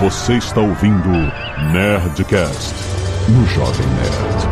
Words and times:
Você 0.00 0.38
está 0.38 0.62
ouvindo 0.62 1.10
Nerdcast 1.74 2.74
no 3.28 3.46
Jovem 3.48 3.86
Nerd. 3.86 4.46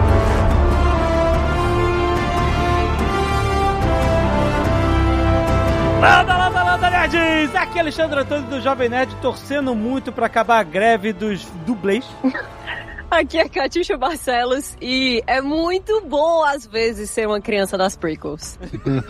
Landa, 6.02 6.36
landa, 6.36 6.62
landa, 6.64 6.90
nerds! 6.90 7.54
Aqui 7.54 7.78
é 7.78 7.80
Alexandre 7.80 8.20
Antônio 8.20 8.50
do 8.50 8.60
Jovem 8.60 8.90
Nerd, 8.90 9.14
torcendo 9.22 9.74
muito 9.74 10.12
pra 10.12 10.26
acabar 10.26 10.58
a 10.58 10.62
greve 10.62 11.14
dos 11.14 11.46
dublês. 11.64 12.04
Aqui 13.10 13.38
é 13.38 13.48
Catiuxa 13.48 13.96
Barcelos 13.96 14.76
e 14.82 15.22
é 15.26 15.40
muito 15.40 16.02
bom 16.02 16.44
às 16.44 16.66
vezes 16.66 17.08
ser 17.08 17.26
uma 17.26 17.40
criança 17.40 17.78
das 17.78 17.96
prequels. 17.96 18.58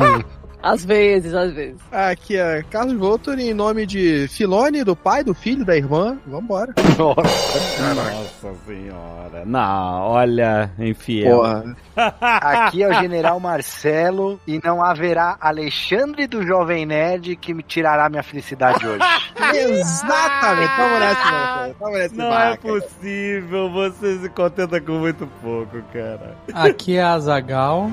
Às 0.63 0.85
vezes, 0.85 1.35
às 1.35 1.53
vezes. 1.53 1.77
Aqui 1.93 2.37
é 2.37 2.63
Carlos 2.71 2.97
Voltor 2.99 3.39
em 3.39 3.55
nome 3.55 3.87
de 3.87 4.27
Filone, 4.29 4.83
do 4.83 4.97
pai, 4.97 5.23
do 5.23 5.33
filho, 5.35 5.65
da 5.65 5.77
irmã. 5.77 6.19
Vambora. 6.27 6.75
Nossa 6.99 8.55
senhora. 8.67 9.45
Não, 9.47 10.03
olha, 10.03 10.71
infiel. 10.79 11.37
Porra. 11.39 11.77
Aqui 12.21 12.83
é 12.83 12.89
o 12.89 12.95
General 12.95 13.39
Marcelo 13.39 14.41
e 14.47 14.61
não 14.63 14.83
haverá 14.83 15.37
Alexandre 15.41 16.27
do 16.27 16.45
Jovem 16.45 16.85
Nerd 16.85 17.37
que 17.37 17.55
me 17.55 17.63
tirará 17.63 18.09
minha 18.09 18.23
felicidade 18.23 18.87
hoje. 18.87 19.05
Exatamente. 19.55 20.77
Vamos 20.77 20.99
nessa, 21.01 21.31
Marcelo. 21.31 21.77
Vamos 21.79 21.99
nessa 21.99 22.15
Não 22.17 22.31
barca. 22.31 22.69
é 22.69 22.81
possível, 22.81 23.71
você 23.71 24.19
se 24.19 24.29
contenta 24.31 24.81
com 24.81 24.93
muito 24.93 25.27
pouco, 25.41 25.81
cara. 25.93 26.37
Aqui 26.53 26.97
é 26.97 27.03
a 27.03 27.19
Zagal. 27.19 27.91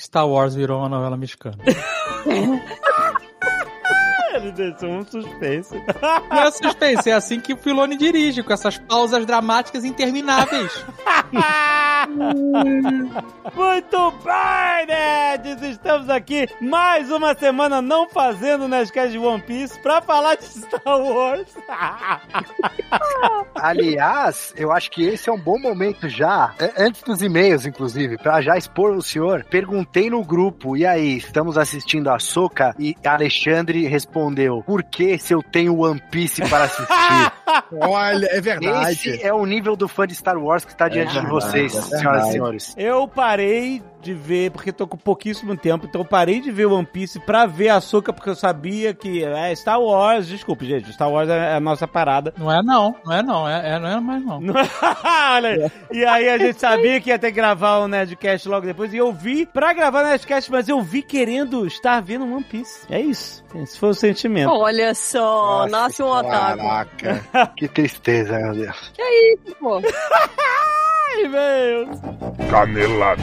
Star 0.00 0.26
Wars 0.26 0.54
virou 0.54 0.78
uma 0.78 0.88
novela 0.88 1.16
mexicana. 1.16 1.58
Ele 4.40 4.52
deixou 4.52 4.90
um 4.90 5.04
suspense. 5.04 5.74
Não 6.30 6.42
é 6.42 6.50
suspense, 6.50 7.10
é 7.10 7.12
assim 7.12 7.40
que 7.40 7.52
o 7.52 7.56
Filone 7.56 7.96
dirige, 7.96 8.42
com 8.42 8.52
essas 8.52 8.78
pausas 8.78 9.26
dramáticas 9.26 9.84
intermináveis. 9.84 10.84
Muito 13.54 14.10
bem, 14.24 14.86
nerds! 14.86 15.62
Estamos 15.62 16.08
aqui 16.08 16.48
mais 16.60 17.10
uma 17.10 17.34
semana 17.34 17.82
não 17.82 18.08
fazendo 18.08 18.68
Nerdcast 18.68 19.12
de 19.12 19.18
One 19.18 19.42
Piece 19.42 19.78
pra 19.80 20.00
falar 20.00 20.36
de 20.36 20.44
Star 20.44 20.80
Wars. 20.86 21.48
Aliás, 23.54 24.54
eu 24.56 24.72
acho 24.72 24.90
que 24.90 25.02
esse 25.04 25.28
é 25.28 25.32
um 25.32 25.38
bom 25.38 25.58
momento 25.58 26.08
já, 26.08 26.54
a- 26.58 26.82
antes 26.82 27.02
dos 27.02 27.20
e-mails, 27.22 27.66
inclusive, 27.66 28.16
pra 28.18 28.40
já 28.40 28.56
expor 28.56 28.92
o 28.96 29.02
senhor. 29.02 29.44
Perguntei 29.44 30.08
no 30.08 30.24
grupo, 30.24 30.76
e 30.76 30.86
aí, 30.86 31.16
estamos 31.16 31.58
assistindo 31.58 32.08
a 32.10 32.18
Soca? 32.18 32.74
E 32.78 32.94
Alexandre 33.04 33.86
respondeu, 33.86 34.29
por 34.64 34.82
que 34.82 35.18
se 35.18 35.34
eu 35.34 35.42
tenho 35.42 35.78
One 35.78 36.00
Piece 36.10 36.42
para 36.48 36.64
assistir? 36.64 37.32
Olha, 37.80 38.26
é 38.30 38.40
verdade. 38.40 38.92
Esse 38.92 39.22
é 39.22 39.32
o 39.32 39.44
nível 39.44 39.76
do 39.76 39.88
fã 39.88 40.06
de 40.06 40.14
Star 40.14 40.38
Wars 40.38 40.64
que 40.64 40.72
está 40.72 40.88
diante 40.88 41.08
de 41.08 41.20
verdade, 41.20 41.32
vocês, 41.32 41.74
é 41.74 41.98
senhoras 41.98 42.28
e 42.28 42.32
senhores. 42.32 42.74
Eu 42.76 43.08
parei 43.08 43.82
de 44.00 44.14
ver, 44.14 44.50
porque 44.50 44.72
tô 44.72 44.86
com 44.86 44.96
pouquíssimo 44.96 45.56
tempo, 45.56 45.86
então 45.86 46.00
eu 46.00 46.04
parei 46.04 46.40
de 46.40 46.50
ver 46.50 46.66
One 46.66 46.86
Piece 46.86 47.20
pra 47.20 47.46
ver 47.46 47.68
a 47.70 47.80
Soca, 47.80 48.12
porque 48.12 48.30
eu 48.30 48.34
sabia 48.34 48.94
que 48.94 49.22
é 49.24 49.54
Star 49.54 49.80
Wars. 49.80 50.26
Desculpe, 50.26 50.66
gente, 50.66 50.92
Star 50.92 51.10
Wars 51.10 51.28
é 51.28 51.54
a 51.54 51.60
nossa 51.60 51.86
parada. 51.86 52.32
Não 52.36 52.50
é 52.50 52.62
não, 52.62 52.94
não 53.04 53.12
é 53.12 53.22
não, 53.22 53.48
é, 53.48 53.74
é- 53.74 53.78
não 53.78 53.88
é 53.88 54.00
mais 54.00 54.24
não. 54.24 54.40
Olha 55.34 55.48
aí. 55.50 55.70
E 55.92 56.04
aí 56.04 56.28
a 56.28 56.38
gente 56.38 56.58
sabia 56.60 57.00
que 57.00 57.10
ia 57.10 57.18
ter 57.18 57.28
que 57.28 57.36
gravar 57.36 57.78
o 57.78 57.88
Nerdcast 57.88 58.48
logo 58.48 58.66
depois. 58.66 58.92
E 58.92 58.96
eu 58.96 59.12
vi 59.12 59.46
pra 59.46 59.72
gravar 59.72 60.04
o 60.04 60.08
Nerdcast, 60.08 60.50
mas 60.50 60.68
eu 60.68 60.80
vi 60.82 61.02
querendo 61.02 61.66
estar 61.66 62.00
vendo 62.00 62.24
One 62.24 62.44
Piece. 62.44 62.86
É 62.90 63.00
isso. 63.00 63.44
Esse 63.54 63.78
foi 63.78 63.90
o 63.90 63.94
sentimento. 63.94 64.50
Olha 64.50 64.94
só, 64.94 65.20
Nossa, 65.66 65.70
nasce 65.70 66.02
um 66.02 66.06
otaku. 66.08 66.58
Caraca. 66.58 67.52
Que 67.56 67.68
tristeza, 67.68 68.38
meu 68.38 68.54
Deus. 68.54 68.90
Que 68.94 69.02
é 69.02 69.34
isso, 69.34 69.56
pô? 69.60 69.80
Ai, 71.12 71.26
meu. 71.28 71.88
Canelada. 72.48 73.22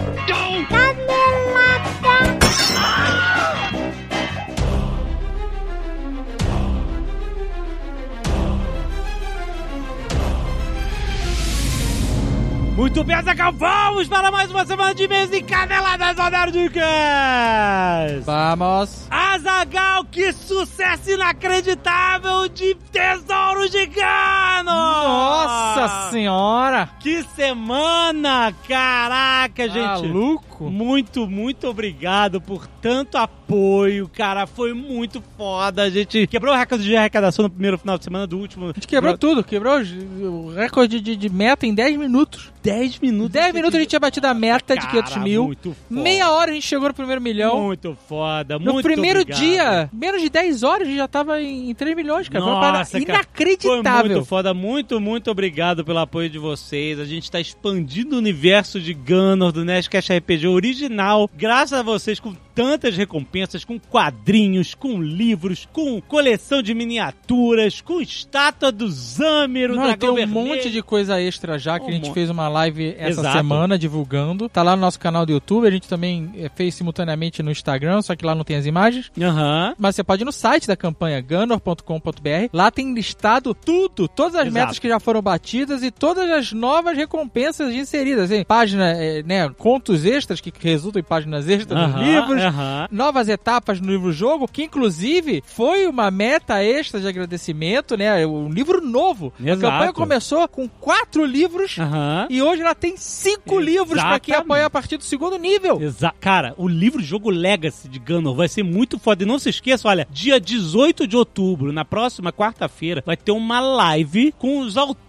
Muito 12.78 13.04
bem, 13.04 13.16
Azaghal, 13.16 13.52
vamos 13.54 14.08
para 14.08 14.30
mais 14.30 14.52
uma 14.52 14.64
semana 14.64 14.94
de 14.94 15.08
mês 15.08 15.34
e 15.34 15.42
caneladas 15.42 16.20
ao 16.20 16.30
Nerdcast! 16.30 18.20
Vamos. 18.24 19.08
Azagal, 19.10 20.06
que 20.06 20.32
sucesso 20.32 21.10
inacreditável 21.10 22.48
de 22.48 22.76
Tesouro 22.92 23.68
de 23.68 23.84
Gano! 23.88 24.66
Nossa 24.66 26.12
senhora! 26.12 26.88
Que 27.00 27.24
semana! 27.36 28.54
Caraca, 28.68 29.68
gente! 29.68 30.08
Maluco! 30.08 30.48
Muito, 30.70 31.28
muito 31.28 31.68
obrigado 31.68 32.42
por 32.42 32.68
tanto 32.82 33.18
apoio, 33.18 34.10
cara. 34.10 34.48
Foi 34.48 34.74
muito 34.74 35.24
foda. 35.38 35.84
A 35.84 35.90
gente 35.90 36.26
quebrou 36.28 36.54
o 36.54 36.58
recorde 36.58 36.84
de 36.84 36.96
arrecadação 36.96 37.44
no 37.44 37.50
primeiro 37.50 37.78
final 37.78 37.98
de 37.98 38.04
semana 38.04 38.26
do 38.26 38.38
último. 38.38 38.66
A 38.66 38.74
gente 38.74 38.88
quebrou 38.88 39.18
tudo, 39.18 39.44
quebrou 39.44 39.80
o 39.80 40.54
recorde 40.54 41.00
de, 41.00 41.16
de 41.16 41.30
meta 41.30 41.66
em 41.66 41.74
10 41.74 41.98
minutos. 41.98 42.52
10 42.68 43.00
minutos. 43.00 43.32
10 43.32 43.54
minutos 43.54 43.76
a 43.76 43.80
gente 43.80 43.90
tinha 43.90 44.00
batido 44.00 44.28
a 44.28 44.34
meta 44.34 44.76
de 44.76 44.86
500 44.88 45.14
Cara, 45.14 45.24
mil. 45.24 45.46
Muito 45.46 45.74
foda. 45.74 46.02
Meia 46.02 46.32
hora 46.32 46.52
a 46.52 46.54
gente 46.54 46.68
chegou 46.68 46.90
no 46.90 46.94
primeiro 46.94 47.22
milhão. 47.22 47.64
Muito 47.64 47.98
foda. 48.10 48.60
No 48.60 48.74
muito 48.74 48.84
primeiro 48.84 49.22
obrigado. 49.22 49.40
dia, 49.40 49.90
menos 49.94 50.22
de 50.22 50.30
10 50.30 50.64
horas, 50.64 50.82
a 50.82 50.86
gente 50.86 50.98
já 50.98 51.08
tava 51.08 51.42
em, 51.42 51.70
em 51.70 51.74
3 51.74 51.96
milhões, 51.96 52.28
cara. 52.28 52.44
Nossa, 52.44 52.72
cara. 52.72 52.86
Foi 52.86 53.02
inacreditável. 53.02 54.12
muito 54.12 54.26
foda, 54.26 54.54
muito, 54.54 55.00
muito 55.00 55.32
obrigado 55.32 55.86
pelo 55.86 56.00
apoio 56.00 56.30
de 56.30 56.38
vocês. 56.38 57.00
A 57.00 57.06
gente 57.06 57.32
tá 57.32 57.40
expandindo 57.40 58.16
o 58.16 58.20
universo 58.20 58.82
de 58.82 58.94
Gunner 58.94 59.54
do 59.54 59.64
Nerdcast 59.64 60.12
RPG 60.14 60.48
original, 60.48 61.30
graças 61.38 61.80
a 61.80 61.84
vocês, 61.84 62.20
com 62.20 62.36
tantas 62.58 62.98
recompensas, 62.98 63.64
com 63.64 63.80
quadrinhos, 63.80 64.74
com 64.74 65.00
livros, 65.00 65.68
com 65.72 66.02
coleção 66.02 66.60
de 66.64 66.74
miniaturas, 66.74 67.82
com 67.82 68.02
estátua 68.02 68.72
do 68.72 68.90
Zamir, 68.90 69.70
o 69.70 69.76
Não, 69.76 69.84
dragão 69.84 69.98
tem 70.00 70.10
um 70.10 70.16
vermelho. 70.16 70.48
monte 70.56 70.72
de 70.72 70.82
coisa 70.82 71.22
extra 71.22 71.60
já 71.60 71.78
que 71.80 71.86
Um 71.86 71.90
a 71.90 71.92
gente 71.92 72.06
monte. 72.08 72.14
fez 72.16 72.32
uma 72.32 72.48
live 72.48 72.96
essa 72.98 73.22
Exato. 73.22 73.38
semana 73.38 73.78
divulgando. 73.78 74.50
Tá 74.50 74.64
lá 74.64 74.76
no 74.76 74.82
nosso 74.82 75.00
canal 75.00 75.24
do 75.24 75.32
YouTube, 75.34 75.68
a 75.68 75.72
gente 75.72 75.88
também 75.88 76.32
eh, 76.36 76.50
fez 76.56 76.74
simultaneamente 76.74 77.44
no 77.44 77.52
Instagram, 77.52 78.02
só 78.02 78.16
que 78.16 78.26
lá 78.26 78.34
não 78.34 78.44
tem 78.44 78.56
as 78.58 78.66
imagens. 78.66 79.12
Aham. 79.22 79.76
Mas 79.78 79.96
você 79.96 80.04
pode 80.04 80.24
ir 80.24 80.26
no 80.26 80.32
site 80.32 80.68
da 80.68 80.76
campanha 80.76 81.22
gunor.com.br. 81.22 82.50
Lá 82.52 82.72
tem 82.72 82.92
listado 82.92 83.54
tudo, 83.54 84.08
todas 84.08 84.34
as 84.34 84.48
Exato. 84.48 84.54
metas 84.54 84.80
que 84.80 84.88
já 84.88 85.00
foram 85.00 85.22
batidas 85.22 85.84
e 85.84 85.92
todas 85.92 86.28
as 86.32 86.52
novas 86.54 86.98
recompensas 86.98 87.72
inseridas. 87.72 88.32
Assim, 88.32 88.44
página, 88.44 88.94
eh, 88.94 89.22
né, 89.24 89.48
contos 89.58 90.06
extras 90.06 90.42
que 90.42 90.52
resultam 90.60 91.00
em 91.00 91.04
páginas 91.04 91.48
extras 91.48 91.80
Aham, 91.80 91.98
nos 91.98 92.08
livros. 92.08 92.47
Aham. 92.48 92.88
Novas 92.92 93.30
etapas 93.30 93.80
no 93.80 93.92
livro-jogo, 93.92 94.48
que 94.48 94.64
inclusive 94.64 95.44
foi 95.46 95.88
uma 95.88 96.10
meta 96.12 96.64
extra 96.64 97.00
de 97.00 97.08
agradecimento, 97.08 97.98
né? 97.98 98.26
Um 98.26 98.50
livro 98.50 98.82
novo. 98.82 99.34
Exato. 99.40 99.66
A 99.66 99.72
campanha 99.72 99.94
começou 99.94 100.48
com 100.48 100.68
quatro 100.68 101.26
livros 101.26 101.78
Aham. 101.78 102.28
e 102.30 102.42
hoje 102.42 102.62
ela 102.62 102.76
tem 102.76 102.96
cinco 102.98 103.60
livros 103.60 104.02
pra 104.02 104.20
quem 104.20 104.36
apoia 104.36 104.66
a 104.66 104.70
partir 104.70 104.98
do 104.98 105.04
segundo 105.04 105.38
nível. 105.38 105.82
Exa 105.82 106.14
cara, 106.20 106.54
o 106.58 106.68
livro 106.68 107.02
jogo 107.02 107.30
Legacy 107.30 107.88
de 107.88 108.00
Gunner 108.00 108.34
vai 108.34 108.48
ser 108.48 108.64
muito 108.64 108.98
foda. 109.00 109.24
E 109.24 109.26
não 109.26 109.40
se 109.40 109.50
esqueça, 109.50 109.88
olha, 109.88 110.08
dia 110.12 110.40
18 110.40 111.08
de 111.08 111.16
outubro, 111.16 111.72
na 111.72 111.86
próxima 111.86 112.32
quarta-feira, 112.32 113.04
vai 113.06 113.18
ter 113.18 113.32
uma 113.32 113.60
live 113.60 114.34
com 114.38 114.60
os 114.60 114.78
autores 114.78 115.07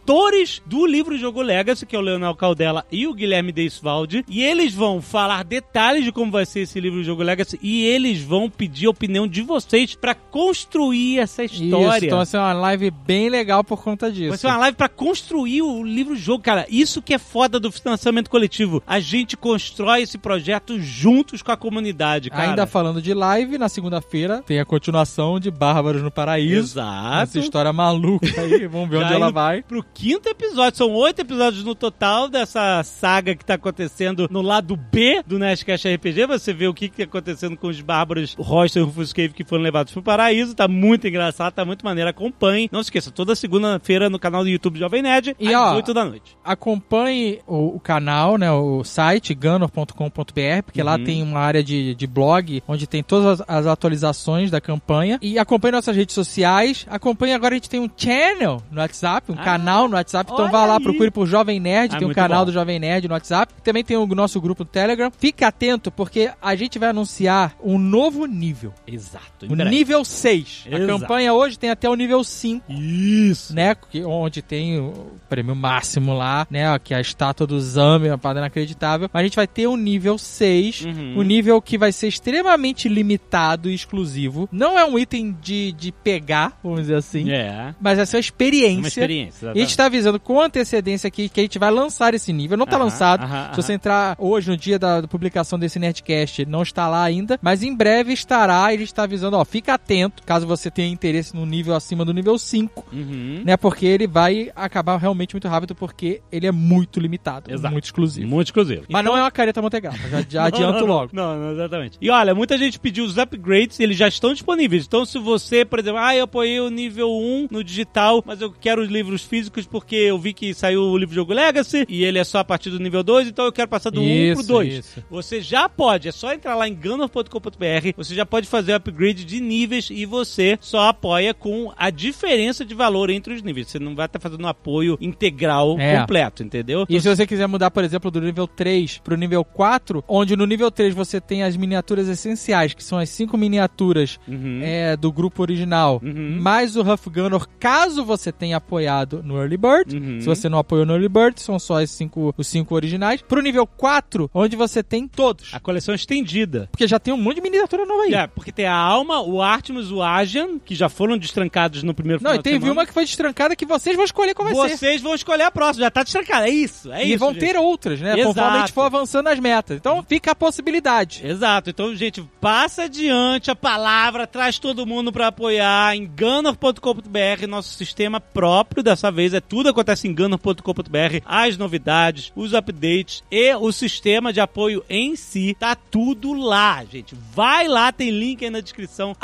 do 0.64 0.86
livro 0.86 1.18
jogo 1.18 1.42
Legacy, 1.42 1.84
que 1.84 1.94
é 1.94 1.98
o 1.98 2.02
Leonel 2.02 2.34
Caldela 2.34 2.82
e 2.90 3.06
o 3.06 3.12
Guilherme 3.12 3.52
Deisvalde. 3.52 4.24
E 4.26 4.42
eles 4.42 4.72
vão 4.72 5.02
falar 5.02 5.44
detalhes 5.44 6.02
de 6.02 6.10
como 6.10 6.32
vai 6.32 6.46
ser 6.46 6.60
esse 6.60 6.80
livro 6.80 7.04
jogo 7.04 7.22
Legacy 7.22 7.58
e 7.62 7.84
eles 7.84 8.22
vão 8.22 8.48
pedir 8.48 8.86
a 8.86 8.90
opinião 8.90 9.28
de 9.28 9.42
vocês 9.42 9.94
pra 9.94 10.14
construir 10.14 11.18
essa 11.18 11.44
história. 11.44 11.96
Isso, 11.98 12.06
então 12.06 12.18
vai 12.18 12.26
ser 12.26 12.38
uma 12.38 12.54
live 12.54 12.90
bem 12.90 13.28
legal 13.28 13.62
por 13.62 13.82
conta 13.82 14.10
disso. 14.10 14.30
Vai 14.30 14.38
ser 14.38 14.46
uma 14.46 14.56
live 14.56 14.78
pra 14.78 14.88
construir 14.88 15.60
o 15.60 15.84
livro-jogo, 15.84 16.42
cara. 16.42 16.64
Isso 16.70 17.02
que 17.02 17.12
é 17.12 17.18
foda 17.18 17.60
do 17.60 17.70
financiamento 17.70 18.30
coletivo. 18.30 18.82
A 18.86 19.00
gente 19.00 19.36
constrói 19.36 20.02
esse 20.02 20.16
projeto 20.16 20.80
juntos 20.80 21.42
com 21.42 21.52
a 21.52 21.56
comunidade, 21.56 22.30
cara. 22.30 22.48
Ainda 22.48 22.66
falando 22.66 23.02
de 23.02 23.12
live, 23.12 23.58
na 23.58 23.68
segunda-feira 23.68 24.42
tem 24.46 24.58
a 24.58 24.64
continuação 24.64 25.38
de 25.38 25.50
Bárbaros 25.50 26.02
no 26.02 26.10
Paraíso. 26.10 26.78
Exato. 26.78 27.22
Essa 27.24 27.38
história 27.40 27.72
maluca 27.74 28.26
aí, 28.40 28.66
vamos 28.66 28.88
ver 28.88 29.00
Já 29.00 29.04
onde 29.04 29.14
ela 29.14 29.30
vai. 29.30 29.62
Pro 29.62 29.84
quinto 29.98 30.28
episódio. 30.28 30.78
São 30.78 30.92
oito 30.92 31.20
episódios 31.20 31.64
no 31.64 31.74
total 31.74 32.28
dessa 32.28 32.82
saga 32.84 33.34
que 33.34 33.44
tá 33.44 33.54
acontecendo 33.54 34.28
no 34.30 34.40
lado 34.40 34.76
B 34.76 35.22
do 35.26 35.38
Nerdcast 35.40 35.88
RPG. 35.92 36.26
Você 36.26 36.52
vê 36.52 36.68
o 36.68 36.74
que 36.74 36.88
que 36.88 36.98
tá 36.98 37.02
acontecendo 37.04 37.56
com 37.56 37.66
os 37.66 37.80
bárbaros 37.80 38.36
Royston 38.38 38.78
e 38.78 38.82
Rufus 38.82 39.12
Cave 39.12 39.34
que 39.34 39.44
foram 39.44 39.62
levados 39.64 39.92
pro 39.92 40.00
paraíso. 40.00 40.54
Tá 40.54 40.68
muito 40.68 41.08
engraçado, 41.08 41.52
tá 41.52 41.64
muito 41.64 41.84
maneiro. 41.84 42.08
Acompanhe. 42.10 42.68
Não 42.70 42.80
se 42.82 42.86
esqueça, 42.86 43.10
toda 43.10 43.34
segunda-feira 43.34 44.08
no 44.08 44.18
canal 44.20 44.44
do 44.44 44.48
YouTube 44.48 44.78
Jovem 44.78 45.02
Nerd, 45.02 45.34
E, 45.38 45.48
às 45.52 45.54
ó, 45.72 45.74
8 45.76 45.92
da 45.92 46.04
noite. 46.04 46.36
acompanhe 46.44 47.40
o, 47.46 47.76
o 47.76 47.80
canal, 47.80 48.38
né, 48.38 48.50
o 48.52 48.84
site 48.84 49.34
gunner.com.br, 49.34 50.62
porque 50.64 50.82
lá 50.82 50.96
Uhum. 50.96 51.04
tem 51.04 51.22
uma 51.22 51.40
área 51.40 51.62
de, 51.62 51.94
de 51.94 52.06
blog 52.06 52.62
onde 52.68 52.86
tem 52.86 53.02
todas 53.02 53.40
as, 53.40 53.48
as 53.48 53.66
atualizações 53.66 54.50
da 54.50 54.60
campanha. 54.60 55.18
E 55.20 55.38
acompanhe 55.38 55.72
nossas 55.72 55.96
redes 55.96 56.14
sociais. 56.14 56.86
Acompanhe 56.88 57.32
agora 57.34 57.54
a 57.54 57.56
gente 57.56 57.68
tem 57.70 57.80
um 57.80 57.90
channel 57.96 58.62
no 58.70 58.80
WhatsApp, 58.80 59.32
um 59.32 59.34
Ah, 59.38 59.42
canal 59.44 59.87
no 59.88 59.96
WhatsApp. 59.96 60.30
Então 60.32 60.44
olha 60.44 60.52
vá 60.52 60.64
lá, 60.66 60.76
aí. 60.76 60.82
procure 60.82 61.10
por 61.10 61.26
Jovem 61.26 61.58
Nerd, 61.60 61.94
Ah, 61.94 61.98
tem 61.98 62.08
um 62.08 62.12
canal 62.14 62.40
bom. 62.40 62.46
do 62.46 62.52
Jovem 62.52 62.78
Nerd 62.78 63.08
no 63.08 63.14
WhatsApp. 63.14 63.52
Também 63.62 63.82
tem 63.84 63.96
o 63.96 64.06
nosso 64.06 64.40
grupo 64.40 64.62
no 64.64 64.68
Telegram. 64.68 65.10
Fique 65.16 65.44
atento, 65.44 65.90
porque 65.90 66.30
a 66.40 66.54
gente 66.54 66.78
vai 66.78 66.90
anunciar 66.90 67.54
um 67.62 67.78
novo 67.78 68.26
nível. 68.26 68.72
Exato. 68.86 69.46
O 69.48 69.54
nível 69.54 70.04
6. 70.04 70.66
A 70.70 70.76
Exato. 70.76 70.86
campanha 71.00 71.32
hoje 71.34 71.58
tem 71.58 71.70
até 71.70 71.88
o 71.88 71.94
nível 71.94 72.22
5 72.24 72.72
Isso. 72.72 73.54
né? 73.54 73.76
Onde 74.04 74.42
tem 74.42 74.78
o 74.78 75.12
prêmio 75.28 75.54
máximo 75.54 76.12
lá, 76.14 76.46
né? 76.50 76.78
Que 76.78 76.94
é 76.94 76.96
a 76.96 77.00
estátua 77.00 77.46
do 77.46 77.60
Zami, 77.60 78.08
uma 78.08 78.18
parada 78.18 78.40
inacreditável. 78.40 79.08
Mas 79.12 79.20
a 79.20 79.24
gente 79.24 79.36
vai 79.36 79.46
ter 79.46 79.66
um 79.66 79.76
nível 79.76 80.18
6, 80.18 80.84
Uhum. 80.84 81.18
um 81.18 81.22
nível 81.22 81.60
que 81.60 81.76
vai 81.78 81.92
ser 81.92 82.08
extremamente 82.08 82.88
limitado 82.88 83.70
e 83.70 83.74
exclusivo. 83.74 84.48
Não 84.52 84.78
é 84.78 84.84
um 84.84 84.98
item 84.98 85.36
de, 85.40 85.72
de 85.72 85.92
pegar, 85.92 86.58
vamos 86.62 86.80
dizer 86.82 86.96
assim. 86.96 87.30
É. 87.30 87.74
Mas 87.80 87.96
vai 87.96 88.06
ser 88.06 88.16
uma 88.16 88.20
experiência. 88.20 88.78
Uma 88.80 88.88
experiência. 88.88 89.46
E 89.48 89.50
a 89.50 89.60
gente 89.60 89.70
tá 89.78 89.86
avisando 89.86 90.18
com 90.20 90.40
antecedência 90.40 91.08
aqui 91.08 91.28
que 91.28 91.40
a 91.40 91.42
gente 91.42 91.58
vai 91.58 91.70
lançar 91.70 92.12
esse 92.14 92.32
nível. 92.32 92.56
Não 92.58 92.66
tá 92.66 92.76
Aham, 92.76 92.84
lançado. 92.84 93.26
Se 93.54 93.56
você 93.62 93.72
entrar 93.72 94.16
hoje, 94.18 94.50
no 94.50 94.56
dia 94.56 94.78
da, 94.78 95.02
publicação 95.06 95.58
desse 95.58 95.78
Nerdcast, 95.78 96.44
não 96.46 96.62
está 96.62 96.88
lá 96.88 97.02
ainda. 97.02 97.38
Mas 97.40 97.62
em 97.62 97.74
breve 97.74 98.12
estará. 98.12 98.72
E 98.72 98.76
a 98.76 98.78
gente 98.78 98.92
tá 98.92 99.04
avisando, 99.04 99.36
ó, 99.36 99.44
fica 99.44 99.74
atento, 99.74 100.22
caso 100.24 100.46
você 100.46 100.70
tenha 100.70 100.88
interesse 100.88 101.34
no 101.34 101.46
nível 101.46 101.74
acima 101.74 102.04
do 102.04 102.12
nível 102.12 102.38
5 102.38 102.86
Uhum. 102.92 103.42
né? 103.44 103.56
Porque 103.56 103.86
ele 103.86 104.06
vai 104.06 104.50
acabar 104.56 104.96
realmente 104.96 105.34
muito 105.34 105.46
rápido, 105.48 105.74
porque 105.74 106.20
ele 106.32 106.46
é 106.46 106.52
muito 106.52 106.98
limitado, 107.00 107.52
Exato. 107.52 107.72
muito 107.72 107.84
exclusivo. 107.84 108.26
Muito 108.28 108.48
exclusivo. 108.48 108.84
Mas 108.88 109.04
não 109.04 109.16
é 109.16 109.20
uma 109.22 109.30
careta 109.30 109.62
Montegrappa, 109.62 110.08
já, 110.08 110.22
já 110.28 110.44
adianto 110.46 110.80
Não, 110.80 110.86
não, 110.86 110.94
logo. 110.94 111.10
Não, 111.12 111.38
não, 111.38 111.52
exatamente. 111.52 111.98
E 112.00 112.10
olha, 112.10 112.34
muita 112.34 112.58
gente 112.58 112.78
pediu 112.78 113.04
os 113.04 113.16
upgrades, 113.18 113.78
eles 113.80 113.96
já 113.96 114.08
estão 114.08 114.32
disponíveis. 114.32 114.84
Então, 114.86 115.04
se 115.04 115.18
você, 115.18 115.64
por 115.64 115.78
exemplo, 115.78 115.98
ah, 116.00 116.14
eu 116.16 116.24
apoiei 116.24 116.60
o 116.60 116.70
nível 116.70 117.10
1 117.10 117.48
no 117.50 117.62
digital, 117.62 118.22
mas 118.26 118.40
eu 118.40 118.50
quero 118.52 118.82
os 118.82 118.88
livros 118.88 119.22
físicos 119.22 119.57
porque 119.66 119.96
eu 119.96 120.18
vi 120.18 120.32
que 120.32 120.52
saiu 120.54 120.82
o 120.82 120.96
livro 120.98 121.14
Jogo 121.14 121.32
Legacy 121.32 121.84
e 121.88 122.04
ele 122.04 122.18
é 122.18 122.24
só 122.24 122.38
a 122.38 122.44
partir 122.44 122.70
do 122.70 122.78
nível 122.78 123.02
2, 123.02 123.28
então 123.28 123.44
eu 123.44 123.52
quero 123.52 123.68
passar 123.68 123.90
do 123.90 124.00
1 124.00 124.04
pro 124.04 124.40
Isso, 124.40 124.48
2. 124.48 124.74
isso. 124.74 125.04
Você 125.10 125.40
já 125.40 125.68
pode, 125.68 126.08
é 126.08 126.12
só 126.12 126.32
entrar 126.32 126.54
lá 126.54 126.68
em 126.68 126.74
gunner.com.br, 126.74 127.92
você 127.96 128.14
já 128.14 128.24
pode 128.26 128.46
fazer 128.48 128.72
o 128.72 128.76
upgrade 128.76 129.24
de 129.24 129.40
níveis 129.40 129.88
e 129.90 130.04
você 130.06 130.58
só 130.60 130.88
apoia 130.88 131.32
com 131.34 131.72
a 131.76 131.90
diferença 131.90 132.64
de 132.64 132.74
valor 132.74 133.10
entre 133.10 133.34
os 133.34 133.42
níveis. 133.42 133.68
Você 133.68 133.78
não 133.78 133.94
vai 133.94 134.06
estar 134.06 134.18
fazendo 134.20 134.44
um 134.44 134.48
apoio 134.48 134.96
integral 135.00 135.76
É. 135.78 135.98
completo, 136.00 136.42
entendeu? 136.42 136.86
E 136.88 137.00
se 137.00 137.08
você 137.08 137.26
quiser 137.26 137.46
mudar, 137.46 137.70
por 137.70 137.84
exemplo, 137.84 138.10
do 138.10 138.20
nível 138.20 138.46
3 138.46 138.98
pro 138.98 139.16
nível 139.16 139.44
4, 139.44 140.04
onde 140.08 140.36
no 140.36 140.46
nível 140.46 140.70
3 140.70 140.94
você 140.94 141.20
tem 141.20 141.42
as 141.42 141.56
miniaturas 141.56 142.08
essenciais, 142.08 142.74
que 142.74 142.82
são 142.84 142.98
as 142.98 143.08
cinco 143.08 143.36
miniaturas 143.36 144.18
Uhum. 144.28 144.60
é, 144.62 144.96
do 144.96 145.10
grupo 145.12 145.42
original, 145.42 146.00
Uhum. 146.02 146.38
mais 146.40 146.76
o 146.76 146.82
Huff 146.82 147.08
Gunner, 147.10 147.40
caso 147.58 148.04
você 148.04 148.30
tenha 148.32 148.56
apoiado 148.56 149.22
no 149.22 149.34
Early 149.48 149.56
Bird. 149.56 149.96
Uhum. 149.96 150.20
Se 150.20 150.26
você 150.26 150.48
não 150.48 150.58
apoiou 150.58 150.84
no 150.84 150.92
Early 150.92 151.08
Bird, 151.08 151.40
são 151.40 151.58
só 151.58 151.82
os 151.82 151.90
cinco, 151.90 152.34
os 152.36 152.46
cinco 152.46 152.74
originais. 152.74 153.22
Pro 153.22 153.40
nível 153.40 153.66
4, 153.66 154.30
onde 154.34 154.56
você 154.56 154.82
tem 154.82 155.08
todos. 155.08 155.50
A 155.52 155.60
coleção 155.60 155.94
estendida. 155.94 156.68
Porque 156.70 156.86
já 156.86 156.98
tem 156.98 157.12
um 157.12 157.16
monte 157.16 157.36
de 157.36 157.42
miniatura 157.42 157.86
nova 157.86 158.02
aí. 158.02 158.14
É, 158.14 158.26
porque 158.26 158.52
tem 158.52 158.66
a 158.66 158.74
Alma, 158.74 159.20
o 159.20 159.40
Artemis, 159.40 159.90
o 159.90 160.02
Ajan, 160.02 160.58
que 160.58 160.74
já 160.74 160.88
foram 160.88 161.16
destrancados 161.16 161.82
no 161.82 161.94
primeiro 161.94 162.22
Não, 162.22 162.34
e 162.34 162.42
teve 162.42 162.58
semana. 162.58 162.72
uma 162.72 162.86
que 162.86 162.92
foi 162.92 163.04
destrancada 163.04 163.56
que 163.56 163.66
vocês 163.66 163.96
vão 163.96 164.04
escolher 164.04 164.34
qual 164.34 164.48
vai 164.48 164.68
ser. 164.68 164.76
Vocês 164.76 165.00
vão 165.00 165.14
escolher 165.14 165.44
a 165.44 165.50
próxima, 165.50 165.84
já 165.84 165.90
tá 165.90 166.02
destrancada. 166.02 166.46
É 166.46 166.50
isso, 166.50 166.92
é 166.92 167.04
e 167.04 167.10
isso. 167.10 167.18
vão 167.18 167.32
gente. 167.32 167.40
ter 167.40 167.56
outras, 167.56 168.00
né? 168.00 168.12
Exato. 168.12 168.28
Conforme 168.28 168.56
a 168.56 168.60
gente 168.60 168.72
for 168.72 168.82
avançando 168.82 169.28
as 169.28 169.38
metas. 169.38 169.76
Então 169.76 170.02
fica 170.02 170.32
a 170.32 170.34
possibilidade. 170.34 171.26
Exato, 171.26 171.70
então, 171.70 171.94
gente, 171.94 172.22
passa 172.40 172.84
adiante 172.84 173.50
a 173.50 173.56
palavra, 173.56 174.26
traz 174.26 174.58
todo 174.58 174.86
mundo 174.86 175.12
pra 175.12 175.28
apoiar 175.28 175.94
em 175.94 176.06
gunner.com.br, 176.06 177.46
nosso 177.48 177.74
sistema 177.74 178.20
próprio 178.20 178.82
dessa 178.82 179.10
vez, 179.10 179.34
é 179.38 179.40
tudo 179.40 179.68
acontece 179.68 180.06
em 180.06 180.14
gunner.com.br, 180.14 181.22
as 181.24 181.56
novidades, 181.56 182.32
os 182.36 182.52
updates 182.52 183.22
e 183.30 183.54
o 183.54 183.72
sistema 183.72 184.32
de 184.32 184.40
apoio 184.40 184.84
em 184.88 185.16
si, 185.16 185.56
tá 185.58 185.74
tudo 185.74 186.32
lá, 186.32 186.84
gente. 186.84 187.16
Vai 187.32 187.66
lá, 187.66 187.90
tem 187.90 188.10
link 188.10 188.44
aí 188.44 188.50
na 188.50 188.60
descrição. 188.60 189.16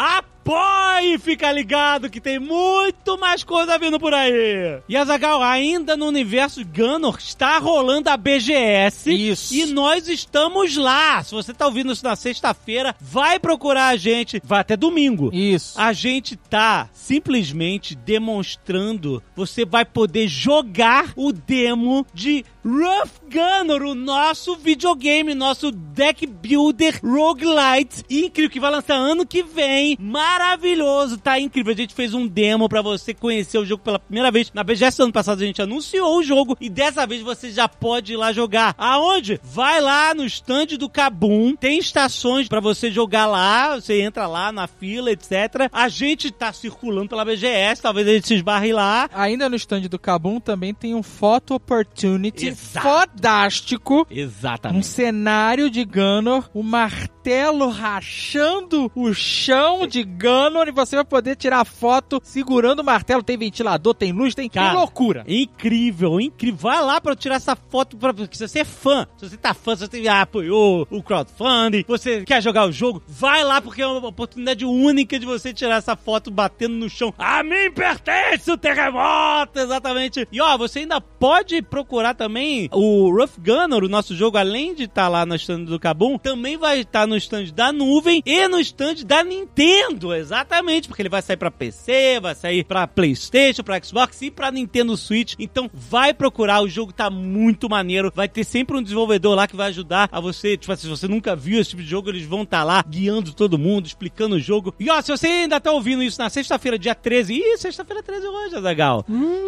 Apoie! 0.45 1.19
Fica 1.19 1.51
ligado 1.51 2.11
que 2.11 2.21
tem 2.21 2.39
muito 2.39 3.19
mais 3.19 3.43
coisa 3.43 3.79
vindo 3.79 3.99
por 3.99 4.13
aí. 4.13 4.79
E 4.87 4.95
Azagal, 4.95 5.43
ainda 5.43 5.97
no 5.97 6.07
universo 6.07 6.63
Gunner, 6.65 7.15
está 7.19 7.57
rolando 7.59 8.11
a 8.11 8.17
BGS. 8.17 9.11
Isso. 9.11 9.55
E 9.55 9.65
nós 9.65 10.07
estamos 10.07 10.77
lá. 10.77 11.23
Se 11.25 11.35
você 11.35 11.55
tá 11.55 11.65
ouvindo 11.65 11.93
isso 11.93 12.05
na 12.05 12.15
sexta-feira, 12.15 12.95
vai 13.01 13.39
procurar 13.39 13.89
a 13.89 13.97
gente. 13.97 14.41
Vai 14.45 14.61
até 14.61 14.77
domingo. 14.77 15.31
Isso. 15.33 15.81
A 15.81 15.95
gente 15.95 16.37
tá 16.37 16.91
simplesmente 16.93 17.95
demonstrando. 17.95 19.23
Você 19.35 19.65
vai 19.65 19.87
poder 19.87 20.29
jogar 20.29 21.13
o 21.17 21.33
demo 21.33 22.07
de 22.13 22.45
Rough 22.67 23.11
Gunner, 23.31 23.83
o 23.83 23.95
nosso 23.95 24.57
videogame, 24.57 25.35
nosso 25.35 25.71
deck 25.71 26.27
builder 26.27 26.99
roguelite. 27.05 28.03
Incrível, 28.09 28.51
que 28.51 28.59
vai 28.59 28.71
lançar 28.71 28.95
ano 28.95 29.27
que 29.27 29.43
vem. 29.43 29.99
Maravilhoso, 30.01 31.19
tá 31.19 31.39
incrível. 31.39 31.75
A 31.75 31.77
gente 31.77 31.93
fez 31.93 32.15
um 32.15 32.27
demo 32.27 32.67
pra 32.67 32.81
você 32.81 33.13
conhecer 33.13 33.59
o 33.59 33.67
jogo 33.67 33.83
pela 33.83 33.99
primeira 33.99 34.31
vez. 34.31 34.51
Na 34.55 34.65
BGS 34.65 35.03
ano 35.03 35.13
passado 35.13 35.43
a 35.43 35.47
gente 35.47 35.61
anunciou 35.61 36.19
o 36.19 36.23
jogo 36.23 36.57
e 36.59 36.71
dessa 36.71 37.07
vez 37.07 37.21
você 37.21 37.51
já 37.51 37.69
pode 37.69 38.15
ir 38.15 38.17
lá 38.17 38.33
jogar. 38.33 38.75
Aonde? 38.79 39.39
Vai 39.43 39.83
lá 39.83 40.15
no 40.15 40.25
stand 40.25 40.79
do 40.79 40.89
Kabum. 40.89 41.55
Tem 41.55 41.79
estações 41.79 42.49
pra 42.49 42.61
você 42.61 42.91
jogar 42.91 43.27
lá. 43.27 43.75
Você 43.75 44.01
entra 44.01 44.27
lá 44.27 44.51
na 44.51 44.67
fila, 44.67 45.11
etc. 45.11 45.69
A 45.71 45.91
gente 45.91 46.31
tá 46.31 46.51
circulando 46.51 47.11
pela 47.11 47.27
BGS. 47.27 47.83
Talvez 47.83 48.09
a 48.09 48.13
gente 48.13 48.27
se 48.27 48.35
esbarre 48.37 48.73
lá. 48.73 49.11
Ainda 49.13 49.51
no 49.51 49.57
stand 49.57 49.83
do 49.83 49.99
Kabum 49.99 50.41
também 50.41 50.73
tem 50.73 50.95
um 50.95 51.03
Photo 51.03 51.57
Opportunity 51.57 52.54
Exato. 52.55 52.89
fodástico. 52.89 54.07
Um 54.11 54.15
Exatamente. 54.15 54.87
cenário 54.87 55.71
de 55.71 55.85
Gunner, 55.85 56.45
o 56.53 56.63
martelo 56.63 57.69
rachando 57.69 58.91
o 58.95 59.13
chão 59.13 59.87
de 59.87 60.03
Gunner 60.03 60.69
e 60.69 60.73
você 60.73 60.97
vai 60.97 61.05
poder 61.05 61.37
tirar 61.37 61.65
foto 61.65 62.21
segurando 62.23 62.81
o 62.81 62.85
martelo. 62.85 63.23
Tem 63.23 63.37
ventilador, 63.37 63.95
tem 63.95 64.13
luz, 64.13 64.35
tem 64.35 64.49
Cara, 64.49 64.71
que 64.71 64.77
loucura. 64.77 65.25
Incrível, 65.27 66.21
incrível. 66.21 66.59
Vai 66.59 66.83
lá 66.83 67.01
pra 67.01 67.13
eu 67.13 67.17
tirar 67.17 67.37
essa 67.37 67.57
foto. 67.57 67.97
Pra, 67.97 68.13
porque 68.13 68.37
se 68.37 68.47
você 68.47 68.61
é 68.61 68.65
fã, 68.65 69.07
se 69.17 69.29
você 69.29 69.37
tá 69.37 69.55
fã, 69.55 69.75
se 69.77 69.87
você 69.87 70.09
apoiou 70.09 70.87
o 70.91 71.03
crowdfunding, 71.03 71.85
você 71.87 72.25
quer 72.25 72.43
jogar 72.43 72.67
o 72.67 72.73
jogo, 72.73 73.03
vai 73.07 73.43
lá 73.43 73.61
porque 73.61 73.83
é 73.83 73.87
uma 73.87 74.09
oportunidade 74.09 74.65
única 74.65 75.19
de 75.19 75.27
você 75.27 75.53
tirar 75.53 75.77
essa 75.77 75.97
foto 75.97 76.31
batendo 76.31 76.75
no 76.75 76.89
chão. 76.89 77.13
A 77.19 77.43
mim 77.43 77.71
pertence 77.75 78.51
o 78.51 78.57
terremoto! 78.59 79.59
Exatamente. 79.59 80.27
E 80.31 80.41
ó, 80.41 80.57
você 80.57 80.81
ainda 80.81 81.01
pode 81.01 81.61
procurar 81.63 82.15
também 82.15 82.44
o 82.73 83.11
Rough 83.11 83.39
Gunner, 83.39 83.85
o 83.85 83.89
nosso 83.89 84.15
jogo, 84.15 84.37
além 84.37 84.75
de 84.75 84.85
estar 84.85 85.09
lá 85.09 85.25
no 85.27 85.35
stand 85.35 85.65
do 85.65 85.79
Kabum, 85.79 86.19
também 86.19 86.57
vai 86.57 86.81
estar 86.81 87.07
no 87.07 87.17
stand 87.17 87.47
da 87.55 87.73
nuvem 87.73 88.23
e 88.25 88.49
no 88.49 88.59
stand 88.61 89.05
da 89.07 89.23
Nintendo. 89.23 90.15
Exatamente, 90.15 90.89
porque 90.89 91.03
ele 91.03 91.09
vai 91.09 91.23
sair 91.23 91.37
pra 91.37 91.51
PC, 91.51 92.21
vai 92.21 92.35
sair 92.35 92.65
pra 92.65 92.87
PlayStation, 92.87 93.63
pra 93.63 93.83
Xbox 93.83 94.23
e 94.23 94.31
pra 94.31 94.51
Nintendo 94.51 94.97
Switch. 94.97 95.35
Então 95.39 95.71
vai 95.73 96.15
procurar, 96.15 96.63
o 96.63 96.69
jogo 96.69 96.93
tá 96.93 97.11
muito 97.11 97.69
maneiro. 97.69 98.13
Vai 98.15 98.29
ter 98.29 98.45
sempre 98.45 98.77
um 98.77 98.83
desenvolvedor 98.83 99.35
lá 99.35 99.47
que 99.47 99.57
vai 99.57 99.69
ajudar 99.69 100.09
a 100.11 100.21
você. 100.21 100.57
Tipo 100.57 100.73
assim, 100.73 100.83
se 100.83 100.89
você 100.89 101.09
nunca 101.09 101.35
viu 101.35 101.61
esse 101.61 101.71
tipo 101.71 101.83
de 101.83 101.89
jogo, 101.89 102.11
eles 102.11 102.25
vão 102.25 102.43
estar 102.43 102.65
lá 102.65 102.85
guiando 102.87 103.33
todo 103.33 103.59
mundo, 103.59 103.87
explicando 103.87 104.37
o 104.37 104.41
jogo. 104.41 104.75
E 104.79 104.91
ó, 104.91 105.01
se 105.01 105.11
você 105.11 105.27
ainda 105.27 105.61
tá 105.61 105.73
ouvindo 105.73 106.03
isso 106.03 106.21
na 106.21 106.31
sexta-feira, 106.31 106.79
dia 106.79 106.95
13, 106.95 107.35
ih, 107.35 107.59
sexta-feira 107.59 108.03
13 108.03 108.27
hoje, 108.27 108.57
Azagal. 108.57 109.05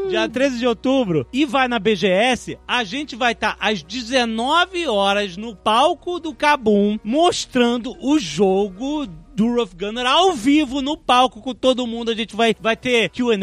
Dia 0.09 0.29
13 0.29 0.59
de 0.59 0.67
outubro, 0.67 1.27
e 1.33 1.45
vai 1.45 1.69
na 1.69 1.79
BGS, 1.79 2.59
a 2.67 2.85
gente 2.87 3.15
vai 3.15 3.33
estar 3.33 3.57
às 3.61 3.83
19 3.83 4.87
horas 4.87 5.37
no 5.37 5.55
palco 5.55 6.19
do 6.19 6.35
Kabum 6.35 6.99
mostrando 7.05 7.95
o 8.01 8.19
jogo 8.19 9.07
do 9.37 9.55
Rough 9.55 9.75
Gunner 9.79 10.07
ao 10.07 10.33
vivo 10.33 10.81
no 10.81 10.97
palco 10.97 11.43
com 11.43 11.55
todo 11.55 11.87
mundo. 11.87 12.11
A 12.11 12.15
gente 12.15 12.35
vai, 12.35 12.57
vai 12.59 12.77
ter 12.77 13.11
Q&A, 13.11 13.37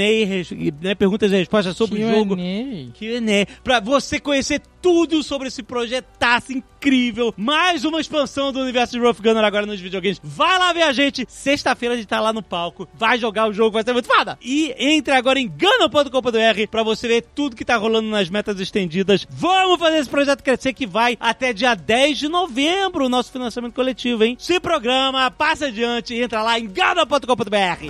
né, 0.81 0.95
perguntas 0.95 1.31
e 1.31 1.35
respostas 1.35 1.77
sobre 1.77 2.03
o 2.03 2.09
jogo. 2.09 2.35
Q&A, 2.35 3.61
pra 3.63 3.79
você 3.79 4.19
conhecer 4.19 4.61
tudo 4.83 5.23
sobre 5.23 5.47
esse 5.47 5.63
projetaço 5.63 6.51
incrível. 6.51 7.33
Mais 7.37 7.85
uma 7.85 8.01
expansão 8.01 8.51
do 8.51 8.59
universo 8.59 8.91
de 8.91 8.99
Rough 8.99 9.21
Gunner 9.21 9.45
agora 9.45 9.65
nos 9.65 9.79
videogames. 9.79 10.19
Vai 10.21 10.59
lá 10.59 10.73
ver 10.73 10.81
a 10.81 10.91
gente. 10.91 11.25
Sexta-feira 11.29 11.95
a 11.95 11.97
gente 11.97 12.07
tá 12.07 12.19
lá 12.19 12.33
no 12.33 12.43
palco. 12.43 12.85
Vai 12.93 13.17
jogar 13.17 13.47
o 13.47 13.53
jogo, 13.53 13.71
vai 13.71 13.83
ser 13.83 13.93
muito 13.93 14.13
foda. 14.13 14.37
E 14.41 14.75
entre 14.77 15.13
agora 15.13 15.39
em 15.39 15.47
gana.com.br 15.47 16.67
pra 16.69 16.83
você 16.83 17.07
ver 17.07 17.21
tudo 17.33 17.55
que 17.55 17.63
tá 17.63 17.77
rolando 17.77 18.09
nas 18.09 18.29
metas 18.29 18.59
estendidas. 18.59 19.25
Vamos 19.29 19.79
fazer 19.79 19.99
esse 19.99 20.09
projeto 20.09 20.43
crescer 20.43 20.73
que 20.73 20.85
vai 20.85 21.15
até 21.17 21.53
dia 21.53 21.75
10 21.75 22.17
de 22.17 22.27
novembro, 22.27 23.05
o 23.05 23.09
nosso 23.09 23.31
financiamento 23.31 23.73
coletivo, 23.73 24.25
hein? 24.25 24.35
Se 24.37 24.59
programa, 24.59 25.31
passa 25.31 25.71
adiante 25.83 26.15
entra 26.15 26.41
lá 26.41 26.57
em 26.59 26.67
gana.com.br. 26.67 27.85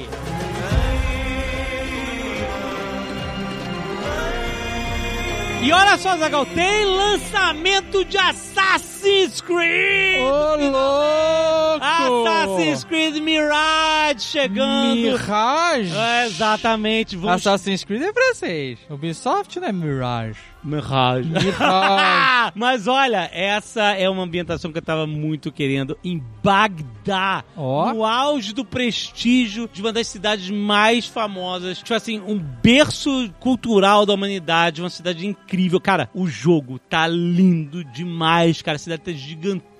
E 5.61 5.71
olha 5.71 5.97
só, 5.97 6.17
Zagal, 6.17 6.45
tem 6.47 6.85
lançamento 6.85 8.03
de 8.03 8.17
Assassin's 8.17 9.39
Creed! 9.39 10.21
Ô, 10.21 10.55
louco! 10.57 11.85
Assassin's 11.85 12.83
Creed 12.83 13.15
Mirage 13.21 14.19
chegando! 14.19 14.95
Mirage? 14.95 15.95
É, 15.95 16.25
exatamente, 16.25 17.15
vamos... 17.15 17.47
Assassin's 17.47 17.85
Creed 17.85 18.01
é 18.01 18.11
francês. 18.11 18.79
Ubisoft 18.89 19.57
não 19.61 19.67
é 19.69 19.71
Mirage. 19.71 20.52
Mirage. 20.63 21.29
Mirage. 21.29 22.51
Mas 22.55 22.87
olha, 22.87 23.29
essa 23.33 23.91
é 23.91 24.09
uma 24.09 24.23
ambientação 24.23 24.71
que 24.71 24.77
eu 24.77 24.83
tava 24.83 25.05
muito 25.07 25.51
querendo 25.51 25.97
em 26.03 26.21
Bagdá. 26.43 27.43
Ó. 27.55 27.93
No 27.93 28.05
auge 28.05 28.53
do 28.53 28.65
prestígio 28.65 29.69
de 29.71 29.81
uma 29.81 29.93
das 29.93 30.07
cidades 30.07 30.49
mais 30.49 31.05
famosas. 31.05 31.79
Tipo 31.79 31.93
assim, 31.93 32.19
um 32.19 32.37
berço 32.37 33.29
cultural 33.39 34.05
da 34.05 34.13
humanidade, 34.13 34.81
uma 34.81 34.89
cidade 34.89 35.25
incrível. 35.25 35.79
Cara, 35.79 36.09
o 36.13 36.27
jogo 36.27 36.79
tá 36.79 37.07
lindo 37.07 37.83
demais, 37.83 38.61
cara. 38.61 38.75
A 38.75 38.79
cidade 38.79 39.01
tá 39.01 39.11
gigantesca, 39.11 39.72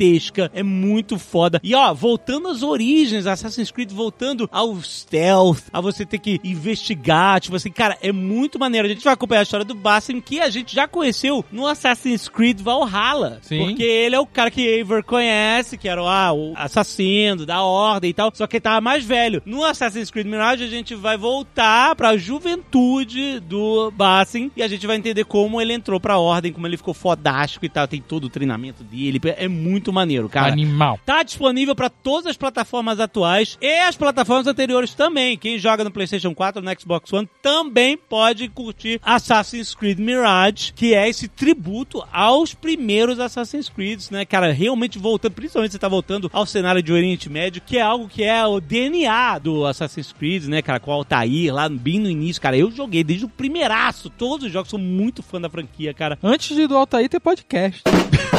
é 0.54 0.64
muito 0.64 1.18
foda. 1.18 1.60
E 1.64 1.74
ó, 1.76 1.94
voltando 1.94 2.48
às 2.48 2.64
origens, 2.64 3.28
Assassin's 3.28 3.72
Creed 3.72 3.92
voltando 3.92 4.50
ao 4.52 4.82
stealth, 4.82 5.64
a 5.72 5.80
você 5.80 6.06
ter 6.06 6.20
que 6.20 6.40
investigar, 6.44 7.40
tipo 7.40 7.56
assim, 7.56 7.72
cara, 7.72 7.98
é 8.02 8.12
muito 8.12 8.60
maneiro. 8.60 8.88
A 8.88 8.90
gente 8.90 9.04
vai 9.04 9.14
acompanhar 9.14 9.42
a 9.42 9.44
história 9.44 9.66
do 9.66 9.76
Basim, 9.76 10.20
que 10.20 10.40
a 10.40 10.50
gente 10.50 10.76
já 10.76 10.88
conheceu 10.88 11.46
no 11.52 11.68
Assassin's 11.68 12.28
Creed 12.28 12.60
Valhalla. 12.60 13.40
Sim. 13.42 13.60
Porque 13.60 13.84
ele 13.84 14.16
é 14.16 14.20
o 14.20 14.26
cara 14.26 14.52
que 14.52 14.62
Eivor 14.62 15.04
conhece, 15.04 15.78
que 15.78 15.88
era 15.88 16.02
ah, 16.02 16.34
o 16.34 16.54
assassino 16.56 17.46
da 17.46 17.64
ordem 17.64 18.10
e 18.10 18.14
tal, 18.14 18.32
só 18.34 18.48
que 18.48 18.58
ele 18.58 18.62
tava 18.62 18.82
mais 18.82 19.06
velho. 19.06 19.42
No 19.46 19.64
Assassin's 19.64 20.12
Creed 20.12 20.28
Mirage, 20.28 20.64
a 20.64 20.70
gente 20.70 20.96
vai 20.96 21.18
voltar 21.18 21.96
pra 21.96 22.18
juventude 22.18 23.40
do 23.40 23.92
Basim 23.92 24.52
e 24.56 24.64
a 24.64 24.68
gente 24.68 24.86
vai 24.86 24.98
entender 24.98 25.26
como 25.26 25.62
ele 25.62 25.74
entrou 25.74 26.00
pra 26.00 26.18
ordem, 26.18 26.52
como 26.52 26.68
ele 26.68 26.78
ficou 26.78 26.94
fodástico 26.94 27.66
e 27.66 27.70
tal. 27.70 27.88
Tem 27.88 28.02
todo 28.02 28.26
o 28.26 28.30
treinamento 28.30 28.84
dele. 28.84 29.20
É 29.38 29.48
muito 29.48 29.93
maneiro, 29.94 30.28
cara. 30.28 30.52
Animal. 30.52 31.00
Tá 31.06 31.24
disponível 31.24 31.76
para 31.76 31.90
todas 31.90 32.28
as 32.28 32.38
plataformas 32.38 33.00
atuais 33.00 33.58
e 33.62 33.80
as 33.80 33.96
plataformas 33.96 34.48
anteriores 34.48 34.94
também. 34.94 35.38
Quem 35.38 35.58
joga 35.58 35.84
no 35.84 35.92
PlayStation 35.92 36.34
4, 36.34 36.62
no 36.62 36.80
Xbox 36.80 37.12
One, 37.14 37.30
também 37.42 37.98
pode 37.98 38.48
curtir 38.50 39.00
Assassin's 39.04 39.76
Creed 39.76 40.00
Mirage, 40.00 40.74
que 40.74 40.94
é 40.94 41.08
esse 41.08 41.28
tributo 41.28 42.04
aos 42.12 42.54
primeiros 42.54 43.20
Assassin's 43.20 43.70
Creed, 43.70 44.02
né, 44.12 44.26
cara? 44.26 44.52
Realmente 44.52 44.98
voltando, 44.98 45.34
principalmente 45.34 45.72
você 45.72 45.80
tá 45.80 45.88
voltando 45.88 46.30
ao 46.34 46.46
cenário 46.46 46.82
de 46.82 46.92
Oriente 46.92 47.30
Médio, 47.30 47.62
que 47.66 47.78
é 47.78 47.82
algo 47.82 48.08
que 48.08 48.24
é 48.24 48.46
o 48.46 48.60
DNA 48.60 49.40
do 49.40 49.66
Assassin's 49.66 50.12
Creed, 50.12 50.46
né, 50.46 50.62
cara? 50.62 50.80
Com 50.80 50.92
o 50.92 50.94
Altair 50.94 51.54
lá 51.54 51.70
bem 51.70 52.00
no 52.00 52.10
início, 52.10 52.42
cara. 52.42 52.58
Eu 52.58 52.72
joguei 52.72 53.04
desde 53.04 53.26
o 53.26 53.30
primeiraço. 53.30 54.10
Todos 54.10 54.48
os 54.48 54.52
jogos, 54.52 54.70
sou 54.70 54.80
muito 54.80 55.22
fã 55.22 55.40
da 55.40 55.50
franquia, 55.50 55.94
cara. 55.94 56.18
Antes 56.24 56.56
de 56.56 56.68
do 56.68 56.76
Altair 56.78 57.10
ter 57.10 57.20
podcast. 57.20 57.84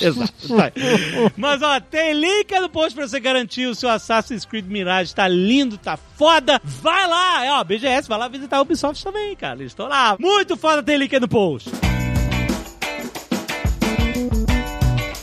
Exato. 0.00 0.32
Mas 1.36 1.62
ó, 1.62 1.80
tem 1.80 2.12
link 2.12 2.52
no 2.58 2.68
post 2.68 2.94
pra 2.94 3.06
você 3.06 3.20
garantir 3.20 3.66
o 3.66 3.74
seu 3.74 3.88
Assassin's 3.88 4.44
Creed 4.44 4.66
Mirage. 4.66 5.14
Tá 5.14 5.28
lindo, 5.28 5.78
tá 5.78 5.96
foda. 5.96 6.60
Vai 6.64 7.06
lá, 7.06 7.44
é, 7.44 7.52
ó, 7.52 7.64
BGS, 7.64 8.08
vai 8.08 8.18
lá 8.18 8.28
visitar 8.28 8.58
a 8.58 8.62
Ubisoft 8.62 9.02
também, 9.02 9.34
cara. 9.36 9.60
Eles 9.60 9.72
estão 9.72 9.88
lá. 9.88 10.16
Muito 10.18 10.56
foda, 10.56 10.82
tem 10.82 10.96
link 10.96 11.18
no 11.20 11.28
post. 11.28 11.70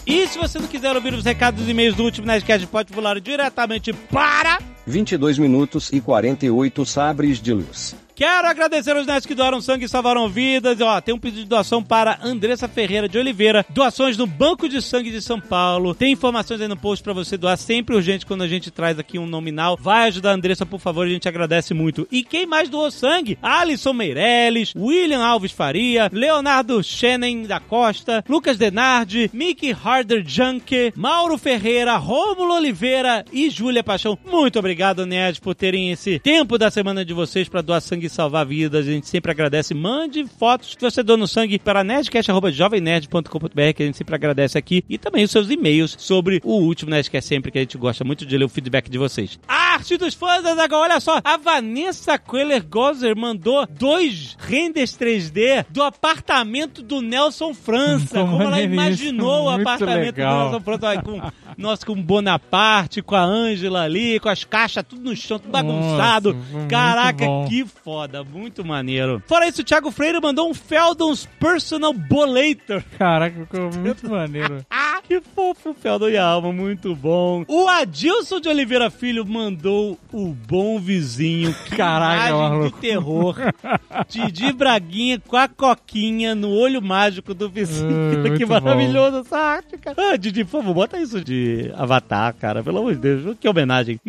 E 0.05 0.27
se 0.27 0.37
você 0.37 0.59
não 0.59 0.67
quiser 0.67 0.95
ouvir 0.95 1.13
os 1.13 1.23
recados 1.23 1.65
e 1.67 1.71
e-mails 1.71 1.95
do 1.95 2.03
último 2.03 2.27
Nerdcast, 2.27 2.67
pode 2.67 2.91
pular 2.93 3.19
diretamente 3.19 3.93
para 3.93 4.59
22 4.85 5.37
minutos 5.37 5.91
e 5.91 6.01
48 6.01 6.85
sabres 6.85 7.41
de 7.41 7.53
luz. 7.53 7.95
Quero 8.15 8.47
agradecer 8.47 8.95
aos 8.95 9.07
nerds 9.07 9.25
que 9.25 9.33
doaram 9.33 9.59
sangue 9.59 9.85
e 9.85 9.89
salvaram 9.89 10.29
vidas. 10.29 10.79
Ó, 10.79 11.01
tem 11.01 11.15
um 11.15 11.19
pedido 11.19 11.41
de 11.41 11.49
doação 11.49 11.81
para 11.81 12.19
Andressa 12.21 12.67
Ferreira 12.67 13.09
de 13.09 13.17
Oliveira. 13.17 13.65
Doações 13.71 14.15
no 14.15 14.27
Banco 14.27 14.69
de 14.69 14.83
Sangue 14.83 15.09
de 15.09 15.19
São 15.19 15.41
Paulo. 15.41 15.95
Tem 15.95 16.13
informações 16.13 16.61
aí 16.61 16.67
no 16.67 16.77
post 16.77 17.03
para 17.03 17.11
você 17.11 17.37
doar. 17.37 17.57
Sempre 17.57 17.95
urgente 17.95 18.23
quando 18.23 18.43
a 18.43 18.47
gente 18.47 18.69
traz 18.69 18.99
aqui 18.99 19.17
um 19.17 19.25
nominal. 19.25 19.75
Vai 19.81 20.09
ajudar 20.09 20.29
a 20.29 20.33
Andressa, 20.35 20.63
por 20.63 20.79
favor. 20.79 21.07
A 21.07 21.09
gente 21.09 21.27
agradece 21.27 21.73
muito. 21.73 22.07
E 22.11 22.23
quem 22.23 22.45
mais 22.45 22.69
doou 22.69 22.91
sangue? 22.91 23.37
Alisson 23.41 23.93
Meirelles, 23.93 24.73
William 24.75 25.25
Alves 25.25 25.51
Faria, 25.51 26.07
Leonardo 26.13 26.83
Schenen 26.83 27.47
da 27.47 27.59
Costa, 27.59 28.23
Lucas 28.29 28.57
Denardi, 28.57 29.31
Mickey 29.33 29.71
Harder 29.71 30.23
Junker, 30.23 30.93
Mauro 30.95 31.35
Ferreira, 31.35 31.97
Rômulo 31.97 32.53
Oliveira 32.53 33.25
e 33.33 33.49
Júlia 33.49 33.83
Paixão. 33.83 34.19
Muito 34.23 34.59
obrigado, 34.59 34.72
nerds, 35.05 35.39
por 35.39 35.55
terem 35.55 35.91
esse 35.91 36.19
tempo 36.19 36.57
da 36.57 36.69
semana 36.71 37.03
de 37.05 37.13
vocês 37.13 37.47
para 37.49 37.61
doar 37.61 37.81
sangue 37.81 38.07
e 38.07 38.09
salvar 38.09 38.45
vidas. 38.45 38.87
A 38.87 38.91
gente 38.91 39.07
sempre 39.07 39.31
agradece. 39.31 39.73
Mande 39.73 40.25
fotos 40.25 40.75
que 40.75 40.81
você 40.81 41.01
doa 41.03 41.17
no 41.17 41.27
sangue 41.27 41.59
para 41.59 41.83
nerdcast.jovemnerd.com.br 41.83 43.73
que 43.75 43.83
a 43.83 43.85
gente 43.85 43.97
sempre 43.97 44.15
agradece 44.15 44.57
aqui. 44.57 44.83
E 44.89 44.97
também 44.97 45.23
os 45.23 45.31
seus 45.31 45.49
e-mails 45.49 45.95
sobre 45.99 46.41
o 46.43 46.53
último 46.53 46.91
Nerdcast 46.91 47.27
sempre, 47.27 47.51
que 47.51 47.57
a 47.57 47.61
gente 47.61 47.77
gosta 47.77 48.03
muito 48.03 48.25
de 48.25 48.37
ler 48.37 48.45
o 48.45 48.49
feedback 48.49 48.89
de 48.89 48.97
vocês. 48.97 49.39
Arte 49.47 49.97
dos 49.97 50.13
fãs, 50.13 50.45
Azaghal, 50.45 50.81
olha 50.81 50.99
só. 50.99 51.19
A 51.23 51.37
Vanessa 51.37 52.17
Queller 52.17 52.63
Gozer 52.65 53.15
mandou 53.15 53.65
dois 53.67 54.37
renders 54.39 54.97
3D 54.97 55.65
do 55.69 55.81
apartamento 55.81 56.81
do 56.81 57.01
Nelson 57.01 57.53
França. 57.53 58.19
Como 58.19 58.31
Como 58.33 58.41
ela 58.43 58.51
maneiríssimo, 58.51 58.81
imaginou 58.81 59.47
o 59.47 59.51
muito 59.51 59.61
apartamento 59.61 60.17
legal. 60.17 60.33
do 60.37 60.43
Nelson 60.51 60.59
França. 60.61 61.01
Com, 61.01 61.21
nossa, 61.57 61.85
com 61.85 61.93
o 61.93 61.95
Bonaparte, 61.95 63.01
com 63.01 63.15
a 63.15 63.23
Ângela 63.23 63.83
ali, 63.83 64.19
com 64.19 64.29
as 64.29 64.43
caixas 64.63 64.83
tudo 64.87 65.09
no 65.09 65.15
chão, 65.15 65.37
tudo 65.39 65.51
bagunçado. 65.51 66.33
Nossa, 66.33 66.67
Caraca, 66.67 67.25
que 67.49 67.65
foda, 67.65 68.23
muito 68.23 68.63
maneiro. 68.63 69.21
Fora 69.27 69.47
isso, 69.47 69.61
o 69.61 69.63
Thiago 69.63 69.91
Freire 69.91 70.21
mandou 70.21 70.49
um 70.49 70.53
Feldon's 70.53 71.27
Personal 71.39 71.93
Bolator. 71.93 72.81
Caraca, 72.97 73.41
ficou 73.41 73.69
muito 73.73 74.09
maneiro. 74.09 74.65
Que 75.05 75.19
fofo, 75.19 75.73
Feldon 75.73 76.07
e 76.09 76.17
alma, 76.17 76.53
muito 76.53 76.95
bom. 76.95 77.43
O 77.49 77.67
Adilson 77.67 78.39
de 78.39 78.47
Oliveira 78.47 78.89
Filho 78.89 79.25
mandou 79.25 79.99
o 80.13 80.27
bom 80.27 80.79
vizinho. 80.79 81.53
Caraca, 81.75 82.33
maluco. 82.33 82.79
terror. 82.79 83.35
Didi 84.07 84.53
Braguinha 84.53 85.19
com 85.19 85.35
a 85.35 85.49
coquinha 85.49 86.33
no 86.33 86.51
olho 86.51 86.81
mágico 86.81 87.33
do 87.33 87.49
vizinho. 87.49 88.23
Ah, 88.25 88.31
que 88.37 88.45
maravilhoso 88.45 89.17
essa 89.17 89.37
arte, 89.37 89.77
cara. 89.77 89.95
Ah, 89.99 90.15
Didi, 90.15 90.45
por 90.45 90.61
favor, 90.61 90.73
bota 90.73 90.97
isso 90.97 91.21
de 91.21 91.69
Avatar, 91.75 92.33
cara. 92.35 92.63
Pelo 92.63 92.77
amor 92.79 92.93
de 92.95 93.01
Deus, 93.01 93.37
que 93.37 93.49
homenagem. 93.49 93.99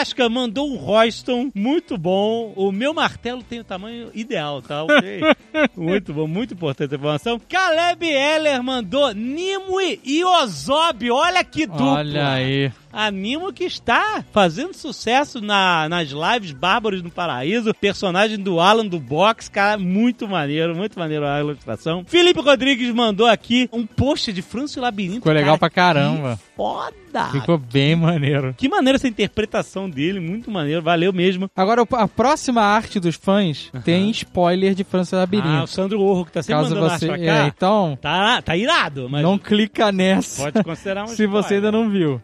Nevasca 0.00 0.30
mandou 0.30 0.66
um 0.66 0.76
Royston, 0.76 1.50
muito 1.54 1.98
bom. 1.98 2.54
O 2.56 2.72
meu 2.72 2.94
martelo 2.94 3.42
tem 3.42 3.60
o 3.60 3.64
tamanho 3.64 4.10
ideal, 4.14 4.62
tá? 4.62 4.82
Ok. 4.82 5.20
muito 5.76 6.14
bom, 6.14 6.26
muito 6.26 6.54
importante 6.54 6.94
a 6.94 6.96
informação. 6.96 7.38
Caleb 7.46 8.06
Heller 8.06 8.62
mandou 8.62 9.12
Nimue 9.12 10.00
e 10.02 10.24
Ozob. 10.24 11.10
Olha 11.10 11.44
que 11.44 11.66
dupla. 11.66 11.98
Olha 11.98 12.32
aí. 12.32 12.72
Animo 12.92 13.52
que 13.52 13.64
está 13.64 14.24
fazendo 14.32 14.74
sucesso 14.74 15.40
na- 15.40 15.88
nas 15.88 16.08
lives 16.10 16.52
Bárbaros 16.52 17.02
no 17.02 17.10
Paraíso. 17.10 17.72
Personagem 17.74 18.38
do 18.38 18.58
Alan 18.60 18.86
do 18.86 18.98
Box, 18.98 19.48
cara, 19.50 19.78
muito 19.78 20.26
maneiro, 20.28 20.74
muito 20.76 20.98
maneiro 20.98 21.26
a 21.26 21.40
ilustração. 21.40 22.04
Felipe 22.06 22.40
Rodrigues 22.40 22.90
mandou 22.92 23.26
aqui 23.26 23.68
um 23.72 23.86
post 23.86 24.32
de 24.32 24.42
Francio 24.42 24.82
Labirinto. 24.82 25.16
Ficou 25.16 25.32
legal 25.32 25.58
pra 25.58 25.70
cara, 25.70 26.00
caramba. 26.00 26.36
que 26.36 26.50
Foda! 26.56 27.00
Ficou 27.32 27.58
bem 27.58 27.96
maneiro. 27.96 28.54
Que 28.56 28.68
maneira 28.68 28.96
essa 28.96 29.08
interpretação 29.08 29.88
dele, 29.90 30.20
muito 30.20 30.48
maneiro, 30.50 30.80
valeu 30.82 31.12
mesmo. 31.12 31.50
Agora, 31.56 31.82
a 31.92 32.06
próxima 32.06 32.62
arte 32.62 33.00
dos 33.00 33.16
fãs 33.16 33.70
tem 33.84 34.10
spoiler 34.10 34.74
de 34.74 34.84
França 34.84 35.16
Ah, 35.16 35.18
o 35.18 35.20
Labirinto. 35.20 35.66
Sandro 35.68 36.00
Orro, 36.00 36.24
que 36.24 36.32
tá 36.32 36.42
sempre 36.42 36.62
Caso 36.62 36.74
mandando 36.74 36.86
você. 36.98 37.10
arte 37.10 37.18
pra 37.18 37.26
cá. 37.34 37.44
É, 37.44 37.46
então, 37.48 37.98
Tá, 38.00 38.42
tá 38.42 38.56
irado, 38.56 39.08
mas 39.10 39.22
não 39.22 39.38
clica 39.38 39.90
nessa. 39.90 40.42
pode 40.50 40.62
considerar 40.64 41.04
um 41.04 41.08
se 41.08 41.26
você 41.26 41.54
ainda 41.54 41.72
não 41.72 41.88
viu. 41.90 42.20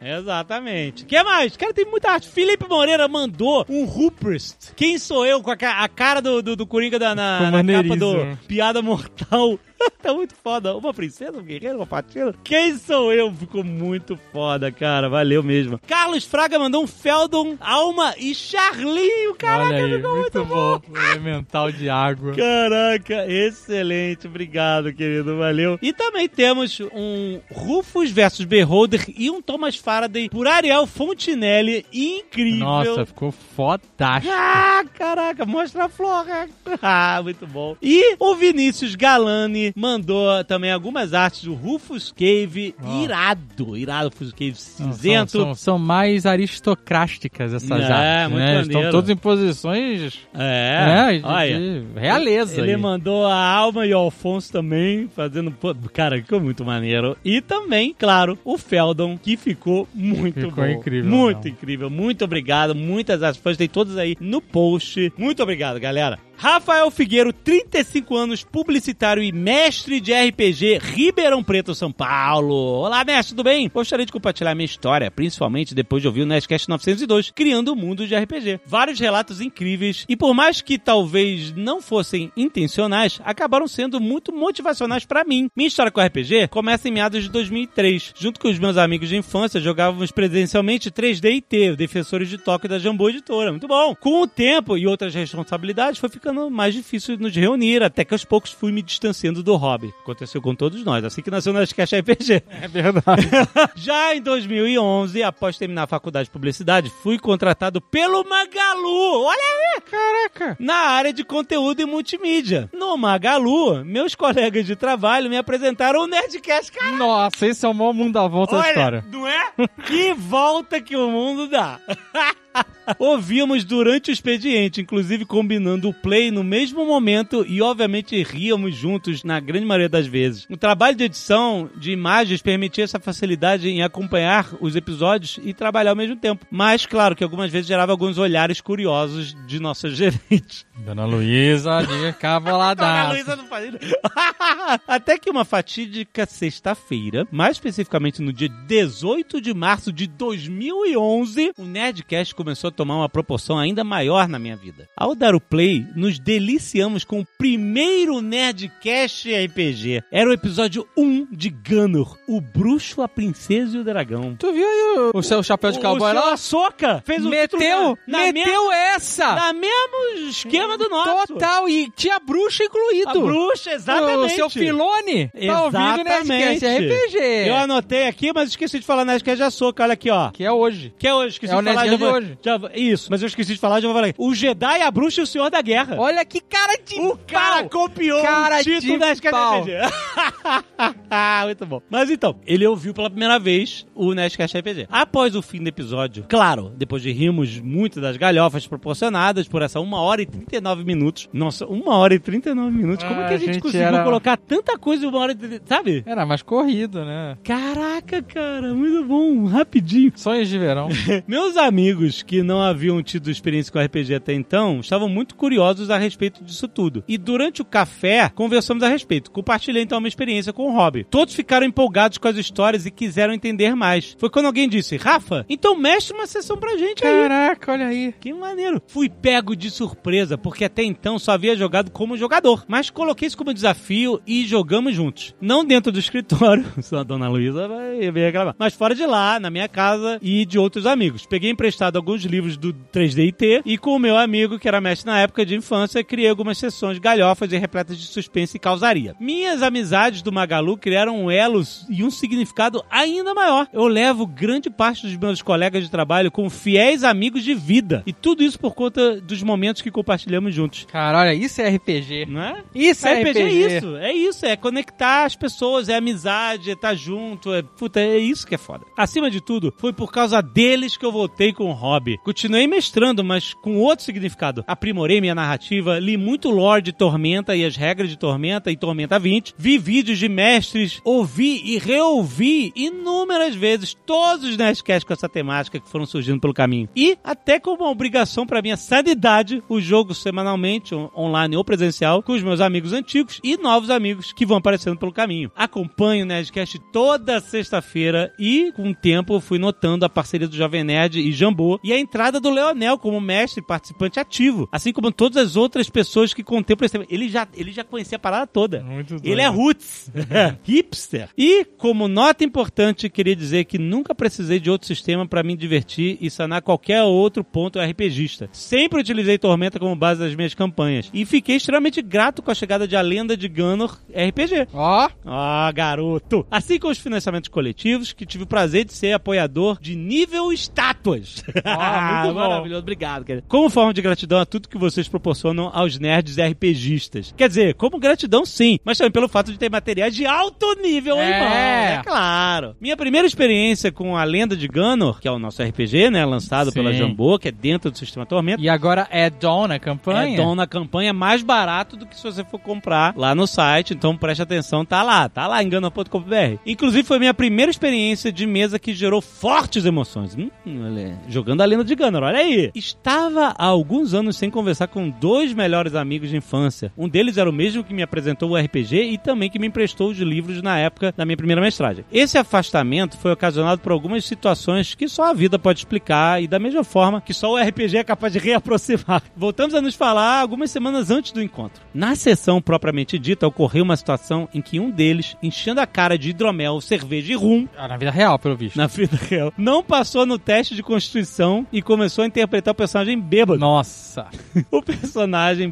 Exatamente. 0.57 1.05
O 1.05 1.07
que 1.07 1.23
mais? 1.23 1.57
Cara, 1.57 1.73
tem 1.75 1.85
muita 1.85 2.11
arte. 2.11 2.29
Felipe 2.29 2.67
Moreira 2.69 3.07
mandou 3.09 3.65
um 3.69 3.85
Ruprest. 3.85 4.73
Quem 4.75 4.99
sou 4.99 5.25
eu 5.27 5.43
com 5.43 5.51
a, 5.51 5.57
ca- 5.57 5.83
a 5.83 5.89
cara 5.89 6.21
do, 6.21 6.43
do, 6.43 6.57
do 6.57 6.67
Coringa 6.67 6.99
da, 6.99 7.15
na, 7.15 7.39
Ficou 7.39 7.51
na 7.51 7.51
capa 7.83 7.97
do 7.97 8.07
maneiríssimo. 8.07 8.39
Piada 8.49 8.83
Mortal. 8.83 9.59
tá 10.03 10.13
muito 10.13 10.35
foda. 10.35 10.77
Uma 10.77 10.93
princesa, 10.93 11.39
um 11.39 11.43
guerreiro, 11.43 11.77
uma 11.77 11.87
patina. 11.87 12.35
Quem 12.45 12.77
sou 12.77 13.13
eu? 13.13 13.33
Ficou 13.35 13.63
muito 13.65 14.19
foda, 14.33 14.71
cara. 14.71 15.09
Valeu 15.09 15.43
mesmo. 15.43 15.81
Carlos 15.87 16.25
Fraga 16.25 16.59
mandou 16.59 16.83
um 16.83 16.87
Feldon, 16.87 17.57
Alma 17.61 18.15
e 18.19 18.35
Charlinho. 18.35 19.35
Caraca, 19.35 19.75
Olha 19.75 19.85
aí, 19.85 19.97
ficou 19.97 20.17
muito, 20.17 20.45
bom. 20.45 20.79
bom. 20.79 20.99
Elemental 21.11 21.73
de 21.73 21.89
água. 21.89 22.35
Caraca, 22.35 23.27
excelente. 23.31 24.27
Obrigado, 24.27 24.93
querido. 24.93 25.37
Valeu. 25.39 25.79
E 25.83 25.93
também 25.93 26.29
temos 26.29 26.81
um 26.93 27.41
Rufus 27.51 28.11
versus 28.11 28.45
Beholder 28.45 29.05
e 29.17 29.31
um 29.31 29.41
Thomas 29.43 29.77
Faraday 29.77 30.29
por 30.29 30.47
Ariel 30.47 30.87
Fontinelli. 30.87 31.85
Incrível. 31.93 32.59
Nossa, 32.67 33.07
ficou 33.07 33.33
fodástico. 33.33 34.33
Ah, 34.35 34.85
caraca, 34.95 35.45
mostra 35.45 35.85
a 35.85 35.89
flora. 35.89 36.49
Ah, 36.83 37.21
muito 37.23 37.47
bom. 37.47 37.77
E 37.83 38.17
o 38.19 38.35
Vinícius 38.35 38.95
Galani 38.95 39.66
mandou 39.75 40.45
também 40.45 40.71
algumas 40.71 41.15
artes 41.15 41.45
do 41.45 41.55
Rufus 41.55 42.13
Cave. 42.13 42.75
Ó. 42.83 43.03
Irado, 43.03 43.77
irado 43.77 44.09
Rufus 44.11 44.33
Cave 44.33 44.55
cinzento. 44.55 45.31
São, 45.33 45.45
são- 45.47 45.55
são 45.55 45.79
mais 45.79 46.27
aristocrásticas 46.27 47.55
essas 47.55 47.71
É, 47.71 47.93
artes, 47.93 48.31
muito 48.33 48.45
né? 48.45 48.55
maneiro. 48.55 48.67
Estão 48.67 48.91
todas 48.91 49.11
em 49.11 49.17
posições 49.17 50.19
É, 50.35 50.87
né, 50.87 51.19
de, 51.19 51.25
olha. 51.25 51.59
de 51.59 52.01
realeza. 52.01 52.61
Ele 52.61 52.73
aí. 52.75 52.77
mandou 52.77 53.27
a 53.27 53.35
Alma 53.37 53.87
e 53.87 53.95
o 53.95 53.99
Alfonso 53.99 54.53
também, 54.53 55.09
fazendo. 55.15 55.55
Cara, 55.93 56.17
ficou 56.17 56.41
muito 56.41 56.65
maneiro. 56.65 57.17
E 57.25 57.41
também, 57.41 57.95
claro, 57.99 58.39
o 58.45 58.59
Feldon, 58.59 59.17
que 59.19 59.37
ficou 59.37 59.89
muito 59.95 60.41
Ficou 60.41 60.65
bom. 60.65 60.71
incrível, 60.71 61.11
Muito 61.11 61.45
não. 61.45 61.51
incrível. 61.53 61.91
Muito 61.91 62.25
obrigado. 62.25 62.75
Muitas 62.75 63.23
aspas. 63.23 63.57
Tem 63.57 63.69
todas 63.69 63.97
aí 63.97 64.17
no 64.21 64.41
post. 64.41 65.13
Muito 65.17 65.43
obrigado, 65.43 65.79
galera. 65.81 66.19
Rafael 66.39 66.91
Figueiro, 66.91 67.33
35 67.33 68.15
anos, 68.15 68.45
publicitário 68.45 69.23
e 69.23 69.33
mestre 69.33 70.01
de 70.01 70.13
RPG, 70.13 70.79
Ribeirão 70.83 71.43
Preto, 71.43 71.75
São 71.75 71.91
Paulo. 71.91 72.55
Olá, 72.55 73.03
mestre, 73.05 73.35
tudo 73.35 73.45
bem? 73.45 73.71
Gostaria 73.73 74.05
de 74.05 74.13
compartilhar 74.13 74.55
minha 74.55 74.67
história, 74.67 75.11
principalmente 75.11 75.75
depois 75.75 76.03
de 76.03 76.09
ouvir 76.09 76.23
o 76.23 76.27
Nerdcast 76.27 76.69
902, 76.69 77.31
criando 77.31 77.73
o 77.73 77.77
mundo 77.77 78.07
de 78.07 78.15
RPG. 78.15 78.61
Vários 78.67 79.01
relatos 79.01 79.41
incríveis 79.41 80.05
e 80.07 80.15
por 80.15 80.35
mais 80.35 80.61
que 80.61 80.79
talvez 80.79 81.53
não 81.53 81.81
fossem 81.81 82.31
intencionais, 82.37 83.19
acabaram 83.25 83.67
sendo 83.67 83.99
muito 83.99 84.31
motivacionais 84.31 85.07
pra 85.07 85.25
mim. 85.25 85.49
Minha 85.57 85.69
história 85.69 85.91
com 85.91 86.03
RPG 86.03 86.49
começa 86.49 86.87
em 86.87 86.93
meados 86.93 87.23
de 87.23 87.31
2003. 87.31 88.13
Junto 88.15 88.39
com 88.39 88.49
os 88.49 88.59
meus 88.59 88.77
amigos 88.77 89.09
de 89.09 89.17
infância, 89.17 89.59
jogávamos 89.59 90.11
presencialmente 90.11 90.91
3D 90.91 91.37
e 91.37 91.41
T, 91.41 91.77
Defensores 91.77 92.29
de 92.29 92.37
Toque 92.37 92.69
da 92.69 92.79
Jambô 92.79 93.09
Editora. 93.09 93.51
Muito 93.51 93.67
bom. 93.67 93.95
Com 93.95 94.21
o 94.21 94.27
tempo 94.27 94.77
e 94.77 94.87
outras 94.87 95.15
responsabilidades, 95.15 95.99
foi 95.99 96.11
ficando 96.11 96.26
mais 96.33 96.75
difícil 96.75 97.17
nos 97.19 97.35
reunir, 97.35 97.83
até 97.83 98.05
que 98.05 98.15
aos 98.15 98.25
poucos 98.25 98.53
fui 98.53 98.73
me 98.73 98.83
distanciando 98.83 99.43
do 99.43 99.57
hobby. 99.57 99.93
Aconteceu 100.03 100.41
com 100.41 100.55
todos 100.55 100.85
nós, 100.85 101.05
assim 101.05 101.23
que 101.23 101.31
nasceu 101.31 101.53
o 101.53 101.57
Nerdcast 101.57 101.97
RPG. 101.97 102.43
É 102.49 102.69
verdade. 102.69 103.29
Já 103.77 104.15
em 104.15 104.21
2011, 104.23 105.23
após 105.23 105.57
terminar 105.59 105.85
a 105.85 105.87
faculdade 105.87 106.27
de 106.27 106.31
publicidade, 106.33 106.91
fui 107.03 107.19
contratado 107.19 107.81
pelo 107.81 108.25
Magalu. 108.29 109.23
Olha 109.25 109.39
aí! 109.39 109.81
Caraca. 109.83 110.57
Na 110.59 110.75
área 110.75 111.13
de 111.13 111.25
conteúdo 111.25 111.81
e 111.81 111.85
multimídia. 111.85 112.69
No 112.73 112.97
Magalu, 112.97 113.85
meus 113.85 114.15
colegas 114.15 114.67
de 114.67 114.75
trabalho 114.77 115.31
me 115.31 115.37
apresentaram 115.37 116.01
o 116.03 116.07
Nerdcast. 116.07 116.73
Cara, 116.73 116.93
Nossa, 116.97 117.47
esse 117.47 117.65
é 117.65 117.69
o 117.69 117.75
maior 117.75 117.93
mundo 117.93 118.15
da 118.15 118.27
volta 118.27 118.57
da 118.57 118.63
olha, 118.63 118.69
história. 118.69 119.05
não 119.11 119.27
é? 119.27 119.51
que 119.87 120.13
volta 120.15 120.81
que 120.81 120.97
o 120.97 121.11
mundo 121.11 121.49
dá. 121.49 121.79
Ouvíamos 122.99 123.65
durante 123.65 124.11
o 124.11 124.13
expediente, 124.13 124.81
inclusive 124.81 125.25
combinando 125.25 125.89
o 125.89 125.95
play 125.95 126.16
no 126.31 126.43
mesmo 126.43 126.85
momento 126.85 127.45
e, 127.47 127.61
obviamente, 127.63 128.23
ríamos 128.23 128.75
juntos 128.75 129.23
na 129.23 129.39
grande 129.39 129.67
maioria 129.67 129.89
das 129.89 130.07
vezes. 130.07 130.47
O 130.51 130.57
trabalho 130.57 130.97
de 130.97 131.05
edição 131.05 131.71
de 131.77 131.93
imagens 131.93 132.43
permitia 132.43 132.85
essa 132.85 132.99
facilidade 132.99 133.69
em 133.69 133.83
acompanhar 133.83 134.49
os 134.61 134.75
episódios 134.77 135.39
e 135.43 135.53
trabalhar 135.53 135.91
ao 135.91 135.97
mesmo 135.97 136.17
tempo. 136.17 136.47
Mas, 136.51 136.87
claro, 136.87 137.15
que 137.15 137.25
algumas 137.25 137.51
vezes 137.51 137.69
gerava 137.69 137.93
alguns 137.93 138.19
olhares 138.19 138.61
curiosos 138.61 139.37
de 139.47 139.61
nossa 139.61 139.89
gerente. 139.91 140.67
Dona 140.77 141.05
Luísa, 141.05 141.81
de 141.81 141.87
Dona 141.87 142.13
cavaladaço. 142.13 143.13
Luísa 143.13 143.37
não 143.37 143.47
faz 143.47 143.75
isso. 143.75 143.79
Até 144.87 145.19
que 145.19 145.31
uma 145.31 145.45
fatídica 145.45 146.27
sexta-feira, 146.27 147.27
mais 147.31 147.57
especificamente 147.57 148.23
no 148.23 148.33
dia 148.33 148.49
18 148.49 149.41
de 149.41 149.55
março 149.55 149.93
de 149.93 150.07
2011, 150.07 151.53
o 151.59 151.65
Nerdcast 151.65 152.35
começou 152.35 152.69
a 152.69 152.73
tomar 152.73 152.97
uma 152.97 153.09
proporção 153.09 153.59
ainda 153.59 153.85
maior 153.85 154.29
na 154.29 154.39
minha 154.39 154.57
vida. 154.57 154.89
Ao 154.97 155.15
dar 155.15 155.35
o 155.35 155.41
play, 155.41 155.87
nos 156.07 156.21
deliciamos 156.21 157.03
com 157.03 157.19
o 157.19 157.27
primeiro 157.37 158.21
Nerdcast 158.21 159.29
RPG. 159.29 160.05
Era 160.13 160.31
o 160.31 160.33
episódio 160.33 160.87
1 160.97 161.27
de 161.33 161.51
Gunner, 161.51 162.07
o 162.29 162.41
bruxo, 162.41 163.03
a 163.03 163.09
princesa 163.09 163.77
e 163.77 163.81
o 163.81 163.85
dragão. 163.85 164.37
Tu 164.39 164.53
viu 164.53 164.65
aí 164.65 165.11
o, 165.13 165.19
o 165.19 165.23
seu 165.23 165.43
chapéu 165.43 165.73
de 165.73 165.81
cowboy 165.81 166.13
o 166.13 166.15
lá? 166.15 166.37
seu 166.37 166.37
Soca 166.37 167.03
fez 167.05 167.25
o 167.25 167.29
Meteu, 167.29 167.99
na, 168.07 168.27
na 168.27 168.33
meteu 168.33 168.71
essa! 168.71 169.35
Na 169.35 169.53
mesmo 169.53 170.29
esquema 170.29 170.79
do 170.79 170.89
nosso. 170.89 171.27
Total, 171.27 171.69
e 171.69 171.91
tinha 171.91 172.21
bruxa 172.21 172.63
incluído. 172.63 173.11
A 173.11 173.13
bruxa, 173.13 173.73
exatamente. 173.73 174.33
O 174.33 174.37
seu 174.37 174.49
Filone 174.49 175.29
tá 175.29 175.65
ouvindo 175.65 176.01
o. 176.03 176.25
Nerdcast 176.25 176.67
RPG. 176.67 177.49
Eu 177.49 177.57
anotei 177.57 178.07
aqui, 178.07 178.33
mas 178.33 178.51
esqueci 178.51 178.79
de 178.79 178.87
falar 178.87 179.05
Nerdcast 179.05 179.39
de 179.39 179.43
Açúcar. 179.43 179.83
Olha 179.85 179.95
aqui, 179.95 180.09
ó. 180.09 180.31
Que 180.31 180.45
é 180.45 180.53
hoje. 180.53 180.95
Que 180.97 181.09
é 181.09 181.15
hoje, 181.15 181.31
esqueci 181.31 181.53
É 181.53 181.57
o 181.57 181.63
de 181.63 181.69
falar. 181.69 181.87
Já 181.87 182.13
hoje. 182.13 182.39
já 182.41 182.61
isso, 182.77 183.09
mas 183.11 183.23
eu 183.23 183.27
esqueci 183.27 183.55
de 183.55 183.61
falar, 183.61 183.81
já 183.81 183.89
vou 183.89 183.95
falar. 183.97 184.07
aqui. 184.09 184.17
O 184.23 184.33
Jedi, 184.33 184.83
a 184.83 184.91
bruxa 184.93 185.21
e 185.21 185.25
o 185.25 185.27
Senhor 185.27 185.51
da 185.51 185.61
Guerra. 185.61 185.96
Olha 185.99 186.25
que 186.25 186.41
cara 186.41 186.77
de 186.85 187.01
o 187.01 187.17
cara 187.27 187.61
pau. 187.69 187.71
copiou 187.89 188.23
Cara 188.23 188.61
o 188.61 188.63
título 188.63 188.81
de 188.81 188.99
da 188.99 189.07
Nerdcast. 189.07 189.61
RPG. 189.61 189.73
Muito 191.47 191.67
bom. 191.67 191.81
Mas 191.91 192.11
então, 192.11 192.37
ele 192.47 192.67
ouviu 192.67 192.93
pela 192.95 193.09
primeira 193.11 193.39
vez 193.39 193.87
o 193.95 194.13
Nerdcast 194.13 194.59
RPG. 194.59 194.87
Após 194.91 195.35
o 195.35 195.43
fim 195.43 195.63
do 195.63 195.69
episódio, 195.69 196.25
claro, 196.29 196.73
depois 196.77 197.03
de 197.03 197.13
rirmos 197.13 197.59
muito 197.61 198.01
das 198.01 198.17
galhofas 198.17 198.67
proporcionadas 198.67 199.49
por 199.49 199.63
essa 199.63 199.81
1 199.81 199.93
hora 199.95 200.23
e 200.23 200.27
39 200.27 200.85
minutos. 200.85 201.29
Nossa, 201.33 201.67
1 201.67 201.89
hora 201.89 202.15
e 202.15 202.19
39 202.19 202.71
minutos. 202.71 203.05
Como 203.07 203.21
é 203.21 203.29
que 203.29 203.35
a 203.35 203.39
gente, 203.39 203.55
gente 203.55 203.63
conseguiu 203.63 203.87
era- 203.87 204.05
colocar 204.05 204.37
tanta 204.37 204.77
coisa 204.79 205.05
em 205.05 205.09
1 205.09 205.15
hora 205.17 205.33
e 205.33 205.37
30, 205.37 205.63
sabe? 205.67 206.03
Era 206.07 206.27
mais 206.27 206.43
corrido, 206.43 207.05
né? 207.05 207.37
Caraca, 207.45 208.23
cara, 208.23 208.75
muito 208.75 209.05
bom, 209.05 209.47
rapidinho. 209.47 210.13
Sonhos 210.17 210.49
de 210.49 210.59
verão. 210.59 210.89
Meus 211.27 211.57
amigos 211.57 212.23
que 212.23 212.43
não 212.43 212.61
haviam 212.61 213.03
tido 213.03 213.31
experiência 213.31 213.73
com 213.73 213.79
RPG 213.81 214.15
até 214.15 214.33
então 214.35 214.81
estavam 214.81 215.09
muito 215.09 215.35
curiosos 215.35 215.86
a 215.91 215.99
respeito 215.99 216.43
disso 216.45 216.69
tudo. 216.69 217.05
E 217.09 217.19
durante 217.19 217.63
o 217.63 217.65
café, 217.65 218.29
conversamos 218.29 218.83
a 218.83 218.89
respeito. 218.89 219.31
Compartilhei 219.31 219.83
então 219.83 219.99
uma 219.99 220.09
experiência 220.09 220.53
com 220.53 220.69
o 220.69 220.73
hobby. 220.73 221.05
Todos 221.05 221.35
ficaram 221.35 221.67
empolgados 221.67 222.19
com 222.19 222.29
as 222.29 222.37
histórias 222.37 222.87
e 222.87 222.91
quiseram 222.91 223.35
entender 223.35 223.75
mais. 223.75 224.17
Foi 224.19 224.31
quando 224.31 224.47
alguém 224.47 224.69
disse: 224.69 224.97
Rafa, 224.97 225.45
então 225.49 225.77
mestre 225.77 226.15
uma 226.15 226.27
sessão 226.27 226.57
pra 226.57 226.77
gente 226.77 227.05
aí. 227.05 227.29
Caraca, 227.29 227.73
olha 227.73 227.87
aí. 227.87 228.15
Que 228.21 228.33
maneiro. 228.33 228.83
Fui 228.87 229.09
pego 229.09 229.55
de 229.55 229.71
surpresa, 229.71 230.39
porque 230.39 230.65
até 230.65 230.83
então 230.83 231.19
só 231.19 231.33
havia 231.33 231.57
jogado 231.57 231.91
como 231.91 232.17
jogador. 232.17 232.65
Mas 232.69 232.91
coloquei 232.91 233.29
isso 233.29 233.37
como 233.37 233.55
desafio 233.55 234.21
e 234.27 234.45
jogamos 234.45 234.95
juntos. 234.95 235.35
Não 235.41 235.65
dentro 235.65 235.93
do 235.93 235.99
escritório, 235.99 236.65
só 236.83 236.99
a 236.99 237.03
dona 237.03 237.29
Luísa 237.29 237.69
vai 237.69 238.11
reclamar. 238.11 238.55
Mas 238.59 238.75
fora 238.75 238.95
de 238.95 239.05
lá, 239.05 239.39
na 239.41 239.51
minha 239.51 239.69
casa 239.69 240.19
e 240.23 240.45
de 240.45 240.59
outros 240.59 240.87
amigos. 240.87 241.27
Peguei 241.27 241.51
emprestado 241.51 241.97
alguns 241.97 242.25
livros 242.25 242.57
do 242.57 242.73
3D 242.93 243.63
e 243.65 243.79
com 243.79 243.95
o 243.95 243.99
meu 243.99 244.17
amigo, 244.17 244.59
que 244.59 244.69
era 244.69 244.81
mestre 244.81 245.11
na 245.11 245.21
época 245.21 245.45
de 245.45 245.55
infância, 245.67 246.05
criei 246.05 246.29
algumas 246.29 246.59
sessões 246.59 246.99
galhofas 246.99 247.51
e 247.53 247.59
repletas 247.59 247.99
de 247.99 248.07
suspense 248.07 248.57
e 248.57 248.61
causaria. 248.61 249.17
Minhas 249.19 249.63
amizades 249.63 250.23
do 250.23 250.31
Magalu 250.31 250.79
criaram 250.79 251.29
elos 251.29 251.85
e 251.91 252.05
um 252.05 252.11
significado 252.11 252.85
ainda 252.89 253.35
maior. 253.35 253.67
Eu 253.73 253.89
levo 253.89 254.27
grande 254.27 254.71
parte 254.71 255.07
dos 255.07 255.17
meus 255.17 255.43
colegas 255.43 255.83
de 255.83 255.91
trabalho 255.91 256.31
como 256.31 256.49
fiéis 256.49 257.03
amigos 257.03 257.43
de 257.43 257.53
vida. 257.53 258.05
E 258.07 258.13
tudo 258.13 258.45
isso 258.45 258.61
por 258.61 258.75
conta 258.75 259.21
dos 259.21 259.43
momentos 259.43 259.83
que 259.83 259.91
compartilhamos 259.91 260.55
juntos. 260.55 260.87
Cara, 260.91 261.19
olha, 261.19 261.35
isso 261.35 261.61
é 261.61 261.69
RPG. 261.69 262.27
Não 262.27 262.43
é? 262.43 262.63
Isso 262.73 263.07
é 263.09 263.21
RPG, 263.21 263.31
RPG. 263.31 263.41
é 263.41 263.77
isso, 263.77 263.97
é 263.97 264.13
isso, 264.13 264.47
é 264.47 264.57
conectar 264.57 265.25
as 265.25 265.35
pessoas, 265.35 265.89
é 265.89 265.97
amizade, 265.97 266.71
é 266.71 266.75
estar 266.75 266.95
junto, 266.95 267.53
é, 267.53 267.63
puta, 267.63 267.99
é 267.99 268.19
isso 268.19 268.47
que 268.47 268.55
é 268.55 268.59
foda. 268.59 268.85
Acima 268.97 269.29
de 269.31 269.41
tudo, 269.41 269.75
foi 269.79 269.93
por 269.93 270.13
causa 270.13 270.41
deles 270.41 270.97
que 270.97 271.05
eu 271.05 271.11
voltei 271.11 271.53
com 271.53 271.65
o 271.65 271.73
hobby. 271.73 272.19
Continuei 272.23 272.69
mestrando, 272.69 273.25
mas 273.25 273.53
com 273.55 273.79
outro 273.79 274.05
significado. 274.05 274.65
Aprimorei 274.67 275.21
minha 275.21 275.35
narrativa, 275.35 275.56
li 276.01 276.17
muito 276.17 276.51
lore 276.51 276.83
de 276.83 276.93
Tormenta 276.93 277.55
e 277.57 277.65
as 277.65 277.77
regras 277.77 278.09
de 278.11 278.17
Tormenta 278.17 278.71
e 278.71 278.77
Tormenta 278.77 279.19
20, 279.19 279.55
vi 279.57 279.79
vídeos 279.79 280.19
de 280.19 280.29
mestres, 280.29 281.01
ouvi 281.05 281.63
e 281.65 281.79
reouvi 281.79 282.73
inúmeras 282.75 283.55
vezes 283.55 283.95
todos 284.07 284.45
os 284.49 284.57
Nerdcasts 284.57 285.05
com 285.05 285.13
essa 285.13 285.29
temática 285.29 285.79
que 285.81 285.89
foram 285.89 286.07
surgindo 286.07 286.41
pelo 286.41 286.55
caminho. 286.55 286.89
E, 286.97 287.17
até 287.23 287.59
como 287.61 287.83
uma 287.85 287.91
obrigação 287.91 288.47
para 288.47 288.63
minha 288.63 288.77
sanidade, 288.77 289.63
o 289.69 289.81
jogo 289.81 290.15
semanalmente, 290.15 290.95
on- 290.95 291.11
online 291.17 291.57
ou 291.57 291.65
presencial, 291.65 292.23
com 292.23 292.33
os 292.33 292.43
meus 292.43 292.61
amigos 292.61 292.93
antigos 292.93 293.41
e 293.43 293.57
novos 293.57 293.91
amigos 293.91 294.33
que 294.33 294.47
vão 294.47 294.57
aparecendo 294.59 294.97
pelo 294.99 295.13
caminho. 295.13 295.51
Acompanho 295.55 296.25
o 296.25 296.29
Nerdcast 296.29 296.79
toda 296.93 297.41
sexta-feira 297.41 298.33
e, 298.39 298.73
com 298.73 298.91
o 298.91 298.95
tempo, 298.95 299.41
fui 299.41 299.59
notando 299.59 300.05
a 300.05 300.09
parceria 300.09 300.49
do 300.49 300.57
Jovem 300.57 300.85
Nerd 300.85 301.21
e 301.21 301.33
Jambô 301.33 301.79
e 301.83 301.93
a 301.93 301.99
entrada 301.99 302.41
do 302.41 302.51
Leonel 302.51 302.99
como 302.99 303.21
mestre 303.21 303.63
participante 303.63 304.19
ativo, 304.19 304.69
assim 304.73 304.93
como 304.93 305.13
todas 305.13 305.37
as 305.37 305.46
outras 305.55 305.89
pessoas 305.91 306.35
que 306.35 306.43
contemplam 306.43 306.87
esse 306.87 306.93
tema. 306.93 307.07
Ele 307.09 307.29
já, 307.29 307.47
ele 307.55 307.71
já 307.71 307.85
conhecia 307.85 308.17
a 308.17 308.19
parada 308.19 308.47
toda. 308.47 308.83
Muito 308.83 309.11
doido. 309.11 309.27
Ele 309.27 309.41
é 309.43 309.47
roots, 309.47 310.11
hipster. 310.65 311.29
E, 311.37 311.65
como 311.77 312.09
nota 312.09 312.43
importante, 312.45 313.09
queria 313.11 313.37
dizer 313.37 313.65
que 313.67 313.79
nunca 313.79 314.15
precisei 314.15 314.59
de 314.59 314.71
outro 314.71 314.87
sistema 314.87 315.27
para 315.29 315.43
me 315.43 315.57
divertir 315.57 316.17
e 316.21 316.31
sanar 316.31 316.63
qualquer 316.63 317.03
outro 317.03 317.45
ponto 317.45 317.79
RPGista. 317.79 318.49
Sempre 318.53 319.01
utilizei 319.01 319.37
Tormenta 319.39 319.79
como 319.79 319.95
base 319.95 320.21
das 320.21 320.35
minhas 320.35 320.55
campanhas. 320.55 321.11
E 321.13 321.25
fiquei 321.27 321.57
extremamente 321.57 322.01
grato 322.01 322.43
com 322.43 322.51
a 322.51 322.55
chegada 322.55 322.89
de 322.89 322.97
A 322.97 323.01
Lenda 323.03 323.37
de 323.37 323.49
Gunnar 323.49 323.99
RPG. 324.11 324.69
Ó, 324.73 325.09
Ah, 325.25 325.71
garoto! 325.75 326.47
Assim 326.51 326.79
como 326.79 326.93
os 326.93 326.99
financiamentos 326.99 327.49
coletivos, 327.51 328.13
que 328.13 328.25
tive 328.25 328.45
o 328.45 328.47
prazer 328.47 328.85
de 328.85 328.93
ser 328.95 329.13
apoiador 329.13 329.79
de 329.81 329.95
nível 329.95 330.53
estátuas. 330.53 331.43
Ah, 331.65 332.23
muito 332.23 332.35
bom. 332.35 332.41
Maravilhoso, 332.41 332.81
obrigado, 332.83 333.25
cara. 333.25 333.43
Como 333.49 333.69
forma 333.69 333.93
de 333.93 334.01
gratidão 334.01 334.39
a 334.39 334.47
tudo 334.47 334.69
que 334.69 334.79
vocês 334.79 335.09
proporcionam 335.09 335.36
aos 335.73 335.99
nerds 335.99 336.37
RPGistas. 336.39 337.33
Quer 337.37 337.49
dizer, 337.49 337.75
como 337.75 337.99
gratidão 337.99 338.45
sim, 338.45 338.79
mas 338.85 338.99
também 338.99 339.11
pelo 339.11 339.29
fato 339.29 339.53
de 339.53 339.59
ter 339.59 339.71
materiais 339.71 340.15
de 340.15 340.27
alto 340.27 340.67
nível 340.81 341.17
em 341.17 341.21
É. 341.21 341.41
mão. 341.41 341.49
É 341.49 342.03
claro. 342.05 342.77
Minha 342.81 342.97
primeira 342.97 343.27
experiência 343.27 343.91
com 343.93 344.17
a 344.17 344.25
Lenda 344.25 344.57
de 344.57 344.67
Gunnar, 344.69 345.21
que 345.21 345.29
é 345.29 345.31
o 345.31 345.39
nosso 345.39 345.63
RPG, 345.63 346.11
né, 346.11 346.25
lançado 346.25 346.73
pela 346.73 346.93
Sim. 346.93 346.99
Jambô, 346.99 347.39
que 347.39 347.49
é 347.49 347.53
dentro 347.53 347.91
do 347.91 347.99
sistema 347.99 348.25
Tormenta, 348.27 348.61
e 348.63 348.69
agora 348.69 349.07
é 349.11 349.29
Dawn 349.31 349.67
a 349.73 349.79
campanha? 349.79 350.35
é 350.35 350.37
dom 350.37 350.55
na 350.55 350.67
campanha 350.67 351.13
mais 351.13 351.43
barato 351.43 351.97
do 351.97 352.07
que 352.07 352.17
se 352.17 352.23
você 352.23 352.45
for 352.45 352.59
comprar 352.59 353.15
lá 353.17 353.35
no 353.35 353.47
site. 353.47 353.93
Então 353.95 354.17
preste 354.17 354.43
atenção, 354.43 354.85
tá 354.85 355.03
lá, 355.03 355.29
tá 355.29 355.47
lá, 355.47 355.63
engana.com.br. 355.63 356.59
Inclusive 356.67 357.03
foi 357.05 357.19
minha 357.19 357.35
primeira 357.35 357.71
experiência 357.71 358.33
de 358.33 358.47
mesa 358.47 358.79
que 358.79 358.95
gerou 358.95 359.21
fortes 359.21 359.85
emoções. 359.85 360.37
Hum, 360.37 360.51
olha, 360.85 361.19
jogando 361.29 361.61
a 361.61 361.65
lenda 361.65 361.85
de 361.85 361.95
Gunnar, 361.95 362.23
olha 362.23 362.39
aí. 362.39 362.71
Estava 362.75 363.55
há 363.57 363.65
alguns 363.67 364.15
anos 364.15 364.37
sem 364.37 364.51
conversar 364.51 364.87
com 364.89 365.09
dois 365.27 365.53
melhores 365.53 365.97
amigos 365.97 366.31
de 366.31 366.37
infância. 366.37 366.93
Um 366.97 367.09
deles 367.09 367.37
era 367.37 367.51
o 367.51 367.53
mesmo 367.53 367.83
que 367.83 367.93
me 367.93 368.01
apresentou 368.01 368.51
o 368.51 368.57
RPG 368.57 369.03
e 369.03 369.19
também 369.19 369.51
que 369.51 369.59
me 369.59 369.67
emprestou 369.67 370.11
os 370.11 370.19
livros 370.19 370.63
na 370.63 370.79
época 370.79 371.13
da 371.17 371.25
minha 371.25 371.37
primeira 371.37 371.61
mestragem. 371.61 372.05
Esse 372.13 372.39
afastamento 372.39 373.19
foi 373.19 373.33
ocasionado 373.33 373.81
por 373.81 373.91
algumas 373.91 374.25
situações 374.25 374.95
que 374.95 375.09
só 375.09 375.25
a 375.31 375.35
vida 375.35 375.59
pode 375.59 375.81
explicar 375.81 376.41
e 376.41 376.47
da 376.47 376.61
mesma 376.61 376.85
forma 376.85 377.21
que 377.21 377.35
só 377.35 377.53
o 377.53 377.57
RPG 377.57 377.97
é 377.99 378.05
capaz 378.05 378.33
de 378.35 378.39
reaproximar. 378.47 379.21
Voltamos 379.37 379.75
a 379.75 379.83
nos 379.83 379.97
falar 379.97 380.41
algumas 380.41 380.71
semanas 380.71 381.11
antes 381.11 381.33
do 381.33 381.43
encontro. 381.43 381.83
Na 381.93 382.15
sessão 382.15 382.63
propriamente 382.63 383.19
dita, 383.19 383.49
ocorreu 383.49 383.83
uma 383.83 383.97
situação 383.97 384.49
em 384.55 384.63
que 384.63 384.79
um 384.79 384.91
deles, 384.93 385.37
enchendo 385.43 385.81
a 385.81 385.87
cara 385.89 386.17
de 386.17 386.31
hidromel, 386.31 386.81
cerveja 386.81 387.33
e 387.33 387.37
rum, 387.37 387.67
Ah, 387.77 387.89
na 387.89 387.97
vida 387.97 388.13
real, 388.13 388.39
pelo 388.39 388.55
visto. 388.55 388.77
na 388.77 388.87
vida 388.87 389.17
real, 389.29 389.53
não 389.59 389.83
passou 389.83 390.25
no 390.25 390.39
teste 390.39 390.77
de 390.77 390.85
constituição 390.85 391.67
e 391.73 391.83
começou 391.83 392.23
a 392.23 392.29
interpretar 392.29 392.71
o 392.71 392.77
personagem 392.77 393.19
bêbado. 393.21 393.59
Nossa. 393.59 394.29
O 394.71 394.83
personagem 394.83 395.16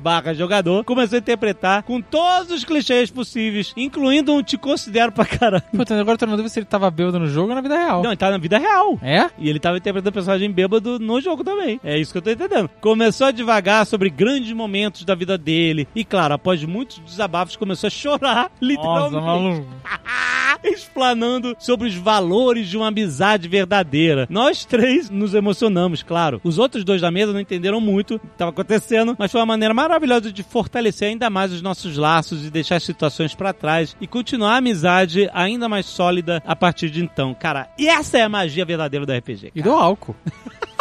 barra 0.00 0.32
jogador 0.34 0.84
começou 0.84 1.16
a 1.16 1.18
interpretar 1.18 1.82
com 1.82 2.00
todos 2.00 2.50
os 2.50 2.64
clichês 2.64 3.10
possíveis, 3.10 3.72
incluindo 3.76 4.32
um 4.32 4.42
te 4.42 4.56
considero 4.56 5.12
pra 5.12 5.24
caralho. 5.24 5.62
Puta, 5.76 5.94
agora 5.98 6.14
eu 6.14 6.18
tô 6.18 6.26
na 6.26 6.32
dúvida 6.32 6.48
se 6.48 6.58
ele 6.58 6.66
tava 6.66 6.90
bêbado 6.90 7.18
no 7.18 7.26
jogo 7.26 7.48
ou 7.48 7.54
na 7.54 7.60
vida 7.60 7.76
real. 7.76 8.02
Não, 8.02 8.10
ele 8.10 8.16
tá 8.16 8.30
na 8.30 8.38
vida 8.38 8.58
real. 8.58 8.98
É? 9.02 9.28
E 9.38 9.48
ele 9.48 9.58
tava 9.60 9.76
interpretando 9.78 10.10
o 10.10 10.12
personagem 10.12 10.50
bêbado 10.50 10.98
no 10.98 11.20
jogo 11.20 11.44
também. 11.44 11.80
É 11.84 11.98
isso 11.98 12.12
que 12.12 12.18
eu 12.18 12.22
tô 12.22 12.30
entendendo. 12.30 12.70
Começou 12.80 13.26
a 13.26 13.30
devagar 13.30 13.86
sobre 13.86 14.08
grandes 14.08 14.52
momentos 14.52 15.04
da 15.04 15.14
vida 15.14 15.36
dele. 15.36 15.86
E 15.94 16.04
claro, 16.04 16.34
após 16.34 16.64
muitos 16.64 16.98
desabafos, 17.00 17.56
começou 17.56 17.88
a 17.88 17.90
chorar, 17.90 18.50
Nossa, 18.60 18.62
literalmente. 18.62 19.24
maluco. 19.24 19.66
explanando 20.64 21.54
sobre 21.58 21.88
os 21.88 21.94
valores 21.94 22.68
de 22.68 22.76
uma 22.76 22.88
amizade 22.88 23.48
verdadeira. 23.48 24.26
Nós 24.30 24.64
três 24.64 25.10
nos 25.10 25.34
emocionamos, 25.34 26.02
claro. 26.02 26.40
Os 26.42 26.58
outros 26.58 26.84
dois 26.84 27.00
da 27.00 27.10
mesa 27.10 27.32
não 27.32 27.40
entenderam 27.40 27.80
muito 27.80 28.14
o 28.14 28.18
que 28.18 28.26
estava 28.26 28.50
acontecendo, 28.50 29.14
mas 29.18 29.30
foi 29.34 29.40
uma 29.40 29.46
maneira 29.46 29.74
maravilhosa 29.74 30.32
de 30.32 30.44
fortalecer 30.44 31.08
ainda 31.08 31.28
mais 31.28 31.50
os 31.50 31.60
nossos 31.60 31.96
laços 31.96 32.46
e 32.46 32.50
deixar 32.50 32.76
as 32.76 32.84
situações 32.84 33.34
pra 33.34 33.52
trás 33.52 33.96
e 34.00 34.06
continuar 34.06 34.52
a 34.52 34.56
amizade 34.58 35.28
ainda 35.34 35.68
mais 35.68 35.86
sólida 35.86 36.40
a 36.46 36.54
partir 36.54 36.88
de 36.88 37.02
então. 37.02 37.34
Cara, 37.34 37.68
e 37.76 37.88
essa 37.88 38.16
é 38.16 38.22
a 38.22 38.28
magia 38.28 38.64
verdadeira 38.64 39.04
do 39.04 39.12
RPG. 39.12 39.50
E 39.52 39.60
do 39.60 39.72
álcool. 39.72 40.14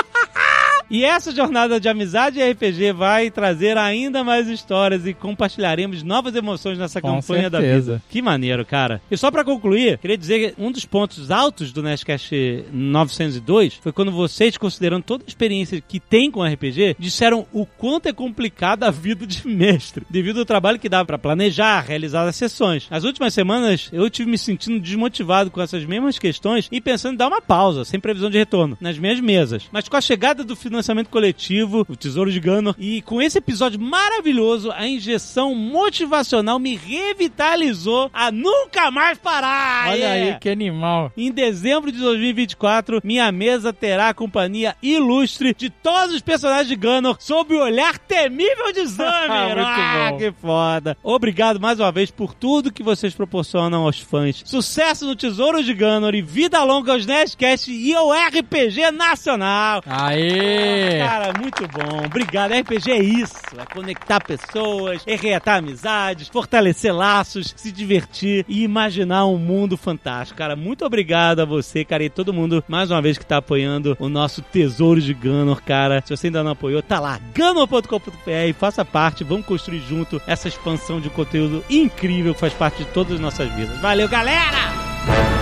E 0.90 1.04
essa 1.04 1.32
jornada 1.34 1.80
de 1.80 1.88
amizade 1.90 2.40
e 2.40 2.52
RPG 2.52 2.92
vai 2.94 3.32
trazer 3.32 3.78
ainda 3.78 4.24
mais 4.24 4.48
histórias 4.48 5.06
e 5.06 5.14
compartilharemos 5.14 6.04
novas 6.04 6.36
emoções 6.36 6.78
nessa 6.78 7.02
Com 7.02 7.16
campanha 7.16 7.50
da 7.50 7.60
certeza. 7.60 7.92
vida. 7.94 8.04
Que 8.10 8.22
maneiro, 8.22 8.66
cara. 8.66 9.02
E 9.10 9.18
só 9.18 9.32
pra 9.32 9.44
concluir, 9.44 9.98
queria 9.98 10.18
dizer 10.18 10.54
que 10.56 10.62
um 10.62 10.72
dos 10.72 10.86
pontos 10.86 11.32
altos 11.32 11.72
do 11.72 11.82
Nerdcast 11.82 12.66
902 12.72 13.76
foi 13.82 13.92
quando 13.92 14.12
vocês, 14.12 14.58
considerando 14.58 15.04
toda 15.04 15.24
a 15.24 15.28
experiência 15.28 15.82
que 15.82 16.00
tem 16.00 16.30
com 16.30 16.44
RPG, 16.44 16.96
disseram 17.00 17.46
o 17.52 17.66
quanto 17.66 18.08
é 18.08 18.14
complicada 18.14 18.88
a 18.88 18.92
vida 18.92 19.26
de 19.26 19.48
mestre, 19.48 20.06
devido 20.10 20.40
ao 20.40 20.46
trabalho 20.46 20.80
que 20.80 20.90
dá 20.90 21.04
pra 21.04 21.18
planejar, 21.18 21.82
realizar 21.82 22.28
as 22.28 22.36
sessões. 22.36 22.88
Nas 22.90 23.04
últimas 23.04 23.34
semanas, 23.34 23.90
eu 23.92 24.10
tive 24.10 24.30
me 24.30 24.38
sentindo 24.38 24.80
desmotivado 24.80 25.50
com 25.52 25.62
essas 25.62 25.86
mesmas 25.86 26.20
questões 26.20 26.68
e 26.72 26.80
pensando 26.82 27.14
em 27.16 27.18
dar 27.18 27.28
uma 27.28 27.42
pausa, 27.42 27.86
sem 27.86 28.00
previsão 28.00 28.30
de 28.30 28.38
retorno, 28.38 28.78
nas 28.80 28.98
minhas 28.98 29.20
mesas. 29.20 29.64
Mas 29.72 29.88
com 29.88 29.98
a 29.98 30.02
chegada 30.02 30.44
do 30.44 30.56
financiamento 30.74 31.10
coletivo, 31.10 31.86
o 31.88 31.96
Tesouro 31.96 32.32
de 32.32 32.40
Gano, 32.40 32.76
e 32.80 33.04
com 33.04 33.22
esse 33.22 33.38
episódio 33.38 33.80
maravilhoso, 33.80 34.72
a 34.72 34.88
injeção 34.88 35.54
motivacional 35.54 36.58
me 36.58 36.76
revitalizou 36.76 38.10
a 38.12 38.32
nunca 38.32 38.90
mais 38.90 39.20
parar! 39.20 39.90
Olha 39.90 40.04
É. 40.04 40.12
aí, 40.34 40.40
que 40.40 40.50
animal. 40.50 41.12
Em 41.16 41.32
dezembro 41.32 41.92
de 41.92 42.00
2024, 42.00 43.02
minha 43.04 43.32
mesa 43.32 43.72
terá 43.72 44.10
a 44.10 44.14
companhia 44.16 44.76
ilustre 44.82 45.54
de 45.56 45.70
todos 45.70 46.16
os 46.16 46.22
personagens 46.22 46.68
de 46.68 46.76
Gunner 46.76 47.16
sob 47.20 47.54
o 47.54 47.62
olhar 47.62 48.00
temível 48.00 48.72
de 48.74 48.86
Zamer. 48.88 49.56
Muito 49.56 49.68
ah, 49.68 50.08
bom. 50.12 50.18
que 50.18 50.32
foda. 50.32 50.98
Obrigado 51.04 51.60
mais 51.60 51.80
uma 51.80 51.92
vez 51.92 52.10
por 52.10 52.34
tudo 52.34 52.74
que 52.74 52.82
vocês 52.82 53.14
proporcionam 53.14 53.84
aos 53.84 54.00
fãs. 54.00 54.42
Sucesso 54.44 55.06
no 55.06 55.16
Tesouro 55.16 55.64
de 55.64 55.74
Gunner 55.74 56.16
e 56.16 56.22
vida 56.24 56.64
longa 56.64 56.94
aos 56.94 57.06
Nerdcast 57.06 57.72
e 57.72 57.94
ao 57.94 58.12
RPG 58.12 58.90
Nacional. 58.92 59.84
Aê! 59.86 60.63
Cara, 61.00 61.34
muito 61.40 61.68
bom. 61.68 62.06
Obrigado. 62.06 62.54
RPG 62.54 62.92
é 62.92 63.02
isso. 63.02 63.34
É 63.58 63.66
conectar 63.74 64.20
pessoas, 64.24 65.04
é 65.06 65.16
reatar 65.16 65.58
amizades, 65.58 66.28
fortalecer 66.28 66.94
laços, 66.94 67.54
se 67.56 67.72
divertir 67.72 68.46
e 68.48 68.64
imaginar 68.64 69.26
um 69.26 69.38
mundo 69.38 69.78
fantástico. 69.78 70.38
Cara, 70.38 70.56
muito 70.56 70.86
obrigado 70.86 71.42
a 71.42 71.46
você, 71.46 71.84
cara, 71.84 72.04
e 72.04 72.10
todo 72.10 72.34
mundo, 72.34 72.64
mais 72.68 72.92
uma 72.92 73.02
vez, 73.02 73.18
que 73.18 73.26
tá 73.26 73.38
apoiando 73.38 73.96
o 74.00 74.10
nosso 74.10 74.42
Tesouro 74.42 75.02
de 75.02 75.14
Gunner, 75.14 75.62
cara. 75.62 76.02
Se 76.06 76.16
você 76.16 76.28
ainda 76.28 76.44
não 76.44 76.52
apoiou, 76.52 76.82
tá 76.82 77.00
lá, 77.00 77.20
gunner.com.br, 77.36 78.54
faça 78.58 78.86
parte, 78.86 79.24
vamos 79.24 79.46
construir 79.46 79.82
junto 79.82 80.22
essa 80.28 80.48
expansão 80.48 81.00
de 81.00 81.10
conteúdo 81.10 81.64
incrível 81.70 82.34
que 82.34 82.40
faz 82.40 82.54
parte 82.54 82.80
de 82.80 82.86
todas 82.86 83.14
as 83.14 83.20
nossas 83.20 83.52
vidas. 83.54 83.80
Valeu, 83.80 84.08
galera! 84.08 85.33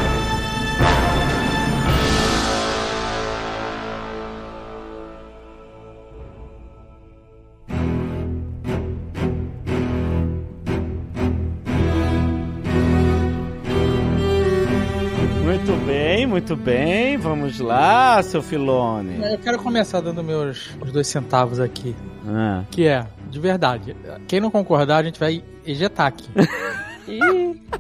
Muito 16.32 16.56
bem. 16.56 17.18
Vamos 17.18 17.60
lá, 17.60 18.24
seu 18.24 18.42
Filone. 18.42 19.20
Eu 19.22 19.38
quero 19.38 19.60
começar 19.60 20.00
dando 20.00 20.24
meus 20.24 20.70
os 20.80 20.90
dois 20.90 21.06
centavos 21.06 21.60
aqui. 21.60 21.94
Ah. 22.26 22.64
Que 22.72 22.88
é, 22.88 23.06
de 23.30 23.38
verdade, 23.38 23.98
quem 24.30 24.40
não 24.40 24.50
concordar, 24.50 25.00
a 25.00 25.04
gente 25.04 25.20
vai 25.20 25.44
ejetar 25.66 26.08
aqui. 26.08 26.30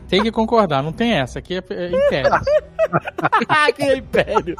Tem 0.07 0.21
que 0.23 0.31
concordar, 0.31 0.81
não 0.83 0.91
tem 0.91 1.13
essa. 1.13 1.39
Aqui 1.39 1.55
é, 1.55 1.63
é 1.69 1.87
império. 1.87 2.31
Ah, 3.47 3.71
que 3.71 3.83
império! 3.93 4.55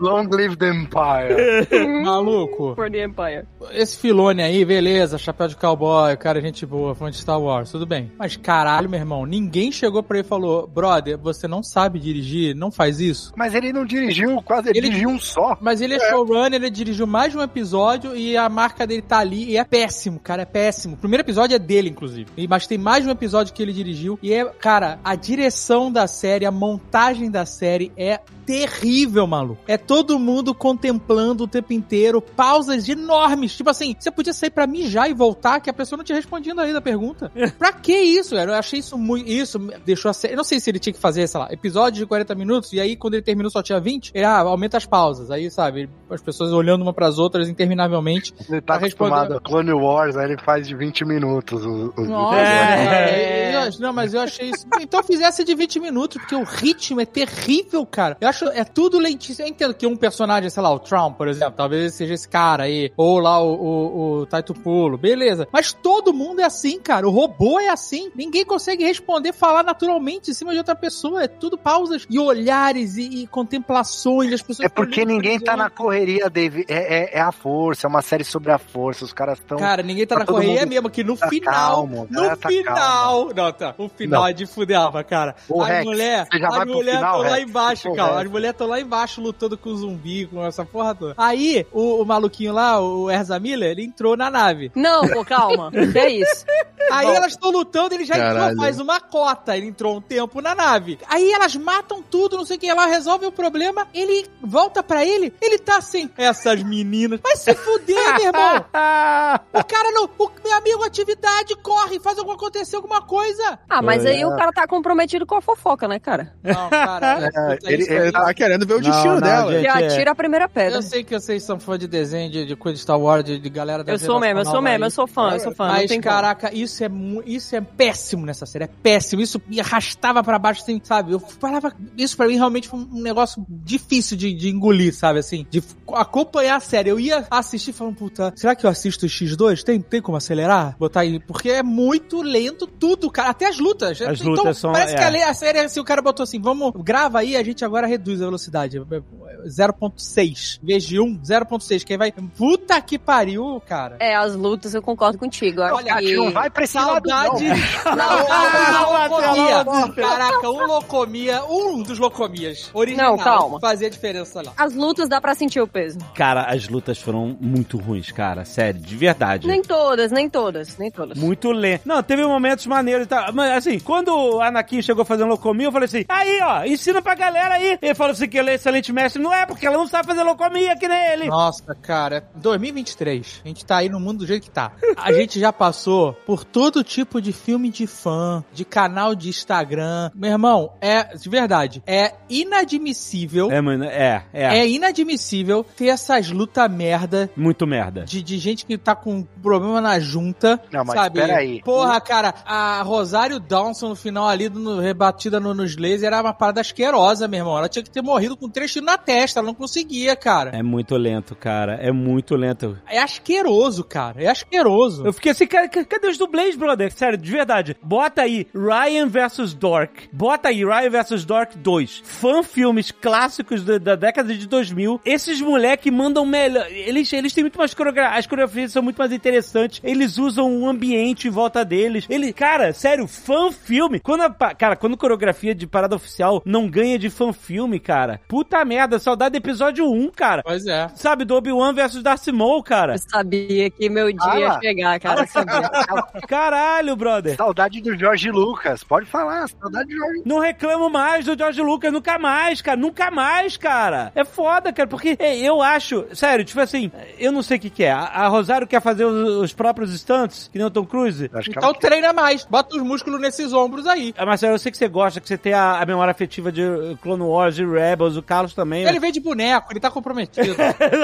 Long 0.00 0.28
live 0.28 0.54
the 0.56 0.68
Empire. 0.68 2.02
Maluco, 2.04 2.74
for 2.74 2.90
the 2.90 3.04
Empire. 3.04 3.44
esse 3.72 3.96
Filone 3.98 4.42
aí, 4.42 4.64
beleza, 4.64 5.16
chapéu 5.16 5.48
de 5.48 5.56
cowboy, 5.56 6.14
cara, 6.16 6.40
gente 6.40 6.66
boa, 6.66 6.94
fã 6.94 7.10
de 7.10 7.16
Star 7.16 7.40
Wars, 7.40 7.70
tudo 7.70 7.86
bem. 7.86 8.10
Mas 8.18 8.36
caralho, 8.36 8.88
meu 8.90 8.98
irmão, 8.98 9.24
ninguém 9.24 9.70
chegou 9.72 10.02
pra 10.02 10.18
ele 10.18 10.26
e 10.26 10.28
falou: 10.28 10.66
brother, 10.66 11.16
você 11.16 11.46
não 11.48 11.62
sabe 11.62 11.98
dirigir, 11.98 12.54
não 12.54 12.70
faz 12.70 13.00
isso. 13.00 13.32
Mas 13.36 13.54
ele 13.54 13.72
não 13.72 13.84
dirigiu 13.86 14.42
quase, 14.42 14.68
ele, 14.70 14.78
Ele- 14.78 14.88
dirigiu 14.88 15.08
um 15.08 15.18
só. 15.20 15.56
Mas 15.60 15.80
ele 15.80 15.94
é, 15.94 16.10
showrunner, 16.10 16.54
ele 16.54 16.70
dirigiu 16.70 17.06
mais 17.06 17.32
de 17.32 17.38
um 17.38 17.42
episódio 17.42 18.14
e 18.16 18.36
a 18.36 18.48
marca 18.48 18.86
dele 18.86 19.02
tá 19.02 19.18
ali 19.20 19.50
e 19.52 19.56
é 19.56 19.64
péssimo, 19.64 20.18
cara, 20.18 20.42
é 20.42 20.46
péssimo. 20.46 20.94
O 20.94 20.98
primeiro 20.98 21.22
episódio 21.22 21.54
é 21.54 21.58
dele, 21.58 21.88
inclusive. 21.88 22.26
E- 22.36 22.48
Mas 22.48 22.66
tem 22.66 22.76
mais 22.78 23.02
de 23.04 23.08
um 23.08 23.12
episódio 23.12 23.54
que 23.54 23.62
ele 23.62 23.72
dirigiu 23.72 24.09
e 24.22 24.32
é, 24.32 24.44
cara, 24.44 24.98
a 25.04 25.14
direção 25.14 25.90
da 25.90 26.06
série, 26.06 26.46
a 26.46 26.50
montagem 26.50 27.30
da 27.30 27.44
série 27.44 27.92
é 27.96 28.20
terrível, 28.50 29.26
maluco. 29.26 29.62
É 29.68 29.76
todo 29.76 30.18
mundo 30.18 30.52
contemplando 30.54 31.44
o 31.44 31.46
tempo 31.48 31.72
inteiro, 31.72 32.20
pausas 32.20 32.88
enormes. 32.88 33.56
Tipo 33.56 33.70
assim, 33.70 33.94
você 33.98 34.10
podia 34.10 34.32
sair 34.32 34.50
pra 34.50 34.66
mijar 34.66 35.08
e 35.08 35.14
voltar, 35.14 35.60
que 35.60 35.70
a 35.70 35.72
pessoa 35.72 35.96
não 35.98 36.04
tinha 36.04 36.16
respondido 36.16 36.60
ainda 36.60 36.78
a 36.78 36.82
pergunta. 36.82 37.30
pra 37.58 37.72
que 37.72 37.92
isso, 37.96 38.34
velho? 38.34 38.50
Eu 38.50 38.54
achei 38.56 38.80
isso 38.80 38.98
muito. 38.98 39.28
Isso 39.30 39.58
deixou 39.84 40.10
a 40.10 40.12
série. 40.12 40.34
Eu 40.34 40.38
não 40.38 40.44
sei 40.44 40.58
se 40.58 40.68
ele 40.70 40.78
tinha 40.80 40.92
que 40.92 40.98
fazer, 40.98 41.26
sei 41.28 41.40
lá, 41.40 41.48
episódio 41.52 42.00
de 42.00 42.06
40 42.06 42.34
minutos, 42.34 42.72
e 42.72 42.80
aí 42.80 42.96
quando 42.96 43.14
ele 43.14 43.22
terminou 43.22 43.50
só 43.50 43.62
tinha 43.62 43.78
20, 43.80 44.10
ele, 44.14 44.24
ah, 44.24 44.38
aumenta 44.40 44.76
as 44.76 44.86
pausas. 44.86 45.30
Aí, 45.30 45.50
sabe, 45.50 45.88
as 46.10 46.20
pessoas 46.22 46.52
olhando 46.52 46.82
uma 46.82 46.92
pras 46.92 47.18
outras 47.18 47.48
interminavelmente. 47.48 48.34
Ele 48.48 48.60
tá 48.60 48.76
responder- 48.76 49.14
acostumado 49.14 49.36
a 49.36 49.40
Clone 49.40 49.72
Wars, 49.72 50.16
aí 50.16 50.32
ele 50.32 50.42
faz 50.42 50.66
de 50.66 50.74
20 50.74 51.04
minutos. 51.04 51.64
o- 51.64 51.92
o- 51.96 52.04
Nossa, 52.04 52.36
É. 52.40 53.52
é, 53.52 53.70
não, 53.78 53.92
mas 53.92 54.14
eu 54.14 54.20
achei 54.20 54.50
isso. 54.50 54.66
Então 54.80 55.02
fizesse 55.02 55.44
de 55.44 55.54
20 55.54 55.78
minutos, 55.78 56.18
porque 56.20 56.34
o 56.34 56.42
ritmo 56.44 57.00
é 57.00 57.04
terrível, 57.06 57.84
cara. 57.86 58.16
Eu 58.20 58.28
acho, 58.28 58.39
é 58.48 58.64
tudo 58.64 58.98
lentíssimo. 58.98 59.46
Eu 59.46 59.50
entendo 59.50 59.74
que 59.74 59.86
um 59.86 59.96
personagem, 59.96 60.48
sei 60.50 60.62
lá, 60.62 60.70
o 60.72 60.78
Trump, 60.78 61.16
por 61.16 61.28
exemplo, 61.28 61.54
talvez 61.56 61.94
seja 61.94 62.14
esse 62.14 62.28
cara 62.28 62.64
aí, 62.64 62.92
ou 62.96 63.18
lá 63.18 63.42
o, 63.42 63.52
o, 63.54 64.18
o 64.20 64.26
Taito 64.26 64.54
Pulo, 64.54 64.96
beleza. 64.96 65.46
Mas 65.52 65.72
todo 65.72 66.12
mundo 66.12 66.40
é 66.40 66.44
assim, 66.44 66.80
cara. 66.80 67.06
O 67.06 67.10
robô 67.10 67.60
é 67.60 67.68
assim. 67.68 68.10
Ninguém 68.14 68.44
consegue 68.44 68.84
responder, 68.84 69.32
falar 69.32 69.62
naturalmente 69.62 70.30
em 70.30 70.34
cima 70.34 70.52
de 70.52 70.58
outra 70.58 70.74
pessoa. 70.74 71.24
É 71.24 71.28
tudo 71.28 71.56
pausas 71.58 72.06
e 72.10 72.18
olhares 72.18 72.96
e, 72.96 73.22
e 73.22 73.26
contemplações. 73.26 74.32
As 74.32 74.42
pessoas 74.42 74.66
É 74.66 74.68
porque 74.68 75.04
ninguém 75.04 75.38
tá 75.38 75.56
na 75.56 75.70
correria, 75.70 76.28
Dave. 76.28 76.64
É, 76.68 77.16
é, 77.16 77.18
é 77.18 77.20
a 77.20 77.32
força, 77.32 77.86
é 77.86 77.88
uma 77.88 78.02
série 78.02 78.24
sobre 78.24 78.50
a 78.52 78.58
força. 78.58 79.04
Os 79.04 79.12
caras 79.12 79.38
estão. 79.38 79.58
Cara, 79.58 79.82
ninguém 79.82 80.06
tá, 80.06 80.14
tá 80.16 80.20
na 80.20 80.26
correria 80.26 80.60
mundo- 80.60 80.68
mesmo, 80.68 80.90
que 80.90 81.04
no 81.04 81.16
tá 81.16 81.28
final. 81.28 81.52
calmo, 81.54 82.06
no 82.10 82.36
tá 82.36 82.48
final. 82.48 83.30
Não, 83.34 83.52
tá. 83.52 83.74
O 83.78 83.88
final 83.88 84.22
Não. 84.22 84.28
é 84.28 84.32
de 84.32 84.46
fuder 84.46 84.80
cara. 85.08 85.34
Ô, 85.48 85.62
as 85.62 85.84
mulheres 85.84 86.28
as 86.30 86.66
mulheres 86.66 87.00
estão 87.00 87.22
lá 87.22 87.40
embaixo, 87.40 87.88
Pô, 87.88 87.94
cara. 87.94 88.18
Rex. 88.18 88.29
As 88.30 88.32
mulheres 88.32 88.54
estão 88.54 88.68
lá 88.68 88.80
embaixo 88.80 89.20
lutando 89.20 89.58
com 89.58 89.70
o 89.70 89.76
zumbi, 89.76 90.26
com 90.26 90.44
essa 90.46 90.64
porra 90.64 90.94
toda. 90.94 91.14
Aí, 91.16 91.66
o, 91.72 92.00
o 92.00 92.04
maluquinho 92.06 92.52
lá, 92.52 92.80
o 92.80 93.10
Erza 93.10 93.38
Miller, 93.40 93.70
ele 93.72 93.82
entrou 93.82 94.16
na 94.16 94.30
nave. 94.30 94.70
Não, 94.76 95.06
pô, 95.08 95.24
calma. 95.24 95.70
Que 95.90 95.98
é 95.98 96.10
isso? 96.12 96.44
Aí 96.92 97.06
Bom. 97.06 97.14
elas 97.14 97.32
estão 97.32 97.50
lutando, 97.50 97.94
ele 97.94 98.04
já 98.04 98.14
entrou, 98.14 98.32
Caralho. 98.34 98.56
faz 98.56 98.78
uma 98.80 99.00
cota. 99.00 99.56
Ele 99.56 99.66
entrou 99.66 99.96
um 99.96 100.00
tempo 100.00 100.40
na 100.40 100.54
nave. 100.54 100.98
Aí 101.08 101.30
elas 101.32 101.56
matam 101.56 102.02
tudo, 102.02 102.36
não 102.36 102.44
sei 102.46 102.56
o 102.56 102.60
que 102.60 102.72
lá, 102.72 102.86
resolve 102.86 103.26
o 103.26 103.32
problema. 103.32 103.86
Ele 103.92 104.26
volta 104.42 104.82
pra 104.82 105.04
ele, 105.04 105.32
ele 105.40 105.58
tá 105.58 105.78
assim. 105.78 106.08
Essas 106.16 106.62
meninas. 106.62 107.20
Vai 107.22 107.36
se 107.36 107.52
fuder, 107.54 108.14
meu 108.16 108.26
irmão. 108.26 108.64
O 109.52 109.64
cara 109.64 109.90
não. 109.92 110.08
O 110.18 110.30
meu 110.44 110.56
amigo, 110.56 110.82
atividade, 110.84 111.54
corre, 111.56 111.98
faz 112.00 112.18
alguma 112.18 112.34
acontecer 112.36 112.76
alguma 112.76 113.02
coisa. 113.02 113.58
Ah, 113.68 113.82
mas 113.82 114.04
aí 114.06 114.20
É. 114.22 114.26
o 114.26 114.36
cara 114.36 114.52
tá 114.52 114.66
comprometido 114.66 115.26
com 115.26 115.34
a 115.36 115.40
fofoca, 115.40 115.86
né, 115.88 115.98
cara? 115.98 116.34
Não, 116.42 116.68
cara. 116.70 117.30
É, 117.40 117.58
ele- 117.72 117.82
isso 117.82 117.92
Ele 117.92 118.09
tá 118.12 118.34
querendo 118.34 118.66
ver 118.66 118.74
o 118.74 118.80
Não, 118.80 118.90
destino 118.90 119.14
não, 119.14 119.20
dela. 119.20 119.52
gente. 119.52 119.64
Já 119.64 119.80
é. 119.80 119.86
atira 119.86 120.10
a 120.10 120.14
primeira 120.14 120.48
pedra. 120.48 120.78
Eu 120.78 120.82
sei 120.82 121.04
que 121.04 121.18
vocês 121.18 121.42
são 121.42 121.58
fã 121.58 121.78
de 121.78 121.86
desenho, 121.86 122.30
de, 122.30 122.46
de 122.46 122.56
coisa 122.56 122.76
de 122.76 122.82
Star 122.82 122.98
Wars, 122.98 123.24
de, 123.24 123.38
de 123.38 123.48
galera 123.50 123.84
da 123.84 123.92
Eu 123.92 123.98
sou 123.98 124.20
mesmo, 124.20 124.40
eu 124.40 124.44
sou 124.44 124.62
mesmo, 124.62 124.84
eu 124.84 124.90
sou 124.90 125.06
fã, 125.06 125.32
eu 125.32 125.40
sou 125.40 125.54
fã. 125.54 125.66
não 125.68 125.74
Mas, 125.74 125.90
caraca, 125.98 126.54
isso 126.54 126.82
é, 126.84 126.90
isso 127.26 127.54
é 127.56 127.60
péssimo 127.60 128.24
nessa 128.26 128.46
série. 128.46 128.64
É 128.64 128.70
péssimo. 128.82 129.22
Isso 129.22 129.40
me 129.46 129.60
arrastava 129.60 130.22
pra 130.22 130.38
baixo, 130.38 130.62
assim, 130.62 130.80
sabe? 130.82 131.12
Eu 131.12 131.20
falava. 131.20 131.72
Isso 131.96 132.16
pra 132.16 132.26
mim 132.26 132.36
realmente 132.36 132.68
foi 132.68 132.80
um 132.80 133.00
negócio 133.02 133.44
difícil 133.48 134.16
de, 134.16 134.32
de 134.32 134.48
engolir, 134.48 134.94
sabe? 134.94 135.18
Assim, 135.18 135.46
de 135.50 135.62
acompanhar 135.94 136.56
a 136.56 136.60
série. 136.60 136.90
Eu 136.90 136.98
ia 136.98 137.26
assistir 137.30 137.72
falando, 137.72 137.96
puta, 137.96 138.32
será 138.36 138.54
que 138.54 138.64
eu 138.64 138.70
assisto 138.70 139.06
o 139.06 139.08
X2? 139.08 139.62
Tem, 139.62 139.80
tem 139.80 140.00
como 140.02 140.16
acelerar? 140.16 140.76
Botar 140.78 141.00
aí. 141.00 141.18
Porque 141.20 141.50
é 141.50 141.62
muito 141.62 142.22
lento 142.22 142.66
tudo, 142.66 143.10
cara. 143.10 143.30
Até 143.30 143.46
as 143.48 143.58
lutas. 143.58 144.00
As 144.00 144.20
então, 144.20 144.32
lutas 144.32 144.58
são- 144.58 144.72
Parece 144.72 144.94
é. 144.94 144.98
que 144.98 145.20
a 145.22 145.34
série, 145.34 145.58
assim, 145.58 145.80
o 145.80 145.84
cara 145.84 146.00
botou 146.02 146.24
assim, 146.24 146.40
vamos, 146.40 146.72
grava 146.82 147.18
aí, 147.18 147.36
a 147.36 147.42
gente 147.42 147.64
agora 147.64 147.86
reduz 148.00 148.22
a 148.22 148.24
velocidade. 148.24 148.80
0.6. 148.80 150.58
Em 150.62 150.66
vez 150.66 150.84
de 150.84 150.98
1, 150.98 151.20
0.6. 151.20 151.84
Que 151.84 151.92
aí 151.92 151.98
vai. 151.98 152.12
Puta 152.12 152.80
que 152.80 152.98
pariu, 152.98 153.62
cara. 153.66 153.96
É, 154.00 154.16
as 154.16 154.34
lutas 154.34 154.74
eu 154.74 154.82
concordo 154.82 155.18
contigo. 155.18 155.60
Olha, 155.60 155.96
que... 155.96 156.16
não 156.16 156.30
vai 156.30 156.48
não. 156.48 156.66
Saudade. 156.66 157.44
Não, 158.00 158.90
um 158.90 159.08
locomia. 159.08 159.64
Caraca, 159.94 160.50
um 160.50 160.66
locomia, 160.66 161.44
um 161.44 161.82
dos 161.82 161.98
locomias 161.98 162.70
original. 162.72 163.16
Não, 163.16 163.24
calma. 163.24 163.60
Fazia 163.60 163.90
diferença 163.90 164.42
lá. 164.42 164.52
As 164.56 164.74
lutas 164.74 165.08
dá 165.08 165.20
pra 165.20 165.34
sentir 165.34 165.60
o 165.60 165.66
peso. 165.66 165.98
Cara, 166.14 166.44
as 166.44 166.68
lutas 166.68 166.98
foram 166.98 167.36
muito 167.40 167.76
ruins, 167.76 168.10
cara. 168.12 168.44
Sério, 168.44 168.80
de 168.80 168.96
verdade. 168.96 169.46
Nem 169.46 169.62
todas, 169.62 170.12
nem 170.12 170.28
todas, 170.30 170.78
nem 170.78 170.90
todas. 170.90 171.18
Muito 171.18 171.50
lento. 171.50 171.82
Não, 171.84 172.02
teve 172.02 172.24
momentos 172.24 172.66
maneiros 172.66 173.06
e 173.06 173.08
tal. 173.08 173.32
Mas 173.32 173.50
assim, 173.58 173.78
quando 173.78 174.08
o 174.08 174.40
Anakin 174.40 174.80
chegou 174.80 175.04
fazendo 175.04 175.28
locomia, 175.28 175.66
eu 175.66 175.72
falei 175.72 175.86
assim: 175.86 176.04
aí, 176.08 176.40
ó, 176.42 176.64
ensina 176.64 177.02
pra 177.02 177.14
galera 177.14 177.56
aí. 177.56 177.78
Ele 177.90 177.96
falou 177.96 178.12
assim 178.12 178.28
que 178.28 178.38
ele 178.38 178.50
é 178.50 178.54
excelente 178.54 178.92
mestre. 178.92 179.20
Não 179.20 179.34
é, 179.34 179.44
porque 179.44 179.66
ela 179.66 179.76
não 179.76 179.86
sabe 179.86 180.06
fazer 180.06 180.22
locomia 180.22 180.76
que 180.76 180.86
nem 180.86 181.12
ele. 181.12 181.26
Nossa, 181.26 181.74
cara, 181.74 182.22
2023. 182.36 183.42
A 183.44 183.48
gente 183.48 183.66
tá 183.66 183.78
aí 183.78 183.88
no 183.88 183.98
mundo 183.98 184.18
do 184.18 184.26
jeito 184.26 184.44
que 184.44 184.50
tá. 184.50 184.72
A 184.96 185.10
gente 185.12 185.40
já 185.40 185.52
passou 185.52 186.12
por 186.24 186.44
todo 186.44 186.84
tipo 186.84 187.20
de 187.20 187.32
filme 187.32 187.68
de 187.68 187.88
fã, 187.88 188.44
de 188.52 188.64
canal 188.64 189.14
de 189.16 189.28
Instagram. 189.28 190.10
Meu 190.14 190.30
irmão, 190.30 190.72
é, 190.80 191.16
de 191.16 191.28
verdade, 191.28 191.82
é 191.84 192.14
inadmissível. 192.28 193.50
É, 193.50 193.60
mano, 193.60 193.84
é, 193.84 194.24
é. 194.32 194.58
É 194.58 194.68
inadmissível 194.68 195.66
ter 195.76 195.88
essas 195.88 196.30
lutas 196.30 196.70
merda 196.70 197.28
Muito 197.36 197.66
merda. 197.66 198.04
de, 198.04 198.22
de 198.22 198.38
gente 198.38 198.64
que 198.64 198.78
tá 198.78 198.94
com 198.94 199.24
problema 199.42 199.80
na 199.80 199.98
junta. 199.98 200.60
Não, 200.70 200.84
mas 200.84 200.94
sabe? 200.94 201.20
peraí. 201.20 201.60
Porra, 201.62 202.00
cara, 202.00 202.34
a 202.46 202.82
Rosário 202.82 203.40
Dawson 203.40 203.88
no 203.88 203.96
final 203.96 204.28
ali, 204.28 204.48
no, 204.48 204.78
rebatida 204.78 205.40
no, 205.40 205.52
nos 205.52 205.76
lasers, 205.76 206.04
era 206.04 206.20
uma 206.20 206.32
parada 206.32 206.60
asquerosa, 206.60 207.26
meu 207.26 207.40
irmão. 207.40 207.58
Ela 207.58 207.68
tinha 207.68 207.79
que 207.82 207.90
ter 207.90 208.02
morrido 208.02 208.36
com 208.36 208.48
três 208.48 208.72
tiros 208.72 208.86
na 208.86 208.96
testa, 208.98 209.40
ela 209.40 209.46
não 209.46 209.54
conseguia, 209.54 210.14
cara. 210.16 210.50
É 210.54 210.62
muito 210.62 210.96
lento, 210.96 211.34
cara. 211.34 211.74
É 211.74 211.90
muito 211.92 212.34
lento. 212.36 212.78
É 212.88 212.98
asqueroso, 212.98 213.84
cara. 213.84 214.22
É 214.22 214.28
asqueroso. 214.28 215.04
Eu 215.06 215.12
fiquei 215.12 215.32
assim, 215.32 215.46
cara, 215.46 215.68
ca- 215.68 215.84
cadê 215.84 216.08
os 216.08 216.18
dublês, 216.18 216.56
brother? 216.56 216.92
Sério, 216.92 217.18
de 217.18 217.30
verdade. 217.30 217.76
Bota 217.82 218.22
aí 218.22 218.46
Ryan 218.54 219.06
vs 219.08 219.54
Dork. 219.54 220.08
Bota 220.12 220.48
aí 220.48 220.64
Ryan 220.64 220.90
vs 220.90 221.24
Dork 221.24 221.56
2. 221.58 222.02
Fã 222.04 222.42
filmes 222.42 222.90
clássicos 222.90 223.62
da, 223.64 223.78
da 223.78 223.94
década 223.96 224.34
de 224.34 224.46
2000. 224.46 225.00
Esses 225.04 225.40
moleque 225.40 225.90
mandam 225.90 226.24
melhor. 226.26 226.66
Eles, 226.70 227.12
eles 227.12 227.32
têm 227.32 227.44
muito 227.44 227.58
mais 227.58 227.74
coreografia. 227.74 228.18
As 228.18 228.26
coreografias 228.26 228.72
são 228.72 228.82
muito 228.82 228.96
mais 228.98 229.12
interessantes. 229.12 229.80
Eles 229.84 230.18
usam 230.18 230.60
o 230.62 230.68
ambiente 230.68 231.28
em 231.28 231.30
volta 231.30 231.64
deles. 231.64 232.06
Ele, 232.08 232.32
cara, 232.32 232.72
sério, 232.72 233.06
fã 233.06 233.50
filme. 233.52 234.00
Quando 234.00 234.22
a, 234.22 234.30
cara, 234.54 234.76
quando 234.76 234.96
coreografia 234.96 235.54
de 235.54 235.66
parada 235.66 235.94
oficial 235.96 236.42
não 236.44 236.68
ganha 236.68 236.98
de 236.98 237.10
fã 237.10 237.32
filme, 237.32 237.69
cara. 237.78 238.20
Puta 238.26 238.64
merda, 238.64 238.98
saudade 238.98 239.32
do 239.32 239.36
episódio 239.42 239.90
1, 239.90 240.10
cara. 240.10 240.42
Pois 240.42 240.66
é. 240.66 240.88
Sabe, 240.94 241.24
do 241.24 241.34
Obi-Wan 241.36 241.72
versus 241.72 242.02
Darth 242.02 242.26
Maul, 242.28 242.62
cara. 242.62 242.94
Eu 242.94 242.98
sabia 242.98 243.70
que 243.70 243.88
meu 243.88 244.12
dia 244.12 244.38
ia 244.38 244.48
Fala. 244.48 244.60
chegar, 244.60 245.00
cara. 245.00 245.26
Caralho, 246.26 246.96
brother. 246.96 247.36
Saudade 247.36 247.80
do 247.80 247.96
Jorge 247.98 248.30
Lucas. 248.30 248.82
Pode 248.84 249.06
falar, 249.06 249.48
saudade 249.48 249.88
do 249.88 249.96
Jorge 249.96 250.22
Não 250.24 250.38
reclamo 250.38 250.88
mais 250.90 251.24
do 251.24 251.36
George 251.36 251.60
Lucas, 251.62 251.92
nunca 251.92 252.18
mais, 252.18 252.60
cara, 252.60 252.76
nunca 252.76 253.10
mais, 253.10 253.56
cara. 253.56 254.12
É 254.14 254.24
foda, 254.24 254.72
cara, 254.72 254.88
porque 254.88 255.16
eu 255.20 255.60
acho, 255.62 256.06
sério, 256.14 256.44
tipo 256.44 256.60
assim, 256.60 256.90
eu 257.18 257.32
não 257.32 257.42
sei 257.42 257.56
o 257.56 257.60
que 257.60 257.70
que 257.70 257.84
é. 257.84 257.90
A, 257.92 258.28
Rosário 258.28 258.66
quer 258.66 258.80
fazer 258.80 259.04
os, 259.04 259.28
os 259.44 259.52
próprios 259.52 259.92
stunts, 259.92 260.48
que 260.52 260.58
nem 260.58 260.66
o 260.66 260.70
Tom 260.70 260.84
Cruise. 260.86 261.30
Acho 261.32 261.50
que 261.50 261.58
Então 261.58 261.74
treina 261.74 262.12
mais. 262.12 262.44
Bota 262.44 262.76
os 262.76 262.82
músculos 262.82 263.20
nesses 263.20 263.52
ombros 263.52 263.86
aí. 263.86 264.14
Ah, 264.16 264.24
Marcelo, 264.24 264.54
eu 264.54 264.58
sei 264.58 264.70
que 264.70 264.78
você 264.78 264.88
gosta, 264.88 265.20
que 265.20 265.28
você 265.28 265.36
tem 265.38 265.52
a, 265.52 265.80
a 265.80 265.86
memória 265.86 266.10
afetiva 266.10 266.50
de 266.52 266.62
Clone 267.02 267.22
Wars 267.22 267.58
e 267.60 267.66
Rebels, 267.66 268.16
o 268.16 268.22
Carlos 268.22 268.54
também. 268.54 268.84
Ele 268.84 269.00
vem 269.00 269.12
de 269.12 269.20
boneco, 269.20 269.72
ele 269.72 269.80
tá 269.80 269.90
comprometido. 269.90 270.56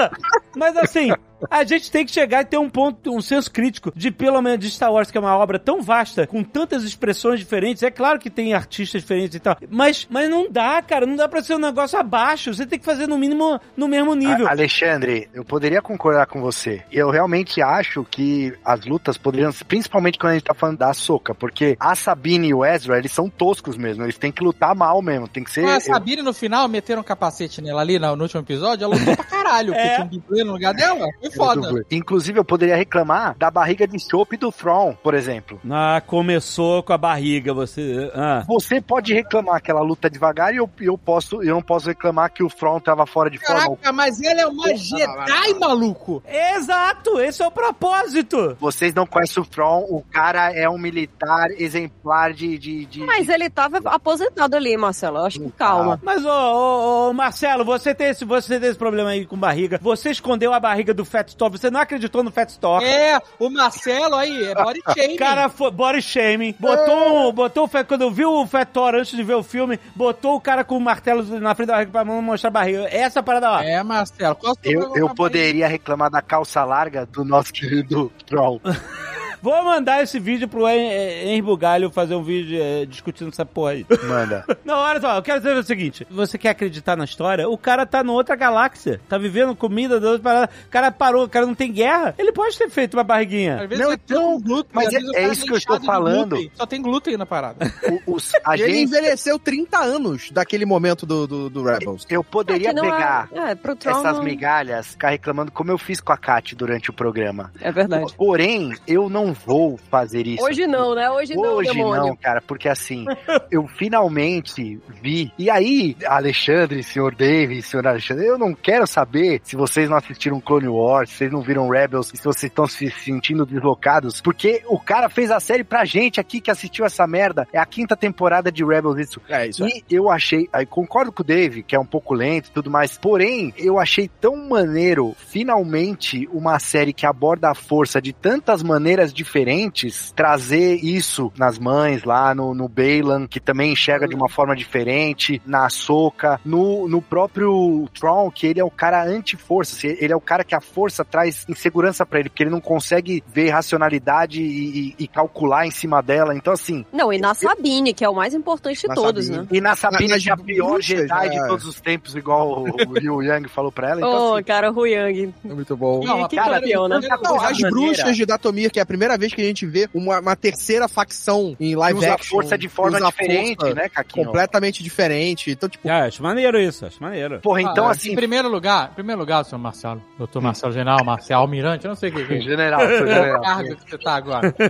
Mas 0.55 0.75
assim, 0.77 1.11
a 1.49 1.63
gente 1.63 1.91
tem 1.91 2.05
que 2.05 2.11
chegar 2.11 2.41
e 2.41 2.45
ter 2.45 2.57
um 2.57 2.69
ponto, 2.69 3.13
um 3.15 3.21
senso 3.21 3.51
crítico 3.51 3.91
de 3.95 4.11
pelo 4.11 4.41
menos 4.41 4.59
de 4.59 4.69
Star 4.71 4.91
Wars, 4.91 5.11
que 5.11 5.17
é 5.17 5.21
uma 5.21 5.35
obra 5.37 5.59
tão 5.59 5.81
vasta, 5.81 6.25
com 6.27 6.43
tantas 6.43 6.83
expressões 6.83 7.39
diferentes. 7.39 7.83
É 7.83 7.91
claro 7.91 8.19
que 8.19 8.29
tem 8.29 8.53
artistas 8.53 9.01
diferentes 9.01 9.35
e 9.35 9.39
tal, 9.39 9.55
mas, 9.69 10.07
mas 10.09 10.29
não 10.29 10.49
dá, 10.51 10.81
cara, 10.81 11.05
não 11.05 11.15
dá 11.15 11.27
pra 11.27 11.41
ser 11.43 11.55
um 11.55 11.59
negócio 11.59 11.97
abaixo. 11.99 12.53
Você 12.53 12.65
tem 12.65 12.79
que 12.79 12.85
fazer 12.85 13.07
no 13.07 13.17
mínimo 13.17 13.59
no 13.75 13.87
mesmo 13.87 14.13
nível. 14.15 14.47
A- 14.47 14.51
Alexandre, 14.51 15.29
eu 15.33 15.45
poderia 15.45 15.81
concordar 15.81 16.25
com 16.27 16.41
você. 16.41 16.83
Eu 16.91 17.09
realmente 17.09 17.61
acho 17.61 18.03
que 18.03 18.53
as 18.65 18.85
lutas 18.85 19.17
poderiam, 19.17 19.51
principalmente 19.67 20.17
quando 20.17 20.31
a 20.31 20.33
gente 20.35 20.43
tá 20.45 20.53
falando 20.53 20.77
da 20.77 20.93
Soca, 20.93 21.33
porque 21.35 21.75
a 21.79 21.95
Sabine 21.95 22.49
e 22.49 22.53
o 22.53 22.65
Ezra, 22.65 22.97
eles 22.97 23.11
são 23.11 23.29
toscos 23.29 23.77
mesmo, 23.77 24.03
eles 24.03 24.17
têm 24.17 24.31
que 24.31 24.43
lutar 24.43 24.75
mal 24.75 25.01
mesmo, 25.01 25.27
tem 25.27 25.43
que 25.43 25.51
ser... 25.51 25.61
Com 25.61 25.69
a 25.69 25.75
eu- 25.75 25.81
Sabine 25.81 26.21
no 26.21 26.33
final, 26.33 26.67
meteram 26.67 27.01
um 27.01 27.03
capacete 27.03 27.61
nela 27.61 27.81
ali 27.81 27.99
no, 27.99 28.15
no 28.15 28.23
último 28.23 28.41
episódio, 28.41 28.83
ela 28.85 28.95
lutou 28.95 29.15
pra 29.15 29.25
caralho, 29.25 29.73
porque 29.73 29.87
É. 29.87 30.05
tinha 30.07 30.21
um 30.43 30.45
no 30.45 30.51
lugar 30.53 30.73
dela. 30.73 31.07
Foi 31.29 31.45
foda. 31.45 31.61
dublê. 31.61 31.85
Inclusive, 31.91 32.39
eu 32.39 32.45
poderia 32.45 32.75
reclamar 32.75 33.35
da 33.37 33.49
barriga 33.49 33.87
de 33.87 33.99
chope 33.99 34.37
do 34.37 34.51
Thrawn, 34.51 34.93
por 34.93 35.13
exemplo. 35.13 35.59
Ah, 35.69 36.01
começou 36.05 36.83
com 36.83 36.93
a 36.93 36.97
barriga, 36.97 37.53
você. 37.53 38.11
Ah. 38.13 38.43
Você 38.47 38.81
pode 38.81 39.13
reclamar 39.13 39.61
que 39.61 39.71
ela 39.71 39.81
luta 39.81 40.09
devagar 40.09 40.53
e 40.53 40.57
eu, 40.57 40.69
eu, 40.79 40.97
posso, 40.97 41.41
eu 41.41 41.55
não 41.55 41.61
posso 41.61 41.87
reclamar 41.87 42.31
que 42.31 42.43
o 42.43 42.49
Thrawn 42.49 42.79
tava 42.79 43.05
fora 43.05 43.29
de 43.29 43.37
forma. 43.37 43.61
Caraca, 43.61 43.91
mas 43.91 44.19
ele 44.21 44.41
é 44.41 44.47
uma 44.47 44.75
Jedi, 44.75 45.53
maluco! 45.59 46.23
Exato, 46.27 47.19
esse 47.19 47.41
é 47.41 47.47
o 47.47 47.51
propósito. 47.51 48.55
Vocês 48.59 48.93
não 48.93 49.05
conhecem 49.05 49.41
o 49.41 49.45
Thrawn, 49.45 49.85
o 49.89 50.03
cara 50.11 50.51
é 50.51 50.69
um 50.69 50.77
militar 50.77 51.49
exemplar 51.51 52.33
de. 52.33 52.57
de, 52.57 52.85
de 52.85 53.03
Mas 53.03 53.29
ele 53.29 53.49
tava 53.49 53.77
aposentado 53.85 54.55
ali, 54.55 54.75
Marcelo. 54.77 55.17
Eu 55.17 55.25
acho 55.25 55.39
que 55.39 55.51
calma. 55.51 55.99
Mas, 56.03 56.25
ô, 56.25 56.29
ô, 56.29 57.09
ô, 57.09 57.13
Marcelo, 57.13 57.65
você 57.65 57.93
tem, 57.93 58.07
esse, 58.07 58.25
você 58.25 58.59
tem 58.59 58.69
esse 58.69 58.77
problema 58.77 59.09
aí 59.09 59.25
com 59.25 59.37
barriga. 59.37 59.79
Você 59.81 60.09
escondeu 60.09 60.53
a 60.53 60.59
barriga 60.59 60.93
do 60.93 61.05
Fat 61.17 61.27
Store, 61.29 61.51
você 61.51 61.71
não 61.71 61.79
acreditou 61.81 62.21
no 62.23 62.31
Fat 62.31 62.49
Store. 62.49 62.85
É, 62.85 63.19
o 63.39 63.49
Marcelo 63.49 64.15
aí, 64.15 64.43
é 64.45 64.53
body 64.53 64.81
shaming. 64.95 65.13
O 65.15 65.17
cara 65.17 65.49
foi 65.49 65.71
body 65.71 66.01
shaming. 66.01 66.55
Botou, 66.59 67.29
um- 67.29 67.31
botou 67.31 67.63
o 67.63 67.67
Fat, 67.67 67.87
quando 67.87 68.11
viu 68.11 68.31
o 68.31 68.45
Fat 68.47 68.67
Thor 68.71 68.95
antes 68.95 69.15
de 69.15 69.23
ver 69.23 69.33
o 69.35 69.43
filme, 69.43 69.79
botou 69.95 70.35
o 70.35 70.41
cara 70.41 70.63
com 70.63 70.77
o 70.77 70.81
martelo 70.81 71.23
na 71.39 71.55
frente 71.55 71.67
da 71.67 71.73
barriga 71.73 71.91
pra 71.91 72.05
não 72.05 72.21
mostrar 72.21 72.49
a 72.49 72.51
barriga. 72.51 72.87
Essa 72.91 73.19
é 73.19 73.21
a 73.21 73.23
parada 73.23 73.49
lá. 73.49 73.63
É, 73.63 73.81
Marcelo. 73.83 74.35
Qual 74.35 74.53
é 74.53 74.59
o 74.59 74.71
seu 74.71 74.81
Eu, 74.81 74.95
eu 74.95 75.09
poderia 75.15 75.67
reclamar 75.67 76.09
da 76.11 76.21
calça 76.21 76.63
larga 76.63 77.05
do 77.05 77.23
nosso 77.25 77.51
querido 77.51 78.11
Thrawn. 78.25 78.59
Vou 79.41 79.63
mandar 79.63 80.01
esse 80.03 80.19
vídeo 80.19 80.47
pro 80.47 80.67
eh, 80.67 81.25
Henry 81.25 81.41
Bugalho 81.41 81.89
fazer 81.91 82.15
um 82.15 82.23
vídeo 82.23 82.59
eh, 82.61 82.85
discutindo 82.85 83.29
essa 83.29 83.45
porra 83.45 83.71
aí. 83.71 83.85
Manda. 84.07 84.43
Não, 84.65 84.75
olha 84.75 84.99
só, 84.99 85.15
eu 85.15 85.21
quero 85.21 85.39
dizer 85.39 85.55
o 85.57 85.63
seguinte: 85.63 86.07
você 86.09 86.37
quer 86.37 86.49
acreditar 86.49 86.95
na 86.95 87.03
história? 87.05 87.47
O 87.47 87.57
cara 87.57 87.85
tá 87.85 88.01
em 88.03 88.07
outra 88.09 88.35
galáxia, 88.35 88.99
tá 89.07 89.17
vivendo 89.17 89.55
comida 89.55 89.99
da 89.99 90.07
outra 90.11 90.23
parada. 90.23 90.49
O 90.65 90.69
cara 90.69 90.91
parou, 90.91 91.25
o 91.25 91.29
cara 91.29 91.45
não 91.45 91.55
tem 91.55 91.71
guerra. 91.71 92.15
Ele 92.17 92.31
pode 92.31 92.57
ter 92.57 92.69
feito 92.69 92.95
uma 92.95 93.03
barriguinha. 93.03 93.61
Às 93.61 93.69
vezes 93.69 93.79
Não, 93.79 93.87
tem 93.97 93.99
então, 94.17 94.41
glúten, 94.41 94.71
mas 94.73 94.93
é- 94.93 94.99
o 94.99 95.15
é 95.15 95.27
isso 95.31 95.45
que 95.45 95.53
eu 95.53 95.57
estou 95.57 95.79
falando. 95.81 96.29
glúten. 96.29 96.51
Só 96.55 96.65
tem 96.65 96.81
glúten 96.81 97.17
na 97.17 97.25
parada. 97.25 97.71
O- 98.07 98.15
os, 98.15 98.31
a 98.43 98.57
E 98.57 98.61
ele 98.61 98.73
gente, 98.73 98.83
envelheceu 98.89 99.37
30 99.39 99.77
anos 99.79 100.31
daquele 100.31 100.65
momento 100.65 101.05
do, 101.05 101.27
do, 101.27 101.49
do 101.49 101.63
Rebels. 101.63 102.05
eu 102.09 102.23
poderia 102.23 102.69
É 102.69 102.71
é- 102.71 102.81
pegar 102.81 103.29
É, 103.33 103.55
pro 103.55 103.75
Tron 103.75 103.91
essas 103.99 104.19
migalhas, 104.23 104.87
ficar 104.87 105.09
reclamando 105.09 105.51
como 105.51 105.71
eu 105.71 105.77
fiz 105.77 106.01
com 106.01 106.11
a 106.11 106.17
Kat 106.17 106.55
durante 106.55 106.89
o 106.89 106.93
programa. 106.93 107.51
É 107.61 107.71
verdade. 107.71 108.13
Porém, 108.15 108.73
eu 108.87 109.09
não 109.09 109.26
vou 109.33 109.77
fazer 109.89 110.27
isso. 110.27 110.43
Hoje 110.43 110.67
não, 110.67 110.95
né? 110.95 111.09
Hoje, 111.09 111.35
não, 111.35 111.55
Hoje 111.55 111.71
demônio. 111.71 112.07
não, 112.07 112.15
cara, 112.15 112.41
porque 112.41 112.69
assim, 112.69 113.05
eu 113.51 113.67
finalmente 113.67 114.79
vi. 115.01 115.31
E 115.37 115.49
aí, 115.49 115.95
Alexandre, 116.05 116.83
senhor 116.83 117.15
David, 117.15 117.61
senhor 117.61 117.87
Alexandre, 117.87 118.25
eu 118.25 118.37
não 118.37 118.53
quero 118.53 118.85
saber 118.87 119.41
se 119.43 119.55
vocês 119.55 119.89
não 119.89 119.97
assistiram 119.97 120.39
Clone 120.39 120.67
Wars, 120.67 121.09
se 121.09 121.17
vocês 121.17 121.31
não 121.31 121.41
viram 121.41 121.69
Rebels, 121.69 122.07
se 122.07 122.23
vocês 122.23 122.51
estão 122.51 122.67
se 122.67 122.89
sentindo 122.91 123.45
deslocados, 123.45 124.21
porque 124.21 124.63
o 124.67 124.79
cara 124.79 125.09
fez 125.09 125.31
a 125.31 125.39
série 125.39 125.63
pra 125.63 125.85
gente 125.85 126.19
aqui 126.19 126.39
que 126.41 126.51
assistiu 126.51 126.85
essa 126.85 127.05
merda. 127.07 127.47
É 127.51 127.59
a 127.59 127.65
quinta 127.65 127.95
temporada 127.95 128.51
de 128.51 128.63
Rebels, 128.63 128.99
isso. 128.99 129.21
É 129.29 129.47
isso. 129.47 129.65
E 129.65 129.83
eu 129.89 130.09
achei, 130.09 130.49
aí 130.51 130.65
concordo 130.65 131.11
com 131.11 131.21
o 131.21 131.25
Dave, 131.25 131.63
que 131.63 131.75
é 131.75 131.79
um 131.79 131.85
pouco 131.85 132.13
lento 132.13 132.47
e 132.47 132.51
tudo 132.51 132.69
mais, 132.69 132.97
porém, 132.97 133.53
eu 133.57 133.79
achei 133.79 134.09
tão 134.19 134.35
maneiro, 134.35 135.15
finalmente, 135.17 136.27
uma 136.31 136.59
série 136.59 136.93
que 136.93 137.05
aborda 137.05 137.49
a 137.49 137.55
força 137.55 138.01
de 138.01 138.13
tantas 138.13 138.61
maneiras 138.63 139.13
diferentes, 139.17 140.11
trazer 140.15 140.75
isso 140.83 141.31
nas 141.37 141.57
mães, 141.59 142.03
lá 142.03 142.33
no, 142.33 142.53
no 142.53 142.67
Baylan, 142.67 143.27
que 143.27 143.39
também 143.39 143.71
enxerga 143.73 144.07
de 144.07 144.15
uma 144.15 144.29
forma 144.29 144.55
diferente, 144.55 145.41
na 145.45 145.69
Soca, 145.69 146.39
no, 146.45 146.87
no 146.87 147.01
próprio 147.01 147.87
Tron, 147.99 148.31
que 148.31 148.47
ele 148.47 148.59
é 148.59 148.63
o 148.63 148.71
cara 148.71 149.03
anti-força, 149.03 149.75
assim, 149.75 149.97
ele 149.99 150.13
é 150.13 150.15
o 150.15 150.21
cara 150.21 150.43
que 150.43 150.55
a 150.55 150.61
força 150.61 151.03
traz 151.05 151.45
insegurança 151.49 152.05
pra 152.05 152.19
ele, 152.19 152.29
porque 152.29 152.43
ele 152.43 152.49
não 152.49 152.61
consegue 152.61 153.23
ver 153.27 153.49
racionalidade 153.49 154.41
e, 154.41 154.89
e- 154.89 154.95
e 154.99 155.07
calcular 155.07 155.65
em 155.67 155.71
cima 155.71 156.01
dela, 156.01 156.35
então 156.35 156.53
assim, 156.53 156.85
Não, 156.91 157.11
e 157.11 157.17
na 157.17 157.33
Sabine, 157.33 157.93
que 157.93 158.03
é 158.03 158.09
o 158.09 158.15
mais 158.15 158.33
importante 158.33 158.81
de 158.81 158.87
Na 158.87 158.95
todos, 158.95 159.25
Sabine. 159.25 159.43
né? 159.43 159.47
e 159.51 159.61
na 159.61 159.75
Sabine, 159.75 160.09
Nas 160.09 160.23
que 160.23 160.29
é 160.29 160.33
a 160.33 160.37
pior 160.37 160.67
bruxas, 160.71 160.85
Jedi 160.85 161.29
de 161.29 161.37
é. 161.39 161.47
todos 161.47 161.65
os 161.65 161.79
tempos, 161.81 162.15
igual 162.15 162.63
o, 162.63 162.93
Liu 162.99 163.21
Yang 163.27 163.49
falou 163.49 163.71
pra 163.71 163.89
ela. 163.91 163.99
Então, 164.01 164.31
Ô, 164.31 164.33
assim, 164.35 164.43
cara, 164.43 164.71
o 164.71 164.85
Yang. 164.85 165.33
É 165.45 165.53
muito 165.53 165.75
bom. 165.77 166.03
Não, 166.03 166.27
que 166.27 166.35
cara, 166.35 166.59
campeão, 166.59 166.87
né? 166.87 166.99
Não, 167.23 167.41
as 167.41 167.57
bruxas 167.59 168.15
de 168.15 168.25
Datomir, 168.25 168.71
que 168.71 168.79
é 168.79 168.81
a 168.81 168.85
primeira 168.85 169.06
vez 169.15 169.31
que 169.31 169.39
a 169.41 169.45
gente 169.45 169.65
vê 169.67 169.87
uma, 169.93 170.19
uma 170.19 170.35
terceira 170.35 170.87
facção 170.87 171.55
em 171.59 171.75
live 171.75 171.99
usa 171.99 172.09
a 172.09 172.13
action. 172.15 172.29
força 172.35 172.57
de 172.57 172.67
forma 172.67 172.97
a 172.97 173.11
diferente, 173.11 173.57
força 173.59 173.75
né, 173.75 173.87
Caquinho? 173.89 174.25
Completamente 174.25 174.83
diferente. 174.83 175.51
Então, 175.51 175.69
tipo, 175.69 175.87
Ah, 175.87 176.05
acho 176.05 176.23
maneiro 176.23 176.59
isso, 176.59 176.83
acho 176.85 177.01
maneiro. 177.01 177.39
Porra, 177.41 177.61
então 177.61 177.87
Ah, 177.87 177.91
assim, 177.91 178.11
Em 178.11 178.15
primeiro 178.15 178.49
lugar, 178.49 178.89
em 178.91 178.95
primeiro 178.95 179.19
lugar, 179.21 179.45
senhor 179.45 179.59
Marcelo, 179.59 180.01
doutor 180.17 180.41
Marcelo 180.41 180.73
General, 180.73 181.03
Marcelo 181.05 181.41
Almirante, 181.41 181.85
eu 181.85 181.89
não 181.89 181.95
sei 181.95 182.09
o 182.09 182.13
que 182.13 182.33
é. 182.33 182.41
general, 182.41 182.79
general. 182.87 183.41
cargo 183.41 183.75
que 183.75 183.89
você 183.91 183.97
tá 183.99 184.15
agora? 184.15 184.55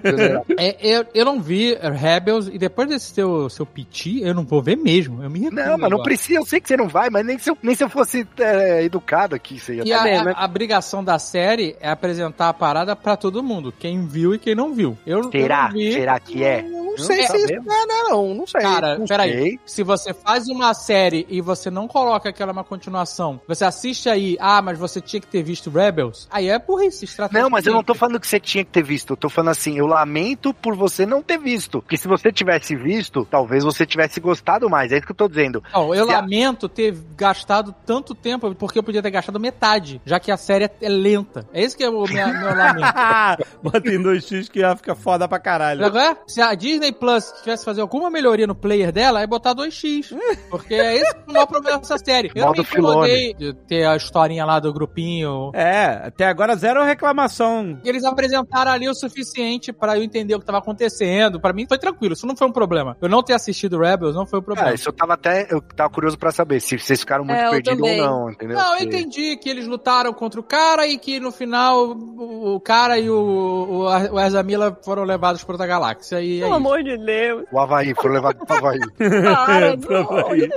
É, 0.59 0.75
eu, 0.81 1.05
eu 1.13 1.25
não 1.25 1.41
vi 1.41 1.75
Rebels 1.75 2.47
e 2.47 2.57
depois 2.57 2.89
desse 2.89 3.13
seu, 3.13 3.49
seu 3.49 3.65
piti, 3.65 4.21
eu 4.21 4.33
não 4.33 4.43
vou 4.43 4.61
ver 4.61 4.75
mesmo. 4.75 5.23
Eu 5.23 5.29
me 5.29 5.39
recuso 5.39 5.55
Não, 5.61 5.71
mas 5.71 5.79
não 5.79 5.85
agora. 5.97 6.03
precisa, 6.03 6.39
eu 6.39 6.45
sei 6.45 6.59
que 6.59 6.67
você 6.67 6.75
não 6.75 6.87
vai, 6.87 7.09
mas 7.09 7.25
nem 7.25 7.37
se 7.37 7.49
eu, 7.49 7.57
nem 7.61 7.75
se 7.75 7.83
eu 7.83 7.89
fosse 7.89 8.27
é, 8.39 8.83
educado 8.83 9.35
aqui, 9.35 9.59
você 9.59 9.75
ia 9.75 9.83
E 9.85 9.91
É 9.91 9.95
a, 9.95 10.03
mesmo, 10.03 10.29
a, 10.29 10.31
é. 10.31 10.35
a 10.35 10.45
obrigação 10.45 11.03
da 11.03 11.19
série 11.19 11.75
é 11.79 11.89
apresentar 11.89 12.49
a 12.49 12.53
parada 12.53 12.95
pra 12.95 13.15
todo 13.15 13.43
mundo. 13.43 13.71
Quem 13.77 14.05
viu 14.07 14.26
e 14.33 14.39
quem 14.39 14.55
não 14.55 14.73
viu. 14.73 14.97
Eu, 15.05 15.19
eu 15.23 15.31
Será? 15.31 15.65
não 15.65 15.71
vi. 15.73 15.93
Será 15.93 16.19
que 16.19 16.43
é? 16.43 16.65
Não 16.97 17.05
sei 17.05 17.21
não 17.21 17.27
se 17.27 17.37
isso 17.37 17.53
é, 17.53 17.59
né, 17.59 18.03
não. 18.09 18.33
Não 18.33 18.47
sei. 18.47 18.61
Cara, 18.61 18.97
não 18.97 19.05
peraí. 19.05 19.31
sei. 19.33 19.59
Se 19.65 19.83
você 19.83 20.13
faz 20.13 20.47
uma 20.47 20.73
série 20.73 21.25
e 21.29 21.41
você 21.41 21.69
não 21.69 21.87
coloca 21.87 22.31
que 22.31 22.41
ela 22.41 22.51
é 22.51 22.53
uma 22.53 22.63
continuação, 22.63 23.39
você 23.47 23.65
assiste 23.65 24.09
aí, 24.09 24.37
ah, 24.39 24.61
mas 24.61 24.77
você 24.77 24.99
tinha 25.01 25.19
que 25.19 25.27
ter 25.27 25.43
visto 25.43 25.69
Rebels, 25.69 26.27
aí 26.31 26.49
é 26.49 26.57
burrice, 26.59 27.05
estratégia. 27.05 27.41
Não, 27.43 27.49
mas 27.49 27.65
eu 27.65 27.73
não 27.73 27.83
tô 27.83 27.93
falando 27.93 28.19
que 28.19 28.27
você 28.27 28.39
tinha 28.39 28.63
que 28.63 28.71
ter 28.71 28.83
visto. 28.83 29.11
Eu 29.13 29.17
tô 29.17 29.29
falando 29.29 29.51
assim, 29.51 29.77
eu 29.77 29.85
lamento 29.85 30.53
por 30.53 30.75
você 30.75 31.05
não 31.05 31.21
ter 31.21 31.37
visto. 31.37 31.81
Porque 31.81 31.97
se 31.97 32.07
você 32.07 32.31
tivesse 32.31 32.75
visto, 32.75 33.25
talvez 33.29 33.63
você 33.63 33.85
tivesse 33.85 34.19
gostado 34.19 34.69
mais. 34.69 34.91
É 34.91 34.97
isso 34.97 35.05
que 35.05 35.11
eu 35.11 35.15
tô 35.15 35.27
dizendo. 35.27 35.63
Não, 35.73 35.93
eu 35.93 36.05
Se 36.05 36.13
a- 36.13 36.21
lamento 36.21 36.67
ter 36.69 36.95
gastado 37.15 37.73
tanto 37.85 38.13
tempo, 38.15 38.53
porque 38.55 38.79
eu 38.79 38.83
podia 38.83 39.01
ter 39.01 39.11
gastado 39.11 39.39
metade, 39.39 40.01
já 40.05 40.19
que 40.19 40.31
a 40.31 40.37
série 40.37 40.65
é- 40.65 40.71
é 40.81 40.89
lenta. 40.89 41.47
É 41.53 41.63
isso 41.63 41.75
que 41.77 41.83
é 41.83 41.89
o 41.89 42.03
meu, 42.03 42.07
meu 42.27 42.55
lamento. 42.55 42.87
Bota 43.61 43.89
em 43.89 44.01
2x 44.01 44.49
que 44.49 44.59
ia 44.59 44.75
ficar 44.75 44.95
foda 44.95 45.27
pra 45.27 45.39
caralho. 45.39 45.85
Agora, 45.85 46.17
se 46.27 46.41
a 46.41 46.53
Disney 46.55 46.86
Plus 46.93 47.31
tivesse 47.41 47.65
fazer 47.65 47.81
alguma 47.81 48.09
melhoria 48.09 48.47
no 48.47 48.55
player 48.55 48.91
dela, 48.91 49.21
é 49.21 49.27
botar 49.27 49.53
2x. 49.55 50.15
Porque 50.49 50.73
é 50.73 50.97
esse 50.97 51.15
o 51.27 51.31
maior 51.31 51.45
problema 51.45 51.77
dessa 51.79 51.97
série. 51.97 52.31
Eu 52.33 52.45
Modo 52.45 52.57
não 52.57 52.63
me 52.63 52.79
incomodei 52.79 53.33
de 53.33 53.53
ter 53.67 53.85
a 53.85 53.95
historinha 53.95 54.45
lá 54.45 54.59
do 54.59 54.71
grupinho. 54.73 55.51
É, 55.53 56.07
até 56.07 56.25
agora 56.25 56.55
zero 56.55 56.83
reclamação. 56.83 57.79
Eles 57.83 58.03
apresentaram 58.03 58.71
ali 58.71 58.87
o 58.89 58.93
suficiente 58.93 59.71
pra 59.73 59.97
eu 59.97 60.03
entender 60.03 60.35
o 60.35 60.39
que 60.39 60.45
tava 60.45 60.59
acontecendo. 60.59 61.39
Pra 61.39 61.53
mim 61.53 61.65
foi 61.67 61.77
tranquilo, 61.77 62.13
isso 62.13 62.27
não 62.27 62.35
foi 62.35 62.47
um 62.47 62.51
problema. 62.51 62.95
Eu 63.01 63.09
não 63.09 63.23
ter 63.23 63.33
assistido 63.33 63.79
Rebels 63.79 64.15
não 64.15 64.25
foi 64.25 64.39
um 64.39 64.43
problema. 64.43 64.65
Cara, 64.65 64.75
isso 64.75 64.89
eu 64.89 64.93
tava 64.93 65.13
até. 65.13 65.47
Eu 65.49 65.61
tava 65.61 65.89
curioso 65.89 66.17
pra 66.17 66.31
saber 66.31 66.59
se 66.59 66.77
vocês 66.77 66.99
ficaram 66.99 67.23
muito 67.23 67.37
É, 67.39 67.49
perdidos 67.49 67.81
ou 67.81 67.97
não, 67.97 68.29
entendeu? 68.31 68.57
Não, 68.57 68.77
eu 68.77 68.83
entendi 68.83 69.37
que 69.37 69.49
eles 69.49 69.67
lutaram 69.67 70.13
contra 70.13 70.39
o 70.39 70.43
cara 70.43 70.87
e 70.87 70.97
que 70.97 71.19
no 71.19 71.31
final 71.31 71.91
o, 71.91 72.59
cara 72.59 72.97
e 72.99 73.09
o, 73.09 73.15
o, 73.17 73.83
o 74.13 74.19
Ezra 74.19 74.43
Miller 74.43 74.75
foram 74.83 75.03
levados 75.03 75.43
pra 75.43 75.53
outra 75.53 75.67
galáxia. 75.67 76.21
E 76.21 76.37
é 76.37 76.39
Pelo 76.41 76.47
isso. 76.49 76.55
amor 76.55 76.76
de 76.83 76.97
Deus. 76.97 77.45
O 77.51 77.59
Havaí, 77.59 77.93
foram 77.95 78.13
levados 78.15 78.43
pro 78.45 78.55
Havaí. 78.57 78.79
Cara, 78.99 79.77
Pra 79.77 80.03
não. 80.03 80.19
Havaí. 80.19 80.49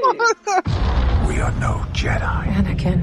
Anakin. 2.59 3.00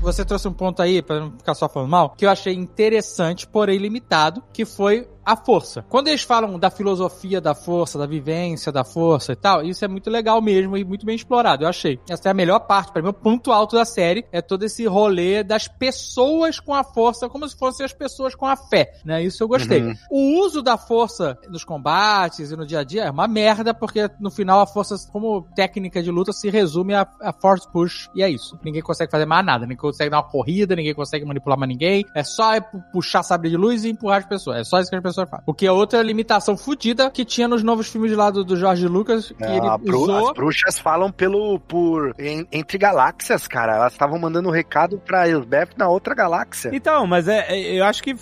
Você 0.00 0.24
trouxe 0.24 0.46
um 0.46 0.52
ponto 0.52 0.80
aí, 0.82 1.02
pra 1.02 1.20
não 1.20 1.32
ficar 1.32 1.54
só 1.54 1.68
falando 1.68 1.90
mal, 1.90 2.10
que 2.10 2.24
eu 2.24 2.30
achei 2.30 2.54
interessante, 2.54 3.46
porém 3.46 3.78
limitado, 3.78 4.42
que 4.52 4.64
foi 4.64 5.08
a 5.26 5.34
força. 5.36 5.84
Quando 5.88 6.06
eles 6.08 6.22
falam 6.22 6.58
da 6.58 6.70
filosofia 6.70 7.40
da 7.40 7.54
força, 7.54 7.98
da 7.98 8.06
vivência 8.06 8.70
da 8.70 8.84
força 8.84 9.32
e 9.32 9.36
tal, 9.36 9.62
isso 9.64 9.84
é 9.84 9.88
muito 9.88 10.08
legal 10.08 10.40
mesmo 10.40 10.76
e 10.76 10.84
muito 10.84 11.04
bem 11.04 11.16
explorado, 11.16 11.64
eu 11.64 11.68
achei. 11.68 11.98
Essa 12.08 12.28
é 12.28 12.30
a 12.30 12.34
melhor 12.34 12.60
parte, 12.60 12.92
para 12.92 13.02
mim, 13.02 13.08
o 13.08 13.12
ponto 13.12 13.50
alto 13.50 13.74
da 13.76 13.84
série 13.84 14.24
é 14.30 14.40
todo 14.40 14.62
esse 14.62 14.86
rolê 14.86 15.42
das 15.42 15.66
pessoas 15.66 16.60
com 16.60 16.72
a 16.72 16.84
força, 16.84 17.28
como 17.28 17.48
se 17.48 17.56
fossem 17.58 17.84
as 17.84 17.92
pessoas 17.92 18.34
com 18.34 18.46
a 18.46 18.56
fé, 18.56 18.92
né? 19.04 19.22
Isso 19.22 19.42
eu 19.42 19.48
gostei. 19.48 19.82
Uhum. 19.82 19.94
O 20.10 20.40
uso 20.44 20.62
da 20.62 20.76
força 20.76 21.38
nos 21.48 21.64
combates 21.64 22.50
e 22.50 22.56
no 22.56 22.66
dia 22.66 22.80
a 22.80 22.84
dia 22.84 23.04
é 23.04 23.10
uma 23.10 23.26
merda, 23.26 23.72
porque 23.74 24.08
no 24.20 24.30
final 24.30 24.60
a 24.60 24.66
força, 24.66 24.94
como 25.10 25.42
técnica 25.56 26.02
de 26.02 26.10
luta, 26.10 26.32
se 26.32 26.50
resume 26.50 26.94
a, 26.94 27.06
a 27.20 27.32
force 27.32 27.66
push 27.72 28.08
e 28.14 28.22
é 28.22 28.28
isso. 28.30 28.58
Ninguém 28.64 28.82
consegue 28.82 29.10
fazer 29.10 29.26
mais 29.26 29.44
nada, 29.44 29.60
ninguém 29.64 29.76
consegue 29.76 30.10
dar 30.10 30.18
uma 30.18 30.28
corrida, 30.28 30.76
ninguém 30.76 30.94
consegue 30.94 31.24
manipular 31.24 31.58
mais 31.58 31.68
ninguém. 31.68 32.04
É 32.14 32.22
só 32.22 32.54
é 32.54 32.60
pu- 32.60 32.82
puxar 32.92 33.22
sabre 33.22 33.50
de 33.50 33.56
luz 33.56 33.84
e 33.84 33.90
empurrar 33.90 34.18
as 34.18 34.26
pessoas. 34.26 34.58
É 34.58 34.64
só 34.64 34.78
isso 34.78 34.90
que 34.90 34.96
as 34.96 35.02
pessoas 35.02 35.15
O 35.46 35.54
que 35.54 35.66
é 35.66 35.72
outra 35.72 36.02
limitação 36.02 36.56
fodida 36.56 37.10
que 37.10 37.24
tinha 37.24 37.46
nos 37.48 37.62
novos 37.62 37.88
filmes 37.88 38.12
lá 38.12 38.30
do, 38.30 38.44
do 38.44 38.56
George 38.56 38.86
Lucas, 38.88 39.32
que 39.36 39.44
ele 39.44 39.66
Ah, 39.66 39.78
bru- 39.78 40.02
usou... 40.02 40.28
As 40.28 40.34
bruxas 40.34 40.78
falam 40.78 41.10
pelo 41.10 41.58
por 41.60 42.14
en- 42.18 42.46
entre 42.52 42.78
galáxias, 42.78 43.46
cara. 43.46 43.76
Elas 43.76 43.92
estavam 43.92 44.18
mandando 44.18 44.48
um 44.48 44.52
recado 44.52 44.98
pra 45.04 45.28
Elsbeth 45.28 45.70
na 45.76 45.88
outra 45.88 46.14
galáxia. 46.14 46.70
Então, 46.72 47.06
mas 47.06 47.28
é, 47.28 47.46
é- 47.48 47.78
eu 47.78 47.84
acho 47.84 48.02
que 48.02 48.14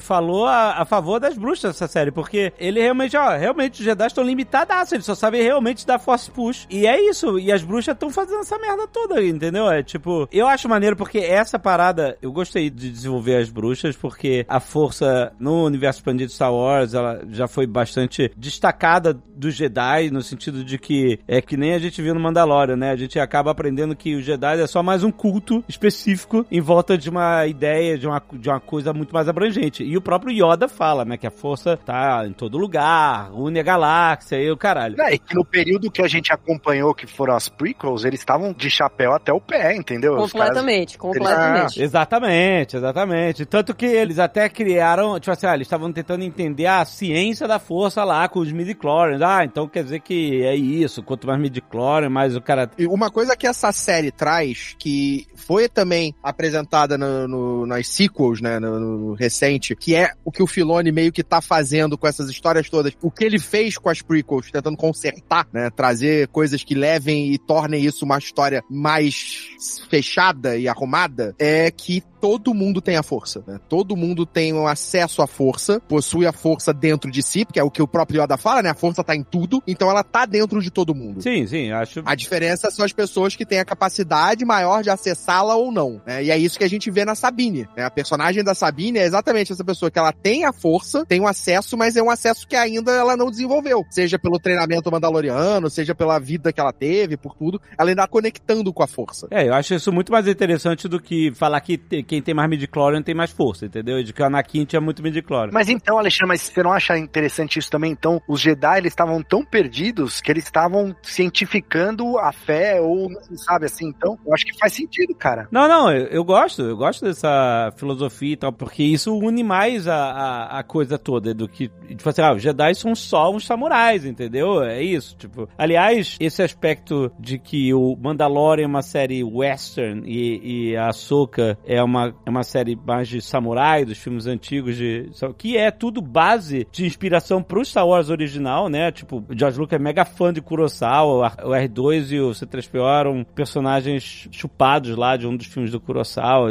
falou 0.00 0.46
a, 0.46 0.80
a 0.82 0.84
favor 0.84 1.18
das 1.20 1.36
bruxas 1.36 1.70
essa 1.76 1.86
série, 1.88 2.10
porque 2.10 2.52
ele 2.58 2.80
realmente, 2.80 3.16
ó, 3.16 3.36
realmente 3.36 3.80
os 3.80 3.84
Jedi 3.84 4.06
estão 4.06 4.24
limitados, 4.24 4.92
eles 4.92 5.04
só 5.04 5.14
sabem 5.14 5.42
realmente 5.42 5.86
dar 5.86 5.98
force 5.98 6.30
push. 6.30 6.66
E 6.70 6.86
é 6.86 7.00
isso, 7.08 7.38
e 7.38 7.50
as 7.52 7.62
bruxas 7.62 7.94
estão 7.94 8.10
fazendo 8.10 8.40
essa 8.40 8.58
merda 8.58 8.86
toda, 8.86 9.22
entendeu? 9.22 9.70
É 9.70 9.82
tipo, 9.82 10.28
eu 10.32 10.46
acho 10.46 10.68
maneiro 10.68 10.96
porque 10.96 11.18
essa 11.18 11.58
parada, 11.58 12.16
eu 12.22 12.32
gostei 12.32 12.70
de 12.70 12.90
desenvolver 12.90 13.36
as 13.36 13.50
bruxas, 13.50 13.96
porque 13.96 14.44
a 14.48 14.60
força 14.60 15.32
no 15.38 15.64
universo 15.64 15.98
expandido 16.00 16.32
Star 16.40 16.54
Wars, 16.54 16.94
ela 16.94 17.20
já 17.30 17.46
foi 17.46 17.66
bastante 17.66 18.32
destacada 18.34 19.12
dos 19.36 19.54
Jedi, 19.54 20.10
no 20.10 20.22
sentido 20.22 20.64
de 20.64 20.78
que 20.78 21.18
é 21.28 21.42
que 21.42 21.54
nem 21.56 21.74
a 21.74 21.78
gente 21.78 22.00
viu 22.00 22.14
no 22.14 22.20
Mandalorian, 22.20 22.76
né? 22.76 22.90
A 22.90 22.96
gente 22.96 23.18
acaba 23.20 23.50
aprendendo 23.50 23.94
que 23.94 24.14
o 24.14 24.22
Jedi 24.22 24.60
é 24.60 24.66
só 24.66 24.82
mais 24.82 25.04
um 25.04 25.10
culto 25.10 25.62
específico 25.68 26.46
em 26.50 26.60
volta 26.60 26.96
de 26.96 27.10
uma 27.10 27.46
ideia, 27.46 27.98
de 27.98 28.06
uma, 28.06 28.22
de 28.32 28.48
uma 28.48 28.58
coisa 28.60 28.92
muito 28.94 29.12
mais 29.12 29.28
abrangente. 29.28 29.84
E 29.84 29.96
o 29.96 30.00
próprio 30.00 30.32
Yoda 30.32 30.66
fala, 30.66 31.04
né? 31.04 31.18
Que 31.18 31.26
a 31.26 31.30
força 31.30 31.76
tá 31.76 32.24
em 32.26 32.32
todo 32.32 32.56
lugar, 32.56 33.30
une 33.34 33.60
a 33.60 33.62
galáxia 33.62 34.36
e 34.40 34.50
o 34.50 34.56
caralho. 34.56 35.00
É, 35.00 35.14
e 35.14 35.18
que 35.18 35.34
no 35.34 35.44
período 35.44 35.90
que 35.90 36.00
a 36.02 36.08
gente 36.08 36.32
acompanhou, 36.32 36.94
que 36.94 37.06
foram 37.06 37.34
as 37.34 37.48
prequels, 37.50 38.04
eles 38.04 38.20
estavam 38.20 38.52
de 38.54 38.70
chapéu 38.70 39.12
até 39.12 39.30
o 39.32 39.40
pé, 39.40 39.76
entendeu? 39.76 40.14
Os 40.14 40.32
caras- 40.32 40.48
Completamente, 40.48 40.96
completamente. 40.98 41.82
Exatamente, 41.82 42.76
exatamente. 42.76 43.44
Tanto 43.44 43.74
que 43.74 43.84
eles 43.86 44.18
até 44.18 44.48
criaram, 44.48 45.18
tipo 45.20 45.30
assim, 45.32 45.46
ah, 45.46 45.54
eles 45.54 45.66
estavam 45.66 45.90
tentando 45.92 46.22
entender 46.30 46.66
a 46.66 46.84
ciência 46.84 47.46
da 47.46 47.58
força 47.58 48.02
lá 48.04 48.28
com 48.28 48.40
os 48.40 48.50
midi-chlorians. 48.52 49.20
Ah, 49.22 49.44
então 49.44 49.68
quer 49.68 49.84
dizer 49.84 50.00
que 50.00 50.42
é 50.42 50.54
isso, 50.54 51.02
quanto 51.02 51.26
mais 51.26 51.40
midi-chlorian, 51.40 52.08
mais 52.08 52.36
o 52.36 52.40
cara... 52.40 52.70
E 52.78 52.86
uma 52.86 53.10
coisa 53.10 53.36
que 53.36 53.46
essa 53.46 53.72
série 53.72 54.10
traz, 54.10 54.74
que 54.78 55.26
foi 55.34 55.68
também 55.68 56.14
apresentada 56.22 56.96
no, 56.96 57.28
no- 57.28 57.66
nas 57.66 57.88
sequels, 57.88 58.40
né, 58.40 58.58
no, 58.58 58.80
no 58.80 59.14
recente, 59.14 59.74
que 59.76 59.94
é 59.94 60.12
o 60.24 60.30
que 60.30 60.42
o 60.42 60.46
Filoni 60.46 60.92
meio 60.92 61.12
que 61.12 61.22
tá 61.22 61.40
fazendo 61.40 61.98
com 61.98 62.06
essas 62.06 62.30
histórias 62.30 62.68
todas, 62.70 62.92
o 63.02 63.10
que 63.10 63.24
ele 63.24 63.38
fez 63.38 63.76
com 63.76 63.88
as 63.88 64.00
prequels, 64.00 64.50
tentando 64.50 64.76
consertar, 64.76 65.46
né, 65.52 65.70
trazer 65.70 66.28
coisas 66.28 66.62
que 66.64 66.74
levem 66.74 67.32
e 67.32 67.38
tornem 67.38 67.84
isso 67.84 68.04
uma 68.04 68.18
história 68.18 68.62
mais 68.70 69.48
fechada 69.88 70.56
e 70.56 70.68
arrumada, 70.68 71.34
é 71.38 71.70
que 71.70 72.02
todo 72.20 72.52
mundo 72.52 72.82
tem 72.82 72.96
a 72.96 73.02
força, 73.02 73.42
né? 73.46 73.58
Todo 73.66 73.96
mundo 73.96 74.26
tem 74.26 74.52
um 74.52 74.66
acesso 74.66 75.22
à 75.22 75.26
força, 75.26 75.80
possui 75.80 76.19
a 76.26 76.32
força 76.32 76.72
dentro 76.72 77.10
de 77.10 77.22
si, 77.22 77.44
porque 77.44 77.60
é 77.60 77.64
o 77.64 77.70
que 77.70 77.82
o 77.82 77.88
próprio 77.88 78.22
Yoda 78.22 78.36
fala, 78.36 78.62
né? 78.62 78.70
A 78.70 78.74
força 78.74 79.02
tá 79.04 79.14
em 79.14 79.22
tudo, 79.22 79.62
então 79.66 79.90
ela 79.90 80.02
tá 80.02 80.26
dentro 80.26 80.60
de 80.60 80.70
todo 80.70 80.94
mundo. 80.94 81.22
Sim, 81.22 81.46
sim, 81.46 81.70
acho... 81.70 82.02
A 82.04 82.14
diferença 82.14 82.70
são 82.70 82.84
as 82.84 82.92
pessoas 82.92 83.36
que 83.36 83.46
têm 83.46 83.58
a 83.58 83.64
capacidade 83.64 84.44
maior 84.44 84.82
de 84.82 84.90
acessá-la 84.90 85.54
ou 85.56 85.70
não. 85.72 86.00
né? 86.06 86.24
E 86.24 86.30
é 86.30 86.38
isso 86.38 86.58
que 86.58 86.64
a 86.64 86.68
gente 86.68 86.90
vê 86.90 87.04
na 87.04 87.14
Sabine. 87.14 87.68
né? 87.76 87.84
A 87.84 87.90
personagem 87.90 88.42
da 88.42 88.54
Sabine 88.54 88.98
é 88.98 89.04
exatamente 89.04 89.52
essa 89.52 89.64
pessoa 89.64 89.90
que 89.90 89.98
ela 89.98 90.12
tem 90.12 90.44
a 90.44 90.52
força, 90.52 91.04
tem 91.06 91.20
o 91.20 91.26
acesso, 91.26 91.76
mas 91.76 91.96
é 91.96 92.02
um 92.02 92.10
acesso 92.10 92.46
que 92.46 92.56
ainda 92.56 92.92
ela 92.92 93.16
não 93.16 93.30
desenvolveu. 93.30 93.84
Seja 93.90 94.18
pelo 94.18 94.38
treinamento 94.38 94.90
mandaloriano, 94.90 95.70
seja 95.70 95.94
pela 95.94 96.18
vida 96.18 96.52
que 96.52 96.60
ela 96.60 96.72
teve, 96.72 97.16
por 97.16 97.34
tudo. 97.34 97.60
Ela 97.78 97.90
ainda 97.90 98.02
tá 98.02 98.08
conectando 98.08 98.72
com 98.72 98.82
a 98.82 98.86
força. 98.86 99.28
É, 99.30 99.46
eu 99.46 99.54
acho 99.54 99.74
isso 99.74 99.92
muito 99.92 100.10
mais 100.10 100.26
interessante 100.26 100.88
do 100.88 100.98
que 101.00 101.32
falar 101.34 101.60
que 101.60 101.76
quem 101.78 102.22
tem 102.22 102.34
mais 102.34 102.48
midi-chlorian 102.48 103.02
tem 103.02 103.14
mais 103.14 103.30
força, 103.30 103.66
entendeu? 103.66 103.98
E 103.98 104.04
de 104.04 104.12
que 104.12 104.22
o 104.22 104.24
Anakin 104.24 104.64
tinha 104.64 104.80
muito 104.80 105.02
midi-chlorian. 105.02 105.52
Mas 105.52 105.68
então, 105.68 105.98
Alexandre, 106.00 106.28
mas 106.28 106.42
você 106.42 106.62
não 106.62 106.72
acha 106.72 106.98
interessante 106.98 107.58
isso 107.58 107.70
também? 107.70 107.92
Então, 107.92 108.20
os 108.26 108.40
Jedi, 108.40 108.78
eles 108.78 108.92
estavam 108.92 109.22
tão 109.22 109.44
perdidos 109.44 110.20
que 110.20 110.30
eles 110.30 110.44
estavam 110.44 110.94
cientificando 111.02 112.18
a 112.18 112.32
fé, 112.32 112.80
ou, 112.80 113.08
sabe 113.36 113.66
assim? 113.66 113.88
Então, 113.88 114.18
eu 114.26 114.34
acho 114.34 114.44
que 114.44 114.58
faz 114.58 114.72
sentido, 114.72 115.14
cara. 115.14 115.48
Não, 115.50 115.68
não, 115.68 115.92
eu, 115.92 116.06
eu 116.06 116.24
gosto, 116.24 116.62
eu 116.62 116.76
gosto 116.76 117.04
dessa 117.04 117.72
filosofia 117.76 118.32
e 118.32 118.36
tal, 118.36 118.52
porque 118.52 118.82
isso 118.82 119.16
une 119.16 119.42
mais 119.42 119.88
a, 119.88 119.96
a, 119.96 120.58
a 120.58 120.62
coisa 120.62 120.98
toda 120.98 121.34
do 121.34 121.48
que, 121.48 121.68
tipo 121.88 122.08
assim, 122.08 122.22
ah, 122.22 122.34
os 122.34 122.42
Jedi 122.42 122.74
são 122.74 122.94
só 122.94 123.30
uns 123.30 123.46
samurais, 123.46 124.04
entendeu? 124.04 124.62
É 124.62 124.82
isso, 124.82 125.16
tipo. 125.16 125.48
Aliás, 125.56 126.16
esse 126.20 126.42
aspecto 126.42 127.10
de 127.18 127.38
que 127.38 127.72
o 127.74 127.96
Mandalorian 127.96 128.64
é 128.64 128.66
uma 128.66 128.82
série 128.82 129.24
western 129.24 130.02
e, 130.06 130.70
e 130.70 130.76
a 130.76 130.88
Ahsoka 130.88 131.58
é 131.64 131.82
uma, 131.82 132.14
é 132.24 132.30
uma 132.30 132.42
série 132.42 132.76
mais 132.76 133.08
de 133.08 133.20
samurai, 133.20 133.84
dos 133.84 133.98
filmes 133.98 134.26
antigos 134.26 134.76
de... 134.76 135.10
que 135.36 135.56
é 135.56 135.70
tudo 135.70 135.89
base 136.02 136.66
de 136.70 136.84
inspiração 136.84 137.42
pro 137.42 137.64
Star 137.64 137.86
Wars 137.86 138.10
original, 138.10 138.68
né? 138.68 138.92
Tipo, 138.92 139.24
o 139.28 139.36
George 139.36 139.58
Lucas 139.58 139.80
é 139.80 139.82
mega 139.82 140.04
fã 140.04 140.32
de 140.32 140.40
Kurosawa, 140.40 141.32
o 141.42 141.50
R2 141.50 142.10
e 142.12 142.20
o 142.20 142.34
C-3PO 142.34 143.00
eram 143.00 143.24
personagens 143.34 144.28
chupados 144.30 144.96
lá 144.96 145.16
de 145.16 145.26
um 145.26 145.36
dos 145.36 145.46
filmes 145.46 145.70
do 145.70 145.80
Kurosawa, 145.80 146.50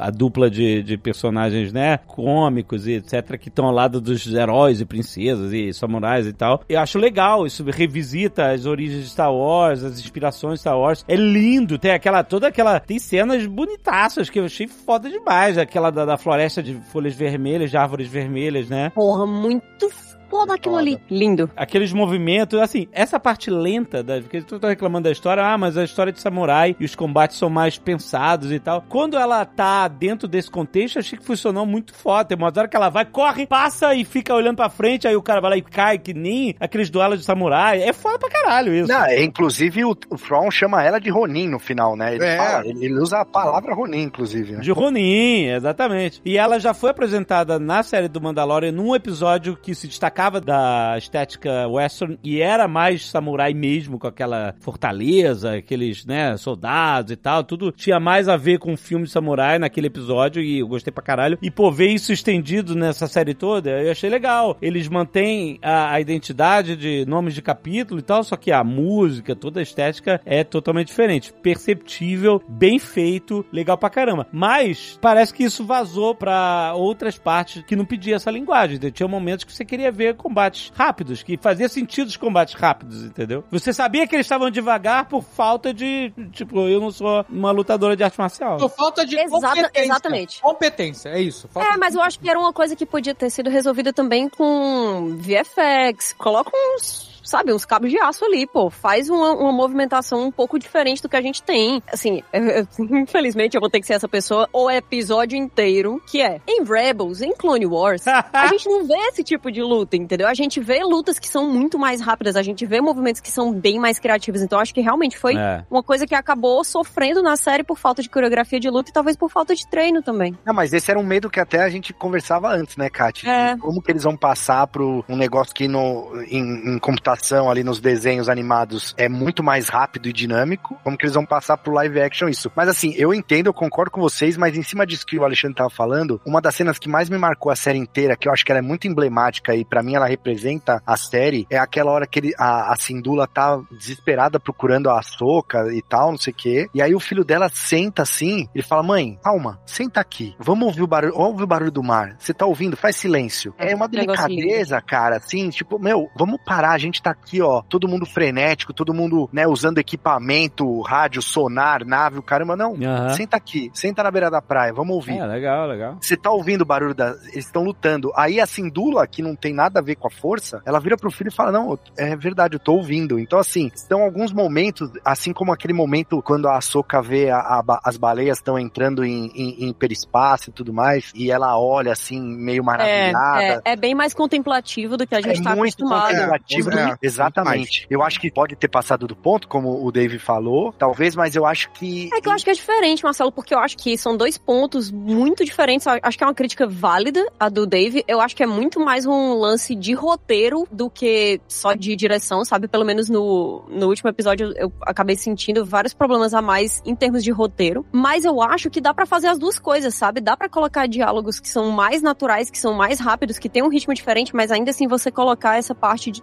a 0.00 0.10
dupla 0.10 0.50
de, 0.50 0.82
de 0.82 0.98
personagens, 0.98 1.72
né, 1.72 1.98
cômicos 2.06 2.86
e 2.86 2.92
etc, 2.92 3.38
que 3.38 3.48
estão 3.48 3.66
ao 3.66 3.72
lado 3.72 4.00
dos 4.00 4.26
heróis 4.32 4.80
e 4.80 4.84
princesas 4.84 5.52
e 5.52 5.72
samurais 5.72 6.26
e 6.26 6.32
tal. 6.32 6.62
Eu 6.68 6.80
acho 6.80 6.98
legal, 6.98 7.46
isso 7.46 7.64
revisita 7.64 8.50
as 8.50 8.66
origens 8.66 9.04
de 9.04 9.10
Star 9.10 9.32
Wars, 9.32 9.82
as 9.82 9.98
inspirações 9.98 10.54
de 10.54 10.60
Star 10.60 10.78
Wars. 10.78 11.04
É 11.08 11.16
lindo, 11.16 11.78
tem 11.78 11.92
aquela, 11.92 12.22
toda 12.22 12.48
aquela, 12.48 12.80
tem 12.80 12.98
cenas 12.98 13.46
bonitaças 13.46 14.28
que 14.28 14.38
eu 14.38 14.44
achei 14.44 14.66
foda 14.66 15.08
demais, 15.08 15.58
aquela 15.58 15.90
da, 15.90 16.04
da 16.04 16.16
floresta 16.16 16.62
de 16.62 16.74
folhas 16.92 17.14
vermelhas, 17.14 17.70
de 17.70 17.76
árvores 17.76 18.08
vermelhas, 18.08 18.68
né? 18.68 18.75
Porra, 18.90 19.26
muito 19.26 19.90
foda 20.28 20.54
aquilo 20.54 20.76
ali. 20.76 20.98
Lindo. 21.10 21.50
aqueles 21.56 21.92
movimentos, 21.92 22.58
assim, 22.60 22.88
essa 22.92 23.18
parte 23.20 23.50
lenta, 23.50 24.02
da, 24.02 24.20
porque 24.20 24.40
tu 24.42 24.58
tá 24.58 24.68
reclamando 24.68 25.04
da 25.04 25.12
história, 25.12 25.44
ah, 25.44 25.56
mas 25.58 25.76
a 25.76 25.84
história 25.84 26.12
de 26.12 26.20
samurai 26.20 26.76
e 26.78 26.84
os 26.84 26.94
combates 26.94 27.36
são 27.38 27.48
mais 27.50 27.78
pensados 27.78 28.50
e 28.52 28.58
tal. 28.58 28.82
Quando 28.88 29.16
ela 29.16 29.44
tá 29.44 29.88
dentro 29.88 30.26
desse 30.28 30.50
contexto, 30.50 30.98
achei 30.98 31.18
que 31.18 31.24
funcionou 31.24 31.64
muito 31.66 31.94
foda. 31.94 32.24
Tem 32.24 32.36
uma 32.36 32.46
hora 32.46 32.68
que 32.68 32.76
ela 32.76 32.88
vai, 32.88 33.04
corre, 33.04 33.46
passa 33.46 33.94
e 33.94 34.04
fica 34.04 34.34
olhando 34.34 34.56
pra 34.56 34.68
frente, 34.68 35.06
aí 35.06 35.16
o 35.16 35.22
cara 35.22 35.40
vai 35.40 35.50
lá 35.50 35.56
e 35.56 35.62
cai, 35.62 35.98
que 35.98 36.12
nem 36.14 36.54
aqueles 36.60 36.90
duelos 36.90 37.18
de 37.20 37.24
samurai. 37.24 37.82
É 37.82 37.92
foda 37.92 38.18
pra 38.18 38.30
caralho 38.30 38.74
isso. 38.74 38.88
Não, 38.92 39.04
é, 39.04 39.22
inclusive 39.22 39.84
o, 39.84 39.90
o 39.90 40.16
Thrawn 40.16 40.50
chama 40.50 40.82
ela 40.82 40.98
de 40.98 41.10
Ronin 41.10 41.48
no 41.48 41.58
final, 41.58 41.96
né? 41.96 42.14
Ele, 42.14 42.24
É. 42.24 42.36
fala- 42.36 42.66
ele- 42.66 42.84
ele 42.86 42.98
usa 42.98 43.20
a 43.20 43.24
palavra 43.24 43.74
Ronin, 43.74 44.02
inclusive. 44.02 44.52
Né? 44.52 44.60
De 44.60 44.70
Ronin, 44.72 45.46
exatamente. 45.46 46.20
E 46.24 46.36
ela 46.38 46.58
já 46.58 46.72
foi 46.74 46.90
apresentada 46.90 47.58
na 47.58 47.82
série 47.82 48.08
do 48.08 48.20
Mandalorian 48.20 48.72
num 48.72 48.94
episódio 48.94 49.56
que 49.60 49.74
se 49.74 49.86
destacava 50.16 50.40
da 50.40 50.94
estética 50.96 51.68
western 51.68 52.18
e 52.24 52.40
era 52.40 52.66
mais 52.66 53.06
samurai 53.06 53.52
mesmo, 53.52 53.98
com 53.98 54.06
aquela 54.06 54.54
fortaleza, 54.60 55.56
aqueles, 55.56 56.06
né, 56.06 56.36
soldados 56.38 57.12
e 57.12 57.16
tal, 57.16 57.44
tudo 57.44 57.70
tinha 57.70 58.00
mais 58.00 58.26
a 58.28 58.36
ver 58.36 58.58
com 58.58 58.72
o 58.72 58.76
filme 58.76 59.04
de 59.04 59.10
samurai 59.10 59.58
naquele 59.58 59.88
episódio 59.88 60.42
e 60.42 60.60
eu 60.60 60.68
gostei 60.68 60.90
pra 60.90 61.02
caralho. 61.02 61.38
E 61.42 61.50
pô, 61.50 61.70
ver 61.70 61.88
isso 61.88 62.12
estendido 62.12 62.74
nessa 62.74 63.06
série 63.06 63.34
toda, 63.34 63.70
eu 63.82 63.90
achei 63.90 64.08
legal. 64.08 64.56
Eles 64.62 64.88
mantêm 64.88 65.58
a, 65.62 65.92
a 65.92 66.00
identidade 66.00 66.76
de 66.76 67.04
nomes 67.06 67.34
de 67.34 67.42
capítulo 67.42 68.00
e 68.00 68.02
tal, 68.02 68.24
só 68.24 68.36
que 68.36 68.50
a 68.50 68.64
música, 68.64 69.36
toda 69.36 69.60
a 69.60 69.62
estética 69.62 70.20
é 70.24 70.42
totalmente 70.42 70.88
diferente. 70.88 71.32
Perceptível, 71.42 72.40
bem 72.48 72.78
feito, 72.78 73.44
legal 73.52 73.76
pra 73.76 73.90
caramba. 73.90 74.26
Mas 74.32 74.98
parece 75.00 75.34
que 75.34 75.44
isso 75.44 75.64
vazou 75.64 76.14
pra 76.14 76.72
outras 76.74 77.18
partes 77.18 77.62
que 77.66 77.76
não 77.76 77.84
pedia 77.84 78.16
essa 78.16 78.30
linguagem. 78.30 78.78
Tinha 78.78 79.08
momentos 79.08 79.44
que 79.44 79.52
você 79.52 79.64
queria 79.64 79.92
ver 79.92 80.05
combates 80.14 80.72
rápidos, 80.74 81.22
que 81.22 81.36
fazia 81.36 81.68
sentido 81.68 82.08
os 82.08 82.16
combates 82.16 82.54
rápidos, 82.54 83.02
entendeu? 83.04 83.44
Você 83.50 83.72
sabia 83.72 84.06
que 84.06 84.14
eles 84.14 84.26
estavam 84.26 84.50
devagar 84.50 85.06
por 85.06 85.22
falta 85.22 85.72
de. 85.72 86.12
Tipo, 86.32 86.68
eu 86.68 86.80
não 86.80 86.90
sou 86.90 87.24
uma 87.28 87.50
lutadora 87.50 87.96
de 87.96 88.02
arte 88.04 88.18
marcial. 88.18 88.58
Por 88.58 88.70
falta 88.70 89.04
de 89.06 89.16
Exata- 89.18 89.48
competência. 89.56 89.84
exatamente. 89.84 90.40
Competência, 90.40 91.08
é 91.10 91.20
isso. 91.20 91.48
Falta 91.48 91.68
É, 91.74 91.76
mas 91.76 91.94
eu 91.94 92.02
acho 92.02 92.18
que 92.18 92.28
era 92.28 92.38
uma 92.38 92.52
coisa 92.52 92.74
que 92.76 92.86
podia 92.86 93.14
ter 93.14 93.30
sido 93.30 93.50
resolvida 93.50 93.92
também 93.92 94.28
com 94.28 95.16
VFX. 95.18 96.14
Coloca 96.18 96.50
uns, 96.54 97.15
sabe, 97.26 97.52
uns 97.52 97.64
cabos 97.64 97.90
de 97.90 97.98
aço 97.98 98.24
ali, 98.24 98.46
pô. 98.46 98.70
Faz 98.70 99.08
uma, 99.10 99.32
uma 99.32 99.52
movimentação 99.52 100.22
um 100.26 100.30
pouco 100.30 100.58
diferente 100.58 101.02
do 101.02 101.08
que 101.08 101.16
a 101.16 101.20
gente 101.20 101.42
tem. 101.42 101.82
Assim, 101.92 102.22
eu- 102.32 102.66
infelizmente 103.00 103.54
eu 103.54 103.60
vou 103.60 103.70
ter 103.70 103.80
que 103.80 103.86
ser 103.86 103.94
essa 103.94 104.08
pessoa 104.08 104.48
o 104.52 104.70
episódio 104.70 105.36
inteiro, 105.36 106.00
que 106.06 106.20
é 106.22 106.40
em 106.46 106.62
Rebels, 106.64 107.20
em 107.22 107.32
Clone 107.34 107.66
Wars, 107.66 108.04
a 108.32 108.46
gente 108.48 108.68
não 108.68 108.86
vê 108.86 108.94
esse 109.08 109.22
tipo 109.22 109.50
de 109.50 109.62
luta, 109.62 109.96
entendeu? 109.96 110.28
A 110.28 110.34
gente 110.34 110.60
vê 110.60 110.82
lutas 110.82 111.18
que 111.18 111.28
são 111.28 111.48
muito 111.50 111.78
mais 111.78 112.00
rápidas, 112.00 112.36
a 112.36 112.42
gente 112.42 112.64
vê 112.66 112.80
movimentos 112.80 113.20
que 113.20 113.30
são 113.30 113.52
bem 113.52 113.78
mais 113.78 113.98
criativos. 113.98 114.42
Então 114.42 114.58
acho 114.58 114.72
que 114.74 114.80
realmente 114.80 115.18
foi 115.18 115.36
É. 115.36 115.64
uma 115.70 115.82
coisa 115.82 116.06
que 116.06 116.14
acabou 116.14 116.62
sofrendo 116.64 117.22
na 117.22 117.36
série 117.36 117.62
por 117.64 117.78
falta 117.78 118.02
de 118.02 118.08
coreografia 118.08 118.60
de 118.60 118.70
luta 118.70 118.90
e 118.90 118.92
talvez 118.92 119.16
por 119.16 119.30
falta 119.30 119.54
de 119.54 119.66
treino 119.66 120.02
também. 120.02 120.36
Não, 120.44 120.54
mas 120.54 120.72
esse 120.72 120.90
era 120.90 120.98
um 120.98 121.04
medo 121.04 121.28
que 121.30 121.40
até 121.40 121.62
a 121.62 121.68
gente 121.68 121.92
conversava 121.92 122.48
antes, 122.52 122.76
né, 122.76 122.88
Kátia? 122.88 123.28
É. 123.30 123.56
Como 123.56 123.82
que 123.82 123.90
eles 123.90 124.02
vão 124.04 124.16
passar 124.16 124.66
pro 124.66 125.04
um 125.08 125.16
negócio 125.16 125.54
que 125.54 125.66
no, 125.68 126.10
em, 126.28 126.74
em 126.74 126.78
computação 126.78 127.15
ali 127.48 127.62
nos 127.62 127.80
desenhos 127.80 128.28
animados 128.28 128.94
é 128.96 129.08
muito 129.08 129.42
mais 129.42 129.68
rápido 129.68 130.08
e 130.08 130.12
dinâmico. 130.12 130.78
Como 130.82 130.96
que 130.96 131.04
eles 131.04 131.14
vão 131.14 131.26
passar 131.26 131.56
pro 131.56 131.72
live 131.72 132.00
action 132.00 132.28
isso? 132.28 132.50
Mas 132.54 132.68
assim, 132.68 132.94
eu 132.96 133.12
entendo, 133.12 133.48
eu 133.48 133.54
concordo 133.54 133.90
com 133.90 134.00
vocês, 134.00 134.36
mas 134.36 134.56
em 134.56 134.62
cima 134.62 134.86
disso 134.86 135.06
que 135.06 135.18
o 135.18 135.24
Alexandre 135.24 135.56
tava 135.56 135.70
falando, 135.70 136.20
uma 136.24 136.40
das 136.40 136.54
cenas 136.54 136.78
que 136.78 136.88
mais 136.88 137.08
me 137.08 137.18
marcou 137.18 137.50
a 137.50 137.56
série 137.56 137.78
inteira, 137.78 138.16
que 138.16 138.28
eu 138.28 138.32
acho 138.32 138.44
que 138.44 138.52
ela 138.52 138.58
é 138.58 138.62
muito 138.62 138.86
emblemática 138.86 139.54
e 139.54 139.64
para 139.64 139.82
mim 139.82 139.94
ela 139.94 140.06
representa 140.06 140.82
a 140.86 140.96
série, 140.96 141.46
é 141.50 141.58
aquela 141.58 141.90
hora 141.90 142.06
que 142.06 142.18
ele, 142.18 142.34
a, 142.38 142.72
a 142.72 142.76
Sindula 142.76 143.26
tá 143.26 143.60
desesperada 143.70 144.38
procurando 144.38 144.90
a 144.90 145.02
Soca 145.02 145.72
e 145.72 145.82
tal, 145.82 146.10
não 146.10 146.18
sei 146.18 146.32
o 146.32 146.36
quê. 146.36 146.68
E 146.74 146.82
aí 146.82 146.94
o 146.94 147.00
filho 147.00 147.24
dela 147.24 147.48
senta 147.48 148.02
assim, 148.02 148.48
ele 148.54 148.62
fala: 148.62 148.82
"Mãe, 148.82 149.18
calma, 149.22 149.60
senta 149.66 150.00
aqui. 150.00 150.34
Vamos 150.38 150.68
ouvir 150.68 150.82
o 150.82 150.86
barulho, 150.86 151.14
ouve 151.16 151.42
o 151.42 151.46
barulho 151.46 151.70
do 151.70 151.82
mar. 151.82 152.16
Você 152.18 152.32
tá 152.32 152.46
ouvindo? 152.46 152.76
Faz 152.76 152.96
silêncio". 152.96 153.54
É 153.58 153.74
uma 153.74 153.88
Negócio 153.88 154.28
delicadeza, 154.28 154.80
cara, 154.80 155.16
assim, 155.16 155.48
tipo, 155.50 155.78
meu, 155.78 156.08
vamos 156.16 156.40
parar, 156.44 156.72
a 156.72 156.78
gente 156.78 157.02
tá 157.06 157.10
aqui, 157.12 157.40
ó, 157.42 157.62
todo 157.62 157.88
mundo 157.88 158.04
frenético, 158.06 158.72
todo 158.72 158.92
mundo, 158.94 159.28
né, 159.32 159.46
usando 159.46 159.78
equipamento, 159.78 160.80
rádio, 160.82 161.20
sonar, 161.22 161.84
nave, 161.84 162.18
o 162.18 162.22
caramba, 162.22 162.56
não. 162.56 162.74
Aham. 162.74 163.10
Senta 163.10 163.36
aqui, 163.36 163.70
senta 163.74 164.02
na 164.02 164.10
beira 164.10 164.30
da 164.30 164.40
praia, 164.42 164.72
vamos 164.72 164.94
ouvir. 164.94 165.18
É, 165.18 165.26
legal, 165.26 165.66
legal. 165.68 165.96
Você 166.00 166.16
tá 166.16 166.30
ouvindo 166.30 166.62
o 166.62 166.66
barulho 166.66 166.94
da. 166.94 167.10
Eles 167.32 167.46
estão 167.46 167.62
lutando. 167.62 168.10
Aí 168.16 168.40
a 168.40 168.46
Sindula, 168.46 169.06
que 169.06 169.22
não 169.22 169.34
tem 169.36 169.52
nada 169.52 169.80
a 169.80 169.82
ver 169.82 169.96
com 169.96 170.08
a 170.08 170.10
força, 170.10 170.60
ela 170.64 170.80
vira 170.80 170.96
pro 170.96 171.10
filho 171.10 171.28
e 171.28 171.34
fala: 171.34 171.52
Não, 171.52 171.78
é 171.96 172.16
verdade, 172.16 172.54
eu 172.56 172.60
tô 172.60 172.72
ouvindo. 172.74 173.18
Então, 173.18 173.38
assim, 173.38 173.70
são 173.74 174.02
alguns 174.02 174.32
momentos, 174.32 174.90
assim 175.04 175.32
como 175.32 175.52
aquele 175.52 175.72
momento 175.72 176.22
quando 176.22 176.48
a 176.48 176.60
Soca 176.60 177.00
vê 177.02 177.30
a- 177.30 177.38
a 177.38 177.80
as 177.84 177.96
baleias 177.96 178.38
estão 178.38 178.58
entrando 178.58 179.04
em, 179.04 179.26
em, 179.34 179.64
em 179.64 179.68
hiperespaço 179.70 180.50
e 180.50 180.52
tudo 180.52 180.72
mais, 180.72 181.12
e 181.14 181.30
ela 181.30 181.58
olha 181.58 181.92
assim, 181.92 182.20
meio 182.20 182.60
É, 182.60 182.64
maravilhada. 182.64 183.62
é, 183.64 183.72
é 183.72 183.76
bem 183.76 183.94
mais 183.94 184.14
contemplativo 184.14 184.96
do 184.96 185.06
que 185.06 185.14
a 185.14 185.20
gente 185.20 185.40
É 185.40 185.42
tá 185.42 185.54
muito 185.54 185.74
acostumado. 185.74 186.12
contemplativo. 186.14 186.70
É, 186.70 186.95
Exatamente. 187.02 187.86
Eu 187.90 188.02
acho 188.02 188.20
que 188.20 188.30
pode 188.30 188.54
ter 188.56 188.68
passado 188.68 189.06
do 189.06 189.16
ponto, 189.16 189.48
como 189.48 189.84
o 189.84 189.90
Dave 189.92 190.18
falou, 190.18 190.72
talvez, 190.72 191.14
mas 191.14 191.34
eu 191.36 191.44
acho 191.46 191.70
que. 191.72 192.10
É 192.14 192.20
que 192.20 192.28
eu 192.28 192.32
acho 192.32 192.44
que 192.44 192.50
é 192.50 192.54
diferente, 192.54 193.02
Marcelo, 193.04 193.32
porque 193.32 193.54
eu 193.54 193.58
acho 193.58 193.76
que 193.76 193.96
são 193.98 194.16
dois 194.16 194.36
pontos 194.38 194.90
muito 194.90 195.44
diferentes. 195.44 195.86
Eu 195.86 195.98
Acho 196.02 196.18
que 196.18 196.24
é 196.24 196.26
uma 196.26 196.34
crítica 196.34 196.66
válida, 196.66 197.24
a 197.38 197.48
do 197.48 197.66
Dave. 197.66 198.04
Eu 198.06 198.20
acho 198.20 198.34
que 198.36 198.42
é 198.42 198.46
muito 198.46 198.78
mais 198.80 199.06
um 199.06 199.34
lance 199.34 199.74
de 199.74 199.92
roteiro 199.94 200.66
do 200.70 200.88
que 200.90 201.40
só 201.48 201.72
de 201.74 201.94
direção, 201.96 202.44
sabe? 202.44 202.68
Pelo 202.68 202.84
menos 202.84 203.08
no, 203.08 203.64
no 203.68 203.88
último 203.88 204.08
episódio 204.10 204.52
eu 204.56 204.72
acabei 204.82 205.16
sentindo 205.16 205.64
vários 205.64 205.92
problemas 205.94 206.32
a 206.34 206.40
mais 206.42 206.82
em 206.84 206.94
termos 206.94 207.24
de 207.24 207.30
roteiro. 207.30 207.84
Mas 207.92 208.24
eu 208.24 208.40
acho 208.42 208.70
que 208.70 208.80
dá 208.80 208.92
pra 208.94 209.06
fazer 209.06 209.28
as 209.28 209.38
duas 209.38 209.58
coisas, 209.58 209.94
sabe? 209.94 210.20
Dá 210.20 210.36
pra 210.36 210.48
colocar 210.48 210.86
diálogos 210.86 211.40
que 211.40 211.48
são 211.48 211.70
mais 211.70 212.02
naturais, 212.02 212.50
que 212.50 212.58
são 212.58 212.74
mais 212.74 213.00
rápidos, 213.00 213.38
que 213.38 213.48
tem 213.48 213.62
um 213.62 213.68
ritmo 213.68 213.94
diferente, 213.94 214.34
mas 214.34 214.50
ainda 214.50 214.70
assim 214.70 214.86
você 214.86 215.10
colocar 215.10 215.56
essa 215.58 215.74
parte 215.74 216.10
de- 216.10 216.22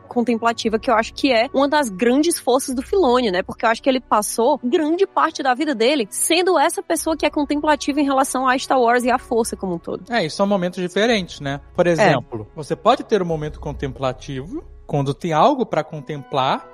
contemplativa 0.63 0.79
que 0.79 0.89
eu 0.89 0.95
acho 0.95 1.13
que 1.13 1.31
é 1.31 1.49
uma 1.53 1.67
das 1.67 1.89
grandes 1.89 2.39
forças 2.39 2.75
do 2.75 2.81
Filone, 2.81 3.31
né? 3.31 3.43
Porque 3.43 3.65
eu 3.65 3.69
acho 3.69 3.81
que 3.81 3.89
ele 3.89 3.99
passou 3.99 4.59
grande 4.63 5.05
parte 5.05 5.43
da 5.43 5.53
vida 5.53 5.75
dele 5.75 6.07
sendo 6.09 6.57
essa 6.57 6.81
pessoa 6.81 7.17
que 7.17 7.25
é 7.25 7.29
contemplativa 7.29 7.99
em 7.99 8.05
relação 8.05 8.47
a 8.47 8.57
Star 8.57 8.79
Wars 8.79 9.03
e 9.03 9.11
à 9.11 9.17
força 9.17 9.55
como 9.55 9.75
um 9.75 9.79
todo. 9.79 10.03
É, 10.11 10.25
e 10.25 10.29
são 10.29 10.45
momentos 10.45 10.81
diferentes, 10.81 11.39
né? 11.39 11.59
Por 11.75 11.87
exemplo, 11.87 12.47
você 12.55 12.75
pode 12.75 13.03
ter 13.03 13.21
um 13.21 13.25
momento 13.25 13.59
contemplativo 13.59 14.63
quando 14.85 15.13
tem 15.13 15.33
algo 15.33 15.65
pra 15.65 15.83
contemplar. 15.83 16.72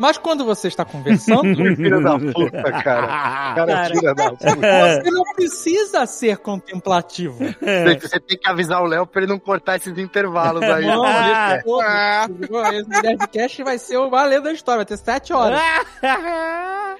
Mas 0.00 0.16
quando 0.18 0.44
você 0.44 0.68
está 0.68 0.84
conversando, 0.84 1.42
Filho 1.76 2.02
da 2.02 2.18
puta, 2.32 2.62
cara. 2.82 3.06
Cara, 3.54 3.66
Cara. 3.66 3.94
filha 3.94 4.14
da 4.14 4.30
puta. 4.30 4.46
você 5.04 5.10
não 5.10 5.22
precisa 5.34 6.06
ser 6.06 6.38
contemplativo. 6.38 7.38
Você, 7.60 7.98
você 8.00 8.18
tem 8.20 8.38
que 8.38 8.48
avisar 8.48 8.82
o 8.82 8.86
Léo 8.86 9.06
pra 9.06 9.22
ele 9.22 9.30
não 9.30 9.38
cortar 9.38 9.76
esses 9.76 9.96
intervalos 9.98 10.62
aí. 10.62 10.86
Não, 10.86 11.04
Ah. 11.04 11.52
ele 11.54 11.62
todo. 11.62 12.66
Esse 12.74 13.02
Nerdcast 13.02 13.62
vai 13.62 13.78
ser 13.78 13.98
o 13.98 14.08
valendo 14.08 14.44
da 14.44 14.52
história, 14.52 14.78
vai 14.78 14.86
ter 14.86 14.96
sete 14.96 15.32
horas. 15.32 15.60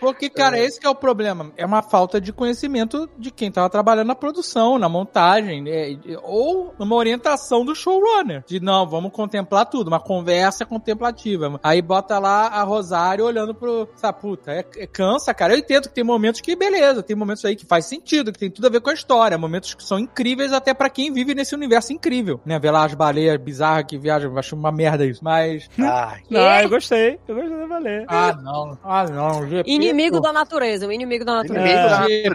Porque, 0.00 0.30
cara, 0.30 0.58
esse 0.58 0.80
que 0.80 0.86
é 0.86 0.90
o 0.90 0.94
problema. 0.94 1.52
É 1.56 1.64
uma 1.66 1.82
falta 1.82 2.20
de 2.20 2.32
conhecimento 2.32 3.08
de 3.18 3.30
quem 3.30 3.50
tava 3.52 3.68
trabalhando 3.68 4.06
na 4.08 4.14
produção, 4.14 4.78
na 4.78 4.88
montagem, 4.88 5.62
né? 5.62 5.98
ou 6.22 6.74
uma 6.78 6.96
orientação 6.96 7.64
do 7.64 7.74
showrunner. 7.74 8.42
De 8.46 8.60
não, 8.60 8.86
vamos 8.88 9.12
contemplar 9.12 9.66
tudo, 9.66 9.88
uma 9.88 10.00
conversa 10.00 10.64
contemplativa. 10.64 11.58
Aí 11.62 11.82
bota 11.82 12.18
lá 12.18 12.48
a 12.48 12.62
Rosário 12.90 13.24
olhando 13.24 13.54
pro. 13.54 13.88
Sabe, 13.94 14.20
puta, 14.20 14.50
é, 14.52 14.64
é 14.78 14.86
cansa, 14.86 15.32
cara. 15.32 15.54
Eu 15.54 15.58
entendo 15.58 15.88
que 15.88 15.94
tem 15.94 16.02
momentos 16.02 16.40
que, 16.40 16.56
beleza, 16.56 17.02
tem 17.02 17.14
momentos 17.14 17.44
aí 17.44 17.54
que 17.54 17.64
faz 17.64 17.86
sentido, 17.86 18.32
que 18.32 18.38
tem 18.38 18.50
tudo 18.50 18.66
a 18.66 18.70
ver 18.70 18.80
com 18.80 18.90
a 18.90 18.94
história. 18.94 19.38
Momentos 19.38 19.74
que 19.74 19.84
são 19.84 19.98
incríveis 19.98 20.52
até 20.52 20.74
pra 20.74 20.90
quem 20.90 21.12
vive 21.12 21.34
nesse 21.34 21.54
universo 21.54 21.92
incrível. 21.92 22.40
Né? 22.44 22.58
Ver 22.58 22.70
lá 22.72 22.84
as 22.84 22.94
baleias 22.94 23.36
bizarras 23.40 23.84
que 23.86 23.96
viajam, 23.96 24.32
eu 24.32 24.38
acho 24.38 24.56
uma 24.56 24.72
merda 24.72 25.06
isso. 25.06 25.22
Mas. 25.22 25.68
Ai, 25.78 26.20
Não, 26.28 26.40
eu 26.60 26.68
gostei. 26.68 27.18
Eu 27.28 27.34
gostei 27.36 27.56
da 27.58 27.66
baleia. 27.66 28.04
Ah, 28.08 28.32
não. 28.42 28.78
Ah, 28.82 29.04
não. 29.08 29.48
GP, 29.48 29.70
Inimigo 29.70 30.16
pô. 30.16 30.22
da 30.22 30.32
natureza, 30.32 30.86
o 30.88 30.92
inimigo 30.92 31.24
da 31.24 31.36
natureza. 31.36 31.64
Inimigo 31.68 31.88
da 31.88 31.98
natureza. 32.00 32.30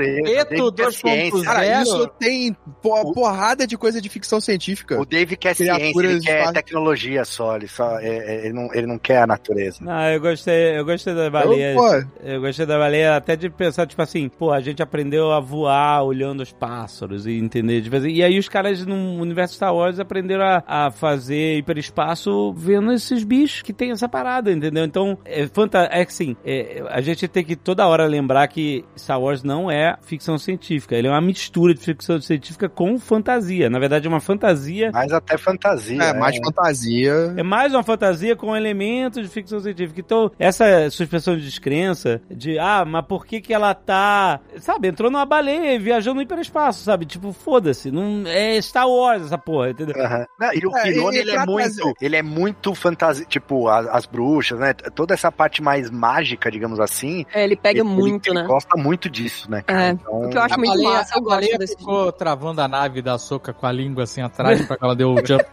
Preto 0.45 0.71
Deve 0.71 0.89
ter 0.89 0.93
ciência. 0.93 1.31
2.0. 1.39 1.43
Cara, 1.43 1.81
isso 1.81 2.07
tem 2.19 2.55
porrada 2.81 3.67
de 3.67 3.77
coisa 3.77 4.01
de 4.01 4.09
ficção 4.09 4.39
científica. 4.39 4.99
O 4.99 5.05
Dave 5.05 5.35
quer 5.35 5.55
ciência, 5.55 5.75
Criaturas 5.75 6.11
ele 6.11 6.21
quer 6.21 6.37
espaço- 6.37 6.53
tecnologia 6.53 7.25
só, 7.25 7.55
ele, 7.55 7.67
só 7.67 7.99
é- 7.99 8.05
é- 8.17 8.45
ele, 8.45 8.53
não, 8.53 8.73
ele 8.73 8.87
não 8.87 8.97
quer 8.97 9.17
a 9.23 9.27
natureza. 9.27 9.79
Não, 9.81 10.09
eu 10.11 10.19
gostei, 10.21 10.44
eu 10.51 10.85
gostei 10.85 11.13
da 11.13 11.29
baleia. 11.29 11.73
Eu, 11.73 12.35
Eu 12.35 12.41
gostei 12.41 12.65
da 12.65 12.77
baleia 12.77 13.15
até 13.15 13.35
de 13.35 13.49
pensar, 13.49 13.85
tipo 13.85 14.01
assim, 14.01 14.29
pô, 14.29 14.51
a 14.51 14.59
gente 14.61 14.81
aprendeu 14.81 15.31
a 15.31 15.39
voar 15.39 16.03
olhando 16.03 16.41
os 16.41 16.51
pássaros 16.51 17.25
e 17.25 17.33
entender. 17.33 17.81
Tipo 17.81 17.95
assim, 17.95 18.09
e 18.09 18.23
aí 18.23 18.37
os 18.37 18.49
caras 18.49 18.85
no 18.85 19.21
universo 19.21 19.55
Star 19.55 19.73
Wars 19.73 19.99
aprenderam 19.99 20.43
a, 20.43 20.63
a 20.65 20.91
fazer 20.91 21.57
hiperespaço 21.57 22.53
vendo 22.53 22.91
esses 22.91 23.23
bichos 23.23 23.61
que 23.61 23.73
tem 23.73 23.91
essa 23.91 24.07
parada, 24.07 24.51
entendeu? 24.51 24.83
Então, 24.83 25.17
é, 25.25 25.47
fanta 25.47 25.87
é 25.91 26.03
que 26.05 26.11
assim, 26.11 26.35
é, 26.45 26.83
a 26.89 27.01
gente 27.01 27.27
tem 27.27 27.43
que 27.43 27.55
toda 27.55 27.87
hora 27.87 28.05
lembrar 28.05 28.47
que 28.47 28.83
Star 28.97 29.19
Wars 29.19 29.43
não 29.43 29.69
é 29.69 29.97
ficção 30.01 30.37
científica. 30.37 30.95
Ele 30.95 31.07
é 31.07 31.11
uma 31.11 31.21
mistura 31.21 31.73
de 31.73 31.79
ficção 31.79 32.19
científica 32.21 32.69
com 32.69 32.97
fantasia. 32.97 33.69
Na 33.69 33.79
verdade, 33.79 34.07
é 34.07 34.09
uma 34.09 34.19
fantasia 34.19 34.91
Mas 34.93 35.11
até 35.11 35.37
fantasia. 35.37 35.95
é 35.95 36.13
né? 36.13 36.19
mais 36.19 36.37
fantasia. 36.37 37.33
é 37.37 37.43
mais 37.43 37.73
uma 37.73 37.83
fantasia 37.83 38.35
com 38.35 38.55
elementos 38.55 39.21
de 39.21 39.29
ficção 39.29 39.59
científica. 39.59 39.99
Então, 39.99 40.24
essa 40.39 40.89
suspensão 40.89 41.35
de 41.35 41.43
descrença 41.43 42.21
de, 42.29 42.57
ah, 42.59 42.83
mas 42.85 43.05
por 43.05 43.25
que 43.25 43.41
que 43.41 43.53
ela 43.53 43.73
tá, 43.73 44.39
sabe, 44.59 44.87
entrou 44.87 45.09
numa 45.11 45.25
baleia 45.25 45.73
e 45.75 45.79
viajando 45.79 46.15
no 46.15 46.21
hiperespaço, 46.21 46.83
sabe? 46.83 47.05
Tipo, 47.05 47.31
foda-se, 47.33 47.91
não 47.91 48.23
é 48.27 48.59
Star 48.61 48.87
Wars 48.89 49.23
essa 49.23 49.37
porra, 49.37 49.69
entendeu? 49.71 49.95
Aham. 50.03 50.25
Não, 50.39 50.53
e 50.53 50.65
o 50.65 50.75
É, 50.77 50.81
Filone, 50.83 51.15
e- 51.15 51.19
e 51.19 51.21
ele 51.21 51.31
é 51.31 51.45
muito, 51.45 51.93
ele 52.01 52.15
é 52.15 52.21
muito 52.23 52.75
fantasia, 52.75 53.25
tipo, 53.25 53.67
as, 53.67 53.87
as 53.87 54.05
bruxas, 54.05 54.59
né? 54.59 54.73
Toda 54.73 55.13
essa 55.13 55.31
parte 55.31 55.61
mais 55.61 55.89
mágica, 55.89 56.49
digamos 56.51 56.79
assim. 56.79 57.25
É, 57.33 57.43
ele 57.43 57.55
pega 57.55 57.79
ele- 57.79 57.83
muito, 57.87 58.27
ele 58.29 58.39
né? 58.41 58.45
gosta 58.47 58.75
muito 58.77 59.09
disso, 59.09 59.49
né, 59.49 59.61
cara? 59.61 59.83
É, 59.85 59.89
Então, 59.91 60.21
o 60.21 60.29
que 60.29 60.37
eu 60.37 60.41
acho 60.41 60.57
muito 60.57 60.69
baleia, 60.71 60.89
massa, 60.89 61.17
eu 61.17 61.21
gosto 61.21 61.57
desse 61.57 61.75
ficou 61.77 62.11
travando 62.11 62.61
a 62.61 62.67
nave 62.67 63.01
da 63.01 63.17
soca 63.17 63.53
com 63.53 63.65
a 63.65 63.71
língua 63.71 64.03
assim 64.03 64.21
atrás 64.21 64.65
pra 64.65 64.77
que 64.77 64.83
ela 64.83 64.95
deu 64.95 65.11
o 65.13 65.15
jump. 65.25 65.45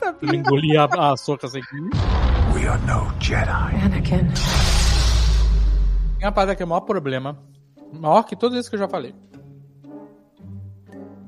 Ele 0.22 0.36
engolia 0.36 0.84
a, 0.84 1.12
a 1.12 1.16
soca 1.16 1.46
assim. 1.46 1.60
Anakin. 3.84 4.28
Tem 6.18 6.26
uma 6.26 6.32
parada 6.32 6.54
que 6.54 6.62
é 6.62 6.66
o 6.66 6.68
maior 6.68 6.82
problema. 6.82 7.38
Maior 7.92 8.22
que 8.22 8.36
tudo 8.36 8.58
isso 8.58 8.68
que 8.68 8.76
eu 8.76 8.80
já 8.80 8.88
falei. 8.88 9.14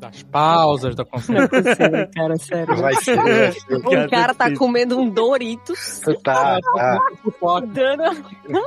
Das 0.02 0.22
pausas, 0.24 0.96
da 0.96 1.04
conversa. 1.04 2.10
cara, 2.12 2.36
sério. 2.36 2.76
vai 2.76 2.94
ser, 2.96 3.16
vai 3.16 3.52
ser. 3.52 3.76
O 3.76 4.10
cara 4.10 4.34
tá 4.34 4.52
comendo 4.56 4.98
um 4.98 5.08
Doritos, 5.08 6.00
Tá, 6.24 6.58
tá. 6.74 6.98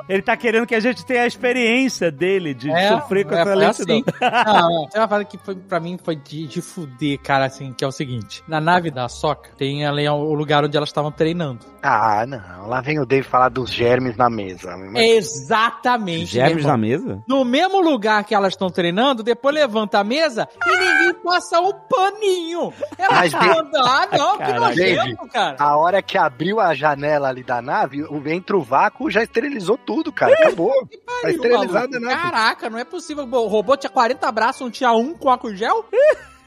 Ele 0.08 0.22
tá 0.22 0.38
querendo 0.38 0.66
que 0.66 0.74
a 0.76 0.80
gente 0.80 1.06
tenha 1.06 1.24
a 1.24 1.28
experiência 1.28 2.10
dele 2.10 2.54
de 2.54 2.72
É, 2.72 2.88
sofrer 2.90 3.26
com 3.26 3.36
é, 3.36 3.42
essa 3.42 3.52
foi 3.52 3.56
lentidão. 3.56 4.04
assim. 4.22 4.46
Não, 4.46 4.88
tem 4.88 5.02
uma 5.02 5.08
parada 5.10 5.26
que 5.26 5.38
foi, 5.38 5.56
pra 5.56 5.80
mim 5.80 6.00
foi 6.02 6.16
de, 6.16 6.48
de 6.48 6.62
fuder, 6.62 7.20
cara, 7.20 7.46
assim, 7.46 7.74
que 7.74 7.84
é 7.84 7.88
o 7.88 7.92
seguinte. 7.92 8.42
Na 8.48 8.62
nave 8.62 8.90
da 8.90 9.10
Soca, 9.10 9.50
tem 9.58 9.86
ali 9.86 10.08
o 10.08 10.34
lugar 10.34 10.64
onde 10.64 10.78
elas 10.78 10.90
estavam 10.90 11.12
treinando. 11.12 11.60
Ah, 11.84 12.26
não. 12.26 12.68
Lá 12.68 12.80
vem 12.82 13.00
o 13.00 13.06
Dave 13.06 13.28
falar 13.28 13.50
dos 13.50 13.70
germes 13.70 14.16
na 14.16 14.30
mesa. 14.30 14.74
Exatamente. 14.96 16.28
Germes 16.28 16.66
na 16.66 16.78
mesa? 16.78 17.22
No 17.28 17.44
mesmo 17.44 17.82
lugar 17.82 18.24
que 18.24 18.34
elas 18.34 18.54
estão 18.54 18.70
treinando, 18.70 19.22
depois 19.22 19.54
levanta 19.54 20.00
a 20.00 20.04
mesa 20.04 20.48
e 20.66 20.78
ninguém 20.78 21.14
passa 21.26 21.60
um 21.60 21.74
paninho. 21.74 22.74
Elas 22.98 23.34
Mas, 23.34 23.34
mandam, 23.34 23.84
ah, 23.84 24.08
não, 24.18 24.38
que 24.38 24.54
nojento, 24.54 25.28
cara. 25.28 25.56
A 25.60 25.76
hora 25.76 26.02
que 26.02 26.18
abriu 26.18 26.60
a 26.60 26.74
janela 26.74 27.28
ali 27.30 27.44
da 27.44 27.62
nave, 27.62 28.04
o 28.04 28.26
entra 28.30 28.56
o 28.56 28.62
vácuo 28.62 29.10
já 29.10 29.24
esterilizou 29.24 29.78
tudo, 29.78 30.12
cara. 30.12 30.34
Acabou. 30.34 30.72
Tá 30.88 30.98
Pariu, 31.22 31.36
esterilizada, 31.36 32.00
maluco. 32.00 32.00
né? 32.00 32.16
Caraca, 32.16 32.70
não 32.70 32.78
é 32.80 32.84
possível. 32.86 33.24
O 33.26 33.48
robô 33.48 33.76
tinha 33.76 33.90
40 33.90 34.32
braços, 34.32 34.62
não 34.62 34.72
tinha 34.72 34.92
um 34.94 35.14
com 35.14 35.30
álcool 35.30 35.56
gel? 35.56 35.86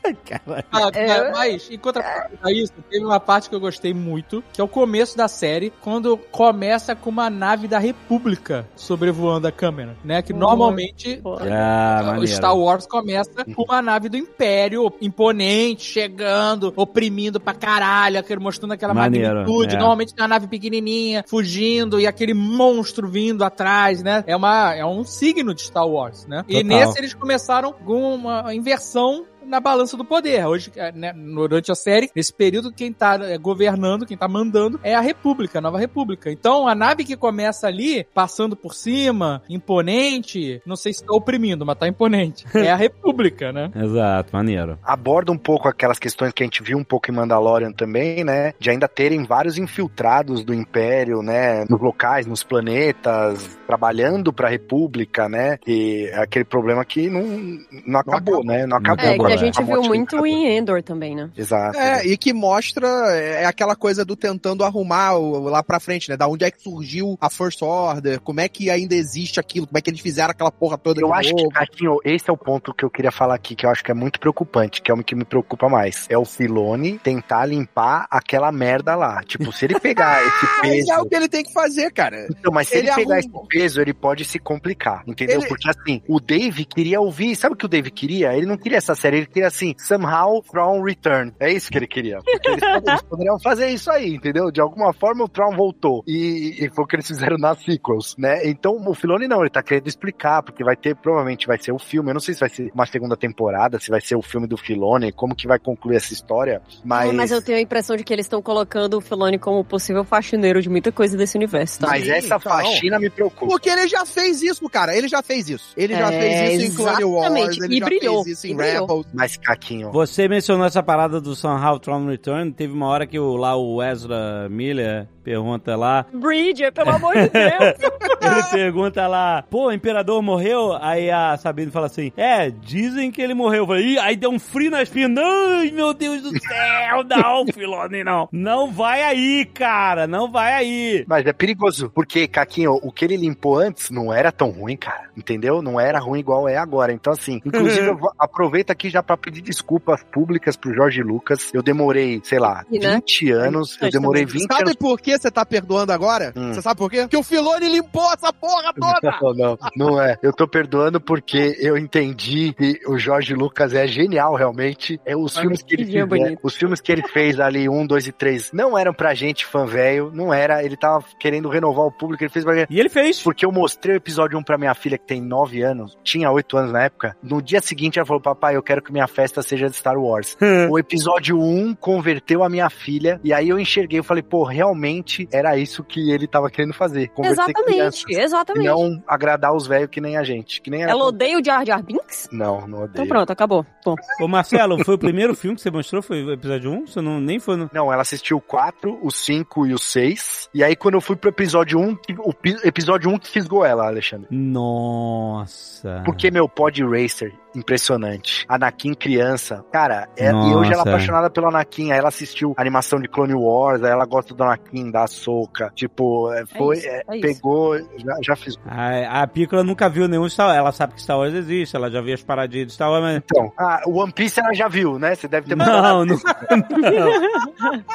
Caralho. 0.24 0.64
Ah, 0.72 0.90
É. 0.94 1.30
Mas, 1.32 1.68
em 1.70 1.78
contrapartida 1.78 2.38
a 2.42 2.52
isso, 2.52 2.72
teve 2.90 3.04
uma 3.04 3.20
parte 3.20 3.48
que 3.48 3.54
eu 3.54 3.60
gostei 3.60 3.92
muito, 3.92 4.42
que 4.52 4.60
é 4.60 4.64
o 4.64 4.68
começo 4.68 5.16
da 5.16 5.28
série, 5.28 5.72
quando 5.82 6.16
começa 6.16 6.94
com 6.94 7.10
uma 7.10 7.28
nave 7.30 7.68
da 7.68 7.78
República 7.78 8.66
sobrevoando 8.76 9.46
a 9.46 9.52
câmera, 9.52 9.96
né? 10.04 10.22
Que 10.22 10.32
normalmente 10.32 11.20
Ah. 11.50 12.16
Star 12.26 12.56
Wars 12.56 12.86
começa 12.86 13.44
com 13.54 13.62
uma 13.62 13.82
nave 13.82 14.08
do 14.08 14.16
Império, 14.16 14.90
imponente, 15.00 15.82
chegando, 15.84 16.72
oprimindo 16.76 17.40
pra 17.40 17.54
caralho, 17.54 18.18
aquele, 18.18 18.40
mostrando 18.40 18.72
aquela 18.72 18.94
Maneiro, 18.94 19.40
magnitude. 19.40 19.74
é. 19.74 19.78
Normalmente 19.78 20.14
tem 20.14 20.22
uma 20.22 20.28
nave 20.28 20.46
pequenininha, 20.48 21.24
fugindo, 21.26 22.00
e 22.00 22.06
aquele 22.06 22.34
monstro 22.34 23.08
vindo 23.08 23.44
atrás, 23.44 24.02
né? 24.02 24.24
É, 24.26 24.36
uma, 24.36 24.74
é 24.74 24.84
um 24.84 25.04
signo 25.04 25.54
de 25.54 25.62
Star 25.62 25.86
Wars, 25.86 26.26
né? 26.26 26.44
E 26.48 26.62
Total. 26.62 26.78
nesse 26.78 26.98
eles 26.98 27.14
começaram 27.14 27.72
com 27.72 28.14
uma 28.14 28.54
inversão 28.54 29.24
na 29.48 29.60
balança 29.60 29.96
do 29.96 30.04
poder. 30.04 30.46
Hoje, 30.46 30.70
é, 30.76 30.92
né, 30.92 31.12
durante 31.12 31.72
a 31.72 31.74
série, 31.74 32.10
nesse 32.14 32.32
período, 32.32 32.72
quem 32.72 32.92
tá 32.92 33.18
é, 33.22 33.38
governando, 33.38 34.06
quem 34.06 34.16
tá 34.16 34.28
mandando 34.28 34.78
é 34.82 34.94
a 34.94 35.00
República, 35.00 35.58
a 35.58 35.62
Nova 35.62 35.78
República. 35.78 36.30
Então, 36.30 36.68
a 36.68 36.74
nave 36.74 37.04
que 37.04 37.16
começa 37.16 37.66
ali, 37.66 38.06
passando 38.14 38.54
por 38.54 38.74
cima, 38.74 39.42
imponente, 39.48 40.62
não 40.66 40.76
sei 40.76 40.92
se 40.92 41.04
tá 41.04 41.14
oprimindo, 41.14 41.64
mas 41.64 41.78
tá 41.78 41.88
imponente, 41.88 42.44
é 42.54 42.70
a 42.70 42.76
República, 42.76 43.52
né? 43.52 43.70
Exato, 43.74 44.30
maneiro. 44.32 44.78
aborda 44.82 45.32
um 45.32 45.38
pouco 45.38 45.68
aquelas 45.68 45.98
questões 45.98 46.32
que 46.32 46.42
a 46.42 46.46
gente 46.46 46.62
viu 46.62 46.78
um 46.78 46.84
pouco 46.84 47.10
em 47.10 47.14
Mandalorian 47.14 47.72
também, 47.72 48.24
né? 48.24 48.52
De 48.58 48.70
ainda 48.70 48.88
terem 48.88 49.24
vários 49.24 49.58
infiltrados 49.58 50.44
do 50.44 50.52
Império, 50.52 51.22
né? 51.22 51.64
Nos 51.68 51.80
locais, 51.80 52.26
nos 52.26 52.42
planetas, 52.42 53.58
trabalhando 53.66 54.32
pra 54.32 54.48
República, 54.48 55.28
né? 55.28 55.58
E 55.66 56.08
é 56.12 56.22
aquele 56.22 56.44
problema 56.44 56.84
que 56.84 57.08
não, 57.08 57.58
não 57.86 58.00
acabou, 58.00 58.44
né? 58.44 58.66
Não 58.66 58.76
acabou. 58.76 59.04
É, 59.04 59.16
com 59.16 59.26
que 59.26 59.32
a 59.32 59.36
a 59.38 59.44
gente 59.46 59.62
viu 59.62 59.82
muito 59.82 60.26
em 60.26 60.56
Endor 60.56 60.82
também, 60.82 61.14
né? 61.14 61.30
Exato. 61.36 61.76
É, 61.78 62.06
e 62.06 62.16
que 62.16 62.32
mostra 62.32 62.86
é 63.16 63.44
aquela 63.44 63.74
coisa 63.76 64.04
do 64.04 64.16
tentando 64.16 64.64
arrumar 64.64 65.14
o- 65.16 65.48
lá 65.48 65.62
pra 65.62 65.78
frente, 65.80 66.08
né? 66.10 66.16
Da 66.16 66.26
onde 66.26 66.44
é 66.44 66.50
que 66.50 66.62
surgiu 66.62 67.16
a 67.20 67.30
First 67.30 67.62
Order, 67.62 68.20
como 68.20 68.40
é 68.40 68.48
que 68.48 68.70
ainda 68.70 68.94
existe 68.94 69.38
aquilo, 69.40 69.66
como 69.66 69.78
é 69.78 69.80
que 69.80 69.90
eles 69.90 70.00
fizeram 70.00 70.30
aquela 70.30 70.50
porra 70.50 70.76
toda 70.78 71.00
Eu 71.00 71.08
de 71.08 71.12
acho 71.14 71.34
que, 71.34 71.42
novo. 71.42 71.50
Caquinho, 71.54 71.96
esse 72.04 72.28
é 72.28 72.32
o 72.32 72.36
ponto 72.36 72.74
que 72.74 72.84
eu 72.84 72.90
queria 72.90 73.10
falar 73.12 73.34
aqui, 73.34 73.54
que 73.54 73.64
eu 73.66 73.70
acho 73.70 73.84
que 73.84 73.90
é 73.90 73.94
muito 73.94 74.18
preocupante, 74.20 74.80
que 74.82 74.90
é 74.90 74.94
o 74.94 75.02
que 75.02 75.14
me 75.14 75.24
preocupa 75.24 75.68
mais. 75.68 76.06
É 76.08 76.16
o 76.18 76.24
Filone 76.24 76.98
tentar 76.98 77.46
limpar 77.46 78.06
aquela 78.10 78.50
merda 78.52 78.94
lá. 78.94 79.22
Tipo, 79.24 79.52
se 79.52 79.64
ele 79.64 79.78
pegar 79.80 80.20
esse 80.26 80.46
Mas 80.60 80.70
peso. 80.70 80.92
é 80.92 80.98
o 80.98 81.06
que 81.06 81.14
ele 81.14 81.28
tem 81.28 81.44
que 81.44 81.52
fazer, 81.52 81.90
cara. 81.92 82.26
Então, 82.30 82.52
mas 82.52 82.68
se 82.68 82.76
ele, 82.76 82.88
Ele 82.88 82.96
pegar 82.96 83.16
arruma. 83.18 83.20
esse 83.40 83.48
peso, 83.48 83.80
ele 83.80 83.94
pode 83.94 84.24
se 84.24 84.38
complicar, 84.38 85.02
entendeu? 85.06 85.40
Ele- 85.40 85.48
Porque 85.48 85.68
assim, 85.68 86.02
o 86.08 86.20
Dave 86.20 86.64
queria 86.64 87.00
ouvir, 87.00 87.34
sabe 87.36 87.54
o 87.54 87.56
que 87.56 87.64
o 87.66 87.68
Dave 87.68 87.90
queria? 87.90 88.34
Ele 88.36 88.46
não 88.46 88.56
queria 88.56 88.78
essa 88.78 88.94
série, 88.94 89.18
ele 89.18 89.26
queria 89.28 89.48
assim, 89.48 89.74
somehow 89.78 90.42
Thrawn 90.42 90.82
return. 90.82 91.32
É 91.40 91.52
isso 91.52 91.70
que 91.70 91.78
ele 91.78 91.86
queria. 91.86 92.18
Porque 92.24 92.48
eles, 92.48 92.62
eles 92.86 93.02
poderiam 93.02 93.38
fazer 93.40 93.68
isso 93.68 93.90
aí, 93.90 94.14
entendeu? 94.14 94.50
De 94.50 94.60
alguma 94.60 94.92
forma 94.92 95.24
o 95.24 95.28
Thrawn 95.28 95.54
voltou. 95.56 96.02
E, 96.06 96.56
e 96.64 96.70
foi 96.70 96.84
o 96.84 96.86
que 96.86 96.96
eles 96.96 97.06
fizeram 97.06 97.36
nas 97.38 97.62
sequels, 97.62 98.14
né? 98.18 98.46
Então 98.48 98.76
o 98.86 98.94
Filoni 98.94 99.28
não, 99.28 99.40
ele 99.40 99.50
tá 99.50 99.62
querendo 99.62 99.86
explicar, 99.88 100.42
porque 100.42 100.64
vai 100.64 100.76
ter, 100.76 100.94
provavelmente 100.96 101.46
vai 101.46 101.58
ser 101.58 101.72
o 101.72 101.78
filme. 101.78 102.10
Eu 102.10 102.14
não 102.14 102.20
sei 102.20 102.34
se 102.34 102.40
vai 102.40 102.48
ser 102.48 102.70
uma 102.74 102.86
segunda 102.86 103.16
temporada, 103.16 103.78
se 103.78 103.90
vai 103.90 104.00
ser 104.00 104.16
o 104.16 104.22
filme 104.22 104.46
do 104.46 104.56
Filoni, 104.56 105.12
como 105.12 105.34
que 105.34 105.46
vai 105.46 105.58
concluir 105.58 105.96
essa 105.96 106.12
história, 106.12 106.62
mas. 106.84 107.08
É, 107.10 107.12
mas 107.12 107.30
eu 107.30 107.42
tenho 107.42 107.58
a 107.58 107.60
impressão 107.60 107.96
de 107.96 108.04
que 108.04 108.12
eles 108.12 108.26
estão 108.26 108.40
colocando 108.42 108.98
o 108.98 109.00
Filoni 109.00 109.38
como 109.38 109.64
possível 109.64 110.04
faxineiro 110.04 110.60
de 110.62 110.68
muita 110.68 110.90
coisa 110.92 111.16
desse 111.16 111.36
universo, 111.36 111.80
tá? 111.80 111.88
mas 111.88 112.04
Sim, 112.04 112.10
essa 112.10 112.26
então. 112.26 112.40
faxina 112.40 112.98
me 112.98 113.10
preocupa. 113.10 113.46
Porque 113.46 113.68
ele 113.68 113.86
já 113.88 114.04
fez 114.06 114.42
isso, 114.42 114.68
cara. 114.68 114.96
Ele 114.96 115.08
já 115.08 115.22
fez 115.22 115.48
isso. 115.48 115.72
Ele 115.76 115.94
já 115.94 116.12
É, 116.12 116.20
fez 116.20 116.62
isso 116.62 116.72
em 116.72 116.74
Clone 116.84 117.04
Wars, 117.04 117.26
exatamente. 117.26 117.64
ele 117.64 117.74
E 117.76 117.78
já 117.78 117.84
brilhou, 117.86 118.24
fez 118.24 118.36
isso 118.38 118.46
em. 118.46 118.56
Rebels. 118.56 119.06
Mas, 119.18 119.36
Caquinho, 119.36 119.90
Você 119.90 120.28
mencionou 120.28 120.64
essa 120.64 120.80
parada 120.80 121.20
do 121.20 121.34
Somehow 121.34 121.76
Tron 121.80 122.06
Return. 122.06 122.52
Teve 122.52 122.72
uma 122.72 122.86
hora 122.86 123.04
que 123.04 123.18
o, 123.18 123.36
lá 123.36 123.56
o 123.56 123.82
Ezra 123.82 124.48
Miller 124.48 125.08
pergunta 125.24 125.76
lá. 125.76 126.06
Bridger, 126.12 126.72
pelo 126.72 126.90
amor 126.90 127.14
de 127.14 127.28
Deus! 127.28 127.74
Ele 128.20 128.42
pergunta 128.50 129.06
lá, 129.06 129.42
pô, 129.42 129.66
o 129.66 129.72
imperador 129.72 130.22
morreu? 130.22 130.76
Aí 130.80 131.10
a 131.10 131.36
Sabine 131.36 131.70
fala 131.70 131.86
assim: 131.86 132.12
É, 132.16 132.50
dizem 132.50 133.10
que 133.10 133.22
ele 133.22 133.34
morreu. 133.34 133.62
Eu 133.62 133.66
falei, 133.66 133.84
Ih, 133.86 133.98
aí 133.98 134.16
deu 134.16 134.30
um 134.30 134.38
frio 134.38 134.70
nas 134.70 134.88
pernas. 134.88 135.24
Ai, 135.24 135.70
meu 135.70 135.94
Deus 135.94 136.22
do 136.22 136.30
céu, 136.40 137.04
não, 137.04 137.46
Filone, 137.52 138.02
não. 138.02 138.28
Não 138.32 138.70
vai 138.72 139.02
aí, 139.02 139.44
cara, 139.44 140.06
não 140.06 140.30
vai 140.30 140.52
aí. 140.52 141.04
Mas 141.06 141.26
é 141.26 141.32
perigoso, 141.32 141.90
porque, 141.94 142.26
Caquinho, 142.26 142.78
o 142.82 142.90
que 142.90 143.04
ele 143.04 143.16
limpou 143.16 143.58
antes 143.58 143.90
não 143.90 144.12
era 144.12 144.32
tão 144.32 144.50
ruim, 144.50 144.76
cara. 144.76 145.10
Entendeu? 145.16 145.62
Não 145.62 145.78
era 145.80 145.98
ruim 145.98 146.20
igual 146.20 146.48
é 146.48 146.56
agora. 146.56 146.92
Então, 146.92 147.12
assim, 147.12 147.40
inclusive, 147.44 147.86
eu 147.88 147.98
aproveito 148.18 148.70
aqui 148.70 148.90
já 148.90 148.97
pra 149.02 149.16
pedir 149.16 149.42
desculpas 149.42 150.02
públicas 150.04 150.56
pro 150.56 150.74
Jorge 150.74 151.02
Lucas. 151.02 151.50
Eu 151.52 151.62
demorei, 151.62 152.20
sei 152.24 152.38
lá, 152.38 152.64
E, 152.70 152.78
né? 152.78 152.94
20 152.96 153.30
anos. 153.32 153.78
Eu 153.80 153.90
demorei 153.90 154.24
também. 154.26 154.40
20 154.42 154.52
Sabe 154.52 154.62
anos. 154.62 154.76
por 154.76 155.00
que 155.00 155.18
você 155.18 155.30
tá 155.30 155.44
perdoando 155.44 155.92
agora? 155.92 156.32
Hum. 156.36 156.52
Você 156.52 156.62
sabe 156.62 156.78
por 156.78 156.90
quê? 156.90 157.02
Porque 157.02 157.16
o 157.16 157.22
Filone 157.22 157.68
limpou 157.68 158.10
essa 158.12 158.32
porra 158.32 158.72
toda! 158.74 158.98
Não, 159.20 159.34
não, 159.34 159.58
não 159.76 160.02
é. 160.02 160.16
Eu 160.22 160.32
tô 160.32 160.46
perdoando 160.46 161.00
porque 161.00 161.56
eu 161.60 161.76
entendi 161.76 162.52
que 162.54 162.80
o 162.86 162.98
Jorge 162.98 163.34
Lucas 163.34 163.74
é 163.74 163.86
genial, 163.86 164.34
realmente. 164.34 165.00
É 165.04 165.16
os 165.16 165.34
Olha 165.36 165.42
filmes 165.42 165.62
que 165.62 165.74
ele 165.74 165.86
fez, 165.86 166.38
os 166.42 166.54
filmes 166.56 166.80
que 166.80 166.92
ele 166.92 167.02
fez 167.08 167.40
ali, 167.40 167.68
um, 167.68 167.86
dois 167.86 168.06
e 168.06 168.12
três, 168.12 168.50
não 168.52 168.76
eram 168.78 168.92
pra 168.92 169.14
gente 169.14 169.44
fã 169.46 169.66
velho, 169.66 170.10
não 170.14 170.32
era. 170.32 170.62
Ele 170.62 170.76
tava 170.76 171.04
querendo 171.18 171.48
renovar 171.48 171.86
o 171.86 171.92
público, 171.92 172.22
ele 172.22 172.30
fez 172.30 172.44
pra 172.44 172.66
E 172.68 172.78
ele 172.78 172.88
fez. 172.88 173.22
Porque 173.22 173.44
eu 173.44 173.52
mostrei 173.52 173.96
o 173.96 173.98
episódio 173.98 174.38
1 174.38 174.42
pra 174.42 174.58
minha 174.58 174.74
filha, 174.74 174.98
que 174.98 175.06
tem 175.06 175.20
9 175.20 175.62
anos, 175.62 175.96
tinha 176.04 176.30
8 176.30 176.56
anos 176.56 176.72
na 176.72 176.84
época. 176.84 177.16
No 177.22 177.42
dia 177.42 177.60
seguinte, 177.60 177.98
ela 177.98 178.06
falou: 178.06 178.22
Papai, 178.22 178.56
eu 178.56 178.62
quero 178.62 178.82
que 178.88 178.92
minha 178.92 179.06
festa 179.06 179.42
seja 179.42 179.68
de 179.68 179.76
Star 179.76 179.96
Wars. 179.98 180.36
o 180.70 180.78
episódio 180.78 181.38
1 181.40 181.74
converteu 181.74 182.42
a 182.42 182.48
minha 182.48 182.68
filha, 182.70 183.20
e 183.22 183.32
aí 183.32 183.48
eu 183.48 183.58
enxerguei, 183.60 183.98
eu 183.98 184.04
falei: 184.04 184.22
Pô, 184.22 184.44
realmente 184.44 185.28
era 185.32 185.56
isso 185.56 185.84
que 185.84 186.10
ele 186.10 186.26
tava 186.26 186.50
querendo 186.50 186.74
fazer. 186.74 187.08
Converter 187.08 187.52
crianças. 187.52 188.04
exatamente, 188.08 188.20
exatamente. 188.24 188.64
E 188.64 188.68
não 188.68 189.02
agradar 189.06 189.54
os 189.54 189.66
velhos 189.66 189.88
que 189.90 190.00
nem 190.00 190.16
a 190.16 190.22
gente. 190.24 190.60
Que 190.60 190.70
nem. 190.70 190.82
Ela 190.82 191.04
odeia 191.04 191.38
o 191.38 191.44
Jar 191.44 191.64
Jar 191.64 191.82
Binks? 191.82 192.28
Não, 192.32 192.66
não 192.66 192.78
odeio. 192.78 192.90
Então 192.94 193.06
pronto, 193.06 193.30
acabou. 193.30 193.64
Bom, 193.84 193.94
Ô, 194.20 194.28
Marcelo, 194.28 194.82
foi 194.84 194.94
o 194.94 194.98
primeiro 194.98 195.34
filme 195.34 195.56
que 195.56 195.62
você 195.62 195.70
mostrou? 195.70 196.02
Foi 196.02 196.22
o 196.24 196.32
episódio 196.32 196.70
1? 196.70 196.86
Você 196.86 197.00
não, 197.00 197.20
nem 197.20 197.38
foi 197.38 197.56
no... 197.56 197.70
Não, 197.72 197.92
ela 197.92 198.02
assistiu 198.02 198.36
o 198.38 198.40
4, 198.40 198.98
o 199.02 199.10
5 199.10 199.66
e 199.66 199.74
o 199.74 199.78
6. 199.78 200.48
E 200.54 200.62
aí, 200.64 200.74
quando 200.76 200.94
eu 200.94 201.00
fui 201.00 201.16
pro 201.16 201.30
episódio 201.30 201.78
1, 201.78 201.96
o 202.20 202.32
pi- 202.34 202.56
episódio 202.64 203.10
1 203.10 203.18
que 203.18 203.28
fisgou 203.28 203.64
ela, 203.64 203.86
Alexandre. 203.86 204.26
Nossa. 204.30 206.02
Porque 206.04 206.30
meu 206.30 206.48
Pod 206.48 206.82
Racer, 206.84 207.32
impressionante. 207.58 208.44
Anakin 208.48 208.94
criança. 208.94 209.64
Cara, 209.72 210.08
é, 210.16 210.30
e 210.30 210.54
hoje 210.54 210.72
ela 210.72 210.82
é 210.84 210.88
apaixonada 210.88 211.30
pelo 211.30 211.48
Anakin. 211.48 211.92
Aí 211.92 211.98
ela 211.98 212.08
assistiu 212.08 212.54
a 212.56 212.60
animação 212.60 213.00
de 213.00 213.08
Clone 213.08 213.34
Wars, 213.34 213.82
aí 213.82 213.90
ela 213.90 214.06
gosta 214.06 214.34
do 214.34 214.42
Anakin, 214.42 214.90
da 214.90 215.06
Soca. 215.06 215.70
Tipo, 215.74 216.32
é, 216.32 216.44
foi, 216.46 216.78
isso, 216.78 216.88
é, 216.88 217.02
é 217.08 217.16
isso. 217.16 217.20
pegou, 217.20 217.76
já, 217.78 218.18
já 218.22 218.36
fiz. 218.36 218.56
A, 218.66 219.22
a 219.22 219.26
Pícola 219.26 219.62
nunca 219.62 219.88
viu 219.88 220.08
nenhum 220.08 220.28
Star 220.28 220.46
Wars. 220.46 220.58
Ela 220.58 220.72
sabe 220.72 220.94
que 220.94 221.02
Star 221.02 221.18
Wars 221.18 221.34
existe, 221.34 221.76
ela 221.76 221.90
já 221.90 222.00
viu 222.00 222.14
as 222.14 222.22
paradinhas 222.22 222.68
de 222.68 222.72
Star 222.74 222.90
Wars, 222.90 223.02
mas... 223.02 223.16
Então, 223.24 223.52
ah, 223.58 223.82
o 223.86 224.00
One 224.00 224.12
Piece 224.12 224.40
ela 224.40 224.52
já 224.52 224.68
viu, 224.68 224.98
né? 224.98 225.14
Você 225.14 225.28
deve 225.28 225.48
ter 225.48 225.56
Não, 225.56 226.04
não, 226.04 226.16
não. 226.16 226.18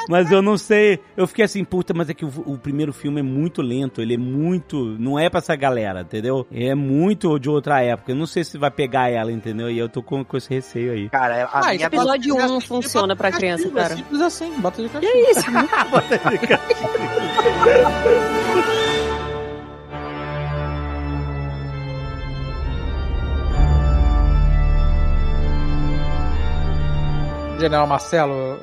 Mas 0.08 0.30
eu 0.30 0.42
não 0.42 0.56
sei. 0.56 1.00
Eu 1.16 1.26
fiquei 1.26 1.44
assim, 1.44 1.64
puta, 1.64 1.94
mas 1.94 2.08
é 2.10 2.14
que 2.14 2.24
o, 2.24 2.28
o 2.46 2.58
primeiro 2.58 2.92
filme 2.92 3.20
é 3.20 3.22
muito 3.22 3.62
lento. 3.62 4.00
Ele 4.00 4.14
é 4.14 4.18
muito. 4.18 4.96
Não 4.98 5.18
é 5.18 5.28
pra 5.28 5.38
essa 5.38 5.56
galera, 5.56 6.02
entendeu? 6.02 6.46
É 6.52 6.74
muito 6.74 7.38
de 7.38 7.48
outra 7.48 7.82
época. 7.82 8.12
Eu 8.12 8.16
não 8.16 8.26
sei 8.26 8.44
se 8.44 8.58
vai 8.58 8.70
pegar 8.70 9.10
ela, 9.10 9.32
entendeu? 9.32 9.53
E 9.70 9.78
eu 9.78 9.88
tô 9.88 10.02
com, 10.02 10.22
com 10.24 10.36
esse 10.36 10.50
receio 10.50 10.92
aí. 10.92 11.08
Cara, 11.08 11.44
a 11.44 11.60
Ah, 11.60 11.72
minha 11.74 11.86
episódio 11.86 12.34
bota- 12.34 12.52
1 12.52 12.60
funciona 12.60 13.14
pra 13.16 13.30
criança, 13.32 13.62
castigo, 13.64 13.78
É 13.78 13.82
cara. 13.82 13.96
simples 13.96 14.20
assim, 14.20 14.52
bota 14.60 14.82
de 14.82 14.88
Que 14.88 15.00
castigo. 15.00 15.16
é 15.16 15.30
isso? 15.30 15.44
General 27.64 27.86
Marcelo, 27.86 28.60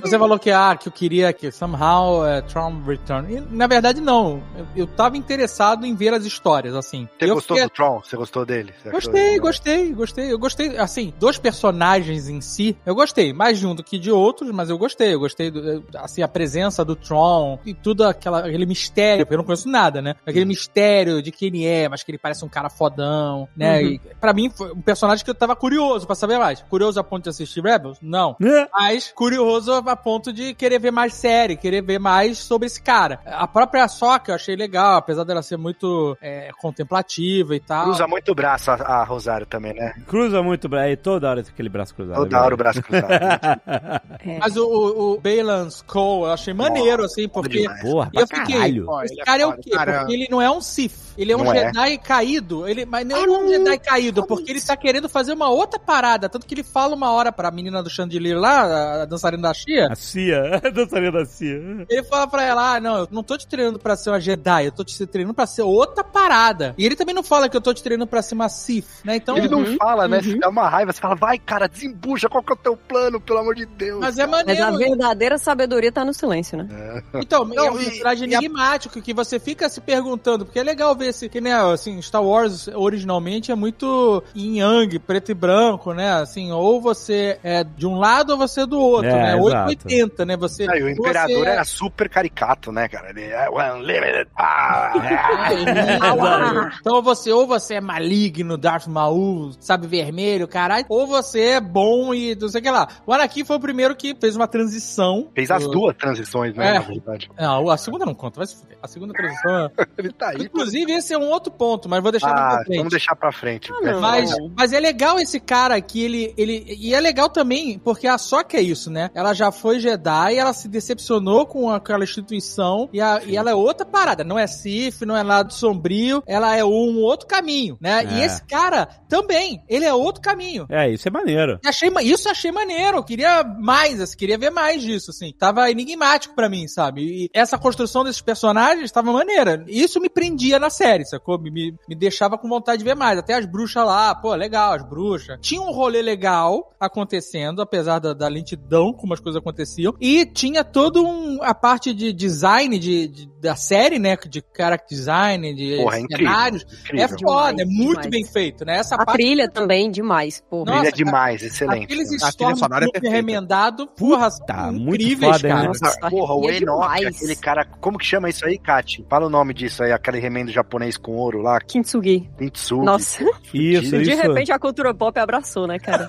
você 0.00 0.18
falou 0.18 0.38
que, 0.38 0.50
ah, 0.50 0.74
que 0.74 0.88
eu 0.88 0.92
queria 0.92 1.32
que 1.34 1.50
somehow 1.52 2.26
é, 2.26 2.40
Trump 2.40 2.86
return. 2.86 3.34
E, 3.36 3.40
na 3.54 3.66
verdade, 3.66 4.00
não. 4.00 4.42
Eu, 4.56 4.66
eu 4.76 4.86
tava 4.86 5.18
interessado 5.18 5.84
em 5.84 5.94
ver 5.94 6.14
as 6.14 6.24
histórias, 6.24 6.74
assim. 6.74 7.06
Você 7.18 7.30
eu 7.30 7.34
gostou 7.34 7.56
fiquei- 7.56 7.68
do 7.68 7.72
Tron? 7.74 8.00
Você 8.02 8.16
gostou 8.16 8.46
dele? 8.46 8.72
Você 8.82 8.90
Gostei, 8.90 9.38
gostei, 9.38 9.92
gostei. 9.92 10.32
Eu 10.32 10.38
gostei, 10.38 10.78
assim, 10.78 11.12
dos 11.18 11.36
personagens 11.38 12.28
em 12.28 12.40
si, 12.40 12.74
eu 12.86 12.94
gostei. 12.94 13.32
Mais 13.34 13.58
de 13.58 13.66
um 13.66 13.74
do 13.74 13.82
que 13.84 13.98
de 13.98 14.10
outros, 14.10 14.50
mas 14.50 14.70
eu 14.70 14.78
gostei. 14.78 15.12
Eu 15.14 15.20
gostei, 15.20 15.50
do, 15.50 15.84
assim, 15.96 16.22
a 16.22 16.28
presença 16.28 16.82
do 16.84 16.96
Tron 16.96 17.58
e 17.66 17.74
tudo 17.74 18.04
aquela, 18.04 18.38
aquele 18.40 18.64
mistério, 18.64 19.26
porque 19.26 19.34
eu 19.34 19.38
não 19.38 19.44
conheço 19.44 19.68
nada, 19.68 20.00
né? 20.00 20.14
Aquele 20.26 20.46
mistério 20.46 21.22
de 21.22 21.30
quem 21.30 21.48
ele 21.48 21.66
é, 21.66 21.88
mas 21.88 22.02
que 22.02 22.10
ele 22.10 22.18
parece 22.18 22.44
um 22.44 22.48
cara 22.48 22.70
fodão, 22.70 23.46
né? 23.54 23.82
Uhum. 23.82 23.88
E 23.88 24.00
pra 24.20 24.32
mim, 24.32 24.50
foi 24.50 24.72
um 24.72 24.80
personagem 24.80 25.22
que 25.22 25.30
eu 25.30 25.34
tava 25.34 25.54
curioso 25.54 26.06
pra 26.06 26.14
saber 26.14 26.38
mais. 26.38 26.62
Curioso 26.70 26.98
a 26.98 27.04
ponto 27.04 27.24
de 27.24 27.28
assistir 27.30 27.62
Rebels? 27.62 27.98
Não. 28.00 28.21
Não. 28.22 28.36
É. 28.48 28.68
Mas 28.72 29.12
curioso 29.14 29.72
a 29.72 29.96
ponto 29.96 30.32
de 30.32 30.54
querer 30.54 30.78
ver 30.78 30.90
mais 30.90 31.14
série, 31.14 31.56
querer 31.56 31.82
ver 31.82 31.98
mais 31.98 32.38
sobre 32.38 32.66
esse 32.66 32.80
cara. 32.80 33.20
A 33.26 33.46
própria 33.48 33.88
Soca 33.88 34.32
eu 34.32 34.36
achei 34.36 34.54
legal, 34.54 34.96
apesar 34.96 35.24
dela 35.24 35.42
ser 35.42 35.56
muito 35.56 36.16
é, 36.20 36.50
contemplativa 36.60 37.54
e 37.54 37.60
tal. 37.60 37.84
Cruza 37.84 38.06
muito 38.06 38.32
o 38.32 38.34
braço 38.34 38.70
a, 38.70 38.74
a 38.74 39.04
Rosário 39.04 39.46
também, 39.46 39.74
né? 39.74 39.94
Cruza 40.06 40.42
muito 40.42 40.66
o 40.66 40.68
braço. 40.68 40.86
aí 40.86 40.96
Toda 40.96 41.28
hora 41.28 41.42
tem 41.42 41.52
aquele 41.52 41.68
braço 41.68 41.94
cruzado. 41.94 42.16
Toda 42.16 42.42
hora 42.42 42.54
o 42.54 42.56
braço 42.56 42.82
cruzado. 42.82 43.12
É. 44.24 44.38
Mas 44.38 44.56
o, 44.56 44.64
o, 44.64 45.12
o 45.14 45.20
Balan 45.20 45.66
Skull 45.66 46.26
eu 46.26 46.32
achei 46.32 46.54
maneiro, 46.54 47.04
assim, 47.04 47.28
porque. 47.28 47.66
Porra, 47.80 48.10
E 48.14 48.20
eu 48.20 48.26
fiquei, 48.26 48.54
caralho. 48.54 48.86
Esse 49.02 49.20
é 49.20 49.24
cara 49.24 49.42
é, 49.42 49.46
o 49.46 49.52
quê? 49.54 49.70
Porque 49.70 50.12
ele 50.12 50.28
não 50.30 50.40
é 50.40 50.48
um 50.50 50.60
Sith. 50.60 51.12
Ele 51.16 51.32
é 51.32 51.36
um 51.36 51.44
Não 51.44 51.52
é. 51.52 51.66
Jedi 51.66 51.98
caído. 51.98 52.68
Ele, 52.68 52.86
mas 52.86 53.06
não 53.06 53.16
é 53.16 53.28
um 53.28 53.48
Jedi 53.48 53.78
caído, 53.78 54.26
porque 54.26 54.50
ele 54.50 54.60
tá 54.60 54.76
querendo 54.76 55.08
fazer 55.08 55.32
uma 55.32 55.48
outra 55.48 55.78
parada. 55.78 56.28
Tanto 56.28 56.46
que 56.46 56.54
ele 56.54 56.62
fala 56.62 56.94
uma 56.94 57.10
hora 57.10 57.32
pra 57.32 57.50
menina 57.50 57.82
do 57.82 57.90
Chandelier 58.02 58.38
lá, 58.38 59.02
a 59.02 59.04
dançarina 59.04 59.42
da 59.42 59.54
Chia. 59.54 59.88
A 59.90 59.94
Cia, 59.94 60.60
a 60.64 60.70
dançarina 60.70 61.12
da 61.12 61.24
Cia. 61.24 61.86
Ele 61.88 62.02
fala 62.04 62.26
pra 62.26 62.42
ela, 62.44 62.74
ah, 62.76 62.80
não, 62.80 62.98
eu 62.98 63.08
não 63.10 63.22
tô 63.22 63.36
te 63.38 63.46
treinando 63.46 63.78
pra 63.78 63.96
ser 63.96 64.10
uma 64.10 64.20
Jedi, 64.20 64.66
eu 64.66 64.72
tô 64.72 64.84
te 64.84 65.06
treinando 65.06 65.34
pra 65.34 65.46
ser 65.46 65.62
outra 65.62 66.02
parada. 66.04 66.74
E 66.76 66.84
ele 66.84 66.96
também 66.96 67.14
não 67.14 67.22
fala 67.22 67.48
que 67.48 67.56
eu 67.56 67.60
tô 67.60 67.72
te 67.72 67.82
treinando 67.82 68.08
pra 68.08 68.22
ser 68.22 68.34
uma 68.34 68.48
Sith, 68.48 68.86
né? 69.04 69.16
Então, 69.16 69.36
Ele 69.36 69.48
não 69.48 69.64
fala, 69.76 70.08
né? 70.08 70.18
uhum. 70.18 70.22
Você 70.22 70.38
dá 70.38 70.48
uma 70.48 70.68
raiva, 70.68 70.92
você 70.92 71.00
fala, 71.00 71.14
vai, 71.14 71.38
cara, 71.38 71.66
desembucha, 71.68 72.28
qual 72.28 72.42
que 72.42 72.52
é 72.52 72.54
o 72.54 72.58
teu 72.58 72.76
plano, 72.76 73.20
pelo 73.20 73.38
amor 73.38 73.54
de 73.54 73.66
Deus. 73.66 74.00
mas 74.00 74.18
é 74.18 74.26
Mas 74.26 74.42
a 74.60 74.70
maneiro. 74.70 74.78
verdadeira 74.78 75.38
sabedoria 75.38 75.92
tá 75.92 76.04
no 76.04 76.12
silêncio, 76.12 76.58
né? 76.58 77.02
Então, 77.14 77.44
Não, 77.44 77.64
é 77.66 77.70
um 77.70 77.80
e- 77.80 77.84
personagem 77.84 78.28
e 78.30 78.34
a- 78.34 78.38
enigmático 78.38 79.00
que 79.00 79.14
você 79.14 79.38
fica 79.38 79.68
se 79.68 79.80
perguntando, 79.80 80.44
porque 80.44 80.58
é 80.58 80.62
legal 80.62 80.94
ver 80.96 81.06
esse, 81.08 81.28
que 81.28 81.40
né, 81.40 81.52
assim, 81.54 82.00
Star 82.02 82.22
Wars 82.22 82.68
originalmente 82.68 83.50
é 83.50 83.54
muito 83.54 84.22
yin 84.34 84.58
yang, 84.58 84.98
preto 84.98 85.30
e 85.30 85.34
branco, 85.34 85.92
né? 85.92 86.12
Assim, 86.12 86.50
ou 86.52 86.80
você 86.80 87.38
é 87.42 87.62
de 87.64 87.86
um 87.86 87.91
lado 87.94 88.30
ou 88.30 88.38
você 88.38 88.62
é 88.62 88.66
do 88.66 88.78
outro, 88.78 89.08
É, 89.10 89.14
né? 89.14 89.28
exato. 89.38 89.44
880, 89.44 90.24
né? 90.26 90.36
Você 90.36 90.66
Aí, 90.70 90.80
o 90.82 90.86
você 90.86 90.92
imperador 90.92 91.46
é- 91.46 91.50
era 91.50 91.64
super 91.64 92.08
caricato, 92.08 92.70
né, 92.72 92.88
cara? 92.88 93.10
Ele 93.10 93.22
é 93.24 93.48
unlimited 93.74 94.28
power. 94.36 94.92
Exato. 95.52 96.76
Então 96.80 97.02
você, 97.02 97.32
ou 97.32 97.46
você 97.46 97.74
é 97.74 97.80
maligno, 97.80 98.56
Darth 98.56 98.86
Maul, 98.86 99.52
sabe, 99.60 99.86
vermelho, 99.86 100.46
caralho, 100.48 100.84
ou 100.88 101.06
você 101.06 101.40
é 101.40 101.60
bom 101.60 102.14
e 102.14 102.34
não 102.34 102.48
sei 102.48 102.60
o 102.60 102.64
que 102.64 102.70
lá. 102.70 102.88
O 103.06 103.12
Anakin 103.12 103.44
foi 103.44 103.56
o 103.56 103.60
primeiro 103.60 103.94
que 103.96 104.14
fez 104.20 104.36
uma 104.36 104.46
transição. 104.48 105.28
Fez 105.34 105.50
as 105.50 105.64
do- 105.64 105.70
duas 105.70 105.96
transições, 105.96 106.54
né, 106.54 106.70
É. 106.70 106.72
na 106.74 106.80
verdade. 106.80 107.30
Não, 107.38 107.70
a 107.70 107.76
segunda 107.76 108.04
não 108.04 108.14
conta, 108.14 108.38
vai 108.38 108.46
se 108.46 108.56
fuder. 108.56 108.78
A 108.82 108.88
segunda 108.88 109.12
transição 109.12 109.56
é... 109.56 109.70
Ele 109.98 110.12
tá 110.12 110.30
aí. 110.30 110.42
Inclusive, 110.42 110.92
esse 110.92 111.12
é 111.14 111.18
um 111.18 111.28
outro 111.28 111.52
ponto, 111.52 111.88
mas 111.88 112.02
vou 112.02 112.10
deixar 112.10 112.30
Ah, 112.30 112.34
pra 112.56 112.64
frente. 112.64 112.76
vamos 112.78 112.90
deixar 112.90 113.16
pra 113.16 113.32
frente. 113.32 113.70
não. 113.82 114.00
Mas, 114.00 114.30
mas 114.56 114.72
é 114.72 114.80
legal 114.80 115.18
esse 115.18 115.38
cara 115.38 115.80
que 115.80 116.02
ele, 116.02 116.34
ele. 116.36 116.64
E 116.78 116.94
é 116.94 117.00
legal 117.00 117.28
também, 117.28 117.78
porque 117.82 118.06
a 118.06 118.18
Soca 118.18 118.56
é 118.56 118.60
isso, 118.62 118.90
né? 118.90 119.10
Ela 119.14 119.34
já 119.34 119.50
foi 119.52 119.80
Jedi, 119.80 120.36
ela 120.36 120.52
se 120.52 120.68
decepcionou 120.68 121.46
com 121.46 121.70
aquela 121.70 122.04
instituição 122.04 122.88
e, 122.92 123.00
a- 123.00 123.20
e 123.26 123.36
ela 123.36 123.50
é 123.50 123.54
outra 123.54 123.84
parada. 123.86 124.24
Não 124.24 124.38
é 124.38 124.46
Sif, 124.46 125.04
não 125.04 125.16
é 125.16 125.22
lado 125.22 125.52
sombrio, 125.52 126.22
ela 126.26 126.56
é 126.56 126.64
um 126.64 126.98
outro 127.00 127.26
caminho, 127.26 127.76
né? 127.80 128.04
E 128.04 128.20
É. 128.20 128.24
esse 128.26 128.44
cara 128.44 128.86
também, 129.08 129.62
ele 129.68 129.84
é 129.84 129.92
outro 129.94 130.20
caminho. 130.22 130.66
É, 130.70 130.88
isso 130.90 131.06
é 131.08 131.10
maneiro. 131.10 131.58
E 131.64 131.68
achei, 131.68 131.90
isso 132.02 132.28
eu 132.28 132.32
achei 132.32 132.52
maneiro. 132.52 132.98
Eu 132.98 133.04
queria 133.04 133.42
mais, 133.44 134.00
assim, 134.00 134.16
queria 134.16 134.38
ver 134.38 134.50
mais 134.50 134.82
disso, 134.82 135.10
assim. 135.10 135.32
Tava 135.38 135.70
enigmático 135.70 136.34
pra 136.34 136.48
mim, 136.48 136.66
sabe? 136.68 137.02
E 137.02 137.30
essa 137.34 137.58
construção 137.58 138.04
desses 138.04 138.22
personagens 138.22 138.90
tava 138.92 139.12
maneira. 139.12 139.64
Isso 139.68 140.00
me 140.00 140.08
prendia 140.08 140.58
na 140.58 140.70
série, 140.70 141.04
sacou? 141.04 141.38
Me, 141.38 141.50
me, 141.50 141.74
me 141.88 141.94
deixava 141.94 142.38
com 142.38 142.48
vontade 142.48 142.78
de 142.78 142.84
ver 142.84 142.94
mais. 142.96 143.18
Até 143.18 143.34
as 143.34 143.46
bruxas 143.46 143.84
lá, 143.84 144.14
pô, 144.14 144.34
legal, 144.34 144.72
as 144.72 144.82
bruxas. 144.88 145.38
Tinha 145.40 145.60
um 145.60 145.72
rolê 145.72 146.02
legal 146.02 146.70
acontecendo, 146.80 147.60
apesar 147.72 147.98
da, 147.98 148.12
da 148.12 148.28
lentidão 148.28 148.92
como 148.92 149.14
as 149.14 149.20
coisas 149.20 149.40
aconteciam. 149.40 149.94
E 150.00 150.26
tinha 150.26 150.62
todo 150.62 151.02
um, 151.06 151.42
a 151.42 151.54
parte 151.54 151.94
de 151.94 152.12
design 152.12 152.78
de, 152.78 153.08
de- 153.08 153.32
da 153.40 153.56
série, 153.56 153.98
né? 153.98 154.16
De 154.28 154.44
character 154.54 154.96
design, 154.96 155.54
de 155.54 155.76
Porra, 155.82 155.96
é 155.96 156.00
incrível. 156.00 156.26
cenários. 156.32 156.62
Incrível. 156.62 157.04
É 157.04 157.08
foda, 157.08 157.62
é 157.62 157.64
Demais, 157.64 157.76
muito 157.78 158.00
demais. 158.02 158.10
bem 158.10 158.24
feito, 158.26 158.64
né? 158.64 158.76
Essa 158.78 158.94
A 158.96 158.98
parte 159.06 159.12
trilha 159.18 159.48
também, 159.50 159.90
demais, 159.90 160.42
pô. 160.50 160.64
Nossa, 160.64 160.88
é 160.88 160.90
demais, 160.92 161.42
excelente. 161.42 161.84
Aqueles 161.84 162.22
A 162.22 162.30
trilha 162.32 162.56
sonora 162.56 162.84
é 162.84 162.88
perfeita. 162.90 163.16
remendado, 163.16 163.86
porra, 163.88 164.28
Tá, 164.46 164.70
incríveis, 164.72 165.36
foda, 165.36 165.48
cara. 165.48 165.60
né? 165.62 165.66
Nossa, 165.68 166.10
Porra, 166.10 166.34
o 166.34 166.44
Enoch, 166.50 166.58
demais. 166.60 167.16
aquele 167.16 167.36
cara. 167.36 167.64
Como 167.80 167.98
que 167.98 168.04
chama 168.04 168.28
isso 168.28 168.44
aí, 168.46 168.58
Kati? 168.58 169.04
Fala 169.08 169.26
o 169.26 169.30
nome 169.30 169.54
disso 169.54 169.82
aí, 169.82 169.92
aquele 169.92 170.18
remendo 170.20 170.50
japonês 170.52 170.96
com 170.96 171.12
ouro 171.16 171.40
lá, 171.40 171.58
Kintsugi. 171.60 172.28
Kintsugi. 172.38 172.84
Nossa, 172.84 173.24
Isso, 173.54 173.96
de 173.98 174.02
isso. 174.10 174.22
repente 174.22 174.52
a 174.52 174.58
cultura 174.58 174.94
pop 174.94 175.18
abraçou, 175.18 175.66
né, 175.66 175.78
cara? 175.78 176.06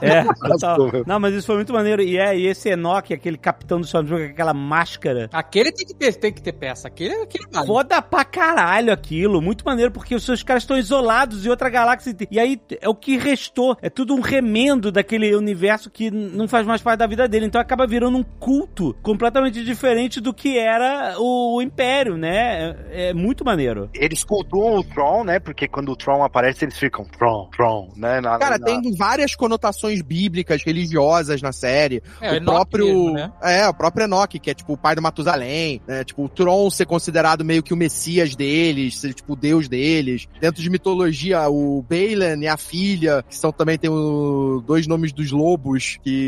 É, 0.00 0.24
total. 0.48 0.76
Não, 1.06 1.20
mas 1.20 1.34
isso 1.34 1.46
foi 1.46 1.56
muito 1.56 1.72
maneiro. 1.72 2.02
E 2.02 2.18
é, 2.18 2.36
e 2.36 2.46
esse 2.46 2.68
Enoch, 2.68 3.12
aquele 3.14 3.36
capitão 3.38 3.78
do 3.80 3.84
Stormtrooper 3.84 4.26
com 4.26 4.32
aquela 4.32 4.52
máscara. 4.52 5.28
Aquele 5.32 5.70
tem 5.72 5.86
que 5.86 5.94
ter, 5.94 6.12
tem 6.14 6.32
que 6.32 6.42
ter 6.42 6.52
peça. 6.52 6.88
Aquele, 6.88 7.14
aquele 7.22 7.44
vale. 7.50 7.66
Foda 7.66 8.02
pra 8.02 8.24
caralho 8.24 8.92
aquilo. 8.92 9.40
Muito 9.40 9.64
maneiro, 9.64 9.92
porque 9.92 10.14
os 10.14 10.24
seus 10.24 10.42
caras 10.42 10.64
estão 10.64 10.76
isolados 10.76 11.46
em 11.46 11.48
outra 11.48 11.70
galáxia. 11.70 12.14
E 12.30 12.40
aí 12.40 12.60
é 12.80 12.88
o 12.88 12.94
que 12.94 13.16
restou. 13.16 13.76
É 13.80 13.88
tudo 13.88 14.14
um 14.14 14.20
remendo 14.20 14.90
daquele 14.90 15.34
universo 15.36 15.88
que 15.90 16.10
não 16.10 16.48
faz 16.48 16.66
mais 16.66 16.82
parte 16.82 16.98
da 16.98 17.06
vida 17.06 17.28
dele. 17.28 17.46
Então 17.46 17.60
acaba 17.60 17.86
virando 17.86 18.18
um 18.18 18.24
culto 18.24 18.94
completamente 19.02 19.62
diferente 19.64 20.20
do 20.20 20.34
que 20.34 20.58
era 20.58 21.14
o, 21.18 21.56
o 21.58 21.62
Império, 21.62 22.16
né? 22.16 22.74
É, 22.90 23.10
é 23.10 23.14
muito 23.14 23.44
maneiro. 23.44 23.88
Eles 23.94 24.24
cultuam 24.24 24.78
o 24.80 24.82
Tron, 24.84 25.22
né? 25.22 25.38
Porque 25.38 25.68
quando 25.68 25.92
o 25.92 25.96
Tron 25.96 26.24
aparece, 26.24 26.64
eles 26.64 26.76
ficam 26.76 27.04
Tron, 27.04 27.48
Tron, 27.56 27.92
né? 27.96 28.20
Na- 28.20 28.38
Cara, 28.38 28.58
na- 28.58 28.64
tem 28.66 28.80
várias 28.96 29.34
conotações 29.36 30.02
bíblicas, 30.02 30.62
religiosas 30.64 30.95
na 31.42 31.52
série. 31.52 32.02
É, 32.20 32.32
o 32.32 32.34
Enoch 32.36 32.44
próprio. 32.44 32.86
mesmo, 32.86 33.12
né? 33.14 33.32
É, 33.42 33.68
o 33.68 33.74
próprio 33.74 34.04
Enoch, 34.04 34.38
que 34.38 34.50
é 34.50 34.54
tipo 34.54 34.74
o 34.74 34.76
pai 34.76 34.94
do 34.94 35.02
Matusalém, 35.02 35.80
né? 35.86 36.04
Tipo, 36.04 36.24
o 36.24 36.28
Tron 36.28 36.70
ser 36.70 36.86
considerado 36.86 37.44
meio 37.44 37.62
que 37.62 37.74
o 37.74 37.76
messias 37.76 38.34
deles, 38.36 38.98
ser 38.98 39.14
tipo 39.14 39.32
o 39.32 39.36
deus 39.36 39.68
deles. 39.68 40.28
Dentro 40.40 40.62
de 40.62 40.70
mitologia, 40.70 41.48
o 41.48 41.82
Balan 41.82 42.38
e 42.40 42.48
a 42.48 42.56
filha, 42.56 43.24
que 43.28 43.36
são 43.36 43.50
também 43.50 43.78
tem 43.78 43.90
o, 43.90 44.62
dois 44.66 44.86
nomes 44.86 45.12
dos 45.12 45.30
lobos 45.30 45.98
que 46.02 46.26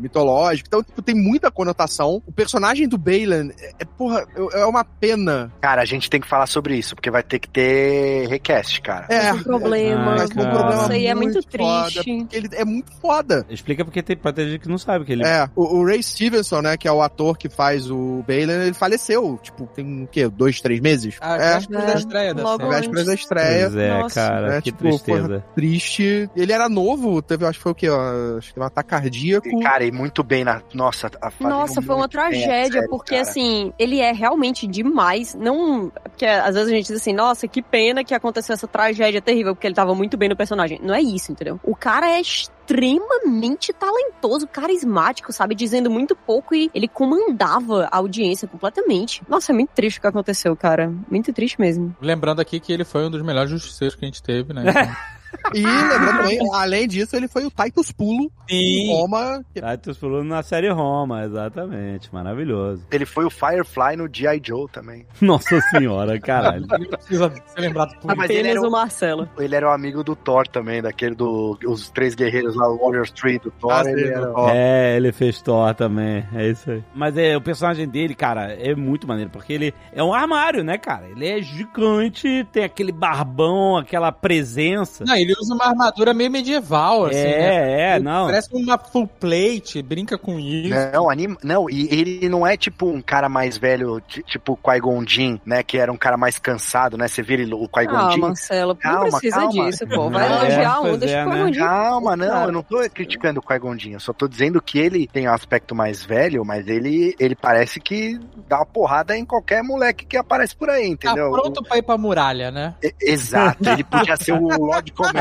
mitológicos. 0.00 0.68
Então, 0.68 0.82
tipo, 0.82 1.02
tem 1.02 1.14
muita 1.14 1.50
conotação. 1.50 2.22
O 2.26 2.32
personagem 2.32 2.88
do 2.88 2.96
Balan 2.96 3.50
é, 3.58 3.72
é, 3.80 3.84
porra, 3.84 4.24
é 4.56 4.62
é 4.62 4.66
uma 4.66 4.84
pena. 4.84 5.52
Cara, 5.60 5.82
a 5.82 5.84
gente 5.84 6.08
tem 6.08 6.20
que 6.20 6.26
falar 6.26 6.46
sobre 6.46 6.76
isso, 6.76 6.94
porque 6.94 7.10
vai 7.10 7.22
ter 7.22 7.38
que 7.38 7.48
ter 7.48 8.28
request, 8.28 8.80
cara. 8.80 9.06
É, 9.08 9.30
Esse 9.30 9.44
problema. 9.44 10.12
Ai, 10.12 10.18
mas 10.18 10.30
um 10.30 10.34
cara. 10.34 10.50
problema 10.50 10.82
Nossa, 10.82 10.96
e 10.96 11.06
é 11.06 11.14
muito 11.14 11.42
foda, 11.42 11.84
triste. 11.84 11.94
porque 11.96 12.36
ele 12.36 12.48
é 12.52 12.64
muito 12.64 12.92
foda. 13.00 13.46
Explica 13.50 13.84
porque 13.92 14.02
tem, 14.02 14.16
pode 14.16 14.36
ter 14.36 14.48
gente 14.48 14.60
que 14.62 14.68
não 14.68 14.78
sabe 14.78 15.04
que 15.04 15.12
ele. 15.12 15.22
É, 15.24 15.48
o, 15.54 15.78
o 15.80 15.84
Ray 15.86 16.02
Stevenson, 16.02 16.62
né, 16.62 16.76
que 16.78 16.88
é 16.88 16.92
o 16.92 17.02
ator 17.02 17.36
que 17.36 17.48
faz 17.50 17.90
o 17.90 18.24
Balan, 18.26 18.64
ele 18.64 18.72
faleceu, 18.74 19.38
tipo, 19.42 19.66
tem 19.66 20.04
o 20.04 20.06
quê? 20.06 20.26
Dois, 20.28 20.60
três 20.62 20.80
meses? 20.80 21.16
Ah, 21.20 21.36
é, 21.36 21.54
véspera 21.56 21.82
da 21.86 21.92
É, 21.92 21.96
estreia 21.96 22.34
da 22.34 22.42
logo 22.42 22.62
série. 22.64 22.74
vésperas 22.76 23.06
da 23.06 23.14
estreia. 23.14 23.70
Pois 23.70 23.76
é, 23.76 23.98
Nossa. 24.00 24.14
cara, 24.14 24.54
É, 24.56 24.60
que 24.62 24.72
tipo, 24.72 24.78
tristeza. 24.78 25.44
Triste. 25.54 26.30
Ele 26.34 26.52
era 26.52 26.68
novo, 26.68 27.20
teve, 27.20 27.44
acho 27.44 27.58
que 27.58 27.62
foi 27.62 27.72
o 27.72 27.74
quê? 27.74 27.88
ó, 27.90 28.38
Acho 28.38 28.54
que 28.54 28.58
um 28.58 28.62
ataque 28.62 28.88
cardíaco. 28.88 29.46
E, 29.48 29.62
cara, 29.62 29.84
e 29.84 29.92
muito 29.92 30.22
bem 30.24 30.42
na. 30.44 30.62
Nossa, 30.72 31.10
a 31.20 31.30
Nossa, 31.40 31.82
foi 31.82 31.94
uma 31.94 32.08
tragédia, 32.08 32.46
série, 32.80 32.88
porque 32.88 33.16
cara. 33.16 33.22
assim, 33.28 33.72
ele 33.78 34.00
é 34.00 34.12
realmente 34.12 34.66
demais. 34.66 35.34
Não. 35.34 35.90
Porque 36.02 36.24
às 36.24 36.54
vezes 36.54 36.70
a 36.72 36.74
gente 36.74 36.86
diz 36.86 36.96
assim, 36.96 37.12
nossa, 37.12 37.46
que 37.46 37.60
pena 37.60 38.02
que 38.02 38.14
aconteceu 38.14 38.54
essa 38.54 38.66
tragédia 38.66 39.20
terrível, 39.20 39.54
porque 39.54 39.66
ele 39.66 39.74
tava 39.74 39.94
muito 39.94 40.16
bem 40.16 40.28
no 40.28 40.36
personagem. 40.36 40.80
Não 40.82 40.94
é 40.94 41.00
isso, 41.02 41.30
entendeu? 41.32 41.60
O 41.62 41.76
cara 41.76 42.08
é 42.18 42.22
extremamente 42.62 43.72
talentoso, 43.72 44.46
carismático, 44.46 45.32
sabe? 45.32 45.54
Dizendo 45.54 45.90
muito 45.90 46.14
pouco 46.14 46.54
e 46.54 46.70
ele 46.74 46.88
comandava 46.88 47.88
a 47.90 47.98
audiência 47.98 48.48
completamente. 48.48 49.22
Nossa, 49.28 49.52
é 49.52 49.54
muito 49.54 49.70
triste 49.70 49.98
o 49.98 50.00
que 50.00 50.06
aconteceu, 50.06 50.56
cara. 50.56 50.92
Muito 51.10 51.32
triste 51.32 51.60
mesmo. 51.60 51.94
Lembrando 52.00 52.40
aqui 52.40 52.60
que 52.60 52.72
ele 52.72 52.84
foi 52.84 53.04
um 53.06 53.10
dos 53.10 53.22
melhores 53.22 53.50
justiceiros 53.50 53.94
que 53.94 54.04
a 54.04 54.08
gente 54.08 54.22
teve, 54.22 54.52
né? 54.52 54.64
E 55.54 55.60
lembrando 55.60 56.18
também, 56.18 56.38
além 56.52 56.86
disso, 56.88 57.16
ele 57.16 57.28
foi 57.28 57.44
o 57.44 57.50
Titus 57.50 57.90
Pulo 57.92 58.30
em 58.48 58.86
Sim. 58.86 58.92
Roma. 58.92 59.44
que- 59.54 59.60
Titus 59.60 59.98
pulando 59.98 60.28
na 60.28 60.42
série 60.42 60.70
Roma, 60.70 61.24
exatamente. 61.24 62.12
Maravilhoso. 62.12 62.84
Ele 62.90 63.04
foi 63.06 63.24
o 63.24 63.30
Firefly 63.30 63.96
no 63.96 64.08
G.I. 64.12 64.40
Joe 64.44 64.66
também. 64.70 65.06
Nossa 65.20 65.60
senhora, 65.70 66.18
caralho. 66.20 66.66
Não 66.66 66.86
precisa 66.86 67.32
ser 67.46 67.60
lembrado 67.60 67.98
por 68.00 68.10
Ah, 68.10 68.14
mas 68.16 68.30
ele 68.30 68.40
Apenas 68.48 68.64
o 68.64 68.68
o, 68.68 68.70
Marcelo. 68.70 69.28
ele 69.38 69.54
era 69.56 69.68
o 69.68 69.72
amigo 69.72 70.02
do 70.04 70.14
Thor 70.16 70.46
também, 70.46 70.80
daquele 70.82 71.14
do. 71.14 71.58
Os 71.66 71.90
três 71.90 72.14
guerreiros 72.14 72.54
lá, 72.56 72.68
o 72.68 72.78
Warrior 72.78 73.08
3 73.10 73.40
do 73.40 73.50
Thor. 73.50 73.72
Ah, 73.72 73.82
ele 73.90 74.08
era- 74.08 74.32
ó. 74.32 74.48
É, 74.50 74.96
ele 74.96 75.12
fez 75.12 75.40
Thor 75.42 75.74
também, 75.74 76.24
é 76.34 76.48
isso 76.50 76.70
aí. 76.70 76.82
Mas 76.94 77.16
é, 77.16 77.36
o 77.36 77.40
personagem 77.40 77.88
dele, 77.88 78.14
cara, 78.14 78.52
é 78.52 78.74
muito 78.74 79.06
maneiro, 79.06 79.30
porque 79.30 79.52
ele 79.52 79.74
é 79.92 80.02
um 80.02 80.12
armário, 80.12 80.62
né, 80.64 80.78
cara? 80.78 81.06
Ele 81.08 81.26
é 81.28 81.40
gigante, 81.42 82.46
tem 82.52 82.64
aquele 82.64 82.92
barbão, 82.92 83.76
aquela 83.76 84.12
presença. 84.12 85.04
Não, 85.06 85.16
ele 85.22 85.34
usa 85.40 85.54
uma 85.54 85.66
armadura 85.66 86.12
meio 86.14 86.30
medieval, 86.30 87.06
assim, 87.06 87.16
né? 87.22 87.30
É, 87.30 87.80
é, 87.92 87.94
Ele 87.96 88.04
não. 88.04 88.26
Parece 88.26 88.48
uma 88.52 88.78
full 88.78 89.06
plate, 89.06 89.82
brinca 89.82 90.16
com 90.18 90.38
isso. 90.38 90.74
Não, 90.92 91.08
anima... 91.10 91.36
não, 91.42 91.68
e 91.70 91.88
ele 91.90 92.28
não 92.28 92.46
é 92.46 92.56
tipo 92.56 92.86
um 92.88 93.00
cara 93.00 93.28
mais 93.28 93.56
velho, 93.58 94.00
ti- 94.00 94.22
tipo 94.24 94.52
o 94.52 94.56
Qui-Gon 94.56 95.04
Jinn, 95.06 95.38
né? 95.44 95.62
Que 95.62 95.78
era 95.78 95.90
um 95.92 95.96
cara 95.96 96.16
mais 96.16 96.38
cansado, 96.38 96.96
né? 96.98 97.08
Você 97.08 97.22
vira 97.22 97.42
ele- 97.42 97.54
o 97.54 97.68
Qui-Gon 97.68 97.96
Ah, 97.96 98.10
Jinn. 98.10 98.20
Marcelo, 98.20 98.74
Calma, 98.76 99.04
não 99.04 99.10
precisa 99.10 99.36
calma. 99.40 99.70
disso, 99.70 99.86
pô. 99.88 100.10
Vai 100.10 100.28
É, 100.28 100.32
elogiar 100.32 100.80
um, 100.80 100.82
pois 100.82 100.98
deixa 100.98 101.16
é, 101.16 101.24
o 101.24 101.28
né? 101.28 101.32
Coimondinho. 101.34 101.64
Calma, 101.64 102.16
não, 102.16 102.28
Cara. 102.28 102.44
eu 102.46 102.52
não 102.52 102.62
tô 102.62 102.90
criticando 102.90 103.40
o 103.40 103.42
Qui-Gon 103.42 103.78
Jinn, 103.78 103.92
eu 103.92 104.00
só 104.00 104.12
tô 104.12 104.26
dizendo 104.28 104.60
que 104.60 104.78
ele 104.78 105.06
tem 105.06 105.28
um 105.28 105.32
aspecto 105.32 105.74
mais 105.74 106.04
velho, 106.04 106.44
mas 106.44 106.66
ele, 106.68 107.14
ele 107.18 107.34
parece 107.34 107.80
que 107.80 108.18
dá 108.48 108.56
uma 108.58 108.66
porrada 108.66 109.16
em 109.16 109.24
qualquer 109.24 109.62
moleque 109.62 110.04
que 110.06 110.16
aparece 110.16 110.54
por 110.56 110.68
aí, 110.70 110.96
Tá 110.96 111.10
entendeu? 111.10 111.30
pronto 111.30 111.62
pra 111.62 111.78
ir 111.78 111.82
pra 111.82 111.96
muralha, 111.98 112.50
né? 112.50 112.74
E- 112.82 112.92
Exato, 113.00 113.68
ele 113.68 113.84
podia 113.84 114.16
ser 114.16 114.32
o 114.32 114.38
Lord 114.58 114.92
Commander. 114.92 115.11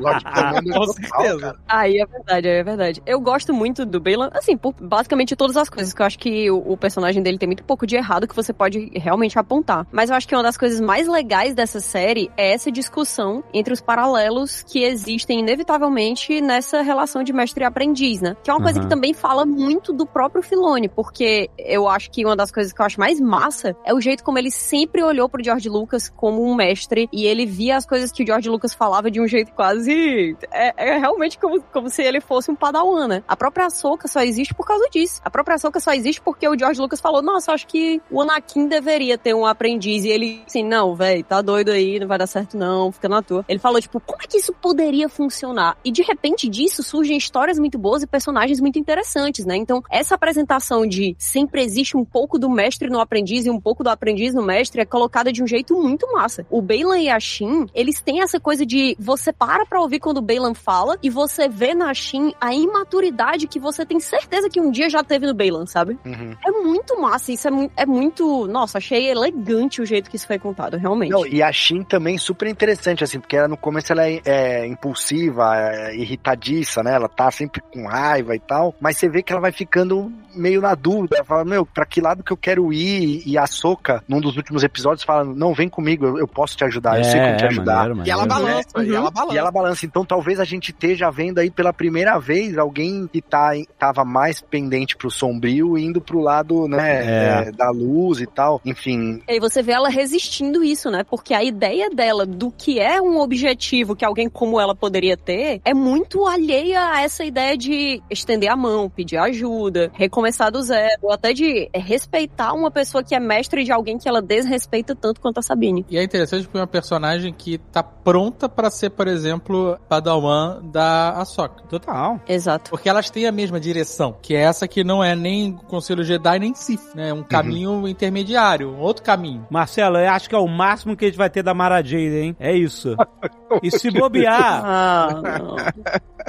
Lord 0.00 0.24
Commander 0.34 0.74
Com 0.74 0.86
certeza. 0.86 1.40
cara. 1.40 1.56
Aí 1.68 2.00
é 2.00 2.06
verdade, 2.06 2.48
aí 2.48 2.56
é 2.56 2.62
verdade. 2.62 3.02
Eu 3.06 3.20
gosto 3.20 3.52
muito 3.52 3.84
do 3.84 4.00
Balan, 4.00 4.30
assim, 4.32 4.56
por 4.56 4.74
basicamente 4.80 5.34
todas 5.36 5.56
as 5.56 5.68
coisas, 5.68 5.92
que 5.92 6.02
eu 6.02 6.06
acho 6.06 6.18
que 6.18 6.50
o, 6.50 6.72
o 6.72 6.76
personagem 6.76 7.22
dele 7.22 7.38
tem 7.38 7.48
muito 7.48 7.64
pouco 7.64 7.86
de 7.86 7.96
errado 7.96 8.26
que 8.26 8.34
você 8.34 8.52
pode 8.52 8.90
realmente 8.94 9.38
apontar. 9.38 9.86
Mas 9.92 10.10
eu 10.10 10.16
acho 10.16 10.26
que 10.26 10.34
uma 10.34 10.42
das 10.42 10.56
coisas 10.56 10.80
mais 10.80 11.06
legais 11.08 11.54
dessa 11.54 11.80
série 11.80 12.30
é 12.36 12.52
essa 12.52 12.70
discussão 12.70 13.42
entre 13.52 13.72
os 13.72 13.80
paralelos 13.80 14.62
que 14.62 14.82
existem 14.82 15.40
inevitavelmente 15.40 16.40
nessa 16.40 16.82
relação 16.82 17.22
de 17.22 17.32
mestre 17.32 17.62
e 17.62 17.66
aprendiz, 17.66 18.20
né? 18.20 18.36
Que 18.42 18.50
é 18.50 18.54
uma 18.54 18.62
coisa 18.62 18.78
Aham. 18.78 18.88
que 18.88 18.94
também 18.94 19.14
fala 19.14 19.44
muito 19.46 19.92
do 19.92 20.06
próprio 20.06 20.42
Filone, 20.42 20.88
porque 20.88 21.48
eu 21.58 21.88
acho 21.88 22.10
que 22.10 22.24
uma 22.24 22.36
das 22.36 22.50
coisas 22.50 22.72
que 22.72 22.80
eu 22.80 22.86
acho 22.86 22.98
mais 22.98 23.20
massa 23.20 23.76
é 23.84 23.94
o 23.94 24.00
jeito 24.00 24.24
como 24.24 24.38
ele 24.38 24.50
sempre 24.50 25.02
olhou 25.02 25.28
pro 25.28 25.42
George 25.42 25.68
Lucas 25.68 26.08
como 26.08 26.42
um 26.44 26.54
mestre 26.54 27.08
e 27.12 27.26
ele 27.26 27.46
via 27.46 27.76
as 27.76 27.86
coisas 27.86 28.10
que 28.10 28.22
o 28.22 28.26
George 28.26 28.48
Lucas 28.48 28.74
falava 28.74 29.10
de 29.10 29.20
um 29.20 29.26
jeito 29.26 29.37
quase. 29.46 30.36
É, 30.50 30.94
é 30.94 30.98
realmente 30.98 31.38
como, 31.38 31.60
como 31.62 31.88
se 31.88 32.02
ele 32.02 32.20
fosse 32.20 32.50
um 32.50 32.54
padawan, 32.54 33.08
né? 33.08 33.22
A 33.26 33.36
própria 33.36 33.66
Ahsoka 33.66 34.08
só 34.08 34.20
existe 34.20 34.54
por 34.54 34.66
causa 34.66 34.88
disso. 34.90 35.20
A 35.24 35.30
própria 35.30 35.54
Ahsoka 35.54 35.80
só 35.80 35.92
existe 35.92 36.20
porque 36.20 36.48
o 36.48 36.58
George 36.58 36.80
Lucas 36.80 37.00
falou: 37.00 37.22
Nossa, 37.22 37.52
acho 37.52 37.66
que 37.66 38.00
o 38.10 38.20
Anakin 38.20 38.68
deveria 38.68 39.16
ter 39.16 39.34
um 39.34 39.46
aprendiz. 39.46 40.04
E 40.04 40.08
ele, 40.08 40.42
assim, 40.46 40.64
não, 40.64 40.94
velho, 40.94 41.24
tá 41.24 41.40
doido 41.40 41.70
aí, 41.70 41.98
não 41.98 42.06
vai 42.06 42.18
dar 42.18 42.26
certo 42.26 42.56
não, 42.56 42.92
fica 42.92 43.08
na 43.08 43.22
tua. 43.22 43.44
Ele 43.48 43.58
falou, 43.58 43.80
tipo, 43.80 44.00
como 44.00 44.22
é 44.22 44.26
que 44.26 44.38
isso 44.38 44.52
poderia 44.52 45.08
funcionar? 45.08 45.76
E 45.84 45.90
de 45.90 46.02
repente 46.02 46.48
disso 46.48 46.82
surgem 46.82 47.16
histórias 47.16 47.58
muito 47.58 47.78
boas 47.78 48.02
e 48.02 48.06
personagens 48.06 48.60
muito 48.60 48.78
interessantes, 48.78 49.44
né? 49.44 49.56
Então, 49.56 49.82
essa 49.90 50.14
apresentação 50.14 50.86
de 50.86 51.14
sempre 51.18 51.62
existe 51.62 51.96
um 51.96 52.04
pouco 52.04 52.38
do 52.38 52.50
mestre 52.50 52.88
no 52.88 53.00
aprendiz 53.00 53.46
e 53.46 53.50
um 53.50 53.60
pouco 53.60 53.82
do 53.82 53.90
aprendiz 53.90 54.34
no 54.34 54.42
mestre 54.42 54.80
é 54.80 54.84
colocada 54.84 55.32
de 55.32 55.42
um 55.42 55.46
jeito 55.46 55.80
muito 55.80 56.10
massa. 56.12 56.46
O 56.50 56.60
Baylan 56.60 56.98
e 56.98 57.08
a 57.08 57.18
Shin, 57.18 57.66
eles 57.74 58.00
têm 58.00 58.22
essa 58.22 58.40
coisa 58.40 58.66
de 58.66 58.96
você 58.98 59.27
para 59.32 59.64
pra 59.66 59.80
ouvir 59.80 60.00
quando 60.00 60.18
o 60.18 60.22
Baylan 60.22 60.54
fala 60.54 60.96
e 61.02 61.10
você 61.10 61.48
vê 61.48 61.74
na 61.74 61.92
Shin 61.94 62.32
a 62.40 62.54
imaturidade 62.54 63.46
que 63.46 63.58
você 63.58 63.84
tem 63.84 64.00
certeza 64.00 64.48
que 64.48 64.60
um 64.60 64.70
dia 64.70 64.88
já 64.88 65.02
teve 65.02 65.26
no 65.26 65.34
Baylan, 65.34 65.66
sabe? 65.66 65.98
Uhum. 66.04 66.34
É 66.46 66.50
muito 66.50 67.00
massa, 67.00 67.32
isso 67.32 67.48
é, 67.48 67.50
mu 67.50 67.70
é 67.76 67.86
muito... 67.86 68.46
Nossa, 68.46 68.78
achei 68.78 69.08
elegante 69.10 69.80
o 69.82 69.86
jeito 69.86 70.10
que 70.10 70.16
isso 70.16 70.26
foi 70.26 70.38
contado, 70.38 70.76
realmente. 70.76 71.10
Não, 71.10 71.26
e 71.26 71.42
a 71.42 71.52
Shin 71.52 71.82
também 71.82 72.18
super 72.18 72.48
interessante, 72.48 73.04
assim, 73.04 73.20
porque 73.20 73.36
ela 73.36 73.48
no 73.48 73.56
começo 73.56 73.92
ela 73.92 74.06
é, 74.08 74.20
é 74.24 74.66
impulsiva, 74.66 75.56
é 75.56 75.96
irritadiça, 75.96 76.82
né? 76.82 76.94
Ela 76.94 77.08
tá 77.08 77.30
sempre 77.30 77.60
com 77.72 77.86
raiva 77.86 78.34
e 78.34 78.40
tal, 78.40 78.74
mas 78.80 78.96
você 78.96 79.08
vê 79.08 79.22
que 79.22 79.32
ela 79.32 79.40
vai 79.40 79.52
ficando 79.52 80.12
meio 80.34 80.60
na 80.60 80.74
dúvida. 80.74 81.16
Ela 81.16 81.24
fala, 81.24 81.44
meu, 81.44 81.66
pra 81.66 81.84
que 81.84 82.00
lado 82.00 82.22
que 82.22 82.32
eu 82.32 82.36
quero 82.36 82.72
ir? 82.72 83.22
E 83.26 83.36
a 83.36 83.46
Soca, 83.46 84.02
num 84.08 84.20
dos 84.20 84.36
últimos 84.36 84.62
episódios, 84.62 85.04
fala, 85.04 85.24
não, 85.24 85.52
vem 85.52 85.68
comigo, 85.68 86.06
eu, 86.06 86.18
eu 86.18 86.28
posso 86.28 86.56
te 86.56 86.64
ajudar, 86.64 86.98
eu 86.98 87.04
sei 87.04 87.20
como 87.20 87.36
te 87.36 87.46
ajudar. 87.46 87.86
É, 87.86 87.88
maneiro, 87.88 88.06
E 88.06 88.10
ela 88.10 88.26
maneiro. 88.26 88.50
balança, 88.52 88.84
e 88.84 88.94
ela 88.94 89.10
balança. 89.18 89.34
E 89.34 89.38
ela 89.38 89.50
balança. 89.50 89.86
Então 89.86 90.04
talvez 90.04 90.40
a 90.40 90.44
gente 90.44 90.70
esteja 90.70 91.10
vendo 91.10 91.38
aí 91.38 91.50
pela 91.50 91.72
primeira 91.72 92.18
vez 92.18 92.56
alguém 92.58 93.08
que 93.12 93.20
tá, 93.20 93.52
tava 93.78 94.04
mais 94.04 94.40
pendente 94.40 94.96
pro 94.96 95.10
sombrio, 95.10 95.76
indo 95.78 96.00
pro 96.00 96.20
lado, 96.20 96.66
né, 96.68 97.44
É. 97.44 97.48
é, 97.48 97.52
da 97.52 97.70
luz 97.70 98.20
e 98.20 98.26
tal. 98.26 98.60
Enfim, 98.64 99.22
E 99.28 99.32
aí 99.32 99.40
você 99.40 99.62
vê 99.62 99.72
ela 99.72 99.88
resistindo 99.88 100.62
isso, 100.64 100.90
né? 100.90 101.04
Porque 101.08 101.34
a 101.34 101.42
ideia 101.42 101.90
dela 101.90 102.24
do 102.26 102.50
que 102.50 102.78
é 102.78 103.00
um 103.00 103.18
objetivo 103.18 103.94
que 103.96 104.04
alguém 104.04 104.28
como 104.28 104.60
ela 104.60 104.74
poderia 104.74 105.16
ter 105.16 105.60
é 105.64 105.74
muito 105.74 106.26
alheia 106.26 106.92
a 106.92 107.02
essa 107.02 107.24
ideia 107.24 107.56
de 107.56 108.02
estender 108.10 108.50
a 108.50 108.56
mão, 108.56 108.88
pedir 108.90 109.16
ajuda, 109.16 109.90
recomeçar 109.94 110.50
do 110.50 110.62
zero, 110.62 110.98
ou 111.02 111.12
até 111.12 111.32
de 111.32 111.68
respeitar 111.74 112.52
uma 112.52 112.70
pessoa 112.70 113.02
que 113.02 113.14
é 113.14 113.20
mestre 113.20 113.64
de 113.64 113.72
alguém 113.72 113.98
que 113.98 114.08
ela 114.08 114.20
desrespeita 114.22 114.94
tanto 114.94 115.20
quanto 115.20 115.38
a 115.38 115.42
Sabine. 115.42 115.84
E 115.90 115.96
é 115.98 116.02
interessante 116.02 116.44
porque 116.44 116.58
é 116.58 116.60
uma 116.60 116.66
personagem 116.66 117.32
que 117.32 117.58
tá 117.58 117.82
pronta 117.82 118.48
pra 118.48 118.70
ser, 118.70 118.90
por 118.98 119.06
exemplo, 119.06 119.78
Padawan 119.88 120.60
da 120.60 121.10
Ahsoka. 121.10 121.62
Total. 121.68 122.20
Exato. 122.28 122.68
Porque 122.68 122.88
elas 122.88 123.08
têm 123.08 123.28
a 123.28 123.32
mesma 123.32 123.60
direção, 123.60 124.16
que 124.20 124.34
é 124.34 124.40
essa 124.40 124.66
que 124.66 124.82
não 124.82 125.02
é 125.04 125.14
nem 125.14 125.52
Conselho 125.68 126.02
Jedi 126.02 126.38
nem 126.40 126.52
Sith, 126.52 126.96
né? 126.96 127.10
É 127.10 127.14
um 127.14 127.22
caminho 127.22 127.86
intermediário, 127.86 128.70
um 128.70 128.80
outro 128.80 129.04
caminho. 129.04 129.46
Marcelo, 129.48 129.98
eu 129.98 130.10
acho 130.10 130.28
que 130.28 130.34
é 130.34 130.38
o 130.38 130.48
máximo 130.48 130.96
que 130.96 131.04
a 131.04 131.08
gente 131.08 131.16
vai 131.16 131.30
ter 131.30 131.44
da 131.44 131.54
Mara 131.54 131.76
Jade, 131.80 132.16
hein? 132.16 132.36
É 132.40 132.52
isso. 132.52 132.96
E 133.62 133.70
se 133.70 133.90
bobear. 133.90 134.62
Ah, 134.68 135.08
não. 135.38 135.56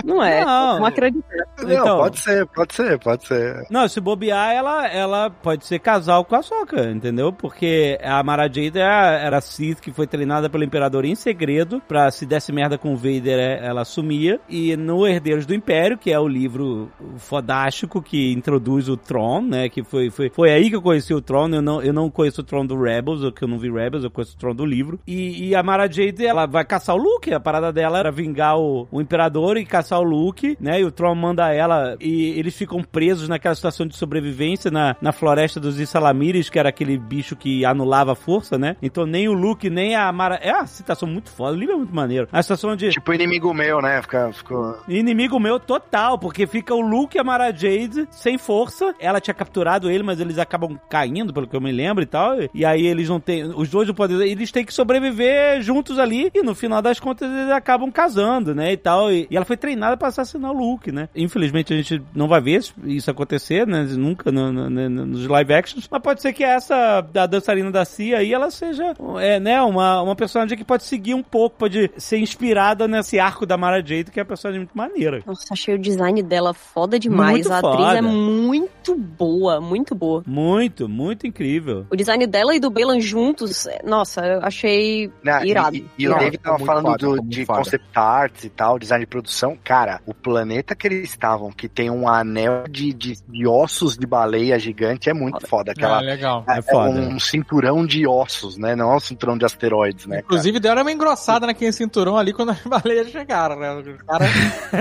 Não 0.06 0.24
é. 0.24 0.46
Não. 0.46 0.80
Não 0.80 0.86
acredito. 0.86 1.24
não, 1.62 1.70
Então. 1.70 1.98
pode 1.98 2.20
ser, 2.20 2.46
pode 2.48 2.74
ser, 2.74 3.00
pode 3.00 3.28
ser. 3.28 3.66
Não, 3.70 3.88
se 3.90 4.00
bobear, 4.00 4.54
ela, 4.54 4.88
ela 4.88 5.30
pode 5.30 5.66
ser 5.66 5.80
casal 5.80 6.24
com 6.24 6.36
a 6.36 6.42
Soca, 6.42 6.90
entendeu? 6.90 7.34
Porque 7.34 8.00
a 8.02 8.24
Mara 8.24 8.44
Jade 8.44 8.80
era, 8.80 9.18
era 9.20 9.42
Sith 9.42 9.82
que 9.82 9.92
foi 9.92 10.08
treinada 10.08 10.50
pelo 10.50 10.64
Imperador 10.64 11.04
em 11.04 11.16
segredo, 11.16 11.82
pra 11.88 12.10
se 12.12 12.26
desse 12.26 12.54
merda 12.60 12.78
com 12.78 12.94
o 12.94 12.98
Vader, 12.98 13.40
é, 13.40 13.66
ela 13.66 13.82
assumia. 13.82 14.38
E 14.50 14.76
no 14.76 15.08
Herdeiros 15.08 15.46
do 15.46 15.54
Império, 15.54 15.98
que 15.98 16.12
é 16.12 16.20
o 16.20 16.28
livro 16.28 16.92
fodástico 17.18 18.02
que 18.02 18.34
introduz 18.34 18.90
o 18.90 18.98
Tron, 18.98 19.42
né? 19.44 19.70
Que 19.70 19.82
foi, 19.82 20.10
foi, 20.10 20.30
foi 20.30 20.52
aí 20.52 20.70
que 20.70 20.76
eu 20.76 20.82
conheci 20.82 21.14
o 21.14 21.22
Tron. 21.22 21.48
Eu 21.50 21.62
não, 21.62 21.82
eu 21.82 21.94
não 21.94 22.10
conheço 22.10 22.42
o 22.42 22.44
Tron 22.44 22.66
do 22.66 22.78
Rebels, 22.78 23.24
ou 23.24 23.32
que 23.32 23.44
eu 23.44 23.48
não 23.48 23.58
vi 23.58 23.72
Rebels, 23.72 24.04
eu 24.04 24.12
conheço 24.12 24.36
o 24.36 24.38
Tron 24.38 24.54
do 24.54 24.66
livro. 24.66 25.00
E, 25.08 25.48
e 25.48 25.56
a 25.56 25.64
Mara 25.64 25.90
Jade, 25.90 26.26
ela 26.26 26.46
vai 26.46 26.66
caçar 26.66 26.96
o 26.96 27.00
Luke. 27.00 27.34
A 27.34 27.40
parada 27.40 27.72
dela 27.72 27.98
era 27.98 28.12
vingar 28.12 28.60
o, 28.60 28.88
o 28.92 29.00
Imperador 29.00 29.56
e 29.58 29.66
caçar 29.66 30.00
o 30.00 30.04
Luke, 30.04 30.58
né? 30.60 30.82
E 30.82 30.84
o 30.84 30.92
Tron 30.92 31.16
manda 31.16 31.54
ela 31.54 31.96
e 32.02 32.38
eles 32.38 32.58
ficam 32.58 32.84
presos 32.84 33.30
naquela 33.30 33.56
situação 33.56 33.88
de 33.88 33.96
sobrevivência 33.96 34.70
na, 34.70 34.98
na 35.02 35.14
floresta 35.14 35.62
dos 35.62 35.80
Isalamires, 35.80 36.50
que 36.50 36.60
era 36.60 36.68
aquele 36.68 36.98
bicho 36.98 37.38
que 37.38 37.64
anulava 37.64 38.12
a 38.12 38.16
força, 38.16 38.58
né? 38.58 38.76
Então 38.82 39.06
nem 39.06 39.30
o 39.30 39.34
Luke, 39.34 39.70
nem 39.70 39.96
a 39.96 40.12
Mara... 40.12 40.36
É 40.42 40.54
uma 40.54 40.68
situação 40.68 41.08
muito 41.08 41.30
foda, 41.30 41.56
o 41.56 41.60
livro 41.60 41.76
é 41.76 41.78
muito 41.78 41.96
maneiro. 41.96 42.28
De... 42.78 42.90
Tipo 42.90 43.14
inimigo 43.14 43.54
meu, 43.54 43.82
né? 43.82 44.02
Fica, 44.02 44.32
ficou... 44.34 44.78
Inimigo 44.88 45.40
meu 45.40 45.60
total, 45.60 46.18
porque 46.18 46.46
fica 46.48 46.74
o 46.74 46.82
Luke 46.82 47.18
e 47.18 47.20
a 47.20 47.24
Mara 47.24 47.52
Jade 47.52 48.08
sem 48.12 48.38
força. 48.38 48.94
Ela 49.00 49.20
tinha 49.22 49.34
capturado 49.34 49.90
ele, 49.90 50.04
mas 50.04 50.20
eles 50.20 50.38
acabam 50.38 50.78
caindo, 50.90 51.34
pelo 51.34 51.48
que 51.48 51.56
eu 51.56 51.62
me 51.62 51.72
lembro 51.72 52.04
e 52.04 52.06
tal. 52.08 52.36
E 52.54 52.66
aí 52.66 52.86
eles 52.86 53.08
não 53.10 53.20
têm. 53.20 53.44
Os 53.56 53.70
dois 53.70 53.88
do 53.88 53.94
poder. 53.94 54.22
Eles 54.28 54.52
têm 54.52 54.66
que 54.66 54.74
sobreviver 54.74 55.62
juntos 55.62 55.98
ali. 56.00 56.30
E 56.34 56.42
no 56.42 56.56
final 56.56 56.82
das 56.82 57.00
contas 57.00 57.32
eles 57.32 57.52
acabam 57.52 57.92
casando, 57.92 58.54
né? 58.56 58.72
E 58.74 58.78
tal. 58.78 59.12
E, 59.12 59.28
e 59.30 59.36
ela 59.36 59.46
foi 59.46 59.58
treinada 59.58 59.96
pra 59.98 60.08
assassinar 60.10 60.52
o 60.52 60.58
Luke, 60.58 60.92
né? 60.92 61.10
Infelizmente 61.16 61.74
a 61.74 61.78
gente 61.78 62.02
não 62.14 62.28
vai 62.28 62.42
ver 62.42 62.58
isso- 62.60 62.74
isso 62.86 63.10
acontecer, 63.12 63.66
né? 63.68 63.84
Nunca 63.92 64.32
no- 64.32 64.52
no- 64.52 64.70
no- 64.70 65.06
nos 65.06 65.26
live 65.28 65.54
actions. 65.54 65.88
Mas 65.90 66.02
pode 66.02 66.22
ser 66.22 66.34
que 66.34 66.44
essa 66.44 67.02
da 67.02 67.26
dançarina 67.26 67.72
da 67.72 67.86
Cia 67.86 68.18
aí 68.20 68.34
ela 68.34 68.50
seja, 68.52 68.94
é, 69.20 69.40
né? 69.40 69.62
Uma, 69.62 70.02
uma 70.02 70.16
personagem 70.16 70.58
que 70.58 70.64
pode 70.64 70.84
seguir 70.84 71.14
um 71.14 71.24
pouco, 71.24 71.58
pode 71.58 71.92
ser 71.98 72.18
inspirada 72.18 72.39
nesse 72.88 73.20
arco 73.20 73.46
da 73.46 73.58
Mara 73.58 73.78
Jade, 73.78 74.06
que 74.12 74.20
é 74.20 74.24
uma 74.24 74.28
personagem 74.28 74.60
muito 74.62 74.78
maneira. 74.78 75.22
Nossa, 75.26 75.54
achei 75.54 75.76
o 75.76 75.80
design 75.80 76.22
dela 76.24 76.54
foda 76.54 76.98
demais. 77.00 77.48
Muito 77.48 77.52
a 77.54 77.58
atriz 77.60 77.86
foda. 77.86 77.98
é 77.98 78.02
muito 78.02 78.96
boa, 78.96 79.60
muito 79.62 79.96
boa. 79.96 80.24
Muito, 80.26 80.88
muito 80.90 81.28
incrível. 81.28 81.86
O 81.90 81.96
design 81.96 82.26
dela 82.28 82.56
e 82.56 82.60
do 82.60 82.70
Belan 82.70 83.00
juntos, 83.00 83.66
é, 83.68 83.82
nossa, 83.84 84.22
eu 84.26 84.40
achei 84.44 85.12
Né, 85.24 85.46
irado. 85.46 85.76
E, 85.76 85.86
e 85.98 86.08
o 86.08 86.12
Não, 86.12 86.18
David 86.20 86.38
tava 86.40 86.58
muito 86.58 86.68
falando 86.68 86.86
foda, 86.86 86.98
do- 86.98 87.22
de 87.24 87.46
foda. 87.46 87.60
concept 87.60 87.86
arts 87.96 88.44
e 88.44 88.50
tal, 88.50 88.80
design 88.80 89.04
de 89.06 89.10
produção. 89.10 89.58
Cara, 89.64 90.02
o 90.06 90.14
planeta 90.14 90.76
que 90.76 90.88
eles 90.88 91.10
estavam, 91.10 91.52
que 91.52 91.68
tem 91.68 91.90
um 91.90 92.08
anel 92.08 92.64
de, 92.70 92.94
de, 92.94 93.14
de 93.28 93.48
ossos 93.48 93.98
de 93.98 94.06
baleia 94.08 94.58
gigante, 94.60 95.10
é 95.10 95.14
muito 95.14 95.46
foda. 95.48 95.72
Ah, 95.72 95.74
Aquela, 95.78 96.00
legal. 96.00 96.44
É 96.48 96.62
foda. 96.62 96.90
um 97.00 97.20
cinturão 97.20 97.86
de 97.86 98.08
ossos, 98.08 98.58
né? 98.58 98.76
Não 98.76 98.92
é 98.92 98.96
um 98.96 99.00
cinturão 99.00 99.38
de 99.38 99.46
asteroides, 99.46 100.06
né? 100.06 100.18
cara? 100.18 100.26
Inclusive, 100.26 100.60
deram 100.60 100.82
uma 100.82 100.92
engrossada 100.92 101.46
naquele 101.46 101.72
cinturão 101.72 102.18
ali 102.18 102.29
quando 102.34 102.50
as 102.50 102.62
baleias 102.66 103.10
chegaram, 103.10 103.56
né? 103.58 103.74
Os 103.76 104.02
caras 104.04 104.30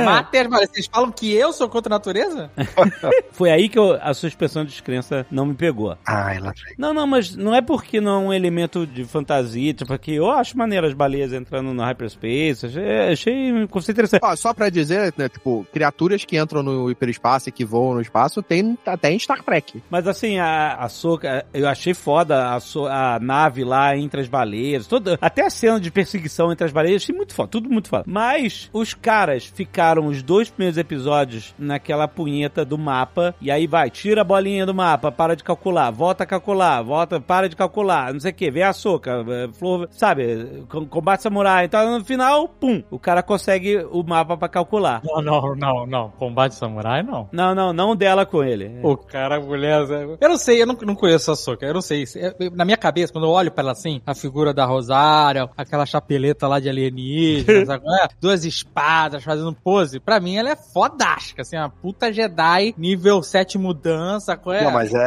matem 0.05 0.41
as 0.43 0.47
baleias. 0.47 0.71
Vocês 0.73 0.87
falam 0.93 1.11
que 1.13 1.33
eu 1.35 1.53
sou 1.53 1.69
contra 1.69 1.93
a 1.95 1.97
natureza? 1.97 2.51
Foi 3.33 3.51
aí 3.51 3.69
que 3.69 3.79
eu- 3.79 3.99
a 4.01 4.13
suspensão 4.15 4.65
de 4.65 4.71
descrença 4.71 5.27
não 5.31 5.47
me 5.47 5.55
pegou. 5.55 5.97
Ah, 6.07 6.35
ela 6.35 6.53
Não, 6.77 6.93
não, 6.93 7.07
mas 7.07 7.35
não 7.35 7.55
é 7.55 7.61
porque 7.63 8.01
não 8.01 8.13
é 8.13 8.19
um 8.29 8.33
elemento 8.33 8.87
de 8.87 9.05
fantasia, 9.05 9.73
tipo, 9.75 9.89
porque 9.89 10.13
eu 10.13 10.31
acho 10.31 10.57
maneiro 10.57 10.87
as 10.87 10.95
baleias 10.95 11.33
entrando 11.33 11.73
no 11.73 11.83
hyperspace, 11.83 12.67
achei, 12.67 12.99
achei 13.13 13.53
um 13.53 13.67
conceito 13.67 13.97
interessante. 13.97 14.21
Ó, 14.25 14.35
só 14.37 14.53
pra 14.53 14.69
dizer, 14.71 15.13
né, 15.17 15.29
tipo, 15.29 15.67
criaturas 15.73 16.25
que 16.25 16.39
entram 16.39 16.63
no 16.63 16.91
hiperespaço 16.91 17.49
e 17.49 17.53
que 17.53 17.65
voam 17.65 17.95
no 17.95 18.01
espaço 18.01 18.43
tem 18.43 18.77
até 18.87 19.11
em 19.11 19.19
Star 19.19 19.43
Trek. 19.43 19.83
Mas 19.91 20.07
assim, 20.07 20.39
a, 20.39 20.75
a 20.75 20.89
Soca, 20.89 21.45
eu 21.55 21.67
achei 21.69 21.95
foda 21.95 22.55
a, 22.55 22.61
so- 22.61 22.87
a 22.87 23.19
nave 23.21 23.65
lá 23.65 23.97
entre 23.97 24.21
as 24.21 24.29
baleias, 24.29 24.87
toda, 24.87 25.19
até 25.21 25.45
a 25.47 25.51
cena 25.51 25.81
de 25.81 25.91
perseguição 25.91 26.53
entre 26.53 26.67
as 26.67 26.73
baleias, 26.73 27.03
achei 27.03 27.15
muito 27.15 27.35
foda, 27.39 27.49
tudo 27.49 27.69
muito 27.71 27.89
foda. 27.89 28.05
Mas 28.07 28.69
os 28.73 28.95
caras 28.95 29.45
ficaram 29.47 30.07
os 30.07 30.23
dois 30.23 30.51
primeiros 30.51 30.77
episódios 30.79 31.55
naquela 31.59 32.07
punheta 32.09 32.65
do 32.65 32.77
mapa, 32.77 33.35
e 33.41 33.51
aí 33.51 33.67
vai, 33.67 33.91
tira 33.91 34.21
a 34.21 34.25
bolinha 34.25 34.67
do 34.67 34.75
mapa, 34.75 35.11
para 35.11 35.35
de 35.37 35.43
calcular, 35.45 35.91
volta 35.91 36.25
a 36.25 36.27
calcular, 36.27 36.83
volta, 36.83 37.21
para 37.21 37.49
de 37.49 37.57
calcular, 37.57 38.13
não 38.13 38.21
sei 38.21 38.31
o 38.31 38.35
que, 38.35 38.51
vê 38.51 38.63
a 38.63 38.73
Soca, 38.73 39.25
flor, 39.55 39.89
sabe, 39.93 40.65
com- 40.69 40.87
combate 40.87 41.23
samurai, 41.23 41.65
então 41.65 41.99
no 41.99 42.05
final, 42.05 42.49
pum, 42.49 42.83
o 42.91 42.99
cara 42.99 43.23
consegue 43.23 43.79
o 43.91 44.03
mapa 44.03 44.37
pra 44.37 44.49
calcular. 44.49 45.01
Não, 45.05 45.23
não, 45.23 45.55
não, 45.57 45.87
não. 45.87 46.11
Combate 46.19 46.55
samurai, 46.55 47.03
não. 47.03 47.29
Não, 47.33 47.55
não, 47.55 47.73
não 47.73 47.95
dela 47.97 48.25
com 48.27 48.43
ele. 48.43 48.81
O 48.83 48.97
cara, 48.97 49.41
mulher. 49.41 49.83
Eu 50.21 50.29
não 50.29 50.37
sei, 50.37 50.61
eu 50.63 50.67
não, 50.67 50.77
não 50.83 50.95
conheço 50.95 51.31
a 51.31 51.37
Soca. 51.37 51.65
Eu 51.67 51.75
não 51.75 51.81
sei. 51.81 52.05
eu- 52.41 52.51
Na 52.53 52.65
minha 52.65 52.77
cabeça, 52.77 53.13
quando 53.13 53.25
eu 53.25 53.31
olho 53.31 53.51
pra 53.51 53.63
ela 53.63 53.73
assim, 53.73 54.01
a 54.07 54.15
figura 54.15 54.53
da 54.53 54.65
Rosário, 54.65 55.49
aquela 55.57 55.87
chapeleta 55.87 56.47
lá 56.49 56.59
de 56.61 56.69
alienígena, 56.69 57.28
é? 57.37 58.09
duas 58.21 58.45
espadas 58.45 59.23
fazendo 59.25 59.53
pose, 59.55 60.01
pra 60.01 60.21
mim 60.21 60.37
ela 60.37 60.51
é 60.51 60.57
fodástica, 60.57 61.43
assim, 61.43 61.57
uma 61.57 61.69
puta 61.71 62.13
Jedi, 62.13 62.75
nível 62.77 63.23
7 63.23 63.59
mudança, 63.59 64.37
qual 64.37 64.55
é? 64.55 64.65
Não, 64.65 64.73
mas 64.73 64.93
é, 64.95 64.99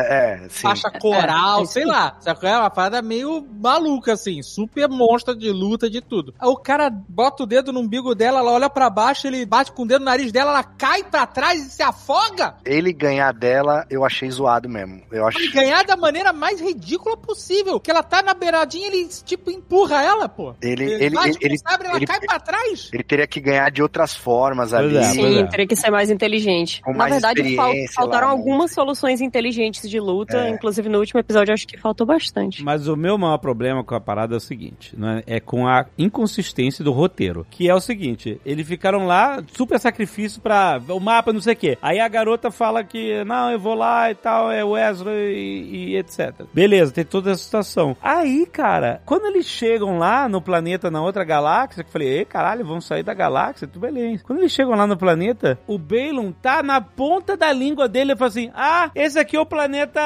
é 0.44 0.50
sim. 0.50 0.62
Faixa 0.62 0.90
coral, 0.92 1.64
é, 1.64 1.66
sei 1.66 1.86
lá. 1.86 2.18
Sabe 2.20 2.40
qual 2.40 2.52
é? 2.52 2.58
Uma 2.58 2.70
parada 2.70 3.02
meio 3.02 3.46
maluca, 3.62 4.14
assim. 4.14 4.42
Super 4.42 4.88
monstro 4.90 5.36
de 5.36 5.52
luta, 5.52 5.90
de 5.90 6.02
tudo. 6.02 6.34
Aí 6.40 6.48
o 6.50 6.56
cara 6.58 6.90
bota 6.90 7.44
o 7.44 7.46
dedo 7.46 7.72
no 7.72 7.80
umbigo 7.80 8.14
dela, 8.16 8.40
ela 8.40 8.52
olha 8.52 8.70
pra 8.70 8.90
baixo, 8.90 9.28
ele 9.28 9.46
bate 9.46 9.72
com 9.72 9.84
o 9.84 9.88
dedo 9.88 10.00
no 10.00 10.06
nariz 10.06 10.32
dela, 10.32 10.52
ela 10.52 10.64
cai 10.64 11.04
pra 11.04 11.26
trás 11.26 11.66
e 11.66 11.70
se 11.70 11.84
afoga. 11.84 12.56
Ele 12.66 12.94
ganhar 12.94 13.34
dela, 13.34 13.86
eu 13.90 14.06
achei 14.06 14.30
zoado 14.30 14.70
mesmo. 14.70 15.02
Eu 15.12 15.28
acho. 15.28 15.40
E 15.40 15.52
ganhar 15.52 15.84
da 15.84 15.96
maneira 15.96 16.34
mais 16.34 16.60
ridícula 16.60 17.18
possível. 17.18 17.80
Que 17.80 17.92
ela 17.92 18.04
tá 18.04 18.22
na 18.22 18.34
beiradinha, 18.34 18.88
ele, 18.88 19.08
tipo, 19.26 19.52
empurra 19.52 20.02
ela, 20.02 20.28
pô. 20.30 20.54
Ele, 20.62 20.84
ele, 20.84 21.16
bate 21.16 21.38
ele, 21.42 21.54
ele, 21.54 21.62
ela 21.66 21.98
ele- 21.98 22.06
cai 22.20 22.28
pra 22.28 22.40
trás. 22.40 22.90
ele 22.94 23.04
teria 23.04 23.28
que 23.28 23.40
ganhar 23.40 23.70
de 23.72 23.82
outras 23.82 24.16
formas 24.16 24.74
ali. 24.74 24.98
é, 24.98 25.04
Sim, 25.04 25.40
é. 25.40 25.44
teria 25.48 25.68
que 25.68 25.76
ser 25.76 25.90
mais 25.92 26.10
inteligente. 26.10 26.82
Com 26.82 26.92
Na 26.92 26.98
mais 27.00 27.14
verdade, 27.14 27.56
fal- 27.56 27.74
faltaram 27.96 28.28
lá, 28.28 28.34
né? 28.34 28.40
algumas 28.40 28.72
soluções 28.74 29.22
inteligentes 29.22 29.90
de 29.90 30.00
luta. 30.00 30.38
É. 30.38 30.50
Inclusive, 30.50 30.90
no 30.90 31.00
último 31.00 31.20
episódio, 31.20 31.54
acho 31.54 31.68
que 31.68 31.78
faltou 31.78 32.06
bastante. 32.06 32.64
Mas 32.64 32.88
o 32.88 32.96
meu 32.96 33.18
maior 33.18 33.38
problema 33.38 33.84
com 33.84 33.96
a 33.96 34.02
parada 34.02 34.36
é 34.36 34.38
o 34.38 34.40
seguinte, 34.40 34.96
né? 34.98 35.24
É 35.26 35.40
com 35.40 35.68
a 35.68 35.86
inconsistência 35.98 36.84
do 36.84 36.92
roteiro. 36.92 37.46
Que 37.50 37.70
é 37.70 37.74
o 37.76 37.80
seguinte, 37.82 38.40
eles 38.46 38.68
ficaram 38.68 39.06
lá, 39.06 39.42
super 39.56 39.80
sacrifício 39.80 40.42
pra 40.42 40.80
o 40.90 41.00
mapa, 41.00 41.34
não 41.34 41.42
sei 41.42 41.54
o 41.54 41.56
quê. 41.58 41.78
Aí 41.82 42.00
a 42.00 42.08
garota 42.08 42.52
fala 42.52 42.84
que, 42.84 43.24
não, 43.24 43.52
eu 43.52 43.60
vou 43.60 43.74
lá 43.76 44.12
e 44.12 44.16
tal, 44.16 44.52
é 44.52 44.64
Wesley 44.64 45.34
e, 45.34 45.90
e 45.92 45.98
etc. 45.98 46.34
Beleza, 46.54 46.92
tem 46.92 47.04
toda 47.06 47.32
essa 47.32 47.44
situação. 47.44 47.96
Aí, 48.02 48.46
cara, 48.46 49.02
quando 49.06 49.26
eles 49.28 49.46
chegam 49.46 49.98
lá 49.98 50.28
no 50.28 50.42
planeta, 50.42 50.92
na 50.92 51.02
outra 51.02 51.24
galáxia, 51.24 51.84
falei, 51.92 52.08
ei, 52.20 52.26
caralho, 52.26 52.66
vamos 52.66 52.86
sair 52.86 53.04
da 53.04 53.14
galáxia, 53.14 53.68
tudo 53.68 53.82
beleza. 53.82 54.24
Quando 54.24 54.40
eles 54.40 54.52
chegam 54.52 54.76
lá 54.76 54.88
no 54.88 54.98
planeta, 54.98 55.60
o 55.68 55.78
Balon 55.78 56.32
tá 56.32 56.64
na 56.64 56.80
ponta 56.82 57.36
da 57.36 57.52
língua 57.52 57.88
dele 57.88 58.14
e 58.14 58.16
fala 58.16 58.30
assim, 58.30 58.52
ah, 58.54 58.90
esse 58.96 59.20
aqui 59.20 59.36
é 59.36 59.40
o 59.40 59.46
planeta... 59.46 60.00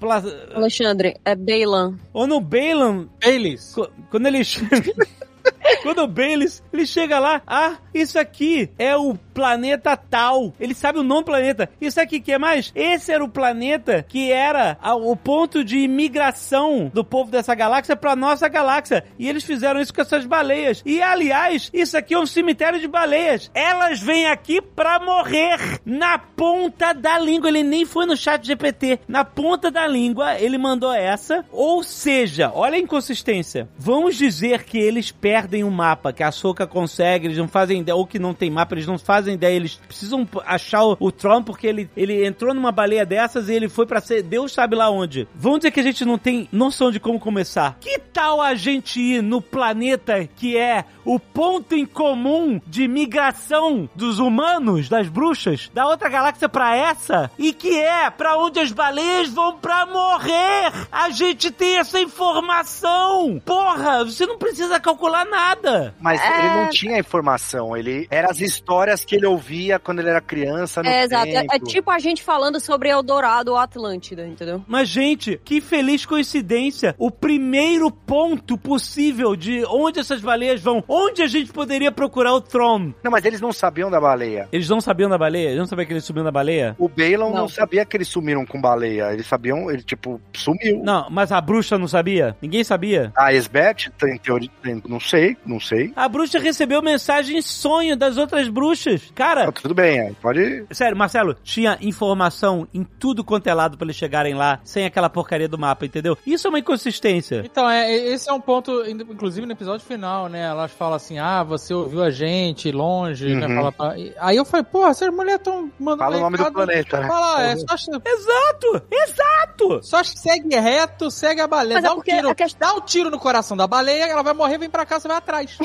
Pla... 0.00 0.22
Alexandre, 0.54 1.16
é 1.24 1.34
Bailan. 1.34 1.96
Ou 2.12 2.26
no 2.26 2.40
Balon, 2.40 3.06
Baileys. 3.22 3.74
Qu- 3.74 3.90
Quando 4.10 4.26
ele 4.26 4.42
chega. 4.44 4.92
Quando 5.82 5.98
o 6.02 6.06
Baileys, 6.06 6.62
ele 6.72 6.86
chega 6.86 7.18
lá, 7.18 7.42
ah, 7.46 7.74
isso 7.92 8.18
aqui 8.18 8.70
é 8.78 8.96
o 8.96 9.14
planeta 9.34 9.94
tal. 9.96 10.52
Ele 10.58 10.74
sabe 10.74 10.98
o 10.98 11.02
nome 11.02 11.22
do 11.22 11.26
planeta. 11.26 11.68
Isso 11.80 12.00
aqui 12.00 12.20
que 12.20 12.32
é 12.32 12.38
mais? 12.38 12.72
Esse 12.74 13.12
era 13.12 13.22
o 13.22 13.28
planeta 13.28 14.02
que 14.08 14.32
era 14.32 14.78
a- 14.80 14.94
o 14.94 15.14
ponto 15.14 15.62
de 15.62 15.78
imigração 15.80 16.90
do 16.94 17.04
povo 17.04 17.30
dessa 17.30 17.54
galáxia 17.54 17.94
pra 17.96 18.16
nossa 18.16 18.48
galáxia. 18.48 19.04
E 19.18 19.28
eles 19.28 19.44
fizeram 19.44 19.80
isso 19.80 19.92
com 19.92 20.00
essas 20.00 20.24
baleias. 20.24 20.82
E 20.86 21.02
aliás, 21.02 21.70
isso 21.74 21.96
aqui 21.98 22.14
é 22.14 22.18
um 22.18 22.26
cemitério 22.26 22.80
de 22.80 22.88
baleias. 22.88 23.50
Elas 23.52 24.00
vêm 24.00 24.26
aqui 24.26 24.62
pra 24.62 24.98
morrer 24.98 25.80
na 25.84 26.16
ponta 26.18 26.94
da 26.94 27.18
língua. 27.18 27.48
Ele 27.50 27.62
nem 27.62 27.84
foi 27.84 28.06
no 28.06 28.16
chat 28.16 28.46
GPT. 28.46 29.00
Na 29.06 29.24
ponta 29.24 29.70
da 29.70 29.86
língua, 29.86 30.38
ele 30.40 30.56
mandou 30.56 30.92
essa. 30.94 31.44
Ou 31.52 31.82
seja, 31.82 32.50
olha 32.54 32.76
a 32.76 32.80
inconsistência. 32.80 33.68
Vamos 33.76 34.16
dizer 34.16 34.64
que 34.64 34.78
eles 34.78 35.10
perdem 35.12 35.33
o 35.64 35.70
mapa, 35.70 36.12
que 36.12 36.22
a 36.22 36.30
Soca 36.30 36.66
consegue, 36.66 37.26
eles 37.26 37.38
não 37.38 37.48
fazem 37.48 37.80
ideia, 37.80 37.96
ou 37.96 38.06
que 38.06 38.18
não 38.18 38.34
tem 38.34 38.50
mapa, 38.50 38.74
eles 38.74 38.86
não 38.86 38.98
fazem 38.98 39.34
ideia, 39.34 39.56
eles 39.56 39.74
precisam 39.74 40.26
achar 40.46 40.84
o, 40.84 40.96
o 40.98 41.12
Tron 41.12 41.42
porque 41.42 41.66
ele, 41.66 41.90
ele 41.96 42.24
entrou 42.26 42.54
numa 42.54 42.72
baleia 42.72 43.04
dessas 43.04 43.48
e 43.48 43.54
ele 43.54 43.68
foi 43.68 43.86
pra 43.86 44.00
ser 44.00 44.22
Deus 44.22 44.52
sabe 44.52 44.76
lá 44.76 44.90
onde. 44.90 45.28
Vamos 45.34 45.60
dizer 45.60 45.70
que 45.70 45.80
a 45.80 45.82
gente 45.82 46.04
não 46.04 46.16
tem 46.16 46.48
noção 46.50 46.90
de 46.90 47.00
como 47.00 47.20
começar. 47.20 47.76
Que 47.80 47.98
tal 47.98 48.40
a 48.40 48.54
gente 48.54 49.00
ir 49.00 49.22
no 49.22 49.40
planeta 49.40 50.26
que 50.36 50.56
é 50.56 50.84
o 51.04 51.18
ponto 51.18 51.74
em 51.74 51.84
comum 51.84 52.60
de 52.66 52.88
migração 52.88 53.88
dos 53.94 54.18
humanos, 54.18 54.88
das 54.88 55.08
bruxas, 55.08 55.70
da 55.74 55.86
outra 55.86 56.08
galáxia 56.08 56.48
pra 56.48 56.76
essa? 56.76 57.30
E 57.38 57.52
que 57.52 57.78
é 57.78 58.08
pra 58.10 58.38
onde 58.38 58.60
as 58.60 58.72
baleias 58.72 59.28
vão 59.28 59.58
pra 59.58 59.86
morrer? 59.86 60.72
A 60.90 61.10
gente 61.10 61.50
tem 61.50 61.78
essa 61.78 62.00
informação! 62.00 63.40
Porra, 63.44 64.04
você 64.04 64.26
não 64.26 64.38
precisa 64.38 64.80
calcular 64.80 65.23
nada! 65.24 65.94
Mas 66.00 66.20
É. 66.20 66.38
ele 66.38 66.48
não 66.62 66.70
tinha 66.70 66.98
informação. 66.98 67.76
Ele 67.76 68.06
era 68.10 68.30
as 68.30 68.40
histórias 68.40 69.04
que 69.04 69.16
ele 69.16 69.26
ouvia 69.26 69.78
quando 69.78 70.00
ele 70.00 70.08
era 70.10 70.20
criança 70.20 70.82
no 70.82 70.88
É, 70.88 71.04
exato. 71.04 71.26
É, 71.28 71.40
tempo. 71.40 71.54
é 71.54 71.58
tipo 71.58 71.90
a 71.90 71.98
gente 71.98 72.22
falando 72.22 72.60
sobre 72.60 72.88
Eldorado 72.88 73.52
ou 73.52 73.56
Atlântida, 73.58 74.26
entendeu? 74.26 74.62
Mas, 74.66 74.88
gente, 74.88 75.40
que 75.44 75.60
feliz 75.60 76.04
coincidência! 76.06 76.94
O 76.98 77.10
primeiro 77.10 77.90
ponto 77.90 78.56
possível 78.58 79.36
de 79.36 79.64
onde 79.66 80.00
essas 80.00 80.20
baleias 80.20 80.60
vão, 80.60 80.82
onde 80.88 81.22
a 81.22 81.26
gente 81.26 81.52
poderia 81.52 81.90
procurar 81.92 82.32
o 82.34 82.40
Tron. 82.40 82.92
Não, 83.02 83.10
mas 83.10 83.24
eles 83.24 83.40
não 83.40 83.52
sabiam 83.52 83.90
da 83.90 84.00
baleia. 84.00 84.48
Eles 84.52 84.68
não 84.68 84.80
sabiam 84.80 85.08
da 85.08 85.16
baleia? 85.18 85.46
Eles 85.48 85.58
não 85.58 85.66
sabiam 85.66 85.86
que 85.86 85.92
eles 85.92 86.04
subiram 86.04 86.24
da 86.24 86.32
baleia? 86.32 86.74
O 86.78 86.88
Balon 86.88 87.30
não. 87.30 87.44
Não. 87.44 87.48
sabia 87.48 87.84
que 87.84 87.96
eles 87.96 88.08
sumiram 88.08 88.44
com 88.44 88.60
baleia. 88.60 89.12
Eles 89.12 89.26
sabiam, 89.26 89.70
ele 89.70 89.82
tipo, 89.82 90.20
sumiu. 90.32 90.80
Não, 90.82 91.08
mas 91.10 91.30
a 91.30 91.40
bruxa 91.40 91.78
não 91.78 91.86
sabia? 91.86 92.36
Ninguém 92.42 92.64
sabia? 92.64 93.12
A 93.16 93.32
Esbeth, 93.32 93.90
tem 93.98 94.16
teoria, 94.18 94.50
tem- 94.62 94.82
não 94.88 94.98
sei, 94.98 95.13
não 95.46 95.60
sei. 95.60 95.92
A 95.96 96.08
bruxa 96.08 96.38
recebeu 96.38 96.82
mensagem 96.82 97.38
em 97.38 97.42
sonho 97.42 97.96
das 97.96 98.16
outras 98.16 98.48
bruxas. 98.48 99.02
Cara, 99.14 99.48
Ah, 99.48 99.52
tudo 99.52 99.74
bem, 99.74 99.98
é, 99.98 100.12
pode. 100.20 100.64
sério, 100.72 100.96
Marcelo, 100.96 101.34
tinha 101.42 101.78
informação 101.80 102.66
em 102.72 102.84
tudo 102.84 103.22
quanto 103.24 103.46
é 103.46 103.54
lado 103.54 103.76
pra 103.76 103.86
eles 103.86 103.96
chegarem 103.96 104.34
lá, 104.34 104.60
sem 104.64 104.84
aquela 104.84 105.08
porcaria 105.10 105.48
do 105.48 105.58
mapa, 105.58 105.84
entendeu? 105.86 106.16
Isso 106.26 106.46
é 106.46 106.50
uma 106.50 106.58
inconsistência. 106.58 107.42
Então, 107.44 107.68
é, 107.68 107.92
esse 107.92 108.28
é 108.28 108.32
um 108.32 108.40
ponto, 108.40 108.84
inclusive 108.88 109.46
no 109.46 109.52
episódio 109.52 109.84
final, 109.86 110.28
né? 110.28 110.42
Elas 110.42 110.72
falam 110.72 110.94
assim, 110.94 111.18
ah, 111.18 111.42
você 111.42 111.72
ouviu 111.74 112.02
a 112.02 112.10
gente 112.10 112.70
longe, 112.72 113.34
né? 113.34 113.46
Uhum. 113.46 113.54
Fala 113.56 113.72
pra- 113.72 113.94
Aí 114.18 114.36
eu 114.36 114.44
falei, 114.44 114.64
porra, 114.64 114.90
essas 114.90 115.12
mulheres 115.14 115.42
tão 115.42 115.70
mandando 115.78 115.98
Fala 116.04 116.16
o 116.16 116.20
nome 116.20 116.36
do 116.38 116.52
planeta, 116.52 117.00
né? 117.00 117.06
Fala, 117.08 117.42
é, 117.42 117.56
só, 117.56 117.74
Exato! 117.74 118.82
Exato! 118.90 119.80
só 119.82 120.02
segue 120.02 120.54
reto, 120.58 121.10
segue 121.10 121.40
a 121.40 121.46
baleia, 121.46 121.74
Mas 121.74 121.84
é 121.84 121.86
dá 121.88 121.92
um 121.92 121.96
porque 121.96 122.14
tiro, 122.14 122.28
a 122.30 122.34
questão- 122.34 122.68
dá 122.68 122.74
um 122.76 122.80
tiro 122.80 123.10
no 123.10 123.18
coração 123.18 123.56
da 123.56 123.66
baleia, 123.66 124.04
ela 124.06 124.22
vai 124.22 124.34
morrer, 124.34 124.58
vem 124.58 124.68
pra 124.70 124.84
cá, 124.84 124.98
você 125.04 125.08
vai 125.08 125.16
atrás. 125.18 125.58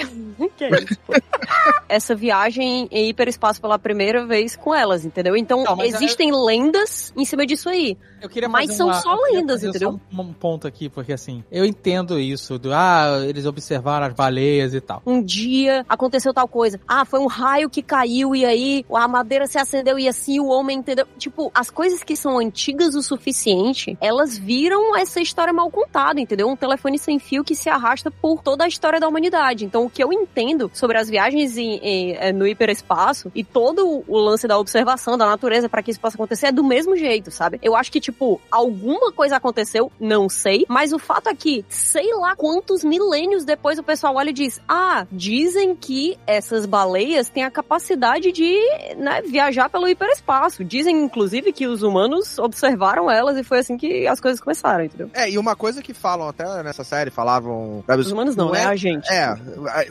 Que 0.58 0.66
é 0.66 0.70
isso, 0.70 1.00
pô? 1.06 1.14
Essa 1.88 2.14
viagem 2.16 2.88
em 2.92 3.10
hiperespaço 3.10 3.60
pela 3.62 3.80
primeira 3.80 4.26
vez 4.26 4.56
com 4.56 4.74
elas, 4.76 5.06
entendeu? 5.06 5.36
Então, 5.36 5.64
Não, 5.64 5.82
existem 5.84 6.32
lendas 6.32 7.12
em 7.16 7.26
cima 7.26 7.46
disso 7.46 7.68
aí. 7.70 7.98
Eu 8.22 8.30
queria 8.30 8.48
Mas 8.50 8.76
são 8.76 8.88
uma- 8.88 9.02
só 9.02 9.16
eu 9.16 9.34
lendas, 9.34 9.64
entendeu? 9.64 9.92
Só 9.92 9.98
um, 10.18 10.22
um 10.22 10.34
ponto 10.34 10.68
aqui, 10.68 10.90
porque 10.90 11.14
assim, 11.14 11.44
eu 11.52 11.66
entendo 11.66 12.20
isso, 12.20 12.60
do, 12.60 12.74
ah, 12.74 13.24
eles 13.28 13.46
observaram 13.46 14.06
as 14.08 14.14
baleias 14.14 14.74
e 14.74 14.82
tal. 14.82 15.02
Um 15.06 15.22
dia 15.22 15.86
aconteceu 15.90 16.34
tal 16.34 16.48
coisa. 16.48 16.80
Ah, 16.88 17.06
foi 17.06 17.20
um 17.20 17.28
raio 17.28 17.70
que 17.70 17.82
caiu 17.82 18.36
e 18.36 18.46
aí 18.46 18.86
a 18.94 19.08
madeira 19.08 19.48
se 19.48 19.58
acendeu 19.58 19.98
e 19.98 20.08
assim 20.08 20.40
o 20.40 20.48
homem 20.48 20.78
entendeu. 20.80 21.08
Tipo, 21.18 21.52
as 21.54 21.70
coisas 21.70 22.04
que 22.04 22.16
são 22.16 22.38
antigas 22.38 22.94
o 22.96 23.02
suficiente, 23.02 23.98
elas 24.02 24.38
viram 24.38 24.96
essa 24.96 25.20
história 25.22 25.54
mal 25.54 25.70
contada, 25.72 26.20
entendeu? 26.20 26.48
Um 26.50 26.56
telefone 26.56 27.00
sem 27.00 27.18
fio 27.20 27.44
que 27.44 27.56
se 27.56 27.70
arrasta 27.70 28.12
por 28.12 28.42
toda 28.42 28.66
a 28.66 28.68
história 28.68 29.00
da 29.00 29.08
humanidade. 29.08 29.29
Então, 29.66 29.86
o 29.86 29.90
que 29.90 30.04
eu 30.04 30.12
entendo 30.12 30.70
sobre 30.74 30.98
as 30.98 31.10
viagens 31.10 31.58
em- 31.58 31.78
em- 31.82 32.16
eh, 32.16 32.32
no 32.32 32.48
hiperespaço 32.48 33.32
e 33.36 33.44
todo 33.44 34.04
o 34.08 34.18
lance 34.18 34.48
da 34.48 34.58
observação 34.58 35.18
da 35.18 35.26
natureza 35.26 35.70
para 35.70 35.82
que 35.84 35.92
isso 35.92 36.00
possa 36.00 36.16
acontecer 36.16 36.48
é 36.48 36.52
do 36.52 36.64
mesmo 36.64 36.96
jeito, 36.96 37.32
sabe? 37.32 37.60
Eu 37.62 37.76
acho 37.76 37.92
que, 37.92 38.00
tipo, 38.00 38.40
alguma 38.52 39.12
coisa 39.12 39.36
aconteceu, 39.38 39.92
não 40.00 40.28
sei, 40.30 40.66
mas 40.68 40.94
o 40.94 41.00
fato 41.00 41.30
é 41.30 41.36
que, 41.36 41.66
sei 41.70 42.14
lá 42.16 42.36
quantos 42.36 42.84
milênios 42.84 43.44
depois 43.46 43.78
o 43.80 43.84
pessoal 43.84 44.16
olha 44.16 44.30
e 44.30 44.34
diz: 44.34 44.60
Ah, 44.68 45.06
dizem 45.12 45.76
que 45.76 46.18
essas 46.26 46.66
baleias 46.66 47.30
têm 47.30 47.44
a 47.44 47.52
capacidade 47.52 48.32
de 48.32 48.58
né, 48.98 49.22
viajar 49.22 49.70
pelo 49.70 49.88
hiperespaço. 49.88 50.64
Dizem, 50.64 50.96
inclusive, 51.04 51.52
que 51.54 51.68
os 51.68 51.84
humanos 51.84 52.38
observaram 52.40 53.10
elas 53.10 53.38
e 53.38 53.44
foi 53.44 53.60
assim 53.60 53.78
que 53.78 54.08
as 54.08 54.20
coisas 54.20 54.40
começaram, 54.42 54.84
entendeu? 54.84 55.10
É, 55.14 55.30
e 55.30 55.38
uma 55.38 55.56
coisa 55.56 55.82
que 55.82 55.94
falam 55.94 56.28
até 56.30 56.64
nessa 56.64 56.84
série, 56.84 57.10
falavam. 57.12 57.84
Os 57.98 58.12
humanos 58.12 58.36
não, 58.36 58.48
Não 58.48 58.56
é 58.56 58.64
é- 58.64 58.66
a 58.66 58.76
gente. 58.76 59.09
É, 59.10 59.36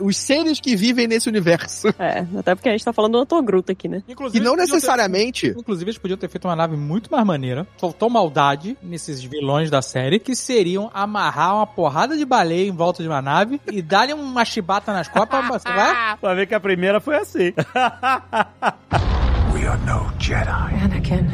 os 0.01 0.15
seres 0.17 0.59
que 0.59 0.75
vivem 0.75 1.07
nesse 1.07 1.27
universo. 1.29 1.87
É, 1.99 2.25
até 2.39 2.55
porque 2.55 2.69
a 2.69 2.71
gente 2.71 2.83
tá 2.85 2.93
falando 2.93 3.11
do 3.13 3.19
Antogruta 3.19 3.71
aqui, 3.73 3.87
né? 3.87 4.01
Inclusive, 4.07 4.39
E 4.39 4.41
não 4.41 4.53
eles 4.53 4.61
podiam 4.63 4.67
ter- 4.67 4.73
necessariamente. 4.75 5.47
Inclusive, 5.47 5.89
eles 5.91 5.97
podiam 5.97 6.17
ter 6.17 6.29
feito 6.29 6.45
uma 6.47 6.55
nave 6.55 6.75
muito 6.77 7.11
mais 7.11 7.25
maneira. 7.25 7.67
Faltou 7.77 8.09
maldade 8.09 8.77
nesses 8.81 9.21
vilões 9.21 9.69
da 9.69 9.81
série, 9.81 10.17
que 10.19 10.35
seriam 10.35 10.89
amarrar 10.93 11.55
uma 11.55 11.67
porrada 11.67 12.17
de 12.17 12.25
baleia 12.25 12.67
em 12.67 12.71
volta 12.71 13.03
de 13.03 13.09
uma 13.09 13.21
nave 13.21 13.59
e 13.71 13.81
dar-lhe 13.81 14.13
uma 14.13 14.45
chibata 14.45 14.93
nas 14.93 15.07
costas. 15.07 15.27
pra- 15.29 15.59
Você 15.59 15.69
vai? 15.71 16.17
Pra 16.19 16.33
ver 16.33 16.47
que 16.47 16.55
a 16.55 16.59
primeira 16.59 16.99
foi 17.01 17.17
assim. 17.17 17.53
Anakin. 20.83 21.27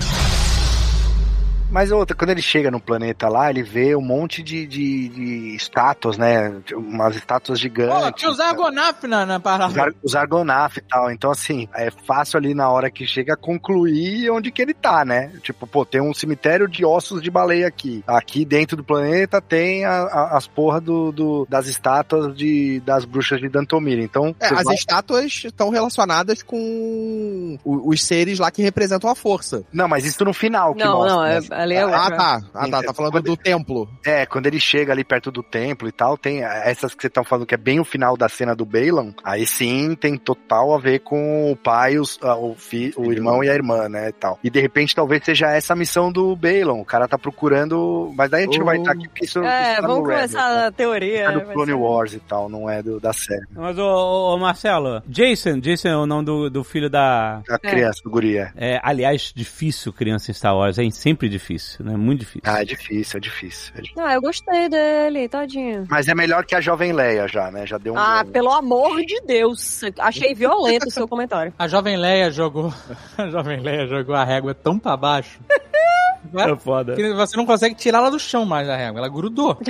Mas 1.76 1.92
outra, 1.92 2.16
quando 2.16 2.30
ele 2.30 2.42
chega 2.42 2.72
no 2.72 2.80
planeta 2.80 3.28
lá, 3.28 3.50
ele 3.50 3.62
vê 3.62 3.94
um 3.98 4.02
monte 4.02 4.42
de, 4.42 4.66
de, 4.66 5.10
de 5.10 5.56
estátuas, 5.58 6.18
né? 6.18 6.54
Umas 6.74 7.18
estátuas 7.18 7.60
gigantes. 7.60 8.02
Pô, 8.02 8.12
tinha 8.14 8.32
os 8.32 8.40
Argonaf 8.40 9.06
na, 9.06 9.26
na 9.26 9.42
parada. 9.42 9.74
Os, 9.74 9.78
Ar 9.78 9.90
os 10.02 10.16
Argonaf 10.16 10.78
e 10.78 10.82
tal. 10.82 11.12
Então, 11.12 11.30
assim, 11.30 11.68
é 11.76 11.92
fácil 11.92 12.38
ali 12.38 12.54
na 12.54 12.70
hora 12.70 12.90
que 12.90 13.06
chega 13.06 13.36
concluir 13.36 14.30
onde 14.32 14.52
que 14.52 14.62
ele 14.62 14.74
tá, 14.74 15.04
né? 15.04 15.34
Tipo, 15.44 15.68
pô, 15.68 15.84
tem 15.86 16.00
um 16.00 16.14
cemitério 16.14 16.66
de 16.66 16.86
ossos 16.86 17.22
de 17.22 17.30
baleia 17.30 17.68
aqui. 17.68 18.02
Aqui 18.08 18.46
dentro 18.46 18.78
do 18.78 18.84
planeta 18.84 19.42
tem 19.42 19.84
a- 19.84 19.92
a- 20.04 20.38
as 20.38 20.48
porra 20.48 20.80
do, 20.80 21.12
do- 21.12 21.46
das 21.50 21.68
estátuas 21.68 22.34
de, 22.38 22.80
das 22.86 23.04
bruxas 23.04 23.42
de 23.42 23.50
Dantomir. 23.50 24.00
Então, 24.00 24.34
É, 24.40 24.46
as 24.48 24.64
vai- 24.64 24.76
estátuas 24.76 25.44
estão 25.44 25.70
relacionadas 25.72 26.42
com 26.42 27.58
os 27.66 28.02
seres 28.02 28.40
lá 28.40 28.50
que 28.50 28.62
representam 28.62 29.10
a 29.10 29.16
força. 29.16 29.64
não, 29.74 29.90
mas 29.90 30.06
isso 30.06 30.24
no 30.24 30.34
final 30.34 30.74
que 30.74 30.82
Não, 30.86 30.94
mostra. 31.00 31.16
não, 31.16 31.24
né? 31.24 31.65
É, 31.74 31.82
ali 31.82 31.94
é 31.94 31.96
Ah, 31.96 32.02
outra. 32.04 32.18
tá. 32.18 32.42
Ah, 32.54 32.70
tá. 32.70 32.84
Tá 32.84 32.94
falando 32.94 33.22
do 33.22 33.36
templo. 33.38 33.90
É, 34.06 34.26
quando 34.26 34.46
ele 34.48 34.60
chega 34.60 34.92
ali 34.94 35.04
perto 35.04 35.32
do 35.32 35.42
templo 35.44 35.88
e 35.88 35.92
tal, 35.92 36.18
tem 36.18 36.44
essas 36.44 36.94
que 36.94 37.02
você 37.02 37.10
tá 37.10 37.24
falando 37.24 37.46
que 37.46 37.54
é 37.56 37.58
bem 37.58 37.80
o 37.80 37.86
final 37.86 38.16
da 38.18 38.30
cena 38.30 38.56
do 38.56 38.66
Balon, 38.66 39.12
aí 39.24 39.46
sim 39.46 39.96
tem 39.96 40.18
total 40.18 40.74
a 40.76 40.80
ver 40.80 41.00
com 41.00 41.52
o 41.52 41.56
pai, 41.56 41.98
os- 41.98 42.20
ah, 42.22 42.36
o, 42.36 42.56
fi, 42.56 42.94
o 42.98 43.12
irmão 43.12 43.44
e 43.44 43.50
a 43.50 43.54
irmã, 43.54 43.88
né, 43.90 44.10
e 44.10 44.14
tal. 44.14 44.40
E 44.44 44.50
de 44.50 44.60
repente 44.60 44.96
talvez 44.96 45.24
seja 45.24 45.48
essa 45.52 45.74
a 45.74 45.76
missão 45.76 46.12
do 46.12 46.36
Balon, 46.36 46.80
o 46.82 46.86
cara 46.86 47.08
tá 47.08 47.18
procurando, 47.18 48.12
mas 48.16 48.30
daí 48.30 48.42
a 48.42 48.46
gente 48.46 48.60
não 48.60 48.66
vai 48.66 48.78
estar 48.78 48.92
aqui 48.92 49.08
porque 49.08 49.26
isso, 49.26 49.40
É, 49.40 49.74
isso 49.74 49.82
tá 49.82 49.88
vamos 49.88 50.04
no 50.04 50.10
Rebels, 50.10 50.32
começar 50.32 50.56
né? 50.56 50.66
a 50.68 50.72
teoria. 50.72 51.20
É 51.24 51.28
né? 51.28 51.34
do 51.34 51.46
Vai 51.46 51.54
Clone 51.54 51.72
ser- 51.72 51.78
Wars 51.78 52.14
e 52.14 52.20
tal, 52.20 52.50
não 52.50 52.70
é 52.70 52.82
do, 52.84 53.00
da 53.00 53.14
série. 53.14 53.46
Mas, 53.56 53.78
ô, 53.78 53.84
ô, 53.84 54.36
ô, 54.36 54.38
Marcelo, 54.38 55.02
Jason, 55.08 55.60
Jason 55.60 55.88
é 55.90 55.98
o 55.98 56.06
nome 56.06 56.26
do, 56.26 56.50
do 56.50 56.64
filho 56.64 56.90
da... 56.90 57.42
A 57.50 57.58
criança, 57.60 58.02
do 58.04 58.10
guri, 58.10 58.38
é. 58.38 58.52
É, 58.56 58.80
aliás, 58.84 59.32
difícil 59.36 59.92
criança 59.94 60.32
em 60.32 60.34
Star 60.34 60.56
Wars, 60.56 60.78
é 60.78 60.90
sempre 60.90 61.28
difícil, 61.30 61.55
né? 61.84 61.96
Muito 61.96 62.20
difícil. 62.20 62.42
Ah, 62.46 62.62
é 62.62 62.66
difícil, 62.66 63.18
é 63.18 63.20
difícil. 63.20 63.74
é 63.76 63.82
difícil. 63.82 64.04
Ah, 64.04 64.14
eu 64.14 64.22
gostei 64.22 64.70
dele, 64.70 65.28
tadinho. 65.30 65.86
Mas 65.90 66.08
é 66.08 66.16
melhor 66.16 66.46
que 66.46 66.56
a 66.56 66.62
Jovem 66.62 66.92
Leia 66.94 67.28
já, 67.28 67.52
né? 67.52 67.66
Já 67.66 67.78
deu 67.78 67.94
um. 67.94 67.98
Ah, 67.98 68.26
pelo 68.32 68.52
amor 68.52 69.02
de 69.02 69.22
Deus. 69.22 69.82
Achei 70.00 70.34
violento 70.34 70.88
o 70.88 70.92
seu 70.92 71.08
comentário. 71.08 71.54
A 71.58 71.68
Jovem 71.68 71.98
Leia 71.98 72.32
jogou. 72.32 72.74
A 73.18 73.28
Jovem 73.28 73.60
Leia 73.62 73.88
jogou 73.88 74.16
a 74.16 74.24
régua 74.24 74.54
tão 74.54 74.78
pra 74.78 74.98
baixo. 74.98 75.40
É 76.34 76.56
foda. 76.56 76.96
que 76.96 77.14
você 77.14 77.38
não 77.38 77.46
consegue 77.46 77.76
tirá-la 77.76 78.10
do 78.10 78.20
chão 78.20 78.46
mais 78.46 78.68
da 78.68 78.76
régua. 78.76 79.00
Ela 79.00 79.10
grudou. 79.10 79.58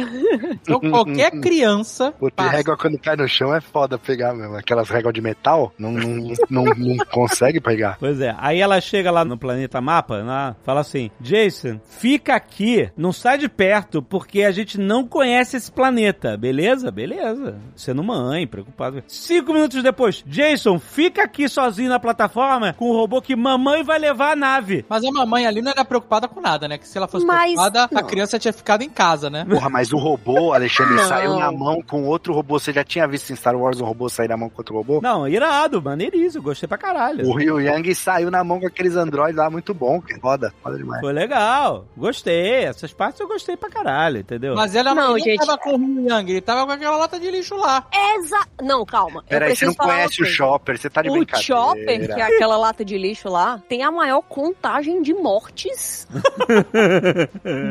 Então 0.65 0.79
qualquer 0.79 1.31
criança. 1.41 2.11
Ter 2.19 2.31
passa. 2.31 2.49
régua 2.49 2.77
quando 2.77 2.97
cai 2.97 3.15
no 3.15 3.27
chão 3.27 3.53
é 3.53 3.61
foda 3.61 3.97
pegar 3.97 4.33
mesmo. 4.33 4.55
Aquelas 4.55 4.89
réguas 4.89 5.13
de 5.13 5.21
metal, 5.21 5.71
não, 5.77 5.91
não, 5.91 6.33
não, 6.49 6.63
não 6.63 6.97
consegue 7.11 7.59
pegar. 7.59 7.97
Pois 7.99 8.19
é, 8.19 8.35
aí 8.39 8.59
ela 8.59 8.79
chega 8.81 9.11
lá 9.11 9.23
no 9.23 9.37
planeta 9.37 9.79
mapa, 9.81 10.23
né, 10.23 10.55
fala 10.63 10.81
assim: 10.81 11.11
Jason, 11.19 11.79
fica 11.85 12.35
aqui, 12.35 12.89
não 12.97 13.11
sai 13.11 13.37
de 13.37 13.47
perto, 13.49 14.01
porque 14.01 14.43
a 14.43 14.51
gente 14.51 14.79
não 14.79 15.05
conhece 15.07 15.57
esse 15.57 15.71
planeta, 15.71 16.37
beleza? 16.37 16.91
Beleza. 16.91 17.57
Sendo 17.75 18.03
mãe, 18.03 18.47
preocupado. 18.47 19.03
Cinco 19.07 19.53
minutos 19.53 19.83
depois, 19.83 20.23
Jason, 20.25 20.79
fica 20.79 21.23
aqui 21.23 21.47
sozinho 21.47 21.89
na 21.89 21.99
plataforma 21.99 22.73
com 22.73 22.89
o 22.89 22.93
robô 22.93 23.21
que 23.21 23.35
mamãe 23.35 23.83
vai 23.83 23.99
levar 23.99 24.31
a 24.31 24.35
nave. 24.35 24.85
Mas 24.89 25.03
a 25.03 25.11
mamãe 25.11 25.45
ali 25.45 25.61
não 25.61 25.71
era 25.71 25.85
preocupada 25.85 26.27
com 26.27 26.41
nada, 26.45 26.67
né? 26.67 26.77
Que 26.77 26.87
se 26.87 26.97
ela 26.97 27.07
fosse 27.07 27.25
Mas- 27.25 27.53
preocupada, 27.53 27.83
a 27.91 28.01
não. 28.01 28.07
criança 28.07 28.37
tinha 28.39 28.53
ficado 28.53 28.83
em 28.83 28.89
casa, 28.89 29.29
né? 29.29 29.45
Porra, 29.49 29.69
mas 29.69 29.91
o 29.91 29.97
robô, 29.97 30.53
Alexandre, 30.53 30.93
Não. 30.95 31.07
saiu 31.07 31.35
na 31.39 31.51
mão 31.51 31.81
com 31.81 32.03
outro 32.05 32.33
robô. 32.33 32.59
Você 32.59 32.71
já 32.71 32.83
tinha 32.83 33.07
visto 33.07 33.31
em 33.31 33.35
Star 33.35 33.55
Wars 33.55 33.81
um 33.81 33.85
robô 33.85 34.07
sair 34.09 34.27
na 34.27 34.37
mão 34.37 34.49
com 34.49 34.59
outro 34.59 34.75
robô? 34.75 34.99
Não, 35.01 35.27
irado, 35.27 35.81
maneiríssimo, 35.81 36.43
gostei 36.43 36.67
pra 36.67 36.77
caralho. 36.77 37.27
O 37.27 37.35
Ryu 37.35 37.59
Yang 37.59 37.95
saiu 37.95 38.29
na 38.29 38.43
mão 38.43 38.59
com 38.59 38.67
aqueles 38.67 38.95
androides 38.95 39.35
lá, 39.37 39.49
muito 39.49 39.73
bom. 39.73 39.99
cara. 40.01 40.19
Foda, 40.21 40.53
foda 40.63 40.77
demais. 40.77 41.01
Foi 41.01 41.11
legal, 41.13 41.85
gostei. 41.97 42.65
Essas 42.65 42.93
partes 42.93 43.19
eu 43.19 43.27
gostei 43.27 43.57
pra 43.57 43.69
caralho, 43.69 44.19
entendeu? 44.19 44.55
Mas 44.55 44.75
ela 44.75 44.93
Não, 44.93 45.09
não, 45.09 45.19
gente. 45.19 45.39
tava 45.45 45.57
com 45.57 45.71
o 45.73 45.77
Ryu 45.77 46.07
Yang, 46.09 46.31
ele 46.31 46.41
tava 46.41 46.65
com 46.65 46.71
aquela 46.71 46.97
lata 46.97 47.19
de 47.19 47.29
lixo 47.31 47.55
lá. 47.55 47.85
Exa... 48.17 48.39
Não, 48.61 48.85
calma. 48.85 49.23
Peraí, 49.27 49.55
você 49.55 49.65
não 49.65 49.73
falar 49.73 49.93
conhece 49.93 50.21
o. 50.21 50.25
Chopper, 50.25 50.77
você 50.77 50.89
tá 50.89 51.01
de 51.01 51.09
O 51.09 51.13
brincadeira. 51.13 51.43
Chopper, 51.45 52.13
que 52.15 52.21
é 52.21 52.23
aquela 52.23 52.57
lata 52.57 52.83
de 52.85 52.97
lixo 52.97 53.29
lá, 53.29 53.59
tem 53.69 53.83
a 53.83 53.91
maior 53.91 54.21
contagem 54.21 55.01
de 55.01 55.13
mortes 55.13 56.07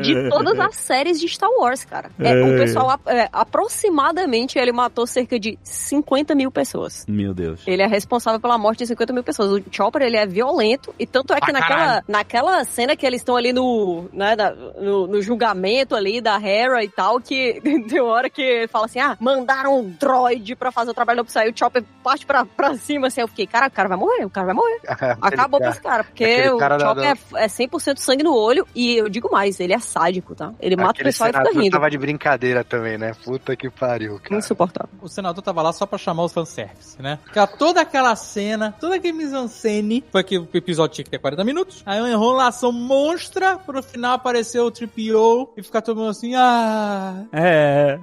de 0.01 0.29
todas 0.29 0.59
as 0.59 0.75
séries 0.75 1.19
de 1.19 1.27
Star 1.27 1.49
Wars, 1.57 1.83
cara. 1.85 2.09
É, 2.19 2.41
O 2.43 2.57
pessoal, 2.57 2.99
é, 3.05 3.29
aproximadamente, 3.31 4.57
ele 4.57 4.71
matou 4.71 5.05
cerca 5.07 5.39
de 5.39 5.57
50 5.63 6.35
mil 6.35 6.51
pessoas. 6.51 7.05
Meu 7.07 7.33
Deus. 7.33 7.61
Ele 7.67 7.81
é 7.81 7.87
responsável 7.87 8.39
pela 8.39 8.57
morte 8.57 8.79
de 8.79 8.87
50 8.87 9.13
mil 9.13 9.23
pessoas. 9.23 9.51
O 9.51 9.63
Chopper, 9.71 10.01
ele 10.01 10.17
é 10.17 10.25
violento. 10.25 10.93
E 10.99 11.05
tanto 11.05 11.33
é 11.33 11.39
que 11.39 11.51
Pra 11.51 11.53
naquela, 11.59 11.79
caralho. 11.79 12.03
naquela 12.07 12.63
cena 12.65 12.95
que 12.95 13.05
eles 13.05 13.21
estão 13.21 13.35
ali 13.35 13.53
no, 13.53 14.05
né, 14.13 14.35
da- 14.35 14.51
no, 14.53 15.07
no 15.07 15.21
julgamento 15.21 15.95
ali 15.95 16.19
da 16.21 16.39
Hera 16.41 16.83
e 16.83 16.89
tal, 16.89 17.19
que 17.19 17.59
tem 17.87 18.01
uma 18.01 18.11
hora 18.13 18.29
que 18.29 18.41
ele 18.41 18.67
fala 18.67 18.85
assim, 18.85 18.99
ah, 18.99 19.15
mandaram 19.19 19.79
um 19.79 19.89
droid 19.99 20.55
pra 20.55 20.71
fazer 20.71 20.91
o 20.91 20.93
trabalho 20.93 21.23
do 21.23 21.25
Psy. 21.25 21.49
O 21.49 21.57
Chopper 21.57 21.83
parte 22.03 22.25
pra, 22.25 22.45
pra 22.45 22.75
cima, 22.75 23.07
assim. 23.07 23.21
Eu 23.21 23.27
fiquei, 23.27 23.47
cara, 23.47 23.67
o 23.67 23.71
cara 23.71 23.89
vai 23.89 23.97
morrer, 23.97 24.25
o 24.25 24.29
cara 24.29 24.47
vai 24.47 24.55
morrer. 24.55 24.79
Acabou 25.21 25.59
pra 25.59 25.69
esse 25.69 25.81
cara, 25.81 26.03
porque 26.03 26.49
o 26.49 26.57
cara 26.57 26.77
da- 26.77 26.87
Chopper 26.87 27.17
é, 27.35 27.43
é 27.43 27.47
100% 27.47 27.97
sangue 27.97 28.23
no 28.23 28.33
olho. 28.45 28.67
E 28.75 28.95
eu 28.95 29.09
digo 29.09 29.29
mais, 29.31 29.59
ele 29.59 29.73
é 29.73 29.79
sádico, 29.79 30.35
tá? 30.35 30.53
Ele 30.59 30.75
mata 30.75 30.87
o 30.87 30.91
Aquele 30.91 31.09
pessoal 31.09 31.29
e 31.29 31.33
fica 31.33 31.43
senador 31.45 31.61
rindo. 31.63 31.71
tava 31.73 31.89
de 31.89 31.97
brincadeira 31.97 32.63
também, 32.63 32.97
né? 32.97 33.13
Puta 33.23 33.55
que 33.55 33.69
pariu, 33.69 34.19
cara. 34.19 34.37
Insuportável. 34.37 34.89
O 35.01 35.07
senador 35.07 35.41
tava 35.41 35.61
lá 35.61 35.71
só 35.73 35.85
pra 35.85 35.97
chamar 35.97 36.23
os 36.23 36.33
fanservice, 36.33 37.01
né? 37.01 37.19
Porque 37.23 37.57
toda 37.57 37.81
aquela 37.81 38.15
cena, 38.15 38.73
toda 38.79 38.95
aquele 38.95 39.13
mise-en-scène, 39.13 40.03
foi 40.11 40.23
que 40.23 40.37
o 40.37 40.47
episódio 40.53 40.95
tinha 40.95 41.05
que 41.05 41.11
ter 41.11 41.19
40 41.19 41.43
minutos. 41.43 41.83
Aí 41.85 41.99
uma 41.99 42.09
enrolação 42.09 42.71
monstra, 42.71 43.57
pro 43.57 43.81
final 43.83 44.13
aparecer 44.13 44.59
o 44.59 44.71
3PO 44.71 45.49
e 45.57 45.63
ficar 45.63 45.81
todo 45.81 45.97
mundo 45.97 46.09
assim, 46.09 46.33
ah... 46.35 47.23
É. 47.31 47.99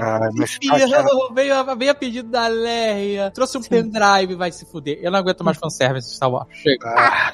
Ah, 0.00 0.28
mas 0.34 0.58
tá 0.58 0.74
achando- 0.76 1.08
3PO, 1.08 1.34
veio, 1.34 1.54
a- 1.54 1.74
veio 1.74 1.90
a 1.90 1.94
pedido 1.94 2.28
da 2.28 2.46
Leia, 2.46 3.30
trouxe 3.30 3.58
um 3.58 3.62
pendrive, 3.62 4.34
vai 4.34 4.50
se 4.52 4.64
fuder. 4.64 4.98
Eu 5.02 5.10
não 5.10 5.18
aguento 5.18 5.42
mais 5.44 5.58
fanservice 5.58 6.08
de 6.08 6.14
Star 6.16 6.30
Wars. 6.30 6.48
Chega. 6.52 6.86
Ah, 6.88 7.32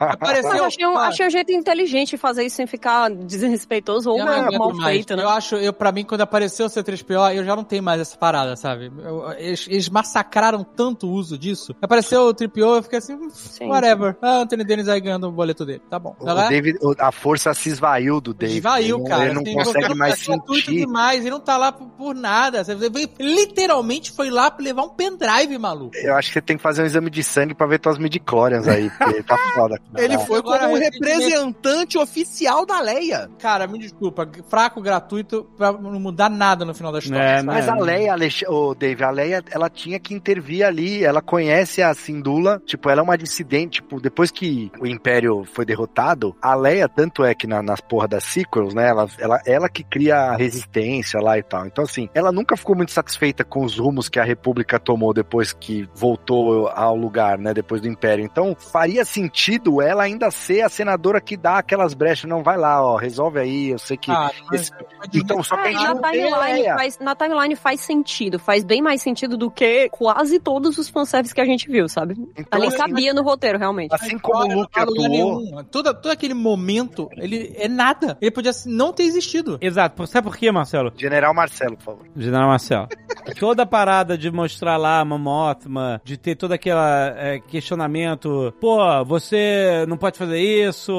Apareceu... 0.00 0.50
Mas 0.50 0.60
achei 0.62 0.86
um, 0.86 0.98
achei 0.98 1.26
um 1.26 1.30
jeito 1.30 1.52
inteligente 1.52 1.87
de 1.88 2.16
fazer 2.16 2.44
isso 2.44 2.56
sem 2.56 2.66
ficar 2.66 3.10
desrespeitoso 3.10 4.10
ou 4.10 4.18
mal, 4.18 4.52
mal 4.52 4.74
feito, 4.84 5.16
né? 5.16 5.22
Eu 5.22 5.28
acho, 5.28 5.56
eu, 5.56 5.72
pra 5.72 5.90
mim, 5.92 6.04
quando 6.04 6.20
apareceu 6.22 6.66
o 6.66 6.68
C3PO, 6.68 7.34
eu 7.34 7.44
já 7.44 7.54
não 7.56 7.64
tenho 7.64 7.82
mais 7.82 8.00
essa 8.00 8.16
parada, 8.16 8.56
sabe? 8.56 8.90
Eu- 9.02 9.30
eles, 9.38 9.66
eles 9.68 9.88
massacraram 9.88 10.62
tanto 10.64 11.06
o 11.06 11.12
uso 11.12 11.38
disso. 11.38 11.74
Apareceu 11.80 12.22
o 12.28 12.34
3PO, 12.34 12.76
eu 12.76 12.82
fiquei 12.82 12.98
assim, 12.98 13.14
hum, 13.14 13.28
Sim, 13.30 13.68
whatever. 13.68 14.16
Ah, 14.22 14.38
Anthony 14.42 14.64
Dennis 14.64 14.88
aí 14.88 15.00
ganhando 15.00 15.28
o 15.28 15.32
boleto 15.32 15.64
dele. 15.64 15.82
Tá 15.88 15.98
bom. 15.98 16.14
o 16.20 16.24
Tá 16.24 16.32
lá? 16.32 16.48
David, 16.48 16.78
o- 16.82 16.94
a 16.98 17.12
força 17.12 17.52
se 17.54 17.68
esvaiu 17.68 18.20
do 18.20 18.32
David. 18.34 18.58
Esvaiu, 18.58 18.98
Ele- 18.98 19.08
cara. 19.08 19.24
Ele 19.26 19.34
não 19.34 19.42
Assim, 19.42 19.54
consegue 19.54 19.94
mais 19.94 20.22
é 20.22 20.26
gratuito 20.26 20.54
sentir. 20.66 20.76
demais, 20.86 21.20
ele 21.20 21.30
não 21.30 21.40
tá 21.40 21.56
lá 21.56 21.72
por, 21.72 21.86
por 21.88 22.14
nada. 22.14 22.64
Você 22.64 22.74
veio, 22.74 23.08
literalmente 23.18 24.12
foi 24.12 24.30
lá 24.30 24.50
pra 24.50 24.64
levar 24.64 24.82
um 24.82 24.88
pendrive, 24.90 25.56
maluco. 25.58 25.96
Eu 25.96 26.14
acho 26.16 26.28
que 26.28 26.34
você 26.34 26.42
tem 26.42 26.56
que 26.56 26.62
fazer 26.62 26.82
um 26.82 26.86
exame 26.86 27.10
de 27.10 27.22
sangue 27.22 27.54
pra 27.54 27.66
ver 27.66 27.78
tuas 27.78 27.98
midichlorians 27.98 28.66
aí, 28.66 28.90
porque 28.90 29.22
tá 29.22 29.36
foda. 29.54 29.78
cara. 29.92 30.04
Ele 30.04 30.18
foi 30.20 30.38
Agora, 30.38 30.60
como 30.66 30.76
representante 30.76 31.77
oficial 31.96 32.66
da 32.66 32.80
Leia. 32.80 33.30
Cara, 33.38 33.66
me 33.66 33.78
desculpa, 33.78 34.28
fraco, 34.48 34.80
gratuito, 34.80 35.44
pra 35.56 35.70
não 35.72 36.00
mudar 36.00 36.28
nada 36.28 36.64
no 36.64 36.74
final 36.74 36.90
da 36.90 36.98
história. 36.98 37.22
É, 37.22 37.36
sabe? 37.36 37.46
Mas 37.46 37.68
a 37.68 37.74
Leia, 37.74 38.12
Alex... 38.12 38.42
ô, 38.48 38.74
Dave, 38.74 39.04
a 39.04 39.10
Leia, 39.10 39.44
ela 39.50 39.68
tinha 39.70 39.98
que 40.00 40.14
intervir 40.14 40.64
ali, 40.64 41.04
ela 41.04 41.20
conhece 41.22 41.82
a 41.82 41.92
Sindula, 41.94 42.60
tipo, 42.66 42.88
ela 42.90 43.00
é 43.00 43.04
uma 43.04 43.16
dissidente, 43.18 43.80
tipo, 43.82 44.00
depois 44.00 44.30
que 44.30 44.70
o 44.80 44.86
Império 44.86 45.44
foi 45.44 45.64
derrotado, 45.64 46.34
a 46.42 46.54
Leia, 46.54 46.88
tanto 46.88 47.24
é 47.24 47.34
que 47.34 47.46
na- 47.46 47.62
nas 47.62 47.80
porra 47.80 48.08
das 48.08 48.24
sequels, 48.24 48.74
né, 48.74 48.88
ela, 48.88 49.06
ela, 49.18 49.40
ela 49.46 49.68
que 49.68 49.84
cria 49.84 50.16
a 50.16 50.36
resistência 50.36 51.20
lá 51.20 51.38
e 51.38 51.42
tal. 51.42 51.66
Então, 51.66 51.84
assim, 51.84 52.08
ela 52.14 52.32
nunca 52.32 52.56
ficou 52.56 52.74
muito 52.74 52.92
satisfeita 52.92 53.44
com 53.44 53.64
os 53.64 53.78
rumos 53.78 54.08
que 54.08 54.18
a 54.18 54.24
República 54.24 54.78
tomou 54.78 55.12
depois 55.14 55.52
que 55.52 55.88
voltou 55.94 56.68
ao 56.68 56.96
lugar, 56.96 57.38
né, 57.38 57.52
depois 57.54 57.80
do 57.80 57.88
Império. 57.88 58.24
Então, 58.24 58.56
faria 58.58 59.04
sentido 59.04 59.80
ela 59.82 60.02
ainda 60.02 60.30
ser 60.30 60.62
a 60.62 60.68
senadora 60.68 61.20
que 61.20 61.36
dá 61.36 61.58
aquelas 61.68 61.94
brechas, 61.94 62.28
não, 62.28 62.42
vai 62.42 62.56
lá, 62.56 62.82
ó, 62.84 62.96
resolve 62.96 63.38
aí, 63.38 63.68
eu 63.70 63.78
sei 63.78 63.96
que... 63.96 64.10
Ah, 64.10 64.30
esse- 64.52 64.72
Então, 65.14 65.42
só 65.42 65.56
que 65.56 65.68
a 65.68 65.70
É, 65.70 65.72
gente 65.72 65.82
na 65.84 65.94
não 65.94 66.00
tem 66.02 66.12
timeline, 66.26 66.64
faz, 66.68 66.98
na 66.98 67.14
timeline 67.14 67.56
faz 67.56 67.80
sentido, 67.80 68.38
faz 68.38 68.64
bem 68.64 68.80
mais 68.82 69.02
sentido 69.02 69.36
do 69.36 69.50
que 69.50 69.88
quase 69.90 70.38
todos 70.40 70.78
os 70.78 70.88
fanservices 70.88 71.32
que 71.32 71.40
a 71.40 71.44
gente 71.44 71.68
viu, 71.70 71.88
sabe? 71.88 72.14
Então, 72.36 72.58
Ali 72.58 72.68
assim, 72.68 72.76
cabia 72.78 73.12
no 73.14 73.22
roteiro, 73.22 73.58
realmente. 73.58 73.94
assim 73.94 74.18
como 74.18 74.44
o 74.44 74.60
Luke 74.62 74.78
atuou... 74.78 75.64
Todo, 75.70 75.92
todo 75.94 76.10
aquele 76.10 76.34
momento, 76.34 77.08
ele 77.16 77.52
é 77.56 77.68
nada. 77.68 78.16
Ele 78.20 78.30
podia 78.30 78.52
não 78.66 78.92
ter 78.92 79.02
existido. 79.04 79.58
Exato. 79.60 80.06
Sabe 80.06 80.26
por 80.28 80.36
quê, 80.36 80.50
Marcelo? 80.50 80.92
General 80.96 81.34
Marcelo, 81.34 81.76
por 81.76 81.82
favor. 81.84 82.06
General 82.16 82.48
Marcelo. 82.48 82.88
Toda 83.38 83.62
a 83.64 83.66
parada 83.66 84.16
de 84.16 84.30
mostrar 84.30 84.76
lá 84.76 85.00
a 85.00 85.04
Mothma, 85.04 86.00
de 86.04 86.16
ter 86.16 86.34
todo 86.34 86.52
aquele 86.52 86.76
é, 87.16 87.40
questionamento, 87.46 88.52
pô, 88.60 88.78
você 89.04 89.84
não 89.88 89.96
pode 89.96 90.16
fazer 90.18 90.38
isso, 90.38 90.92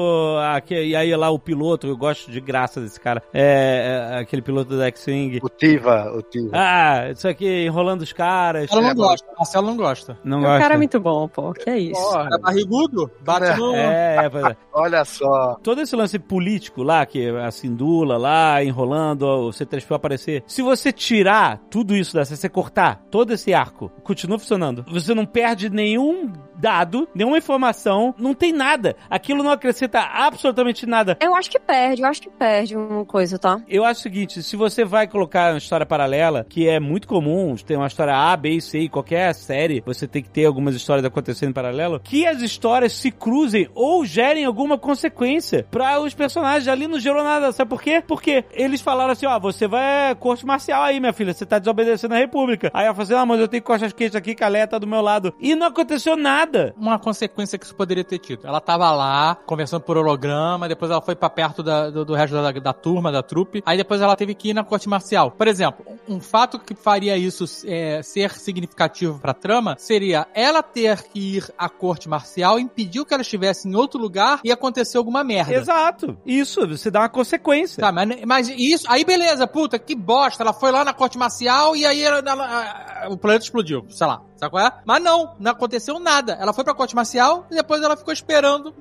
aqui, 0.60 0.74
e 0.74 0.96
aí 0.96 1.14
lá 1.16 1.30
o 1.30 1.38
piloto, 1.38 1.86
eu 1.86 1.96
gosto 1.96 2.30
de 2.30 2.40
graça 2.40 2.80
desse 2.80 2.98
cara, 3.00 3.22
é, 3.32 4.12
é, 4.12 4.18
aquele 4.20 4.42
piloto 4.42 4.76
da 4.76 4.86
X-Wing. 4.86 5.40
O 5.42 5.48
Tiva, 5.48 6.12
o 6.16 6.22
Tiva. 6.22 6.50
Ah, 6.52 7.10
isso 7.10 7.26
aqui 7.28 7.64
enrolando 7.66 8.02
os 8.02 8.12
caras. 8.12 8.70
Ela 8.70 8.80
É, 8.80 8.88
não 8.88 8.94
gosta. 8.94 9.26
Marcelo 9.36 9.66
não 9.66 9.76
gosta. 9.76 10.18
Não 10.24 10.38
o 10.38 10.42
gosta. 10.42 10.58
cara 10.60 10.74
é 10.74 10.76
muito 10.76 11.00
bom, 11.00 11.28
pô. 11.28 11.52
Que 11.52 11.70
é 11.70 11.78
isso. 11.78 12.18
É 12.32 12.38
barrigudo? 12.38 13.10
Bate 13.20 13.58
no... 13.58 13.74
É, 13.74 14.24
é, 14.24 14.28
pois 14.28 14.44
é. 14.44 14.56
Olha 14.72 15.04
só. 15.04 15.56
todo 15.62 15.80
esse 15.80 15.96
lance 15.96 16.18
político 16.18 16.82
lá, 16.82 17.04
que 17.04 17.28
a 17.28 17.50
Sindula 17.50 18.16
lá, 18.16 18.62
enrolando 18.62 19.22
o 19.22 19.50
C3PO 19.50 19.94
aparecer, 19.96 20.42
se 20.46 20.62
você 20.62 20.92
tirar 20.92 21.58
tudo 21.70 21.94
isso 21.96 22.14
dessa, 22.14 22.34
se 22.34 22.40
você 22.42 22.48
cortar 22.48 23.02
todo 23.10 23.32
esse 23.32 23.52
arco, 23.54 23.90
continua 24.02 24.38
funcionando. 24.38 24.84
Você 24.90 25.14
não 25.14 25.24
perde 25.26 25.70
nenhum 25.70 26.32
dado, 26.60 27.08
nenhuma 27.14 27.38
informação, 27.38 28.14
não 28.18 28.34
tem 28.34 28.52
nada. 28.52 28.96
Aquilo 29.08 29.42
não 29.42 29.50
acrescenta 29.50 30.00
absolutamente 30.00 30.86
nada. 30.86 31.16
Eu 31.20 31.34
acho 31.34 31.50
que 31.50 31.58
perde, 31.58 32.02
eu 32.02 32.08
acho 32.08 32.20
que 32.20 32.30
perde 32.30 32.76
uma 32.76 33.04
coisa, 33.04 33.38
tá? 33.38 33.60
Eu 33.68 33.84
acho 33.84 34.00
o 34.00 34.02
seguinte, 34.02 34.42
se 34.42 34.56
você 34.56 34.84
vai 34.84 35.06
colocar 35.06 35.52
uma 35.52 35.58
história 35.58 35.86
paralela, 35.86 36.46
que 36.48 36.68
é 36.68 36.78
muito 36.78 37.08
comum, 37.08 37.54
tem 37.56 37.76
uma 37.76 37.86
história 37.86 38.14
A, 38.14 38.36
B 38.36 38.50
e 38.50 38.60
C, 38.60 38.88
qualquer 38.88 39.34
série, 39.34 39.82
você 39.84 40.06
tem 40.06 40.22
que 40.22 40.30
ter 40.30 40.44
algumas 40.44 40.74
histórias 40.74 41.04
acontecendo 41.04 41.50
em 41.50 41.54
paralelo, 41.54 42.00
que 42.00 42.26
as 42.26 42.42
histórias 42.42 42.92
se 42.92 43.10
cruzem 43.10 43.68
ou 43.74 44.04
gerem 44.04 44.44
alguma 44.44 44.78
consequência 44.78 45.66
para 45.70 46.00
os 46.00 46.14
personagens. 46.14 46.68
Ali 46.68 46.86
não 46.86 46.98
gerou 46.98 47.24
nada, 47.24 47.52
sabe 47.52 47.70
por 47.70 47.82
quê? 47.82 48.02
Porque 48.06 48.44
eles 48.52 48.80
falaram 48.80 49.12
assim, 49.12 49.26
ó, 49.26 49.38
você 49.38 49.66
vai 49.66 50.14
corte 50.14 50.44
marcial 50.44 50.82
aí, 50.82 51.00
minha 51.00 51.12
filha, 51.12 51.32
você 51.32 51.46
tá 51.46 51.58
desobedecendo 51.58 52.14
a 52.14 52.18
república. 52.18 52.70
Aí 52.74 52.84
ela 52.84 52.94
falou 52.94 53.04
assim, 53.04 53.14
ah, 53.14 53.26
mas 53.26 53.40
eu 53.40 53.48
tenho 53.48 53.62
costas 53.62 53.92
quentes 53.92 54.16
aqui, 54.16 54.34
que 54.34 54.44
a 54.44 54.48
Leia 54.48 54.66
tá 54.66 54.78
do 54.78 54.86
meu 54.86 55.00
lado. 55.00 55.34
E 55.40 55.54
não 55.54 55.68
aconteceu 55.68 56.16
nada. 56.16 56.49
Uma 56.76 56.98
consequência 56.98 57.58
que 57.58 57.64
isso 57.64 57.74
poderia 57.74 58.04
ter 58.04 58.18
tido. 58.18 58.46
Ela 58.46 58.60
tava 58.60 58.90
lá, 58.92 59.36
conversando 59.46 59.82
por 59.82 59.96
holograma, 59.96 60.68
depois 60.68 60.90
ela 60.90 61.00
foi 61.00 61.14
pra 61.14 61.30
perto 61.30 61.62
da- 61.62 61.90
do, 61.90 62.04
do 62.04 62.14
resto 62.14 62.34
da, 62.34 62.50
da 62.52 62.72
turma, 62.72 63.10
da 63.12 63.22
trupe, 63.22 63.62
aí 63.64 63.76
depois 63.76 64.00
ela 64.00 64.16
teve 64.16 64.34
que 64.34 64.50
ir 64.50 64.54
na 64.54 64.64
corte 64.64 64.88
marcial. 64.88 65.30
Por 65.30 65.46
exemplo, 65.48 65.84
um 66.08 66.20
fato 66.20 66.58
que 66.58 66.74
faria 66.74 67.16
isso 67.16 67.44
é, 67.66 68.02
ser 68.02 68.32
significativo 68.38 69.18
pra 69.18 69.32
trama 69.34 69.76
seria 69.78 70.26
ela 70.34 70.62
ter 70.62 71.02
que 71.04 71.36
ir 71.36 71.50
à 71.56 71.68
corte 71.68 72.08
marcial, 72.08 72.58
impediu 72.58 73.04
que 73.06 73.14
ela 73.14 73.22
estivesse 73.22 73.68
em 73.68 73.74
outro 73.74 74.00
lugar 74.00 74.40
e 74.44 74.50
aconteceu 74.52 75.00
alguma 75.00 75.22
merda. 75.24 75.54
Exato. 75.54 76.16
Isso, 76.24 76.66
você 76.66 76.90
dá 76.90 77.00
uma 77.00 77.08
consequência. 77.08 77.80
Tá, 77.80 77.92
mas, 77.92 78.08
mas 78.26 78.48
isso, 78.48 78.84
aí 78.88 79.04
beleza, 79.04 79.46
puta, 79.46 79.78
que 79.78 79.94
bosta, 79.94 80.42
ela 80.42 80.52
foi 80.52 80.70
lá 80.70 80.84
na 80.84 80.92
corte 80.92 81.16
marcial 81.18 81.76
e 81.76 81.84
aí 81.86 82.02
ela- 82.02 82.18
ela- 82.24 83.08
o 83.10 83.16
planeta 83.16 83.44
explodiu, 83.44 83.84
sei 83.88 84.06
lá, 84.06 84.22
sabe 84.40 84.50
qual 84.50 84.66
é? 84.66 84.72
Mas 84.84 85.02
não, 85.02 85.34
não 85.38 85.52
aconteceu 85.52 85.98
nada. 86.00 86.36
Ela 86.40 86.52
foi 86.52 86.64
pra 86.64 86.74
corte 86.74 86.94
marcial 86.96 87.46
e 87.50 87.54
depois 87.54 87.82
ela 87.82 87.96
ficou 87.96 88.12
esperando, 88.12 88.74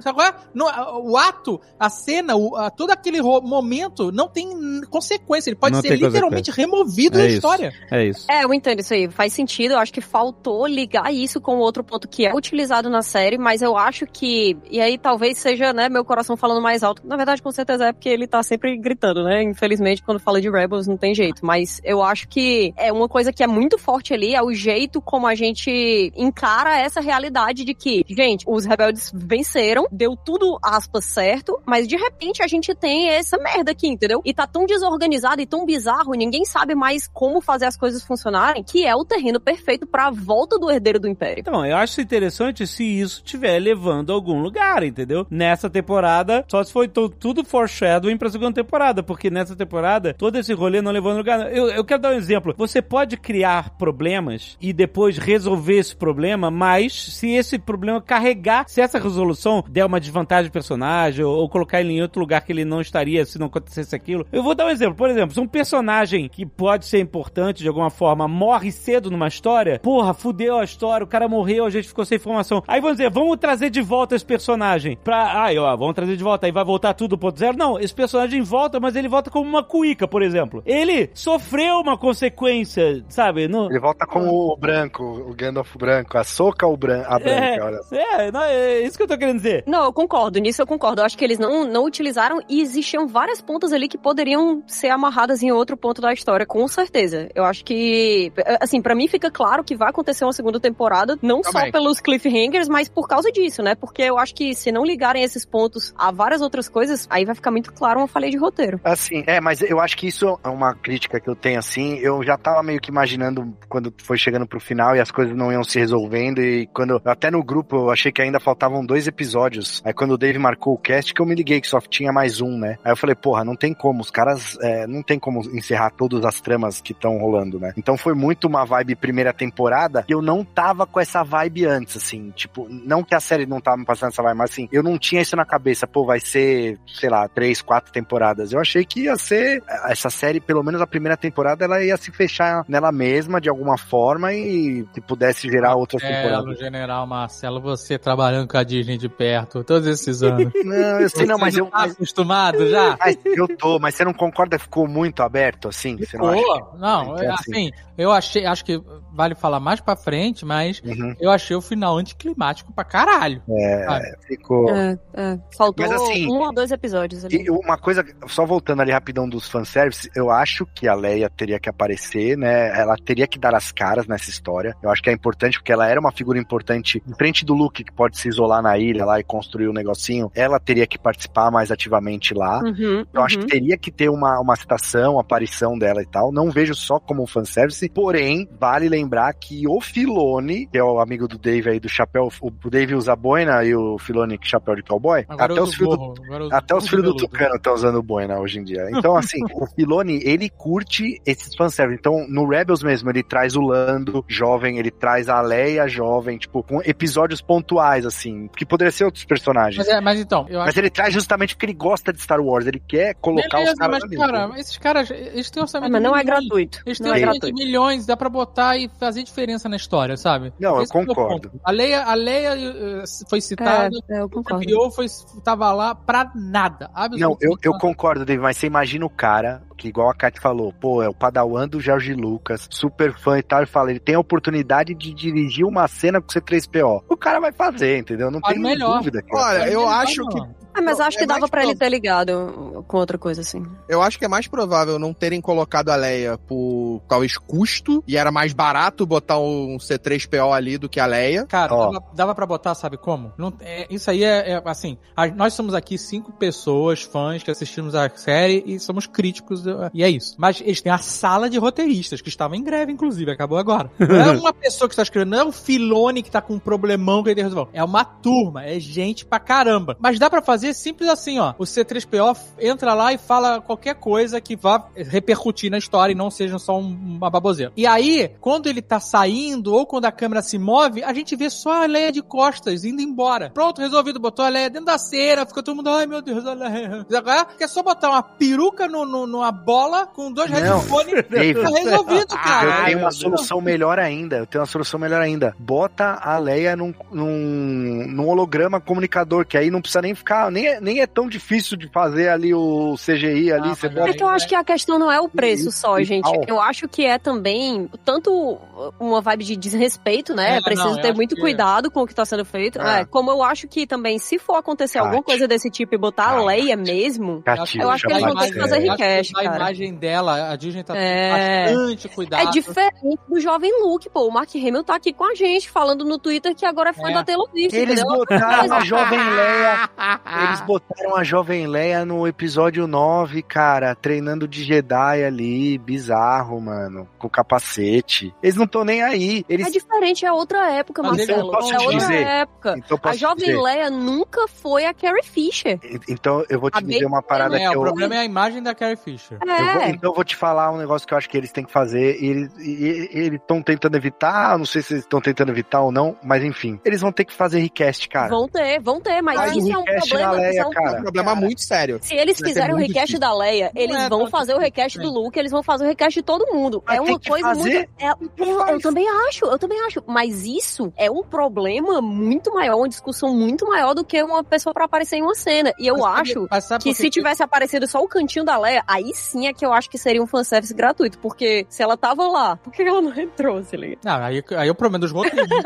sabe 0.00 0.16
qual 0.16 0.26
é? 0.28 0.34
Não, 0.54 0.66
o 1.04 1.16
ato, 1.16 1.60
a 1.78 1.90
cena, 1.90 2.36
o, 2.36 2.54
a- 2.56 2.70
todo 2.70 2.90
aquele 2.90 3.20
momento 3.22 4.12
não 4.12 4.28
tem 4.28 4.80
consequência, 4.90 5.50
ele 5.50 5.56
pode 5.56 5.74
Não 5.74 5.82
ser 5.82 5.96
literalmente 5.96 6.50
removido 6.50 7.18
É 7.18 7.22
da 7.22 7.26
isso. 7.28 7.36
história. 7.36 7.72
É 7.90 8.04
isso. 8.06 8.30
É, 8.30 8.44
eu 8.44 8.52
entendo 8.54 8.80
isso 8.80 8.92
aí. 8.94 9.10
Faz 9.10 9.32
sentido. 9.32 9.72
Eu 9.72 9.78
acho 9.78 9.92
que 9.92 10.00
faltou 10.00 10.66
ligar 10.66 11.12
isso 11.12 11.40
com 11.40 11.56
outro 11.58 11.82
ponto 11.82 12.06
que 12.08 12.26
é 12.26 12.34
utilizado 12.34 12.90
na 12.90 13.02
série, 13.02 13.38
mas 13.38 13.62
eu 13.62 13.76
acho 13.76 14.06
que. 14.06 14.56
E 14.70 14.80
aí 14.80 14.98
talvez 14.98 15.38
seja, 15.38 15.72
né, 15.72 15.88
meu 15.88 16.04
coração 16.04 16.36
falando 16.36 16.60
mais 16.60 16.82
alto. 16.82 17.02
Na 17.06 17.16
verdade, 17.16 17.40
com 17.42 17.50
certeza 17.50 17.86
é 17.86 17.92
porque 17.92 18.08
ele 18.08 18.26
tá 18.26 18.42
sempre 18.42 18.76
gritando, 18.76 19.24
né? 19.24 19.42
Infelizmente, 19.42 20.02
quando 20.02 20.18
fala 20.20 20.40
de 20.40 20.50
Rebels, 20.50 20.86
não 20.86 20.96
tem 20.96 21.14
jeito. 21.14 21.44
Mas 21.44 21.80
eu 21.84 22.02
acho 22.02 22.28
que 22.28 22.72
é 22.76 22.92
uma 22.92 23.08
coisa 23.08 23.32
que 23.32 23.42
é 23.42 23.46
muito 23.46 23.78
forte 23.78 24.12
ali, 24.12 24.34
é 24.34 24.42
o 24.42 24.52
jeito 24.52 24.81
como 25.00 25.26
a 25.26 25.34
gente 25.34 26.12
encara 26.16 26.78
essa 26.78 27.00
realidade 27.00 27.64
de 27.64 27.74
que, 27.74 28.04
gente, 28.08 28.44
os 28.48 28.64
rebeldes 28.64 29.10
venceram, 29.14 29.86
deu 29.90 30.16
tudo, 30.16 30.58
aspas, 30.62 31.04
certo, 31.04 31.60
mas 31.66 31.86
de 31.86 31.96
repente 31.96 32.42
a 32.42 32.46
gente 32.46 32.74
tem 32.74 33.08
essa 33.08 33.36
merda 33.38 33.72
aqui, 33.72 33.88
entendeu? 33.88 34.20
E 34.24 34.32
tá 34.32 34.46
tão 34.46 34.66
desorganizado 34.66 35.40
e 35.40 35.46
tão 35.46 35.64
bizarro, 35.64 36.14
ninguém 36.14 36.44
sabe 36.44 36.74
mais 36.74 37.08
como 37.08 37.40
fazer 37.40 37.66
as 37.66 37.76
coisas 37.76 38.02
funcionarem, 38.02 38.62
que 38.62 38.84
é 38.84 38.94
o 38.94 39.04
terreno 39.04 39.40
perfeito 39.40 39.86
pra 39.86 40.10
volta 40.10 40.58
do 40.58 40.70
herdeiro 40.70 41.00
do 41.00 41.08
Império. 41.08 41.40
Então, 41.40 41.64
eu 41.64 41.76
acho 41.76 42.00
interessante 42.00 42.66
se 42.66 42.84
isso 42.84 43.22
estiver 43.24 43.58
levando 43.58 44.10
a 44.10 44.14
algum 44.14 44.40
lugar, 44.40 44.82
entendeu? 44.82 45.26
Nessa 45.30 45.68
temporada, 45.68 46.44
só 46.48 46.62
se 46.62 46.72
foi 46.72 46.88
tudo 46.88 47.44
foreshadowing 47.44 48.16
pra 48.16 48.30
segunda 48.30 48.52
temporada, 48.52 49.02
porque 49.02 49.30
nessa 49.30 49.56
temporada, 49.56 50.14
todo 50.14 50.36
esse 50.36 50.52
rolê 50.52 50.80
não 50.80 50.92
levou 50.92 51.12
a 51.12 51.14
lugar. 51.14 51.54
Eu, 51.54 51.68
eu 51.68 51.84
quero 51.84 52.02
dar 52.02 52.10
um 52.10 52.16
exemplo. 52.16 52.54
Você 52.56 52.80
pode 52.80 53.16
criar 53.16 53.70
problemas 53.76 54.56
e 54.60 54.71
depois 54.72 55.18
resolver 55.18 55.78
esse 55.78 55.96
problema, 55.96 56.50
mas 56.50 56.92
se 57.14 57.30
esse 57.30 57.58
problema 57.58 58.00
carregar, 58.00 58.64
se 58.68 58.80
essa 58.80 58.98
resolução 58.98 59.64
der 59.68 59.84
uma 59.84 60.00
desvantagem 60.00 60.46
ao 60.46 60.52
personagem 60.52 61.24
ou, 61.24 61.36
ou 61.36 61.48
colocar 61.48 61.80
ele 61.80 61.92
em 61.92 62.02
outro 62.02 62.20
lugar 62.20 62.42
que 62.42 62.52
ele 62.52 62.64
não 62.64 62.80
estaria 62.80 63.24
se 63.24 63.38
não 63.38 63.46
acontecesse 63.46 63.94
aquilo. 63.94 64.26
Eu 64.32 64.42
vou 64.42 64.54
dar 64.54 64.66
um 64.66 64.70
exemplo. 64.70 64.94
Por 64.94 65.10
exemplo, 65.10 65.34
se 65.34 65.40
um 65.40 65.46
personagem 65.46 66.28
que 66.28 66.46
pode 66.46 66.86
ser 66.86 67.00
importante 67.00 67.62
de 67.62 67.68
alguma 67.68 67.90
forma 67.90 68.28
morre 68.28 68.70
cedo 68.70 69.10
numa 69.10 69.28
história, 69.28 69.78
porra, 69.80 70.14
fudeu 70.14 70.58
a 70.58 70.64
história, 70.64 71.04
o 71.04 71.08
cara 71.08 71.28
morreu, 71.28 71.64
a 71.64 71.70
gente 71.70 71.88
ficou 71.88 72.04
sem 72.04 72.16
informação. 72.16 72.62
Aí 72.66 72.80
vamos 72.80 72.96
dizer, 72.96 73.10
vamos 73.10 73.36
trazer 73.38 73.70
de 73.70 73.80
volta 73.80 74.14
esse 74.14 74.24
personagem 74.24 74.98
pra. 75.02 75.42
Ai, 75.42 75.58
ó, 75.58 75.74
vamos 75.76 75.94
trazer 75.94 76.16
de 76.16 76.24
volta, 76.24 76.46
aí 76.46 76.52
vai 76.52 76.64
voltar 76.64 76.94
tudo 76.94 77.18
ponto 77.18 77.38
zero. 77.38 77.56
Não, 77.56 77.78
esse 77.78 77.94
personagem 77.94 78.42
volta, 78.42 78.80
mas 78.80 78.96
ele 78.96 79.08
volta 79.08 79.30
como 79.30 79.48
uma 79.48 79.62
cuíca, 79.62 80.06
por 80.06 80.22
exemplo. 80.22 80.62
Ele 80.66 81.10
sofreu 81.14 81.80
uma 81.80 81.96
consequência, 81.96 83.04
sabe? 83.08 83.48
No... 83.48 83.66
Ele 83.70 83.80
volta 83.80 84.06
com 84.06 84.28
o 84.28 84.56
branco, 84.62 85.02
o 85.04 85.34
Gandalf 85.34 85.76
branco, 85.76 86.16
a 86.16 86.24
soca 86.24 86.66
ou 86.66 86.76
bran 86.76 87.02
a 87.06 87.18
branca, 87.18 87.64
olha 87.64 87.82
só. 87.82 87.96
É, 87.96 88.30
não, 88.30 88.42
é 88.42 88.80
isso 88.80 88.96
que 88.96 89.02
eu 89.02 89.08
tô 89.08 89.18
querendo 89.18 89.36
dizer. 89.38 89.64
Não, 89.66 89.84
eu 89.84 89.92
concordo, 89.92 90.38
nisso 90.38 90.62
eu 90.62 90.66
concordo. 90.66 91.00
Eu 91.00 91.04
acho 91.04 91.18
que 91.18 91.24
eles 91.24 91.38
não, 91.38 91.64
não 91.64 91.84
utilizaram 91.84 92.40
e 92.48 92.60
existiam 92.60 93.06
várias 93.06 93.40
pontas 93.40 93.72
ali 93.72 93.88
que 93.88 93.98
poderiam 93.98 94.62
ser 94.66 94.90
amarradas 94.90 95.42
em 95.42 95.50
outro 95.50 95.76
ponto 95.76 96.00
da 96.00 96.12
história, 96.12 96.46
com 96.46 96.66
certeza. 96.68 97.28
Eu 97.34 97.44
acho 97.44 97.64
que, 97.64 98.32
assim, 98.60 98.80
pra 98.80 98.94
mim 98.94 99.08
fica 99.08 99.30
claro 99.30 99.64
que 99.64 99.74
vai 99.74 99.90
acontecer 99.90 100.24
uma 100.24 100.32
segunda 100.32 100.60
temporada, 100.60 101.18
não 101.20 101.42
só 101.42 101.52
Também. 101.52 101.72
pelos 101.72 102.00
cliffhangers, 102.00 102.68
mas 102.68 102.88
por 102.88 103.08
causa 103.08 103.32
disso, 103.32 103.62
né? 103.62 103.74
Porque 103.74 104.02
eu 104.02 104.18
acho 104.18 104.34
que 104.34 104.54
se 104.54 104.70
não 104.70 104.84
ligarem 104.84 105.22
esses 105.22 105.44
pontos 105.44 105.92
a 105.98 106.12
várias 106.12 106.40
outras 106.40 106.68
coisas, 106.68 107.06
aí 107.10 107.24
vai 107.24 107.34
ficar 107.34 107.50
muito 107.50 107.72
claro 107.72 108.00
uma 108.00 108.08
falha 108.08 108.30
de 108.30 108.36
roteiro. 108.36 108.80
Assim, 108.84 109.24
é, 109.26 109.40
mas 109.40 109.60
eu 109.62 109.80
acho 109.80 109.96
que 109.96 110.06
isso 110.06 110.38
é 110.44 110.48
uma 110.48 110.74
crítica 110.74 111.18
que 111.20 111.28
eu 111.28 111.34
tenho, 111.34 111.58
assim. 111.58 111.98
Eu 111.98 112.22
já 112.22 112.36
tava 112.36 112.62
meio 112.62 112.80
que 112.80 112.90
imaginando 112.90 113.56
quando 113.68 113.92
foi 113.98 114.16
chegando 114.16 114.46
pro 114.52 114.60
final 114.60 114.94
e 114.94 115.00
as 115.00 115.10
coisas 115.10 115.34
não 115.34 115.50
iam 115.50 115.64
se 115.64 115.78
resolvendo. 115.78 116.42
E 116.42 116.66
quando, 116.66 117.00
até 117.06 117.30
no 117.30 117.42
grupo, 117.42 117.76
eu 117.76 117.90
achei 117.90 118.12
que 118.12 118.20
ainda 118.20 118.38
faltavam 118.38 118.84
dois 118.84 119.06
episódios. 119.06 119.80
Aí 119.82 119.94
quando 119.94 120.12
o 120.12 120.18
Dave 120.18 120.38
marcou 120.38 120.74
o 120.74 120.78
cast, 120.78 121.14
que 121.14 121.22
eu 121.22 121.26
me 121.26 121.34
liguei 121.34 121.58
que 121.58 121.66
só 121.66 121.80
tinha 121.80 122.12
mais 122.12 122.42
um, 122.42 122.58
né? 122.58 122.76
Aí 122.84 122.92
eu 122.92 122.96
falei, 122.96 123.14
porra, 123.14 123.44
não 123.44 123.56
tem 123.56 123.72
como. 123.72 124.02
Os 124.02 124.10
caras, 124.10 124.58
é, 124.60 124.86
não 124.86 125.02
tem 125.02 125.18
como 125.18 125.40
encerrar 125.56 125.90
todas 125.90 126.22
as 126.24 126.38
tramas 126.40 126.82
que 126.82 126.92
estão 126.92 127.18
rolando, 127.18 127.58
né? 127.58 127.72
Então 127.78 127.96
foi 127.96 128.12
muito 128.14 128.46
uma 128.46 128.64
vibe 128.66 128.94
primeira 128.94 129.32
temporada 129.32 130.02
que 130.02 130.12
eu 130.12 130.20
não 130.20 130.44
tava 130.44 130.86
com 130.86 131.00
essa 131.00 131.22
vibe 131.22 131.64
antes, 131.64 131.96
assim. 131.96 132.30
Tipo, 132.36 132.68
não 132.68 133.02
que 133.02 133.14
a 133.14 133.20
série 133.20 133.46
não 133.46 133.60
tava 133.60 133.78
me 133.78 133.86
passando 133.86 134.10
essa 134.10 134.22
vibe, 134.22 134.36
mas 134.36 134.50
assim, 134.50 134.68
eu 134.70 134.82
não 134.82 134.98
tinha 134.98 135.22
isso 135.22 135.34
na 135.34 135.46
cabeça. 135.46 135.86
Pô, 135.86 136.04
vai 136.04 136.20
ser, 136.20 136.78
sei 136.86 137.08
lá, 137.08 137.26
três, 137.26 137.62
quatro 137.62 137.90
temporadas. 137.90 138.52
Eu 138.52 138.60
achei 138.60 138.84
que 138.84 139.04
ia 139.04 139.16
ser 139.16 139.62
essa 139.86 140.10
série, 140.10 140.40
pelo 140.40 140.62
menos 140.62 140.80
a 140.82 140.86
primeira 140.86 141.16
temporada, 141.16 141.64
ela 141.64 141.82
ia 141.82 141.96
se 141.96 142.10
fechar 142.10 142.64
nela 142.68 142.92
mesma 142.92 143.40
de 143.40 143.48
alguma 143.48 143.78
forma 143.78 144.31
e 144.34 144.84
que 144.92 145.00
pudesse 145.00 145.48
gerar 145.50 145.74
outras 145.76 146.02
Marcelo, 146.02 146.22
temporadas. 146.28 146.58
General 146.58 147.06
Marcelo, 147.06 147.60
você 147.60 147.98
trabalhando 147.98 148.48
com 148.48 148.56
a 148.56 148.62
Disney 148.62 148.96
de 148.98 149.08
perto 149.08 149.62
todos 149.64 149.86
esses 149.88 150.22
anos. 150.22 150.52
Não, 150.64 151.00
eu 151.00 151.08
sei, 151.08 151.26
não, 151.26 151.38
mas 151.38 151.54
Você 151.54 151.60
eu. 151.60 151.66
tá 151.66 151.84
acostumado 151.84 152.68
já? 152.68 152.96
Mas 152.98 153.18
eu 153.24 153.48
tô, 153.56 153.78
mas 153.78 153.94
você 153.94 154.04
não 154.04 154.12
concorda 154.14 154.56
que 154.58 154.64
ficou 154.64 154.86
muito 154.88 155.22
aberto 155.22 155.68
assim? 155.68 155.96
Você 155.96 156.16
não 156.16 156.28
acha? 156.28 156.64
Não, 156.78 157.02
Então, 157.14 157.18
é 157.24 157.28
assim, 157.28 157.70
eu 157.98 158.10
achei, 158.12 158.44
acho 158.46 158.64
que 158.64 158.80
vale 159.12 159.34
falar 159.34 159.60
mais 159.60 159.80
pra 159.80 159.96
frente, 159.96 160.44
mas 160.44 160.80
Uhum. 160.84 161.14
eu 161.20 161.30
achei 161.30 161.54
o 161.56 161.60
final 161.60 161.96
anticlimático 161.98 162.72
pra 162.72 162.84
caralho. 162.84 163.42
É, 163.48 164.16
ficou. 164.26 164.68
É, 164.70 164.98
é. 165.14 165.38
Faltou 165.56 165.86
Mas, 165.86 166.00
assim, 166.00 166.26
um 166.26 166.40
ou 166.40 166.52
dois 166.52 166.70
episódios 166.70 167.24
ali. 167.24 167.44
Uma 167.50 167.76
coisa, 167.78 168.04
só 168.26 168.44
voltando 168.46 168.80
ali 168.82 168.90
rapidão 168.92 169.28
dos 169.28 169.48
fanservice, 169.48 170.10
eu 170.16 170.30
acho 170.30 170.64
que 170.66 170.88
a 170.88 170.94
Leia 170.94 171.28
teria 171.30 171.58
que 171.60 171.68
aparecer, 171.68 172.36
né? 172.36 172.78
Ela 172.78 172.96
teria 172.96 173.26
que 173.26 173.38
dar 173.38 173.54
as 173.54 173.70
caras 173.72 174.06
nessa 174.06 174.21
nessa 174.22 174.30
história. 174.30 174.76
Eu 174.82 174.90
acho 174.90 175.02
que 175.02 175.10
é 175.10 175.12
importante 175.12 175.58
porque 175.58 175.72
ela 175.72 175.88
era 175.88 175.98
uma 175.98 176.12
figura 176.12 176.38
importante 176.38 177.02
em 177.06 177.14
frente 177.14 177.44
do 177.44 177.54
Luke, 177.54 177.82
que 177.82 177.92
pode 177.92 178.16
se 178.16 178.28
isolar 178.28 178.62
na 178.62 178.78
ilha 178.78 179.04
lá 179.04 179.18
e 179.18 179.24
construir 179.24 179.66
o 179.66 179.70
um 179.70 179.74
negocinho. 179.74 180.30
Ela 180.34 180.60
teria 180.60 180.86
que 180.86 180.98
participar 180.98 181.50
mais 181.50 181.70
ativamente 181.70 182.32
lá. 182.32 182.60
Uhum, 182.60 183.04
Eu 183.12 183.22
acho 183.22 183.36
uhum. 183.36 183.46
que 183.46 183.50
teria 183.50 183.76
que 183.76 183.90
ter 183.90 184.08
uma, 184.08 184.40
uma 184.40 184.54
citação, 184.54 185.14
uma 185.14 185.22
aparição 185.22 185.76
dela 185.76 186.02
e 186.02 186.06
tal. 186.06 186.32
Não 186.32 186.50
vejo 186.50 186.74
só 186.74 186.98
como 187.00 187.22
um 187.22 187.26
fanservice. 187.26 187.88
Porém, 187.88 188.48
vale 188.58 188.88
lembrar 188.88 189.32
que 189.34 189.66
o 189.66 189.80
Filone, 189.80 190.66
que 190.66 190.78
é 190.78 190.84
o 190.84 191.00
amigo 191.00 191.26
do 191.26 191.38
Dave 191.38 191.70
aí 191.70 191.80
do 191.80 191.88
chapéu, 191.88 192.28
o 192.40 192.70
Dave 192.70 192.94
usa 192.94 193.16
boina 193.16 193.64
e 193.64 193.74
o 193.74 193.98
Filone 193.98 194.38
com 194.38 194.44
chapéu 194.44 194.76
de 194.76 194.82
cowboy. 194.82 195.24
Agora 195.28 195.52
até 195.52 195.62
os 195.62 195.74
filhos 195.74 195.96
do 195.96 196.14
até 196.52 196.74
os 196.74 196.88
filhos 196.88 197.04
do. 197.04 197.16
Tucano 197.16 197.56
estão 197.56 197.74
usando 197.74 198.02
boina 198.02 198.38
hoje 198.38 198.58
em 198.58 198.64
dia. 198.64 198.88
Então, 198.90 199.16
assim, 199.16 199.38
o 199.54 199.66
Filoni, 199.66 200.20
ele 200.24 200.48
curte 200.48 201.20
esses 201.26 201.54
fanservice. 201.54 201.98
Então, 201.98 202.26
no 202.28 202.48
Rebels 202.48 202.82
mesmo, 202.82 203.10
ele 203.10 203.22
traz 203.22 203.56
o 203.56 203.60
Lando 203.60 204.11
jovem, 204.28 204.78
ele 204.78 204.90
traz 204.90 205.28
a 205.28 205.40
Leia 205.40 205.86
jovem, 205.88 206.38
tipo, 206.38 206.62
com 206.62 206.80
episódios 206.82 207.40
pontuais, 207.40 208.04
assim, 208.06 208.48
que 208.56 208.64
poderiam 208.66 208.92
ser 208.92 209.04
outros 209.04 209.24
personagens. 209.24 209.76
Mas, 209.78 209.88
é, 209.88 210.00
mas 210.00 210.20
então, 210.20 210.46
eu 210.48 210.60
acho 210.60 210.66
Mas 210.68 210.76
ele 210.76 210.90
traz 210.90 211.12
justamente 211.14 211.54
porque 211.54 211.66
ele 211.66 211.74
gosta 211.74 212.12
de 212.12 212.20
Star 212.20 212.40
Wars, 212.40 212.66
ele 212.66 212.80
quer 212.80 213.14
colocar 213.14 213.58
Beleza, 213.58 213.72
os 213.72 213.78
caras 213.78 214.02
mas, 214.04 214.18
cara, 214.18 214.50
esses 214.60 214.78
caras, 214.78 215.10
eles 215.10 215.50
têm 215.50 215.60
Ah, 215.60 215.64
orçamento 215.64 215.92
mas 215.92 216.02
não 216.02 216.16
é 216.16 216.24
gratuito. 216.24 216.80
Eles 216.86 216.98
têm 216.98 217.06
Não 217.08 217.14
é 217.14 217.18
orçamento 217.18 217.34
de 217.34 217.40
gratuito. 217.52 217.64
milhões, 217.66 218.06
dá 218.06 218.16
pra 218.16 218.28
botar 218.28 218.76
e 218.76 218.90
fazer 218.98 219.22
diferença 219.22 219.68
na 219.68 219.76
história, 219.76 220.16
sabe? 220.16 220.52
Não, 220.58 220.76
eu 220.76 220.82
Esse 220.82 220.92
que 220.92 220.98
é 220.98 221.04
concordo. 221.06 221.50
ponto. 221.50 221.60
A 221.64 221.70
Leia, 221.70 222.02
a 222.04 222.14
Leia 222.14 222.54
eh, 222.56 223.04
foi 223.28 223.40
citada, 223.40 223.90
É, 224.08 224.16
é, 224.16 224.20
eu 224.20 224.24
o 224.26 224.30
concordo. 224.30 224.64
criou, 224.64 224.90
foi, 224.90 225.06
tava 225.44 225.72
lá 225.72 225.94
pra 225.94 226.30
nada. 226.34 226.90
Não, 227.12 227.36
eu, 227.40 227.56
eu 227.62 227.72
concordo, 227.78 228.24
Dave, 228.24 228.40
mas 228.42 228.56
você 228.56 228.66
imagina 228.66 229.04
o 229.06 229.10
cara, 229.10 229.62
que 229.76 229.88
igual 229.88 230.08
a 230.10 230.14
Kat 230.14 230.38
falou, 230.40 230.72
pô, 230.72 231.02
é 231.02 231.08
o 231.08 231.14
padawan 231.14 231.66
do 231.68 231.80
Jorge 231.80 232.14
Lucas, 232.14 232.68
super 232.70 233.12
fã 233.12 233.38
e 233.38 233.42
tal, 233.42 233.62
e 233.62 233.66
fala, 233.66 233.90
ele 233.90 234.00
tem 234.04 234.14
a 234.14 234.20
oportunidade 234.20 234.94
de 234.94 235.12
dirigir 235.14 235.64
uma 235.64 235.86
cena 235.88 236.20
com 236.20 236.26
C3PO. 236.28 237.02
O 237.08 237.16
cara 237.16 237.40
vai 237.40 237.52
fazer, 237.52 237.98
entendeu? 237.98 238.30
Não 238.30 238.40
Faz 238.40 238.54
tem 238.54 238.62
melhor. 238.62 238.98
dúvida. 238.98 239.22
que- 239.22 239.34
Olha, 239.36 239.68
eu 239.68 239.82
Não, 239.82 239.88
acho 239.88 240.22
não. 240.22 240.28
que 240.28 240.61
Ah, 240.74 240.80
mas 240.82 240.98
Não, 240.98 241.06
acho 241.06 241.18
é 241.18 241.20
que 241.20 241.26
dava 241.26 241.40
mais 241.40 241.50
pra 241.50 241.62
ele 241.64 241.74
ter 241.74 241.88
ligado 241.88 242.84
com 242.88 242.96
outra 242.96 243.18
coisa, 243.18 243.40
assim. 243.40 243.64
Eu 243.88 244.00
acho 244.02 244.18
que 244.18 244.24
é 244.24 244.28
mais 244.28 244.46
provável 244.46 244.98
não 244.98 245.12
terem 245.12 245.40
colocado 245.40 245.90
a 245.90 245.96
Leia 245.96 246.38
por 246.38 247.00
talvez 247.08 247.36
custo, 247.36 248.02
e 248.06 248.16
era 248.16 248.30
mais 248.32 248.52
barato 248.52 249.04
botar 249.06 249.38
um 249.38 249.76
C3PO 249.78 250.52
ali 250.52 250.78
do 250.78 250.88
que 250.88 250.98
a 251.00 251.06
Leia. 251.06 251.46
Cara, 251.46 251.74
Ó. 251.74 251.90
dava, 251.92 252.04
dava 252.14 252.34
pra 252.34 252.46
botar, 252.46 252.74
sabe 252.74 252.96
como? 252.96 253.32
Não, 253.36 253.52
é, 253.60 253.86
isso 253.90 254.10
aí 254.10 254.24
é, 254.24 254.52
é, 254.52 254.62
assim, 254.64 254.96
a- 255.16 255.28
nós 255.28 255.54
somos 255.54 255.74
aqui 255.74 255.98
cinco 255.98 256.32
pessoas, 256.32 257.02
fãs, 257.02 257.42
que 257.42 257.50
assistimos 257.50 257.94
a 257.94 258.08
série 258.10 258.62
e 258.66 258.78
somos 258.78 259.06
críticos, 259.06 259.64
e 259.92 260.02
é 260.02 260.08
isso. 260.08 260.34
Mas 260.38 260.60
eles 260.60 260.80
têm 260.80 260.92
a 260.92 260.98
sala 260.98 261.48
de 261.50 261.58
roteiristas, 261.58 262.20
que 262.20 262.28
estavam 262.28 262.56
em 262.56 262.62
greve, 262.64 262.92
inclusive, 262.92 263.30
acabou 263.30 263.58
agora. 263.58 263.90
Não 263.98 264.16
é 264.16 264.30
uma 264.32 264.52
pessoa 264.52 264.88
que 264.88 264.92
está 264.94 265.02
escrevendo, 265.02 265.30
não 265.32 265.38
é 265.38 265.44
o 265.44 265.52
Filone 265.52 266.22
que 266.22 266.30
tá 266.30 266.40
com 266.40 266.54
um 266.54 266.58
problemão 266.58 267.22
que 267.22 267.30
ele 267.30 267.42
resolver. 267.42 267.70
É 267.72 267.82
uma 267.84 268.04
turma, 268.04 268.64
é 268.64 268.78
gente 268.80 269.24
pra 269.24 269.38
caramba. 269.38 269.96
Mas 270.00 270.18
dá 270.18 270.28
pra 270.30 270.40
fazer 270.42 270.61
simples 270.74 271.08
assim, 271.08 271.38
ó. 271.38 271.54
O 271.58 271.64
C3PO 271.64 272.36
entra 272.58 272.94
lá 272.94 273.12
e 273.12 273.18
fala 273.18 273.60
qualquer 273.60 273.94
coisa 273.94 274.40
que 274.40 274.54
vá 274.56 274.84
repercutir 274.96 275.70
na 275.70 275.78
história 275.78 276.12
e 276.12 276.16
não 276.16 276.30
seja 276.30 276.58
só 276.58 276.78
um- 276.78 277.16
uma 277.16 277.30
baboseira. 277.30 277.72
E 277.76 277.86
aí, 277.86 278.30
quando 278.40 278.66
ele 278.68 278.82
tá 278.82 279.00
saindo 279.00 279.74
ou 279.74 279.86
quando 279.86 280.04
a 280.04 280.12
câmera 280.12 280.42
se 280.42 280.58
move, 280.58 281.02
a 281.02 281.12
gente 281.12 281.34
vê 281.36 281.48
só 281.50 281.82
a 281.82 281.86
Leia 281.86 282.12
de 282.12 282.22
costas 282.22 282.84
indo 282.84 283.00
embora. 283.02 283.50
Pronto, 283.50 283.80
resolvido. 283.80 284.20
Botou 284.20 284.44
a 284.44 284.48
Leia 284.48 284.68
dentro 284.70 284.86
da 284.86 284.98
cena, 284.98 285.46
ficou 285.46 285.62
todo 285.62 285.76
mundo, 285.76 285.88
ai 285.90 286.06
meu 286.06 286.20
Deus, 286.22 286.46
a 286.46 286.52
Leia. 286.54 287.06
Agora 287.16 287.46
é 287.58 287.66
só 287.66 287.82
botar 287.82 288.10
uma 288.10 288.22
peruca 288.22 288.86
no, 288.88 289.04
no- 289.06 289.26
numa 289.26 289.50
bola 289.52 290.06
com 290.06 290.30
dois 290.30 290.50
Não, 290.50 290.58
headphones. 290.78 291.24
Tá 291.28 291.68
resolvido, 291.78 292.26
Eu 292.32 292.38
cara. 292.38 292.84
tenho 292.84 292.98
meu 292.98 293.06
uma 293.06 293.10
solução 293.10 293.60
melhor 293.60 293.98
ainda. 293.98 294.36
Eu 294.38 294.46
tenho 294.46 294.60
uma 294.60 294.66
solução 294.66 294.98
melhor 295.00 295.20
ainda. 295.22 295.54
Bota 295.58 296.18
a 296.22 296.38
Leia 296.38 296.76
num, 296.76 296.92
num, 297.10 298.06
num 298.08 298.28
holograma 298.28 298.80
comunicador, 298.80 299.46
que 299.46 299.56
aí 299.56 299.70
não 299.70 299.80
precisa 299.80 300.02
nem 300.02 300.14
ficar. 300.14 300.50
Nem 300.52 300.66
é, 300.66 300.80
nem 300.80 301.00
é 301.00 301.06
tão 301.06 301.28
difícil 301.28 301.76
de 301.76 301.88
fazer 301.88 302.28
ali 302.28 302.54
o 302.54 302.94
CGI 302.96 303.52
ali. 303.52 303.70
Ah, 303.70 303.74
você 303.74 303.88
bota. 303.88 304.10
É 304.10 304.12
que 304.12 304.22
eu 304.22 304.28
acho 304.28 304.46
que 304.48 304.54
a 304.54 304.62
questão 304.62 304.98
não 304.98 305.10
é 305.10 305.20
o 305.20 305.28
preço 305.28 305.72
só, 305.72 306.00
gente. 306.02 306.22
tal. 306.22 306.44
Eu 306.46 306.60
acho 306.60 306.86
que 306.88 307.04
é 307.04 307.18
também 307.18 307.88
tanto 308.04 308.58
uma 309.00 309.20
vibe 309.20 309.44
de 309.44 309.56
desrespeito, 309.56 310.34
né? 310.34 310.58
É, 310.58 310.60
Precisa 310.60 310.88
não, 310.90 311.00
ter 311.00 311.12
muito 311.14 311.34
que- 311.34 311.40
cuidado 311.40 311.90
com 311.90 312.02
o 312.02 312.06
que 312.06 312.14
tá 312.14 312.24
sendo 312.24 312.44
feito. 312.44 312.80
É. 312.80 313.00
É, 313.00 313.04
como 313.04 313.30
eu 313.30 313.42
acho 313.42 313.66
que 313.66 313.86
também, 313.86 314.18
se 314.18 314.38
for 314.38 314.56
acontecer 314.56 314.98
Kátia. 314.98 315.08
alguma 315.08 315.22
coisa 315.22 315.48
desse 315.48 315.70
tipo 315.70 315.94
e 315.94 315.98
botar 315.98 316.24
a 316.24 316.30
Kátia. 316.34 316.46
Leia 316.46 316.76
mesmo, 316.76 317.42
Cativo, 317.42 317.84
eu 317.84 317.90
acho 317.90 318.06
que 318.06 318.12
eles 318.12 318.22
vão 318.24 318.34
ter 318.36 318.52
que 318.52 318.60
fazer 318.60 318.78
request, 318.78 319.32
A 319.36 319.42
cara. 319.44 319.56
imagem 319.56 319.94
dela, 319.94 320.50
a 320.52 320.56
Disney 320.56 320.82
tá 320.84 320.96
É. 320.96 321.66
tendo 321.68 321.78
bastante 321.80 322.08
cuidado. 322.08 322.48
é 322.48 322.50
diferente 322.50 323.18
do 323.28 323.40
jovem 323.40 323.72
Luke, 323.82 324.10
pô. 324.10 324.26
O 324.26 324.30
Mark 324.32 324.50
Hamill 324.54 324.84
tá 324.84 324.96
aqui 324.96 325.12
com 325.12 325.24
a 325.24 325.34
gente, 325.34 325.70
falando 325.70 326.04
no 326.04 326.18
Twitter 326.18 326.54
que 326.54 326.66
agora 326.66 326.90
é 326.90 326.92
fã 326.92 327.10
É. 327.10 327.14
da 327.14 327.24
Taylor 327.24 327.48
Swift, 327.50 327.74
Eles 327.76 328.00
entendeu? 328.00 328.16
botaram 328.18 328.74
a 328.76 328.80
Jovem 328.84 329.18
Leia. 329.18 329.88
Eles 330.44 330.60
botaram 330.62 331.16
a 331.16 331.24
Jovem 331.24 331.66
Leia 331.66 332.04
no 332.04 332.26
episódio 332.26 332.86
9, 332.86 333.42
cara, 333.42 333.94
treinando 333.94 334.46
de 334.48 334.62
Jedi 334.64 335.24
ali. 335.24 335.78
Bizarro, 335.78 336.60
mano. 336.60 337.08
Com 337.18 337.28
capacete. 337.28 338.34
Eles 338.42 338.56
não 338.56 338.64
estão 338.64 338.84
nem 338.84 339.02
aí. 339.02 339.44
Eles. 339.48 339.66
É 339.66 339.70
diferente, 339.70 340.24
é 340.26 340.32
outra 340.32 340.70
época, 340.72 341.02
Mas 341.02 341.18
Marcelo. 341.18 341.40
eu 341.46 341.50
posso 341.50 341.72
é 341.72 341.76
te 341.76 341.84
outra 341.84 341.98
dizer. 341.98 342.26
época. 342.26 342.74
Então, 342.78 342.98
A 343.02 343.12
jovem 343.14 343.46
dizer. 343.46 343.60
Leia 343.60 343.90
nunca 343.90 344.46
foi 344.48 344.84
a 344.86 344.94
Carrie 344.94 345.22
Fisher. 345.22 345.78
Então 346.08 346.44
eu 346.48 346.60
vou 346.60 346.70
te 346.70 346.78
A 346.78 346.80
dizer 346.80 347.04
uma 347.06 347.22
parada 347.22 347.56
É, 347.56 347.60
que 347.60 347.68
o 347.68 347.72
eu. 347.74 347.82
problema 347.82 348.14
é 348.14 348.18
a 348.18 348.24
imagem 348.24 348.62
da 348.62 348.74
Carrie 348.74 348.96
Fisher. 348.96 349.38
Eu 349.40 349.46
vou- 349.46 349.82
É. 349.82 349.90
então 349.90 350.10
eu 350.10 350.14
vou 350.14 350.24
te 350.24 350.36
falar 350.36 350.70
um 350.72 350.78
negócio 350.78 351.06
que 351.06 351.14
eu 351.14 351.18
acho 351.18 351.28
que 351.28 351.36
eles 351.36 351.52
têm 351.52 351.64
que 351.64 351.72
fazer. 351.72 352.20
E 352.22 352.26
eles 352.26 352.52
eles 352.58 353.40
estão 353.40 353.62
tentando 353.62 353.96
evitar, 353.96 354.58
não 354.58 354.64
sei 354.66 354.82
se 354.82 354.94
eles 354.94 355.04
estão 355.04 355.20
tentando 355.20 355.50
evitar 355.50 355.80
ou 355.80 355.92
não, 355.92 356.16
mas 356.22 356.42
enfim. 356.44 356.80
Eles 356.84 357.00
vão 357.00 357.12
ter 357.12 357.24
que 357.24 357.32
fazer 357.32 357.60
request, 357.60 358.08
cara. 358.08 358.28
Vão 358.28 358.48
ter, 358.48 358.80
vão 358.80 359.00
ter, 359.00 359.20
mas 359.22 359.36
Faz 359.36 359.56
isso 359.56 359.68
o 359.68 359.72
é 359.72 359.78
um 359.78 359.84
problema. 359.84 360.31
Leia, 360.40 360.60
é 360.60 360.66
um 360.66 360.70
cara. 360.70 360.96
É 360.96 361.00
um 361.00 361.02
problema 361.02 361.34
muito 361.34 361.60
sério. 361.62 361.98
Se 362.02 362.14
eles 362.14 362.38
Vai 362.38 362.48
fizerem 362.48 362.74
o 362.74 362.78
request 362.78 362.98
difícil. 363.06 363.20
da 363.20 363.34
Leia, 363.34 363.70
eles 363.74 363.96
é 363.96 364.08
vão 364.08 364.26
fazer 364.28 364.54
o 364.54 364.58
request 364.58 364.98
do 364.98 365.10
Luke, 365.10 365.38
eles 365.38 365.50
vão 365.52 365.62
fazer 365.62 365.84
o 365.84 365.88
request 365.88 366.18
de 366.18 366.22
todo 366.22 366.46
mundo. 366.52 366.82
Mas 366.86 366.98
é 366.98 367.00
uma 367.00 367.18
que 367.18 367.28
coisa 367.28 367.48
fazer. 367.48 367.60
muito. 367.60 367.90
é- 367.98 368.12
eu, 368.38 368.66
eu 368.68 368.80
também 368.80 369.08
acho, 369.28 369.44
eu 369.44 369.58
também 369.58 369.80
acho. 369.86 370.02
Mas 370.06 370.44
isso 370.44 370.92
é 370.96 371.10
um 371.10 371.22
problema 371.22 372.00
muito 372.00 372.52
maior, 372.52 372.76
uma 372.78 372.88
discussão 372.88 373.34
muito 373.34 373.66
maior 373.66 373.94
do 373.94 374.04
que 374.04 374.22
uma 374.22 374.42
pessoa 374.44 374.72
pra 374.72 374.84
aparecer 374.84 375.16
em 375.16 375.22
uma 375.22 375.34
cena. 375.34 375.72
E 375.78 375.86
eu 375.86 375.98
Mas 375.98 376.20
acho 376.20 376.48
que 376.80 376.90
por 376.90 376.96
se 376.96 377.10
tivesse 377.10 377.42
aparecido 377.42 377.86
só 377.86 378.00
o 378.02 378.08
cantinho 378.08 378.44
da 378.44 378.58
Leia, 378.58 378.82
aí 378.86 379.12
sim 379.14 379.46
é 379.46 379.52
que 379.52 379.64
eu 379.64 379.72
acho 379.72 379.88
que 379.90 379.98
seria 379.98 380.22
um 380.22 380.26
fanservice 380.26 380.72
gratuito. 380.74 381.18
Porque 381.18 381.66
se 381.68 381.82
ela 381.82 381.96
tava 381.96 382.26
lá, 382.26 382.56
por 382.56 382.72
que 382.72 382.82
ela 382.82 383.00
não 383.00 383.14
entrou, 383.18 383.62
se 383.62 383.76
liga? 383.76 383.98
Não, 384.04 384.16
aí, 384.22 384.42
aí 384.56 384.70
o 384.70 384.74
problema 384.74 384.98
dos 384.98 385.10
roteiristas. 385.12 385.62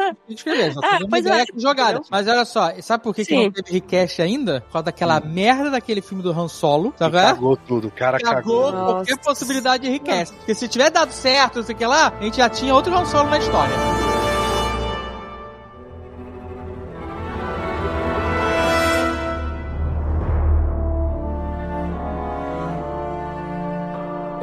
Só 0.75 0.81
É, 1.17 1.19
ideia 1.19 1.35
é, 1.39 1.43
aqui 1.43 1.53
jogada. 1.57 1.91
entendeu? 1.93 2.09
Mas 2.11 2.27
olha 2.29 2.45
só, 2.45 2.71
sabe 2.81 3.03
por 3.03 3.15
que, 3.15 3.25
que 3.25 3.35
não 3.37 3.51
teve 3.51 3.73
request 3.73 4.21
ainda? 4.23 4.56
Por 4.61 4.73
causa 4.73 4.85
daquela 4.85 5.21
merda 5.21 5.71
daquele 5.71 6.01
filme 6.01 6.23
do 6.23 6.31
Han 6.33 6.49
Solo, 6.49 6.93
sabe? 6.99 7.17
Cagou 7.17 7.57
tudo, 7.57 7.89
o 7.89 7.91
cara 7.91 8.19
Cagou 8.19 8.65
cagou. 8.65 8.73
qualquer 8.73 9.17
Nossa. 9.17 9.29
possibilidade 9.31 9.83
de 9.85 9.91
request. 9.91 10.35
Porque 10.37 10.55
se 10.55 10.69
tiver 10.69 10.91
dado 10.91 11.13
certo, 11.13 11.57
não 11.57 11.65
sei 11.65 11.75
o 11.75 11.79
que 11.79 11.87
lá, 11.87 12.13
a 12.21 12.23
gente 12.25 12.37
já 12.37 12.49
tinha 12.49 12.75
outro 12.75 12.95
Han 12.97 13.05
Solo 13.05 13.29
na 13.31 13.39
história. 13.39 13.75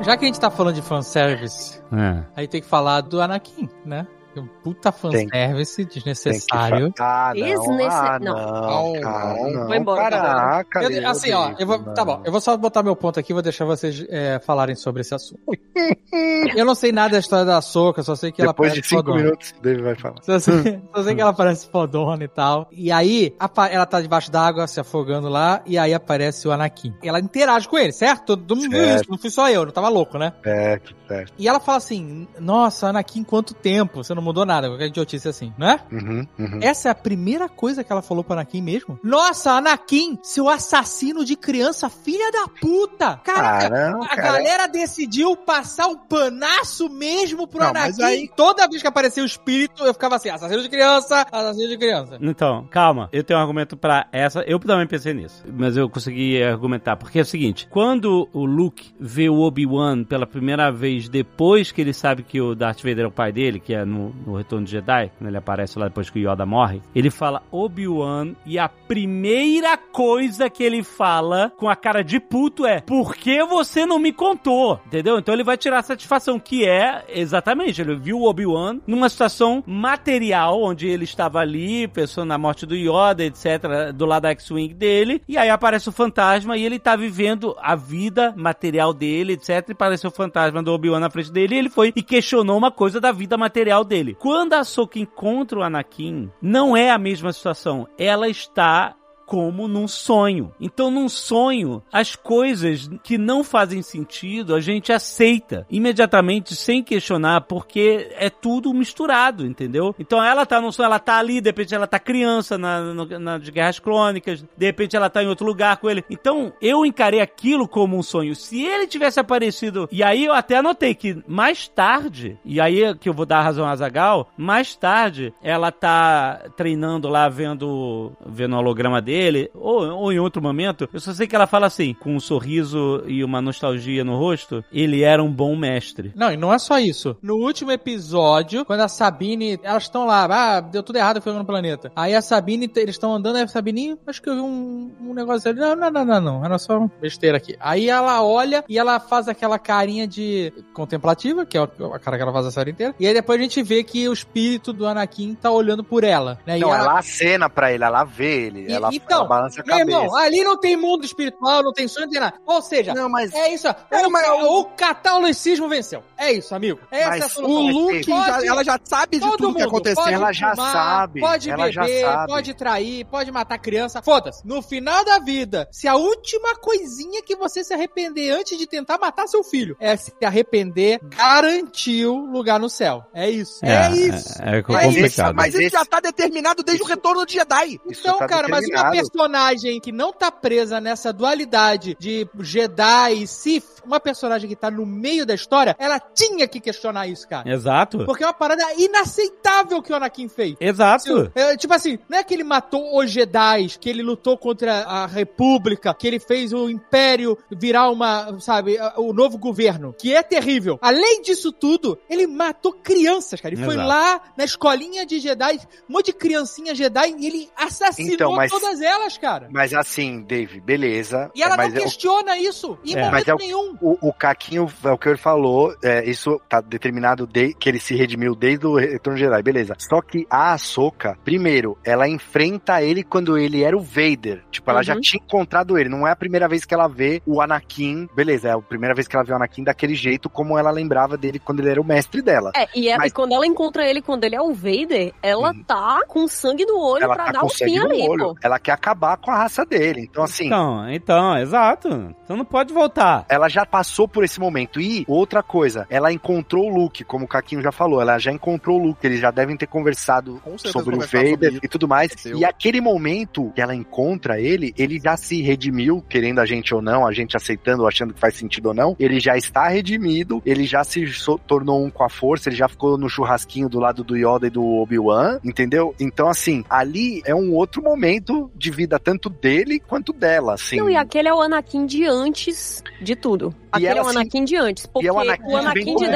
Já 0.04 0.18
que 0.18 0.26
a 0.26 0.28
gente 0.28 0.40
tá 0.40 0.52
falando 0.52 0.76
de 0.76 0.82
fanservice, 0.82 1.80
É. 1.94 2.24
aí 2.36 2.48
tem 2.48 2.62
que 2.62 2.68
falar 2.68 3.00
do 3.02 3.22
Anakin, 3.22 3.70
né? 3.86 4.06
Um 4.36 4.48
puta 4.64 4.92
fanservice 4.92 5.76
Tem 5.86 5.86
desnecessário. 5.86 6.94
fa- 6.98 7.30
Ah, 7.30 7.34
não. 7.36 7.46
Desnece- 7.46 7.88
Ah, 7.96 8.20
não. 8.20 8.34
não, 8.36 8.94
Não, 8.94 9.02
cara, 9.02 9.34
não. 9.52 9.66
Vou 9.68 9.76
embora, 9.76 10.10
Caraca, 10.18 10.84
Eu- 10.84 11.10
assim, 11.10 11.32
ó, 11.34 11.54
eu 11.60 11.68
vou, 11.68 11.80
tá 11.94 12.04
bom, 12.04 12.22
eu 12.26 12.32
vou 12.32 12.42
só 12.42 12.56
botar 12.58 12.82
meu 12.84 12.96
ponto 12.96 13.20
aqui 13.20 13.32
e 13.32 13.34
vou 13.34 13.42
deixar 13.42 13.66
vocês 13.66 14.06
é, 14.10 14.40
falarem 14.40 14.76
sobre 14.76 15.02
esse 15.02 15.14
assunto. 15.14 15.42
eu 16.56 16.66
não 16.66 16.76
sei 16.76 16.92
nada 16.92 17.12
da 17.14 17.20
história 17.20 17.46
da 17.46 17.62
Soca, 17.62 18.04
só 18.04 18.16
sei 18.16 18.32
que 18.32 18.42
ela 18.42 18.52
Depois 18.52 18.70
parece 18.70 18.82
de 18.82 18.88
cinco 18.88 19.02
fodona. 19.04 19.24
minutos, 19.24 19.54
o 19.58 19.62
David 19.62 19.84
vai 19.84 19.96
falar. 19.96 20.16
Só 20.22 20.40
sei, 20.40 20.82
só 20.96 21.04
sei 21.04 21.16
que 21.16 21.22
ela 21.22 21.34
parece 21.34 21.68
fodona 21.70 22.24
e 22.24 22.28
tal. 22.28 22.68
E 22.72 22.92
aí, 22.92 23.36
ela 23.72 23.86
tá 23.86 24.02
debaixo 24.02 24.32
d'água, 24.32 24.68
se 24.68 24.80
afogando 24.80 25.30
lá, 25.30 25.62
e 25.66 25.78
aí 25.78 25.94
aparece 25.94 26.48
o 26.48 26.52
Anakin. 26.52 26.94
Ela 27.04 27.20
interage 27.20 27.68
com 27.68 27.78
ele, 27.78 27.92
certo? 27.92 28.36
Todo, 28.38 28.56
mundo 28.56 28.70
viu 28.72 28.84
Certo. 28.84 29.02
isso, 29.02 29.12
não 29.12 29.18
fui 29.18 29.30
só 29.30 29.50
eu, 29.50 29.66
não 29.66 29.72
tava 29.72 29.90
louco, 29.90 30.18
né? 30.18 30.34
É, 30.44 30.78
tudo 30.78 30.96
certo. 31.08 31.34
E 31.38 31.48
ela 31.48 31.60
fala 31.60 31.78
assim, 31.78 32.28
nossa, 32.40 32.88
Anakin, 32.88 33.24
quanto 33.24 33.54
tempo 33.54 34.04
você 34.04 34.14
não 34.14 34.23
não 34.24 34.26
mudou 34.26 34.46
nada, 34.46 34.68
qualquer 34.70 34.88
idiotice 34.88 35.28
assim, 35.28 35.54
não 35.58 35.68
é? 35.70 35.80
Uhum, 35.92 36.28
uhum. 36.40 36.60
Essa 36.62 36.88
é 36.88 36.92
a 36.92 36.96
primeira 36.96 37.50
coisa 37.50 37.84
que 37.84 37.92
ela 37.92 38.02
falou 38.02 38.24
pro 38.24 38.34
Anakin 38.34 38.62
mesmo? 38.62 38.98
Nossa, 39.04 39.52
Anakin, 39.52 40.18
seu 40.24 40.48
assassino 40.50 41.26
de 41.26 41.36
criança, 41.36 41.90
filha 41.90 42.32
da 42.32 42.48
puta! 42.48 43.18
Caraca, 43.24 43.70
Caramba, 43.70 44.06
a 44.06 44.16
cara. 44.16 44.22
galera 44.22 44.68
decidiu 44.68 45.36
passar 45.36 45.88
o 45.88 45.98
panaço 45.98 46.90
mesmo 46.90 47.46
pro 47.48 47.60
Não, 47.60 47.74
mas 47.74 48.00
Anakin. 48.00 48.04
aí- 48.22 48.30
Toda 48.36 48.68
vez 48.68 48.82
que 48.82 48.88
aparecia 48.88 49.22
o 49.22 49.26
espírito, 49.26 49.84
eu 49.84 49.94
ficava 49.94 50.16
assim, 50.16 50.30
assassino 50.30 50.62
de 50.62 50.70
criança, 50.70 51.26
assassino 51.32 51.68
de 51.68 51.78
criança. 51.78 52.18
Então, 52.22 52.66
calma, 52.72 53.10
eu 53.12 53.24
tenho 53.24 53.38
um 53.40 53.42
argumento 53.42 53.76
pra 53.76 54.08
essa. 54.12 54.42
Eu 54.48 54.58
também 54.60 54.88
pensei 54.88 55.14
nisso, 55.14 55.44
mas 55.52 55.76
eu 55.76 55.90
consegui 55.90 56.42
argumentar. 56.42 56.96
Porque 56.96 57.20
é 57.20 57.22
o 57.22 57.26
seguinte: 57.26 57.68
quando 57.70 58.30
o 58.32 58.46
Luke 58.46 58.94
vê 59.00 59.30
o 59.30 59.40
Obi-Wan 59.42 60.04
pela 60.04 60.26
primeira 60.26 60.72
vez, 60.72 61.10
depois 61.10 61.72
que 61.72 61.82
ele 61.82 61.94
sabe 61.94 62.24
que 62.24 62.40
o 62.40 62.56
Darth 62.56 62.82
Vader 62.82 63.06
é 63.06 63.08
o 63.08 63.12
pai 63.12 63.32
dele, 63.32 63.60
que 63.60 63.74
é 63.74 63.84
no, 63.84 64.13
no 64.26 64.38
Retorno 64.38 64.66
de 64.66 64.72
Jedi, 64.72 65.12
quando 65.18 65.28
ele 65.30 65.38
aparece 65.38 65.78
lá 65.78 65.88
depois 65.88 66.10
que 66.10 66.20
o 66.20 66.32
Yoda 66.32 66.46
morre, 66.46 66.82
ele 66.96 67.10
fala 67.10 67.44
Obi-Wan 67.52 68.34
e 68.46 68.58
a 68.60 68.70
primeira 68.70 69.78
coisa 69.78 70.50
que 70.50 70.64
ele 70.64 70.84
fala 70.84 71.52
com 71.58 71.70
a 71.70 71.76
cara 71.76 72.04
de 72.04 72.20
puto 72.20 72.66
é: 72.66 72.82
Por 72.82 73.16
que 73.16 73.44
você 73.44 73.86
não 73.86 74.00
me 74.00 74.12
contou? 74.12 74.80
Entendeu? 74.86 75.18
Então 75.18 75.34
ele 75.34 75.44
vai 75.44 75.58
tirar 75.58 75.80
a 75.80 75.84
satisfação, 75.84 76.40
que 76.40 76.66
é 76.66 77.06
exatamente, 77.10 77.82
ele 77.82 77.96
viu 77.96 78.20
o 78.20 78.30
Obi-Wan 78.30 78.80
numa 78.86 79.10
situação 79.10 79.64
material, 79.66 80.62
onde 80.62 80.88
ele 80.88 81.04
estava 81.04 81.40
ali, 81.40 81.88
pensando 81.88 82.30
na 82.30 82.38
morte 82.38 82.66
do 82.66 82.76
Yoda, 82.76 83.24
etc., 83.24 83.92
do 83.94 84.06
lado 84.06 84.24
da 84.24 84.32
X-Wing 84.32 84.74
dele, 84.74 85.22
e 85.28 85.38
aí 85.38 85.50
aparece 85.50 85.90
o 85.90 85.92
fantasma 85.92 86.58
e 86.58 86.64
ele 86.64 86.80
tá 86.80 86.96
vivendo 86.96 87.56
a 87.62 87.76
vida 87.76 88.34
material 88.36 88.94
dele, 88.94 89.34
etc., 89.34 89.70
e 89.70 89.72
apareceu 89.72 90.10
o 90.10 90.14
fantasma 90.14 90.64
do 90.64 90.72
Obi-Wan 90.72 91.00
na 91.00 91.10
frente 91.10 91.32
dele, 91.32 91.56
e 91.56 91.60
ele 91.60 91.70
foi 91.70 91.92
e 91.96 92.02
questionou 92.02 92.58
uma 92.58 92.72
coisa 92.72 93.00
da 93.00 93.12
vida 93.12 93.38
material 93.38 93.84
dele. 93.84 94.03
Quando 94.16 94.54
a 94.54 94.64
Soka 94.64 95.00
encontra 95.00 95.60
o 95.60 95.64
Anakin, 95.64 96.30
não 96.42 96.76
é 96.76 96.92
a 96.92 96.98
mesma 96.98 97.32
situação. 97.32 97.88
Ela 97.98 98.28
está 98.28 98.96
como 99.34 99.68
num 99.68 99.88
sonho. 99.88 100.54
Então, 100.62 100.92
num 100.92 101.10
sonho, 101.10 101.82
as 101.92 102.16
coisas 102.16 102.88
que 103.02 103.18
não 103.18 103.44
fazem 103.44 103.82
sentido 103.82 104.54
a 104.54 104.62
gente 104.62 104.94
aceita 104.94 105.66
imediatamente, 105.72 106.56
sem 106.56 106.84
questionar, 106.84 107.42
porque 107.42 108.12
é 108.16 108.30
tudo 108.30 108.72
misturado, 108.72 109.44
entendeu? 109.44 109.96
Então, 109.98 110.24
ela 110.24 110.46
tá 110.46 110.62
num 110.62 110.72
sonho, 110.72 110.86
ela 110.86 111.00
tá 111.00 111.18
ali, 111.18 111.42
de 111.42 111.50
repente 111.50 111.74
ela 111.74 111.88
tá 111.88 111.98
criança 111.98 112.60
na, 112.60 112.94
na, 112.94 113.38
de 113.40 113.52
Guerras 113.52 113.80
Crônicas, 113.80 114.46
de 114.56 114.66
repente 114.68 114.96
ela 114.96 115.10
tá 115.10 115.24
em 115.24 115.28
outro 115.28 115.48
lugar 115.48 115.78
com 115.78 115.90
ele. 115.90 116.06
Então, 116.12 116.54
eu 116.62 116.86
encarei 116.86 117.20
aquilo 117.20 117.68
como 117.68 117.98
um 117.98 118.04
sonho. 118.04 118.36
Se 118.36 118.62
ele 118.62 118.86
tivesse 118.86 119.20
aparecido, 119.20 119.90
e 119.92 120.04
aí 120.04 120.26
eu 120.26 120.34
até 120.34 120.58
anotei 120.58 120.94
que 120.94 121.24
mais 121.28 121.68
tarde, 121.68 122.38
e 122.46 122.62
aí 122.62 122.84
é 122.84 122.94
que 122.94 123.10
eu 123.10 123.14
vou 123.16 123.26
dar 123.26 123.40
a 123.40 123.44
razão 123.44 123.66
a 123.66 123.76
Zagal, 123.76 124.30
mais 124.38 124.76
tarde 124.76 125.34
ela 125.42 125.72
tá 125.72 126.52
treinando 126.56 127.10
lá, 127.10 127.28
vendo, 127.28 128.12
vendo 128.24 128.54
o 128.56 128.60
holograma 128.60 129.02
dele, 129.02 129.23
ou, 129.54 129.88
ou 129.96 130.12
em 130.14 130.20
outro 130.20 130.42
momento, 130.42 130.88
eu 130.94 131.00
só 131.00 131.14
sei 131.14 131.28
que 131.28 131.36
ela 131.36 131.48
fala 131.48 131.68
assim, 131.68 131.94
com 131.94 132.16
um 132.16 132.20
sorriso 132.20 133.04
e 133.08 133.24
uma 133.24 133.42
nostalgia 133.42 134.04
no 134.04 134.18
rosto, 134.18 134.64
ele 134.72 135.04
era 135.04 135.24
um 135.24 135.32
bom 135.32 135.56
mestre. 135.56 136.12
Não, 136.16 136.32
e 136.32 136.38
não 136.38 136.54
é 136.54 136.60
só 136.60 136.80
isso. 136.80 137.16
No 137.22 137.36
último 137.36 137.72
episódio, 137.72 138.66
quando 138.66 138.82
a 138.82 138.88
Sabine, 138.88 139.60
elas 139.64 139.84
estão 139.84 140.06
lá, 140.06 140.26
ah, 140.30 140.60
deu 140.62 140.84
tudo 140.84 140.98
errado, 140.98 141.22
foi 141.22 141.34
no 141.34 141.46
planeta. 141.46 141.92
Aí 141.96 142.14
a 142.16 142.22
Sabine, 142.22 142.70
eles 142.76 142.96
estão 142.96 143.14
andando, 143.14 143.38
aí 143.38 143.44
a 143.44 143.48
Sabine, 143.48 143.98
acho 144.06 144.22
que 144.22 144.30
eu 144.30 144.36
vi 144.36 144.42
um, 144.42 144.92
um 145.02 145.14
negócio 145.14 145.50
ali. 145.50 145.60
Não, 145.60 145.76
não, 145.76 145.90
não, 145.92 146.06
não, 146.06 146.22
não, 146.22 146.46
era 146.46 146.58
só 146.58 146.88
besteira 147.02 147.38
aqui. 147.38 147.56
Aí 147.60 147.90
ela 147.90 148.24
olha 148.24 148.64
e 148.68 148.78
ela 148.78 149.00
faz 149.00 149.28
aquela 149.28 149.58
carinha 149.60 150.08
de 150.08 150.52
contemplativa, 150.74 151.46
que 151.46 151.58
é 151.58 151.62
a 151.62 152.00
cara 152.00 152.18
que 152.18 152.24
ela 152.24 152.34
faz 152.34 152.46
a 152.48 152.52
série 152.52 152.72
inteira. 152.72 152.94
E 153.00 153.08
aí 153.08 153.14
depois 153.14 153.40
a 153.40 153.44
gente 153.44 153.62
vê 153.64 153.84
que 153.84 154.08
o 154.10 154.14
espírito 154.14 154.74
do 154.74 154.86
Anakin 154.86 155.36
tá 155.36 155.50
olhando 155.52 155.84
por 155.84 156.04
ela, 156.04 156.40
né? 156.46 156.58
Não, 156.58 156.70
e 156.70 156.72
ela 156.72 157.00
acena 157.00 157.50
pra 157.50 157.72
ele, 157.72 157.84
ela 157.84 158.04
vê 158.04 158.46
ele, 158.48 158.68
E- 158.70 158.74
ela, 158.74 158.90
então, 159.06 159.20
ela 159.20 159.28
balança 159.28 159.62
a 159.62 159.66
Meu 159.66 159.78
irmão, 159.80 160.16
ali 160.16 160.44
não 160.44 160.58
tem 160.58 160.76
mundo 160.76 161.06
espiritual, 161.06 161.64
não 161.64 161.74
tem 161.74 161.88
sonho, 161.88 162.06
não 162.06 162.12
tem 162.12 162.20
nada. 162.20 162.38
Ou 162.46 162.62
seja, 162.62 162.94
Não, 162.94 163.10
mas 163.10 163.34
é 163.34 163.54
isso. 163.54 163.68
É, 163.68 164.08
o, 164.08 164.12
mas 164.12 164.28
o 164.28 164.66
catolicismo 164.66 165.68
venceu. 165.68 166.04
É 166.24 166.32
isso, 166.32 166.54
amigo. 166.56 166.80
Essa 166.92 167.10
Mas 167.10 167.22
é 167.22 167.26
a 167.26 167.30
solução. 167.30 167.56
O 167.56 167.66
Mas 167.66 167.76
Luke, 167.76 168.04
já- 168.04 168.46
ela 168.46 168.64
já 168.64 168.80
sabe 168.84 169.18
de 169.18 169.22
Todo 169.24 169.38
tudo 169.38 169.48
que 169.56 169.60
mundo 169.62 169.68
aconteceu. 169.68 170.04
pode 170.04 170.14
Ela 170.16 170.32
já 170.34 170.56
fumar, 170.56 170.72
sabe, 170.72 171.20
Pode 171.20 171.50
ela 171.50 171.72
já 171.72 171.82
beber, 171.84 172.02
sabe. 172.06 172.28
pode 172.28 172.54
trair, 172.54 173.06
pode 173.06 173.32
matar 173.32 173.58
criança. 173.58 174.02
Foda-se. 174.02 174.46
No 174.48 174.62
final 174.62 175.04
da 175.04 175.20
vida, 175.20 175.68
se 175.72 175.88
a 175.88 175.96
última 175.96 176.56
coisinha 176.56 177.22
que 177.22 177.36
você 177.36 177.64
se 177.64 177.74
arrepender 177.74 178.32
antes 178.32 178.58
de 178.58 178.66
tentar 178.68 178.98
matar 178.98 179.28
seu 179.28 179.44
filho 179.44 179.76
é 179.80 179.96
se 179.98 180.14
arrepender, 180.24 181.00
garantiu 181.04 182.16
lugar 182.16 182.60
no 182.60 182.70
céu. 182.70 183.04
É 183.14 183.30
isso. 183.30 183.60
É, 183.66 183.92
isso. 183.92 184.42
É, 184.42 184.60
é 184.60 184.64
Mas, 184.68 184.86
complicado. 184.86 185.06
isso, 185.06 185.22
mas 185.24 185.36
Mas 185.36 185.54
isso 185.56 185.64
esse- 185.64 185.70
já 185.76 185.86
tá 185.86 186.00
determinado 186.00 186.64
desde 186.64 186.84
o 186.84 186.86
retorno 186.88 187.26
de 187.26 187.34
Jedi. 187.34 187.80
Isso 187.90 188.02
Então, 188.02 188.18
tá 188.18 188.28
cara, 188.28 188.48
mas 188.48 188.66
uma 188.68 188.92
personagem 188.92 189.80
que 189.80 189.92
não 189.92 190.14
tá 190.14 190.32
presa 190.32 190.80
nessa 190.80 191.12
dualidade 191.12 191.96
de 192.00 192.28
Jedi 192.40 193.14
e 193.24 193.28
Sith, 193.28 193.66
uma 193.86 194.00
personagem 194.00 194.48
que 194.50 194.56
tá 194.56 194.70
no 194.72 194.86
meio 194.86 195.26
da 195.26 195.34
história, 195.34 195.76
ela 195.80 196.00
tinha 196.14 196.48
que 196.48 196.60
questionar 196.60 197.08
isso, 197.08 197.28
cara. 197.28 197.50
Exato. 197.52 198.06
Porque 198.06 198.24
é 198.24 198.28
uma 198.28 198.34
parada 198.34 198.64
inaceitável 198.78 199.82
que 199.82 199.92
o 199.92 199.96
Anakin 199.96 200.28
fez. 200.28 200.56
Exato. 200.60 201.32
É, 201.36 201.56
tipo 201.58 201.74
assim, 201.74 202.00
não 202.10 202.18
é 202.18 202.24
que 202.24 202.34
ele 202.34 202.44
matou 202.44 202.98
os 203.00 203.12
Jedi, 203.12 203.68
que 203.80 203.90
ele 203.90 204.02
lutou 204.02 204.38
contra 204.38 204.82
a 204.84 205.06
República, 205.06 205.94
que 205.94 206.08
ele 206.08 206.20
fez 206.20 206.54
o 206.54 206.70
Império 206.70 207.38
virar 207.52 207.90
uma, 207.90 208.40
sabe, 208.40 208.78
o 208.98 209.14
novo 209.14 209.38
governo, 209.38 209.94
que 209.98 210.14
é 210.16 210.24
terrível. 210.24 210.78
Além 210.82 211.22
disso 211.22 211.52
tudo, 211.52 211.98
ele 212.10 212.26
matou 212.28 212.74
crianças, 212.74 213.40
cara. 213.42 213.54
Ele 213.54 213.64
foi 213.64 213.74
Exato. 213.76 213.88
lá 213.90 214.22
na 214.38 214.44
escolinha 214.44 215.06
de 215.06 215.20
Jedi, 215.20 215.60
um 215.90 215.94
monte 215.94 216.08
de 216.08 216.14
criancinha 216.14 216.74
Jedi, 216.76 217.16
e 217.18 217.28
ele 217.28 217.50
assassinou 217.56 218.14
Então, 218.14 218.32
mas- 218.34 218.52
todas 218.52 218.82
elas, 218.82 219.18
cara. 219.18 219.48
Mas 219.52 219.74
assim, 219.74 220.22
Dave, 220.24 220.60
beleza. 220.62 221.32
E 221.36 221.44
ela 221.44 221.58
mas 221.58 221.70
não 221.74 221.78
é 221.78 221.80
o- 221.80 221.84
questiona 221.84 222.38
isso, 222.38 222.78
em 222.86 222.94
É. 222.96 223.00
momento 223.06 223.12
Mas 223.14 223.28
é 223.28 223.34
o- 223.34 223.38
nenhum. 223.38 223.78
O, 223.82 224.10
o 224.10 224.14
Caquinho, 224.14 224.68
é 224.84 224.92
o 224.92 224.98
que 224.98 225.10
ele 225.10 225.18
falou, 225.18 225.74
é, 225.84 226.03
isso 226.04 226.40
tá 226.50 226.62
determinado 226.62 227.26
de, 227.28 227.54
que 227.54 227.70
ele 227.70 227.80
se 227.80 227.96
redimiu 227.96 228.36
desde 228.36 228.66
o 228.68 228.76
Retorno 228.76 229.18
de 229.18 229.26
Jedi, 229.26 229.42
beleza. 229.44 229.76
Só 229.78 230.02
que 230.02 230.26
a 230.30 230.54
Ahsoka, 230.54 231.18
primeiro, 231.24 231.78
ela 231.84 232.08
enfrenta 232.08 232.82
ele 232.82 233.04
quando 233.04 233.38
ele 233.38 233.64
era 233.64 233.76
o 233.78 233.82
Vader. 233.82 234.44
Tipo, 234.52 234.70
ela 234.72 234.84
já 234.84 234.94
Uhum. 234.96 235.02
tinha 235.02 235.22
encontrado 235.24 235.78
ele. 235.78 235.90
Não 235.90 236.08
é 236.08 236.12
a 236.12 236.16
primeira 236.16 236.48
vez 236.48 236.66
que 236.66 236.74
ela 236.74 236.88
vê 236.88 237.22
o 237.26 237.42
Anakin, 237.42 238.08
beleza, 238.16 238.50
é 238.50 238.52
a 238.52 238.60
primeira 238.60 238.94
vez 238.96 239.08
que 239.08 239.16
ela 239.16 239.26
vê 239.26 239.34
o 239.34 239.36
Anakin 239.36 239.64
daquele 239.64 239.96
jeito, 239.96 240.30
como 240.30 240.58
ela 240.58 240.72
lembrava 240.72 241.18
dele 241.18 241.40
quando 241.40 241.60
ele 241.60 241.70
era 241.70 241.82
o 241.82 241.86
mestre 241.86 242.22
dela. 242.22 242.52
É, 242.56 242.68
e, 242.76 242.88
ela- 242.90 243.00
Mas- 243.00 243.12
e 243.12 243.16
quando 243.16 243.34
ela 243.34 243.46
encontra 243.46 243.88
ele, 243.88 244.02
quando 244.02 244.24
ele 244.24 244.36
é 244.36 244.42
o 244.42 244.54
Vader, 244.54 245.14
ela 245.22 245.52
Uhum. 245.52 245.64
tá 245.64 246.02
com 246.08 246.28
sangue 246.28 246.66
no 246.66 246.80
olho 246.80 247.04
ela 247.04 247.16
pra 247.16 247.26
tá 247.26 247.32
dar 247.34 247.40
com 247.42 247.46
um 247.48 247.50
fim 247.50 247.78
no 247.80 247.86
ali, 247.86 248.08
olho. 248.08 248.24
pô. 248.34 248.36
Ela 248.44 248.60
quer 248.60 248.72
acabar 248.74 249.18
com 249.18 249.32
a 249.32 249.38
raça 249.38 249.66
dele. 249.66 250.08
Então, 250.10 250.24
assim, 250.24 250.48
Então, 250.48 250.90
então, 250.90 251.38
exato. 251.38 251.88
Então 252.24 252.38
não 252.38 252.46
pode 252.46 252.74
voltar. 252.74 253.26
ela 253.30 253.48
já 253.50 253.66
passou 253.66 254.08
por 254.08 254.24
esse 254.24 254.40
momento. 254.40 254.80
E 254.80 255.06
outra 255.08 255.42
coisa, 255.44 255.83
ela 255.90 256.12
encontrou 256.12 256.66
o 256.72 256.74
Luke, 256.76 257.04
como 257.04 257.26
o 257.26 257.28
Caquinho 257.28 257.62
já 257.62 257.72
falou, 257.72 258.02
ela 258.02 258.18
já 258.20 258.32
encontrou 258.32 258.80
o 258.80 258.84
Luke, 258.88 259.06
eles 259.06 259.20
já 259.20 259.32
devem 259.32 259.56
ter 259.58 259.68
conversado 259.68 260.42
sobre 260.58 260.96
o 260.96 261.02
sobre 261.02 261.32
Vader 261.32 261.52
isso. 261.54 261.60
e 261.64 261.68
tudo 261.68 261.88
mais. 261.88 262.12
Aconteceu. 262.12 262.38
E 262.38 262.46
aquele 262.46 262.82
momento 262.82 263.52
que 263.56 263.62
ela 263.62 263.74
encontra 263.76 264.40
ele, 264.40 264.74
ele 264.78 265.00
já 265.00 265.16
se 265.18 265.42
redimiu, 265.42 266.04
querendo 266.08 266.40
a 266.40 266.46
gente 266.46 266.74
ou 266.74 266.82
não, 266.82 267.06
a 267.06 267.12
gente 267.12 267.36
aceitando 267.36 267.82
ou 267.84 267.88
achando 267.88 268.14
que 268.14 268.20
faz 268.20 268.36
sentido 268.36 268.68
ou 268.68 268.74
não. 268.74 268.96
Ele 269.00 269.20
já 269.20 269.36
está 269.38 269.68
redimido, 269.68 270.42
ele 270.46 270.66
já 270.66 270.84
se 270.84 271.06
so- 271.08 271.38
tornou 271.38 271.84
um 271.84 271.90
com 271.90 272.04
a 272.04 272.10
força, 272.10 272.50
ele 272.50 272.56
já 272.56 272.68
ficou 272.68 272.98
no 272.98 273.10
churrasquinho 273.10 273.70
do 273.70 273.80
lado 273.80 274.04
do 274.04 274.16
Yoda 274.16 274.48
e 274.48 274.50
do 274.50 274.64
Obi-Wan, 274.64 275.40
entendeu? 275.44 275.94
Então, 276.00 276.28
assim, 276.30 276.64
ali 276.70 277.22
é 277.26 277.34
um 277.36 277.54
outro 277.54 277.82
momento 277.82 278.52
de 278.56 278.72
vida, 278.72 279.00
tanto 279.00 279.30
dele 279.30 279.80
quanto 279.80 280.14
dela, 280.14 280.54
assim. 280.54 280.78
Não, 280.78 280.90
e 280.90 280.96
aquele 280.96 281.28
é 281.28 281.34
o 281.34 281.42
Anakin 281.42 281.86
de 281.86 282.06
antes 282.06 282.84
de 283.02 283.16
tudo. 283.16 283.54
Aquele 283.72 283.88
ela 283.88 284.00
é 284.00 284.02
o 284.02 284.06
se- 284.06 284.18
Anakin 284.18 284.44
de 284.46 284.56
antes. 284.56 284.86
Porque 284.86 285.06
e 285.06 285.10
é 285.10 285.12
o 285.12 285.16
o 285.16 285.20
Anakin, 285.20 285.54
Anakin 285.56 285.73
bem 285.74 285.96
é, 286.04 286.06
é 286.06 286.10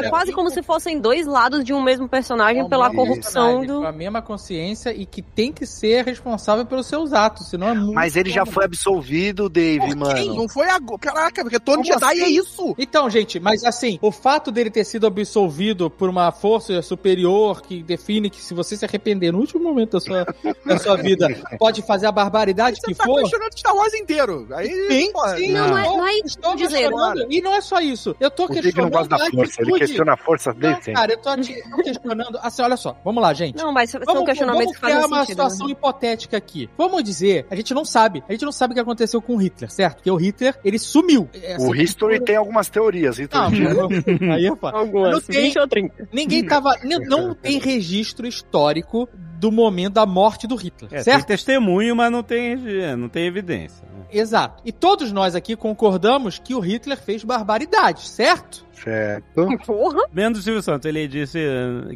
né? 0.00 0.08
quase 0.10 0.32
como 0.32 0.50
se 0.50 0.62
fossem 0.62 0.98
dois 1.00 1.26
lados 1.26 1.64
de 1.64 1.72
um 1.72 1.82
mesmo 1.82 2.08
personagem 2.08 2.62
É 2.62 2.68
pela 2.68 2.88
mesmo 2.88 3.02
corrupção 3.04 3.44
personagem, 3.60 3.66
do. 3.66 3.80
Com 3.80 3.86
a 3.86 3.92
mesma 3.92 4.22
consciência 4.22 4.94
e 4.94 5.04
que 5.06 5.22
tem 5.22 5.52
que 5.52 5.66
ser 5.66 6.04
responsável 6.04 6.64
pelos 6.66 6.86
seus 6.86 7.12
atos, 7.12 7.48
senão 7.48 7.68
é 7.68 7.74
muito. 7.74 7.94
Mas 7.94 8.16
ele 8.16 8.30
já 8.30 8.44
foi 8.46 8.64
absolvido, 8.64 9.48
Dave, 9.48 9.94
mano. 9.94 10.34
Não 10.34 10.48
foi 10.48 10.68
agora. 10.68 10.98
Caraca, 10.98 11.44
de 11.44 11.60
Como 11.60 11.84
Jedi 11.84 12.04
assim? 12.04 12.22
é 12.22 12.28
isso. 12.28 12.74
Então, 12.78 13.08
gente, 13.10 13.38
mas 13.40 13.64
assim, 13.64 13.98
o 14.02 14.10
fato 14.10 14.50
dele 14.50 14.70
ter 14.70 14.84
sido 14.84 15.06
absolvido 15.06 15.90
por 15.90 16.08
uma 16.08 16.30
força 16.32 16.80
superior 16.82 17.62
que 17.62 17.82
define 17.82 18.30
que 18.30 18.40
se 18.40 18.54
você 18.54 18.76
se 18.76 18.84
arrepender 18.84 19.32
no 19.32 19.38
último 19.38 19.62
momento 19.62 19.92
da 19.92 20.00
sua, 20.00 20.24
da 20.64 20.78
sua 20.78 20.96
vida, 20.96 21.28
pode 21.58 21.82
fazer 21.82 22.06
a 22.06 22.12
barbaridade 22.12 22.76
Você 22.80 22.88
que 22.88 22.94
tá 22.94 23.04
for. 23.04 23.20
questionando 23.20 23.58
Star 23.58 23.74
Wars 23.74 23.94
inteiro. 23.94 24.46
Aí, 24.52 24.68
Sim, 24.88 25.12
porra, 25.12 25.36
sim, 25.36 25.52
Não, 25.52 25.64
eu 25.64 25.70
não 25.70 25.78
é- 25.78 25.84
não 25.86 26.06
é 26.06 26.14
isso 26.14 26.26
estou 26.28 26.42
que 26.42 26.46
eu 26.64 26.68
tô 26.68 26.74
dizendo. 26.74 26.90
questionando. 26.96 27.26
E 27.32 27.40
não 27.42 27.54
é 27.54 27.60
só 27.60 27.80
isso. 27.80 28.16
Eu 28.20 28.30
tô 28.30 28.44
O 28.44 28.48
questionando. 28.48 28.92
Não 29.10 29.18
gosta 29.18 29.30
da 29.30 29.36
força, 29.36 29.62
ele 29.62 29.72
questiona 29.78 30.12
a 30.12 30.16
força 30.16 30.52
dele 30.52 30.72
Não, 30.74 30.76
sempre. 30.82 30.92
cara, 30.94 31.12
eu 31.12 31.18
tô, 31.18 31.30
tô 31.76 31.82
questionando. 31.82 32.38
Assim, 32.42 32.62
olha 32.62 32.76
só, 32.76 32.96
vamos 33.04 33.22
lá, 33.22 33.32
gente. 33.34 33.56
Não, 33.56 33.72
mas 33.72 33.90
são 33.90 34.00
Vamos, 34.04 34.24
questionamentos 34.24 34.64
vamos 34.66 34.74
que 34.76 34.80
fazem 34.80 34.96
criar 34.96 35.06
uma 35.06 35.16
sentido. 35.24 35.38
né? 35.42 35.44
situação 35.50 35.68
hipotética 35.70 36.36
aqui. 36.36 36.70
Vamos 36.76 37.02
dizer, 37.04 37.46
a 37.50 37.56
gente 37.56 37.72
não 37.74 37.84
sabe. 37.84 38.22
A 38.28 38.32
gente 38.32 38.44
não 38.44 38.52
sabe 38.52 38.72
o 38.72 38.74
que 38.74 38.80
aconteceu 38.80 39.20
com 39.22 39.34
o 39.34 39.36
Hitler, 39.36 39.70
certo? 39.70 39.96
Porque 39.96 40.10
o 40.10 40.16
Hitler, 40.16 40.58
ele 40.64 40.78
sumiu. 40.78 41.28
Essa 41.34 41.66
O 41.66 41.74
History 41.74 42.20
tem 42.20 42.36
algumas 42.36 42.68
teorias. 42.68 43.18
Não, 43.18 43.52
History 43.52 44.18
mas- 44.20 44.30
aí, 44.36 44.50
opa. 44.50 44.70
Algumas, 44.72 45.12
Não 45.12 45.20
tem- 45.20 45.42
20 45.44 45.58
ou 45.58 45.68
30. 45.68 46.08
Ninguém 46.12 46.44
tava. 46.46 46.74
Não 47.08 47.34
tem 47.36 47.58
registro 47.58 48.26
histórico 48.26 49.08
do 49.42 49.50
momento 49.50 49.94
da 49.94 50.06
morte 50.06 50.46
do 50.46 50.54
Hitler, 50.54 50.88
É, 50.92 50.94
tem 50.94 51.02
certo? 51.02 51.26
testemunho, 51.26 51.96
mas 51.96 52.12
não 52.12 52.22
tem, 52.22 52.56
não 52.96 53.08
tem 53.08 53.26
evidência. 53.26 53.82
né? 53.92 54.04
Exato. 54.12 54.62
E 54.64 54.70
todos 54.70 55.10
nós 55.10 55.34
aqui 55.34 55.56
concordamos 55.56 56.38
que 56.38 56.54
o 56.54 56.60
Hitler 56.60 56.96
fez 56.96 57.24
barbaridades, 57.24 58.08
certo? 58.08 58.64
certo. 58.72 59.48
Porra. 59.66 60.04
Menos 60.12 60.38
o 60.38 60.42
Silvio 60.42 60.62
Santos, 60.62 60.86
ele 60.86 61.08
disse 61.08 61.40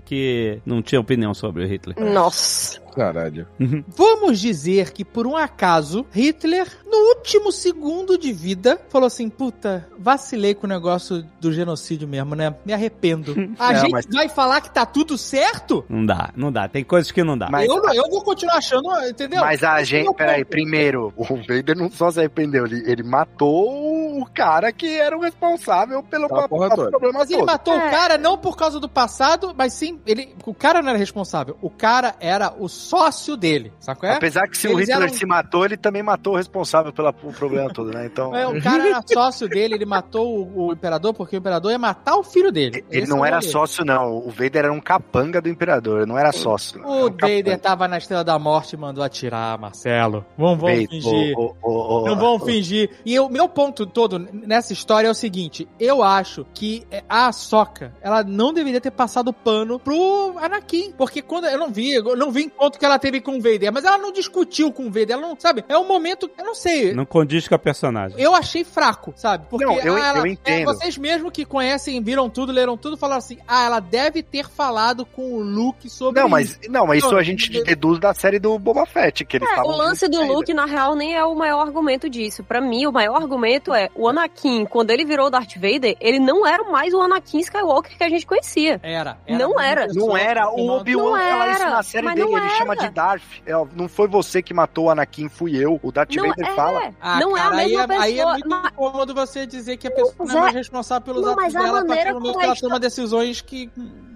que 0.05 0.61
não 0.67 0.83
tinha 0.83 1.01
opinião 1.01 1.33
sobre 1.35 1.63
o 1.65 1.69
Hitler. 1.69 1.97
Nossa. 2.01 2.81
Caralho. 2.97 3.47
Vamos 3.89 4.41
dizer 4.41 4.91
que, 4.93 5.05
por 5.05 5.27
um 5.27 5.37
acaso, 5.37 6.07
Hitler, 6.11 6.67
no 6.87 6.97
último 7.17 7.53
segundo 7.53 8.17
de 8.17 8.33
vida, 8.33 8.81
falou 8.89 9.07
assim: 9.07 9.29
puta, 9.29 9.87
vacilei 9.99 10.55
com 10.55 10.67
o 10.67 10.69
negócio 10.69 11.23
do 11.41 11.53
genocídio 11.53 12.09
mesmo, 12.09 12.35
né? 12.35 12.55
Me 12.65 12.73
arrependo. 12.73 13.35
A 13.59 13.73
Não, 13.73 13.81
gente 13.81 13.93
mas- 13.93 14.07
vai 14.11 14.29
falar 14.29 14.61
que 14.61 14.71
tá 14.71 14.87
tudo 14.87 15.19
certo? 15.19 15.85
Não 15.89 16.05
dá, 16.07 16.31
não 16.35 16.51
dá. 16.51 16.67
Tem 16.69 16.83
coisas 16.83 17.13
que 17.13 17.23
não 17.23 17.37
dá. 17.37 17.49
Mas- 17.51 17.69
eu, 17.69 17.83
eu 17.93 18.09
vou 18.11 18.23
continuar 18.25 18.57
achando, 18.57 18.89
entendeu? 19.09 19.41
Mas 19.41 19.63
a 19.63 19.81
é 19.81 19.85
gente, 19.85 20.15
peraí, 20.15 20.45
primeiro, 20.45 21.13
o 21.17 21.25
Vader 21.37 21.77
não 21.77 21.91
só 21.91 22.11
se 22.11 22.19
arrependeu, 22.21 22.65
ele, 22.67 22.83
ele 22.91 23.03
matou 23.03 24.21
o 24.21 24.25
cara 24.27 24.73
que 24.73 24.97
era 24.99 25.17
o 25.17 25.21
responsável 25.21 26.03
pelo 26.03 26.29
toda. 26.29 26.49
problema 26.49 27.19
Mas 27.19 27.31
ele 27.31 27.39
todo. 27.41 27.47
matou 27.47 27.75
É. 27.75 27.89
o 27.89 27.91
cara 27.91 28.19
não 28.19 28.39
por 28.39 28.57
causa 28.57 28.81
do 28.81 28.89
passado, 28.89 29.53
mas 29.57 29.73
sim, 29.75 30.01
ele, 30.07 30.35
o 30.47 30.55
cara 30.55 30.81
não 30.83 30.91
era 30.91 30.99
responsável. 30.99 31.57
O 31.61 31.69
cara 31.71 32.15
era 32.21 32.55
o 32.59 32.69
sócio 32.87 33.37
dele, 33.37 33.73
sabe? 33.81 34.07
É? 34.07 34.13
Apesar 34.15 34.47
que 34.49 34.57
se 34.57 34.67
o 34.69 34.73
Eles 34.73 34.89
Hitler 34.89 35.07
eram- 35.09 35.15
se 35.15 35.27
matou, 35.27 35.65
ele 35.65 35.77
também 35.77 36.03
matou 36.03 36.35
o 36.35 36.37
responsável 36.37 36.93
pelo 36.93 37.13
problema 37.13 37.73
todo, 37.73 37.91
né? 37.93 38.07
Então, 38.07 38.35
É, 38.35 38.47
o 38.47 38.61
cara 38.63 38.89
era 38.89 39.03
sócio 39.07 39.49
dele, 39.49 39.75
ele 39.75 39.85
matou 39.87 40.39
o, 40.39 40.69
o 40.69 40.73
imperador 40.73 41.13
porque 41.15 41.37
o 41.37 41.39
imperador 41.39 41.71
ia 41.73 41.79
matar 41.79 42.17
o 42.17 42.23
filho 42.23 42.53
dele. 42.53 42.85
ele 42.91 43.03
Esse 43.03 43.11
não 43.11 43.19
é 43.19 43.23
o 43.23 43.27
era 43.27 43.37
rolê. 43.39 43.49
sócio, 43.49 43.85
não. 43.85 44.17
O 44.19 44.31
Vader 44.31 44.65
era 44.65 44.73
um 44.73 44.81
capanga 44.81 45.41
do 45.41 45.49
imperador, 45.49 46.07
não 46.07 46.17
era 46.19 46.33
sócio. 46.33 46.81
não. 46.81 46.89
O 46.89 46.95
Era 46.95 47.05
um 47.07 47.11
Vader 47.11 47.45
capanga. 47.45 47.59
tava 47.59 47.89
na 47.89 47.99
Estrela 47.99 48.23
da 48.25 48.39
Morte 48.39 48.75
e 48.75 48.79
mandou 48.79 49.03
atirar, 49.03 49.59
Marcelo. 49.59 50.25
Vamos, 50.39 50.59
vamos 50.61 50.75
Vader, 50.75 50.89
fingir. 50.89 51.35
o- 51.37 51.57
o- 51.63 52.03
o- 52.03 52.07
Não 52.07 52.17
vão 52.17 52.39
fingir. 52.39 52.91
E 53.05 53.19
o 53.19 53.29
meu 53.29 53.49
ponto 53.49 53.85
todo 53.87 54.19
nessa 54.19 54.73
história 54.73 55.09
é 55.09 55.11
o 55.11 55.15
seguinte: 55.15 55.69
eu 55.81 56.03
acho 56.03 56.47
que 56.55 56.87
é, 56.91 57.03
a 57.09 57.33
Soca, 57.33 57.93
ela 58.01 58.23
não 58.23 58.53
deveria 58.53 58.81
ter 58.81 58.91
passado 58.91 59.33
pano 59.33 59.79
pro 59.79 60.35
Anakin. 60.39 60.93
Porque 60.93 61.23
quando 61.23 61.47
eu 61.47 61.59
não 61.59 61.71
vi, 61.71 61.93
eu 61.95 62.17
não 62.17 62.31
vi 62.31 62.45
encontro 62.45 62.76
que 62.77 62.85
ela 62.85 62.99
teve 62.99 63.21
com 63.21 63.33
o 63.39 63.41
Vader, 63.41 63.73
mas 63.73 63.85
ela 63.85 63.99
não 63.99 64.13
discutiu 64.13 64.73
com 64.73 64.85
o 64.85 64.91
Vader, 64.91 65.13
ela 65.13 65.23
não, 65.23 65.37
sabe? 65.39 65.65
É 65.69 65.77
um 65.79 65.87
momento, 65.87 66.31
eu 66.39 66.45
não 66.45 66.55
sei. 66.55 66.93
Não 66.95 67.05
condiz 67.07 67.47
com 67.49 67.55
a 67.55 67.59
personagem. 67.59 68.19
Eu 68.21 68.35
achei 68.35 68.65
fraco, 68.65 69.13
sabe? 69.17 69.47
Porque 69.49 69.65
Não, 69.65 69.79
eu- 69.81 69.97
ah, 69.97 70.07
ela- 70.07 70.19
eu 70.21 70.27
entendo. 70.27 70.63
é, 70.71 70.75
vocês 70.75 70.97
mesmo 70.99 71.31
que 71.31 71.45
conhecem, 71.45 72.01
viram 72.03 72.29
tudo, 72.31 72.53
leram 72.53 72.77
tudo, 72.77 72.97
falaram 72.97 73.19
assim: 73.19 73.39
ah, 73.47 73.65
ela 73.67 73.81
deve 73.81 74.23
ter 74.23 74.49
falado 74.49 75.05
com 75.07 75.35
o 75.35 75.41
Luke 75.41 75.89
sobre 75.91 76.21
Não, 76.21 76.27
isso. 76.39 76.59
mas, 76.61 76.69
não, 76.69 76.87
mas 76.87 76.99
isso 76.99 77.11
Não, 77.13 77.19
a 77.19 77.23
gente 77.23 77.51
deduz 77.63 77.99
da 77.99 78.13
série 78.15 78.39
do 78.39 78.59
Boba 78.59 78.87
Fett, 78.87 79.25
que 79.25 79.37
eles 79.39 79.49
É, 79.51 79.61
o 79.63 79.71
lance 79.71 80.09
do 80.09 80.23
Luke, 80.25 80.53
na 80.53 80.65
real, 80.67 80.95
nem 80.95 81.15
é 81.15 81.25
o 81.25 81.35
maior 81.35 81.61
argumento 81.67 82.09
disso. 82.11 82.45
Pra 82.45 82.61
mim, 82.61 82.87
o 82.87 82.93
maior 82.93 83.17
argumento 83.17 83.73
é 83.75 83.89
o 83.95 84.09
Anakin, 84.09 84.65
quando 84.67 84.91
ele 84.91 85.05
virou 85.05 85.31
Darth 85.31 85.55
Vader, 85.57 85.97
ele 86.01 86.19
não 86.19 86.47
era 86.47 86.65
mais 86.65 86.93
o 86.93 87.01
Anakin 87.01 87.39
Skywalker 87.41 87.97
que 87.97 88.05
a 88.05 88.09
gente 88.09 88.27
conhecia. 88.27 88.81
Era. 88.83 89.19
Não 89.29 89.61
era. 89.61 89.83
ainda. 89.83 89.95
pessoa 89.95 90.09
Não 90.09 90.17
era, 90.17 90.51
o 90.51 90.57
não- 90.57 90.77
Obi-Wan 90.77 91.03
Não 91.05 91.19
fala 91.19 91.51
isso 91.53 91.63
era, 91.63 91.71
na 91.71 91.83
série 91.83 92.07
dele, 92.09 92.21
não 92.21 92.39
ele 92.39 92.47
chama 92.75 92.89
de 92.89 92.95
Darth. 92.95 93.23
É, 93.47 93.53
não 93.75 93.89
foi 93.89 94.09
você 94.09 94.43
que 94.43 94.53
matou 94.55 94.87
o 94.87 94.91
Anakin, 94.91 95.29
fui 95.29 95.57
eu. 95.57 95.79
O 95.83 95.93
Darth 95.93 96.15
Não 96.15 96.29
Vader 96.29 96.47
é. 96.49 96.55
fala. 96.55 96.95
Ah, 97.01 97.21
não 97.21 97.33
cara, 97.35 97.63
é 97.63 97.65
a 97.65 97.67
mesma 97.69 97.81
aí 97.81 97.83
é, 97.83 97.87
pessoa. 97.87 98.03
Aí 98.05 98.21
é 98.21 98.25
muito 98.27 98.49
mas- 98.49 98.73
incômodo 98.73 99.15
você 99.15 99.47
dizer 99.47 99.77
que 99.77 99.87
a 99.87 99.91
pessoa 99.91 100.15
não 100.21 100.39
é 100.39 100.41
mais 100.41 100.55
é- 100.55 100.59
responsável 100.59 101.03
pelos 101.05 101.23
Não, 101.23 101.33
atos 101.33 101.53
dela 101.53 101.81
a 101.81 101.85
partir 101.85 102.13
do 102.13 102.21
momento 102.21 102.39
que 102.39 102.45
ela 102.45 102.57
toma 102.57 102.81
decisões 102.81 103.41
que. 103.41 103.71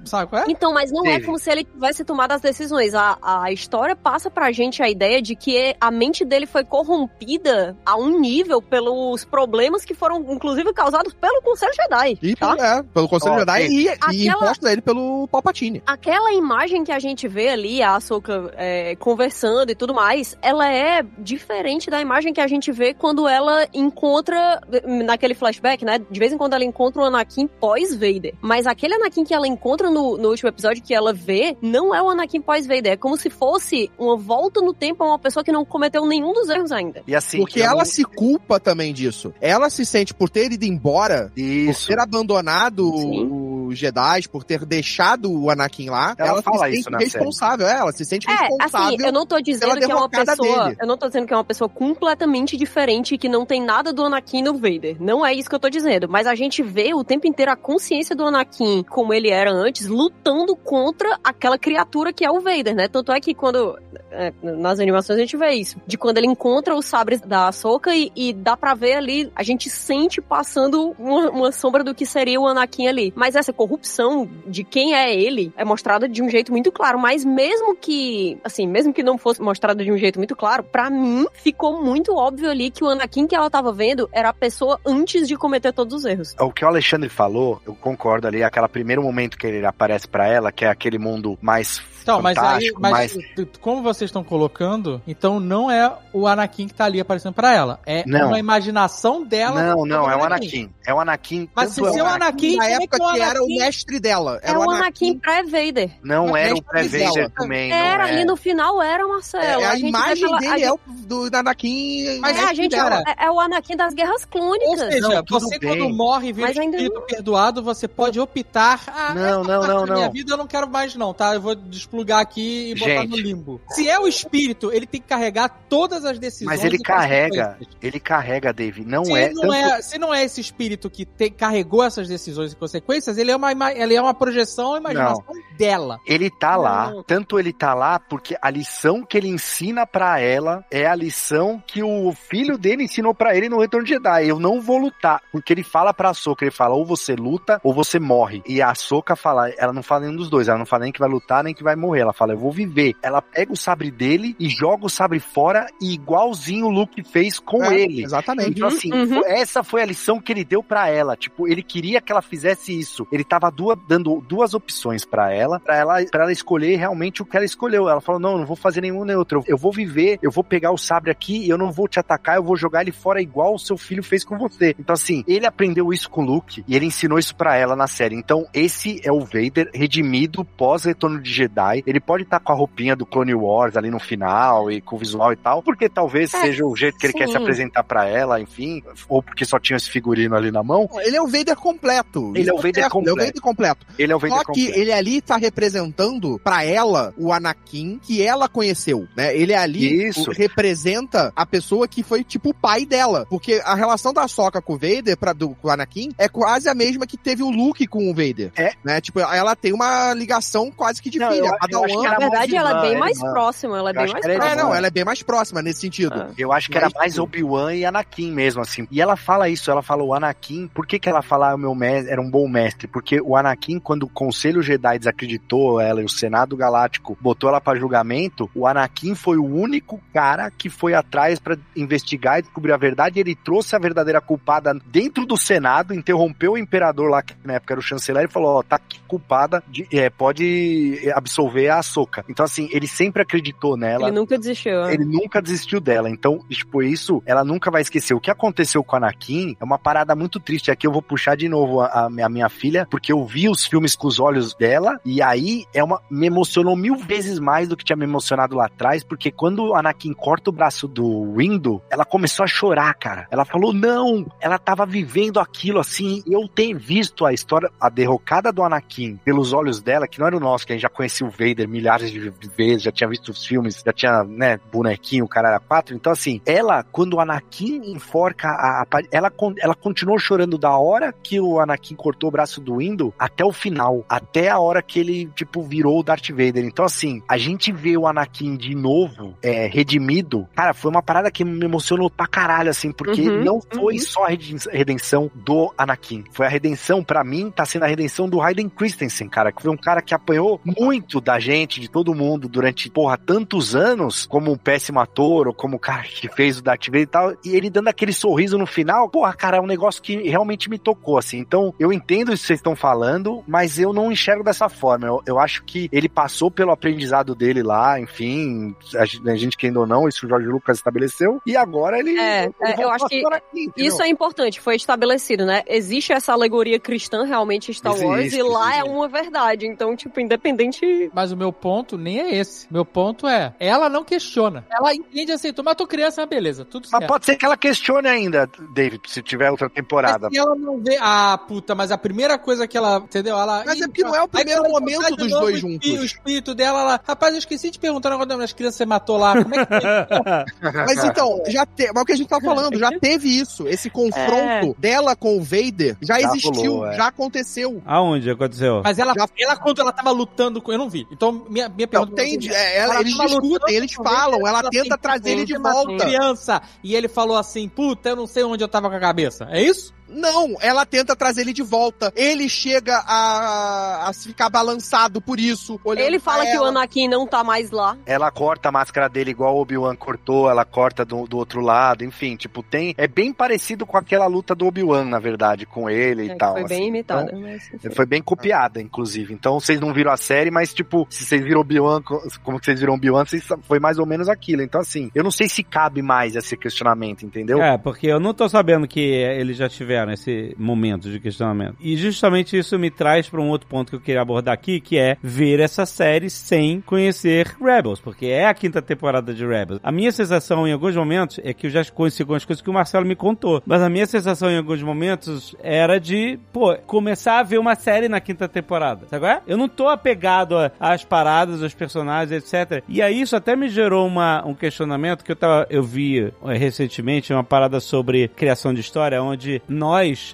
Sabe 0.05 0.28
qual 0.31 0.43
é? 0.43 0.44
Então, 0.48 0.72
mas 0.72 0.90
não 0.90 1.05
é 1.06 1.20
como 1.20 1.39
se 1.39 1.51
ele 1.51 1.64
tivesse 1.64 2.05
tomado 2.05 2.32
as 2.32 2.40
decisões. 2.40 2.94
A, 2.94 3.18
a 3.22 3.52
história 3.52 3.94
passa 3.94 4.31
pra 4.31 4.51
gente 4.52 4.82
a 4.82 4.89
ideia 4.89 5.20
de 5.20 5.35
que 5.35 5.74
a 5.81 5.90
mente 5.90 6.24
dele 6.24 6.47
foi 6.47 6.64
corrompida 6.64 7.77
a 7.85 7.97
um 7.97 8.18
nível 8.20 8.60
pelos 8.62 9.24
problemas 9.24 9.85
que 9.85 9.94
foram, 9.94 10.20
inclusive, 10.32 10.72
causados 10.72 11.12
pelo 11.14 11.43
Conselho 11.43 11.72
Jedi. 11.74 12.18
E 12.22 12.35
tá? 12.35 12.55
pelo, 12.56 12.66
é, 12.66 12.82
pelo 12.82 13.09
Conselho 13.09 13.35
Ó, 13.35 13.39
Jedi 13.40 13.66
e, 13.66 13.82
e 13.85 13.89
aquela- 13.89 14.12
imposto 14.36 14.66
a 14.66 14.72
ele 14.72 14.81
pelo 14.81 15.28
Palpatine. 15.28 15.82
Aquela 15.86 16.32
imagem 16.32 16.85
que 16.85 16.93
a 16.93 16.98
gente 16.98 17.28
vê 17.28 17.48
ali, 17.48 17.82
a 17.82 17.97
Ahsoka 17.97 18.52
é, 18.56 18.97
conversando 18.97 19.70
e 19.70 19.74
tudo 19.74 19.94
mais, 19.94 20.36
ela 20.43 20.70
é 20.72 21.02
diferente 21.18 21.90
da 21.90 22.01
imagem 22.01 22.32
que 22.32 22.40
a 22.40 22.47
gente 22.47 22.72
vê 22.72 22.94
quando 22.94 23.28
ela 23.28 23.66
encontra, 23.74 24.60
naquele 24.85 25.35
flashback, 25.35 25.85
né? 25.85 25.98
De 26.10 26.18
vez 26.18 26.32
em 26.32 26.39
quando 26.39 26.55
ela 26.55 26.64
encontra 26.64 27.02
o 27.02 27.05
Anakin 27.05 27.47
pós-Vader. 27.47 28.35
Mas 28.40 28.66
aquele 28.66 28.94
Anakin 28.94 29.24
que 29.24 29.35
ela 29.35 29.47
encontra 29.47 29.89
no, 29.90 30.16
no 30.16 30.28
último 30.30 30.48
episódio 30.48 30.82
que 30.82 30.94
ela 30.94 31.12
vê, 31.12 31.56
não 31.60 31.94
é 31.94 32.02
o 32.02 32.08
Anakin 32.08 32.40
pós-Vader. 32.40 32.92
É 32.92 32.96
como 32.96 33.16
se 33.16 33.28
fosse 33.30 33.90
uma 33.98 34.16
volta 34.16 34.60
no 34.60 34.72
tempo 34.72 35.02
a 35.02 35.06
uma 35.08 35.18
pessoa 35.18 35.42
que 35.44 35.52
não 35.52 35.64
cometeu 35.64 36.06
nenhum 36.06 36.32
dos 36.32 36.48
erros 36.48 36.72
ainda. 36.72 37.02
E 37.06 37.14
assim. 37.14 37.38
Porque 37.38 37.60
ela 37.60 37.78
não- 37.78 37.84
se 37.84 38.04
culpa 38.04 38.58
também 38.60 38.92
disso. 38.94 39.32
Ela 39.40 39.68
se 39.70 39.84
sente 39.84 40.14
por 40.14 40.28
ter 40.30 40.52
ido 40.52 40.64
embora, 40.64 41.30
por 41.34 41.40
Isso. 41.40 41.86
ter 41.88 41.98
abandonado 41.98 42.90
Sim. 42.96 43.28
Os 43.70 43.78
Jedi, 43.78 44.28
por 44.30 44.44
ter 44.44 44.64
deixado 44.66 45.32
o 45.32 45.51
Anakin 45.51 45.88
lá. 45.90 46.14
Ela 46.18 46.28
Ela, 46.28 46.42
fala 46.42 46.66
se 46.66 46.74
isso 46.74 46.82
sente 46.84 46.90
na 46.90 46.98
responsável. 46.98 47.66
É, 47.66 47.78
ela 47.78 47.92
se 47.92 48.05
sente 48.05 48.28
É, 48.30 48.34
responsável. 48.34 48.88
assim, 48.97 49.06
eu 49.06 49.12
não 49.12 49.26
tô 49.26 49.40
dizendo 49.40 49.76
que 49.78 49.90
é 49.90 49.94
uma 49.94 50.09
pessoa. 50.09 50.64
dele. 50.64 50.76
Eu 50.80 50.86
não 50.86 50.97
tô 50.98 51.06
dizendo 51.06 51.26
que 51.26 51.32
é 51.32 51.36
uma 51.36 51.44
pessoa 51.44 51.68
completamente 51.68 52.56
diferente 52.56 53.14
e 53.14 53.18
que 53.18 53.28
não 53.28 53.47
tem 53.47 53.62
nada 53.62 53.92
do 53.92 54.05
Anakin 54.05 54.42
no 54.42 54.55
Vader. 54.55 54.97
Não 55.01 55.24
é 55.24 55.32
isso 55.34 55.48
que 55.48 55.55
eu 55.55 55.60
tô 55.60 55.68
dizendo. 55.70 56.09
Mas 56.09 56.26
a 56.26 56.34
gente 56.34 56.62
vê 56.62 56.92
o 56.94 57.02
tempo 57.05 57.26
inteiro 57.26 57.51
a 57.52 57.56
consciência 57.56 58.14
do 58.14 58.24
Anakin, 58.24 58.82
como 58.88 59.12
ele 59.14 59.28
era 59.30 59.51
antes, 59.52 59.86
lutando 59.86 60.55
contra 60.56 61.18
aquela 61.22 61.59
criatura 61.59 62.12
que 62.12 62.24
é 62.24 62.30
o 62.30 62.40
Vader, 62.40 62.74
né? 62.74 62.88
Tanto 62.88 63.12
é 63.12 63.20
que 63.20 63.34
quando. 63.34 63.78
é, 64.10 64.32
nas 64.42 64.80
animações 64.80 65.18
a 65.18 65.20
gente 65.22 65.36
vê 65.36 65.51
isso. 65.52 65.76
De 65.86 65.97
quando 65.97 66.18
ele 66.18 66.26
encontra 66.26 66.74
os 66.74 66.86
sabres 66.86 67.20
da 67.20 67.48
Ahsoka 67.48 67.94
e, 67.94 68.10
e 68.16 68.32
dá 68.32 68.56
pra 68.56 68.74
ver 68.74 68.94
ali, 68.94 69.30
a 69.34 69.42
gente 69.42 69.68
sente 69.70 70.20
passando 70.20 70.94
uma, 70.98 71.30
uma 71.30 71.52
sombra 71.52 71.84
do 71.84 71.94
que 71.94 72.05
seria 72.06 72.40
o 72.40 72.47
Anakin 72.47 72.88
ali. 72.88 73.12
Mas 73.16 73.36
essa 73.36 73.52
corrupção 73.61 74.27
de 74.47 74.65
quem 74.65 74.95
é 74.95 75.15
ele 75.15 75.53
é 75.55 75.66
mostrada 75.66 76.09
de 76.09 76.23
um 76.23 76.31
jeito 76.31 76.51
muito 76.51 76.73
claro. 76.73 76.99
Mas 76.99 77.27
mesmo 77.27 77.77
que, 77.77 78.39
assim, 78.43 78.66
mesmo 78.66 78.91
que 78.91 79.03
não 79.03 79.19
fosse 79.19 79.43
mostrada 79.43 79.85
de 79.85 79.93
um 79.93 79.99
jeito 79.99 80.19
muito 80.19 80.35
claro, 80.35 80.65
pra 80.65 80.89
mim 80.89 81.27
ficou 81.35 81.85
muito 81.85 82.15
óbvio 82.15 82.51
ali 82.51 82.70
que 82.70 82.82
o 82.82 82.89
Anakin 82.89 83.27
que 83.27 83.37
ela 83.37 83.51
tava 83.51 83.70
vendo 83.70 84.09
era 84.12 84.31
a 84.31 84.32
pessoa 84.32 84.81
antes 84.87 85.28
de 85.28 85.37
cometer 85.37 85.74
todos 85.74 85.95
os 85.95 86.05
erros. 86.07 86.35
O 86.41 86.51
que 86.51 86.65
o 86.65 86.69
Alexandre 86.69 87.11
falou, 87.11 87.61
eu 87.66 87.74
concordo 87.74 88.27
ali, 88.27 88.43
aquele 88.43 88.69
primeiro 88.69 89.03
momento 89.03 89.37
que 89.37 89.47
ele 89.47 89.66
aparece 89.66 90.09
pra 90.09 90.27
ela, 90.27 90.51
que 90.51 90.65
é 90.65 90.69
aquele 90.70 90.99
mundo 90.99 91.37
mais 91.43 91.82
Então, 92.03 92.23
mas 92.23 92.39
aí, 92.39 92.45
fantástico, 92.45 92.81
mas 92.81 92.93
mais... 92.93 93.19
como 93.61 93.82
vocês 93.82 94.09
estão 94.09 94.24
colocando, 94.24 95.03
então 95.07 95.39
não 95.39 95.70
é 95.70 95.93
o 96.15 96.27
Anakin 96.27 96.66
que 96.66 96.74
tá 96.74 96.87
ali 96.87 96.99
aparecendo 96.99 97.35
pra 97.35 97.55
ela. 97.55 97.78
É 97.85 98.05
Não. 98.07 98.28
uma 98.28 98.39
imaginação 98.39 99.24
dela. 99.24 99.62
Não, 99.62 99.85
não, 99.85 100.11
é 100.11 100.16
o 100.16 100.20
o 100.20 100.24
Anakin. 100.24 100.70
É 100.87 100.95
o 100.95 101.01
Anakin. 101.01 101.49
Mas 101.55 101.70
se 101.70 101.82
ser 101.82 101.99
é 101.99 102.03
o 102.03 102.07
Anakin, 102.07 102.57
Na 102.57 102.62
como 102.62 102.70
é 102.70 102.73
época 102.74 102.99
que 102.99 103.03
o 103.03 103.12
que 103.12 103.20
era 103.20 103.43
o 103.43 103.49
Anakin- 103.52 103.64
mestre 103.66 104.01
dela. 104.01 104.40
É 104.43 104.51
Era 104.51 104.59
o 104.59 104.70
Anakin 104.70 105.18
pré-Vader. 105.18 105.90
Não 106.02 106.36
era 106.36 106.55
o 106.55 106.62
pré-Vader 106.62 107.31
também. 107.31 107.70
não 107.70 107.77
Era, 107.77 108.09
é. 108.09 108.12
ali 108.14 108.24
no 108.24 108.36
final 108.36 108.82
era, 108.82 109.06
Marcelo. 109.06 109.44
É, 109.44 109.64
a, 109.66 109.72
gente 109.77 109.82
vê 109.82 109.89
imagem 109.89 110.24
aquela- 110.24 110.36
a 110.36 110.40
dele 110.40 110.64
é 110.64 110.72
o 110.72 110.81
do 110.86 111.36
Anakin. 111.36 112.18
Mas 112.20 112.36
É, 112.36 112.44
a 112.44 112.55
gente 112.55 112.74
é, 112.74 113.24
é 113.24 113.31
o 113.31 113.40
Anakin 113.40 113.77
das 113.77 113.94
guerras 113.94 114.22
Ou 114.22 114.28
clônicas. 114.28 114.93
seja, 114.93 115.01
Não, 115.09 115.24
você 115.28 115.59
bem. 115.59 115.68
quando 115.70 115.89
morre 115.94 116.28
e 116.28 116.32
vira 116.32 116.51
espírito 116.51 117.01
perdoado, 117.02 117.62
você 117.62 117.86
pode 117.89 118.18
optar. 118.20 118.81
Ah, 118.86 119.14
Não, 119.14 119.43
não, 119.43 119.62
não, 119.66 119.86
da 119.86 119.93
minha 119.94 120.06
não. 120.06 120.12
vida 120.12 120.32
eu 120.32 120.36
não 120.36 120.47
quero 120.47 120.68
mais 120.68 120.94
não, 120.94 121.12
tá? 121.14 121.35
Eu 121.35 121.40
vou 121.40 121.55
desplugar 121.55 122.20
aqui 122.20 122.70
e 122.70 122.74
botar 122.74 122.90
Gente. 123.02 123.10
no 123.10 123.16
limbo. 123.16 123.60
Se 123.70 123.89
é 123.89 123.98
o 123.98 124.06
espírito, 124.06 124.72
ele 124.72 124.86
tem 124.86 125.01
que 125.01 125.06
carregar 125.09 125.48
todas 125.68 126.05
as 126.05 126.18
decisões. 126.18 126.47
Mas 126.56 126.64
ele 126.64 126.78
carrega, 126.78 127.59
ele 127.82 128.01
carrega, 128.01 128.52
Dave. 128.52 128.85
Não 128.85 129.05
Se, 129.05 129.12
é. 129.12 129.31
não 129.32 129.43
tanto- 129.43 129.55
é, 129.55 129.82
se 129.82 129.98
não 129.98 130.12
é 130.14 130.24
esse 130.24 130.40
espírito 130.40 130.89
que 130.90 131.05
te- 131.05 131.31
carregou 131.31 131.82
essas 131.85 132.09
decisões 132.09 132.52
e 132.52 132.56
consequências, 132.56 133.18
ele 133.18 133.31
é 133.31 133.36
uma, 133.40 133.72
ele 133.72 133.94
é 133.94 134.00
uma 134.02 134.14
projeção, 134.14 134.76
imaginação 134.76 135.24
dela. 135.56 136.00
Ele 136.06 136.30
tá 136.30 136.56
lá, 136.56 136.90
Não. 136.90 137.02
tanto 137.02 137.38
ele 137.38 137.52
tá 137.52 137.74
lá 137.74 137.98
porque 137.98 138.36
a 138.40 138.48
lição 138.50 139.02
que 139.04 139.16
ele 139.18 139.28
ensina 139.28 139.86
pra 139.86 140.18
ela 140.20 140.64
é 140.70 140.86
a 140.86 140.94
lição 140.94 141.62
que 141.66 141.82
o 141.82 142.12
filho 142.12 142.56
dele 142.56 142.84
ensinou 142.84 143.14
pra 143.14 143.36
ele 143.36 143.48
no 143.48 143.60
Retorno 143.60 143.84
de 143.86 143.92
Jedi. 143.94 144.26
Eu 144.28 144.38
não 144.40 144.60
vou 144.60 144.78
lutar, 144.78 145.20
porque 145.32 145.52
ele 145.52 145.62
fala 145.62 145.92
pra 145.92 146.10
Ahsoka, 146.10 146.44
ele 146.44 146.50
fala 146.50 146.74
ou 146.74 146.84
você 146.86 147.14
luta 147.14 147.60
ou 147.62 147.72
você 147.74 147.98
morre. 147.98 148.42
E 148.46 148.62
a 148.62 148.70
Ahsoka 148.70 149.14
fala, 149.16 149.50
ela 149.58 149.72
não 149.72 149.82
fala 149.82 150.02
nenhum 150.02 150.16
dos 150.16 150.30
dois, 150.30 150.48
ela 150.48 150.58
não 150.58 150.66
fala 150.66 150.84
nem 150.84 150.92
que 150.92 150.98
vai 151.00 151.08
lutar 151.08 151.44
nem 151.44 151.54
que 151.54 151.62
vai 151.62 151.76
morrer, 151.76 152.00
ela 152.00 152.12
fala 152.12 152.32
eu 152.32 152.38
vou 152.38 152.52
viver. 152.52 152.94
Ela 153.02 153.20
pega 153.20 153.52
o 153.52 153.56
sabre 153.56 153.90
dele 153.90 154.34
e 154.38 154.48
joga 154.48 154.86
o 154.86 154.90
sabre 154.90 155.20
fora 155.20 155.66
e 155.80 155.92
igualzinho 155.92 156.66
o 156.66 156.70
Luke 156.70 157.02
fez 157.04 157.38
com 157.38 157.62
É, 157.64 157.80
ele. 157.80 158.02
Exatamente. 158.02 158.50
Então, 158.50 158.68
assim, 158.68 158.90
Uhum. 158.92 159.22
essa 159.26 159.62
foi 159.62 159.82
a 159.82 159.86
lição 159.86 160.20
que 160.20 160.32
ele 160.32 160.44
deu 160.44 160.62
pra 160.62 160.88
ela. 160.88 161.16
Tipo, 161.16 161.46
ele 161.46 161.62
queria 161.62 162.00
que 162.00 162.10
ela 162.10 162.22
fizesse 162.22 162.76
isso. 162.78 163.06
Ele 163.12 163.19
tava 163.24 163.51
duas- 163.51 163.78
dando 163.86 164.20
duas 164.26 164.55
opções 164.55 165.05
pra 165.05 165.32
ela, 165.32 165.59
pra 165.60 165.76
ela, 165.76 166.05
pra 166.10 166.22
ela 166.24 166.32
escolher 166.32 166.76
realmente 166.76 167.22
o 167.22 167.24
que 167.24 167.36
ela 167.36 167.44
escolheu. 167.47 167.88
Ela 167.88 168.01
falou: 168.01 168.20
não, 168.20 168.32
eu 168.32 168.38
não 168.38 168.47
vou 168.47 168.56
fazer 168.56 168.80
nenhum 168.80 169.05
nem 169.05 169.16
outro. 169.16 169.42
Eu 169.47 169.56
vou 169.56 169.72
viver, 169.72 170.18
eu 170.22 170.30
vou 170.30 170.44
pegar 170.44 170.70
o 170.72 170.78
sabre 170.78 171.10
aqui 171.10 171.44
e 171.44 171.48
eu 171.51 171.59
não 171.59 171.70
vou 171.72 171.88
te 171.88 171.98
atacar, 171.98 172.36
eu 172.36 172.42
vou 172.42 172.56
jogar 172.56 172.82
ele 172.82 172.92
fora 172.92 173.20
igual 173.20 173.55
o 173.55 173.59
seu 173.59 173.76
filho 173.76 174.02
fez 174.02 174.24
com 174.24 174.36
você. 174.38 174.74
Então, 174.78 174.94
assim, 174.94 175.24
ele 175.26 175.47
aprendeu 175.47 175.92
isso 175.92 176.09
com 176.10 176.22
o 176.22 176.24
Luke 176.24 176.64
e 176.66 176.76
ele 176.76 176.86
ensinou 176.86 177.18
isso 177.18 177.34
pra 177.34 177.56
ela 177.56 177.74
na 177.76 177.86
série. 177.86 178.14
Então, 178.16 178.47
esse 178.55 179.01
é 179.05 179.12
o 179.12 179.20
Vader 179.20 179.70
redimido 179.74 180.44
pós-retorno 180.44 181.20
de 181.20 181.30
Jedi. 181.32 181.82
Ele 181.86 182.01
pode 182.01 182.22
estar 182.24 182.40
com 182.40 182.52
a 182.52 182.56
roupinha 182.56 182.94
do 182.97 183.06
Clone 183.06 183.34
Wars 183.34 183.76
ali 183.76 183.90
no 183.90 183.98
final 183.98 184.70
e 184.70 184.80
com 184.80 184.97
o 184.97 184.98
visual 184.98 185.32
e 185.32 185.36
tal, 185.36 185.62
porque 185.62 185.88
talvez 185.88 186.32
É, 186.34 186.40
seja 186.42 186.64
o 186.64 186.76
jeito 186.76 186.98
que 186.98 187.06
ele 187.06 187.12
quer 187.12 187.28
se 187.28 187.36
apresentar 187.36 187.82
pra 187.82 188.06
ela, 188.06 188.40
enfim, 188.40 188.82
ou 189.09 189.22
porque 189.22 189.44
só 189.44 189.59
tinha 189.59 189.76
esse 189.76 189.90
figurino 189.90 190.34
ali 190.36 190.51
na 190.51 190.62
mão. 190.62 190.88
Ele 191.02 191.16
é 191.16 191.22
o 191.22 191.26
Vader 191.26 191.56
completo. 191.56 192.32
Ele 192.36 192.48
é 192.48 192.52
o 192.52 192.56
Vader 192.56 192.74
certo, 192.74 192.90
Ele 193.16 193.28
é 193.28 193.39
o 193.39 193.41
completo. 193.41 193.41
Vader 193.41 193.43
completo. 193.43 193.87
Ele 193.99 194.12
é 194.12 194.16
o 194.16 194.19
Vader 194.19 194.37
Só 194.37 194.41
que 194.45 194.47
completo. 194.65 194.78
ele 194.81 194.93
ali 194.93 195.20
tá 195.20 195.37
representando 195.37 196.41
pra 196.43 196.65
ela 196.65 197.12
o 197.16 197.32
Anakin 197.32 197.99
que 198.03 198.23
ela 198.23 198.49
conheceu, 198.49 199.07
né? 199.16 199.37
Ele 199.37 199.55
ali 199.55 200.09
Isso. 200.09 200.31
o- 200.31 200.32
representa 200.32 201.32
a 201.35 201.45
pessoa 201.47 201.87
que 201.89 202.03
foi 202.03 202.23
tipo 202.24 202.51
o 202.51 202.55
pai 202.55 202.85
dela, 202.87 203.27
porque 203.28 203.61
a 203.65 203.74
relação 203.74 204.12
da 204.12 204.27
Soca 204.28 204.61
com 204.61 204.74
o 204.74 204.78
Vader 204.78 205.16
para 205.16 205.32
do 205.32 205.51
com 205.51 205.69
o 205.69 205.70
Anakin 205.70 206.11
é 206.19 206.28
quase 206.28 206.69
a 206.69 206.74
mesma 206.74 207.07
que 207.07 207.16
teve 207.16 207.43
o 207.43 207.51
Luke 207.51 207.87
com 207.87 208.11
o 208.11 208.15
Vader. 208.15 208.53
É. 208.57 208.73
né? 208.85 209.01
Tipo, 209.01 209.20
ela 209.20 209.55
tem 209.57 209.73
uma 209.73 210.12
ligação 210.15 210.70
quase 210.70 211.01
que 211.03 211.11
de 211.11 211.19
Não, 211.19 211.31
filha. 211.31 211.47
eu- 211.47 211.53
que 211.53 211.59
Padawan- 211.59 212.03
Na 212.03 212.16
verdade, 212.16 212.57
ela 212.57 212.78
é 212.78 212.89
bem 212.91 212.99
mais 212.99 213.16
irmã. 213.19 213.32
próxima, 213.32 213.78
ela 213.78 213.91
é 213.91 213.93
bem 213.93 214.03
mais 214.03 214.15
que 214.15 214.20
próxima. 214.20 214.53
É, 214.53 214.57
não, 214.57 214.74
ela 214.74 214.87
é 214.87 214.91
bem 214.91 215.05
mais 215.05 215.23
próxima 215.23 215.62
nesse 215.62 215.81
sentido. 215.81 216.15
Ah. 216.15 216.31
Eu 216.39 216.53
acho 216.53 216.70
que 216.70 216.77
era 216.77 216.89
mais 216.95 217.19
Obi-Wan 217.19 217.74
e 217.74 217.85
Anakin 217.85 218.31
mesmo, 218.32 218.61
assim. 218.62 218.87
E 218.91 219.01
ela 219.01 219.16
fala 219.16 219.49
isso, 219.49 219.70
ela 219.70 219.82
fala 219.82 220.03
o 220.03 220.15
Anakin. 220.15 220.69
Por 220.74 220.87
que, 220.87 220.99
que 220.99 221.09
ela 221.09 221.23
fala 221.23 221.51
"Ah, 221.51 221.55
o 221.55 221.59
meu 221.59 221.74
mestre 221.74 222.12
era 222.12 222.20
um 222.20 222.31
bom 222.31 222.49
mestre? 222.49 222.87
Porque 223.01 223.18
o 223.18 223.35
Anakin, 223.35 223.78
quando 223.78 224.02
o 224.02 224.09
Conselho 224.09 224.62
Jedi 224.62 224.98
desacreditou 224.98 225.81
ela 225.81 226.02
e 226.02 226.05
o 226.05 226.09
Senado 226.09 226.55
Galáctico 226.55 227.16
botou 227.18 227.48
ela 227.48 227.59
pra 227.59 227.74
julgamento, 227.74 228.51
o 228.55 228.66
Anakin 228.66 229.14
foi 229.14 229.39
o 229.39 229.44
único 229.44 229.98
cara 230.12 230.51
que 230.51 230.68
foi 230.68 230.93
atrás 230.93 231.39
pra 231.39 231.56
investigar 231.74 232.39
e 232.39 232.43
descobrir 232.43 232.72
a 232.72 232.77
verdade. 232.77 233.18
Ele 233.18 233.35
trouxe 233.35 233.74
a 233.74 233.78
verdadeira 233.78 234.20
culpada 234.20 234.78
dentro 234.86 235.24
do 235.24 235.39
Senado, 235.39 235.94
interrompeu 235.94 236.52
o 236.52 236.59
imperador 236.59 237.09
lá, 237.09 237.22
que 237.22 237.35
na 237.43 237.55
época 237.55 237.72
era 237.72 237.81
o 237.81 237.82
chanceler, 237.82 238.27
e 238.27 238.31
falou: 238.31 238.59
Ó, 238.59 238.62
tá 238.62 238.77
aqui 238.77 239.01
culpada, 239.09 239.62
de, 239.66 239.89
é, 239.90 240.10
pode 240.10 241.01
absolver 241.14 241.70
a 241.70 241.78
Ahsoka. 241.78 242.22
Então, 242.28 242.44
assim, 242.44 242.68
ele 242.70 242.86
sempre 242.86 243.22
acreditou 243.22 243.78
nela. 243.78 244.09
Ele 244.09 244.16
nunca 244.16 244.36
desistiu. 244.36 244.82
né? 244.82 244.93
Ele 244.93 245.05
nunca 245.06 245.40
desistiu 245.40 245.81
dela. 245.81 246.10
Então, 246.10 246.44
tipo, 246.51 246.82
isso 246.82 247.22
ela 247.24 247.43
nunca 247.44 247.70
vai 247.70 247.81
esquecer. 247.81 248.12
O 248.12 248.20
que 248.20 248.31
aconteceu 248.31 248.85
com 248.85 248.94
a 248.94 248.98
Anakin 248.98 249.56
é 249.59 249.64
uma 249.64 249.78
parada 249.78 250.14
muito 250.14 250.39
triste. 250.39 250.70
Aqui 250.70 250.86
eu 250.86 250.93
vou 250.93 251.01
puxar 251.01 251.35
de 251.35 251.48
novo 251.48 251.81
a, 251.81 252.06
a 252.06 252.28
minha 252.28 252.48
filha, 252.51 252.86
porque 252.90 253.12
eu 253.12 253.24
vi 253.24 253.48
os 253.48 253.64
filmes 253.64 253.94
com 253.94 254.08
os 254.08 254.18
olhos 254.18 254.54
dela, 254.54 255.00
e 255.04 255.22
aí 255.22 255.64
é 255.72 255.82
uma. 255.82 256.00
Me 256.10 256.26
emocionou 256.26 256.76
mil 256.76 256.96
vezes 256.96 257.38
mais 257.38 257.68
do 257.68 257.76
que 257.76 257.84
tinha 257.84 257.96
me 257.96 258.04
emocionado 258.04 258.56
lá 258.56 258.66
atrás, 258.66 259.04
porque 259.04 259.30
quando 259.30 259.68
o 259.68 259.74
Anakin 259.74 260.12
corta 260.12 260.50
o 260.50 260.52
braço 260.52 260.88
do 260.88 261.34
Windu, 261.34 261.80
ela 261.90 262.04
começou 262.04 262.44
a 262.44 262.46
chorar, 262.46 262.92
cara. 262.94 263.26
Ela 263.30 263.44
falou, 263.44 263.72
não, 263.72 264.26
ela 264.40 264.58
tava 264.58 264.84
vivendo 264.84 265.38
aquilo 265.38 265.78
assim. 265.78 266.22
Eu 266.26 266.48
ter 266.48 266.74
visto 266.74 267.24
a 267.24 267.32
história, 267.32 267.70
a 267.80 267.88
derrocada 267.88 268.52
do 268.52 268.62
Anakin 268.62 269.16
pelos 269.24 269.52
olhos 269.52 269.80
dela, 269.80 270.08
que 270.08 270.18
não 270.18 270.26
era 270.26 270.36
o 270.36 270.40
nosso, 270.40 270.66
que 270.66 270.72
a 270.72 270.76
gente 270.76 270.82
já 270.82 270.88
conhecia 270.88 271.26
o 271.26 271.30
Vader 271.30 271.68
milhares 271.68 272.10
de 272.10 272.32
vezes, 272.56 272.82
já 272.82 272.92
tinha 272.92 273.08
visto 273.08 273.28
os 273.30 273.46
filmes, 273.46 273.82
já 273.84 273.92
tinha, 273.92 274.24
né, 274.24 274.58
bonequinho, 274.72 275.24
o 275.24 275.28
cara 275.28 275.48
era 275.48 275.60
quatro. 275.60 275.94
Então, 275.94 276.12
assim, 276.12 276.40
ela, 276.44 276.82
quando 276.82 277.14
o 277.14 277.20
Anakin 277.20 277.92
enforca 277.92 278.48
a, 278.48 278.82
a 278.82 278.86
ela, 279.10 279.32
ela 279.58 279.74
continuou 279.74 280.18
chorando 280.18 280.58
da 280.58 280.76
hora 280.76 281.12
que 281.12 281.40
o 281.40 281.60
Anakin 281.60 281.94
cortou 281.94 282.28
o 282.28 282.32
braço 282.32 282.60
do 282.60 282.80
Windu 282.81 283.15
até 283.19 283.44
o 283.44 283.52
final, 283.52 284.05
até 284.09 284.48
a 284.48 284.59
hora 284.59 284.82
que 284.82 284.98
ele, 284.98 285.27
tipo, 285.35 285.62
virou 285.62 286.01
o 286.01 286.02
Darth 286.02 286.31
Vader. 286.31 286.65
Então, 286.65 286.85
assim, 286.85 287.23
a 287.28 287.36
gente 287.39 287.70
vê 287.73 287.97
o 287.97 288.07
Anakin 288.07 288.57
de 288.57 288.74
novo, 288.74 289.35
é, 289.43 289.66
redimido, 289.66 290.47
cara, 290.55 290.73
foi 290.74 290.90
uma 290.90 291.02
parada 291.02 291.31
que 291.31 291.44
me 291.44 291.65
emocionou 291.65 292.11
pra 292.11 292.27
caralho, 292.27 292.70
assim, 292.70 292.90
porque 292.93 293.20
Uhum, 293.28 293.44
não 293.44 293.61
foi 293.61 293.94
uhum. 293.94 294.01
só 294.01 294.24
a 294.24 294.28
reden- 294.28 294.57
redenção 294.70 295.31
do 295.35 295.73
Anakin. 295.77 296.24
Foi 296.32 296.47
a 296.47 296.48
redenção, 296.48 297.02
pra 297.05 297.23
mim, 297.24 297.51
tá 297.51 297.65
sendo 297.65 297.85
a 297.85 297.89
redenção 297.89 298.28
do 298.28 298.40
Hayden 298.40 298.69
Christensen, 298.69 299.28
cara, 299.28 299.52
que 299.52 299.62
foi 299.62 299.70
um 299.70 299.77
cara 299.77 300.01
que 300.02 300.15
apanhou 300.15 300.61
muito 300.65 301.20
da 301.20 301.39
gente, 301.39 301.81
de 301.81 301.89
todo 301.90 302.15
mundo, 302.15 302.48
durante, 302.48 302.89
porra, 302.90 303.16
tantos 303.19 303.74
anos, 303.77 304.27
como 304.27 304.52
um 304.52 304.57
péssimo 304.57 305.01
ator, 305.01 305.48
ou 305.48 305.55
como 305.55 305.77
o 305.77 305.78
cara 305.78 306.02
que 306.02 306.28
fez 306.28 306.59
o 306.59 306.62
Darth 306.62 306.86
Vader 306.86 307.01
e 307.02 307.07
tal, 307.07 307.32
e 307.44 307.57
ele 307.57 307.69
dando 307.70 307.89
aquele 307.89 308.12
sorriso 308.12 308.57
no 308.59 308.66
final, 308.66 309.09
porra, 309.09 309.32
cara, 309.35 309.57
é 309.59 309.61
um 309.61 309.66
negócio 309.66 310.02
que 310.02 310.16
realmente 310.28 310.69
me 310.70 310.78
tocou, 310.78 311.19
assim. 311.19 311.39
Então, 311.39 311.74
eu 311.78 311.93
entendo 311.93 312.32
isso 312.32 312.43
que 312.43 312.47
vocês 312.48 312.59
estão 312.59 312.69
falando, 312.76 313.42
mas 313.47 313.78
eu 313.78 313.92
não 313.92 314.10
enxergo 314.10 314.44
dessa 314.44 314.68
forma. 314.68 315.06
Eu, 315.06 315.22
eu 315.26 315.38
acho 315.38 315.64
que 315.64 315.88
ele 315.92 316.09
passou 316.09 316.51
pelo 316.51 316.72
aprendizado 316.72 317.34
dele 317.34 317.62
lá, 317.62 318.01
enfim, 318.01 318.74
a 318.97 319.05
gente, 319.05 319.30
a 319.30 319.36
gente 319.36 319.56
querendo 319.56 319.80
ou 319.80 319.86
não, 319.86 320.09
isso 320.09 320.26
o 320.26 320.28
Jorge 320.28 320.47
Lucas 320.47 320.78
estabeleceu, 320.78 321.40
e 321.47 321.56
agora 321.56 321.98
ele. 321.98 322.18
É, 322.18 322.44
ele 322.44 322.55
é, 322.60 322.84
eu 322.84 322.90
acho 322.90 323.06
que 323.09 323.20
entendeu? 323.20 323.72
Isso 323.76 324.02
é 324.02 324.09
importante, 324.09 324.60
foi 324.60 324.76
estabelecido, 324.76 325.44
né? 325.44 325.62
Existe 325.66 326.12
essa 326.12 326.32
alegoria 326.32 326.78
cristã 326.78 327.24
realmente 327.24 327.70
em 327.70 327.74
Star 327.74 327.92
Wars 327.92 328.26
Existe, 328.26 328.38
e 328.38 328.42
lá 328.42 328.70
existe. 328.70 328.88
é 328.88 328.92
uma 328.92 329.09
verdade. 329.09 329.66
Então, 329.66 329.97
tipo, 329.97 330.20
independente. 330.20 331.10
Mas 331.12 331.32
o 331.32 331.36
meu 331.36 331.52
ponto 331.52 331.97
nem 331.97 332.20
é 332.20 332.36
esse. 332.36 332.66
Meu 332.70 332.84
ponto 332.84 333.26
é, 333.26 333.55
ela 333.59 333.88
não 333.88 334.05
questiona. 334.05 334.64
Ela 334.70 334.94
entende 334.94 335.32
aceitou. 335.32 335.64
Mas 335.64 335.74
tô 335.74 335.86
criança, 335.86 336.24
beleza, 336.26 336.64
tudo 336.64 336.88
Mas 336.90 336.98
certo. 337.01 337.09
pode 337.09 337.26
ser 337.26 337.36
que 337.36 337.44
ela 337.44 337.56
questione 337.56 338.09
ainda, 338.09 338.48
David, 338.72 339.01
se 339.06 339.22
tiver 339.22 339.51
outra 339.51 339.68
temporada. 339.68 340.28
Mas 340.28 340.32
se 340.32 340.38
ela 340.38 340.55
não 340.55 340.78
vê. 340.78 340.98
Ah, 341.01 341.38
puta, 341.47 341.74
mas 341.74 341.90
a 341.90 341.98
primeira 341.98 342.38
coisa 342.38 342.60
que 342.66 342.77
ela. 342.77 342.99
Entendeu? 342.99 343.39
Ela. 343.39 343.62
Mas 343.66 343.81
é 343.81 343.87
porque 343.87 344.03
não 344.03 344.15
é 344.15 344.23
o 344.23 344.28
primeiro 344.28 344.65
ela 344.65 344.69
momento 344.81 345.16
dos 345.16 345.31
dois 345.31 345.59
juntos. 345.61 345.77
espírito- 345.87 346.03
O 346.03 346.05
espírito 346.05 346.55
dela, 346.55 346.81
ela. 346.81 347.01
Rapaz, 347.07 347.32
eu 347.32 347.39
esqueci 347.39 347.70
de 347.70 347.78
perguntar 347.78 348.11
negócio 348.11 348.28
das 348.39 348.53
crianças 348.53 348.77
que 348.77 348.78
você 348.85 348.87
matou 348.87 349.16
lá. 349.16 349.43
Como 349.43 349.55
é 349.55 349.66
que 349.66 349.73
foi? 349.73 349.81
Mas 350.87 351.05
então, 351.05 351.43
já 351.49 351.65
te... 351.66 351.91
mas 351.93 352.03
o 352.03 352.07
que 352.07 352.12
a 352.12 352.16
gente 352.16 352.28
tá 352.28 352.41
falando, 352.41 352.78
já 352.78 352.91
teve 352.99 353.28
isso. 353.28 353.66
Esse 353.69 353.89
confronto 353.91 354.74
dela 354.78 355.15
com 355.16 355.37
o 355.37 355.43
Vader 355.43 355.97
já, 356.03 356.19
Já 356.20 356.28
existiu, 356.28 356.53
rolou, 356.73 356.87
é. 356.87 356.97
já 356.97 357.07
aconteceu. 357.09 357.82
Aonde 357.85 358.31
aconteceu? 358.31 358.81
Mas 358.85 358.99
ela, 358.99 359.15
Já- 359.16 359.27
ela, 359.39 359.57
quando 359.57 359.81
ela 359.81 359.93
tava 359.93 360.11
lutando 360.11 360.61
com. 360.61 360.73
Eu 360.73 360.78
não 360.78 360.89
vi. 360.89 361.07
Então, 361.11 361.32
minha, 361.49 361.69
minha 361.69 361.87
Não, 361.93 362.07
pergunta. 362.07 362.15
tem, 362.16 362.41
você 362.41 362.53
é, 362.53 362.78
ela- 362.78 362.95
Ela 362.95 363.01
eles 363.03 363.15
discutem, 363.15 363.74
eles 363.77 363.93
falam, 363.95 364.47
ela 364.47 364.62
tem 364.69 364.82
tenta 364.82 364.99
trazer 364.99 365.31
ele 365.31 365.45
de 365.45 365.57
volta. 365.59 366.05
criança. 366.05 366.62
E 366.82 366.95
ele 366.95 367.09
falou 367.09 367.37
assim: 367.37 367.69
puta, 367.69 368.11
eu 368.11 368.16
não 368.16 368.27
sei 368.27 368.43
onde 368.45 368.62
eu 368.65 368.69
tava 368.69 368.89
com 368.91 368.97
a 368.97 369.01
cabeça. 369.01 369.47
É 369.51 369.62
isso? 369.62 369.93
Não, 370.11 370.57
ela 370.61 370.85
tenta 370.85 371.15
trazer 371.15 371.43
ele 371.43 371.53
de 371.53 371.62
volta. 371.62 372.12
Ele 372.16 372.49
chega 372.49 372.97
a, 373.07 374.09
a 374.09 374.12
se 374.12 374.28
ficar 374.28 374.49
balançado 374.51 375.20
por 375.20 375.39
isso. 375.39 375.81
Ele 375.97 376.19
fala 376.19 376.45
que 376.47 376.59
o. 376.59 376.65
Anakin 376.65 377.09
não 377.09 377.27
tá 377.27 377.43
mais 377.43 377.70
lá. 377.70 377.97
Ela 378.07 378.31
corta 378.31 378.69
a 378.69 378.73
máscara 378.73 379.09
dele 379.09 379.31
igual 379.31 379.57
o 379.57 379.61
Obi-Wan 379.61 379.95
cortou, 379.97 380.49
ela 380.51 380.65
corta 380.65 381.05
do, 381.05 381.27
do 381.27 381.37
outro 381.37 381.61
lado, 381.61 382.05
enfim, 382.05 382.37
tipo, 382.37 382.62
tem. 382.62 382.95
É 382.97 383.07
bem 383.09 383.32
parecido 383.32 383.85
com 383.87 383.97
aquela 383.97 384.27
luta 384.27 384.55
do 384.55 384.66
Obi-Wan, 384.66 385.05
na 385.05 385.19
verdade, 385.19 385.66
com 385.66 385.89
ele 385.89 386.24
e 386.27 386.31
É, 386.31 386.35
tal. 386.37 386.53
foi 386.55 386.65
assim. 386.65 386.74
bem 386.77 386.89
imitada. 386.89 387.31
Então, 387.31 387.41
mas. 387.41 387.95
Foi 387.95 388.07
bem 388.07 388.23
copiada, 388.23 388.81
inclusive. 388.81 389.32
Então, 389.35 389.59
vocês 389.61 389.81
não 389.81 389.93
viram 389.93 390.12
a 390.12 390.16
série, 390.16 390.51
mas, 390.51 390.73
tipo, 390.74 391.07
se 391.11 391.24
vocês 391.24 391.43
viram 391.43 391.61
Obi-Wan, 391.61 392.03
co- 392.03 392.23
como 392.43 392.59
vocês 392.62 392.78
viram 392.81 392.95
Obi-Wan, 392.95 393.24
foi 393.62 393.78
mais 393.81 393.99
ou 393.99 394.07
menos 394.07 394.28
aquilo. 394.28 394.62
Então, 394.62 394.81
assim, 394.81 395.11
eu 395.15 395.23
não 395.24 395.31
sei 395.31 395.49
se 395.49 395.62
cabe 395.62 396.03
mais 396.03 396.37
esse 396.37 396.57
questionamento, 396.57 397.24
entendeu? 397.24 397.61
É, 397.62 397.77
porque 397.78 398.07
eu 398.07 398.20
não 398.20 398.32
tô 398.35 398.49
sabendo 398.49 398.87
que 398.89 399.01
eles 399.01 399.57
já 399.57 399.69
tiveram 399.69 399.99
esse 400.09 400.55
momento 400.59 401.10
de 401.10 401.20
questionamento. 401.20 401.77
E 401.81 401.97
justamente 401.97 402.56
isso 402.56 402.78
me 402.78 402.90
traz 402.90 403.28
pra 403.28 403.40
um 403.40 403.48
outro 403.48 403.68
ponto 403.68 403.90
que 403.90 403.97
eu 403.97 404.01
queria 404.01 404.22
abordar 404.22 404.55
aqui, 404.55 404.81
que 404.81 404.98
é 404.98 405.16
ver 405.22 405.60
essa 405.60 405.86
série 405.86 406.28
sem 406.28 406.81
conhecer 406.81 407.56
Rebels, 407.60 408.01
porque 408.01 408.27
é 408.27 408.47
a 408.47 408.55
quinta 408.55 408.82
temporada 408.82 409.32
de 409.32 409.47
Rebels. 409.47 409.81
A 409.82 409.93
minha 409.93 410.12
sensação 410.12 410.66
em 410.66 410.72
alguns 410.72 410.97
momentos 410.97 411.40
é 411.43 411.52
que 411.52 411.66
eu 411.66 411.70
já 411.70 411.85
conheci 411.85 412.22
algumas 412.22 412.44
coisas 412.44 412.62
que 412.62 412.70
o 412.70 412.72
Marcelo 412.72 413.06
me 413.06 413.16
contou, 413.16 413.62
mas 413.66 413.82
a 413.82 413.89
minha 413.89 414.06
sensação 414.06 414.51
em 414.51 414.59
alguns 414.59 414.82
momentos 414.82 415.55
era 415.62 415.98
de, 415.98 416.39
pô, 416.52 416.77
começar 416.86 417.39
a 417.39 417.43
ver 417.43 417.59
uma 417.59 417.74
série 417.74 418.09
na 418.09 418.20
quinta 418.20 418.48
temporada, 418.48 419.06
sabe 419.09 419.27
é? 419.27 419.40
Eu 419.47 419.56
não 419.56 419.68
tô 419.68 419.89
apegado 419.89 420.56
às 420.78 421.05
paradas, 421.05 421.62
aos 421.62 421.74
personagens, 421.74 422.32
etc. 422.32 422.82
E 422.89 423.02
aí 423.02 423.20
isso 423.20 423.36
até 423.36 423.55
me 423.55 423.68
gerou 423.68 424.06
uma, 424.06 424.44
um 424.47 424.55
questionamento 424.55 425.24
que 425.24 425.32
eu 425.32 425.36
tava, 425.36 425.66
eu 425.70 425.82
vi 425.82 426.20
eh, 426.20 426.56
recentemente 426.56 427.32
uma 427.32 427.44
parada 427.44 427.81
sobre 427.81 428.28
criação 428.28 428.72
de 428.72 428.81
história, 428.81 429.22
onde 429.22 429.62
nós, 429.68 429.89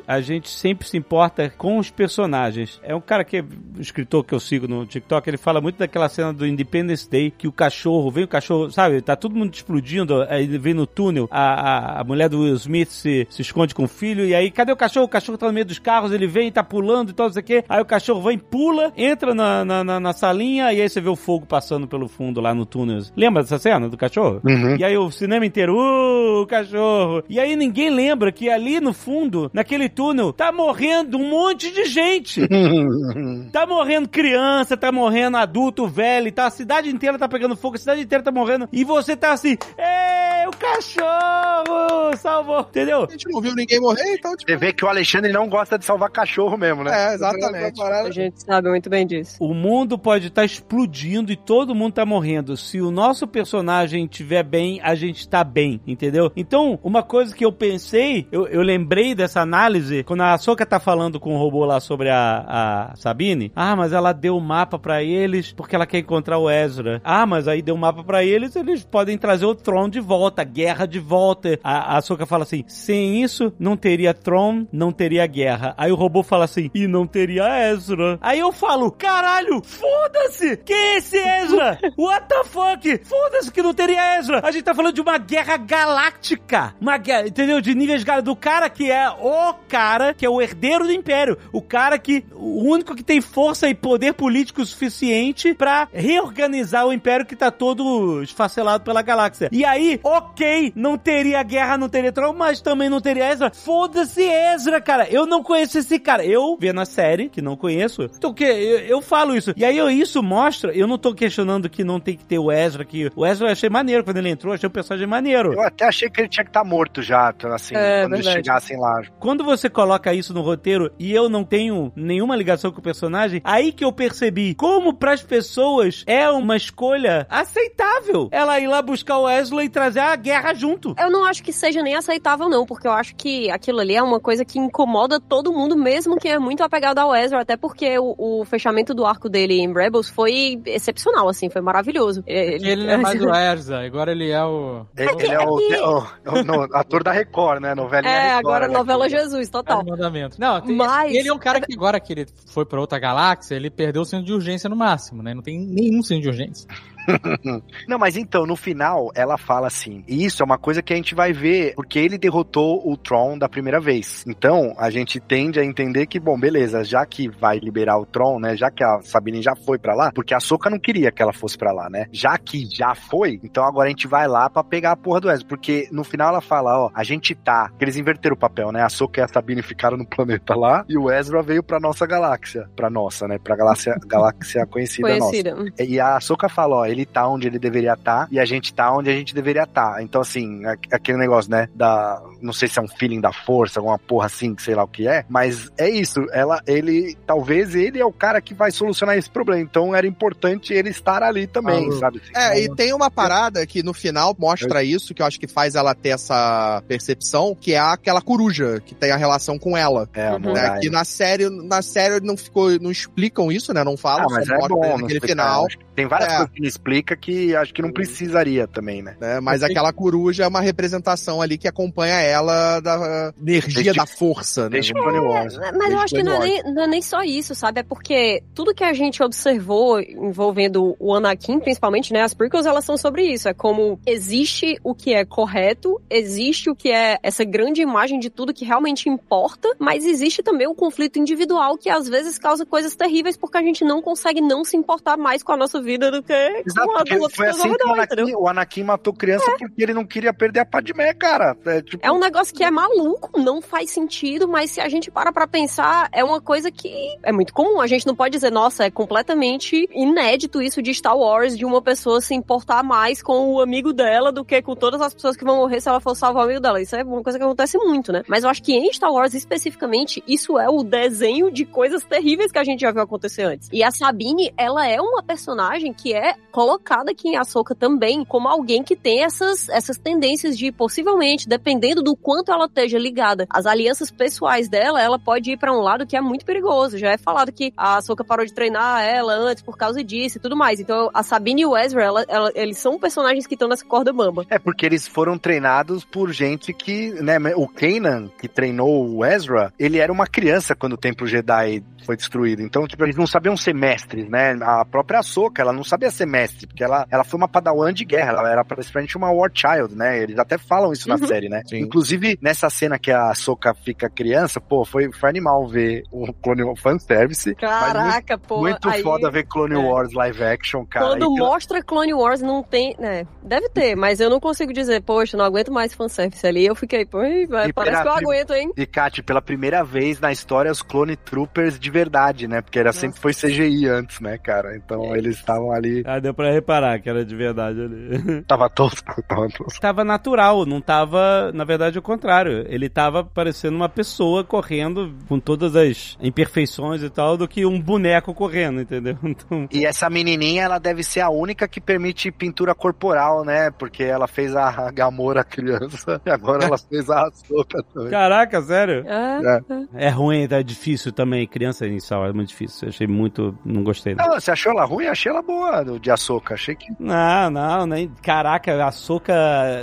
a 0.06 0.20
gente 0.20 0.48
sempre 0.48 0.86
se 0.86 0.96
importa 0.96 1.50
com 1.56 1.78
os 1.78 1.90
personagens. 1.90 2.80
É 2.82 2.94
um 2.94 3.00
cara 3.00 3.24
que, 3.24 3.40
um 3.40 3.80
escritor 3.80 4.24
que 4.24 4.34
eu 4.34 4.40
sigo 4.40 4.66
no 4.66 4.86
TikTok, 4.86 5.28
ele 5.28 5.36
fala 5.36 5.60
muito 5.60 5.78
daquela 5.78 6.08
cena 6.08 6.32
do 6.32 6.46
Independence 6.46 7.08
Day, 7.08 7.30
que 7.30 7.48
o 7.48 7.52
cachorro, 7.52 8.10
vem 8.10 8.24
o 8.24 8.28
cachorro, 8.28 8.70
sabe, 8.70 9.00
tá 9.00 9.16
todo 9.16 9.34
mundo 9.34 9.52
explodindo, 9.54 10.22
aí 10.28 10.46
vem 10.46 10.74
no 10.74 10.86
túnel, 10.86 11.28
a, 11.30 11.40
a, 11.40 12.00
a 12.00 12.04
mulher 12.04 12.28
do 12.28 12.40
Will 12.40 12.54
Smith 12.54 12.88
se, 12.88 13.26
se 13.30 13.42
esconde 13.42 13.74
com 13.74 13.84
o 13.84 13.88
filho, 13.88 14.24
e 14.24 14.34
aí, 14.34 14.50
cadê 14.50 14.72
o 14.72 14.76
cachorro? 14.76 15.06
O 15.06 15.08
cachorro 15.08 15.38
tá 15.38 15.46
no 15.46 15.52
meio 15.52 15.66
dos 15.66 15.78
carros, 15.78 16.12
ele 16.12 16.26
vem, 16.26 16.50
tá 16.50 16.62
pulando 16.62 17.10
e 17.10 17.12
tal, 17.12 17.26
não 17.26 17.32
sei 17.32 17.42
o 17.42 17.44
quê. 17.44 17.64
Aí 17.68 17.80
o 17.80 17.84
cachorro 17.84 18.22
vem, 18.22 18.38
pula, 18.38 18.92
entra 18.96 19.34
na, 19.34 19.64
na, 19.64 19.84
na, 19.84 20.00
na 20.00 20.12
salinha, 20.12 20.72
e 20.72 20.80
aí 20.80 20.88
você 20.88 21.00
vê 21.00 21.08
o 21.08 21.16
fogo 21.16 21.46
passando 21.46 21.86
pelo 21.86 22.08
fundo 22.08 22.40
lá 22.40 22.54
no 22.54 22.64
túnel. 22.64 23.00
Lembra 23.16 23.42
dessa 23.42 23.58
cena 23.58 23.88
do 23.88 23.96
cachorro? 23.96 24.40
Uhum. 24.44 24.76
E 24.76 24.84
aí 24.84 24.96
o 24.96 25.10
cinema 25.10 25.44
inteiro, 25.44 25.74
uh, 25.74 26.42
o 26.42 26.46
cachorro. 26.46 27.22
E 27.28 27.38
aí 27.38 27.56
ninguém 27.56 27.90
lembra 27.90 28.32
que 28.32 28.48
ali 28.48 28.80
no 28.80 28.92
fundo, 28.92 29.45
naquele 29.52 29.88
túnel, 29.88 30.32
tá 30.32 30.52
morrendo 30.52 31.18
um 31.18 31.28
monte 31.28 31.70
de 31.70 31.84
gente. 31.84 32.42
tá 33.52 33.66
morrendo 33.66 34.08
criança, 34.08 34.76
tá 34.76 34.90
morrendo 34.92 35.36
adulto, 35.36 35.86
velho, 35.86 36.32
tá, 36.32 36.46
a 36.46 36.50
cidade 36.50 36.88
inteira 36.88 37.18
tá 37.18 37.28
pegando 37.28 37.56
fogo, 37.56 37.76
a 37.76 37.78
cidade 37.78 38.02
inteira 38.02 38.24
tá 38.24 38.32
morrendo. 38.32 38.68
E 38.72 38.84
você 38.84 39.16
tá 39.16 39.32
assim, 39.32 39.56
ei, 39.78 40.46
o 40.46 40.50
cachorro 40.56 42.16
salvou, 42.16 42.60
entendeu? 42.60 43.04
A 43.04 43.10
gente 43.10 43.28
não 43.30 43.40
viu 43.40 43.54
ninguém 43.54 43.80
morrer, 43.80 44.14
então, 44.14 44.36
tipo. 44.36 44.50
Você 44.50 44.56
vê 44.56 44.72
que 44.72 44.84
o 44.84 44.88
Alexandre 44.88 45.32
não 45.32 45.48
gosta 45.48 45.78
de 45.78 45.84
salvar 45.84 46.10
cachorro 46.10 46.56
mesmo, 46.56 46.84
né? 46.84 47.10
É, 47.10 47.14
exatamente. 47.14 47.82
A 47.82 48.10
gente 48.10 48.42
sabe 48.42 48.68
muito 48.68 48.88
bem 48.88 49.06
disso. 49.06 49.36
O 49.40 49.52
mundo 49.54 49.98
pode 49.98 50.28
estar 50.28 50.44
explodindo 50.44 51.32
e 51.32 51.36
todo 51.36 51.74
mundo 51.74 51.94
tá 51.94 52.06
morrendo. 52.06 52.56
Se 52.56 52.80
o 52.80 52.90
nosso 52.90 53.26
personagem 53.26 54.04
estiver 54.04 54.42
bem, 54.42 54.80
a 54.82 54.94
gente 54.94 55.28
tá 55.28 55.42
bem, 55.42 55.80
entendeu? 55.86 56.30
Então, 56.36 56.78
uma 56.82 57.02
coisa 57.02 57.34
que 57.34 57.44
eu 57.44 57.52
pensei, 57.52 58.26
eu, 58.30 58.46
eu 58.46 58.62
lembrei 58.62 59.14
dessa 59.14 59.25
análise, 59.34 60.04
quando 60.04 60.22
a 60.22 60.38
Soka 60.38 60.64
tá 60.64 60.78
falando 60.78 61.18
com 61.18 61.34
o 61.34 61.38
robô 61.38 61.64
lá 61.64 61.80
sobre 61.80 62.10
a, 62.10 62.44
a 62.92 62.96
Sabine. 62.96 63.52
Ah, 63.54 63.74
mas 63.74 63.92
ela 63.92 64.12
deu 64.12 64.36
o 64.36 64.40
mapa 64.40 64.78
pra 64.78 65.02
eles 65.02 65.52
porque 65.52 65.74
ela 65.74 65.86
quer 65.86 65.98
encontrar 65.98 66.38
o 66.38 66.50
Ezra. 66.50 67.00
Ah, 67.04 67.26
mas 67.26 67.48
aí 67.48 67.62
deu 67.62 67.74
o 67.74 67.78
mapa 67.78 68.04
pra 68.04 68.24
eles, 68.24 68.54
eles 68.56 68.84
podem 68.84 69.18
trazer 69.18 69.46
o 69.46 69.54
Tron 69.54 69.88
de 69.88 70.00
volta, 70.00 70.42
a 70.42 70.44
guerra 70.44 70.86
de 70.86 70.98
volta. 70.98 71.58
A, 71.62 71.96
a 71.96 72.02
Soka 72.02 72.26
fala 72.26 72.44
assim: 72.44 72.64
sem 72.66 73.22
isso, 73.22 73.52
não 73.58 73.76
teria 73.76 74.14
Tron, 74.14 74.66
não 74.72 74.92
teria 74.92 75.26
guerra. 75.26 75.74
Aí 75.76 75.90
o 75.90 75.96
robô 75.96 76.22
fala 76.22 76.44
assim: 76.44 76.70
e 76.74 76.86
não 76.86 77.06
teria 77.06 77.70
Ezra. 77.70 78.18
Aí 78.20 78.38
eu 78.38 78.52
falo: 78.52 78.90
caralho, 78.90 79.62
foda-se! 79.64 80.56
Que 80.58 80.72
é 80.72 80.96
esse 80.98 81.16
Ezra? 81.16 81.78
What 81.96 82.26
the 82.28 82.44
fuck? 82.44 83.04
Foda-se 83.04 83.50
que 83.50 83.62
não 83.62 83.74
teria 83.74 84.18
Ezra. 84.18 84.40
A 84.44 84.50
gente 84.50 84.64
tá 84.64 84.74
falando 84.74 84.94
de 84.94 85.00
uma 85.00 85.18
guerra 85.18 85.56
galáctica. 85.56 86.74
Uma 86.80 86.96
guerra, 86.98 87.28
entendeu? 87.28 87.60
De 87.60 87.74
níveis 87.74 88.04
do 88.22 88.36
cara 88.36 88.68
que 88.68 88.90
é 88.90 89.08
o 89.20 89.54
cara 89.68 90.12
que 90.14 90.24
é 90.24 90.30
o 90.30 90.40
herdeiro 90.40 90.84
do 90.84 90.92
império. 90.92 91.38
O 91.52 91.60
cara 91.62 91.98
que, 91.98 92.24
o 92.32 92.62
único 92.70 92.94
que 92.94 93.02
tem 93.02 93.20
força 93.20 93.68
e 93.68 93.74
poder 93.74 94.14
político 94.14 94.64
suficiente 94.64 95.54
pra 95.54 95.88
reorganizar 95.92 96.86
o 96.86 96.92
império 96.92 97.26
que 97.26 97.36
tá 97.36 97.50
todo 97.50 98.22
esfacelado 98.22 98.84
pela 98.84 99.02
galáxia. 99.02 99.48
E 99.52 99.64
aí, 99.64 100.00
ok, 100.02 100.72
não 100.74 100.96
teria 100.96 101.42
guerra, 101.42 101.76
não 101.78 101.88
teria 101.88 102.12
mas 102.36 102.60
também 102.60 102.88
não 102.88 103.00
teria 103.00 103.30
Ezra. 103.30 103.50
Foda-se 103.54 104.22
Ezra, 104.22 104.80
cara. 104.80 105.08
Eu 105.10 105.26
não 105.26 105.42
conheço 105.42 105.78
esse 105.78 105.98
cara. 105.98 106.24
Eu, 106.24 106.56
vendo 106.58 106.80
a 106.80 106.84
série, 106.84 107.28
que 107.28 107.42
não 107.42 107.56
conheço, 107.56 108.02
então 108.04 108.32
que? 108.32 108.44
Eu, 108.44 108.78
eu 108.80 109.02
falo 109.02 109.36
isso. 109.36 109.52
E 109.56 109.64
aí 109.64 109.76
eu- 109.76 109.90
isso 109.90 110.22
mostra, 110.22 110.72
eu 110.72 110.86
não 110.86 110.98
tô 110.98 111.14
questionando 111.14 111.68
que 111.68 111.84
não 111.84 111.98
tem 112.00 112.16
que 112.16 112.24
ter 112.24 112.38
o 112.38 112.50
Ezra, 112.50 112.84
que 112.84 113.10
o 113.14 113.26
Ezra 113.26 113.48
eu 113.48 113.52
achei 113.52 113.68
maneiro 113.68 114.04
quando 114.04 114.16
ele 114.18 114.28
entrou, 114.30 114.54
achei 114.54 114.66
o 114.66 114.70
personagem 114.70 115.06
maneiro. 115.06 115.52
Eu 115.52 115.62
até 115.62 115.86
achei 115.86 116.08
que 116.08 116.20
ele 116.20 116.28
tinha 116.28 116.44
que 116.44 116.50
estar 116.50 116.64
morto 116.64 117.02
já, 117.02 117.32
assim, 117.54 117.74
É, 117.76 118.02
quando 118.02 118.14
eles 118.14 118.24
verdade. 118.26 118.46
chegassem 118.46 118.78
lá. 118.78 119.02
Quando 119.18 119.44
você 119.44 119.68
coloca 119.70 120.12
isso 120.14 120.32
no 120.34 120.42
roteiro 120.42 120.90
e 120.98 121.12
eu 121.12 121.28
não 121.28 121.44
tenho 121.44 121.92
nenhuma 121.96 122.36
ligação 122.36 122.70
com 122.70 122.78
o 122.80 122.82
personagem, 122.82 123.40
aí 123.44 123.72
que 123.72 123.84
eu 123.84 123.92
percebi 123.92 124.54
como 124.54 124.94
pras 124.94 125.22
pessoas 125.22 126.04
é 126.06 126.28
uma 126.30 126.56
escolha 126.56 127.26
aceitável 127.30 128.28
ela 128.30 128.58
ir 128.60 128.66
lá 128.66 128.80
buscar 128.82 129.18
o 129.18 129.22
Wesley 129.24 129.66
e 129.66 129.70
trazer 129.70 130.00
a 130.00 130.14
guerra 130.16 130.54
junto. 130.54 130.94
Eu 130.98 131.10
não 131.10 131.24
acho 131.24 131.42
que 131.42 131.52
seja 131.52 131.82
nem 131.82 131.94
aceitável, 131.94 132.48
não, 132.48 132.64
porque 132.66 132.86
eu 132.86 132.92
acho 132.92 133.14
que 133.16 133.50
aquilo 133.50 133.80
ali 133.80 133.94
é 133.96 134.02
uma 134.02 134.20
coisa 134.20 134.44
que 134.44 134.58
incomoda 134.58 135.20
todo 135.20 135.52
mundo, 135.52 135.76
mesmo 135.76 136.16
quem 136.16 136.32
é 136.32 136.38
muito 136.38 136.62
apegado 136.62 136.98
ao 136.98 137.14
Ezra, 137.14 137.40
até 137.40 137.56
porque 137.56 137.98
o, 137.98 138.14
o 138.40 138.44
fechamento 138.44 138.94
do 138.94 139.04
arco 139.04 139.28
dele 139.28 139.54
em 139.60 139.72
Rebels 139.72 140.08
foi 140.08 140.60
excepcional, 140.66 141.28
assim, 141.28 141.48
foi 141.50 141.62
maravilhoso. 141.62 142.22
Porque 142.22 142.32
ele 142.32 142.84
não 142.86 142.92
é 142.92 142.96
mais 142.96 143.20
o 143.22 143.28
Erza, 143.34 143.78
agora 143.80 144.12
ele 144.12 144.30
é 144.30 144.44
o. 144.44 144.86
Ele, 144.96 145.10
ele 145.24 145.32
é 145.34 145.40
o, 145.40 145.56
que- 145.56 145.76
o- 145.76 145.98
o- 146.40 146.44
no- 146.44 146.76
ator 146.76 147.02
da 147.02 147.12
Record, 147.12 147.60
né? 147.60 147.74
Novelinha 147.74 148.12
É, 148.12 148.22
Record, 148.28 148.38
agora 148.46 148.68
né? 148.68 148.74
novela 148.76 148.95
Jesus, 149.08 149.48
É 149.48 149.50
total. 149.50 149.84
mandamento. 149.84 150.40
Não, 150.40 150.60
tem, 150.60 150.74
Mas- 150.76 151.14
ele 151.14 151.28
é 151.28 151.32
um 151.32 151.38
cara 151.38 151.60
que 151.60 151.72
agora 151.74 152.00
que 152.00 152.12
ele 152.12 152.26
foi 152.46 152.64
pra 152.64 152.80
outra 152.80 152.98
galáxia, 152.98 153.54
ele 153.54 153.70
perdeu 153.70 154.02
o 154.02 154.04
senso 154.04 154.24
de 154.24 154.32
urgência 154.32 154.68
no 154.68 154.76
máximo, 154.76 155.22
né? 155.22 155.34
Não 155.34 155.42
tem 155.42 155.58
nenhum 155.58 156.02
senso 156.02 156.22
de 156.22 156.28
urgência. 156.28 156.66
Não, 157.88 157.98
mas 157.98 158.16
então, 158.16 158.46
no 158.46 158.56
final, 158.56 159.10
ela 159.14 159.36
fala 159.38 159.66
assim, 159.66 160.04
e 160.08 160.24
isso 160.24 160.42
é 160.42 160.46
uma 160.46 160.58
coisa 160.58 160.82
que 160.82 160.92
a 160.92 160.96
gente 160.96 161.14
vai 161.14 161.32
ver, 161.32 161.74
porque 161.74 161.98
ele 161.98 162.18
derrotou 162.18 162.82
o 162.88 162.96
Tron 162.96 163.38
da 163.38 163.48
primeira 163.48 163.80
vez. 163.80 164.24
Então, 164.26 164.74
a 164.78 164.90
gente 164.90 165.20
tende 165.20 165.60
a 165.60 165.64
entender 165.64 166.06
que, 166.06 166.18
bom, 166.18 166.38
beleza, 166.38 166.84
já 166.84 167.04
que 167.06 167.28
vai 167.28 167.58
liberar 167.58 167.98
o 167.98 168.06
Tron, 168.06 168.38
né, 168.38 168.56
já 168.56 168.70
que 168.70 168.84
a 168.84 169.00
Sabine 169.02 169.42
já 169.42 169.54
foi 169.54 169.78
pra 169.78 169.94
lá, 169.94 170.10
porque 170.12 170.34
a 170.34 170.40
Soka 170.40 170.70
não 170.70 170.78
queria 170.78 171.10
que 171.10 171.22
ela 171.22 171.32
fosse 171.32 171.56
pra 171.56 171.72
lá, 171.72 171.88
né? 171.90 172.06
Já 172.12 172.36
que 172.38 172.66
já 172.70 172.94
foi, 172.94 173.40
então 173.42 173.64
agora 173.64 173.86
a 173.86 173.90
gente 173.90 174.06
vai 174.06 174.26
lá 174.26 174.48
pra 174.48 174.64
pegar 174.64 174.92
a 174.92 174.96
porra 174.96 175.20
do 175.20 175.30
Ezra, 175.30 175.46
porque 175.48 175.88
no 175.92 176.04
final 176.04 176.28
ela 176.28 176.40
fala, 176.40 176.78
ó, 176.78 176.90
a 176.94 177.04
gente 177.04 177.34
tá, 177.34 177.70
que 177.78 177.84
eles 177.84 177.96
inverteram 177.96 178.34
o 178.34 178.38
papel, 178.38 178.72
né? 178.72 178.82
A 178.82 178.88
Soka 178.88 179.20
e 179.20 179.24
a 179.24 179.28
Sabine 179.28 179.62
ficaram 179.62 179.96
no 179.96 180.06
planeta 180.06 180.54
lá, 180.54 180.84
e 180.88 180.96
o 180.96 181.10
Ezra 181.10 181.42
veio 181.42 181.62
pra 181.62 181.80
nossa 181.80 182.06
galáxia, 182.06 182.68
pra 182.74 182.90
nossa, 182.90 183.26
né? 183.26 183.38
Pra 183.38 183.56
galáxia, 183.56 183.94
galáxia 184.06 184.66
conhecida, 184.66 185.08
nossa. 185.16 185.30
Conhecida. 185.30 185.56
E 185.78 186.00
a 186.00 186.20
Soka 186.20 186.48
fala, 186.48 186.76
ó, 186.76 186.86
ele 186.96 187.06
tá 187.06 187.28
onde 187.28 187.46
ele 187.46 187.58
deveria 187.58 187.92
estar 187.94 188.26
e 188.30 188.38
a 188.40 188.44
gente 188.44 188.72
tá 188.72 188.92
onde 188.92 189.10
a 189.10 189.12
gente 189.12 189.34
deveria 189.34 189.62
estar. 189.64 190.02
Então, 190.02 190.20
assim, 190.20 190.62
aquele 190.90 191.18
negócio, 191.18 191.50
né, 191.50 191.68
da... 191.74 192.22
Não 192.40 192.52
sei 192.52 192.68
se 192.68 192.78
é 192.78 192.82
um 192.82 192.88
feeling 192.88 193.20
da 193.20 193.32
força, 193.32 193.78
alguma 193.80 193.98
porra 193.98 194.26
assim, 194.26 194.54
que 194.54 194.62
sei 194.62 194.74
lá 194.74 194.84
o 194.84 194.88
que 194.88 195.06
é, 195.06 195.24
mas 195.28 195.70
é 195.78 195.88
isso. 195.88 196.20
Ela, 196.32 196.60
ele, 196.66 197.16
talvez 197.26 197.74
ele 197.74 198.00
é 198.00 198.04
o 198.04 198.12
cara 198.12 198.40
que 198.40 198.54
vai 198.54 198.70
solucionar 198.70 199.16
esse 199.16 199.30
problema. 199.30 199.60
Então, 199.62 199.94
era 199.94 200.06
importante 200.06 200.72
ele 200.72 200.90
estar 200.90 201.22
ali 201.22 201.46
também, 201.46 201.88
Ah, 201.92 201.98
sabe? 201.98 202.22
É, 202.34 202.60
e 202.60 202.74
tem 202.74 202.92
uma 202.92 203.10
parada 203.10 203.66
que 203.66 203.82
no 203.82 203.92
final 203.94 204.34
mostra 204.38 204.82
isso, 204.82 205.14
que 205.14 205.22
eu 205.22 205.26
acho 205.26 205.38
que 205.40 205.46
faz 205.46 205.74
ela 205.74 205.94
ter 205.94 206.10
essa 206.10 206.82
percepção, 206.88 207.54
que 207.58 207.72
é 207.74 207.78
aquela 207.78 208.20
coruja, 208.22 208.80
que 208.84 208.94
tem 208.94 209.10
a 209.10 209.16
relação 209.16 209.58
com 209.58 209.76
ela. 209.76 210.08
É, 210.14 210.26
Uhum. 210.36 210.52
Né? 210.52 210.78
Que 210.80 210.90
na 210.90 211.04
série, 211.04 211.48
na 211.48 211.80
série 211.82 212.20
não 212.20 212.36
ficou, 212.36 212.70
não 212.80 212.90
explicam 212.90 213.50
isso, 213.50 213.72
né? 213.72 213.82
Não 213.84 213.96
falam, 213.96 214.26
Ah, 214.30 214.34
mas 214.34 214.48
é 214.48 214.56
bom 214.68 214.96
explicar. 215.06 215.26
final. 215.28 215.66
Tem 215.96 216.06
várias 216.06 216.28
É. 216.32 216.36
coisas 216.36 216.52
que 216.52 216.60
ele 216.60 216.68
explica 216.68 217.16
que 217.16 217.56
acho 217.56 217.72
que 217.74 217.82
não 217.82 217.90
precisaria 217.90 218.66
também, 218.68 219.02
né? 219.02 219.16
Né? 219.20 219.40
Mas 219.40 219.62
aquela 219.62 219.92
coruja 219.92 220.44
é 220.44 220.46
uma 220.48 220.60
representação 220.60 221.40
ali 221.42 221.56
que 221.58 221.66
acompanha 221.66 222.20
ela 222.20 222.78
da 222.80 223.32
energia 223.40 223.82
Desde- 223.82 223.92
da 223.98 224.06
força, 224.06 224.64
né? 224.64 224.68
Desde 224.70 224.92
Wars. 224.94 225.56
Mas 225.56 225.72
Desde 225.72 225.92
eu 225.94 225.98
acho 226.00 226.14
que 226.14 226.22
não 226.22 226.32
é, 226.34 226.38
nem, 226.40 226.62
não 226.74 226.82
é 226.82 226.86
nem 226.86 227.02
só 227.02 227.22
isso, 227.22 227.54
sabe? 227.54 227.80
É 227.80 227.82
porque 227.82 228.42
tudo 228.54 228.74
que 228.74 228.84
a 228.84 228.92
gente 228.92 229.22
observou 229.22 229.98
envolvendo 230.00 230.94
o 231.00 231.14
Anakin, 231.14 231.58
principalmente, 231.60 232.12
né? 232.12 232.22
As 232.22 232.34
prequels, 232.34 232.66
elas 232.66 232.84
são 232.84 232.96
sobre 232.96 233.22
isso. 233.24 233.48
É 233.48 233.54
como 233.54 233.98
existe 234.06 234.78
o 234.84 234.94
que 234.94 235.14
é 235.14 235.24
correto, 235.24 236.00
existe 236.10 236.68
o 236.70 236.76
que 236.76 236.90
é 236.90 237.18
essa 237.22 237.42
grande 237.44 237.80
imagem 237.80 238.18
de 238.18 238.28
tudo 238.28 238.52
que 238.52 238.64
realmente 238.64 239.08
importa, 239.08 239.74
mas 239.78 240.04
existe 240.04 240.42
também 240.42 240.66
o 240.66 240.74
conflito 240.74 241.18
individual 241.18 241.78
que 241.78 241.88
às 241.88 242.08
vezes 242.08 242.38
causa 242.38 242.66
coisas 242.66 242.94
terríveis 242.94 243.36
porque 243.36 243.56
a 243.56 243.62
gente 243.62 243.84
não 243.84 244.02
consegue 244.02 244.40
não 244.40 244.64
se 244.64 244.76
importar 244.76 245.16
mais 245.16 245.42
com 245.42 245.52
a 245.52 245.56
nossa 245.56 245.80
vida 245.86 246.10
do 246.10 246.22
que 246.22 246.32
Exato, 246.32 246.86
com 246.86 246.92
a 246.92 246.98
porque 246.98 247.14
das 247.14 247.22
outras 247.22 247.36
foi 247.36 247.48
assim 247.48 247.74
que 247.74 247.84
o? 247.84 247.92
Anakin, 247.92 248.34
o 248.34 248.48
Anakin 248.48 248.82
matou 248.82 249.12
criança 249.14 249.46
porque 249.58 249.82
ele 249.82 249.94
não 249.94 250.04
queria 250.04 250.34
perder 250.34 250.60
a 250.60 250.66
Padmé, 250.66 251.14
cara. 251.14 251.56
É, 251.64 251.80
tipo, 251.80 252.04
É 252.04 252.10
um 252.10 252.18
negócio 252.18 252.54
que 252.54 252.64
é 252.64 252.70
maluco, 252.70 253.40
não 253.40 253.62
faz 253.62 253.90
sentido, 253.90 254.48
mas 254.48 254.72
se 254.72 254.80
a 254.80 254.88
gente 254.88 255.10
para 255.10 255.32
pra 255.32 255.46
pensar, 255.46 256.08
é 256.12 256.24
uma 256.24 256.40
coisa 256.40 256.70
que 256.70 257.16
é 257.22 257.32
muito 257.32 257.54
comum. 257.54 257.80
A 257.80 257.86
gente 257.86 258.06
não 258.06 258.14
pode 258.14 258.32
dizer, 258.32 258.50
nossa, 258.50 258.84
é 258.84 258.90
completamente 258.90 259.88
inédito 259.92 260.60
isso 260.60 260.82
de 260.82 260.92
Star 260.92 261.16
Wars, 261.16 261.56
de 261.56 261.64
uma 261.64 261.80
pessoa 261.80 262.20
se 262.20 262.34
importar 262.34 262.82
mais 262.82 263.22
com 263.22 263.54
o 263.54 263.60
amigo 263.60 263.92
dela 263.92 264.32
do 264.32 264.44
que 264.44 264.60
com 264.60 264.74
todas 264.74 265.00
as 265.00 265.14
pessoas 265.14 265.36
que 265.36 265.44
vão 265.44 265.56
morrer 265.56 265.80
se 265.80 265.88
ela 265.88 266.00
for 266.00 266.16
salvar 266.16 266.42
o 266.42 266.44
amigo 266.46 266.60
dela. 266.60 266.80
Isso 266.80 266.96
é 266.96 267.04
uma 267.04 267.22
coisa 267.22 267.38
que 267.38 267.44
acontece 267.44 267.78
muito, 267.78 268.12
né? 268.12 268.22
Mas 268.26 268.42
eu 268.44 268.50
acho 268.50 268.62
que 268.62 268.74
em 268.74 268.92
Star 268.92 269.12
Wars, 269.12 269.34
especificamente, 269.34 270.22
isso 270.26 270.58
é 270.58 270.68
o 270.68 270.82
desenho 270.82 271.50
de 271.50 271.64
coisas 271.64 272.02
terríveis 272.04 272.50
que 272.50 272.58
a 272.58 272.64
gente 272.64 272.80
já 272.80 272.90
viu 272.90 273.02
acontecer 273.02 273.42
antes. 273.42 273.68
E 273.72 273.82
a 273.82 273.90
Sabine, 273.90 274.52
ela 274.56 274.86
é 274.86 275.00
uma 275.00 275.22
personagem 275.22 275.75
que 275.94 276.14
é 276.14 276.34
colocada 276.50 277.10
aqui 277.10 277.28
em 277.28 277.36
Ahsoka 277.36 277.74
também 277.74 278.24
como 278.24 278.48
alguém 278.48 278.82
que 278.82 278.96
tem 278.96 279.22
essas, 279.24 279.68
essas 279.68 279.98
tendências 279.98 280.56
de, 280.56 280.72
possivelmente, 280.72 281.48
dependendo 281.48 282.02
do 282.02 282.16
quanto 282.16 282.50
ela 282.50 282.66
esteja 282.66 282.98
ligada 282.98 283.46
às 283.50 283.66
alianças 283.66 284.10
pessoais 284.10 284.68
dela, 284.68 285.00
ela 285.00 285.18
pode 285.18 285.52
ir 285.52 285.58
para 285.58 285.72
um 285.72 285.80
lado 285.80 286.06
que 286.06 286.16
é 286.16 286.20
muito 286.20 286.44
perigoso. 286.44 286.98
Já 286.98 287.10
é 287.10 287.18
falado 287.18 287.52
que 287.52 287.72
a 287.76 287.96
Ahsoka 287.96 288.24
parou 288.24 288.44
de 288.44 288.52
treinar 288.52 289.02
ela 289.02 289.34
antes 289.34 289.62
por 289.62 289.76
causa 289.76 290.02
disso 290.02 290.38
e 290.38 290.40
tudo 290.40 290.56
mais. 290.56 290.80
Então, 290.80 291.10
a 291.12 291.22
Sabine 291.22 291.62
e 291.62 291.66
o 291.66 291.76
Ezra, 291.76 292.02
ela, 292.02 292.24
ela, 292.28 292.52
eles 292.54 292.78
são 292.78 292.98
personagens 292.98 293.46
que 293.46 293.54
estão 293.54 293.68
nessa 293.68 293.84
corda 293.84 294.12
bamba. 294.12 294.44
É 294.48 294.58
porque 294.58 294.86
eles 294.86 295.06
foram 295.06 295.38
treinados 295.38 296.04
por 296.04 296.32
gente 296.32 296.72
que, 296.72 297.10
né, 297.22 297.38
o 297.54 297.68
Kanan, 297.68 298.28
que 298.40 298.48
treinou 298.48 299.08
o 299.08 299.24
Ezra, 299.24 299.72
ele 299.78 299.98
era 299.98 300.12
uma 300.12 300.26
criança 300.26 300.74
quando 300.74 300.94
o 300.94 300.98
Templo 300.98 301.26
Jedi 301.26 301.82
foi 302.04 302.16
destruído. 302.16 302.62
Então, 302.62 302.86
tipo, 302.86 303.04
eles 303.04 303.16
não 303.16 303.26
sabiam 303.26 303.56
ser 303.56 303.74
mestres, 303.74 304.28
né? 304.28 304.56
A 304.62 304.84
própria 304.84 305.18
Ahsoka, 305.18 305.62
ela 305.66 305.76
não 305.76 305.84
sabia 305.84 306.10
ser 306.10 306.26
mestre, 306.26 306.66
porque 306.66 306.82
ela, 306.84 307.06
ela 307.10 307.24
foi 307.24 307.38
uma 307.38 307.48
padawan 307.48 307.92
de 307.92 308.04
guerra, 308.04 308.30
ela 308.32 308.50
era 308.50 308.64
praticamente 308.64 309.16
uma 309.16 309.30
war 309.30 309.50
child, 309.52 309.94
né? 309.94 310.18
Eles 310.22 310.38
até 310.38 310.56
falam 310.58 310.92
isso 310.92 311.10
Uhum. 311.10 311.18
na 311.18 311.26
série, 311.26 311.48
né? 311.48 311.62
Sim. 311.66 311.78
Inclusive, 311.80 312.38
nessa 312.40 312.68
cena 312.70 312.98
que 312.98 313.10
a 313.10 313.30
Ahsoka 313.30 313.74
fica 313.74 314.08
criança, 314.10 314.60
pô, 314.60 314.84
foi, 314.84 315.10
foi 315.12 315.28
animal 315.28 315.66
ver 315.68 316.02
o 316.10 316.32
Clone 316.32 316.62
Wars 316.64 316.80
fanservice. 316.80 317.54
Caraca, 317.54 318.36
pô. 318.38 318.58
muito 318.60 318.88
aí, 318.88 319.02
foda 319.02 319.30
ver 319.30 319.44
Clone 319.46 319.74
é. 319.74 319.78
Wars 319.78 320.12
live 320.12 320.42
action, 320.42 320.84
cara. 320.84 321.06
Quando 321.06 321.26
E 321.26 321.38
mostra 321.38 321.82
Clone 321.82 322.14
Wars, 322.14 322.40
não 322.40 322.62
tem. 322.62 322.94
Né, 322.98 323.26
deve 323.42 323.68
ter, 323.68 323.94
mas 323.96 324.20
eu 324.20 324.28
não 324.30 324.40
consigo 324.40 324.72
dizer, 324.72 325.02
poxa, 325.02 325.36
não 325.36 325.44
aguento 325.44 325.72
mais 325.72 325.94
fanservice 325.94 326.46
ali. 326.46 326.64
Eu 326.66 326.74
fiquei, 326.74 327.04
pô, 327.04 327.18
vai, 327.48 327.72
parece 327.72 328.02
que 328.02 328.08
eu 328.08 328.12
aguento, 328.12 328.54
hein? 328.54 328.72
E, 328.76 328.86
Kat, 328.86 329.22
pela 329.22 329.40
primeira 329.42 329.82
vez 329.84 330.20
na 330.20 330.32
história, 330.32 330.70
os 330.70 330.82
Clone 330.82 331.16
Troopers 331.16 331.78
de 331.78 331.90
verdade, 331.90 332.46
né? 332.48 332.60
Porque 332.62 332.78
era 332.78 332.92
sempre 332.92 333.20
foi 333.20 333.32
CGI 333.32 333.88
antes, 333.88 334.20
né, 334.20 334.38
cara? 334.38 334.76
Então 334.76 335.14
É. 335.14 335.18
eles 335.18 335.36
estavam 335.36 335.55
ali. 335.72 336.02
Ah, 336.06 336.18
deu 336.18 336.32
pra 336.34 336.50
reparar 336.50 336.98
que 337.00 337.08
era 337.08 337.24
de 337.24 337.34
verdade 337.34 337.80
ali. 337.80 338.42
Tava 338.48 338.68
tosco, 338.70 339.22
tava 339.22 339.48
tosco. 339.48 339.80
tava 339.80 340.04
natural, 340.04 340.64
não 340.66 340.80
tava, 340.80 341.50
na 341.52 341.64
verdade, 341.64 341.98
o 341.98 342.02
contrário. 342.02 342.64
Ele 342.68 342.88
tava 342.88 343.24
parecendo 343.24 343.76
uma 343.76 343.88
pessoa 343.88 344.44
correndo 344.44 345.12
com 345.28 345.38
todas 345.40 345.74
as 345.76 346.16
imperfeições 346.20 347.02
e 347.02 347.10
tal, 347.10 347.36
do 347.36 347.48
que 347.48 347.64
um 347.66 347.80
boneco 347.80 348.32
correndo, 348.34 348.80
entendeu? 348.80 349.16
Então, 349.26 349.68
E 349.72 349.84
essa 349.84 350.08
menininha, 350.08 350.62
ela 350.62 350.78
deve 350.78 351.02
ser 351.02 351.20
a 351.20 351.28
única 351.30 351.66
que 351.68 351.80
permite 351.80 352.30
pintura 352.30 352.74
corporal, 352.74 353.44
né? 353.44 353.70
Porque 353.70 354.02
ela 354.02 354.26
fez 354.26 354.54
a 354.56 354.90
Gamora 354.90 355.44
criança 355.44 356.20
e 356.24 356.30
agora 356.30 356.64
ela 356.64 356.78
fez 356.78 357.10
a 357.10 357.26
Ahsoka 357.26 357.82
também. 357.92 358.10
caraca, 358.10 358.62
sério? 358.62 359.04
É, 359.06 359.60
É 360.06 360.08
ruim, 360.08 360.46
tá 360.48 360.62
difícil 360.62 361.12
também. 361.12 361.46
Criança 361.46 361.86
inicial 361.86 362.24
é 362.26 362.32
muito 362.32 362.48
difícil. 362.48 362.86
Eu 362.86 362.88
achei 362.90 363.06
muito. 363.06 363.56
Não 363.64 363.82
gostei. 363.82 364.14
Não, 364.14 364.26
Não, 364.28 364.40
você 364.40 364.50
achou 364.50 364.72
ela 364.72 364.84
ruim? 364.84 365.04
Eu 365.06 365.12
achei 365.12 365.30
ela 365.30 365.42
boa, 365.46 365.84
de 366.00 366.10
Ahsoka. 366.10 366.54
Achei 366.54 366.74
que... 366.74 366.86
não, 366.98 367.50
não 367.50 367.86
nem. 367.86 368.10
Caraca, 368.22 368.84
a 368.84 368.90
Soca 368.90 369.34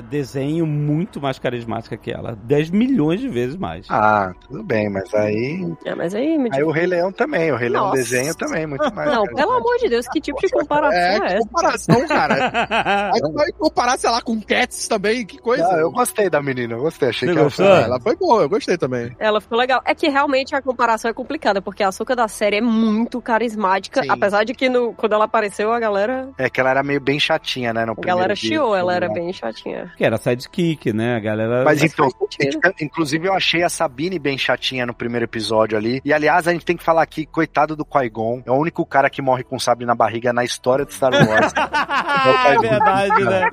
desenho 0.10 0.66
muito 0.68 1.22
mais 1.22 1.40
carismática 1.40 1.96
que 1.98 2.12
ela. 2.12 2.38
10 2.44 2.70
milhões 2.72 3.20
de 3.20 3.28
vezes 3.30 3.56
mais. 3.56 3.86
Ah, 3.90 4.34
tudo 4.48 4.64
bem, 4.64 4.90
mas 4.90 5.14
aí... 5.14 5.74
é, 5.86 5.96
mas 5.96 6.14
aí 6.14 6.38
me 6.38 6.50
Aí 6.54 6.64
o 6.64 6.72
Rei 6.72 6.86
Leão 6.86 7.12
também, 7.12 7.52
o 7.52 7.56
Rei 7.56 7.70
Leão 7.70 7.92
desenho 7.92 8.36
também, 8.36 8.66
muito 8.68 8.94
mais. 8.94 9.12
Não, 9.12 9.24
pelo 9.26 9.52
amor 9.54 9.78
de 9.78 9.90
Deus, 9.90 10.08
que 10.08 10.20
tipo 10.22 10.40
de 10.40 10.50
comparação 10.50 11.00
É, 11.00 11.18
é, 11.18 11.26
essa? 11.26 11.38
comparação, 11.40 12.08
cara. 12.08 12.52
Aí 13.14 13.22
tu 13.22 13.32
vai 13.34 13.52
comparar, 13.52 13.98
sei 13.98 14.10
lá, 14.10 14.22
com 14.22 14.42
Cats 14.42 14.88
também, 14.88 15.26
que 15.26 15.38
coisa. 15.38 15.64
Não, 15.64 15.78
eu 15.80 15.92
gostei 15.92 16.30
da 16.30 16.42
menina, 16.42 16.74
eu 16.76 16.82
gostei. 16.82 17.10
Achei 17.10 17.30
Você 17.30 17.34
que 17.34 17.40
ela 17.40 17.50
foi- 17.50 17.66
ela 17.84 18.00
foi 18.00 18.16
boa, 18.16 18.42
eu 18.44 18.50
gostei 18.50 18.78
também. 18.78 19.16
Ela 19.20 19.40
ficou 19.40 19.58
legal. 19.58 19.82
É 19.86 19.94
que 19.96 20.08
realmente 20.10 20.56
a 20.56 20.62
comparação 20.62 21.10
é 21.10 21.14
complicada, 21.14 21.62
porque 21.62 21.84
a 21.84 21.88
açúcar 21.90 22.16
da 22.16 22.28
série 22.28 22.58
é 22.58 22.62
muito 22.62 23.22
carismática, 23.22 24.02
Sim. 24.04 24.10
apesar 24.10 24.44
de 24.44 24.54
que 24.54 24.68
no- 24.70 24.94
quando 24.94 25.14
ela 25.14 25.28
apareceu, 25.44 25.72
a 25.72 25.80
galera, 25.80 26.30
É 26.38 26.50
que 26.50 26.60
ela 26.60 26.70
era 26.70 26.84
meio 26.84 27.02
bem 27.02 27.20
chatinha, 27.20 27.74
né? 27.74 27.86
No 27.86 27.94
a 27.94 27.96
galera 28.02 28.36
chiou, 28.36 28.76
ela 28.76 28.96
era 28.96 29.08
né? 29.08 29.14
bem 29.14 29.34
chatinha. 29.34 29.92
que 29.98 30.04
era 30.04 30.18
sidekick, 30.18 30.94
né? 30.94 31.18
A 31.18 31.20
galera. 31.20 31.64
Mas 31.64 31.84
então, 31.84 32.10
faz 32.10 32.32
sentido. 32.40 32.74
inclusive 32.82 33.28
eu 33.28 33.34
achei 33.34 33.64
a 33.64 33.70
Sabine 33.70 34.18
bem 34.18 34.38
chatinha 34.38 34.86
no 34.86 34.94
primeiro 34.94 35.26
episódio 35.26 35.78
ali. 35.78 36.02
E 36.06 36.14
aliás, 36.14 36.48
a 36.48 36.54
gente 36.54 36.66
tem 36.66 36.78
que 36.78 36.84
falar 36.84 37.02
aqui, 37.02 37.26
coitado 37.26 37.76
do 37.76 37.86
Qui-Gon. 37.86 38.44
É 38.46 38.52
o 38.52 38.56
único 38.56 38.86
cara 38.86 39.10
que 39.10 39.22
morre 39.22 39.44
com 39.44 39.60
sabre 39.60 39.86
na 39.86 39.96
barriga 39.96 40.32
na 40.32 40.44
história 40.44 40.86
de 40.86 40.94
Star 40.94 41.12
Wars. 41.12 41.54
é 42.46 42.60
verdade, 42.60 43.24
né? 43.24 43.50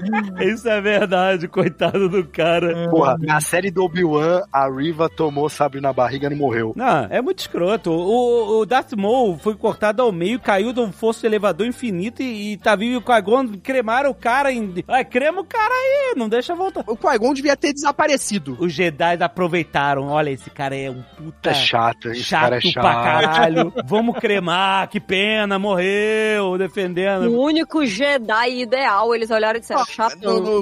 Isso 0.46 0.68
é 0.68 0.80
verdade, 0.80 1.48
coitado 1.48 2.08
do 2.08 2.24
cara. 2.26 2.88
Porra, 2.90 3.16
na 3.18 3.40
série 3.40 3.70
do 3.70 3.84
Obi-Wan, 3.84 4.42
a 4.52 4.68
Riva 4.68 5.08
tomou 5.08 5.48
sabre 5.48 5.80
na 5.80 5.92
barriga 5.92 6.26
e 6.26 6.30
não 6.30 6.36
morreu. 6.36 6.72
Não, 6.76 7.06
é 7.10 7.20
muito 7.20 7.40
escroto. 7.40 7.90
O, 7.90 8.60
o 8.60 8.66
Darth 8.66 8.92
Maul 8.92 9.38
foi 9.38 9.54
cortado 9.54 10.02
ao 10.02 10.12
meio, 10.12 10.38
caiu 10.40 10.72
de 10.72 10.80
um 10.80 10.92
fosso 10.92 11.20
de 11.20 11.26
elevador 11.26 11.66
infinito 11.80 12.22
e, 12.22 12.52
e 12.52 12.56
tá 12.58 12.76
vivo 12.76 12.98
o 12.98 13.02
Qui-Gon, 13.02 13.48
cremaram 13.62 14.10
o 14.10 14.14
cara 14.14 14.52
em... 14.52 14.84
Ah, 14.86 15.02
crema 15.04 15.40
o 15.40 15.44
cara 15.44 15.72
aí, 15.72 16.14
não 16.16 16.28
deixa 16.28 16.54
voltar. 16.54 16.84
O 16.86 16.96
Qui-Gon 16.96 17.32
devia 17.32 17.56
ter 17.56 17.72
desaparecido. 17.72 18.56
Os 18.60 18.72
Jedi 18.72 19.16
aproveitaram, 19.22 20.08
olha, 20.08 20.30
esse 20.30 20.50
cara 20.50 20.76
é 20.76 20.90
um 20.90 21.02
puta... 21.16 21.50
É 21.50 21.54
chato, 21.54 22.10
esse 22.10 22.22
Chato 22.22 22.42
cara 22.42 22.56
é 22.56 22.60
chato. 22.60 22.82
pra 22.82 22.94
caralho. 23.02 23.72
Vamos 23.86 24.18
cremar, 24.18 24.88
que 24.88 25.00
pena, 25.00 25.58
morreu, 25.58 26.50
O 26.52 26.58
defendendo. 26.58 27.32
único 27.38 27.84
Jedi 27.86 28.60
ideal, 28.60 29.14
eles 29.14 29.30
olharam 29.30 29.56
e 29.56 29.60
disseram, 29.60 29.80
Ah, 29.82 29.84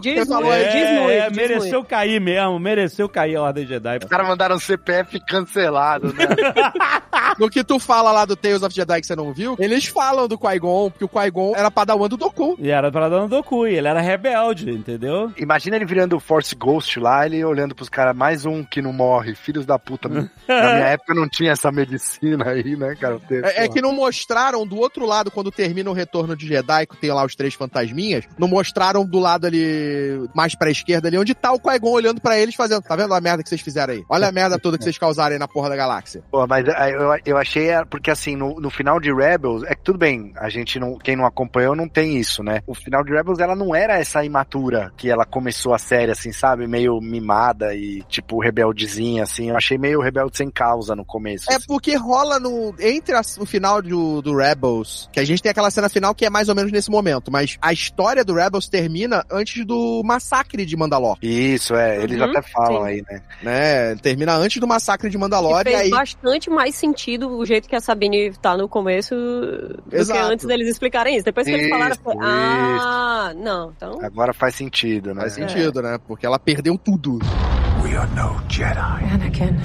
Diz 0.01 0.19
você 0.21 0.27
falou 0.27 0.51
muito, 0.51 0.53
aí, 0.55 0.73
diz 0.73 0.89
É, 0.89 0.99
muito, 1.01 1.11
é, 1.11 1.29
diz 1.29 1.37
mereceu 1.37 1.85
cair 1.85 2.21
mesmo, 2.21 2.59
mereceu 2.59 3.09
cair 3.09 3.37
a 3.37 3.43
Ordem 3.43 3.67
Jedi. 3.67 3.99
Os 4.03 4.09
caras 4.09 4.29
mandaram 4.29 4.59
CPF 4.59 5.19
cancelado, 5.27 6.13
né? 6.15 6.27
No 7.39 7.49
que 7.49 7.63
tu 7.63 7.79
fala 7.79 8.11
lá 8.11 8.25
do 8.25 8.35
Tales 8.35 8.63
of 8.63 8.75
Jedi 8.75 9.01
que 9.01 9.07
você 9.07 9.15
não 9.15 9.33
viu, 9.33 9.55
eles 9.59 9.87
falam 9.87 10.27
do 10.27 10.39
Qui-Gon, 10.39 10.91
porque 10.91 11.05
o 11.09 11.21
Qui-Gon 11.21 11.55
era 11.57 11.71
padawan 11.71 12.09
do 12.09 12.17
Doku. 12.17 12.57
E 12.59 12.71
era 12.71 12.93
pra 12.93 13.09
dar 13.09 13.21
no 13.21 13.29
Doku, 13.29 13.67
e 13.67 13.75
ele 13.75 13.89
era 13.89 14.01
rebelde, 14.01 14.71
entendeu? 14.71 15.33
Imagina 15.37 15.77
ele 15.77 15.85
virando 15.85 16.17
o 16.17 16.21
Force 16.21 16.55
Ghost 16.55 17.01
lá, 17.01 17.25
ele 17.27 17.43
olhando 17.45 17.75
pros 17.75 17.89
caras, 17.89 18.15
mais 18.15 18.45
um 18.45 18.63
que 18.63 18.83
não 18.83 18.93
morre, 18.93 19.35
filhos 19.35 19.65
da 19.65 19.79
puta. 19.79 20.09
Na 20.09 20.75
minha 20.75 20.89
época 20.89 21.15
não 21.15 21.29
tinha 21.29 21.53
essa 21.53 21.73
medicina 21.73 22.51
aí, 22.51 22.77
né, 22.77 22.95
cara? 22.95 23.21
É, 23.31 23.65
é 23.65 23.69
que 23.69 23.81
não 23.81 23.93
mostraram 23.93 24.67
do 24.67 24.77
outro 24.77 25.07
lado, 25.07 25.31
quando 25.31 25.51
termina 25.51 25.91
o 25.91 25.95
retorno 25.95 26.37
de 26.37 26.47
Jedi, 26.47 26.87
que 26.87 26.97
tem 26.97 27.11
lá 27.11 27.25
os 27.25 27.35
três 27.35 27.55
fantasminhas, 27.55 28.25
não 28.39 28.49
mostraram 28.49 29.05
do 29.05 29.19
lado 29.19 29.47
ali, 29.47 30.29
mais 30.35 30.55
pra 30.55 30.71
esquerda 30.71 31.09
ali, 31.09 31.19
onde 31.19 31.35
tá 31.35 31.53
o 31.53 31.61
Qui-Gon 31.61 31.91
olhando 31.91 32.21
pra 32.21 32.39
eles, 32.39 32.55
fazendo, 32.55 32.83
tá 32.83 32.97
vendo 32.97 33.15
a 33.15 33.21
merda 33.21 33.43
que 33.43 33.49
vocês 33.49 33.61
fizeram 33.61 33.95
aí? 33.95 34.05
Olha 34.09 34.29
a 34.29 34.33
merda 34.33 34.59
toda 34.59 34.77
que 34.77 34.85
vocês 34.85 34.99
causaram 34.99 35.33
aí 35.33 35.39
na 35.39 35.49
porra 35.49 35.69
da 35.69 35.77
galáxia. 35.77 36.23
Pô, 36.31 36.47
mas 36.47 36.67
é, 36.67 36.95
eu, 36.95 37.09
eu 37.25 37.37
achei, 37.37 37.71
é, 37.71 37.85
porque 37.85 38.11
assim, 38.11 38.37
no, 38.37 38.61
no 38.61 38.71
final 38.71 39.01
de 39.01 39.13
Rebels, 39.13 39.63
é 39.65 39.75
que 39.75 39.83
tudo 39.83 39.99
bem, 39.99 40.33
a 40.37 40.49
gente 40.49 40.79
não, 40.79 40.98
quem 40.99 41.17
não 41.17 41.27
acompanhou 41.27 41.75
não 41.77 41.89
tem 41.89 42.17
isso, 42.19 42.43
né? 42.43 42.63
O 42.67 42.75
final 42.75 43.03
de 43.05 43.13
Rebels, 43.13 43.39
ela 43.39 43.55
não 43.57 43.75
era 43.75 43.99
essa 43.99 44.25
imatura 44.25 44.93
que 44.97 45.11
ela 45.11 45.25
começou 45.25 45.75
a 45.75 45.79
série, 45.79 46.11
assim, 46.13 46.33
sabe? 46.33 46.67
Meio 46.67 47.01
mimada 47.01 47.75
e, 47.75 48.03
tipo, 48.09 48.41
rebeldezinha, 48.41 49.23
assim. 49.23 49.51
Eu 49.51 49.57
achei 49.57 49.79
meio 49.79 50.01
rebelde 50.01 50.37
sem 50.37 50.51
causa 50.51 50.95
no 50.95 51.05
começo. 51.05 51.51
É 51.51 51.57
assim. 51.57 51.67
porque 51.67 51.95
rola 51.97 52.39
no. 52.41 52.75
Entre 52.79 53.15
a- 53.15 53.21
o 53.39 53.47
final 53.47 53.81
do, 53.83 54.21
do 54.23 54.37
Rebels, 54.37 55.09
que 55.13 55.21
a 55.21 55.25
gente 55.25 55.43
tem 55.43 55.51
aquela 55.51 55.71
cena 55.71 55.89
final 55.89 56.15
que 56.15 56.25
é 56.25 56.31
mais 56.31 56.49
ou 56.49 56.55
menos 56.55 56.73
nesse 56.73 56.91
momento, 56.91 57.31
mas 57.31 57.57
a 57.61 57.73
história 57.73 58.25
do 58.25 58.35
Rebels 58.35 58.69
termina 58.69 59.25
antes 59.31 59.65
do 59.65 60.03
massacre 60.05 60.65
de 60.65 60.77
Mandalor. 60.77 61.17
Isso, 61.23 61.75
é, 61.75 62.03
eles 62.03 62.19
Uhum, 62.19 62.25
até 62.25 62.43
falam 62.43 62.83
sim. 62.83 62.89
aí, 62.89 63.05
né? 63.11 63.23
Né? 63.43 63.97
Termina 63.97 64.35
antes 64.35 64.61
do 64.61 64.67
massacre 64.67 65.09
de 65.11 65.17
E 65.17 65.21
Mandalor 65.21 65.61
e, 65.61 65.65
fez 65.65 65.81
aí. 65.81 65.91
bastante 65.91 66.51
mais 66.51 66.75
sentido 66.75 67.29
o 67.37 67.45
jeito 67.45 67.69
que 67.69 67.77
a 67.77 67.81
Sabine 67.81 68.33
tá 68.41 68.57
no 68.57 68.69
começo 68.69 69.15
do 69.15 69.83
Exato. 69.97 70.19
que 70.21 70.33
antes 70.33 70.47
deles 70.47 70.69
explicarem 70.69 70.88
isso. 71.11 71.25
Depois 71.25 71.47
que 71.47 71.53
eles 71.53 71.67
Isso, 71.67 71.71
falaram, 71.71 71.95
eu 71.95 72.03
falei, 72.03 72.19
ah, 72.23 73.33
não, 73.37 73.73
então... 73.77 73.99
Agora 74.03 74.33
faz 74.33 74.55
sentido, 74.55 75.15
né? 75.15 75.23
Faz 75.23 75.35
sentido, 75.35 75.83
né? 75.83 75.99
Porque 76.07 76.27
ela 76.27 76.39
perdeu 76.39 76.77
tudo. 76.79 77.19
We 77.83 77.97
are 77.97 78.11
no 78.15 78.41
Jedi. 78.49 79.05
Anakin. 79.13 79.57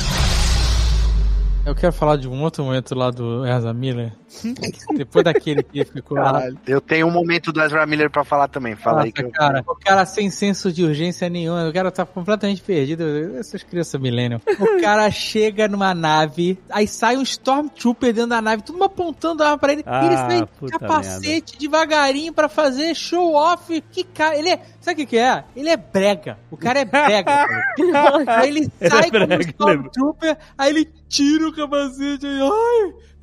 Eu 1.65 1.73
quero 1.73 1.93
falar 1.93 2.17
de 2.17 2.27
um 2.27 2.41
outro 2.41 2.63
momento 2.63 2.93
lá 2.93 3.09
do 3.09 3.45
Ezra 3.45 3.73
Miller. 3.73 4.11
Depois 4.95 5.23
daquele 5.23 5.64
que 5.64 5.85
ficou 5.85 6.18
lá. 6.18 6.43
Eu 6.68 6.81
tenho 6.81 7.07
um 7.07 7.11
momento 7.11 7.51
do 7.51 7.61
Ezra 7.61 7.85
Miller 7.85 8.10
pra 8.10 8.23
falar 8.23 8.47
também. 8.47 8.76
Fala 8.76 9.03
aí 9.03 9.10
Nossa, 9.10 9.14
que 9.14 9.23
eu... 9.23 9.31
cara, 9.31 9.64
o 9.65 9.76
cara 9.76 10.05
sem 10.05 10.30
senso 10.30 10.72
de 10.72 10.84
urgência 10.84 11.30
nenhuma, 11.30 11.68
o 11.68 11.73
cara 11.73 11.91
tá 11.91 12.05
completamente 12.05 12.61
perdido. 12.61 13.03
Essas 13.38 13.64
crianças 13.64 13.99
millennium. 13.99 14.39
O 14.60 14.81
cara 14.81 15.10
chega 15.11 15.68
numa 15.68 15.93
nave, 15.93 16.57
aí 16.69 16.88
sai 16.88 17.18
um 17.18 17.22
Stormtrooper 17.22 18.14
dentro 18.14 18.30
da 18.30 18.41
nave, 18.41 18.64
todo 18.64 18.76
mundo 18.76 18.85
apontando 18.85 19.43
a 19.43 19.47
arma 19.47 19.57
pra 19.57 19.73
ele. 19.73 19.84
Ah, 19.85 20.03
e 20.03 20.07
ele 20.07 20.18
sai 20.18 20.69
capacete 20.72 21.57
devagarinho 21.57 22.34
pra 22.34 22.49
fazer 22.49 22.95
show 22.95 23.34
off. 23.35 23.81
Que 23.91 24.03
cara, 24.03 24.38
ele 24.38 24.49
é. 24.49 24.61
Sabe 24.81 24.93
o 24.93 24.97
que, 24.97 25.11
que 25.11 25.18
é? 25.18 25.43
Ele 25.55 25.69
é 25.69 25.77
brega. 25.77 26.38
O 26.51 26.57
cara 26.57 26.80
é 26.80 26.85
brega. 26.85 27.23
cara. 27.23 27.73
aí 28.41 28.49
ele 28.49 28.64
Ele 28.80 28.89
sai 28.89 29.07
é 29.07 29.11
brega, 29.11 29.27
como 29.38 29.41
Stormtrooper, 29.41 30.38
aí 30.57 30.69
ele 30.69 30.89
tira 31.07 31.47
o 31.47 31.53
capacete 31.53 32.26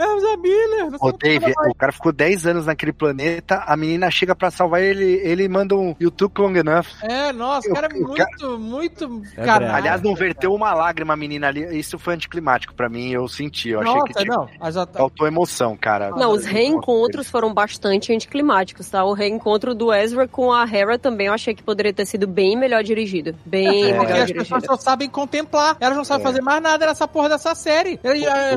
e. 0.01 0.03
Ai! 0.03 0.17
Ezra 0.17 0.37
Miller! 0.37 0.91
Não 0.91 0.99
Ô, 1.01 1.13
Dave, 1.13 1.53
o 1.69 1.75
cara 1.75 1.93
ficou 1.93 2.13
10 2.13 2.47
anos 2.47 2.67
naquele 2.67 2.93
planeta, 2.93 3.63
a 3.67 3.77
menina 3.77 4.11
chega 4.11 4.35
pra 4.35 4.51
salvar 4.51 4.83
ele, 4.83 5.21
ele 5.25 5.49
manda 5.49 5.77
um 5.77 5.95
You 6.01 6.11
took 6.11 6.41
long 6.41 6.55
enough. 6.57 6.87
É, 7.03 7.33
nossa, 7.33 7.69
o 7.71 7.75
cara 7.75 7.89
é 7.91 7.99
muito, 7.99 8.59
muito. 8.59 9.23
É 9.37 9.45
caralho. 9.45 9.75
Aliás, 9.75 10.03
não 10.03 10.15
verteu 10.15 10.53
uma 10.55 10.73
lágrima 10.75 11.15
a 11.15 11.17
menina 11.17 11.49
ali. 11.49 11.79
Isso 11.79 11.99
foi 11.99 12.15
anticlimático 12.15 12.75
pra 12.75 12.89
mim, 12.89 13.11
eu 13.11 13.27
senti. 13.29 13.71
Eu 13.71 13.81
achei 13.81 13.93
Nossa, 13.95 14.07
que 14.07 14.15
tinha, 14.15 14.37
não. 14.37 14.71
Já 14.71 14.87
faltou 14.87 15.27
emoção, 15.27 15.77
cara. 15.77 16.11
Não, 16.11 16.33
os 16.33 16.45
reencontros 16.45 17.29
foram 17.29 17.53
bastante 17.53 18.13
anticlimáticos, 18.13 18.89
tá? 18.89 19.05
O 19.05 19.13
reencontro 19.13 19.75
do 19.75 19.93
Ezra 19.93 20.27
com 20.29 20.53
a 20.53 20.65
Hera 20.65 20.99
também 20.99 21.27
eu 21.27 21.33
achei 21.33 21.55
que 21.55 21.63
poderia 21.63 21.93
ter 21.93 22.07
sido 22.07 22.27
bem 22.27 22.57
melhor 22.57 22.83
dirigido. 22.83 23.35
Bem 23.45 23.91
É, 23.91 23.95
porque 23.95 24.13
melhor 24.13 24.25
as 24.25 24.33
pessoas 24.33 24.65
só 24.65 24.77
sabem 24.77 25.09
contemplar. 25.09 25.77
Elas 25.81 25.97
não 25.97 26.05
sabem 26.05 26.23
É. 26.25 26.27
fazer 26.27 26.43
mais 26.43 26.63
nada 26.63 26.87
nessa 26.87 27.07
porra 27.09 27.29
dessa 27.29 27.55
série. 27.55 27.99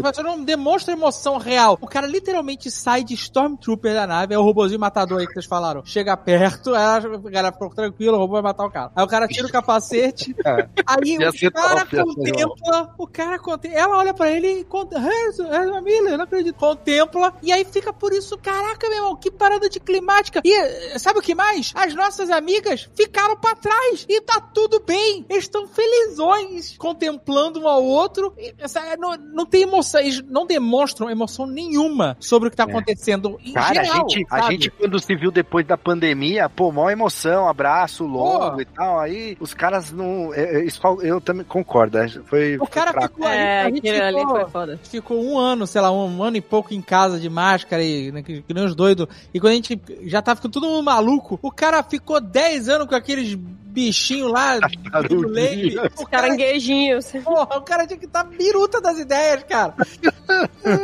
Você 0.01 0.23
não 0.23 0.43
demonstra 0.43 0.93
emoção 0.93 1.32
real. 1.37 1.77
O 1.81 1.87
cara 1.87 2.07
literalmente 2.07 2.69
sai 2.71 3.03
de 3.03 3.13
Stormtrooper 3.13 3.93
da 3.93 4.07
nave, 4.07 4.33
é 4.33 4.37
o 4.39 4.43
robozinho 4.43 4.79
matador 4.79 5.19
aí 5.19 5.27
que 5.27 5.33
vocês 5.33 5.45
falaram. 5.45 5.83
Chega 5.85 6.15
perto, 6.17 6.73
aí 6.73 6.83
a 6.83 6.99
galera 6.99 7.51
ficou 7.53 7.69
tranquilo, 7.69 8.15
o 8.17 8.19
robô 8.19 8.33
vai 8.33 8.41
matar 8.43 8.65
o 8.65 8.71
cara. 8.71 8.91
Aí 8.95 9.03
o 9.03 9.07
cara 9.07 9.27
tira 9.27 9.47
o 9.47 9.51
capacete, 9.51 10.35
É. 10.45 10.67
aí 10.85 11.17
o 11.47 11.51
cara 11.51 11.85
top, 11.85 11.89
ser 11.89 12.03
contempla, 12.05 12.93
o 12.97 13.07
cara 13.07 13.39
contempla, 13.39 13.79
ela 13.79 13.97
olha 13.97 14.13
pra 14.13 14.29
ele 14.31 14.59
e 14.59 14.63
contempla, 14.63 15.09
é, 15.11 15.65
eu 15.65 16.17
não 16.17 16.23
acredito. 16.23 16.55
Contempla, 16.55 17.33
e 17.41 17.51
aí 17.51 17.65
fica 17.65 17.91
por 17.93 18.13
isso, 18.13 18.37
caraca, 18.37 18.87
meu 18.89 18.97
irmão, 18.97 19.15
que 19.15 19.31
parada 19.31 19.69
de 19.69 19.79
climática. 19.79 20.41
E 20.43 20.51
eh, 20.53 20.99
sabe 20.99 21.19
o 21.19 21.21
que 21.21 21.33
mais? 21.35 21.71
As 21.75 21.93
nossas 21.95 22.29
amigas 22.29 22.89
ficaram 22.95 23.35
pra 23.37 23.55
trás 23.55 24.05
e 24.07 24.21
tá 24.21 24.39
tudo 24.39 24.79
bem. 24.85 25.25
Eles 25.29 25.43
estão 25.45 25.67
felizões 25.67 26.77
contemplando 26.77 27.59
um 27.61 27.67
ao 27.67 27.83
outro. 27.83 28.33
E, 28.37 28.53
essa- 28.59 28.95
não, 28.97 29.15
não 29.17 29.45
tem 29.45 29.63
emoção, 29.63 30.01
eles 30.01 30.21
não 30.23 30.45
demonstram 30.45 31.09
emoção 31.09 31.22
nenhuma 31.47 32.15
sobre 32.19 32.47
o 32.47 32.51
que 32.51 32.57
tá 32.57 32.63
É. 32.63 32.69
acontecendo 32.69 33.39
em 33.43 33.53
Cara, 33.53 33.81
a 33.81 33.83
geral. 33.83 34.09
gente, 34.09 34.25
a 34.29 34.51
gente, 34.51 34.69
quando 34.71 34.99
se 34.99 35.15
viu 35.15 35.31
depois 35.31 35.65
da 35.65 35.77
pandemia, 35.77 36.49
pô, 36.49 36.71
maior 36.71 36.89
emoção, 36.91 37.47
abraço 37.47 38.05
longo 38.05 38.53
Pô. 38.53 38.61
e 38.61 38.65
tal. 38.65 38.99
Aí 38.99 39.37
os 39.39 39.53
caras 39.53 39.91
não. 39.91 40.33
é, 40.33 40.65
é, 40.65 40.69
fal- 40.71 41.01
eu 41.01 41.19
também 41.21 41.45
concordo. 41.45 41.97
é, 41.97 42.07
Foi, 42.09 42.55
O 42.55 42.59
foi 42.59 42.67
cara 42.67 42.91
fraco. 42.91 43.15
ficou, 43.15 43.29
É, 43.29 43.61
a 43.61 43.65
ali 43.65 43.81
ficou- 43.81 44.27
foi 44.39 44.49
foda. 44.49 44.79
ficou 44.83 45.23
um 45.23 45.37
ano, 45.37 45.65
sei 45.67 45.81
lá, 45.81 45.91
um 45.91 46.21
ano 46.23 46.37
e 46.37 46.41
pouco 46.41 46.73
em 46.73 46.81
casa 46.81 47.19
de 47.19 47.29
máscara 47.29 47.83
e 47.83 48.11
né, 48.11 48.21
que, 48.21 48.41
que 48.41 48.53
nem 48.53 48.63
os 48.65 48.75
doidos. 48.75 49.07
E 49.33 49.39
quando 49.39 49.51
a 49.51 49.55
gente 49.55 49.79
já 50.03 50.21
tava 50.21 50.37
ficando 50.37 50.51
todo 50.53 50.67
mundo 50.67 50.83
maluco, 50.83 51.39
o 51.41 51.51
cara 51.51 51.81
ficou 51.83 52.19
10 52.21 52.69
anos 52.69 52.87
com 52.87 52.95
aqueles 52.95 53.37
bichinhos 53.73 54.31
lá, 54.31 54.57
do 55.09 55.27
leite. 55.27 55.77
O 55.77 56.05
cara, 56.07 56.27
Caranguejinhos. 56.27 57.11
porra, 57.23 57.57
o 57.57 57.61
cara 57.61 57.87
tinha 57.87 57.97
que 57.99 58.05
estar 58.05 58.23
biruta 58.23 58.79
das 58.79 58.97
ideias, 58.99 59.43
cara. 59.43 59.73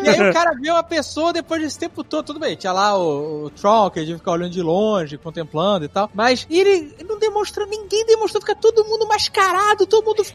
e 0.04 0.10
aí 0.10 0.30
o 0.30 0.34
cara 0.34 0.52
viu 0.60 0.74
uma 0.74 0.84
pessoa 0.84 1.32
depois 1.32 1.62
desse 1.62 1.78
tempo 1.80 2.04
todo, 2.04 2.26
tudo 2.26 2.40
bem, 2.40 2.56
tinha 2.56 2.74
lá 2.74 2.98
o, 2.98 3.46
o 3.46 3.50
Tron, 3.52 3.90
que 3.90 4.00
a 4.00 4.06
gente 4.06 4.18
fica 4.18 4.32
olhando 4.32 4.52
de 4.52 4.62
longe, 4.62 5.18
contemplando 5.18 5.86
e 5.86 5.88
tal. 5.88 6.10
Mas 6.14 6.46
ele 6.50 6.96
não 7.08 7.20
demonstrou, 7.20 7.68
ninguém 7.68 8.06
demonstrou, 8.06 8.42
fica 8.42 8.56
todo 8.56 8.84
mundo 8.86 9.08
mascarado, 9.08 9.86
todo 9.86 10.06
mundo. 10.06 10.24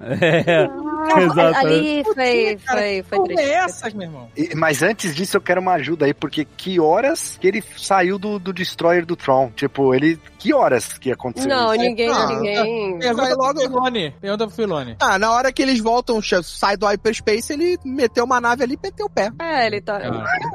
É, 1.05 1.23
exato. 1.23 1.59
Ali 1.59 2.03
foi, 2.05 2.57
Cara, 2.65 2.81
foi, 2.81 3.03
foi 3.03 3.19
é 3.19 3.23
triste. 3.25 3.51
essas, 3.51 3.93
meu 3.93 4.03
irmão? 4.07 4.29
E- 4.37 4.55
Mas 4.55 4.83
antes 4.83 5.15
disso, 5.15 5.37
eu 5.37 5.41
quero 5.41 5.61
uma 5.61 5.73
ajuda 5.75 6.07
aí, 6.07 6.15
porque 6.15 6.45
que 6.47 6.81
horas 6.81 7.37
que 7.39 7.47
ele 7.47 7.63
saiu 7.77 8.19
do, 8.19 8.39
do 8.39 8.53
Destroyer 8.55 9.05
do 9.05 9.15
Tron? 9.17 9.51
Tipo, 9.55 9.95
ele. 9.95 10.19
Que 10.45 10.53
horas 10.53 10.93
que 10.99 11.11
aconteceu 11.11 11.49
Não, 11.49 11.73
isso? 11.75 11.83
ninguém, 11.83 12.11
Ah, 12.11 12.27
ninguém. 12.27 12.99
Pergunta 12.99 13.23
Vai 13.23 13.33
logo- 13.35 13.55
pro 13.55 13.63
Filone. 13.63 14.15
Pergunta 14.21 14.47
pro 14.47 14.55
Filone. 14.55 14.97
Ah, 15.01 15.19
na 15.19 15.31
hora 15.33 15.51
que 15.51 15.63
eles 15.63 15.81
voltam, 15.81 16.21
sai 16.43 16.77
do 16.77 16.85
hyperspace, 16.85 17.51
ele 17.51 17.79
meteu 17.83 18.27
uma 18.27 18.43
nave 18.43 18.63
ali 18.63 18.75
e 18.75 18.79
meteu 18.83 19.07
o 19.07 19.11
pé. 19.11 19.31
É, 19.41 19.67
ele 19.67 19.81
tá. 19.81 19.99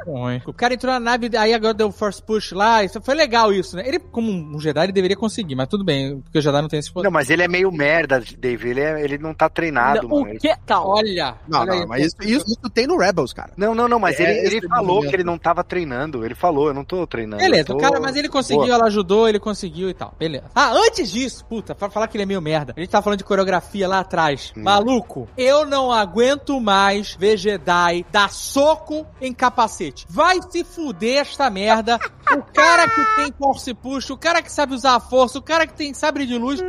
ruim. 0.05 0.39
O 0.45 0.53
cara 0.53 0.75
entrou 0.75 0.93
na 0.93 0.99
nave, 0.99 1.35
aí 1.35 1.55
agora 1.55 1.73
deu 1.73 1.87
o 1.87 1.91
first 1.91 2.21
push 2.21 2.51
lá, 2.51 2.83
isso 2.83 3.01
foi 3.01 3.15
legal 3.15 3.51
isso, 3.51 3.75
né? 3.75 3.83
Ele, 3.83 3.97
como 3.97 4.31
um 4.31 4.59
Jedi, 4.59 4.83
ele 4.83 4.91
deveria 4.91 5.17
conseguir, 5.17 5.55
mas 5.55 5.67
tudo 5.67 5.83
bem, 5.83 6.19
porque 6.21 6.37
o 6.37 6.41
Jedi 6.41 6.61
não 6.61 6.69
tem 6.69 6.79
esse 6.79 6.91
poder. 6.93 7.05
Não, 7.05 7.11
mas 7.11 7.31
ele 7.31 7.41
é 7.41 7.47
meio 7.47 7.71
merda, 7.71 8.21
Dave. 8.37 8.69
Ele, 8.69 8.81
é- 8.81 9.01
ele 9.03 9.17
não 9.17 9.33
tá 9.33 9.49
treinado, 9.49 10.05
o 10.05 10.09
mano. 10.11 10.27
Ele- 10.29 10.39
que? 10.39 10.55
Calma. 10.67 10.89
Olha, 10.97 11.35
Não, 11.47 11.61
olha 11.61 11.73
aí, 11.73 11.79
não, 11.79 11.87
mas 11.87 12.05
isso, 12.05 12.15
isso, 12.21 12.45
isso 12.45 12.69
tem 12.71 12.85
no 12.85 12.95
Rebels, 12.95 13.33
cara. 13.33 13.53
Não, 13.57 13.73
não, 13.73 13.87
não, 13.87 13.97
mas 13.97 14.19
É, 14.19 14.23
ele, 14.45 14.57
ele 14.57 14.67
falou 14.67 15.01
que 15.01 15.15
ele 15.15 15.23
não 15.23 15.37
tava 15.39 15.63
treinando. 15.63 16.23
Ele 16.23 16.35
falou, 16.35 16.67
eu 16.67 16.73
não 16.75 16.83
tô 16.85 17.07
treinando. 17.07 17.41
Beleza, 17.41 17.65
tô- 17.65 17.73
o 17.73 17.77
cara, 17.77 17.99
mas 17.99 18.15
ele 18.15 18.29
conseguiu, 18.29 18.65
Boa. 18.65 18.75
ela 18.75 18.85
ajudou, 18.85 19.27
ele 19.27 19.39
conseguiu 19.39 19.78
e 19.87 19.93
tal. 19.93 20.15
Beleza. 20.17 20.45
Ah, 20.55 20.71
antes 20.71 21.11
disso, 21.11 21.45
puta, 21.45 21.75
pra 21.75 21.91
falar 21.91 22.07
que 22.07 22.17
ele 22.17 22.23
é 22.23 22.25
meio 22.25 22.41
merda, 22.41 22.73
a 22.75 22.79
gente 22.79 22.89
tava 22.89 23.03
falando 23.03 23.19
de 23.19 23.23
coreografia 23.23 23.87
lá 23.87 23.99
atrás. 23.99 24.51
Hum. 24.57 24.63
Maluco, 24.63 25.29
eu 25.37 25.65
não 25.65 25.91
aguento 25.91 26.59
mais 26.59 27.13
ver 27.13 27.37
Jedi 27.37 28.05
dar 28.11 28.31
soco 28.31 29.05
em 29.21 29.31
capacete. 29.31 30.07
Vai 30.09 30.39
se 30.49 30.63
fuder 30.63 31.21
esta 31.21 31.49
merda. 31.49 31.99
O 32.31 32.41
cara 32.53 32.89
que 32.89 33.15
tem 33.15 33.33
force 33.37 33.73
push, 33.73 34.09
o 34.09 34.17
cara 34.17 34.41
que 34.41 34.51
sabe 34.51 34.73
usar 34.73 34.95
a 34.95 34.99
força, 34.99 35.37
o 35.37 35.41
cara 35.41 35.67
que 35.67 35.73
tem 35.73 35.93
sabre 35.93 36.25
de 36.25 36.37
luz. 36.37 36.59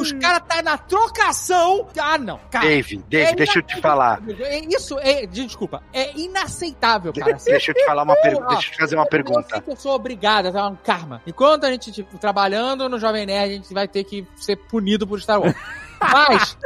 Os 0.00 0.12
caras 0.12 0.42
tá 0.48 0.62
na 0.62 0.78
trocação. 0.78 1.88
Ah, 1.98 2.18
não, 2.18 2.38
cara. 2.50 2.66
Dave, 2.66 2.96
Dave, 3.08 3.32
É 3.32 3.34
deixa 3.34 3.58
eu 3.58 3.62
te 3.62 3.80
falar. 3.80 4.20
É 4.40 4.58
Isso 4.60 4.98
é, 5.00 5.26
desculpa, 5.26 5.82
é 5.92 6.16
inaceitável, 6.18 7.12
cara. 7.12 7.34
Deixa 7.44 7.70
eu 7.70 7.74
te 7.74 7.84
falar 7.84 8.02
uma 8.02 8.16
pergunta. 8.16 8.48
Deixa 8.48 8.68
eu 8.68 8.72
te 8.72 8.78
fazer 8.78 8.94
uma 8.96 9.04
Eu 9.04 9.08
pergunta. 9.10 9.60
que 9.60 9.70
eu 9.70 9.76
sou 9.76 9.92
obrigada, 9.94 10.48
é 10.48 10.62
um 10.62 10.76
karma. 10.76 11.22
Enquanto 11.26 11.64
a 11.64 11.70
gente, 11.70 11.90
tipo, 11.92 12.18
trabalhando 12.18 12.88
no 12.88 12.98
Jovem 12.98 13.26
Nerd, 13.26 13.52
a 13.52 13.56
gente 13.56 13.74
vai 13.74 13.86
ter 13.88 14.04
que 14.04 14.26
ser 14.36 14.56
punido 14.56 15.06
por 15.06 15.20
Star 15.20 15.40
Wars. 15.40 15.54
Mas, 16.00 16.56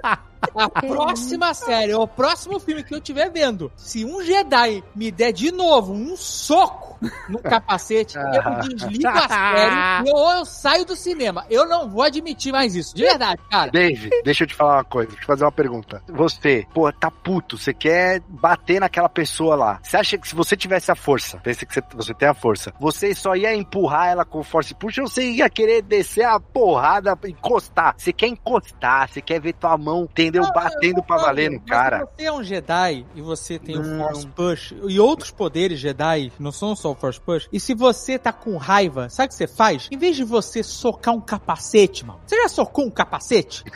a 0.54 0.68
próxima 0.80 1.54
série, 1.54 1.94
o 1.94 2.06
próximo 2.06 2.58
filme 2.58 2.82
que 2.82 2.94
eu 2.94 2.98
estiver 2.98 3.30
vendo, 3.30 3.72
se 3.76 4.04
um 4.04 4.22
Jedi 4.22 4.82
me 4.94 5.10
der 5.10 5.32
de 5.32 5.50
novo 5.50 5.92
um 5.92 6.16
soco 6.16 6.98
no 7.28 7.38
capacete, 7.42 8.16
eu 8.16 8.76
desligo 8.76 9.08
a 9.08 9.28
série 9.28 10.06
e 10.06 10.10
eu, 10.10 10.16
eu 10.38 10.44
saio 10.44 10.84
do 10.84 10.94
cinema. 10.94 11.44
Eu 11.50 11.66
não 11.66 11.88
vou 11.88 12.02
admitir 12.02 12.52
mais 12.52 12.74
isso. 12.74 12.94
De 12.94 13.02
verdade, 13.02 13.40
cara. 13.50 13.70
Dave, 13.70 14.10
deixa 14.24 14.44
eu 14.44 14.48
te 14.48 14.54
falar 14.54 14.76
uma 14.76 14.84
coisa, 14.84 15.08
deixa 15.08 15.20
eu 15.20 15.24
te 15.24 15.26
fazer 15.26 15.44
uma 15.44 15.52
pergunta. 15.52 16.02
Você, 16.08 16.66
pô, 16.72 16.92
tá 16.92 17.10
puto, 17.10 17.58
você 17.58 17.72
quer 17.72 18.20
bater 18.28 18.80
naquela 18.80 19.08
pessoa 19.08 19.54
lá. 19.54 19.80
Você 19.82 19.96
acha 19.96 20.18
que 20.18 20.28
se 20.28 20.34
você 20.34 20.56
tivesse 20.56 20.90
a 20.90 20.94
força, 20.94 21.38
pensa 21.38 21.66
que 21.66 21.74
você, 21.74 21.82
você 21.94 22.14
tem 22.14 22.28
a 22.28 22.34
força, 22.34 22.72
você 22.78 23.14
só 23.14 23.34
ia 23.34 23.54
empurrar 23.54 24.08
ela 24.08 24.24
com 24.24 24.42
force 24.42 24.74
push 24.74 24.98
ou 24.98 25.08
você 25.08 25.30
ia 25.30 25.48
querer 25.48 25.82
descer 25.82 26.24
a 26.24 26.38
porrada, 26.38 27.18
encostar? 27.26 27.94
Você 27.96 28.12
quer 28.12 28.28
encostar, 28.28 29.08
você 29.08 29.20
quer 29.20 29.40
ver 29.40 29.54
tua 29.54 29.76
mão, 29.76 30.08
entendeu? 30.38 30.52
Batendo 30.52 31.02
pra 31.02 31.16
valer 31.16 31.50
no 31.50 31.60
cara. 31.60 31.98
Se 31.98 32.04
você 32.16 32.24
é 32.24 32.32
um 32.32 32.42
Jedi 32.42 33.06
e 33.14 33.20
você 33.20 33.58
tem 33.58 33.76
o 33.76 33.82
Não. 33.82 33.98
Force 34.04 34.26
Push 34.26 34.74
e 34.88 35.00
outros 35.00 35.30
poderes 35.30 35.78
Jedi, 35.78 36.32
não 36.38 36.52
são 36.52 36.74
só 36.74 36.92
o 36.92 36.94
Force 36.94 37.20
Push, 37.20 37.48
e 37.52 37.60
se 37.60 37.74
você 37.74 38.18
tá 38.18 38.32
com 38.32 38.56
raiva, 38.56 39.08
sabe 39.08 39.26
o 39.26 39.28
que 39.30 39.34
você 39.34 39.46
faz? 39.46 39.88
Em 39.90 39.98
vez 39.98 40.16
de 40.16 40.24
você 40.24 40.62
socar 40.62 41.14
um 41.14 41.20
capacete, 41.20 42.04
mano. 42.04 42.20
Você 42.26 42.36
já 42.36 42.48
socou 42.48 42.86
um 42.86 42.90
capacete? 42.90 43.64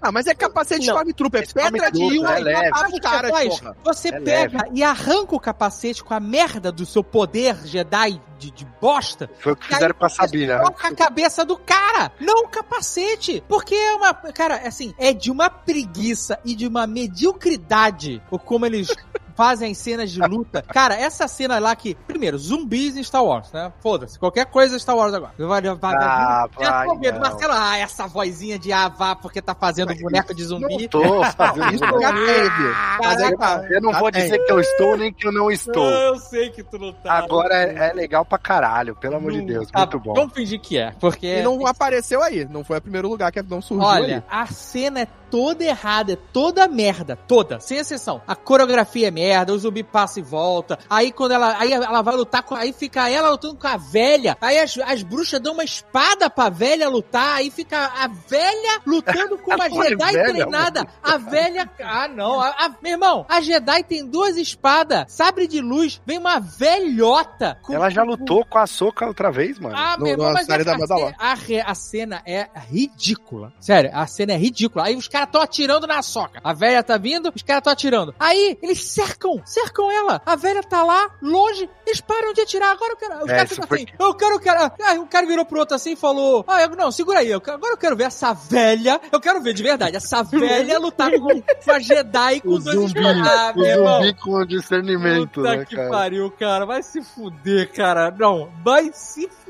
Ah, 0.00 0.12
mas 0.12 0.26
é 0.28 0.34
capacete 0.34 0.82
de 0.82 0.86
Não. 0.86 0.94
Stormtrooper. 0.94 1.42
Esse 1.42 1.48
Stormtrooper 1.50 1.92
Pedra 1.92 2.08
de 2.08 2.18
uma 2.18 2.38
é 2.38 2.40
leve. 2.40 2.78
Sabe 2.78 3.00
que 3.00 3.08
você 3.08 3.30
faz? 3.30 3.60
porra. 3.60 3.76
Você 3.84 4.08
É 4.08 4.20
pega 4.20 4.68
e 4.72 4.82
arranca 4.82 5.34
o 5.34 5.40
capacete 5.40 6.04
com 6.04 6.14
a 6.14 6.20
merda 6.20 6.70
do 6.70 6.86
seu 6.86 7.02
poder 7.02 7.56
Jedi 7.66 8.20
de, 8.38 8.50
de 8.50 8.64
bosta. 8.80 9.30
Foi 9.38 9.52
o 9.52 9.56
que 9.56 9.66
fizeram 9.66 9.94
com 9.94 10.04
a 10.04 10.08
você 10.08 10.16
Sabina. 10.16 10.64
Soca 10.64 10.88
a 10.88 10.94
cabeça 10.94 11.44
do 11.44 11.56
cara, 11.56 12.12
não 12.20 12.44
o 12.44 12.48
capacete. 12.48 13.42
Porque 13.48 13.74
é 13.74 13.94
uma. 13.94 14.14
Cara, 14.14 14.56
assim, 14.66 14.94
é 14.98 15.12
de 15.12 15.30
uma 15.30 15.48
preguiça 15.72 16.38
e 16.44 16.54
de 16.54 16.66
uma 16.66 16.86
mediocridade 16.86 18.22
o 18.30 18.38
como 18.38 18.66
eles. 18.66 18.88
Fazem 19.34 19.72
as 19.72 19.78
cenas 19.78 20.10
de 20.10 20.20
luta. 20.20 20.62
Cara, 20.62 20.94
essa 20.94 21.26
cena 21.26 21.58
lá 21.58 21.74
que. 21.74 21.94
Primeiro, 21.94 22.36
zumbis 22.36 22.96
em 22.96 23.02
Star 23.02 23.24
Wars, 23.24 23.50
né? 23.50 23.72
Foda-se. 23.80 24.18
Qualquer 24.18 24.44
coisa 24.46 24.76
é 24.76 24.78
Star 24.78 24.94
Wars 24.94 25.14
agora. 25.14 25.32
Vai, 25.38 25.62
vai, 25.62 25.74
vai, 25.74 25.94
Ah, 25.94 26.46
vai, 26.54 26.86
não. 26.86 27.18
Marcelo, 27.18 27.54
ah, 27.54 27.78
essa 27.78 28.06
vozinha 28.06 28.58
de 28.58 28.72
ah, 28.72 28.88
vá 28.88 29.16
porque 29.16 29.40
tá 29.40 29.54
fazendo 29.54 29.94
boneco 29.94 30.34
de 30.34 30.44
zumbi. 30.44 30.82
Não 30.82 30.88
tô 30.88 31.24
fazendo 31.32 31.74
Isso 31.74 32.00
já 32.00 32.12
teve. 32.12 32.74
Mas 33.00 33.20
é, 33.20 33.36
Caraca. 33.36 33.72
Eu 33.72 33.80
não 33.80 33.92
vou 33.92 34.10
dizer 34.10 34.38
que 34.38 34.52
eu 34.52 34.60
estou 34.60 34.96
nem 34.96 35.12
que 35.12 35.26
eu 35.26 35.32
não 35.32 35.50
estou. 35.50 35.88
Eu 35.88 36.16
sei 36.16 36.50
que 36.50 36.62
tu 36.62 36.78
não 36.78 36.92
tá. 36.92 37.14
Agora 37.14 37.54
é, 37.54 37.88
é 37.88 37.92
legal 37.94 38.24
pra 38.24 38.38
caralho, 38.38 38.94
pelo 38.96 39.16
amor 39.16 39.32
de 39.32 39.42
Deus, 39.42 39.70
tá, 39.70 39.80
muito 39.80 39.98
bom. 39.98 40.12
Vamos 40.14 40.34
fingir 40.34 40.60
que 40.60 40.76
é, 40.76 40.92
porque. 41.00 41.38
E 41.38 41.42
não 41.42 41.66
apareceu 41.66 42.22
aí. 42.22 42.44
Não 42.44 42.62
foi 42.62 42.78
o 42.78 42.82
primeiro 42.82 43.08
lugar 43.08 43.32
que 43.32 43.42
não 43.42 43.62
surgiu 43.62 43.86
Olha, 43.86 44.16
ali. 44.16 44.24
a 44.30 44.46
cena 44.46 45.00
é 45.00 45.06
toda 45.32 45.64
errada, 45.64 46.12
é 46.12 46.16
toda 46.30 46.68
merda, 46.68 47.16
toda, 47.16 47.58
sem 47.58 47.78
exceção. 47.78 48.20
A 48.28 48.36
coreografia 48.36 49.08
é 49.08 49.10
merda, 49.10 49.54
o 49.54 49.58
zumbi 49.58 49.82
passa 49.82 50.20
e 50.20 50.22
volta. 50.22 50.78
Aí 50.90 51.10
quando 51.10 51.32
ela, 51.32 51.56
aí 51.58 51.72
ela 51.72 52.02
vai 52.02 52.14
lutar, 52.14 52.42
com, 52.42 52.54
aí 52.54 52.70
fica 52.70 53.08
ela 53.08 53.30
lutando 53.30 53.56
com 53.56 53.66
a 53.66 53.78
velha. 53.78 54.36
Aí 54.42 54.58
as, 54.58 54.76
as 54.76 55.02
bruxas 55.02 55.40
dão 55.40 55.54
uma 55.54 55.64
espada 55.64 56.28
pra 56.28 56.50
velha 56.50 56.86
lutar, 56.86 57.36
aí 57.36 57.50
fica 57.50 57.78
a 57.78 58.08
velha 58.08 58.80
lutando 58.86 59.38
com 59.38 59.54
uma 59.56 59.70
Jedi 59.70 59.96
velha, 60.12 60.24
treinada. 60.34 60.86
A 61.02 61.16
velha, 61.16 61.70
ah 61.82 62.08
não, 62.08 62.38
a, 62.38 62.48
a- 62.50 62.74
meu 62.82 62.92
irmão, 62.92 63.24
a 63.26 63.40
Jedi 63.40 63.82
tem 63.84 64.06
duas 64.06 64.36
espadas, 64.36 65.10
sabre 65.10 65.46
de 65.46 65.62
luz, 65.62 65.98
vem 66.04 66.18
uma 66.18 66.38
velhota. 66.40 67.56
com- 67.62 67.72
Ela 67.72 67.88
já 67.88 68.02
lutou 68.02 68.44
com 68.44 68.58
a 68.58 68.66
Soca 68.66 69.06
outra 69.06 69.30
vez, 69.30 69.58
mano. 69.58 69.74
ah, 69.76 69.96
No- 69.96 70.04
meu 70.04 70.12
irmão, 70.12 70.32
mas 70.32 70.46
série 70.46 70.68
a, 70.68 70.74
a, 71.18 71.32
a, 71.32 71.70
a 71.70 71.74
cena 71.74 72.22
é 72.26 72.48
ridícula. 72.68 73.52
Sério, 73.60 73.90
a 73.94 74.06
cena 74.06 74.32
é 74.32 74.36
ridícula. 74.36 74.84
Aí 74.86 74.96
os 74.96 75.08
caras 75.08 75.21
caras 75.22 75.28
estão 75.28 75.40
atirando 75.42 75.86
na 75.86 76.02
soca. 76.02 76.40
A 76.42 76.52
velha 76.52 76.82
tá 76.82 76.96
vindo, 76.96 77.32
os 77.34 77.42
caras 77.42 77.60
estão 77.60 77.72
atirando. 77.72 78.14
Aí, 78.18 78.58
eles 78.62 78.82
cercam, 78.84 79.40
cercam 79.44 79.90
ela. 79.90 80.20
A 80.24 80.36
velha 80.36 80.62
tá 80.62 80.82
lá, 80.82 81.10
longe, 81.20 81.68
eles 81.86 82.00
param 82.00 82.32
de 82.32 82.40
atirar. 82.40 82.72
Agora 82.72 82.92
eu 82.92 82.96
quero. 82.96 83.24
Os 83.24 83.30
É, 83.30 83.34
caras 83.36 83.50
ficam 83.50 83.66
foi 83.68 83.78
assim. 83.78 83.86
Eu 83.98 84.14
quero, 84.14 84.34
eu 84.34 84.40
quero. 84.40 84.60
Ah, 84.82 84.94
o 85.00 85.06
cara 85.06 85.26
virou 85.26 85.44
pro 85.44 85.58
outro 85.60 85.74
assim 85.76 85.92
e 85.92 85.96
falou: 85.96 86.44
Ah, 86.48 86.62
eu, 86.62 86.70
não, 86.70 86.90
segura 86.90 87.20
aí. 87.20 87.30
eu 87.30 87.38
agora 87.46 87.72
eu 87.72 87.76
quero 87.78 87.96
ver 87.96 88.04
essa 88.04 88.32
velha. 88.32 89.00
Eu 89.10 89.20
quero 89.20 89.40
ver 89.42 89.52
de 89.54 89.62
verdade. 89.62 89.96
Essa 89.96 90.22
velha 90.22 90.78
lutar 90.78 91.10
com 91.12 91.42
uma 91.66 91.80
Jedi 91.80 92.40
com 92.40 92.50
O 92.50 92.58
dois 92.58 92.76
zumbi, 92.76 93.00
Ah, 93.06 93.52
o 93.54 93.60
meu 93.60 93.66
irmão. 93.66 93.96
zumbi 94.02 94.14
com 94.14 94.46
discernimento, 94.46 95.40
Puta 95.40 95.56
né, 95.56 95.64
que 95.64 95.76
cara? 95.76 95.90
pariu, 95.90 96.30
cara. 96.30 96.66
Vai 96.66 96.82
se 96.82 97.02
fuder, 97.02 97.72
cara. 97.72 98.10
Não, 98.18 98.50
vai 98.64 98.90
se 98.92 99.22
fuder, 99.28 99.41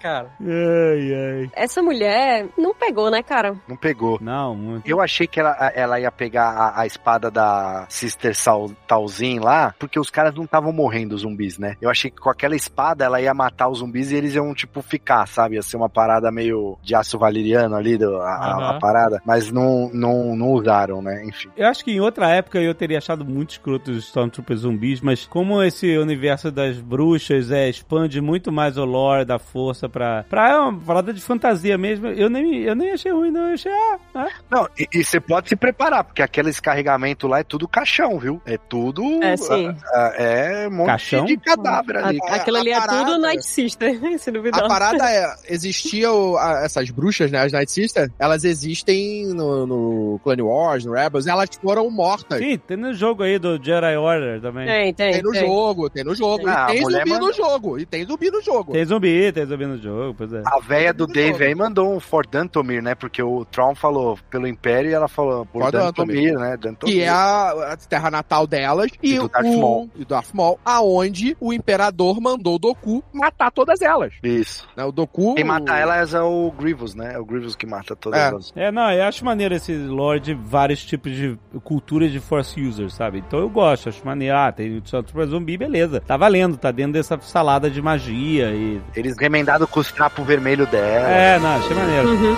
cara. 0.00 0.28
Ai, 0.40 1.14
ai. 1.14 1.50
Essa 1.54 1.82
mulher 1.82 2.46
não 2.56 2.74
pegou, 2.74 3.10
né, 3.10 3.22
cara? 3.22 3.54
Não 3.68 3.76
pegou. 3.76 4.18
Não, 4.20 4.54
muito. 4.54 4.86
Eu 4.88 5.00
achei 5.00 5.26
que 5.26 5.40
ela, 5.40 5.56
ela 5.74 6.00
ia 6.00 6.10
pegar 6.10 6.50
a, 6.50 6.80
a 6.82 6.86
espada 6.86 7.30
da 7.30 7.86
Sister 7.88 8.34
Sal, 8.36 8.70
Talzin 8.86 9.38
lá, 9.40 9.74
porque 9.78 9.98
os 9.98 10.10
caras 10.10 10.34
não 10.34 10.44
estavam 10.44 10.72
morrendo, 10.72 11.14
os 11.14 11.22
zumbis, 11.22 11.58
né? 11.58 11.76
Eu 11.80 11.90
achei 11.90 12.10
que 12.10 12.18
com 12.20 12.30
aquela 12.30 12.54
espada 12.56 13.04
ela 13.04 13.20
ia 13.20 13.34
matar 13.34 13.68
os 13.68 13.78
zumbis 13.78 14.10
e 14.12 14.16
eles 14.16 14.34
iam, 14.34 14.54
tipo, 14.54 14.82
ficar, 14.82 15.26
sabe? 15.26 15.56
Ia 15.56 15.62
ser 15.62 15.76
uma 15.76 15.88
parada 15.88 16.30
meio 16.30 16.78
de 16.82 16.94
aço 16.94 17.18
valeriano 17.18 17.74
ali, 17.76 17.96
do, 17.96 18.16
a, 18.16 18.28
a- 18.34 18.52
Aham. 18.52 18.70
a 18.76 18.78
parada. 18.78 19.22
Mas 19.24 19.50
não, 19.50 19.90
não, 19.92 20.36
não 20.36 20.52
usaram, 20.52 21.02
né? 21.02 21.24
Enfim. 21.24 21.48
Eu 21.56 21.66
acho 21.66 21.84
que 21.84 21.92
em 21.92 22.00
outra 22.00 22.28
época 22.30 22.58
eu 22.60 22.74
teria 22.74 22.98
achado 22.98 23.24
muito 23.24 23.50
escroto 23.50 23.90
os 23.90 24.04
Stormtroopers 24.06 24.60
zumbis, 24.60 25.00
mas 25.00 25.26
como 25.26 25.62
esse 25.62 25.96
universo 25.98 26.50
das 26.50 26.80
bruxas 26.80 27.50
é, 27.50 27.68
expande 27.68 28.20
muito 28.20 28.52
mais 28.52 28.76
o 28.78 28.84
lore 28.84 29.24
da 29.24 29.35
força 29.38 29.88
pra. 29.88 30.24
pra 30.28 30.50
é 30.50 30.56
uma 30.56 30.78
parada 30.80 31.12
de 31.12 31.20
fantasia 31.20 31.76
mesmo, 31.78 32.06
eu 32.08 32.28
nem, 32.30 32.62
eu 32.62 32.74
nem 32.74 32.92
achei 32.92 33.12
ruim, 33.12 33.30
não. 33.30 33.48
Eu 33.48 33.54
achei, 33.54 33.72
ah, 33.72 33.98
ah. 34.14 34.28
Não, 34.50 34.68
e, 34.78 35.04
você 35.04 35.20
pode 35.20 35.48
se 35.48 35.56
preparar, 35.56 36.04
porque 36.04 36.22
aquele 36.22 36.48
descarregamento 36.50 37.26
lá 37.26 37.40
é 37.40 37.44
tudo 37.44 37.66
caixão, 37.68 38.18
viu? 38.18 38.40
É 38.46 38.56
tudo. 38.58 39.02
É, 39.22 39.36
sim. 39.36 39.74
ah, 39.94 40.12
É 40.16 40.68
um 40.68 40.72
monte 40.72 40.86
Caixão? 40.86 41.24
de 41.24 41.36
cadáver 41.36 41.96
ali. 41.98 42.18
A- 42.22 42.34
Aquilo 42.36 42.56
ali 42.58 42.72
a 42.72 42.78
é 42.78 42.86
tudo 42.86 43.18
Night 43.18 43.44
Sister, 43.46 43.98
se 44.18 44.30
duvidar. 44.30 44.64
A 44.64 44.68
parada 44.68 45.10
é, 45.10 45.34
existia 45.48 46.10
o- 46.12 46.36
a- 46.36 46.62
essas 46.64 46.90
bruxas, 46.90 47.30
né, 47.30 47.40
as 47.40 47.52
Night 47.52 47.70
Sisters, 47.70 48.10
elas 48.18 48.44
existem 48.44 49.26
no, 49.28 49.66
no 49.66 50.20
Clone 50.22 50.42
Wars, 50.42 50.84
no 50.84 50.92
Rebels, 50.92 51.26
elas 51.26 51.48
foram 51.60 51.90
mortas. 51.90 52.38
Sim, 52.38 52.58
tem 52.58 52.76
no 52.76 52.92
jogo 52.94 53.22
aí 53.22 53.38
do 53.38 53.56
Jedi 53.62 53.96
Order 53.96 54.40
também. 54.40 54.66
Tem, 54.66 54.94
tem, 54.94 55.12
Tem 55.14 55.22
no 55.22 55.32
tem. 55.32 55.46
jogo, 55.46 55.90
tem 55.90 56.04
no 56.04 56.14
jogo. 56.14 56.44
Ah, 56.48 56.66
e 56.70 56.74
tem 56.74 56.84
zumbi 56.84 57.10
manda- 57.10 57.26
no 57.26 57.32
jogo. 57.32 57.78
E 57.78 57.86
tem 57.86 58.04
zumbi 58.04 58.30
no 58.30 58.40
jogo. 58.42 58.72
Tem 58.72 58.84
zumbi, 58.84 59.25
tem 59.32 59.44
zumbi 59.46 59.66
no 59.66 59.78
jogo, 59.78 60.14
pois 60.16 60.32
é. 60.32 60.42
A 60.46 60.58
véia 60.60 60.92
do 60.92 61.06
Tudo 61.06 61.14
Dave 61.14 61.44
aí 61.44 61.54
mandou 61.54 61.94
um 61.94 62.00
For 62.00 62.26
Dantomir, 62.26 62.82
né? 62.82 62.94
Porque 62.94 63.22
o 63.22 63.44
Tron 63.44 63.74
falou 63.74 64.18
pelo 64.30 64.46
Império 64.46 64.90
e 64.90 64.94
ela 64.94 65.08
falou 65.08 65.46
por 65.46 65.62
For 65.62 65.72
Dantomir, 65.72 66.34
né? 66.38 66.56
Dantomir. 66.56 66.94
Que 66.94 67.02
é 67.02 67.08
a, 67.08 67.72
a 67.72 67.76
terra 67.76 68.10
natal 68.10 68.46
delas 68.46 68.90
e, 69.02 69.14
E 69.14 69.18
do 69.18 69.28
Darth 69.28 69.46
o 69.46 69.60
Maul. 69.60 69.90
e 69.94 69.98
do 70.00 70.04
Darth 70.06 70.32
Maul, 70.32 70.58
aonde 70.64 71.36
o 71.40 71.52
imperador 71.52 72.20
mandou 72.20 72.56
o 72.56 72.58
Doku 72.58 73.02
matar 73.12 73.50
todas 73.50 73.80
elas. 73.80 74.14
Isso. 74.22 74.66
Né? 74.76 74.84
O 74.84 74.92
Doku. 74.92 75.34
Quem 75.34 75.44
mata 75.44 75.76
elas 75.76 76.14
é 76.14 76.20
o 76.20 76.52
Grievous, 76.56 76.94
né? 76.94 77.14
É 77.14 77.18
o 77.18 77.24
Grievous 77.24 77.56
que 77.56 77.66
mata 77.66 77.94
todas 77.96 78.20
É. 78.20 78.28
elas. 78.28 78.52
É, 78.56 78.70
não, 78.72 78.90
eu 78.90 79.04
acho 79.04 79.24
maneiro 79.24 79.54
esse 79.54 79.74
lore 79.76 80.20
de 80.20 80.34
vários 80.34 80.84
tipos 80.84 81.12
de 81.12 81.38
culturas 81.64 82.10
de 82.12 82.20
Force 82.20 82.60
Users, 82.60 82.94
sabe? 82.94 83.18
Então 83.18 83.38
eu 83.38 83.48
gosto, 83.48 83.88
acho 83.88 84.04
maneiro. 84.04 84.36
Ah, 84.36 84.52
tem 84.52 84.76
o 84.78 85.26
zumbi, 85.26 85.56
beleza. 85.56 86.00
Tá 86.00 86.16
valendo, 86.16 86.56
tá 86.56 86.70
dentro 86.70 86.92
dessa 86.92 87.18
salada 87.20 87.70
de 87.70 87.80
magia 87.80 88.50
e... 88.52 88.80
Eles 88.94 89.15
remendados 89.18 89.68
com 89.68 89.80
os 89.80 89.90
trapos 89.90 90.26
vermelhos 90.26 90.68
dela. 90.68 91.08
É, 91.08 91.38
não, 91.38 91.56
achei 91.56 91.74
maneiro. 91.74 92.08
Uhum. 92.08 92.36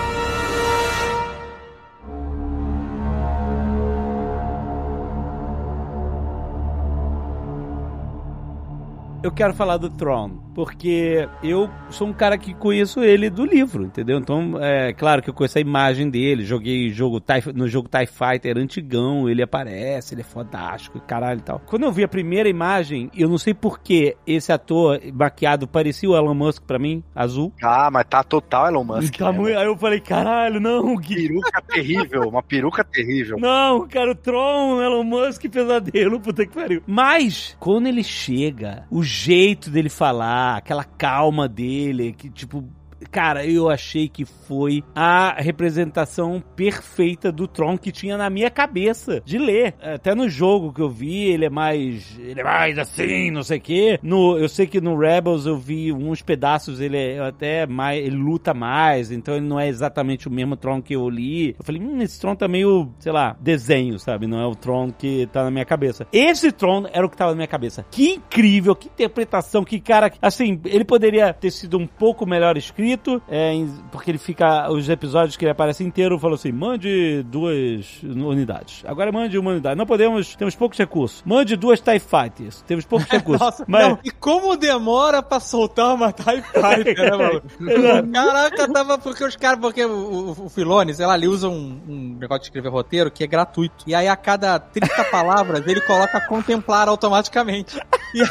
Eu 9.21 9.31
quero 9.31 9.53
falar 9.53 9.77
do 9.77 9.89
Tron, 9.89 10.31
porque 10.59 11.25
eu 11.41 11.69
sou 11.89 12.05
um 12.05 12.11
cara 12.11 12.37
que 12.37 12.53
conheço 12.53 13.01
ele 13.01 13.29
do 13.29 13.45
livro, 13.45 13.85
entendeu? 13.85 14.17
Então, 14.17 14.61
é 14.61 14.91
claro 14.91 15.21
que 15.21 15.29
eu 15.29 15.33
conheço 15.33 15.57
a 15.57 15.61
imagem 15.61 16.09
dele, 16.09 16.43
joguei 16.43 16.89
jogo 16.89 17.23
no 17.55 17.65
jogo 17.65 17.87
TIE 17.87 18.05
Fighter 18.05 18.57
antigão, 18.57 19.29
ele 19.29 19.41
aparece, 19.41 20.13
ele 20.13 20.19
é 20.19 20.23
fodástico, 20.25 20.99
caralho 20.99 21.39
e 21.39 21.43
tal. 21.43 21.61
Quando 21.65 21.83
eu 21.83 21.93
vi 21.93 22.03
a 22.03 22.09
primeira 22.09 22.49
imagem, 22.49 23.09
eu 23.15 23.29
não 23.29 23.37
sei 23.37 23.53
por 23.53 23.79
que 23.79 24.17
esse 24.27 24.51
ator 24.51 24.99
maquiado 25.13 25.65
parecia 25.65 26.09
o 26.09 26.13
Elon 26.17 26.33
Musk 26.33 26.63
pra 26.63 26.77
mim, 26.77 27.01
azul. 27.15 27.53
Ah, 27.63 27.89
mas 27.89 28.05
tá 28.09 28.21
total 28.21 28.67
Elon 28.67 28.83
Musk. 28.83 29.15
Tá 29.15 29.31
né, 29.31 29.37
muito-? 29.37 29.57
Aí 29.57 29.65
eu 29.65 29.77
falei, 29.77 30.01
caralho, 30.01 30.59
não, 30.59 30.93
Gui. 30.97 31.29
Peruca 31.29 31.61
terrível, 31.61 32.21
uma 32.23 32.43
peruca 32.43 32.83
terrível. 32.83 33.37
Não, 33.39 33.87
cara, 33.87 34.11
o 34.11 34.15
Tron, 34.15 34.81
Elon 34.81 35.03
Musk, 35.03 35.45
pesadelo, 35.49 36.19
puta 36.19 36.45
que 36.45 36.53
pariu. 36.53 36.83
Mas, 36.85 37.55
quando 37.59 37.87
ele 37.87 38.03
chega, 38.03 38.85
o 38.91 39.01
jeito 39.01 39.69
dele 39.69 39.87
falar, 39.89 40.48
aquela 40.57 40.83
calma 40.83 41.47
dele, 41.47 42.13
que 42.13 42.29
tipo. 42.29 42.63
Cara, 43.11 43.45
eu 43.45 43.69
achei 43.69 44.07
que 44.07 44.25
foi 44.25 44.83
a 44.95 45.35
representação 45.41 46.43
perfeita 46.55 47.31
do 47.31 47.47
Tron 47.47 47.77
que 47.77 47.91
tinha 47.91 48.17
na 48.17 48.29
minha 48.29 48.49
cabeça 48.49 49.21
de 49.25 49.37
ler. 49.37 49.75
Até 49.81 50.13
no 50.13 50.29
jogo 50.29 50.73
que 50.73 50.81
eu 50.81 50.89
vi, 50.89 51.25
ele 51.25 51.45
é 51.45 51.49
mais. 51.49 52.17
Ele 52.19 52.39
é 52.39 52.43
mais 52.43 52.77
assim, 52.77 53.31
não 53.31 53.43
sei 53.43 53.57
o 53.57 53.61
quê. 53.61 53.99
No, 54.01 54.37
eu 54.37 54.49
sei 54.49 54.67
que 54.67 54.81
no 54.81 54.97
Rebels 54.97 55.45
eu 55.45 55.57
vi 55.57 55.91
uns 55.91 56.21
pedaços, 56.21 56.79
ele 56.79 56.97
é 56.97 57.19
até 57.19 57.65
mais. 57.65 57.99
Ele 57.99 58.15
luta 58.15 58.53
mais, 58.53 59.11
então 59.11 59.35
ele 59.35 59.45
não 59.45 59.59
é 59.59 59.67
exatamente 59.67 60.27
o 60.27 60.31
mesmo 60.31 60.55
Tron 60.55 60.81
que 60.81 60.95
eu 60.95 61.09
li. 61.09 61.55
Eu 61.57 61.65
falei, 61.65 61.81
hum, 61.81 62.01
esse 62.01 62.19
Tron 62.19 62.35
tá 62.35 62.47
meio, 62.47 62.91
sei 62.99 63.11
lá, 63.11 63.35
desenho, 63.39 63.97
sabe? 63.99 64.27
Não 64.27 64.39
é 64.39 64.45
o 64.45 64.55
Tron 64.55 64.91
que 64.91 65.27
tá 65.27 65.43
na 65.43 65.51
minha 65.51 65.65
cabeça. 65.65 66.07
Esse 66.11 66.51
Tron 66.51 66.85
era 66.91 67.05
o 67.05 67.09
que 67.09 67.17
tava 67.17 67.31
na 67.31 67.37
minha 67.37 67.47
cabeça. 67.47 67.85
Que 67.89 68.11
incrível, 68.11 68.75
que 68.75 68.87
interpretação, 68.87 69.63
que 69.63 69.79
cara. 69.79 70.11
Assim, 70.21 70.59
ele 70.65 70.83
poderia 70.83 71.33
ter 71.33 71.51
sido 71.51 71.77
um 71.77 71.87
pouco 71.87 72.25
melhor 72.25 72.57
escrito, 72.57 72.88
é, 73.27 73.53
em- 73.53 73.73
porque 73.91 74.11
ele 74.11 74.17
fica. 74.17 74.69
Os 74.71 74.87
episódios 74.89 75.35
que 75.35 75.45
ele 75.45 75.51
aparece 75.51 75.83
inteiro 75.83 76.17
falou 76.19 76.35
assim: 76.35 76.51
mande 76.51 77.23
duas 77.23 78.01
unidades. 78.03 78.83
Agora 78.85 79.11
mande 79.11 79.37
uma 79.37 79.51
unidade. 79.51 79.77
Não 79.77 79.85
podemos, 79.85 80.35
temos 80.35 80.55
poucos 80.55 80.77
recursos. 80.77 81.21
Mande 81.25 81.55
duas 81.55 81.79
TIE 81.81 81.99
Fighters. 81.99 82.61
Temos 82.67 82.85
poucos 82.85 83.07
recursos. 83.11 83.41
Nossa, 83.41 83.65
Mas. 83.67 83.87
não, 83.87 83.99
e 84.03 84.11
como 84.11 84.55
demora 84.55 85.21
pra 85.21 85.39
soltar 85.39 85.93
uma 85.93 86.11
TIE 86.11 86.41
Fighter, 86.41 87.11
né, 87.11 87.17
mano? 87.17 88.11
Caraca, 88.13 88.71
tava 88.71 88.97
porque 88.97 89.23
os 89.23 89.35
caras, 89.35 89.59
porque 89.59 89.83
o, 89.85 89.91
o, 90.37 90.45
o 90.45 90.49
Filone, 90.49 90.93
sei 90.93 91.05
lá, 91.05 91.15
ele 91.15 91.27
usa 91.27 91.47
um, 91.49 91.79
um 91.87 92.17
negócio 92.19 92.41
de 92.41 92.47
escrever 92.47 92.69
roteiro 92.69 93.11
que 93.11 93.23
é 93.23 93.27
gratuito. 93.27 93.83
E 93.87 93.93
aí 93.95 94.07
a 94.07 94.15
cada 94.15 94.59
30 94.59 95.03
palavras 95.11 95.65
ele 95.67 95.81
coloca 95.81 96.19
contemplar 96.21 96.87
automaticamente. 96.87 97.79
E 98.13 98.21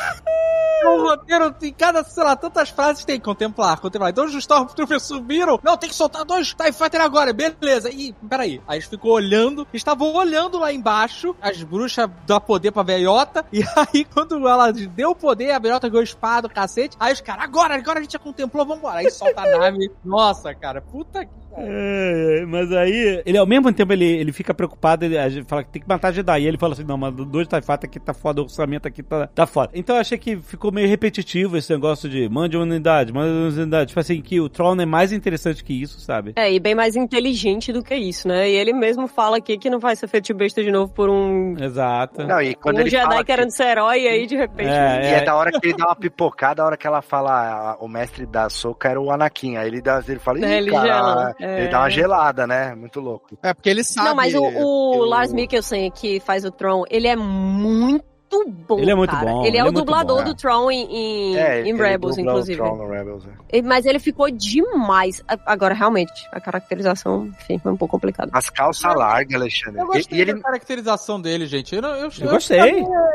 o 0.87 1.03
roteiro, 1.03 1.55
em 1.63 1.73
cada, 1.73 2.03
sei 2.05 2.25
lá, 2.25 2.37
tantas 2.37 2.71
frases 2.71 3.05
tem 3.05 3.21
contemplar, 3.21 3.81
contemplar. 3.81 4.11
Então 4.11 4.25
os 4.25 4.35
Stormtroopers 4.35 5.03
subiram. 5.03 5.59
Não, 5.63 5.77
tem 5.77 5.89
que 5.89 5.95
soltar 5.95 6.25
dois 6.25 6.55
TIE 6.55 6.73
Fighter 6.73 7.01
agora, 7.01 7.33
beleza. 7.33 7.91
E, 7.91 8.13
peraí. 8.29 8.61
Aí 8.67 8.79
eles 8.79 8.89
ficou 8.89 9.13
olhando, 9.13 9.67
estavam 9.73 10.15
olhando 10.15 10.59
lá 10.59 10.73
embaixo, 10.73 11.35
as 11.41 11.63
bruxas 11.63 12.09
dão 12.27 12.41
poder 12.41 12.71
pra 12.71 12.83
velhota. 12.83 13.45
E 13.53 13.63
aí, 13.77 14.05
quando 14.05 14.49
ela 14.49 14.73
deu 14.73 15.15
poder, 15.15 15.51
a 15.51 15.59
velhota 15.59 15.89
ganhou 15.89 16.03
espada, 16.03 16.49
cacete. 16.49 16.97
Aí 17.01 17.13
os 17.13 17.21
caras, 17.21 17.45
agora, 17.45 17.75
agora 17.75 17.99
a 17.99 18.03
gente 18.03 18.13
já 18.13 18.19
contemplou, 18.19 18.65
vambora. 18.67 18.99
Aí 18.99 19.11
solta 19.11 19.43
a 19.43 19.59
nave. 19.59 19.91
Nossa, 20.05 20.55
cara, 20.55 20.81
puta 20.81 21.25
que. 21.25 21.48
É, 21.61 22.41
é, 22.43 22.47
mas 22.47 22.73
aí, 22.73 23.23
ele 23.25 23.39
ao 23.39 23.47
mesmo 23.47 23.73
tempo 23.73 23.93
ele, 23.93 24.05
ele 24.05 24.33
fica 24.33 24.53
preocupado, 24.55 25.05
ele, 25.05 25.19
a 25.19 25.29
gente 25.29 25.47
fala 25.47 25.63
que 25.65 25.71
tem 25.71 25.83
que 25.83 25.89
matar 25.89 26.13
Jedi. 26.13 26.41
E 26.43 26.47
ele 26.47 26.59
fala 26.59 26.75
assim: 26.75 26.85
não, 26.85 26.97
mas 26.97 27.15
dois 27.15 27.47
Fighter 27.49 27.85
aqui 27.85 27.99
tá 28.01 28.15
foda, 28.15 28.41
o 28.41 28.45
orçamento 28.45 28.87
aqui 28.87 29.03
tá, 29.03 29.27
tá 29.27 29.47
foda. 29.47 29.71
Então 29.75 29.97
eu 29.97 30.01
achei 30.01 30.19
que 30.19 30.37
ficou 30.37 30.71
meio 30.73 30.89
repetitivo 30.89 31.57
esse 31.57 31.73
negócio 31.73 32.09
de 32.09 32.29
mande 32.29 32.57
uma 32.57 32.65
unidade, 32.65 33.13
mande 33.13 33.31
uma 33.31 33.63
unidade. 33.63 33.89
Tipo 33.89 34.01
assim, 34.01 34.21
que 34.21 34.41
o 34.41 34.49
Tron 34.49 34.81
é 34.81 34.87
mais 34.87 35.13
interessante 35.13 35.65
que 35.65 35.73
isso, 35.73 36.01
sabe? 36.01 36.33
É, 36.37 36.53
e 36.53 36.61
bem 36.61 36.75
mais 36.75 36.97
inteligente 36.97 37.73
do 37.73 37.83
que 37.83 37.95
isso, 37.95 38.29
né? 38.29 38.49
E 38.51 38.55
ele 38.55 38.73
mesmo 38.73 39.07
fala 39.09 39.39
aqui 39.39 39.57
que 39.59 39.71
não 39.71 39.79
vai 39.79 39.97
ser 39.97 40.07
feito 40.09 40.33
besta 40.35 40.63
de 40.63 40.71
novo 40.71 40.93
por 40.93 41.09
um, 41.11 41.55
Exato. 41.59 42.23
Não, 42.27 42.41
e 42.41 42.55
quando 42.55 42.77
um 42.77 42.81
ele 42.81 42.91
Jedi 42.91 43.03
fala 43.05 43.17
que- 43.19 43.25
querendo 43.25 43.51
ser 43.51 43.65
herói, 43.65 44.03
e 44.03 44.09
aí 44.09 44.27
de 44.27 44.37
repente. 44.37 44.71
É, 44.71 45.11
E 45.11 45.15
é 45.15 45.25
da 45.25 45.35
hora 45.35 45.51
que 45.51 45.59
ele 45.67 45.77
dá 45.77 45.87
uma 45.87 45.97
pipocada, 45.97 46.63
a 46.63 46.67
hora 46.67 46.77
que 46.77 46.87
ela 46.87 47.03
fala, 47.03 47.73
ah, 47.73 47.77
o 47.81 47.89
mestre 47.89 48.27
da 48.27 48.49
soca 48.49 48.89
era 48.89 49.01
o 49.01 49.11
Anakin. 49.11 49.57
Aí 49.57 49.67
ele, 49.69 49.81
dá, 49.81 50.03
ele 50.07 50.19
fala, 50.19 50.39
Ih, 50.39 50.45
É, 50.45 50.59
ele 50.59 50.71
cara, 50.71 50.87
gela. 50.87 51.35
É. 51.49 51.61
ele 51.61 51.69
dá 51.69 51.81
uma 51.81 51.91
gelada, 51.91 52.47
né? 52.47 52.75
Muito 52.75 53.01
louco. 53.01 53.39
É 53.43 53.55
porque 53.55 53.71
ele 53.71 53.83
sabe. 53.83 54.09
Não, 54.09 54.15
mas 54.15 54.35
o, 54.35 54.43
o 54.43 55.05
Lars 55.05 55.33
Mikkelsen, 55.33 55.91
que 55.91 56.21
faz 56.21 56.45
o 56.45 56.51
Tron, 56.51 56.85
ele 56.91 57.09
é 57.09 57.17
muito 57.17 58.05
bom. 58.47 58.79
Ele 58.79 58.91
é 58.91 58.95
muito 58.95 59.11
cara. 59.11 59.27
bom, 59.33 59.45
Ele 59.45 59.47
é 59.47 59.49
ele 59.49 59.59
o 59.59 59.61
é 59.61 59.63
muito 59.65 59.77
dublador 59.79 60.19
bom, 60.19 60.25
do 60.25 60.35
Tron 60.35 60.71
em, 60.71 60.85
em, 61.33 61.37
É, 61.37 61.61
em 61.63 61.69
ele 61.71 61.79
Rebels, 61.83 62.19
inclusive. 62.19 62.59
Tron 62.59 62.77
no 62.77 62.89
Rebels, 62.89 63.25
é. 63.51 63.63
Mas 63.63 63.87
ele 63.87 63.99
ficou 63.99 64.31
demais. 64.31 65.23
Agora, 65.47 65.75
realmente, 65.75 66.13
a 66.33 66.41
caracterização, 66.41 67.27
enfim, 67.27 67.59
foi 67.59 67.73
um 67.73 67.77
pouco 67.77 67.93
complicada. 67.93 68.31
As 68.35 68.51
calças 68.51 68.95
largas, 68.95 69.35
Alexandre. 69.41 69.81
Eu 69.81 69.87
gostei 69.87 70.19
e 70.19 70.21
ele 70.21 70.35
da 70.35 70.41
caracterização 70.41 71.21
dele, 71.21 71.47
gente. 71.47 71.75
Eu, 71.75 71.83
não- 71.83 71.95
eu, 71.97 72.11
Eu 72.21 72.29
gostei. 72.31 72.59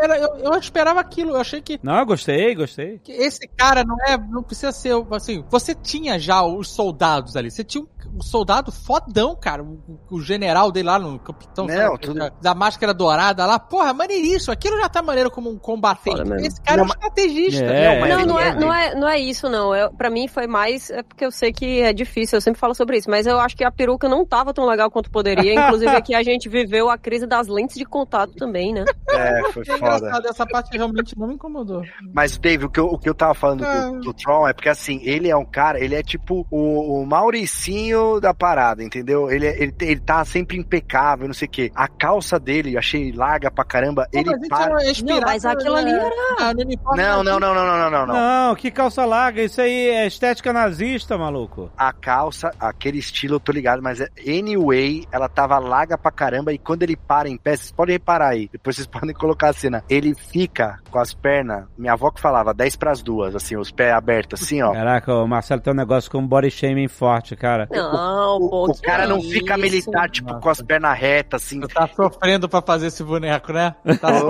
era- 0.01 0.17
eu, 0.17 0.35
eu 0.37 0.53
esperava 0.59 0.99
aquilo. 0.99 1.31
Eu 1.31 1.37
achei 1.37 1.61
que 1.61 1.79
Não, 1.83 1.99
eu 1.99 2.05
gostei, 2.05 2.55
gostei. 2.55 2.99
que 3.03 3.11
esse 3.11 3.47
cara 3.47 3.83
não 3.83 3.95
é, 4.07 4.17
não 4.17 4.41
precisa 4.41 4.71
ser, 4.71 4.93
assim, 5.11 5.43
você 5.49 5.75
tinha 5.75 6.17
já 6.19 6.43
os 6.43 6.69
soldados 6.69 7.35
ali, 7.35 7.51
você 7.51 7.63
tinha 7.63 7.83
um, 7.83 7.87
um 8.17 8.21
soldado 8.21 8.71
fodão, 8.71 9.35
cara, 9.35 9.61
o, 9.63 9.79
o 10.09 10.21
general 10.21 10.71
dele 10.71 10.87
lá 10.87 10.97
no 10.99 11.19
capitão, 11.19 11.65
Não, 11.67 11.91
lá, 11.91 11.97
tudo- 11.97 12.19
da, 12.19 12.29
da 12.41 12.55
máscara 12.55 12.93
dourada 12.93 13.45
lá, 13.45 13.59
porra, 13.59 13.93
maneiríssimo, 13.93 14.51
aquilo 14.53 14.77
já 14.79 14.89
tá 14.89 15.01
maneiro 15.03 15.29
como 15.31 15.49
um 15.49 15.57
combatente, 15.57 16.17
Foda 16.17 16.29
mesmo. 16.29 16.47
esse 16.47 16.61
cara 16.61 16.81
é 16.81 16.83
um 16.83 16.87
Não, 16.87 16.93
estrategista, 16.93 17.63
É, 17.65 17.99
né? 18.01 18.15
Não, 18.17 18.25
não 18.25 18.39
é, 18.39 18.47
é, 18.47 18.55
não, 18.55 18.73
é, 18.73 18.95
não 18.95 19.07
é 19.09 19.19
isso, 19.19 19.49
não. 19.49 19.75
Eu, 19.75 19.91
pra 19.93 20.09
mim 20.09 20.27
foi 20.27 20.47
mais. 20.47 20.89
É 20.89 21.03
porque 21.03 21.25
eu 21.25 21.31
sei 21.31 21.51
que 21.51 21.81
é 21.81 21.93
difícil, 21.93 22.37
eu 22.37 22.41
sempre 22.41 22.59
falo 22.59 22.73
sobre 22.75 22.97
isso. 22.97 23.09
Mas 23.09 23.25
eu 23.27 23.39
acho 23.39 23.55
que 23.55 23.63
a 23.63 23.71
peruca 23.71 24.07
não 24.09 24.25
tava 24.25 24.53
tão 24.53 24.65
legal 24.65 24.89
quanto 24.89 25.09
poderia. 25.11 25.53
Inclusive, 25.53 25.91
aqui 25.95 26.13
a 26.15 26.21
gente 26.23 26.47
viveu 26.49 26.89
a 26.89 26.97
crise 26.97 27.25
das 27.27 27.47
lentes 27.47 27.75
de 27.77 27.85
contato 27.85 28.33
também, 28.35 28.73
né? 28.73 28.85
É, 29.09 29.41
foi 29.51 29.63
É 29.63 29.77
foda. 29.77 29.97
engraçado, 29.97 30.27
essa 30.27 30.45
parte 30.45 30.75
realmente 30.77 31.17
não 31.17 31.27
me 31.27 31.35
incomodou. 31.35 31.83
Mas, 32.13 32.37
Dave, 32.37 32.65
o 32.65 32.69
que 32.69 32.79
eu, 32.79 32.85
o 32.87 32.97
que 32.97 33.09
eu 33.09 33.13
tava 33.15 33.33
falando 33.33 33.63
Ah. 33.65 33.89
do, 33.91 33.99
do 34.01 34.13
Tron 34.13 34.47
é 34.47 34.53
porque, 34.53 34.69
assim, 34.69 34.99
ele 35.03 35.29
é 35.29 35.35
um 35.35 35.45
cara, 35.45 35.79
ele 35.83 35.95
é 35.95 36.03
tipo 36.03 36.45
o, 36.49 37.01
o 37.01 37.05
Mauricinho 37.05 38.19
da 38.19 38.33
parada, 38.33 38.83
entendeu? 38.83 39.29
Ele, 39.29 39.45
é- 39.47 39.61
ele, 39.61 39.73
ele 39.81 39.99
tá 39.99 40.23
sempre 40.25 40.57
impecável, 40.57 41.27
não 41.27 41.33
sei 41.33 41.47
o 41.47 41.51
quê. 41.51 41.71
A 41.75 41.87
calça 41.87 42.39
dele, 42.39 42.73
eu 42.75 42.79
achei 42.79 43.11
larga 43.11 43.51
pra 43.51 43.63
caramba. 43.63 44.07
Pô, 44.11 44.19
ele 44.19 44.47
para... 44.47 44.83
é 45.01 45.03
Não, 45.05 45.21
mas 45.21 45.45
aquilo 45.45 45.75
ali 45.75 45.91
na- 45.91 45.97
era- 45.99 46.51
uniforme 46.57 47.01
Não, 47.01 47.23
não, 47.23 47.39
não, 47.39 47.53
não, 47.53 47.65
não, 47.65 47.77
não, 47.77 47.91
não, 47.91 48.05
não. 48.07 48.13
Não, 48.47 48.55
que 48.55 48.69
calça 48.71 49.05
larga, 49.05 49.41
isso 49.41 49.61
aí 49.61 49.89
é 49.89 50.05
estética 50.07 50.51
nazista, 50.53 51.17
maluco. 51.17 51.71
A 51.77 51.91
calça, 51.91 52.51
aquele 52.59 52.99
estilo, 52.99 53.35
eu 53.35 53.39
tô 53.39 53.51
ligado, 53.51 53.81
mas 53.81 54.01
é- 54.01 54.09
anyway, 54.27 55.05
ela 55.11 55.27
tava 55.29 55.57
larga 55.59 55.97
pra 55.97 56.11
caramba 56.11 56.53
e 56.53 56.57
quando 56.57 56.83
ele 56.83 56.95
para 56.95 57.29
em 57.29 57.37
pé, 57.37 57.55
vocês 57.55 57.71
podem 57.71 57.93
reparar 57.93 58.29
aí, 58.29 58.49
depois 58.51 58.75
vocês 58.75 58.87
podem 58.87 59.13
colocar 59.13 59.49
a 59.49 59.53
cena, 59.53 59.83
ele 59.89 60.13
fica 60.15 60.79
com 60.91 60.99
as 60.99 61.13
pernas, 61.13 61.65
minha 61.77 61.93
avó 61.93 62.11
que 62.11 62.21
falava, 62.21 62.53
10 62.53 62.75
pras 62.75 63.01
duas, 63.01 63.35
assim, 63.35 63.55
os 63.55 63.71
pés 63.71 63.93
abertos, 63.93 64.41
assim, 64.43 64.61
ó. 64.61 64.71
Caraca, 64.73 65.13
o 65.15 65.27
Marcelo 65.27 65.61
tem 65.61 65.73
um 65.73 65.75
negócio 65.75 66.09
com 66.11 66.25
body 66.25 66.51
shaming 66.51 66.87
forte, 66.87 67.35
cara. 67.35 67.67
Não, 67.71 68.37
O, 68.37 68.49
pô. 68.49 68.65
o 68.71 68.81
cara 68.81 69.07
não 69.07 69.17
isso? 69.19 69.29
fica 69.31 69.57
militar, 69.57 70.09
tipo, 70.09 70.39
com 70.39 70.49
as 70.49 70.61
pernas 70.61 70.97
retas, 70.97 71.43
assim. 71.43 71.59
Tu 71.61 71.67
tá 71.67 71.87
sofrendo 71.95 72.47
pra 72.49 72.61
fazer 72.61 72.87
esse 72.87 73.03
boneco, 73.03 73.51
né? 73.53 73.75
Tá 74.03 74.11
Não, 74.11 74.27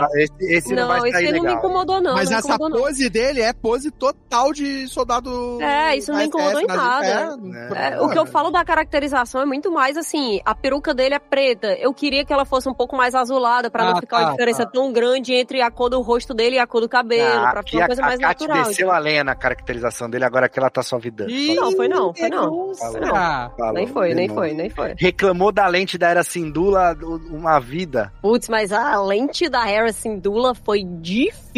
não, 0.00 0.08
esse, 0.16 0.32
esse 0.40 0.74
não, 0.74 0.82
Não, 0.82 0.88
vai 1.00 1.08
isso 1.10 1.18
sair 1.18 1.26
aí 1.26 1.32
não 1.32 1.40
me 1.40 1.46
legal. 1.48 1.58
incomodou, 1.58 2.00
não. 2.00 2.14
Mas 2.14 2.30
não 2.30 2.38
essa 2.38 2.48
incomodou, 2.48 2.78
não. 2.78 2.86
pose 2.86 3.08
dele 3.10 3.40
é 3.42 3.52
pose 3.52 3.90
total 3.90 4.52
de 4.52 4.86
soldado. 4.88 5.60
É, 5.62 5.96
isso 5.96 6.10
não 6.12 6.18
me 6.18 6.26
incomodou 6.26 6.60
em 6.60 6.66
nada. 6.66 7.38
É, 7.74 7.94
É, 7.94 8.00
o 8.00 8.08
que 8.08 8.18
eu 8.18 8.26
falo 8.26 8.50
da 8.50 8.64
caracterização 8.64 9.40
é 9.40 9.46
muito 9.46 9.70
mais 9.70 9.96
assim, 9.96 10.40
a 10.44 10.54
peruca 10.54 10.94
dele 10.94 11.14
é 11.14 11.18
preta. 11.18 11.68
Eu 11.74 11.92
queria 11.94 12.24
que 12.24 12.32
ela 12.32 12.44
fosse 12.44 12.68
um 12.68 12.74
pouco 12.74 12.96
mais 12.96 13.14
azulada 13.14 13.70
pra 13.70 13.84
Ah, 13.84 13.90
não 13.92 13.96
ficar 14.00 14.18
tá, 14.18 14.22
uma 14.24 14.30
diferença 14.32 14.64
tá. 14.64 14.70
tão 14.72 14.92
grande 14.92 15.32
entre 15.34 15.60
a 15.60 15.70
cor 15.70 15.88
do 15.90 16.00
rosto 16.00 16.32
dele 16.34 16.56
e 16.56 16.58
a 16.58 16.66
cor 16.66 16.80
do 16.80 16.88
cabelo, 16.88 17.44
Ah, 17.44 17.50
pra 17.52 17.62
ficar 17.62 17.76
uma 17.78 17.84
a, 17.84 17.86
coisa 17.86 18.02
a 18.02 18.06
mais 18.06 18.20
Kat 18.20 18.40
natural. 18.46 18.68
desceu 18.68 18.90
a 18.90 18.98
lenha 18.98 19.24
na 19.24 19.34
caracterização 19.34 20.08
dele, 20.10 20.24
agora 20.24 20.48
que 20.48 20.58
ela 20.58 20.70
tá 20.70 20.82
só 20.82 20.98
vidando. 20.98 21.30
Ih, 21.30 21.54
Não, 21.54 21.72
foi 21.72 21.88
não, 21.88 22.14
foi 22.14 22.28
não. 22.28 22.74
Falou. 22.74 23.14
Ah, 23.14 23.50
Falou, 23.56 23.72
Nem 23.74 23.86
foi, 23.86 24.14
nem 24.14 24.28
foi, 24.28 24.52
nem 24.52 24.70
foi. 24.70 24.94
Reclamou 24.98 25.52
da 25.52 25.66
lente 25.66 25.96
da 25.98 26.08
Era 26.08 26.22
Sindula 26.22 26.96
uma 27.30 27.58
vida. 27.58 28.12
Putz, 28.22 28.48
mas 28.48 28.72
a 28.72 29.00
lente 29.02 29.48
da 29.48 29.68
Hera 29.86 29.92
Syndulla 29.92 30.52
foi 30.52 30.82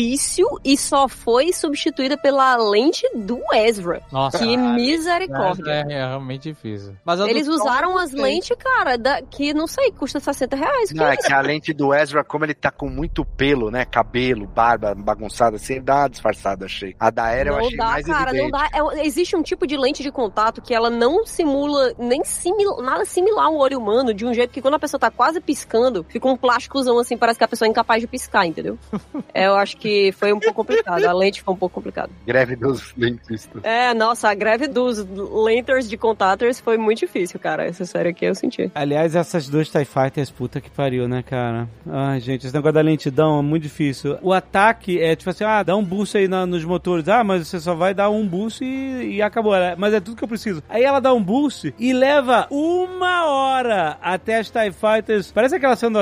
difícil 0.02 0.46
e 0.64 0.76
só 0.76 1.08
foi 1.08 1.52
substituída 1.52 2.16
pela 2.16 2.56
lente 2.56 3.04
do 3.14 3.40
Ezra. 3.52 4.00
Nossa, 4.12 4.38
Que 4.38 4.54
caralho. 4.56 4.74
misericórdia. 4.74 5.70
É, 5.88 5.92
é 5.92 6.06
realmente 6.06 6.52
difícil. 6.52 6.94
Mas 7.04 7.18
Eles 7.20 7.48
usaram 7.48 7.96
as 7.96 8.12
lentes, 8.12 8.56
cara, 8.56 8.96
da- 8.96 9.20
que 9.22 9.52
não 9.52 9.66
sei, 9.66 9.90
custa 9.90 10.20
60 10.20 10.56
reais. 10.56 10.90
Que 10.90 10.96
Não, 10.98 11.06
é 11.06 11.14
isso? 11.14 11.26
que 11.26 11.32
a 11.32 11.40
lente 11.40 11.72
do 11.72 11.92
Ezra, 11.92 12.22
como 12.22 12.44
ele 12.44 12.54
tá 12.54 12.70
com 12.70 12.88
muito 12.88 13.24
pelo, 13.24 13.70
né? 13.70 13.84
Cabelo, 13.84 14.46
barba 14.46 14.94
bagunçada, 14.94 15.56
assim, 15.56 15.74
ele 15.74 15.82
dá 15.82 15.96
uma 16.02 16.08
disfarçada, 16.08 16.64
achei. 16.66 16.94
A 16.98 17.10
da 17.10 17.30
Era 17.30 17.50
eu 17.50 17.54
não 17.58 17.64
achei 17.66 17.76
dá, 17.76 17.84
mais 17.86 18.06
cara, 18.06 18.30
evidente. 18.30 18.52
não 18.52 18.58
dá. 18.60 18.68
É- 18.72 19.06
existe 19.06 19.34
um 19.36 19.42
tipo 19.42 19.66
de 19.66 19.76
lente 19.76 20.02
de 20.02 20.10
contato 20.12 20.62
que 20.62 20.72
ela 20.74 20.90
não 20.90 21.26
simula 21.26 21.92
nem 21.98 22.22
simil, 22.24 22.76
nada 22.82 23.04
similar 23.04 23.46
ao 23.46 23.56
olho 23.56 23.78
humano, 23.78 24.14
de 24.14 24.24
um 24.24 24.32
jeito 24.32 24.50
que 24.52 24.62
quando 24.62 24.74
a 24.74 24.78
pessoa 24.78 25.00
tá 25.00 25.10
quase 25.10 25.40
piscando, 25.40 26.04
fica 26.08 26.28
um 26.28 26.36
plásticozão 26.36 26.98
assim, 26.98 27.16
parece 27.16 27.38
que 27.38 27.44
a 27.44 27.48
pessoa 27.48 27.66
é 27.66 27.70
incapaz 27.70 28.00
de 28.00 28.06
piscar, 28.06 28.46
entendeu? 28.46 28.78
É, 29.34 29.46
eu 29.46 29.54
acho 29.56 29.76
que 29.76 29.87
foi 30.12 30.32
um 30.32 30.38
pouco 30.40 30.54
complicado. 30.54 31.04
A 31.04 31.12
lente 31.12 31.42
foi 31.42 31.54
um 31.54 31.56
pouco 31.56 31.74
complicada. 31.74 32.10
Greve 32.26 32.56
dos 32.56 32.92
dentistas. 32.96 33.62
É, 33.64 33.92
nossa, 33.94 34.28
a 34.28 34.34
greve 34.34 34.66
dos 34.68 35.04
lenters 35.44 35.88
de 35.88 35.96
contators 35.96 36.60
foi 36.60 36.76
muito 36.76 36.98
difícil, 37.00 37.38
cara. 37.38 37.64
Essa 37.66 37.84
série 37.84 38.10
aqui 38.10 38.24
eu 38.24 38.34
senti. 38.34 38.70
Aliás, 38.74 39.14
essas 39.14 39.48
duas 39.48 39.68
TIE 39.68 39.84
Fighters, 39.84 40.30
puta 40.30 40.60
que 40.60 40.70
pariu, 40.70 41.08
né, 41.08 41.22
cara? 41.22 41.68
Ai, 41.88 42.20
gente, 42.20 42.46
esse 42.46 42.54
negócio 42.54 42.74
da 42.74 42.80
lentidão 42.80 43.38
é 43.38 43.42
muito 43.42 43.62
difícil. 43.62 44.18
O 44.22 44.32
ataque 44.32 45.00
é 45.00 45.14
tipo 45.16 45.30
assim, 45.30 45.44
ah, 45.44 45.62
dá 45.62 45.76
um 45.76 45.84
boost 45.84 46.16
aí 46.16 46.28
na- 46.28 46.46
nos 46.46 46.64
motores. 46.64 47.08
Ah, 47.08 47.22
mas 47.24 47.46
você 47.48 47.60
só 47.60 47.74
vai 47.74 47.94
dar 47.94 48.10
um 48.10 48.26
boost 48.26 48.64
e, 48.64 49.16
e 49.16 49.22
acabou. 49.22 49.54
É, 49.54 49.74
Mas 49.76 49.94
é 49.94 50.00
tudo 50.00 50.16
que 50.16 50.24
eu 50.24 50.28
preciso. 50.28 50.62
Aí 50.68 50.82
ela 50.84 51.00
dá 51.00 51.12
um 51.12 51.22
boost 51.22 51.74
e 51.78 51.92
leva 51.92 52.46
uma 52.50 53.26
hora 53.26 53.98
até 54.02 54.38
as 54.38 54.50
TIE 54.50 54.72
Fighters. 54.72 55.30
Parece 55.32 55.54
aquela 55.56 55.76
cena 55.76 55.92
do 55.92 55.98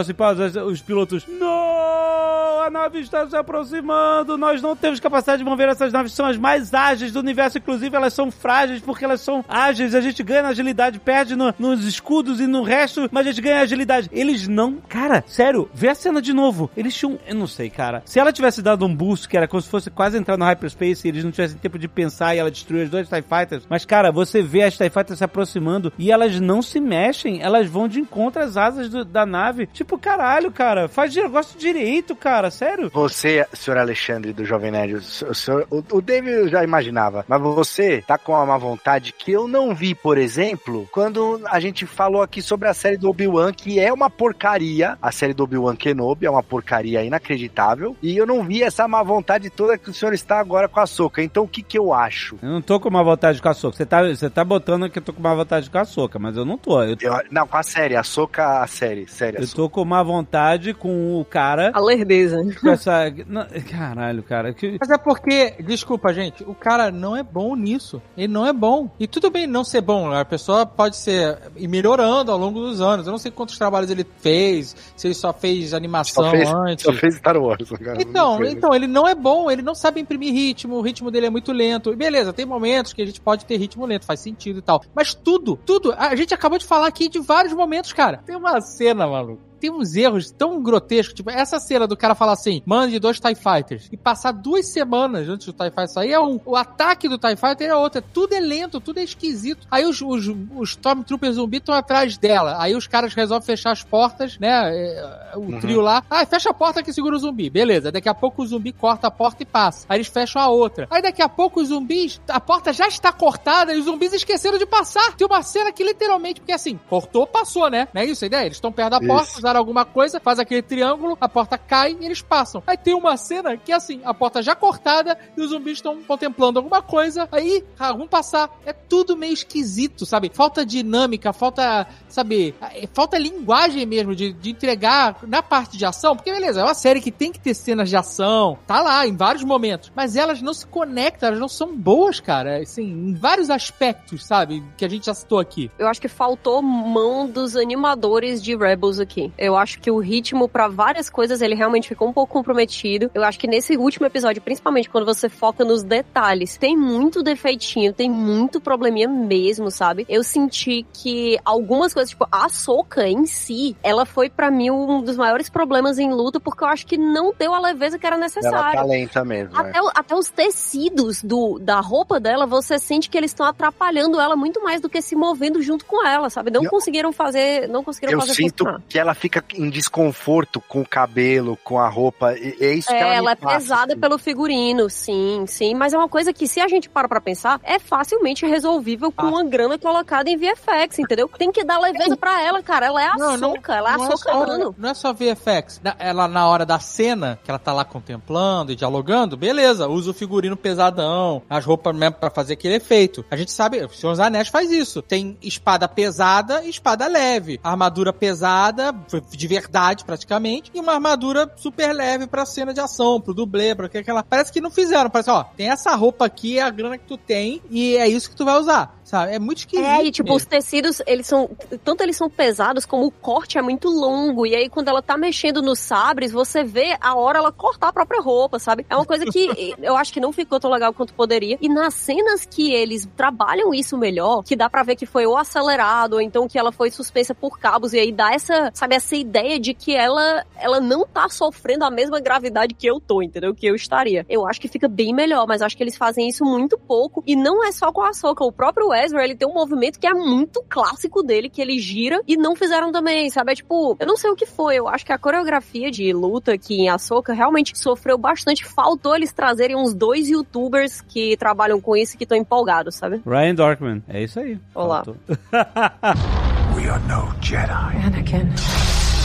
os 0.66 0.80
pilotos. 0.82 1.26
Não! 1.26 2.62
A 2.66 2.70
nave 2.70 2.98
está 3.00 3.26
se 3.28 3.36
aproximando. 3.80 4.38
Nós 4.38 4.62
não 4.62 4.74
temos 4.76 5.00
capacidade 5.00 5.38
de 5.42 5.48
mover 5.48 5.68
essas 5.68 5.92
naves. 5.92 6.12
São 6.12 6.26
as 6.26 6.36
mais 6.36 6.72
ágeis 6.72 7.12
do 7.12 7.20
universo. 7.20 7.58
Inclusive, 7.58 7.94
elas 7.96 8.12
são 8.12 8.30
frágeis 8.30 8.80
porque 8.80 9.04
elas 9.04 9.20
são 9.20 9.44
ágeis. 9.48 9.94
A 9.94 10.00
gente 10.00 10.22
ganha 10.22 10.42
na 10.42 10.48
agilidade, 10.48 10.98
perde 10.98 11.36
no- 11.36 11.54
nos 11.58 11.84
escudos 11.84 12.40
e 12.40 12.46
no 12.46 12.62
resto, 12.62 13.08
mas 13.10 13.26
a 13.26 13.30
gente 13.30 13.42
ganha 13.42 13.60
agilidade. 13.60 14.08
Eles 14.12 14.48
não. 14.48 14.76
Cara, 14.88 15.24
sério, 15.26 15.68
vê 15.74 15.88
a 15.88 15.94
cena 15.94 16.20
de 16.20 16.32
novo. 16.32 16.70
Eles 16.76 16.94
tinham. 16.94 17.18
Eu 17.26 17.34
não 17.34 17.46
sei, 17.46 17.70
cara. 17.70 18.02
Se 18.04 18.18
ela 18.18 18.32
tivesse 18.32 18.62
dado 18.62 18.84
um 18.86 18.94
boost, 18.94 19.28
que 19.28 19.36
era 19.36 19.48
como 19.48 19.60
se 19.60 19.68
fosse 19.68 19.90
quase 19.90 20.16
entrar 20.18 20.36
no 20.36 20.44
hyperspace 20.44 21.06
e 21.06 21.10
eles 21.10 21.24
não 21.24 21.30
tivessem 21.30 21.58
tempo 21.58 21.78
de 21.78 21.88
pensar 21.88 22.34
e 22.34 22.38
ela 22.38 22.50
destruiu 22.50 22.82
as 22.84 22.90
duas 22.90 23.08
TIE 23.08 23.22
Fighters. 23.22 23.64
Mas, 23.68 23.84
cara, 23.84 24.10
você 24.10 24.42
vê 24.42 24.62
as 24.62 24.76
TIE 24.76 24.90
Fighters 24.90 25.18
se 25.18 25.24
aproximando 25.24 25.92
e 25.98 26.10
elas 26.10 26.40
não 26.40 26.62
se 26.62 26.80
mexem. 26.80 27.42
Elas 27.42 27.66
vão 27.68 27.88
de 27.88 28.00
encontro 28.00 28.42
às 28.42 28.56
asas 28.56 28.88
do- 28.88 29.04
da 29.04 29.24
nave. 29.26 29.66
Tipo, 29.72 29.98
caralho, 29.98 30.50
cara. 30.50 30.88
Faz 30.88 31.14
negócio 31.14 31.58
direito, 31.58 32.14
cara. 32.14 32.50
Sério. 32.50 32.90
Você, 32.92 33.46
senhor 33.66 33.78
Alexandre 33.78 34.32
do 34.32 34.44
Jovem 34.44 34.70
Nerd, 34.70 34.94
o, 34.94 35.34
senhor, 35.34 35.66
o, 35.70 35.82
o 35.90 36.00
David 36.00 36.32
eu 36.32 36.48
já 36.48 36.62
imaginava, 36.62 37.24
mas 37.28 37.40
você 37.40 38.02
tá 38.06 38.16
com 38.16 38.32
uma 38.32 38.58
vontade 38.58 39.12
que 39.12 39.32
eu 39.32 39.48
não 39.48 39.74
vi, 39.74 39.94
por 39.94 40.16
exemplo, 40.18 40.88
quando 40.92 41.40
a 41.46 41.58
gente 41.60 41.84
falou 41.86 42.22
aqui 42.22 42.40
sobre 42.40 42.68
a 42.68 42.74
série 42.74 42.96
do 42.96 43.08
Obi-Wan, 43.10 43.52
que 43.52 43.78
é 43.80 43.92
uma 43.92 44.08
porcaria, 44.08 44.96
a 45.02 45.10
série 45.12 45.34
do 45.34 45.44
Obi-Wan 45.44 45.74
Kenobi 45.76 46.26
é 46.26 46.30
uma 46.30 46.42
porcaria 46.42 47.02
inacreditável, 47.02 47.96
e 48.02 48.16
eu 48.16 48.26
não 48.26 48.42
vi 48.44 48.62
essa 48.62 48.86
má 48.86 49.02
vontade 49.02 49.50
toda 49.50 49.76
que 49.78 49.90
o 49.90 49.94
senhor 49.94 50.12
está 50.14 50.38
agora 50.38 50.68
com 50.68 50.80
a 50.80 50.86
Soca. 50.86 51.22
Então 51.22 51.44
o 51.44 51.48
que 51.48 51.62
que 51.62 51.78
eu 51.78 51.92
acho? 51.92 52.36
Eu 52.42 52.48
não 52.48 52.62
tô 52.62 52.78
com 52.78 52.88
uma 52.88 53.02
vontade 53.02 53.40
com 53.42 53.48
a 53.48 53.54
soca. 53.54 53.76
Você 53.76 53.86
tá, 53.86 54.02
você 54.02 54.30
tá 54.30 54.44
botando 54.44 54.88
que 54.88 54.98
eu 54.98 55.02
tô 55.02 55.12
com 55.12 55.20
uma 55.20 55.34
vontade 55.34 55.68
com 55.70 55.78
a 55.78 55.84
soca, 55.84 56.18
mas 56.18 56.36
eu 56.36 56.44
não 56.44 56.56
tô. 56.56 56.82
Eu, 56.82 56.96
Eu- 57.00 57.20
não, 57.30 57.46
com 57.46 57.56
a 57.56 57.62
série, 57.62 57.96
a 57.96 58.02
Soca, 58.02 58.62
a 58.62 58.66
série, 58.66 59.06
série. 59.08 59.38
a 59.38 59.40
eu 59.40 59.48
tô 59.48 59.68
com 59.68 59.82
uma 59.82 60.02
vontade 60.02 60.72
com 60.74 61.20
o 61.20 61.24
cara. 61.24 61.70
A 61.74 61.80
lerdeza. 61.80 62.38
Com 62.60 62.70
essa. 62.70 63.10
não, 63.26 63.45
caralho, 63.70 64.22
cara. 64.22 64.52
Que, 64.52 64.76
Mas 64.80 64.90
é 64.90 64.98
porque, 64.98 65.56
desculpa, 65.62 66.12
gente, 66.12 66.44
o 66.44 66.54
cara 66.54 66.90
não 66.90 67.16
é 67.16 67.22
bom 67.22 67.54
nisso. 67.56 68.00
Ele 68.16 68.32
não 68.32 68.46
é 68.46 68.52
bom. 68.52 68.90
E 68.98 69.06
tudo 69.06 69.30
bem 69.30 69.46
não 69.46 69.64
ser 69.64 69.80
bom, 69.80 70.12
a 70.12 70.24
pessoa 70.24 70.66
pode 70.66 70.96
ser 70.96 71.38
ir 71.56 71.68
melhorando 71.68 72.30
ao 72.32 72.38
longo 72.38 72.60
dos 72.60 72.80
anos. 72.80 73.06
Eu 73.06 73.12
não 73.12 73.18
sei 73.18 73.30
quantos 73.30 73.58
trabalhos 73.58 73.90
ele 73.90 74.06
fez, 74.18 74.74
se 74.96 75.06
ele 75.06 75.14
só 75.14 75.32
fez 75.32 75.74
animação 75.74 76.24
Só 76.24 76.30
fez, 76.30 76.48
antes. 76.48 76.84
só 76.84 76.92
fez 76.92 77.14
Star 77.16 77.36
Wars. 77.36 77.68
cara. 77.70 78.00
Então, 78.00 78.44
então, 78.44 78.74
ele 78.74 78.86
não 78.86 79.06
é 79.06 79.14
bom, 79.14 79.50
ele 79.50 79.62
não 79.62 79.74
sabe 79.74 80.00
imprimir 80.00 80.32
ritmo, 80.32 80.76
o 80.76 80.80
ritmo 80.80 81.10
dele 81.10 81.26
é 81.26 81.30
muito 81.30 81.52
lento. 81.52 81.92
E 81.92 81.96
beleza, 81.96 82.32
tem 82.32 82.46
momentos 82.46 82.92
que 82.92 83.02
a 83.02 83.06
gente 83.06 83.20
pode 83.20 83.44
ter 83.44 83.56
ritmo 83.56 83.86
lento, 83.86 84.06
faz 84.06 84.20
sentido 84.20 84.58
e 84.58 84.62
tal. 84.62 84.82
Mas 84.94 85.14
tudo, 85.14 85.58
tudo, 85.64 85.94
a 85.96 86.14
gente 86.16 86.34
acabou 86.34 86.58
de 86.58 86.64
falar 86.64 86.86
aqui 86.86 87.08
de 87.08 87.18
vários 87.18 87.52
momentos, 87.52 87.92
cara. 87.92 88.18
Tem 88.24 88.36
uma 88.36 88.60
cena, 88.60 89.06
maluco. 89.06 89.45
Tem 89.60 89.70
uns 89.70 89.94
erros 89.96 90.30
tão 90.30 90.62
grotescos, 90.62 91.14
tipo, 91.14 91.30
essa 91.30 91.58
cena 91.58 91.86
do 91.86 91.96
cara 91.96 92.14
falar 92.14 92.32
assim, 92.32 92.62
mande 92.66 92.98
dois 92.98 93.18
TIE 93.20 93.34
Fighters, 93.34 93.88
e 93.90 93.96
passar 93.96 94.32
duas 94.32 94.66
semanas 94.72 95.28
antes 95.28 95.46
do 95.46 95.52
TIE 95.52 95.70
Fighter 95.70 95.88
sair 95.88 96.12
é 96.12 96.20
um. 96.20 96.40
O 96.44 96.56
ataque 96.56 97.08
do 97.08 97.18
TIE 97.18 97.36
Fighter 97.36 97.68
é 97.70 97.74
outro. 97.74 98.02
Tudo 98.12 98.34
é 98.34 98.40
lento, 98.40 98.80
tudo 98.80 98.98
é 98.98 99.02
esquisito. 99.04 99.66
Aí 99.70 99.84
os, 99.84 100.00
os, 100.02 100.26
os 100.54 100.70
Stormtroopers 100.70 101.34
zumbi 101.36 101.58
estão 101.58 101.74
atrás 101.74 102.16
dela. 102.18 102.56
Aí 102.60 102.74
os 102.74 102.86
caras 102.86 103.14
resolvem 103.14 103.46
fechar 103.46 103.70
as 103.72 103.82
portas, 103.82 104.38
né? 104.38 104.48
é, 104.74 105.32
O 105.36 105.40
Uhum. 105.40 105.60
trio 105.60 105.80
lá. 105.80 106.02
Ah, 106.10 106.24
fecha 106.26 106.50
a 106.50 106.54
porta 106.54 106.82
que 106.82 106.92
segura 106.92 107.16
o 107.16 107.18
zumbi. 107.18 107.48
Beleza. 107.50 107.90
Daqui 107.92 108.08
a 108.08 108.14
pouco 108.14 108.42
o 108.42 108.46
zumbi 108.46 108.72
corta 108.72 109.06
a 109.06 109.10
porta 109.10 109.42
e 109.42 109.46
passa. 109.46 109.86
Aí 109.88 109.98
eles 109.98 110.08
fecham 110.08 110.40
a 110.42 110.48
outra. 110.48 110.86
Aí 110.90 111.00
daqui 111.02 111.22
a 111.22 111.28
pouco 111.28 111.60
os 111.60 111.68
zumbis, 111.68 112.20
a 112.28 112.40
porta 112.40 112.72
já 112.72 112.88
está 112.88 113.12
cortada 113.12 113.74
e 113.74 113.78
os 113.78 113.84
zumbis 113.84 114.12
esqueceram 114.12 114.58
de 114.58 114.66
passar. 114.66 115.14
Tem 115.16 115.26
uma 115.26 115.42
cena 115.42 115.70
que 115.72 115.82
literalmente, 115.84 116.40
porque 116.40 116.52
assim, 116.52 116.78
cortou, 116.88 117.26
passou, 117.26 117.68
né? 117.70 117.88
Não 117.94 118.02
é 118.02 118.04
isso 118.06 118.24
a 118.24 118.26
ideia? 118.26 118.44
Eles 118.46 118.56
estão 118.56 118.72
perto 118.72 118.90
da 118.90 119.00
porta, 119.00 119.28
Isso. 119.28 119.38
os 119.38 119.44
alguma 119.54 119.84
coisa, 119.84 120.18
faz 120.18 120.38
aquele 120.38 120.62
triângulo, 120.62 121.16
a 121.20 121.28
porta 121.28 121.56
cai 121.56 121.96
e 122.00 122.04
eles 122.04 122.22
passam. 122.22 122.62
Aí 122.66 122.76
tem 122.76 122.94
uma 122.94 123.16
cena 123.16 123.56
que 123.56 123.70
é 123.70 123.76
assim, 123.76 124.00
a 124.04 124.14
porta 124.14 124.42
já 124.42 124.54
cortada 124.54 125.16
e 125.36 125.40
os 125.40 125.50
zumbis 125.50 125.74
estão 125.74 126.02
contemplando 126.02 126.58
alguma 126.58 126.82
coisa, 126.82 127.28
aí 127.30 127.62
ah, 127.78 127.92
vão 127.92 128.08
passar. 128.08 128.50
É 128.64 128.72
tudo 128.72 129.16
meio 129.16 129.34
esquisito, 129.34 130.06
sabe? 130.06 130.30
Falta 130.32 130.64
dinâmica, 130.64 131.32
falta, 131.32 131.86
sabe, 132.08 132.54
é, 132.60 132.88
falta 132.92 133.18
linguagem 133.18 133.84
mesmo 133.86 134.14
de, 134.14 134.32
de 134.32 134.50
entregar 134.50 135.18
na 135.26 135.42
parte 135.42 135.76
de 135.76 135.84
ação, 135.84 136.16
porque 136.16 136.32
beleza, 136.32 136.60
é 136.60 136.64
uma 136.64 136.74
série 136.74 137.00
que 137.00 137.12
tem 137.12 137.30
que 137.30 137.38
ter 137.38 137.54
cenas 137.54 137.88
de 137.88 137.96
ação, 137.96 138.58
tá 138.66 138.80
lá 138.80 139.06
em 139.06 139.16
vários 139.16 139.44
momentos, 139.44 139.92
mas 139.94 140.16
elas 140.16 140.40
não 140.40 140.54
se 140.54 140.66
conectam, 140.66 141.28
elas 141.28 141.40
não 141.40 141.48
são 141.48 141.76
boas, 141.76 142.20
cara, 142.20 142.58
assim, 142.58 142.84
em 142.84 143.14
vários 143.14 143.50
aspectos, 143.50 144.24
sabe, 144.24 144.62
que 144.76 144.84
a 144.84 144.88
gente 144.88 145.06
já 145.06 145.14
citou 145.14 145.38
aqui. 145.38 145.70
Eu 145.78 145.88
acho 145.88 146.00
que 146.00 146.08
faltou 146.08 146.62
mão 146.62 147.28
dos 147.28 147.56
animadores 147.56 148.42
de 148.42 148.56
Rebels 148.56 148.98
aqui. 148.98 149.32
Eu 149.38 149.56
acho 149.56 149.80
que 149.80 149.90
o 149.90 149.98
ritmo 149.98 150.48
para 150.48 150.68
várias 150.68 151.10
coisas 151.10 151.40
ele 151.42 151.54
realmente 151.54 151.88
ficou 151.88 152.08
um 152.08 152.12
pouco 152.12 152.32
comprometido. 152.32 153.10
Eu 153.14 153.22
acho 153.24 153.38
que 153.38 153.46
nesse 153.46 153.76
último 153.76 154.06
episódio, 154.06 154.40
principalmente 154.42 154.88
quando 154.88 155.04
você 155.04 155.28
foca 155.28 155.64
nos 155.64 155.82
detalhes, 155.82 156.56
tem 156.56 156.76
muito 156.76 157.22
defeitinho, 157.22 157.92
tem 157.92 158.10
muito 158.10 158.60
probleminha 158.60 159.08
mesmo, 159.08 159.70
sabe? 159.70 160.06
Eu 160.08 160.22
senti 160.22 160.84
que 160.92 161.38
algumas 161.44 161.92
coisas, 161.92 162.10
tipo, 162.10 162.26
a 162.30 162.48
soca 162.48 163.06
em 163.08 163.26
si, 163.26 163.76
ela 163.82 164.04
foi 164.06 164.28
para 164.30 164.50
mim 164.50 164.70
um 164.70 165.02
dos 165.02 165.16
maiores 165.16 165.48
problemas 165.48 165.98
em 165.98 166.10
luta, 166.12 166.38
porque 166.40 166.64
eu 166.64 166.68
acho 166.68 166.86
que 166.86 166.96
não 166.96 167.32
deu 167.38 167.54
a 167.54 167.60
leveza 167.60 167.98
que 167.98 168.06
era 168.06 168.16
necessária. 168.16 168.56
Ela 168.56 168.72
tá 168.72 168.82
lenta 168.84 169.24
mesmo. 169.24 169.56
Até, 169.56 169.82
o- 169.82 169.90
até 169.94 170.14
os 170.14 170.28
tecidos 170.30 171.22
do, 171.22 171.58
da 171.58 171.80
roupa 171.80 172.18
dela, 172.18 172.46
você 172.46 172.78
sente 172.78 173.10
que 173.10 173.16
eles 173.18 173.30
estão 173.30 173.44
atrapalhando 173.46 174.20
ela 174.20 174.34
muito 174.36 174.62
mais 174.62 174.80
do 174.80 174.88
que 174.88 175.02
se 175.02 175.14
movendo 175.14 175.60
junto 175.62 175.84
com 175.84 176.06
ela, 176.06 176.30
sabe? 176.30 176.50
Não 176.50 176.64
Eu- 176.64 176.70
conseguiram 176.70 177.12
fazer, 177.12 177.68
não 177.68 177.82
conseguiram 177.84 178.12
Eu 178.14 178.20
fazer 178.20 178.34
sinto 178.34 178.58
funcionar. 178.64 178.82
que 178.88 178.98
ela 178.98 179.14
fica 179.14 179.25
em 179.54 179.70
desconforto 179.70 180.60
com 180.60 180.80
o 180.82 180.88
cabelo, 180.88 181.58
com 181.64 181.78
a 181.78 181.88
roupa. 181.88 182.34
e- 182.34 182.56
É 182.60 182.74
isso 182.74 182.88
que 182.88 182.94
É, 182.94 183.00
ela, 183.00 183.10
me 183.10 183.16
ela 183.16 183.30
é 183.32 183.34
passa, 183.36 183.56
pesada 183.58 183.92
assim. 183.92 184.00
pelo 184.00 184.18
figurino, 184.18 184.88
sim, 184.90 185.44
sim. 185.46 185.74
Mas 185.74 185.92
é 185.92 185.98
uma 185.98 186.08
coisa 186.08 186.32
que, 186.32 186.46
se 186.48 186.60
a 186.60 186.68
gente 186.68 186.88
para 186.88 187.08
pra 187.08 187.20
pensar, 187.20 187.60
é 187.62 187.78
facilmente 187.78 188.46
resolvível 188.46 189.10
com 189.12 189.26
Ah. 189.26 189.28
uma 189.30 189.44
grana 189.44 189.78
colocada 189.78 190.28
em 190.30 190.36
VFX, 190.36 190.98
entendeu? 190.98 191.28
Tem 191.36 191.50
que 191.52 191.64
dar 191.64 191.78
leveza 191.78 192.16
pra 192.16 192.42
ela, 192.42 192.62
cara. 192.62 192.86
Ela 192.86 193.02
é 193.02 193.06
a 193.06 193.14
Não, 193.16 193.26
ela 193.34 193.34
é 193.34 193.94
a 193.94 193.96
não, 193.98 194.12
é 194.12 194.16
só, 194.16 194.46
mano. 194.46 194.74
não 194.78 194.88
é 194.90 194.94
só 194.94 195.12
VFX. 195.12 195.80
Ela, 195.98 196.28
na 196.28 196.46
hora 196.48 196.64
da 196.66 196.78
cena, 196.78 197.38
que 197.44 197.50
ela 197.50 197.58
tá 197.58 197.72
lá 197.72 197.84
contemplando 197.84 198.72
e 198.72 198.76
dialogando, 198.76 199.36
beleza, 199.36 199.88
usa 199.88 200.10
o 200.10 200.14
figurino 200.14 200.56
pesadão, 200.56 201.42
as 201.48 201.64
roupas 201.64 201.94
mesmo 201.96 202.16
pra 202.16 202.30
fazer 202.30 202.54
aquele 202.54 202.74
efeito. 202.76 203.24
A 203.30 203.36
gente 203.36 203.52
sabe, 203.52 203.84
o 203.84 203.88
Senhor 203.90 204.12
dos 204.12 204.20
Anéis 204.20 204.48
faz 204.48 204.70
isso. 204.70 205.02
Tem 205.02 205.36
espada 205.42 205.88
pesada 205.88 206.62
e 206.64 206.70
espada 206.70 207.06
leve. 207.06 207.60
Armadura 207.62 208.12
pesada, 208.12 208.92
de 209.20 209.48
verdade 209.48 210.04
praticamente, 210.04 210.70
e 210.74 210.80
uma 210.80 210.92
armadura 210.92 211.50
super 211.56 211.92
leve 211.92 212.26
pra 212.26 212.46
cena 212.46 212.72
de 212.72 212.80
ação, 212.80 213.20
pro 213.20 213.34
dublê, 213.34 213.74
pra 213.74 213.88
que 213.88 213.98
aquela... 213.98 214.22
Parece 214.22 214.52
que 214.52 214.60
não 214.60 214.70
fizeram, 214.70 215.10
parece, 215.10 215.30
ó, 215.30 215.44
tem 215.44 215.70
essa 215.70 215.94
roupa 215.94 216.24
aqui, 216.24 216.58
é 216.58 216.62
a 216.62 216.70
grana 216.70 216.98
que 216.98 217.06
tu 217.06 217.16
tem, 217.16 217.62
e 217.70 217.96
é 217.96 218.08
isso 218.08 218.30
que 218.30 218.36
tu 218.36 218.44
vai 218.44 218.58
usar, 218.58 218.98
sabe? 219.04 219.34
É 219.34 219.38
muito 219.38 219.58
esquisito. 219.58 219.86
É, 219.86 220.04
e 220.04 220.10
tipo, 220.10 220.28
mesmo. 220.28 220.36
os 220.36 220.44
tecidos, 220.44 221.00
eles 221.06 221.26
são. 221.26 221.48
Tanto 221.84 222.02
eles 222.02 222.16
são 222.16 222.28
pesados, 222.28 222.84
como 222.84 223.06
o 223.06 223.10
corte 223.10 223.58
é 223.58 223.62
muito 223.62 223.88
longo. 223.88 224.46
E 224.46 224.54
aí, 224.54 224.68
quando 224.68 224.88
ela 224.88 225.02
tá 225.02 225.16
mexendo 225.16 225.62
nos 225.62 225.78
sabres, 225.78 226.32
você 226.32 226.64
vê 226.64 226.96
a 227.00 227.14
hora 227.14 227.38
ela 227.38 227.52
cortar 227.52 227.88
a 227.88 227.92
própria 227.92 228.20
roupa, 228.20 228.58
sabe? 228.58 228.84
É 228.88 228.96
uma 228.96 229.04
coisa 229.04 229.24
que 229.26 229.74
eu 229.82 229.96
acho 229.96 230.12
que 230.12 230.20
não 230.20 230.32
ficou 230.32 230.58
tão 230.58 230.70
legal 230.70 230.92
quanto 230.92 231.14
poderia. 231.14 231.56
E 231.60 231.68
nas 231.68 231.94
cenas 231.94 232.46
que 232.46 232.72
eles 232.72 233.08
trabalham 233.16 233.72
isso 233.72 233.96
melhor, 233.96 234.42
que 234.42 234.56
dá 234.56 234.68
pra 234.68 234.82
ver 234.82 234.96
que 234.96 235.06
foi 235.06 235.26
ou 235.26 235.36
acelerado, 235.36 236.14
ou 236.14 236.20
então 236.20 236.48
que 236.48 236.58
ela 236.58 236.72
foi 236.72 236.90
suspensa 236.90 237.34
por 237.34 237.58
cabos, 237.58 237.92
e 237.92 237.98
aí 237.98 238.12
dá 238.12 238.32
essa, 238.32 238.70
sabe, 238.74 238.96
essa 238.96 239.05
ideia 239.14 239.60
de 239.60 239.74
que 239.74 239.94
ela, 239.94 240.44
ela 240.56 240.80
não 240.80 241.06
tá 241.06 241.28
sofrendo 241.28 241.84
a 241.84 241.90
mesma 241.90 242.18
gravidade 242.18 242.74
que 242.74 242.86
eu 242.86 242.98
tô, 242.98 243.22
entendeu? 243.22 243.54
Que 243.54 243.66
eu 243.66 243.74
estaria. 243.74 244.24
Eu 244.28 244.46
acho 244.46 244.60
que 244.60 244.68
fica 244.68 244.88
bem 244.88 245.14
melhor, 245.14 245.46
mas 245.46 245.62
acho 245.62 245.76
que 245.76 245.82
eles 245.82 245.96
fazem 245.96 246.28
isso 246.28 246.44
muito 246.44 246.78
pouco. 246.78 247.22
E 247.26 247.36
não 247.36 247.64
é 247.64 247.70
só 247.70 247.92
com 247.92 248.02
a 248.02 248.12
Soca. 248.12 248.44
O 248.44 248.50
próprio 248.50 248.92
Ezra, 248.92 249.22
ele 249.22 249.36
tem 249.36 249.46
um 249.46 249.54
movimento 249.54 250.00
que 250.00 250.06
é 250.06 250.14
muito 250.14 250.64
clássico 250.68 251.22
dele, 251.22 251.50
que 251.50 251.60
ele 251.60 251.78
gira 251.78 252.20
e 252.26 252.36
não 252.36 252.56
fizeram 252.56 252.90
também, 252.90 253.30
sabe? 253.30 253.52
É 253.52 253.54
tipo, 253.54 253.96
eu 254.00 254.06
não 254.06 254.16
sei 254.16 254.30
o 254.30 254.36
que 254.36 254.46
foi. 254.46 254.76
Eu 254.76 254.88
acho 254.88 255.04
que 255.04 255.12
a 255.12 255.18
coreografia 255.18 255.90
de 255.90 256.12
luta 256.12 256.54
aqui 256.54 256.74
em 256.74 256.88
Ahsoka 256.88 257.32
realmente 257.32 257.78
sofreu 257.78 258.16
bastante. 258.16 258.64
Faltou 258.64 259.14
eles 259.14 259.32
trazerem 259.32 259.76
uns 259.76 259.94
dois 259.94 260.28
youtubers 260.28 261.02
que 261.02 261.36
trabalham 261.36 261.80
com 261.80 261.96
isso 261.96 262.14
e 262.14 262.18
que 262.18 262.24
estão 262.24 262.38
empolgados, 262.38 262.94
sabe? 262.94 263.20
Ryan 263.26 263.54
Dorkman. 263.54 264.02
É 264.08 264.22
isso 264.22 264.40
aí. 264.40 264.58
Olá. 264.74 265.04
Faltou. 266.86 266.86
We 266.86 266.90
are 266.90 267.00
no 267.08 267.32
Jedi. 267.40 267.94
Anakin. 268.00 269.15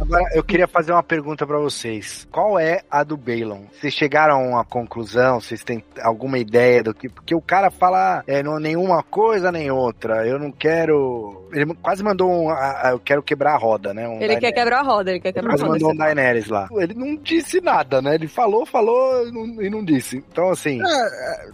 Agora, 0.00 0.24
eu 0.34 0.42
queria 0.42 0.66
fazer 0.66 0.92
uma 0.92 1.02
pergunta 1.02 1.46
pra 1.46 1.58
vocês. 1.58 2.26
Qual 2.32 2.58
é 2.58 2.82
a 2.90 3.04
do 3.04 3.16
Balon? 3.16 3.64
Vocês 3.72 3.92
chegaram 3.94 4.34
a 4.36 4.38
uma 4.38 4.64
conclusão? 4.64 5.40
Vocês 5.40 5.62
têm 5.62 5.84
alguma 6.02 6.38
ideia 6.38 6.82
do 6.82 6.94
que... 6.94 7.08
Porque 7.08 7.34
o 7.34 7.40
cara 7.40 7.70
fala 7.70 8.24
é, 8.26 8.42
não, 8.42 8.58
nenhuma 8.58 9.02
coisa 9.02 9.52
nem 9.52 9.70
outra. 9.70 10.26
Eu 10.26 10.38
não 10.38 10.50
quero... 10.50 11.48
Ele 11.52 11.74
quase 11.74 12.02
mandou 12.02 12.30
um... 12.30 12.50
ah, 12.50 12.80
ah, 12.84 12.90
eu 12.92 12.98
quero 13.00 13.22
quebrar 13.22 13.54
a 13.54 13.58
roda, 13.58 13.92
né? 13.92 14.08
Um 14.08 14.14
Ele 14.14 14.36
quer 14.36 14.52
Daenerys. 14.52 14.54
quebrar 14.54 14.78
a 14.80 14.82
roda, 14.82 15.10
ele 15.10 15.20
quer 15.20 15.32
quebrar 15.32 15.50
a 15.50 15.52
Quase 15.52 15.62
roda. 15.64 15.72
mandou 15.74 15.92
um 15.92 15.96
Daenerys 15.96 16.48
lá. 16.48 16.68
Ele 16.72 16.94
não 16.94 17.16
disse 17.16 17.60
nada, 17.60 18.00
né? 18.00 18.14
Ele 18.14 18.28
falou, 18.28 18.64
falou 18.64 19.26
e 19.26 19.32
não, 19.32 19.62
e 19.62 19.70
não 19.70 19.84
disse. 19.84 20.16
Então, 20.30 20.50
assim... 20.50 20.80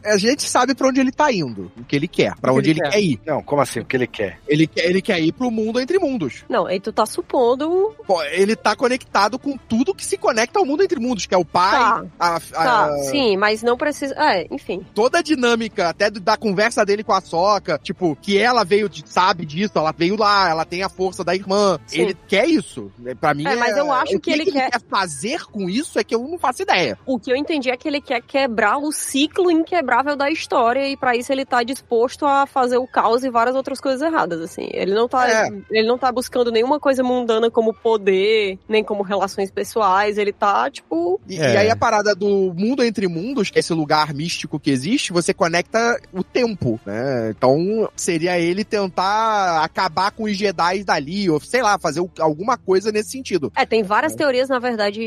É, 0.05 0.13
a 0.13 0.17
gente 0.17 0.43
sabe 0.43 0.75
pra 0.75 0.89
onde 0.89 1.01
ele 1.01 1.13
tá 1.13 1.33
indo, 1.33 1.71
o 1.77 1.85
que 1.85 1.97
ele 1.97 2.09
quer, 2.09 2.35
que 2.35 2.51
onde 2.51 2.71
ele 2.71 2.81
ele 2.81 2.91
quer. 2.91 2.91
quer 2.97 3.01
ir. 3.03 3.21
Não, 3.27 3.43
como 3.43 3.61
assim? 3.63 3.81
O 3.81 3.85
que 3.85 3.97
ele 3.97 4.07
quer? 4.07 4.39
Ele 4.47 4.67
quer, 4.67 4.85
ele 4.87 5.03
quer 5.03 5.21
ir 5.21 5.33
pro 5.33 5.51
mundo 5.51 5.81
entre 5.81 5.99
mundos. 5.99 6.45
Não, 6.49 6.67
aí 6.67 6.79
tu 6.79 6.93
tá 6.93 7.05
supondo. 7.07 7.95
Pô, 8.07 8.23
ele 8.37 8.55
tá 8.57 8.75
conectado 8.77 9.39
com 9.39 9.57
tudo 9.57 9.95
que 9.95 10.05
se 10.05 10.17
conecta 10.17 10.59
ao 10.59 10.65
mundo 10.67 10.83
entre 10.83 11.01
mundos, 11.01 11.27
que 11.27 11.35
é 11.35 11.39
o 11.39 11.45
pai, 11.45 11.73
Tá. 11.79 12.05
a, 12.19 12.37
a- 12.37 12.41
Tá, 12.67 12.99
sim, 13.11 13.37
mas 13.37 13.63
não 13.63 13.77
precisa. 13.77 14.15
É, 14.17 14.47
enfim. 14.51 14.85
toda 14.95 15.19
a 15.19 15.23
dinâmica, 15.23 15.89
até 15.89 16.11
da 16.11 16.37
conversa 16.37 16.85
dele 16.85 17.03
com 17.05 17.13
a 17.13 17.21
Soca, 17.21 17.79
tipo, 17.83 18.17
que 18.21 18.39
ela 18.39 18.65
veio, 18.65 18.89
de, 18.89 19.03
sabe 19.07 19.45
disso, 19.47 19.73
ela 19.77 19.93
veio 19.97 20.17
lá, 20.17 20.49
ela 20.51 20.65
tem 20.65 20.83
a 20.83 20.89
força 20.89 21.23
da 21.25 21.35
irmã. 21.35 21.79
Sim. 21.87 22.01
Ele 22.03 22.17
quer 22.29 22.47
isso. 22.49 22.91
né? 22.99 23.15
Pra 23.15 23.35
mim, 23.35 23.47
É, 23.47 23.57
mas 23.57 23.77
eu 23.77 23.91
acho 23.93 24.17
o 24.17 24.21
que 24.21 24.31
ele 24.31 24.51
quer- 24.51 24.71
fazer 24.89 25.45
com 25.47 25.69
isso 25.69 25.99
é 25.99 26.05
que 26.05 26.15
eu 26.15 26.21
não 26.23 26.39
faço 26.39 26.63
ideia. 26.63 26.99
O 27.07 27.19
que 27.19 27.31
eu 27.31 27.37
entendi 27.37 27.71
é 27.71 27.77
que 27.77 27.89
ele 27.89 28.01
quer 28.01 28.21
quebrar 28.23 28.79
o 28.79 28.93
ciclo 28.93 29.51
inquebrável 29.51 30.17
da 30.17 30.31
história 30.31 30.89
e 30.89 30.97
pra 30.97 31.17
isso 31.17 31.33
ele 31.33 31.45
tá 31.45 31.63
disposto 31.63 32.25
a 32.27 32.47
fazer 32.47 32.77
o 32.79 32.87
caos 32.87 33.25
e 33.25 33.31
várias 33.31 33.57
outras 33.57 33.81
coisas 33.81 34.01
erradas, 34.03 34.41
assim. 34.41 34.69
Ele 34.73 34.95
não 34.95 35.09
tá, 35.09 35.29
É. 35.31 35.49
ele 35.71 35.87
não 35.89 35.99
tá 35.99 36.11
buscando 36.13 36.51
nenhuma 36.51 36.79
coisa 36.81 37.03
mundana 37.03 37.51
como 37.51 37.73
poder, 37.75 38.26
nem 38.69 38.83
como 38.85 39.03
relações 39.03 39.51
pessoais, 39.51 40.19
ele 40.19 40.33
tá, 40.33 40.71
tipo, 40.71 41.21
E, 41.29 41.37
É. 41.41 41.55
e 41.55 41.57
aí 41.57 41.71
a 41.71 41.77
parada 41.77 42.15
do 42.15 42.53
mundo 42.57 42.83
entre 42.85 43.09
mundos, 43.09 43.51
que 43.51 43.59
é 43.59 43.61
esse 43.61 43.73
lugar 43.73 44.13
místico 44.15 44.59
que 44.61 44.71
existe, 44.71 45.13
você 45.13 45.33
conecta 45.35 46.01
o 46.13 46.23
tempo, 46.23 46.79
né? 46.87 47.31
Então 47.37 47.89
seria 47.97 48.39
ele 48.39 48.65
tentar 48.65 49.63
acabar 49.65 50.11
com 50.13 50.25
os 50.25 50.37
Jedi 50.37 50.85
dali, 50.85 51.29
ou 51.31 51.41
sei 51.41 51.63
lá, 51.63 51.79
fazer 51.79 52.01
o- 52.01 52.11
alguma 52.21 52.57
coisa 52.57 52.93
nesse 52.93 53.11
sentido. 53.11 53.51
é, 53.57 53.65
tem 53.67 53.83
várias 53.83 54.15
teorias, 54.15 54.49
na 54.49 54.59
verdade, 54.59 55.01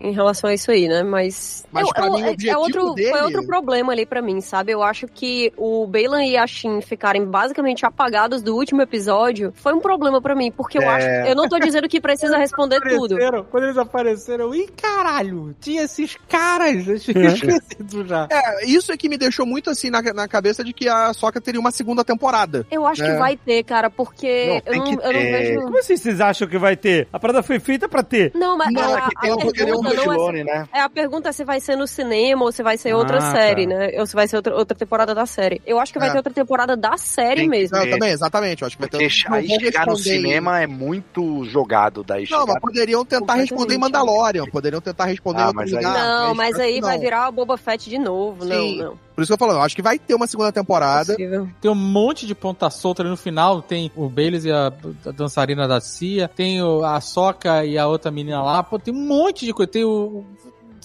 em 0.00 0.12
relação 0.12 0.48
a 0.50 0.54
isso 0.54 0.70
aí, 0.70 0.88
né? 0.88 1.02
Mas, 1.02 1.64
Mas 1.70 1.88
pra 1.92 2.10
mim, 2.10 2.22
o 2.22 2.26
é- 2.26 2.30
objetivo 2.30 2.52
é 2.52 2.58
outro, 2.58 2.94
dele- 2.94 3.10
foi 3.10 3.22
outro 3.22 3.46
problema 3.46 3.92
ali 3.92 4.06
pra 4.06 4.22
mim, 4.22 4.40
sabe? 4.40 4.72
Eu 4.72 4.82
acho 4.82 5.06
que 5.06 5.52
o 5.56 5.86
Baylan 5.86 6.24
e 6.24 6.36
a 6.36 6.46
Shin 6.46 6.80
ficarem 6.80 7.24
basicamente 7.24 7.84
apagados 7.84 8.42
do 8.42 8.54
último 8.56 8.82
episódio 8.82 9.52
foi 9.56 9.72
um 9.74 9.80
problema 9.80 10.20
pra 10.20 10.34
mim, 10.34 10.50
porque 10.50 10.78
eu 10.78 10.82
É. 10.82 10.86
acho, 10.88 11.06
eu 11.30 11.34
não 11.36 11.48
tô 11.48 11.58
dizendo 11.58 11.88
que 11.88 12.00
precisa 12.00 12.36
responder 12.42 12.80
tudo. 12.80 13.14
Apareceram, 13.14 13.44
quando 13.50 13.64
eles 13.64 13.78
apareceram, 13.78 14.54
ih, 14.54 14.68
caralho, 14.80 15.54
tinha 15.60 15.82
esses 15.82 16.16
caras, 16.28 16.86
eu 16.86 16.98
tinha 16.98 17.26
esquecido 17.32 18.06
já. 18.06 18.28
É, 18.30 18.66
isso 18.66 18.92
é 18.92 18.96
que 18.96 19.08
me 19.08 19.16
deixou 19.16 19.46
muito 19.46 19.70
assim 19.70 19.90
na, 19.90 20.02
na 20.02 20.28
cabeça 20.28 20.62
de 20.62 20.72
que 20.72 20.88
a 20.88 21.12
Soca 21.12 21.40
teria 21.40 21.60
uma 21.60 21.70
segunda 21.70 22.04
temporada. 22.04 22.66
Eu 22.70 22.86
acho 22.86 23.02
É. 23.02 23.12
que 23.12 23.18
vai 23.18 23.36
ter, 23.36 23.62
cara, 23.64 23.88
porque 23.90 24.62
Não, 24.66 24.72
eu, 24.74 24.78
não, 24.78 24.84
que 24.84 24.92
eu 25.06 25.12
não 25.12 25.20
vejo. 25.20 25.60
Como 25.62 25.78
assim 25.78 25.96
vocês 25.96 26.20
acham 26.20 26.46
que 26.48 26.58
vai 26.58 26.76
ter? 26.76 27.08
A 27.12 27.18
parada 27.18 27.42
foi 27.42 27.58
feita 27.58 27.88
pra 27.88 28.02
ter. 28.02 28.32
Não, 28.34 28.56
mas 28.56 28.72
Não, 28.72 28.94
a, 28.94 28.98
é 28.98 29.02
que 29.08 29.20
tem 29.20 29.30
a 29.30 29.34
um 29.34 29.38
poderio 29.38 29.66
pergunta 29.66 29.94
não 29.94 30.02
é, 30.02 30.04
Filone, 30.16 30.44
né? 30.44 30.68
é 30.72 30.80
a 30.80 30.88
pergunta 30.90 31.28
é 31.28 31.32
se 31.32 31.44
vai 31.44 31.60
ser 31.60 31.76
no 31.76 31.86
cinema 31.86 32.44
ou 32.44 32.52
se 32.52 32.62
vai 32.62 32.76
ser 32.76 32.94
outra 32.94 33.18
Ah, 33.18 33.32
série, 33.32 33.66
tá. 33.66 33.74
né? 33.74 33.90
Ou 33.98 34.06
se 34.06 34.14
vai 34.14 34.26
ser 34.28 34.36
outra, 34.36 34.54
outra 34.54 34.76
temporada 34.76 35.14
da 35.14 35.26
série. 35.26 35.60
Eu 35.66 35.78
acho 35.78 35.92
que 35.92 35.98
vai 35.98 36.08
É. 36.08 36.12
ter 36.12 36.18
outra 36.18 36.32
temporada 36.32 36.76
da 36.76 36.96
série 36.96 37.36
Tem 37.42 37.44
que 37.44 37.50
mesmo. 37.50 37.76
Não, 37.76 37.84
É. 37.84 37.90
também, 37.90 38.10
exatamente. 38.10 38.62
Eu 38.62 38.66
acho 38.66 38.76
que 38.76 38.82
vai 38.82 38.88
ter. 38.90 38.98
Porque 39.08 39.28
não 39.28 39.36
aí 39.36 39.46
vou 39.48 39.58
chegar 39.60 39.86
no 39.86 39.96
cinema 39.96 40.60
é 40.60 40.66
muito 40.66 41.44
jogado 41.44 42.02
daí. 42.02 42.26
Não, 42.32 42.46
mas 42.46 42.58
poderiam 42.60 43.04
tentar 43.04 43.34
responder 43.34 43.74
em 43.74 43.78
Mandalorian, 43.78 44.44
poderiam 44.46 44.80
tentar 44.80 45.04
responder 45.06 45.38
Ah, 45.40 45.42
em 45.42 45.46
outro 45.46 45.56
mas 45.60 45.72
aí- 45.72 45.76
lugar. 45.84 45.94
Não, 46.26 46.34
mas 46.34 46.58
aí 46.58 46.80
não. 46.80 46.88
vai 46.88 46.98
virar 46.98 47.28
o 47.28 47.32
Boba 47.32 47.56
Fett 47.56 47.88
de 47.88 47.98
novo. 47.98 48.42
Sim. 48.44 48.78
Não, 48.78 48.84
não. 48.90 48.98
Por 49.14 49.20
isso 49.22 49.28
que 49.28 49.34
eu 49.34 49.38
falo, 49.38 49.52
eu 49.52 49.60
acho 49.60 49.76
que 49.76 49.82
vai 49.82 49.98
ter 49.98 50.14
uma 50.14 50.26
segunda 50.26 50.50
temporada. 50.50 51.12
Possível. 51.12 51.46
Tem 51.60 51.70
um 51.70 51.74
monte 51.74 52.26
de 52.26 52.34
ponta 52.34 52.70
solta 52.70 53.02
ali 53.02 53.10
no 53.10 53.16
final. 53.16 53.60
Tem 53.60 53.92
o 53.94 54.08
Baileys 54.08 54.44
e 54.46 54.50
a, 54.50 54.68
a 55.06 55.10
dançarina 55.10 55.68
da 55.68 55.80
Cia. 55.82 56.26
Tem 56.28 56.62
o, 56.62 56.82
a 56.82 56.98
Soca 57.00 57.62
e 57.64 57.76
a 57.76 57.86
outra 57.86 58.10
menina 58.10 58.42
lá. 58.42 58.62
Pô, 58.62 58.78
tem 58.78 58.92
um 58.94 59.06
monte 59.06 59.44
de 59.44 59.52
coisa. 59.52 59.70
Tem 59.70 59.84
o. 59.84 60.24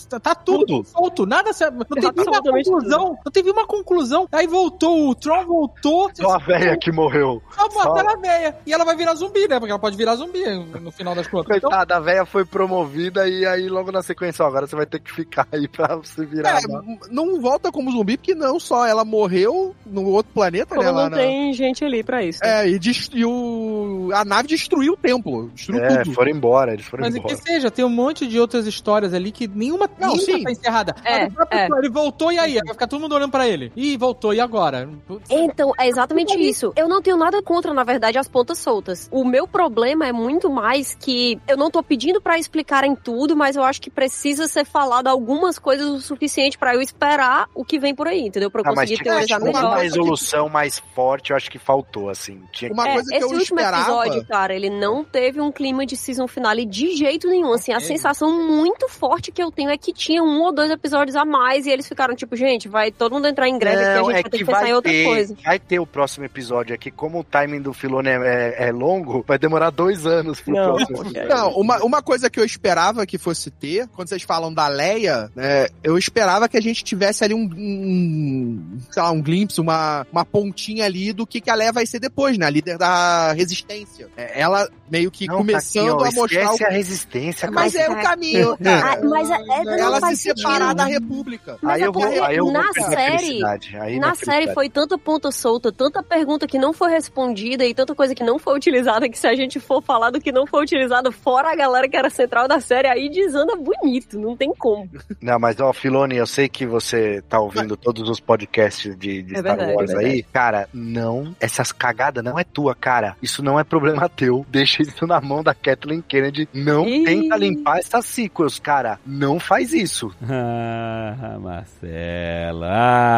Tá, 0.10 0.20
tá 0.20 0.36
tudo, 0.36 0.66
Tudo. 0.66 0.88
solto, 0.88 1.26
nada 1.26 1.52
se- 1.54 1.70
Não 1.70 1.84
teve 1.86 2.22
uma 2.30 2.42
conclusão. 2.42 3.18
Não 3.26 3.32
teve 3.32 3.52
uma 3.52 3.68
conclusão. 3.68 4.28
Aí 4.32 4.48
voltou, 4.48 5.10
o 5.10 5.16
Tron 5.16 5.46
voltou. 5.46 6.10
Só 6.14 6.36
a 6.36 6.38
velha 6.38 6.78
que 6.78 6.92
morreu. 6.92 7.42
Só 7.56 7.68
botaram 7.70 8.12
a 8.12 8.16
véia. 8.16 8.56
E 8.66 8.74
ela 8.74 8.86
vai 8.86 8.96
virar 8.96 9.16
zumbi, 9.16 9.48
né? 9.48 9.60
Porque 9.60 9.72
ela 9.72 9.80
pode 9.80 9.98
virar 9.98 10.16
zumbi 10.16 10.44
no 10.82 10.92
final 10.92 11.14
das 11.14 11.28
contas. 11.28 11.58
Então, 11.58 11.70
Coitada, 11.70 11.98
a 11.98 12.00
velha 12.00 12.26
foi 12.26 12.46
promovida 12.46 13.28
e 13.28 13.46
aí 13.46 13.68
logo 13.68 13.92
na 13.92 14.02
sequência, 14.02 14.44
ó, 14.44 14.48
agora 14.48 14.66
você 14.68 14.76
vai 14.76 14.86
ter 14.86 15.00
que 15.00 15.12
ficar 15.12 15.48
aí 15.52 15.68
pra 15.68 16.00
se 16.04 16.26
virar. 16.26 16.60
É, 16.62 16.68
lá. 16.72 16.82
não 17.12 17.40
volta 17.42 17.72
como 17.72 17.92
zumbi, 17.92 18.18
porque 18.18 18.34
não 18.36 18.60
só 18.60 18.86
ela 18.86 19.04
morreu 19.04 19.76
no 19.86 20.06
outro 20.06 20.32
planeta, 20.34 20.76
né? 20.76 20.84
Como 20.86 20.98
Lá 20.98 21.04
não 21.04 21.10
na- 21.12 21.18
tem 21.18 21.54
gente 21.54 21.84
ali 21.84 22.04
pra 22.04 22.24
isso. 22.24 22.44
É, 22.44 22.68
e, 22.68 22.80
dest- 22.80 23.14
e 23.14 23.26
o... 23.26 24.10
a 24.14 24.24
nave 24.24 24.48
destruiu 24.48 24.94
o 24.94 24.98
templo. 24.98 25.50
Destruiu 25.54 25.84
É, 25.84 26.04
tudo. 26.04 26.14
foram 26.16 26.32
embora, 26.32 26.74
eles 26.74 26.86
foram 26.86 27.04
mas 27.04 27.16
embora. 27.16 27.36
que 27.36 27.42
seja, 27.42 27.70
tem 27.72 27.84
um 27.86 27.90
monte 27.90 28.28
de 28.28 28.40
outras 28.40 28.66
histórias 28.68 29.14
ali 29.14 29.32
que 29.32 29.48
nenhuma, 29.48 29.90
Não, 30.00 30.16
sim. 30.16 30.44
tá 30.44 30.52
encerrada. 30.52 30.96
É, 31.04 31.24
é. 31.52 31.68
Ele 31.78 31.90
voltou 31.90 32.32
e 32.32 32.38
aí? 32.40 32.56
Vai 32.64 32.74
ficar 32.74 32.88
todo 32.88 33.00
mundo 33.02 33.16
olhando 33.16 33.32
pra 33.32 33.48
ele. 33.48 33.72
Ih, 33.76 33.98
voltou, 33.98 34.34
e 34.34 34.40
agora? 34.40 34.90
Então, 35.30 35.72
é 35.80 35.88
exatamente 35.88 36.38
isso. 36.40 36.72
Eu 36.76 36.88
não 36.88 37.02
tenho 37.02 37.18
nada 37.18 37.42
contra, 37.42 37.74
na 37.74 37.84
verdade, 37.84 38.18
as 38.18 38.28
pontas 38.28 38.58
soltas. 38.60 39.08
O 39.12 39.24
meu 39.26 39.48
problema 39.48 40.06
é 40.08 40.12
muito 40.12 40.50
mais 40.50 40.96
que 40.96 41.40
eu 41.48 41.58
não 41.58 41.70
tô 41.72 41.82
pedindo 41.82 42.22
pra 42.22 42.38
explicarem 42.38 42.96
tudo, 42.96 43.36
mas 43.36 43.56
eu 43.56 43.64
acho 43.64 43.82
que 43.82 43.90
precisa 43.90 44.48
ser 44.48 44.66
falado 44.66 45.08
algumas 45.08 45.58
coisas 45.60 45.88
o 45.88 46.00
suficiente 46.00 46.58
pra 46.58 46.74
eu 46.76 46.82
esperar 46.82 47.48
o 47.56 47.64
que 47.66 47.80
vem 47.80 47.94
por 47.96 48.08
aí, 48.08 48.22
entendeu? 48.22 48.50
Pra 48.52 48.62
eu 48.62 48.66
Ah, 48.66 48.70
conseguir 48.70 48.98
que 48.98 49.04
teorizar 49.04 49.40
ter 49.42 49.50
uma 49.50 49.60
melhor. 49.62 49.78
resolução 49.80 50.50
mais 50.50 50.80
forte, 50.94 51.32
eu 51.32 51.38
acho 51.38 51.50
que 51.50 51.58
faltou, 51.60 52.10
assim. 52.10 52.42
Tinha 52.52 52.70
que 52.70 52.74
Uma 52.74 52.88
É, 52.88 52.94
coisa 52.94 53.10
que 53.10 53.16
esse 53.18 53.26
eu 53.26 53.30
último 53.38 53.60
esperava... 53.60 53.84
episódio, 54.06 54.26
cara, 54.28 54.54
ele 54.56 54.70
não 54.70 55.04
teve 55.04 55.42
um 55.42 55.52
clima 55.52 55.86
de 55.86 55.96
season 55.96 56.28
finale 56.28 56.66
de 56.66 56.96
jeito 56.96 57.28
nenhum. 57.28 57.52
Assim, 57.54 57.74
a 57.74 57.80
sensação 57.80 58.32
muito 58.48 58.88
forte 58.90 59.32
que 59.32 59.42
eu 59.42 59.52
tenho 59.52 59.70
é 59.70 59.78
que 59.78 59.87
tinha 59.94 60.24
um 60.24 60.42
ou 60.42 60.52
dois 60.52 60.70
episódios 60.72 61.16
a 61.16 61.24
mais 61.26 61.66
e 61.66 61.70
eles 61.70 61.88
ficaram 61.88 62.16
tipo, 62.16 62.36
gente, 62.36 62.68
vai 62.68 62.92
todo 62.92 63.14
mundo 63.14 63.28
entrar 63.28 63.48
em 63.48 63.58
greve 63.58 63.78
aqui, 63.84 63.86
a 63.90 63.96
Não, 64.02 64.06
gente 64.06 64.10
é 64.10 64.14
vai 64.14 64.24
ter 64.24 64.30
que 64.32 64.38
que 64.40 64.46
pensar 64.46 64.60
vai 64.62 64.70
em 64.70 64.74
outra 64.74 64.92
ter, 64.92 65.06
coisa. 65.06 65.36
vai 65.44 65.60
ter 65.60 65.80
o 65.80 65.86
próximo 65.86 66.26
episódio 66.26 66.74
aqui. 66.76 66.90
Como 66.92 67.20
o 67.20 67.24
timing 67.24 67.62
do 67.62 67.74
Filone 67.74 68.10
é, 68.10 68.56
é- 68.60 68.68
é 68.68 68.72
longo, 68.72 69.24
vai 69.28 69.38
demorar 69.38 69.70
dois 69.70 70.06
anos 70.06 70.42
pro 70.42 70.54
Não, 70.54 70.76
próximo. 70.76 71.04
Não, 71.28 71.52
uma, 71.52 71.84
uma 71.84 72.02
coisa 72.02 72.30
que 72.30 72.40
eu 72.40 72.46
esperava 72.46 73.06
que 73.06 73.18
fosse 73.18 73.50
ter, 73.52 73.88
quando 73.90 74.10
vocês 74.10 74.24
falam 74.24 74.54
da 74.54 74.68
Leia, 74.68 75.32
né, 75.36 75.68
eu 75.84 75.98
esperava 75.98 76.48
que 76.50 76.58
a 76.58 76.62
gente 76.62 76.84
tivesse 76.84 77.24
ali 77.24 77.34
um, 77.34 77.50
um 77.92 78.80
sei 78.92 79.02
lá, 79.02 79.12
um 79.12 79.22
glimpse, 79.22 79.60
uma, 79.62 80.06
uma 80.12 80.26
pontinha 80.26 80.86
ali 80.86 81.14
do 81.14 81.26
que, 81.26 81.42
que 81.42 81.50
a 81.50 81.56
Leia 81.56 81.72
vai 81.72 81.86
ser 81.86 82.00
depois, 82.00 82.38
né? 82.38 82.46
A 82.46 82.50
líder 82.50 82.78
da 82.78 83.32
resistência. 83.34 84.08
É, 84.16 84.40
Ela 84.42 84.70
meio 84.90 85.12
que 85.12 85.28
Não, 85.28 85.38
começando 85.38 85.98
Taquinho, 85.98 86.08
a 86.08 86.12
mostrar 86.22 86.44
esquece 86.44 86.64
o... 86.64 86.68
a 86.68 86.70
resistência, 86.70 87.52
Mas 87.52 87.74
cara. 87.74 87.86
é 87.86 87.90
o 87.90 88.02
caminho, 88.02 88.58
cara. 88.64 88.94
Ah, 89.02 89.06
mas 89.06 89.30
é, 89.30 89.34
é, 89.36 89.64
não 89.64 89.77
Ela 89.80 90.02
se 90.02 90.16
separar 90.16 90.74
da 90.74 90.86
República. 90.86 91.58
Mas 91.62 91.76
aí 91.76 91.82
é 91.84 91.88
eu 91.88 91.92
vou, 91.92 92.04
porque 92.04 92.20
aí 92.20 92.36
eu 92.38 92.44
vou 92.46 92.54
na 92.54 92.72
série-. 92.74 93.44
Aí 93.80 94.00
Na 94.00 94.08
minha 94.08 94.16
série 94.16 94.54
foi 94.54 94.70
tanta 94.70 94.98
ponta 94.98 95.32
solta, 95.32 95.72
tanta 95.72 96.02
pergunta 96.04 96.48
que 96.48 96.58
não 96.58 96.74
foi 96.74 96.92
respondida 96.92 97.66
e 97.66 97.74
tanta 97.74 97.94
coisa 97.96 98.14
que 98.16 98.24
não 98.24 98.40
foi 98.40 98.56
utilizada 98.56 99.10
que 99.10 99.18
se 99.18 99.28
a 99.28 99.36
gente 99.36 99.60
for 99.60 99.82
falar 99.82 100.10
do 100.12 100.20
que 100.20 100.32
não 100.32 100.46
foi 100.46 100.64
utilizado, 100.64 101.12
fora 101.12 101.52
a 101.52 101.56
galera 101.56 101.88
que 101.88 101.98
era 101.98 102.10
central 102.10 102.48
da 102.48 102.60
série, 102.60 102.88
aí 102.88 103.10
desanda 103.10 103.56
bonito, 103.56 104.20
não 104.20 104.36
tem 104.36 104.54
como. 104.58 104.90
Não, 105.22 105.40
mas 105.40 105.60
ó, 105.60 105.72
Filone, 105.74 106.16
eu 106.18 106.28
sei 106.28 106.48
que 106.50 106.66
você 106.66 107.22
tá 107.28 107.40
ouvindo 107.40 107.76
todos 107.76 108.10
os 108.10 108.20
podcasts 108.20 108.96
de, 108.98 109.24
de 109.24 109.36
É 109.36 109.40
Star 109.40 109.58
verdade, 109.58 109.74
Wars 109.74 109.92
é 109.92 109.98
aí. 109.98 110.24
Cara, 110.24 110.70
não, 110.74 111.36
essas 111.40 111.72
cagadas 111.72 112.24
não 112.24 112.38
é 112.40 112.44
tua, 112.44 112.76
cara. 112.76 113.16
Isso 113.22 113.44
não 113.44 113.60
é 113.60 113.64
problema 113.64 114.10
teu. 114.10 114.46
Deixa 114.50 114.82
isso 114.82 115.06
na 115.06 115.20
mão 115.22 115.44
da 115.44 115.54
Kathleen 115.54 116.02
Kennedy. 116.02 116.48
Não 116.54 116.88
Ih. 116.88 117.04
tenta 117.04 117.36
limpar 117.38 117.80
essas 117.80 118.06
sequels, 118.06 118.60
cara. 118.60 119.00
Não 119.06 119.40
faz 119.40 119.67
isso. 119.74 120.12
Ah, 120.22 121.38
Marcela, 121.40 122.68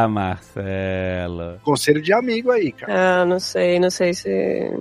ah, 0.03 0.07
Marcela. 0.07 1.59
Conselho 1.63 2.01
de 2.01 2.13
amigo 2.13 2.51
aí, 2.51 2.71
cara. 2.71 3.21
Ah, 3.21 3.25
não 3.25 3.39
sei, 3.39 3.79
não 3.79 3.89
sei 3.89 4.13
se. 4.13 4.71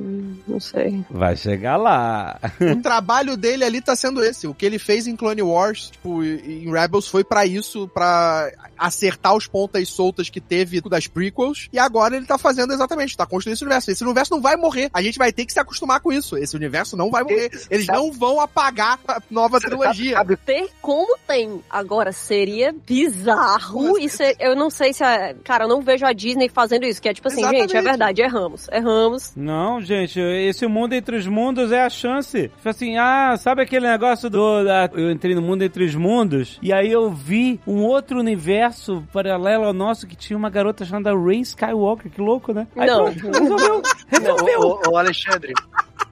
Não 0.46 0.60
sei. 0.60 1.04
Vai 1.10 1.36
chegar 1.36 1.76
lá. 1.76 2.38
o 2.60 2.76
trabalho 2.82 3.36
dele 3.36 3.64
ali 3.64 3.80
tá 3.80 3.94
sendo 3.96 4.22
esse. 4.22 4.46
O 4.46 4.54
que 4.54 4.66
ele 4.66 4.78
fez 4.78 5.06
em 5.06 5.16
Clone 5.16 5.42
Wars, 5.42 5.90
tipo, 5.90 6.22
em 6.22 6.70
Rebels 6.70 7.08
foi 7.08 7.24
pra 7.24 7.46
isso, 7.46 7.88
pra 7.88 8.50
acertar 8.76 9.34
os 9.34 9.46
pontas 9.46 9.88
soltas 9.88 10.28
que 10.30 10.40
teve 10.40 10.80
das 10.82 11.06
prequels. 11.06 11.68
E 11.72 11.78
agora 11.78 12.16
ele 12.16 12.26
tá 12.26 12.38
fazendo 12.38 12.72
exatamente, 12.72 13.16
tá 13.16 13.26
construindo 13.26 13.54
esse 13.54 13.64
universo. 13.64 13.90
Esse 13.90 14.04
universo 14.04 14.32
não 14.32 14.40
vai 14.40 14.56
morrer. 14.56 14.90
A 14.92 15.02
gente 15.02 15.18
vai 15.18 15.32
ter 15.32 15.44
que 15.44 15.52
se 15.52 15.60
acostumar 15.60 16.00
com 16.00 16.12
isso. 16.12 16.36
Esse 16.36 16.56
universo 16.56 16.96
não 16.96 17.10
vai 17.10 17.22
morrer. 17.22 17.50
Eles 17.70 17.86
não 17.86 18.12
vão 18.12 18.40
apagar 18.40 18.98
a 19.06 19.20
nova 19.30 19.58
trilogia. 19.60 20.16
Sabe, 20.16 20.36
Ter 20.36 20.70
como 20.80 21.16
tem. 21.26 21.57
Agora, 21.68 22.12
seria 22.12 22.74
bizarro. 22.86 23.93
Mas- 23.94 24.05
Isso 24.05 24.22
é- 24.22 24.35
eu 24.40 24.55
não 24.56 24.70
sei 24.70 24.93
se. 24.93 25.02
A, 25.05 25.35
cara, 25.44 25.64
eu 25.64 25.68
não 25.68 25.80
vejo 25.82 26.05
a 26.06 26.12
Disney 26.12 26.48
fazendo 26.48 26.85
isso. 26.85 27.01
Que 27.01 27.09
é 27.09 27.14
tipo 27.14 27.28
assim, 27.28 27.40
Exatamente. 27.40 27.62
gente, 27.72 27.76
é 27.76 27.82
verdade, 27.82 28.22
erramos. 28.22 28.68
Erramos. 28.70 29.32
Não, 29.36 29.80
gente, 29.80 30.20
esse 30.20 30.66
mundo 30.66 30.93
entre 30.94 31.16
os 31.16 31.26
mundos 31.26 31.72
é 31.72 31.82
a 31.82 31.90
chance. 31.90 32.48
Tipo 32.48 32.68
assim, 32.68 32.97
ah, 32.98 33.36
sabe 33.39 33.62
aquele 33.62 33.89
negócio 33.89 34.28
do. 34.30 34.64
da- 34.64 34.90
eu 34.94 35.10
entrei 35.10 35.35
no 35.35 35.43
mundo 35.43 35.62
entre 35.62 35.85
os 35.85 35.94
mundos 35.94 36.59
e 36.62 36.72
aí 36.72 36.90
eu 36.90 37.10
vi 37.10 37.60
um 37.66 37.82
outro 37.85 38.18
universo 38.18 39.02
paralelo 39.12 39.64
ao 39.64 39.72
nosso 39.72 40.06
que 40.06 40.16
tinha 40.16 40.36
uma 40.36 40.51
garota 40.51 40.85
chamada 40.85 41.14
Ray 41.16 41.40
Skywalker. 41.40 42.10
Que 42.10 42.20
louco, 42.20 42.52
né? 42.52 42.66
Aí 42.76 42.86
Não. 42.86 43.12
pronto, 43.12 43.39
resolveu. 43.40 43.82
Resolveu. 44.09 44.60
Ô, 44.60 44.80
ô, 44.86 44.90
ô, 44.93 44.97
Alexandre. 44.97 45.52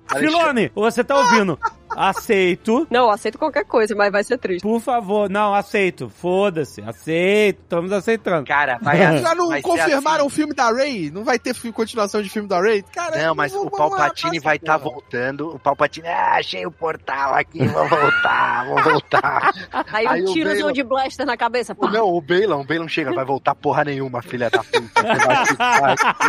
Alexandre, 0.09 0.39
Filone, 0.39 0.71
você 0.75 1.03
tá 1.03 1.17
ouvindo? 1.19 1.59
Aceito. 1.97 2.87
Não, 2.91 3.11
aceito 3.11 3.39
qualquer 3.39 3.65
coisa, 3.65 3.95
mas 3.95 4.13
vai 4.13 4.23
ser 4.23 4.39
triste. 4.39 4.63
Por 4.63 4.81
favor, 4.81 5.29
não, 5.31 5.55
aceito. 5.55 6.09
Foda-se, 6.11 6.83
aceito. 6.83 7.61
Estamos 7.63 7.91
aceitando. 7.93 8.47
Cara, 8.47 8.79
vai 8.83 8.97
Já 9.19 9.35
não 9.35 9.49
vai 9.49 9.63
confirmaram 9.63 10.27
assim. 10.27 10.27
o 10.27 10.29
filme 10.31 10.55
da 10.55 10.71
Ray? 10.71 11.11
Não 11.11 11.25
vai 11.25 11.39
ter 11.39 11.55
continuação 11.73 12.21
de 12.23 12.29
filme 12.29 12.49
da 12.49 12.61
Ray? 12.61 12.83
Cara, 12.95 13.27
Não, 13.27 13.35
mas 13.35 13.55
o 13.55 13.71
Palpatine 13.71 14.39
vai 14.41 14.57
estar 14.57 14.79
porra. 14.79 14.93
voltando. 14.95 15.55
O 15.55 15.59
Palpatine, 15.59 16.07
ah, 16.09 16.37
achei 16.37 16.67
o 16.67 16.71
portal 16.71 17.35
aqui, 17.35 17.67
vou 17.67 17.89
voltar, 17.89 18.67
vou 18.67 18.83
voltar. 18.83 19.53
Aí, 19.93 20.07
Aí 20.07 20.23
um 20.23 20.31
o 20.31 20.33
tirozão 20.33 20.55
Baylor- 20.55 20.73
de 20.73 20.83
blaster 20.83 21.27
na 21.27 21.37
cabeça. 21.37 21.75
Pá. 21.75 21.91
Não, 21.91 22.07
o 22.09 22.21
Bailon, 22.21 22.61
o 22.61 22.65
Bailon 22.65 22.89
chega, 22.89 23.13
vai 23.13 23.25
voltar 23.25 23.55
porra 23.55 23.85
nenhuma, 23.85 24.21
filha 24.23 24.51
da 24.51 24.59
puta. 24.63 25.03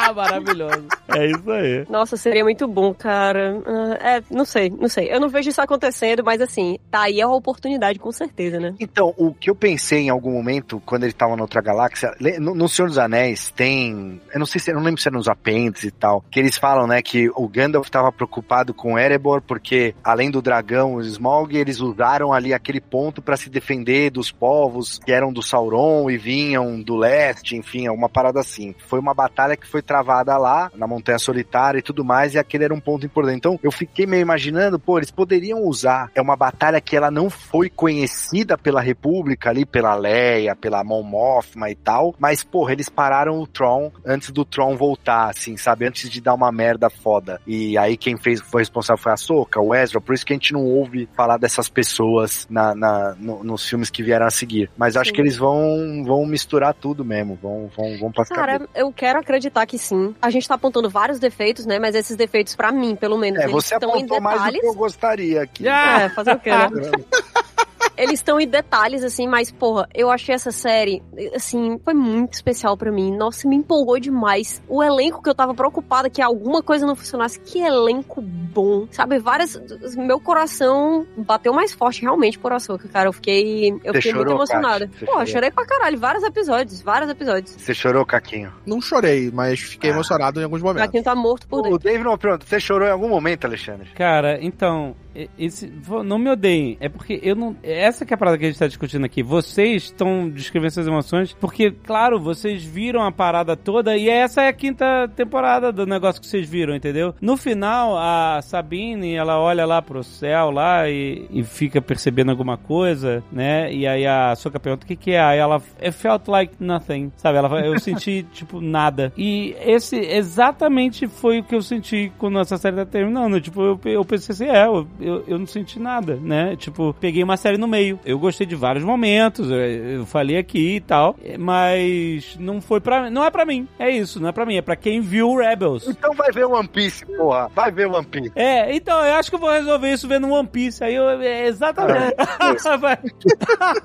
Ah, 0.00 0.12
maravilhoso. 0.14 0.86
É 1.14 1.26
isso 1.26 1.50
aí. 1.50 1.86
Nossa, 1.88 2.16
seria 2.16 2.42
muito 2.44 2.66
bom, 2.66 2.94
cara. 2.94 3.60
Ah, 4.00 4.08
é, 4.16 4.22
não 4.30 4.44
sei, 4.44 4.67
não 4.70 4.88
sei. 4.88 5.12
Eu 5.12 5.20
não 5.20 5.28
vejo 5.28 5.50
isso 5.50 5.60
acontecendo, 5.60 6.22
mas 6.24 6.40
assim, 6.40 6.78
tá 6.90 7.02
aí 7.02 7.20
a 7.20 7.28
oportunidade, 7.28 7.98
com 7.98 8.12
certeza, 8.12 8.58
né? 8.58 8.74
Então, 8.80 9.14
o 9.16 9.32
que 9.32 9.50
eu 9.50 9.54
pensei 9.54 10.00
em 10.00 10.08
algum 10.10 10.32
momento, 10.32 10.82
quando 10.84 11.04
ele 11.04 11.12
tava 11.12 11.36
na 11.36 11.42
outra 11.42 11.60
galáxia, 11.60 12.10
no, 12.38 12.54
no 12.54 12.68
Senhor 12.68 12.88
dos 12.88 12.98
Anéis 12.98 13.50
tem. 13.50 14.20
Eu 14.32 14.38
não 14.38 14.46
sei 14.46 14.60
se 14.60 14.70
eu 14.70 14.74
não 14.74 14.82
lembro 14.82 15.00
se 15.00 15.08
era 15.08 15.16
nos 15.16 15.28
apêndices 15.28 15.88
e 15.88 15.90
tal. 15.90 16.24
Que 16.30 16.40
eles 16.40 16.56
falam, 16.56 16.86
né, 16.86 17.02
que 17.02 17.28
o 17.34 17.48
Gandalf 17.48 17.88
tava 17.88 18.12
preocupado 18.12 18.74
com 18.74 18.98
Erebor, 18.98 19.42
porque 19.42 19.94
além 20.02 20.30
do 20.30 20.42
dragão, 20.42 20.94
o 20.94 21.00
Smaug, 21.00 21.56
eles 21.56 21.80
usaram 21.80 22.32
ali 22.32 22.52
aquele 22.52 22.80
ponto 22.80 23.22
pra 23.22 23.36
se 23.36 23.50
defender 23.50 24.10
dos 24.10 24.30
povos 24.30 24.98
que 25.04 25.12
eram 25.12 25.32
do 25.32 25.42
Sauron 25.42 26.10
e 26.10 26.16
vinham 26.16 26.80
do 26.80 26.96
leste, 26.96 27.56
enfim, 27.56 27.88
uma 27.88 28.08
parada 28.08 28.40
assim. 28.40 28.74
Foi 28.86 28.98
uma 28.98 29.14
batalha 29.14 29.56
que 29.56 29.66
foi 29.66 29.82
travada 29.82 30.36
lá, 30.36 30.70
na 30.74 30.86
Montanha 30.86 31.18
Solitária 31.18 31.78
e 31.78 31.82
tudo 31.82 32.04
mais, 32.04 32.34
e 32.34 32.38
aquele 32.38 32.64
era 32.64 32.74
um 32.74 32.80
ponto 32.80 33.06
importante. 33.06 33.36
Então, 33.36 33.58
eu 33.62 33.70
fiquei 33.70 34.06
meio 34.06 34.22
imaginando, 34.22 34.57
pô, 34.84 34.98
eles 34.98 35.10
poderiam 35.10 35.62
usar. 35.62 36.10
É 36.14 36.20
uma 36.20 36.36
batalha 36.36 36.80
que 36.80 36.96
ela 36.96 37.10
não 37.10 37.28
foi 37.30 37.68
conhecida 37.70 38.56
pela 38.56 38.80
República 38.80 39.50
ali, 39.50 39.64
pela 39.64 39.94
Leia, 39.94 40.54
pela 40.56 40.82
Mon 40.84 41.02
Mothma 41.02 41.70
e 41.70 41.74
tal, 41.74 42.14
mas, 42.18 42.42
porra, 42.44 42.72
eles 42.72 42.88
pararam 42.88 43.38
o 43.40 43.46
Tron 43.46 43.90
antes 44.04 44.30
do 44.30 44.44
Tron 44.44 44.76
voltar, 44.76 45.30
assim, 45.30 45.56
sabe? 45.56 45.86
Antes 45.86 46.08
de 46.10 46.20
dar 46.20 46.34
uma 46.34 46.50
merda 46.52 46.88
foda. 46.90 47.40
E 47.46 47.76
aí 47.78 47.96
quem 47.96 48.16
fez, 48.16 48.40
foi 48.40 48.62
responsável 48.62 49.02
foi 49.02 49.12
a 49.12 49.16
Soca, 49.16 49.60
o 49.60 49.74
Ezra, 49.74 50.00
por 50.00 50.14
isso 50.14 50.24
que 50.24 50.32
a 50.32 50.36
gente 50.36 50.52
não 50.52 50.64
ouve 50.64 51.08
falar 51.14 51.36
dessas 51.38 51.68
pessoas 51.68 52.46
na, 52.50 52.74
na- 52.74 53.14
no- 53.18 53.42
nos 53.44 53.68
filmes 53.68 53.90
que 53.90 54.02
vieram 54.02 54.26
a 54.26 54.30
seguir. 54.30 54.70
Mas 54.76 54.96
acho 54.96 55.10
Sim. 55.10 55.14
que 55.14 55.20
eles 55.20 55.36
vão, 55.36 56.02
vão 56.04 56.24
misturar 56.26 56.74
tudo 56.74 57.04
mesmo, 57.04 57.38
vão, 57.40 57.70
vão, 57.76 57.98
vão 57.98 58.12
passar 58.12 58.34
Cara, 58.34 58.68
eu 58.74 58.92
quero 58.92 59.18
acreditar 59.18 59.66
que 59.66 59.78
sim. 59.78 60.14
A 60.20 60.30
gente 60.30 60.46
tá 60.48 60.54
apontando 60.54 60.88
vários 60.90 61.18
defeitos, 61.18 61.66
né? 61.66 61.78
Mas 61.78 61.94
esses 61.94 62.16
defeitos, 62.16 62.54
pra 62.56 62.72
mim, 62.72 62.94
pelo 62.96 63.16
menos, 63.18 63.38
É, 63.40 63.42
eles 63.44 63.52
você 63.52 63.74
estão 63.74 63.90
em 63.90 63.98
apontou 63.98 64.20
mais 64.20 64.37
do 64.38 64.44
detalhes. 64.44 64.60
que 64.60 64.66
eu 64.66 64.74
gostaria 64.74 65.42
aqui. 65.42 65.68
É, 65.68 66.08
fazer 66.10 66.34
o 66.34 66.38
quê, 66.38 66.50
né? 66.50 66.68
Eles 67.98 68.14
estão 68.20 68.40
em 68.40 68.46
detalhes, 68.46 69.02
assim, 69.02 69.26
mas, 69.26 69.50
porra, 69.50 69.88
eu 69.94 70.10
achei 70.10 70.34
essa 70.34 70.50
série, 70.52 71.02
assim, 71.34 71.78
foi 71.84 71.94
muito 71.94 72.34
especial 72.34 72.76
pra 72.76 72.92
mim. 72.92 73.16
Nossa, 73.16 73.48
me 73.48 73.56
empolgou 73.56 73.98
demais. 73.98 74.62
O 74.68 74.82
elenco 74.82 75.22
que 75.22 75.28
eu 75.28 75.34
tava 75.34 75.52
preocupada 75.54 76.08
que 76.08 76.22
alguma 76.22 76.62
coisa 76.62 76.86
não 76.86 76.94
funcionasse, 76.94 77.38
que 77.40 77.58
elenco 77.60 78.22
bom. 78.22 78.86
Sabe, 78.90 79.18
várias. 79.18 79.60
Meu 79.96 80.20
coração 80.20 81.06
bateu 81.16 81.52
mais 81.52 81.72
forte 81.72 82.02
realmente 82.02 82.38
por 82.38 82.52
Açúcar, 82.52 82.88
cara. 82.88 83.08
Eu 83.08 83.12
fiquei. 83.12 83.70
Eu 83.84 83.92
Você 83.92 84.00
fiquei 84.00 84.12
muito 84.12 84.28
chorou, 84.28 84.34
emocionada. 84.34 84.86
Kátia? 84.86 84.98
Você 84.98 85.06
Pô, 85.06 85.12
chorou? 85.12 85.26
chorei 85.26 85.50
pra 85.50 85.66
caralho. 85.66 85.98
Vários 85.98 86.24
episódios, 86.24 86.80
vários 86.80 87.10
episódios. 87.10 87.54
Você 87.56 87.74
chorou, 87.74 88.04
Caquinho? 88.06 88.52
Não 88.66 88.80
chorei, 88.80 89.30
mas 89.32 89.60
Ah. 89.60 89.70
fiquei 89.70 89.90
emocionado 89.90 90.40
em 90.40 90.44
alguns 90.44 90.60
O 90.62 90.64
momentos. 90.64 90.84
Joaquim 90.84 91.02
tá 91.02 91.14
morto 91.14 91.46
por 91.48 91.60
O 91.60 91.62
dentro. 91.62 91.78
Dave 91.78 92.04
não, 92.04 92.16
pronto, 92.16 92.44
você 92.46 92.60
chorou 92.60 92.86
em 92.86 92.90
algum 92.90 93.08
momento, 93.08 93.44
Alexandre? 93.46 93.90
Cara, 93.94 94.38
então, 94.42 94.94
esse, 95.38 95.72
não 96.04 96.18
me 96.18 96.30
odeiem, 96.30 96.76
é 96.80 96.88
porque 96.88 97.18
eu 97.22 97.34
não. 97.36 97.56
Essa 97.88 98.04
que 98.04 98.12
é 98.12 98.16
a 98.16 98.18
parada 98.18 98.38
que 98.38 98.44
a 98.44 98.48
gente 98.48 98.58
tá 98.58 98.66
discutindo 98.66 99.04
aqui. 99.04 99.22
Vocês 99.22 99.84
estão 99.84 100.28
descrevendo 100.28 100.68
essas 100.68 100.86
emoções 100.86 101.32
porque, 101.32 101.70
claro, 101.70 102.20
vocês 102.20 102.62
viram 102.62 103.02
a 103.02 103.10
parada 103.10 103.56
toda 103.56 103.96
e 103.96 104.08
essa 104.08 104.42
é 104.42 104.48
a 104.48 104.52
quinta 104.52 105.08
temporada 105.16 105.72
do 105.72 105.86
negócio 105.86 106.20
que 106.20 106.26
vocês 106.26 106.48
viram, 106.48 106.74
entendeu? 106.74 107.14
No 107.20 107.36
final, 107.36 107.96
a 107.96 108.40
Sabine, 108.42 109.14
ela 109.14 109.40
olha 109.40 109.64
lá 109.64 109.80
pro 109.80 110.04
céu 110.04 110.50
lá 110.50 110.88
e, 110.88 111.26
e 111.30 111.42
fica 111.42 111.80
percebendo 111.80 112.30
alguma 112.30 112.58
coisa, 112.58 113.22
né? 113.32 113.72
E 113.72 113.86
aí 113.86 114.06
a 114.06 114.34
Soka 114.36 114.60
pergunta 114.60 114.84
o 114.84 114.88
que 114.88 114.96
que 114.96 115.12
é. 115.12 115.20
Aí 115.20 115.38
ela, 115.38 115.62
it 115.82 115.92
felt 115.92 116.28
like 116.28 116.54
nothing, 116.60 117.10
sabe? 117.16 117.38
Ela, 117.38 117.66
eu 117.66 117.78
senti, 117.80 118.22
tipo, 118.32 118.60
nada. 118.60 119.12
E 119.16 119.56
esse 119.60 119.96
exatamente 119.96 121.06
foi 121.08 121.40
o 121.40 121.44
que 121.44 121.54
eu 121.54 121.62
senti 121.62 122.12
quando 122.18 122.38
essa 122.38 122.58
série 122.58 122.76
tá 122.76 122.84
terminando. 122.84 123.40
Tipo, 123.40 123.62
eu, 123.62 123.80
eu 123.84 124.04
pensei 124.04 124.34
assim, 124.34 124.46
é, 124.46 124.66
eu, 124.66 124.86
eu, 125.00 125.24
eu 125.26 125.38
não 125.38 125.46
senti 125.46 125.80
nada, 125.80 126.16
né? 126.16 126.54
Tipo, 126.56 126.94
peguei 127.00 127.22
uma 127.22 127.36
série 127.36 127.56
no 127.56 127.66
meio. 127.66 127.77
Eu 128.04 128.18
gostei 128.18 128.46
de 128.46 128.54
vários 128.54 128.84
momentos, 128.84 129.50
eu, 129.50 129.58
eu 129.58 130.06
falei 130.06 130.38
aqui 130.38 130.76
e 130.76 130.80
tal, 130.80 131.16
mas 131.38 132.36
não 132.38 132.60
foi 132.60 132.80
pra 132.80 133.10
não 133.10 133.24
é 133.24 133.30
pra 133.30 133.44
mim. 133.44 133.68
É 133.78 133.90
isso, 133.90 134.20
não 134.20 134.28
é 134.28 134.32
pra 134.32 134.46
mim, 134.46 134.56
é 134.56 134.62
pra 134.62 134.76
quem 134.76 135.00
viu 135.00 135.36
Rebels. 135.36 135.88
Então 135.88 136.14
vai 136.14 136.30
ver 136.32 136.44
One 136.44 136.68
Piece, 136.68 137.04
porra. 137.06 137.50
Vai 137.54 137.70
ver 137.70 137.86
One 137.86 138.06
Piece. 138.06 138.32
É, 138.34 138.74
então 138.74 139.04
eu 139.04 139.14
acho 139.14 139.30
que 139.30 139.36
eu 139.36 139.40
vou 139.40 139.50
resolver 139.50 139.92
isso 139.92 140.08
vendo 140.08 140.28
One 140.28 140.48
Piece. 140.48 140.82
Aí 140.82 140.94
eu, 140.94 141.08
é 141.08 141.46
exatamente. 141.46 142.14
Vai. 142.80 142.98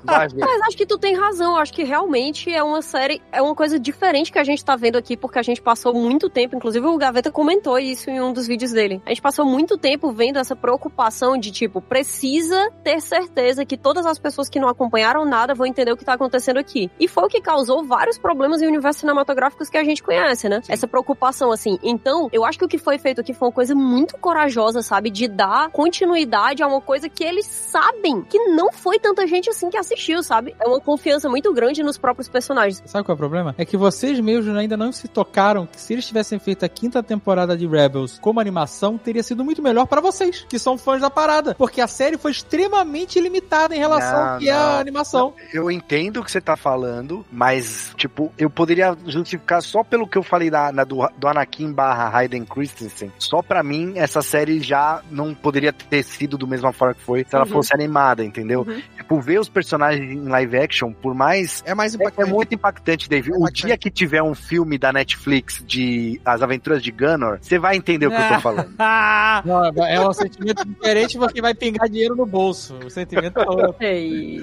Vai 0.04 0.28
ver. 0.28 0.40
Mas 0.40 0.62
acho 0.62 0.76
que 0.76 0.86
tu 0.86 0.98
tem 0.98 1.14
razão. 1.16 1.56
Acho 1.56 1.72
que 1.72 1.84
realmente 1.84 2.52
é 2.52 2.62
uma 2.62 2.82
série, 2.82 3.20
é 3.32 3.40
uma 3.40 3.54
coisa 3.54 3.78
diferente 3.78 4.30
que 4.32 4.38
a 4.38 4.44
gente 4.44 4.64
tá 4.64 4.76
vendo 4.76 4.96
aqui, 4.96 5.16
porque 5.16 5.38
a 5.38 5.42
gente 5.42 5.60
passou 5.60 5.94
muito 5.94 6.28
tempo, 6.28 6.56
inclusive 6.56 6.86
o 6.86 6.96
Gaveta 6.96 7.30
comentou 7.30 7.78
isso 7.78 8.10
em 8.10 8.20
um 8.20 8.32
dos 8.32 8.46
vídeos 8.46 8.72
dele. 8.72 9.02
A 9.06 9.10
gente 9.10 9.22
passou 9.22 9.44
muito 9.44 9.76
tempo 9.76 10.12
vendo 10.12 10.38
essa 10.38 10.54
preocupação 10.54 11.36
de 11.36 11.50
tipo, 11.50 11.80
precisa 11.80 12.70
ter 12.82 13.00
certeza 13.00 13.64
que 13.64 13.76
todas 13.84 14.06
as 14.06 14.18
pessoas 14.18 14.48
que 14.48 14.58
não 14.58 14.66
acompanharam 14.66 15.26
nada 15.26 15.54
vão 15.54 15.66
entender 15.66 15.92
o 15.92 15.96
que 15.96 16.06
tá 16.06 16.14
acontecendo 16.14 16.58
aqui. 16.58 16.90
E 16.98 17.06
foi 17.06 17.24
o 17.24 17.28
que 17.28 17.38
causou 17.38 17.84
vários 17.84 18.16
problemas 18.16 18.62
em 18.62 18.66
universos 18.66 19.00
cinematográficos 19.00 19.68
que 19.68 19.76
a 19.76 19.84
gente 19.84 20.02
conhece, 20.02 20.48
né? 20.48 20.62
Essa 20.66 20.88
preocupação, 20.88 21.52
assim. 21.52 21.78
Então, 21.82 22.30
eu 22.32 22.46
acho 22.46 22.58
que 22.58 22.64
o 22.64 22.68
que 22.68 22.78
foi 22.78 22.96
feito 22.96 23.20
aqui 23.20 23.34
foi 23.34 23.48
uma 23.48 23.54
coisa 23.54 23.74
muito 23.74 24.16
corajosa, 24.16 24.80
sabe? 24.80 25.10
De 25.10 25.28
dar 25.28 25.68
continuidade 25.70 26.62
a 26.62 26.66
uma 26.66 26.80
coisa 26.80 27.10
que 27.10 27.22
eles 27.22 27.44
sabem 27.44 28.22
que 28.22 28.38
não 28.46 28.72
foi 28.72 28.98
tanta 28.98 29.26
gente 29.26 29.50
assim 29.50 29.68
que 29.68 29.76
assistiu, 29.76 30.22
sabe? 30.22 30.56
É 30.58 30.66
uma 30.66 30.80
confiança 30.80 31.28
muito 31.28 31.52
grande 31.52 31.82
nos 31.82 31.98
próprios 31.98 32.26
personagens. 32.26 32.82
Sabe 32.86 33.04
qual 33.04 33.12
é 33.12 33.16
o 33.16 33.18
problema? 33.18 33.54
É 33.58 33.66
que 33.66 33.76
vocês 33.76 34.18
mesmos 34.18 34.56
ainda 34.56 34.78
não 34.78 34.92
se 34.92 35.08
tocaram 35.08 35.66
que 35.66 35.78
se 35.78 35.92
eles 35.92 36.06
tivessem 36.06 36.38
feito 36.38 36.64
a 36.64 36.68
quinta 36.70 37.02
temporada 37.02 37.54
de 37.54 37.66
Rebels 37.66 38.18
como 38.18 38.40
animação, 38.40 38.96
teria 38.96 39.22
sido 39.22 39.44
muito 39.44 39.60
melhor 39.60 39.86
pra 39.86 40.00
vocês, 40.00 40.46
que 40.48 40.58
são 40.58 40.78
fãs 40.78 41.02
da 41.02 41.10
parada. 41.10 41.54
Porque 41.54 41.82
a 41.82 41.86
série 41.86 42.16
foi 42.16 42.30
extremamente 42.30 43.20
limitada 43.20 43.63
em 43.72 43.78
relação 43.78 44.24
Não, 44.24 44.32
ao 44.34 44.38
que 44.38 44.48
é 44.48 44.52
não. 44.52 44.60
a 44.60 44.78
animação. 44.78 45.34
Eu 45.52 45.70
entendo 45.70 46.20
o 46.20 46.24
que 46.24 46.30
você 46.30 46.40
tá 46.40 46.56
falando, 46.56 47.24
mas, 47.30 47.92
tipo, 47.96 48.32
eu 48.36 48.50
poderia 48.50 48.96
justificar 49.06 49.62
só 49.62 49.82
pelo 49.84 50.06
que 50.06 50.18
eu 50.18 50.22
falei 50.22 50.50
na, 50.50 50.72
na 50.72 50.84
do, 50.84 51.08
do 51.16 51.28
Anakin 51.28 51.72
barra 51.72 52.10
Hayden 52.16 52.44
Christensen. 52.44 53.12
Só 53.18 53.42
pra 53.42 53.62
mim, 53.62 53.92
essa 53.96 54.20
série 54.22 54.60
já 54.60 55.00
não 55.10 55.34
poderia 55.34 55.72
ter 55.72 56.02
sido 56.02 56.36
do 56.36 56.46
mesma 56.46 56.72
forma 56.72 56.94
que 56.94 57.02
foi 57.02 57.24
se 57.24 57.34
ela 57.34 57.44
Uhum. 57.44 57.50
fosse 57.52 57.74
animada, 57.74 58.24
entendeu? 58.24 58.64
Uhum. 58.66 58.82
Tipo, 58.96 59.20
ver 59.20 59.38
os 59.38 59.48
personagens 59.48 60.10
em 60.10 60.28
live 60.28 60.56
action, 60.58 60.92
por 60.92 61.14
mais 61.14 61.62
É 61.66 61.74
mais 61.74 61.94
É, 61.94 61.96
impactante. 61.96 62.28
é 62.28 62.32
muito 62.32 62.54
impactante, 62.54 63.08
Dave. 63.08 63.30
É 63.30 63.34
o 63.34 63.36
impactante. 63.38 63.66
dia 63.66 63.78
que 63.78 63.90
tiver 63.90 64.22
um 64.22 64.34
filme 64.34 64.78
da 64.78 64.92
Netflix 64.92 65.62
de 65.66 66.20
As 66.24 66.42
Aventuras 66.42 66.82
de 66.82 66.90
Gunnor, 66.90 67.38
você 67.40 67.58
vai 67.58 67.76
entender 67.76 68.06
o 68.06 68.10
que 68.10 68.16
eu 68.16 68.28
tô 68.28 68.40
falando. 68.40 68.74
Não, 69.44 69.84
é 69.86 70.06
um 70.08 70.12
sentimento 70.12 70.64
diferente 70.66 71.18
porque 71.18 71.40
vai 71.40 71.54
pingar 71.54 71.88
dinheiro 71.88 72.14
no 72.16 72.26
bolso. 72.26 72.74
O 72.84 72.90
sentimento 72.90 73.38
é 73.40 73.44
Ei. 73.80 74.40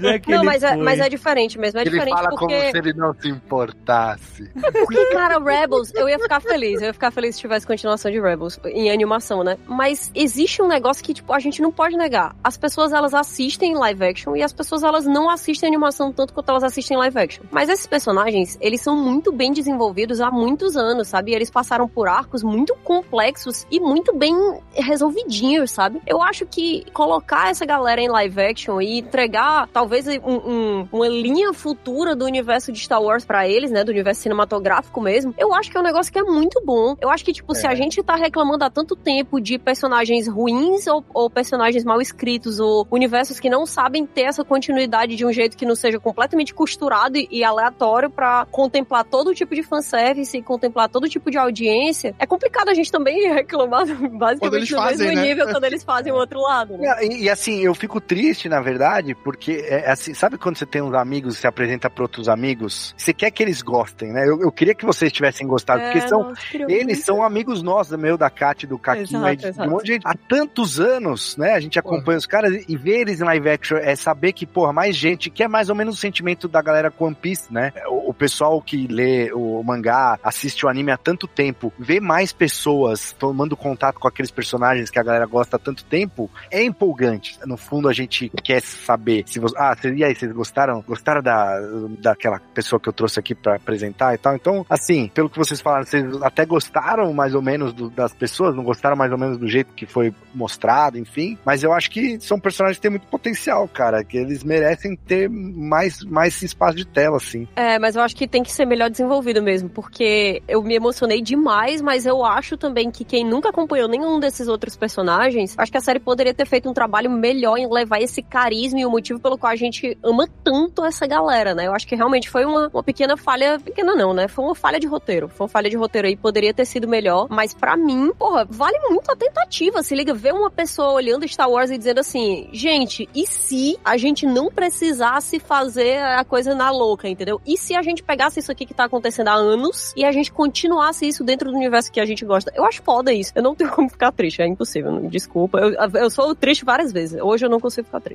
já 0.00 0.18
que 0.18 0.30
Não, 0.30 0.44
mas 0.44 0.62
é, 0.62 0.76
mas 0.76 1.00
é 1.00 1.08
diferente 1.08 1.58
mesmo. 1.58 1.78
É 1.78 1.82
ele 1.82 1.90
diferente 1.90 2.14
fala 2.14 2.30
porque. 2.30 2.46
como 2.46 2.70
se 2.70 2.78
ele 2.78 2.92
não 2.92 3.14
se 3.14 3.28
importasse. 3.28 4.50
Porque, 4.72 5.06
cara, 5.06 5.38
Rebels, 5.38 5.92
eu 5.94 6.08
ia 6.08 6.18
ficar 6.18 6.40
feliz. 6.40 6.80
Eu 6.80 6.88
ia 6.88 6.92
ficar 6.92 7.10
feliz 7.10 7.34
se 7.34 7.40
tivesse 7.40 7.66
continuação 7.66 8.10
de 8.10 8.20
Rebels 8.20 8.58
em 8.66 8.90
animação, 8.90 9.42
né? 9.42 9.56
Mas 9.66 10.10
existe 10.14 10.62
um 10.62 10.68
negócio 10.68 11.02
que, 11.02 11.14
tipo, 11.14 11.32
a 11.32 11.38
gente 11.38 11.60
não 11.60 11.72
pode 11.72 11.96
negar. 11.96 12.34
As 12.42 12.56
pessoas, 12.56 12.92
elas 12.92 13.14
assistem 13.14 13.74
live 13.74 14.04
action 14.04 14.36
e 14.36 14.42
as 14.42 14.52
pessoas, 14.52 14.82
elas 14.82 15.06
não 15.06 15.28
assistem 15.30 15.68
animação 15.68 16.12
tanto 16.12 16.32
quanto 16.32 16.48
elas 16.50 16.64
assistem 16.64 16.96
live 16.96 17.18
action. 17.18 17.44
Mas 17.50 17.68
esses 17.68 17.86
personagens, 17.86 18.58
eles 18.60 18.80
são 18.80 18.96
muito 18.96 19.32
bem 19.32 19.52
desenvolvidos 19.52 20.20
há 20.20 20.30
muitos 20.30 20.76
anos, 20.76 21.08
sabe? 21.08 21.32
E 21.32 21.34
eles 21.34 21.50
passaram 21.50 21.88
por 21.88 22.08
arcos 22.08 22.42
muito 22.42 22.74
complexos 22.84 23.66
e 23.70 23.80
muito 23.80 24.14
bem 24.14 24.34
resolvidinhos, 24.74 25.70
sabe? 25.70 26.00
Eu 26.06 26.22
acho 26.22 26.46
que 26.46 26.84
colocar 26.92 27.50
essa 27.50 27.64
galera 27.64 28.00
em 28.00 28.08
live 28.08 28.40
action 28.48 28.80
e 28.80 28.98
entregar, 28.98 29.68
talvez, 29.72 30.06
um- 30.06 30.20
um- 30.26 30.88
uma 30.92 31.08
linha 31.08 31.52
futura 31.52 32.14
do 32.14 32.24
universo 32.24 32.72
de 32.72 32.78
Star 32.80 33.02
Wars 33.02 33.24
pra 33.24 33.48
eles, 33.48 33.70
né? 33.70 33.84
Do 33.84 33.90
universo 33.90 34.22
cinematográfico 34.22 35.00
mesmo, 35.00 35.34
eu 35.38 35.52
acho 35.54 35.70
que 35.70 35.76
é 35.76 35.80
um 35.80 35.84
negócio 35.84 36.12
que 36.12 36.18
é 36.18 36.22
muito 36.22 36.60
bom. 36.64 36.96
Eu 37.00 37.10
acho 37.10 37.24
que, 37.24 37.32
tipo, 37.32 37.54
se 37.54 37.66
a 37.66 37.74
gente 37.74 38.02
tá 38.02 38.14
reclamando 38.16 38.64
há 38.64 38.70
tanto 38.70 38.94
tempo 38.96 39.40
de 39.40 39.58
personagens 39.58 40.28
ruins 40.28 40.86
ou, 40.86 41.04
ou 41.12 41.28
personagens 41.30 41.84
mal 41.84 42.00
escritos 42.00 42.60
ou 42.60 42.86
universos 42.90 43.40
que 43.40 43.50
não 43.50 43.66
sabem 43.66 44.06
ter 44.06 44.22
essa 44.22 44.44
continuidade 44.44 45.16
de 45.16 45.24
um 45.26 45.32
jeito 45.32 45.56
que 45.56 45.66
não 45.66 45.74
seja 45.74 45.98
completamente 45.98 46.54
costurado 46.54 47.18
e, 47.18 47.28
e 47.30 47.44
aleatório 47.44 48.10
pra 48.10 48.46
contemplar 48.50 49.04
todo 49.04 49.34
tipo 49.34 49.54
de 49.54 49.62
fanservice 49.62 50.36
e 50.36 50.42
contemplar 50.42 50.88
todo 50.88 51.08
tipo 51.08 51.30
de 51.30 51.38
audiência, 51.38 52.14
é 52.18 52.26
complicado 52.26 52.68
a 52.68 52.74
gente 52.74 52.90
também 52.92 53.18
reclamar 53.32 53.86
basicamente 54.12 54.72
no 54.72 54.78
fazem, 54.78 55.06
mesmo 55.08 55.20
né? 55.22 55.26
nível 55.28 55.48
quando 55.48 55.64
eles 55.64 55.82
fazem 55.82 56.12
o 56.12 56.16
outro 56.16 56.40
lado. 56.40 56.76
Né? 56.78 57.06
E, 57.06 57.24
e, 57.24 57.30
assim, 57.30 57.60
eu 57.64 57.74
fico 57.74 58.00
triste, 58.00 58.37
na 58.46 58.60
verdade, 58.60 59.14
porque, 59.14 59.64
é, 59.66 59.90
assim, 59.90 60.12
sabe 60.12 60.36
quando 60.36 60.58
você 60.58 60.66
tem 60.66 60.82
uns 60.82 60.92
amigos 60.92 61.36
e 61.36 61.40
se 61.40 61.46
apresenta 61.46 61.88
pra 61.88 62.04
outros 62.04 62.28
amigos? 62.28 62.94
Você 62.98 63.14
quer 63.14 63.30
que 63.30 63.42
eles 63.42 63.62
gostem, 63.62 64.12
né? 64.12 64.28
Eu, 64.28 64.42
eu 64.42 64.52
queria 64.52 64.74
que 64.74 64.84
vocês 64.84 65.10
tivessem 65.10 65.46
gostado, 65.46 65.80
porque 65.80 65.98
É, 65.98 66.08
são, 66.08 66.24
nossa, 66.24 66.40
queria 66.42 66.66
Eles 66.70 66.98
muito. 66.98 67.04
são 67.06 67.22
amigos 67.22 67.62
nossos, 67.62 67.96
meu, 67.98 68.18
da 68.18 68.28
Kat, 68.28 68.66
do 68.66 68.78
Caquinho, 68.78 69.04
Exato, 69.04 69.24
aí, 69.24 69.36
de, 69.36 69.42
de 69.44 69.48
exato. 69.48 69.68
um 69.68 69.72
monte 69.72 69.84
de 69.86 69.92
gente. 69.94 70.02
Há 70.06 70.14
tantos 70.28 70.78
anos, 70.78 71.36
né? 71.38 71.54
A 71.54 71.60
gente 71.60 71.78
acompanha 71.78 72.18
os 72.18 72.26
caras 72.26 72.52
e, 72.52 72.64
e 72.68 72.76
ver 72.76 73.00
eles 73.00 73.20
em 73.20 73.24
live 73.24 73.48
action 73.48 73.78
é 73.78 73.96
saber 73.96 74.32
que, 74.34 74.44
porra, 74.44 74.72
mais 74.72 74.94
gente, 74.94 75.30
que 75.30 75.42
é 75.42 75.48
mais 75.48 75.70
ou 75.70 75.74
menos 75.74 75.94
o 75.94 75.98
sentimento 75.98 76.46
da 76.48 76.60
galera 76.60 76.90
com 76.90 77.06
One 77.06 77.14
Piece, 77.14 77.50
né? 77.52 77.72
O, 77.86 78.10
o 78.10 78.12
pessoal 78.12 78.60
que 78.60 78.86
lê 78.86 79.32
o 79.32 79.62
mangá, 79.62 80.18
assiste 80.22 80.66
o 80.66 80.68
anime 80.68 80.90
há 80.90 80.96
tanto 80.98 81.26
tempo, 81.26 81.72
ver 81.78 82.00
mais 82.00 82.32
pessoas 82.32 83.14
tomando 83.18 83.56
contato 83.56 83.98
com 84.00 84.08
aqueles 84.08 84.30
personagens 84.30 84.90
que 84.90 84.98
a 84.98 85.02
galera 85.02 85.24
gosta 85.26 85.56
há 85.56 85.58
tanto 85.58 85.84
tempo, 85.84 86.30
é 86.50 86.62
empolgante. 86.62 87.38
No 87.46 87.56
fundo, 87.56 87.88
a 87.88 87.92
gente 87.92 88.27
quer 88.42 88.60
saber 88.62 89.24
se 89.26 89.38
você. 89.38 89.54
Ah, 89.58 89.76
e 89.84 90.04
aí, 90.04 90.14
vocês 90.14 90.32
gostaram? 90.32 90.82
Gostaram 90.86 91.22
da, 91.22 91.58
daquela 92.00 92.38
pessoa 92.54 92.78
que 92.80 92.88
eu 92.88 92.92
trouxe 92.92 93.18
aqui 93.20 93.34
pra 93.34 93.56
apresentar 93.56 94.14
e 94.14 94.18
tal? 94.18 94.34
Então, 94.34 94.64
assim, 94.68 95.10
pelo 95.14 95.28
que 95.30 95.38
vocês 95.38 95.60
falaram, 95.60 95.84
vocês 95.84 96.04
até 96.22 96.44
gostaram 96.44 97.12
mais 97.12 97.34
ou 97.34 97.42
menos 97.42 97.72
do- 97.72 97.90
das 97.90 98.12
pessoas, 98.14 98.54
não 98.54 98.64
gostaram 98.64 98.96
mais 98.96 99.10
ou 99.12 99.18
menos 99.18 99.38
do 99.38 99.48
jeito 99.48 99.72
que 99.74 99.86
foi 99.86 100.12
mostrado, 100.34 100.98
enfim. 100.98 101.38
Mas 101.44 101.62
eu 101.62 101.72
acho 101.72 101.90
que 101.90 102.18
são 102.20 102.38
personagens 102.38 102.78
que 102.78 102.82
têm 102.82 102.90
muito 102.90 103.06
potencial, 103.08 103.66
cara, 103.68 104.04
que 104.04 104.16
eles 104.16 104.42
merecem 104.44 104.96
ter 104.96 105.28
mais, 105.28 106.02
mais 106.04 106.40
espaço 106.42 106.76
de 106.76 106.86
tela, 106.86 107.16
assim. 107.16 107.46
É, 107.56 107.78
mas 107.78 107.96
eu 107.96 108.02
acho 108.02 108.14
que 108.16 108.26
tem 108.28 108.42
que 108.42 108.52
ser 108.52 108.64
melhor 108.66 108.90
desenvolvido 108.90 109.42
mesmo, 109.42 109.68
porque 109.68 110.42
eu 110.48 110.62
me 110.62 110.74
emocionei 110.74 111.20
demais, 111.22 111.80
mas 111.82 112.06
eu 112.06 112.24
acho 112.24 112.56
também 112.56 112.90
que 112.90 113.04
quem 113.04 113.24
nunca 113.24 113.48
acompanhou 113.50 113.88
nenhum 113.88 114.18
desses 114.20 114.48
outros 114.48 114.76
personagens, 114.76 115.54
acho 115.58 115.70
que 115.72 115.78
a 115.78 115.80
série 115.80 115.98
poderia 116.00 116.34
ter 116.34 116.46
feito 116.46 116.68
um 116.68 116.72
trabalho 116.74 117.10
melhor 117.10 117.56
em 117.56 117.68
levar 117.70 118.00
esse 118.00 118.17
carisma 118.22 118.80
e 118.80 118.86
o 118.86 118.90
motivo 118.90 119.20
pelo 119.20 119.38
qual 119.38 119.52
a 119.52 119.56
gente 119.56 119.96
ama 120.02 120.28
tanto 120.42 120.84
essa 120.84 121.06
galera, 121.06 121.54
né? 121.54 121.66
Eu 121.66 121.72
acho 121.72 121.86
que 121.86 121.94
realmente 121.94 122.28
foi 122.28 122.44
uma, 122.44 122.68
uma 122.72 122.82
pequena 122.82 123.16
falha, 123.16 123.58
pequena 123.58 123.94
não, 123.94 124.12
né? 124.12 124.28
Foi 124.28 124.44
uma 124.44 124.54
falha 124.54 124.78
de 124.78 124.86
roteiro. 124.86 125.28
Foi 125.28 125.44
uma 125.44 125.48
falha 125.48 125.70
de 125.70 125.76
roteiro 125.76 126.08
aí, 126.08 126.16
poderia 126.16 126.52
ter 126.52 126.64
sido 126.64 126.88
melhor, 126.88 127.26
mas 127.30 127.54
pra 127.54 127.76
mim, 127.76 128.12
porra, 128.18 128.46
vale 128.48 128.78
muito 128.88 129.10
a 129.10 129.16
tentativa. 129.16 129.82
Se 129.82 129.94
liga, 129.94 130.14
ver 130.14 130.32
uma 130.32 130.50
pessoa 130.50 130.92
olhando 130.92 131.26
Star 131.28 131.50
Wars 131.50 131.70
e 131.70 131.78
dizendo 131.78 132.00
assim, 132.00 132.48
gente, 132.52 133.08
e 133.14 133.26
se 133.26 133.78
a 133.84 133.96
gente 133.96 134.26
não 134.26 134.50
precisasse 134.50 135.38
fazer 135.38 135.98
a 135.98 136.24
coisa 136.24 136.54
na 136.54 136.70
louca, 136.70 137.08
entendeu? 137.08 137.40
E 137.46 137.56
se 137.56 137.74
a 137.74 137.82
gente 137.82 138.02
pegasse 138.02 138.40
isso 138.40 138.50
aqui 138.52 138.66
que 138.66 138.74
tá 138.74 138.84
acontecendo 138.84 139.28
há 139.28 139.34
anos 139.34 139.92
e 139.96 140.04
a 140.04 140.12
gente 140.12 140.32
continuasse 140.32 141.06
isso 141.06 141.24
dentro 141.24 141.50
do 141.50 141.56
universo 141.56 141.90
que 141.90 142.00
a 142.00 142.06
gente 142.06 142.24
gosta? 142.24 142.52
Eu 142.54 142.64
acho 142.64 142.82
foda 142.82 143.12
isso. 143.12 143.32
Eu 143.34 143.42
não 143.42 143.54
tenho 143.54 143.70
como 143.70 143.88
ficar 143.88 144.12
triste, 144.12 144.42
é 144.42 144.46
impossível. 144.46 145.00
Desculpa. 145.08 145.58
Eu, 145.58 145.74
eu 145.94 146.10
sou 146.10 146.34
triste 146.34 146.64
várias 146.64 146.92
vezes. 146.92 147.20
Hoje 147.20 147.46
eu 147.46 147.50
não 147.50 147.60
consigo 147.60 147.86
ficar 147.86 148.00
triste. 148.00 148.07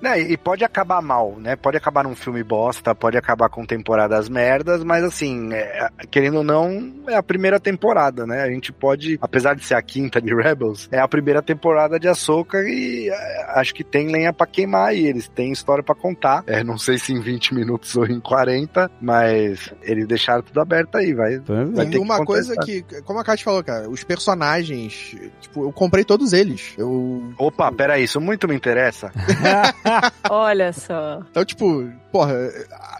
Né, 0.00 0.20
e 0.30 0.36
pode 0.36 0.64
acabar 0.64 1.00
mal, 1.02 1.36
né? 1.38 1.56
Pode 1.56 1.76
acabar 1.76 2.04
num 2.04 2.14
filme 2.14 2.42
bosta, 2.42 2.94
pode 2.94 3.16
acabar 3.16 3.48
com 3.48 3.64
temporadas 3.64 4.28
merdas, 4.28 4.82
mas 4.84 5.04
assim, 5.04 5.52
é, 5.52 5.88
querendo 6.10 6.38
ou 6.38 6.44
não, 6.44 6.92
é 7.08 7.14
a 7.14 7.22
primeira 7.22 7.58
temporada, 7.58 8.26
né? 8.26 8.42
A 8.42 8.50
gente 8.50 8.72
pode, 8.72 9.18
apesar 9.20 9.54
de 9.54 9.64
ser 9.64 9.74
a 9.74 9.82
quinta 9.82 10.20
de 10.20 10.34
Rebels, 10.34 10.88
é 10.90 10.98
a 10.98 11.08
primeira 11.08 11.42
temporada 11.42 11.98
de 11.98 12.08
Ahsoka 12.08 12.62
e 12.62 13.08
é, 13.08 13.44
acho 13.58 13.74
que 13.74 13.84
tem 13.84 14.08
lenha 14.08 14.32
pra 14.32 14.46
queimar 14.46 14.88
aí, 14.88 15.06
eles 15.06 15.28
têm 15.28 15.52
história 15.52 15.82
pra 15.82 15.94
contar. 15.94 16.44
É, 16.46 16.62
não 16.62 16.78
sei 16.78 16.98
se 16.98 17.12
em 17.12 17.20
20 17.20 17.54
minutos 17.54 17.96
ou 17.96 18.06
em 18.06 18.20
40, 18.20 18.90
mas 19.00 19.72
eles 19.82 20.06
deixaram 20.06 20.42
tudo 20.42 20.60
aberto 20.60 20.96
aí, 20.96 21.12
vai. 21.12 21.38
vai 21.38 21.86
ter 21.86 21.98
uma 21.98 22.18
que 22.18 22.24
coisa 22.24 22.54
que, 22.56 22.82
como 23.02 23.18
a 23.18 23.24
Kátia 23.24 23.44
falou, 23.44 23.62
cara, 23.62 23.88
os 23.88 24.04
personagens, 24.04 25.16
tipo, 25.40 25.64
eu 25.64 25.72
comprei 25.72 26.04
todos 26.04 26.32
eles. 26.32 26.74
Eu. 26.76 27.32
Opa, 27.38 27.70
peraí, 27.72 28.04
isso 28.04 28.20
muito 28.20 28.48
me 28.48 28.54
interessa. 28.54 28.93
Conversa. 28.94 29.12
Olha 30.30 30.72
só. 30.72 31.20
Então, 31.30 31.44
tipo, 31.44 31.90
porra, 32.12 32.34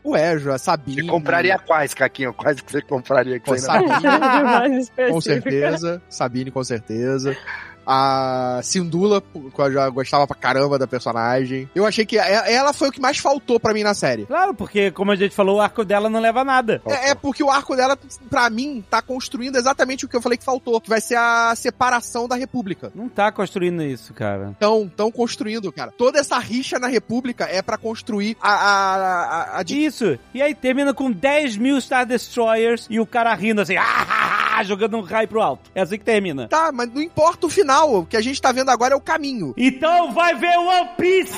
o 0.02 0.16
Ejo, 0.16 0.50
a 0.50 0.58
Sabine. 0.58 1.02
Você 1.02 1.08
compraria 1.08 1.58
quais, 1.58 1.94
Caquinho? 1.94 2.32
Quais 2.34 2.60
que 2.60 2.70
você 2.72 2.82
compraria? 2.82 3.38
Que 3.38 3.46
Pô, 3.46 3.52
você 3.56 3.66
Sabine, 3.66 4.88
com 5.10 5.20
certeza. 5.20 6.02
Sabine, 6.08 6.50
com 6.50 6.64
certeza. 6.64 7.36
A 7.86 8.60
Sindula, 8.62 9.20
que 9.20 9.60
eu 9.60 9.72
já 9.72 9.88
gostava 9.88 10.26
pra 10.26 10.36
caramba 10.36 10.78
da 10.78 10.86
personagem. 10.86 11.68
Eu 11.74 11.86
achei 11.86 12.04
que 12.06 12.18
a- 12.18 12.26
ela 12.50 12.72
foi 12.72 12.88
o 12.88 12.92
que 12.92 13.00
mais 13.00 13.18
faltou 13.18 13.58
pra 13.60 13.72
mim 13.74 13.82
na 13.82 13.94
série. 13.94 14.26
Claro, 14.26 14.54
porque, 14.54 14.90
como 14.90 15.10
a 15.12 15.16
gente 15.16 15.34
falou, 15.34 15.56
o 15.58 15.60
arco 15.60 15.84
dela 15.84 16.08
não 16.10 16.20
leva 16.20 16.40
a 16.40 16.44
nada. 16.44 16.82
É, 16.86 17.10
é 17.10 17.14
porque 17.14 17.42
o 17.42 17.50
arco 17.50 17.76
dela, 17.76 17.98
pra 18.30 18.48
mim, 18.50 18.84
tá 18.88 19.00
construindo 19.02 19.56
exatamente 19.56 20.04
o 20.04 20.08
que 20.08 20.16
eu 20.16 20.22
falei 20.22 20.38
que 20.38 20.44
faltou, 20.44 20.80
que 20.80 20.88
vai 20.88 21.00
ser 21.00 21.16
a 21.16 21.54
separação 21.56 22.26
da 22.28 22.36
República. 22.36 22.90
Não 22.94 23.08
tá 23.08 23.30
construindo 23.32 23.82
isso, 23.82 24.12
cara. 24.14 24.52
Então, 24.56 24.90
tão 24.96 25.10
construindo, 25.10 25.70
cara. 25.72 25.92
Toda 25.96 26.18
essa 26.18 26.38
rixa 26.38 26.78
na 26.78 26.86
República 26.88 27.44
é 27.44 27.60
pra 27.62 27.76
construir 27.76 28.36
a, 28.40 28.50
a, 28.52 28.94
a, 28.96 29.58
a 29.58 29.62
di- 29.62 29.84
Isso. 29.84 30.18
E 30.32 30.40
aí 30.42 30.54
termina 30.54 30.94
com 30.94 31.10
10 31.10 31.56
mil 31.56 31.80
Star 31.80 32.06
Destroyers 32.06 32.86
e 32.88 32.98
o 33.00 33.06
cara 33.06 33.34
rindo 33.34 33.60
assim, 33.60 33.76
ah, 33.76 33.82
ah, 33.84 34.06
ah, 34.08 34.43
jogando 34.62 34.96
um 34.96 35.00
raio 35.00 35.26
pro 35.26 35.40
alto. 35.40 35.70
É 35.74 35.80
assim 35.80 35.98
que 35.98 36.04
termina. 36.04 36.46
Tá, 36.48 36.70
mas 36.72 36.92
não 36.92 37.02
importa 37.02 37.46
o 37.46 37.50
final. 37.50 37.94
O 37.94 38.06
que 38.06 38.16
a 38.16 38.20
gente 38.20 38.40
tá 38.40 38.52
vendo 38.52 38.70
agora 38.70 38.94
é 38.94 38.96
o 38.96 39.00
caminho. 39.00 39.54
Então 39.56 40.12
vai 40.12 40.34
ver 40.34 40.56
One 40.56 40.90
Piece! 40.96 41.34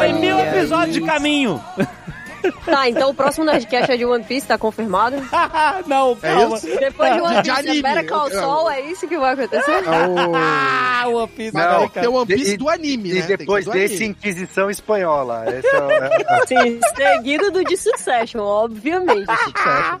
Tem 0.00 0.14
mil 0.20 0.38
episódios 0.38 0.94
de 0.94 1.00
caminho! 1.00 1.60
Tá, 2.64 2.88
então 2.88 3.10
o 3.10 3.14
próximo 3.14 3.44
Nerdcast 3.44 3.90
é 3.92 3.96
de 3.96 4.04
One 4.04 4.24
Piece, 4.24 4.46
tá 4.46 4.56
confirmado? 4.58 5.16
não, 5.86 6.16
É 6.22 6.34
calma. 6.34 6.56
isso? 6.56 6.66
Depois 6.66 7.14
de 7.14 7.20
One 7.20 7.42
De 7.42 7.50
Piece, 7.50 7.58
anime. 7.68 7.82
Better 7.82 8.06
Call 8.08 8.28
eu- 8.28 8.40
Saul, 8.40 8.70
é 8.70 8.80
isso 8.82 9.08
que 9.08 9.18
vai 9.18 9.32
acontecer? 9.34 9.70
É 9.84 10.08
o... 10.08 10.34
Ah, 10.34 11.04
One 11.12 11.28
Piece 11.28 11.54
Não, 11.56 11.88
tem 11.88 12.06
o 12.08 12.12
One 12.14 12.26
Piece 12.26 12.54
e- 12.54 12.56
do 12.56 12.68
anime, 12.68 13.10
E 13.10 13.14
né? 13.14 13.22
Que 13.22 13.36
depois 13.36 13.66
desse, 13.66 13.94
anime. 13.96 14.10
Inquisição 14.10 14.70
Espanhola. 14.70 15.44
Esse 15.48 15.66
é, 15.68 15.80
o- 15.82 15.90
é- 15.90 16.10
Sim, 16.46 16.80
seguido 16.96 17.50
do 17.50 17.64
de 17.64 17.76
Succession, 17.76 18.40
obviamente. 18.40 19.26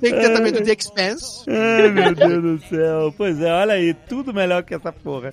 Tem 0.00 0.12
que 0.12 0.20
ter 0.20 0.34
também 0.34 0.52
do 0.52 0.62
The 0.62 0.72
Expanse. 0.78 1.44
Ai, 1.48 1.88
meu 1.90 2.14
Deus 2.14 2.42
do 2.42 2.68
céu. 2.68 3.14
Pois 3.16 3.40
é, 3.40 3.52
olha 3.52 3.74
aí, 3.74 3.94
tudo 3.94 4.32
melhor 4.34 4.62
que 4.62 4.74
essa 4.74 4.92
porra. 4.92 5.32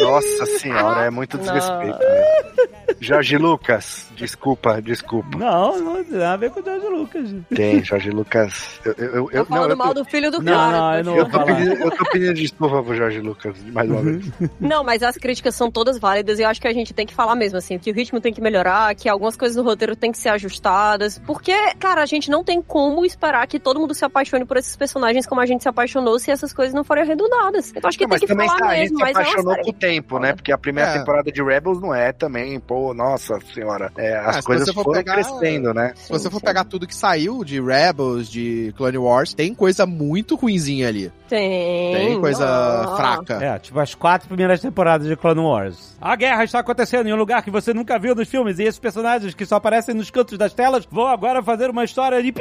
Nossa 0.00 0.46
senhora, 0.46 1.04
é 1.06 1.10
muito 1.10 1.38
desrespeito. 1.38 1.98
né? 1.98 2.66
Jorge 3.00 3.36
Lucas, 3.36 4.06
desculpa, 4.16 4.80
desculpa. 4.80 5.36
Não, 5.38 5.78
não 5.78 6.00
tem 6.18 6.26
nada 6.26 6.34
a 6.34 6.36
ver 6.36 6.50
com 6.50 6.60
o 6.60 6.64
George 6.64 6.86
Lucas. 6.88 7.34
Tem, 7.54 7.84
Jorge 7.84 8.10
Lucas. 8.10 8.80
Eu, 8.84 8.92
eu, 8.98 9.30
eu, 9.32 9.44
Tá 9.44 9.54
falando 9.54 9.70
eu 9.70 9.76
mal 9.76 9.88
tô, 9.88 10.02
do 10.02 10.04
filho 10.04 10.30
do 10.30 10.42
Não, 10.42 10.52
cara. 10.52 10.72
não, 10.78 10.94
eu 10.98 11.04
não 11.04 11.16
eu, 11.16 11.28
tô 11.30 11.44
pedindo, 11.44 11.72
eu 11.74 11.90
tô 11.90 12.04
pedindo 12.10 12.34
desculpa 12.34 12.82
pro 12.82 12.94
Jorge 12.96 13.20
Lucas, 13.20 13.56
mais 13.72 13.90
uma 13.90 14.02
vez. 14.02 14.26
Não, 14.60 14.82
mas 14.84 15.02
as 15.02 15.16
críticas 15.16 15.54
são 15.54 15.70
todas 15.70 15.98
válidas 15.98 16.38
e 16.38 16.42
eu 16.42 16.48
acho 16.48 16.60
que 16.60 16.68
a 16.68 16.72
gente 16.72 16.92
tem 16.94 17.06
que 17.06 17.14
falar 17.14 17.34
mesmo, 17.34 17.58
assim, 17.58 17.78
que 17.78 17.90
o 17.90 17.94
ritmo 17.94 18.20
tem 18.20 18.32
que 18.32 18.40
melhorar, 18.40 18.94
que 18.94 19.08
algumas 19.08 19.36
coisas 19.36 19.56
do 19.56 19.62
roteiro 19.62 19.94
tem 19.96 20.10
que 20.12 20.18
ser 20.18 20.28
ajustadas, 20.30 21.18
porque, 21.26 21.54
cara, 21.78 22.02
a 22.02 22.06
gente 22.06 22.30
não 22.30 22.42
tem 22.44 22.60
como 22.62 23.04
esperar 23.04 23.46
que 23.46 23.58
todo 23.58 23.78
mundo 23.80 23.94
se 23.94 24.04
apaixone 24.04 24.44
por 24.44 24.56
esses 24.56 24.76
personagens 24.76 25.26
como 25.26 25.40
a 25.40 25.46
gente 25.46 25.62
se 25.62 25.68
apaixonou 25.68 26.18
se 26.18 26.30
essas 26.30 26.52
coisas 26.52 26.74
não 26.74 26.84
forem 26.84 27.02
arredondadas. 27.04 27.70
Então 27.74 27.88
acho 27.88 27.98
que 27.98 28.04
Não, 28.04 28.10
tem 28.10 28.20
que 28.20 28.26
também 28.26 28.46
falar 28.48 28.58
tá, 28.60 28.66
a 28.68 28.74
gente 28.76 28.92
mesmo, 28.92 28.98
se 28.98 29.04
é 29.04 29.10
apaixonou 29.10 29.56
com 29.62 29.70
o 29.70 29.72
tempo, 29.72 30.18
né? 30.18 30.32
Porque 30.34 30.52
a 30.52 30.58
primeira 30.58 30.90
É. 30.90 30.98
temporada 30.98 31.30
de 31.30 31.42
Rebels 31.42 31.80
não 31.80 31.94
é 31.94 32.12
também, 32.12 32.58
pô, 32.60 32.94
nossa 32.94 33.38
senhora. 33.54 33.90
É, 33.96 34.16
as 34.16 34.26
Ah, 34.36 34.40
se 34.40 34.46
coisas 34.46 34.70
foram 34.72 34.92
pegar- 34.92 35.14
crescendo, 35.14 35.72
né? 35.74 35.92
Se 36.06 36.12
você 36.12 36.30
for 36.30 36.40
pegar 36.40 36.64
tudo 36.64 36.86
que 36.86 36.94
saiu 36.94 37.42
de 37.44 37.60
Rebels, 37.60 38.28
de 38.30 38.72
Clone 38.76 38.96
Wars, 38.98 39.34
tem 39.34 39.52
coisa 39.54 39.84
muito 39.86 40.36
ruinzinha 40.36 40.88
ali. 40.88 41.12
Tem. 41.28 41.94
Tem 41.94 42.20
coisa 42.20 42.44
Ah. 42.46 42.94
fraca. 42.96 43.44
É, 43.44 43.58
tipo 43.58 43.78
as 43.80 43.94
quatro 43.94 44.28
primeiras 44.28 44.60
temporadas 44.60 45.06
de 45.08 45.16
Clone 45.16 45.40
Wars. 45.40 45.96
A 46.00 46.14
guerra 46.14 46.44
está 46.44 46.60
acontecendo 46.60 47.08
em 47.08 47.12
um 47.12 47.16
lugar 47.16 47.42
que 47.42 47.50
você 47.50 47.74
nunca 47.74 47.98
viu 47.98 48.14
nos 48.14 48.28
filmes 48.28 48.58
e 48.58 48.62
esses 48.62 48.78
personagens 48.78 49.34
que 49.34 49.44
só 49.44 49.56
aparecem 49.56 49.94
nos 49.94 50.10
cantos 50.10 50.38
das 50.38 50.52
telas 50.52 50.86
vão 50.90 51.06
agora 51.08 51.42
fazer 51.42 51.68
uma 51.70 51.84
história 51.84 52.22
de 52.22 52.32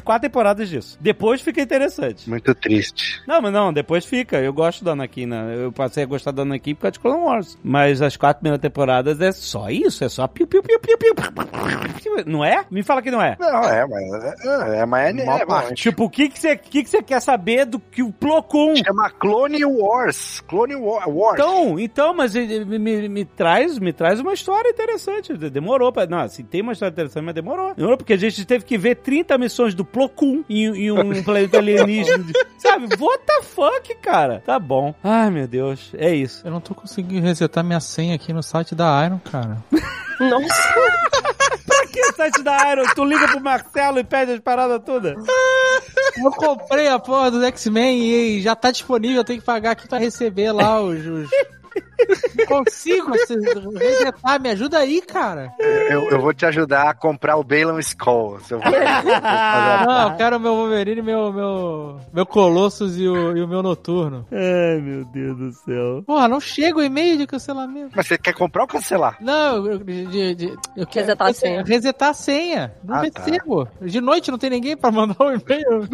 quatro 0.00 0.28
temporadas 0.28 0.68
disso. 0.68 0.96
Depois 1.00 1.40
fica 1.40 1.60
interessante. 1.60 2.28
Muito 2.28 2.54
triste. 2.54 3.22
Não, 3.26 3.40
mas 3.40 3.52
não, 3.52 3.72
depois 3.72 4.04
fica. 4.04 4.38
Eu 4.38 4.52
gosto 4.52 4.84
da 4.84 4.92
Anakin, 4.92 5.26
né? 5.26 5.54
Eu 5.64 5.72
passei 5.72 6.02
a 6.02 6.06
gostar 6.06 6.30
da 6.30 6.42
Anakin 6.42 6.74
por 6.74 6.82
causa 6.82 6.92
de 6.92 7.00
Clone 7.00 7.20
Wars. 7.24 7.58
Mas 7.62 8.00
as 8.02 8.16
quatro 8.16 8.40
primeiras 8.40 8.60
temporadas 8.60 9.20
é 9.20 9.32
só 9.32 9.68
isso, 9.70 10.04
é 10.04 10.08
só 10.08 10.26
piu, 10.26 10.46
piu, 10.46 10.62
piu, 10.62 10.78
piu, 10.78 10.98
piu. 10.98 11.14
Não 12.26 12.44
é? 12.44 12.64
Me 12.70 12.82
fala 12.82 13.02
que 13.02 13.10
não 13.10 13.20
é. 13.22 13.36
Não, 13.38 13.64
é, 13.64 13.86
mas 13.86 14.24
é, 14.24 14.80
é, 14.80 14.86
mas 14.86 15.16
é, 15.16 15.70
é, 15.70 15.74
Tipo, 15.74 16.04
o 16.04 16.10
que 16.10 16.28
que 16.28 16.38
você 16.38 16.56
que 16.56 16.82
que 16.82 16.88
você 16.90 17.02
quer 17.02 17.20
saber 17.20 17.64
do 17.66 17.78
que 17.78 18.02
o 18.02 18.12
Plo 18.12 18.42
Koon? 18.42 18.76
Chama 18.76 19.10
Clone 19.10 19.64
Wars. 19.64 20.40
Clone 20.46 20.74
Wa- 20.76 21.06
Wars. 21.06 21.34
Então, 21.40 21.78
então, 21.78 22.14
mas 22.14 22.34
me, 22.34 22.78
me, 22.78 23.08
me 23.08 23.24
traz, 23.24 23.78
me 23.78 23.92
traz 23.92 24.20
uma 24.20 24.32
história 24.32 24.68
interessante. 24.70 25.32
Demorou 25.36 25.92
pra. 25.92 26.06
Não, 26.06 26.18
assim, 26.18 26.44
tem 26.44 26.60
uma 26.62 26.72
história 26.72 26.92
interessante, 26.92 27.24
mas 27.24 27.34
demorou. 27.34 27.74
Demorou 27.74 27.96
porque 27.96 28.12
a 28.12 28.18
gente 28.18 28.44
teve 28.44 28.64
que 28.64 28.76
ver 28.78 28.96
30 28.96 29.36
missões 29.38 29.74
do 29.74 29.83
Plo 29.84 30.08
Koon 30.08 30.44
em, 30.48 30.66
em 30.66 30.90
um 30.90 31.22
planeta 31.22 31.58
alienígena. 31.58 32.24
Sabe? 32.58 32.88
What 32.98 33.24
the 33.26 33.42
fuck, 33.42 33.94
cara? 33.96 34.42
Tá 34.44 34.58
bom. 34.58 34.94
Ai, 35.02 35.30
meu 35.30 35.46
Deus. 35.46 35.90
É 35.96 36.14
isso. 36.14 36.46
Eu 36.46 36.50
não 36.50 36.60
tô 36.60 36.74
conseguindo 36.74 37.26
resetar 37.26 37.64
minha 37.64 37.80
senha 37.80 38.14
aqui 38.14 38.32
no 38.32 38.42
site 38.42 38.74
da 38.74 39.04
Iron, 39.04 39.18
cara. 39.18 39.58
Nossa. 40.20 40.74
Pra 41.66 41.86
que 41.86 42.12
site 42.12 42.42
da 42.42 42.72
Iron? 42.72 42.84
Tu 42.94 43.04
liga 43.04 43.28
pro 43.28 43.40
Marcelo 43.40 43.98
e 43.98 44.04
pede 44.04 44.32
as 44.32 44.40
paradas 44.40 44.82
todas? 44.84 45.16
Eu 46.16 46.30
comprei 46.30 46.88
a 46.88 46.98
porra 46.98 47.30
dos 47.30 47.42
X-Men 47.42 47.98
e 48.02 48.42
já 48.42 48.54
tá 48.54 48.70
disponível, 48.70 49.18
eu 49.18 49.24
tenho 49.24 49.40
que 49.40 49.46
pagar 49.46 49.72
aqui 49.72 49.88
pra 49.88 49.98
receber 49.98 50.52
lá 50.52 50.80
os. 50.80 51.04
os... 51.04 51.28
Não 52.38 52.46
consigo 52.46 53.12
resetar, 53.78 54.40
me 54.40 54.50
ajuda 54.50 54.78
aí, 54.78 55.00
cara. 55.00 55.52
Eu, 55.58 56.10
eu 56.10 56.20
vou 56.20 56.32
te 56.34 56.44
ajudar 56.46 56.88
a 56.90 56.94
comprar 56.94 57.36
o 57.36 57.44
Balon 57.44 57.78
Skull. 57.78 58.40
Se 58.40 58.54
eu 58.54 58.60
for- 58.60 58.70
Não, 59.86 60.10
eu 60.10 60.16
quero 60.16 60.36
o 60.36 60.40
meu 60.40 60.54
Wolverine, 60.54 61.02
meu, 61.02 61.32
meu, 61.32 62.00
meu 62.12 62.26
Colossus 62.26 62.98
e 62.98 63.06
o, 63.08 63.36
e 63.36 63.42
o 63.42 63.48
meu 63.48 63.62
Noturno. 63.62 64.26
Ai, 64.32 64.80
meu 64.80 65.04
Deus 65.06 65.36
do 65.38 65.52
céu. 65.52 66.02
Porra, 66.06 66.28
não 66.28 66.40
chega 66.40 66.78
o 66.78 66.82
e-mail 66.82 67.16
de 67.18 67.26
cancelamento. 67.26 67.92
Mas 67.94 68.06
você 68.06 68.18
quer 68.18 68.34
comprar 68.34 68.62
ou 68.62 68.68
cancelar? 68.68 69.16
Não, 69.20 69.66
eu, 69.66 69.78
de, 69.78 70.06
de- 70.06 70.34
de- 70.34 70.56
eu 70.76 70.86
quero 70.86 71.04
Resetar 71.06 71.28
a 71.28 71.32
senha. 71.34 71.62
Resetar 71.64 72.08
a 72.10 72.14
senha. 72.14 72.74
Não 72.82 72.94
Ah, 72.96 73.10
tá. 73.10 73.22
recebo. 73.24 73.68
De 73.80 74.00
noite 74.00 74.30
não 74.30 74.38
tem 74.38 74.50
ninguém 74.50 74.76
pra 74.76 74.90
mandar 74.90 75.16
o 75.20 75.32
e-mail. 75.32 75.88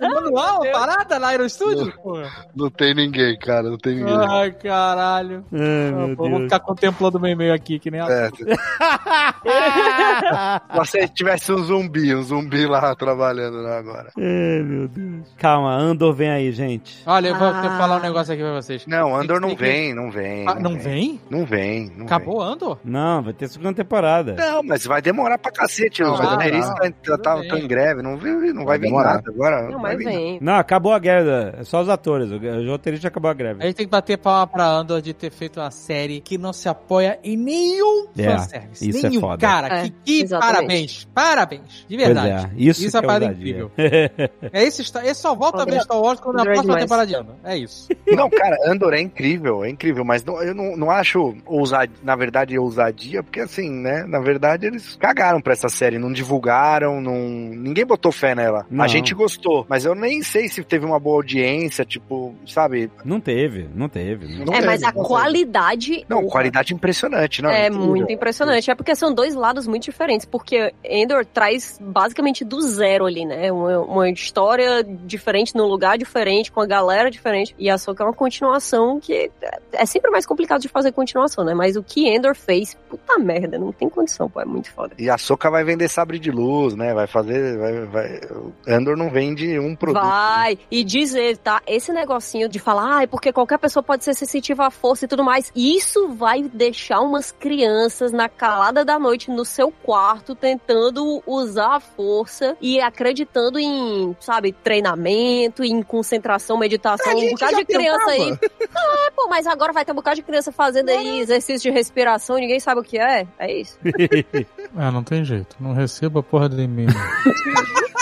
É 0.00 0.08
manual, 0.08 0.60
parada 0.72 1.18
lá 1.18 1.36
no 1.36 1.44
estúdio, 1.44 1.92
porra. 2.02 2.30
Não 2.54 2.70
tem 2.70 2.94
ninguém, 2.94 3.38
cara. 3.38 3.62
Não 3.64 3.78
tem 3.78 3.96
ninguém. 3.96 4.16
Ai, 4.28 4.52
caralho. 4.52 5.11
Ai, 5.16 5.92
Ah, 5.92 6.06
meu 6.06 6.16
pô, 6.16 6.22
vou 6.28 6.38
Deus. 6.38 6.42
ficar 6.44 6.60
contemplando 6.60 7.20
meu 7.20 7.30
e-mail 7.30 7.52
aqui, 7.54 7.78
que 7.78 7.90
nem 7.90 8.00
a... 8.00 8.06
É. 8.10 8.30
Se 10.72 10.76
você 10.76 11.08
tivesse 11.08 11.52
um 11.52 11.58
zumbi, 11.62 12.14
um 12.14 12.22
zumbi 12.22 12.66
lá 12.66 12.94
trabalhando 12.94 13.60
lá 13.62 13.78
agora. 13.78 14.10
Ai, 14.16 14.62
meu 14.62 14.88
Deus. 14.88 15.28
Calma, 15.36 15.74
Andor 15.76 16.14
vem 16.14 16.30
aí, 16.30 16.52
gente. 16.52 17.02
Olha, 17.06 17.28
eu 17.28 17.36
vou 17.38 17.48
Ah. 17.48 17.76
falar 17.78 17.96
um 17.96 18.00
negócio 18.00 18.32
aqui 18.32 18.42
pra 18.42 18.52
vocês. 18.54 18.86
Não, 18.86 19.14
Andor 19.14 19.40
não 19.40 19.48
Tem 19.48 19.56
que- 19.58 19.64
vem, 19.64 19.94
não 19.94 20.10
vem. 20.10 20.48
Ah, 20.48 20.54
não 20.54 20.78
vem? 20.78 21.20
Não 21.30 21.44
vem, 21.44 21.90
não 21.96 22.06
Acabou 22.06 22.40
Andor? 22.42 22.78
Não, 22.84 23.22
vai 23.22 23.32
ter 23.32 23.48
segunda 23.48 23.74
temporada. 23.74 24.34
vem. 24.34 24.44
Não, 24.46 24.62
mas 24.62 24.84
vai 24.86 25.02
demorar 25.02 25.38
pra 25.38 25.50
cacete. 25.52 26.02
Não, 26.02 26.14
Os 26.14 26.20
roteiristas 26.20 26.74
demorar. 26.80 27.18
tá, 27.18 27.20
tá, 27.36 27.36
bem. 27.40 27.64
em 27.64 27.68
greve, 27.68 28.02
não, 28.02 28.16
vem, 28.16 28.52
não 28.52 28.64
vai, 28.64 28.72
Vai 28.72 28.78
vir 28.78 28.86
demorar. 28.86 29.14
nada 29.14 29.30
agora. 29.30 29.68
Não, 29.70 29.78
mas 29.78 29.98
vem. 29.98 30.38
Não, 30.40 30.54
acabou 30.54 30.92
a 30.92 30.98
guerra. 30.98 31.54
É 31.58 31.64
só 31.64 31.82
os 31.82 31.88
atores. 31.88 32.30
O 32.30 32.42
o 32.42 32.70
roteirista 32.70 33.08
acabou 33.08 33.30
a 33.30 33.34
greve. 33.34 33.62
A 33.62 33.66
gente 33.66 33.76
tem 33.76 33.86
que 33.86 33.90
bater 33.90 34.16
palma 34.18 34.46
pra 34.46 34.66
Andor 34.66 35.00
de 35.02 35.12
ter 35.12 35.30
feito 35.30 35.60
uma 35.60 35.70
série 35.70 36.20
que 36.20 36.38
não 36.38 36.52
se 36.52 36.68
apoia 36.68 37.18
em 37.22 37.36
nenhum 37.36 38.06
É, 38.16 38.30
fanservice. 38.30 38.88
isso 38.88 39.06
é 39.06 39.08
nenhum. 39.10 39.20
foda. 39.20 39.38
Cara, 39.38 39.68
É, 39.80 39.82
que, 40.04 40.24
que 40.24 40.28
parabéns. 40.28 41.08
Parabéns. 41.14 41.84
De 41.88 41.96
verdade. 41.96 42.46
é, 42.46 42.50
isso, 42.56 42.84
Isso 42.86 42.96
é 42.96 43.02
parada 43.02 43.26
incrível. 43.32 43.70
É 43.76 44.64
esse, 44.64 44.82
esse 44.82 45.14
só 45.20 45.34
volta 45.34 45.62
a 45.62 45.64
ver 45.64 45.80
Star 45.82 46.00
Wars 46.00 46.20
quando 46.20 46.38
é 46.38 46.42
a 46.42 46.44
é 46.44 46.52
próxima 46.54 46.78
temporada 46.78 47.06
de 47.06 47.14
Andor. 47.14 47.34
É 47.44 47.56
isso. 47.56 47.88
Não, 48.08 48.28
cara, 48.30 48.56
Andor 48.66 48.94
é 48.94 49.00
incrível, 49.00 49.64
é 49.64 49.70
incrível, 49.70 50.04
mas 50.04 50.24
não- 50.24 50.40
eu 50.42 50.54
não, 50.54 50.76
não 50.76 50.90
acho 50.90 51.34
ousadia, 51.46 51.94
na 52.02 52.14
verdade, 52.14 52.58
ousadia, 52.58 53.22
porque 53.22 53.40
assim, 53.40 53.70
né, 53.70 54.04
na 54.06 54.20
verdade 54.20 54.66
eles 54.66 54.96
cagaram 54.96 55.40
pra 55.40 55.52
essa 55.54 55.68
série, 55.68 55.98
não 55.98 56.12
divulgaram, 56.12 57.00
não, 57.00 57.14
ninguém 57.14 57.86
botou 57.86 58.12
fé 58.12 58.34
nela. 58.34 58.66
Não. 58.70 58.84
A 58.84 58.88
gente 58.88 59.14
gostou, 59.14 59.64
mas 59.68 59.84
eu 59.84 59.94
nem 59.94 60.22
sei 60.22 60.48
se 60.48 60.62
teve 60.62 60.84
uma 60.84 61.00
boa 61.00 61.16
audiência, 61.16 61.84
tipo, 61.84 62.34
sabe? 62.46 62.90
Não 63.04 63.18
teve, 63.20 63.68
não 63.74 63.88
teve. 63.88 64.26
Não 64.36 64.46
Não 64.46 64.52
é, 64.54 64.56
teve, 64.56 64.66
mas 64.66 64.82
a 64.82 64.91
qualidade. 64.92 66.04
Não, 66.08 66.26
qualidade 66.26 66.74
impressionante, 66.74 67.42
não. 67.42 67.50
é 67.50 67.66
incrível. 67.66 67.86
muito 67.86 68.12
impressionante. 68.12 68.70
É 68.70 68.74
porque 68.74 68.94
são 68.94 69.12
dois 69.12 69.34
lados 69.34 69.66
muito 69.66 69.84
diferentes. 69.84 70.26
Porque 70.26 70.72
Endor 70.84 71.24
traz 71.24 71.78
basicamente 71.80 72.44
do 72.44 72.60
zero 72.60 73.06
ali, 73.06 73.24
né? 73.24 73.50
Uma, 73.50 73.78
uma 73.80 74.10
história 74.10 74.82
diferente, 74.82 75.54
num 75.54 75.66
lugar 75.66 75.98
diferente, 75.98 76.50
com 76.50 76.60
a 76.60 76.66
galera 76.66 77.10
diferente. 77.10 77.54
E 77.58 77.68
a 77.70 77.74
Ahsoka 77.74 78.02
é 78.02 78.06
uma 78.06 78.12
continuação 78.12 79.00
que 79.00 79.30
é- 79.42 79.60
é 79.72 79.86
sempre 79.86 80.10
mais 80.10 80.26
complicado 80.26 80.60
de 80.60 80.68
fazer 80.68 80.92
continuação, 80.92 81.44
né? 81.44 81.54
Mas 81.54 81.76
o 81.76 81.82
que 81.82 82.08
Endor 82.08 82.34
fez, 82.34 82.76
puta 82.88 83.18
merda, 83.18 83.58
não 83.58 83.72
tem 83.72 83.88
condição, 83.88 84.28
pô, 84.28 84.40
é 84.40 84.44
muito 84.44 84.70
foda. 84.70 84.94
E 84.98 85.08
a 85.08 85.18
Soca 85.18 85.50
vai 85.50 85.64
vender 85.64 85.88
sabre 85.88 86.18
de 86.18 86.30
luz, 86.30 86.74
né? 86.74 86.94
Vai 86.94 87.06
fazer. 87.06 87.58
Vai, 87.58 87.86
vai... 87.86 88.20
O 88.30 88.52
Andor 88.66 88.96
não 88.96 89.10
vende 89.10 89.58
um 89.58 89.74
produto. 89.74 90.02
Vai, 90.02 90.58
e 90.70 90.84
dizer, 90.84 91.36
tá? 91.38 91.60
Esse 91.66 91.92
negocinho 91.92 92.48
de 92.48 92.58
falar, 92.58 92.98
ah, 92.98 93.02
é 93.02 93.06
porque 93.06 93.32
qualquer 93.32 93.58
pessoa 93.58 93.82
pode 93.82 94.04
ser 94.04 94.14
sensitiva 94.14 94.66
à 94.66 94.70
força 94.82 95.04
e 95.04 95.08
tudo 95.08 95.22
mais, 95.22 95.52
isso 95.54 96.08
vai 96.08 96.42
deixar 96.42 97.00
umas 97.00 97.30
crianças 97.30 98.10
na 98.10 98.28
calada 98.28 98.84
da 98.84 98.98
noite 98.98 99.30
no 99.30 99.44
seu 99.44 99.70
quarto 99.70 100.34
tentando 100.34 101.22
usar 101.24 101.76
a 101.76 101.80
força 101.80 102.56
e 102.60 102.80
acreditando 102.80 103.60
em, 103.60 104.16
sabe, 104.18 104.50
treinamento, 104.52 105.62
em 105.62 105.80
concentração, 105.84 106.58
meditação, 106.58 107.12
A 107.12 107.16
um 107.16 107.30
bocado 107.30 107.56
de 107.56 107.64
criança 107.64 108.10
aí. 108.10 108.36
tentava. 108.36 108.52
Ah, 108.74 109.12
pô, 109.14 109.28
mas 109.28 109.46
agora 109.46 109.72
vai 109.72 109.84
ter 109.84 109.92
um 109.92 109.94
bocado 109.94 110.16
de 110.16 110.22
criança 110.22 110.50
fazendo 110.50 110.88
aí 110.88 111.20
exercício 111.20 111.70
de 111.70 111.70
respiração 111.70 112.36
e 112.36 112.40
ninguém 112.40 112.58
sabe 112.58 112.80
o 112.80 112.84
que 112.84 112.98
é. 112.98 113.26
É 113.38 113.60
isso. 113.60 113.78
Ah, 114.74 114.90
não 114.90 115.04
tem 115.04 115.22
jeito. 115.22 115.54
Não 115.60 115.74
recebo 115.74 116.20
a 116.20 116.22
porra 116.22 116.48
do 116.48 116.58
e-mail. 116.60 116.88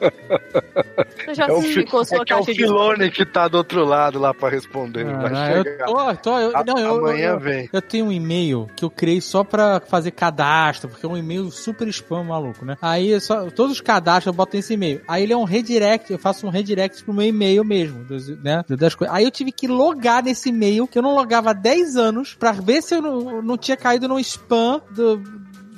Você 0.00 1.34
já 1.34 1.46
É 1.46 1.52
o, 1.52 1.60
ficou 1.62 2.00
é 2.02 2.04
sua 2.04 2.24
que 2.24 2.32
é 2.32 2.36
o 2.36 2.38
caixa 2.38 2.52
de 2.52 2.62
Filone 2.62 3.10
que 3.10 3.24
tá 3.26 3.46
do 3.48 3.56
outro 3.58 3.84
lado 3.84 4.18
lá 4.18 4.32
pra 4.32 4.48
responder. 4.48 5.04
vai 5.04 5.32
Ah, 5.34 5.52
eu 5.56 5.62
chegar. 5.64 5.86
tô, 5.86 6.14
tô, 6.16 6.38
eu, 6.38 6.56
A- 6.56 6.64
não, 6.64 6.78
eu, 6.78 6.94
amanhã 6.96 7.30
eu, 7.32 7.40
vem. 7.40 7.68
eu 7.72 7.82
tenho 7.82 8.06
um 8.06 8.12
e-mail 8.12 8.66
que 8.76 8.84
eu 8.84 8.90
criei 8.90 9.20
só 9.20 9.44
pra 9.44 9.80
fazer 9.80 10.10
cadastro, 10.12 10.88
porque 10.88 11.04
é 11.04 11.08
um 11.08 11.16
e-mail 11.16 11.50
super 11.50 11.86
spam 11.88 12.24
maluco, 12.24 12.64
né? 12.64 12.76
Aí 12.80 13.12
é 13.12 13.20
só, 13.20 13.50
todos 13.50 13.72
os 13.72 13.80
cadastros 13.80 14.26
eu 14.26 14.32
boto 14.32 14.56
nesse 14.56 14.74
e-mail. 14.74 15.00
Aí 15.06 15.22
ele 15.22 15.32
é 15.32 15.36
um 15.36 15.44
redirect, 15.44 16.10
eu 16.12 16.18
faço 16.18 16.46
um 16.46 16.50
redirect 16.50 17.02
pro 17.04 17.14
meu 17.14 17.26
e-mail 17.26 17.64
mesmo, 17.64 18.04
dos, 18.04 18.28
né? 18.42 18.64
Das 18.68 18.94
coisas. 18.94 19.14
Aí 19.14 19.24
eu 19.24 19.30
tive 19.30 19.52
que 19.52 19.66
logar 19.68 20.22
nesse 20.22 20.48
e-mail, 20.48 20.86
que 20.86 20.98
eu 20.98 21.02
não 21.02 21.14
logava 21.14 21.50
há 21.50 21.54
10 21.54 21.96
anos, 21.96 22.34
pra 22.34 22.52
ver 22.52 22.82
se 22.82 22.94
eu 22.94 23.02
não, 23.02 23.42
não 23.42 23.56
tinha 23.58 23.76
caído 23.76 24.08
no 24.08 24.18
spam 24.20 24.80
do. 24.90 25.22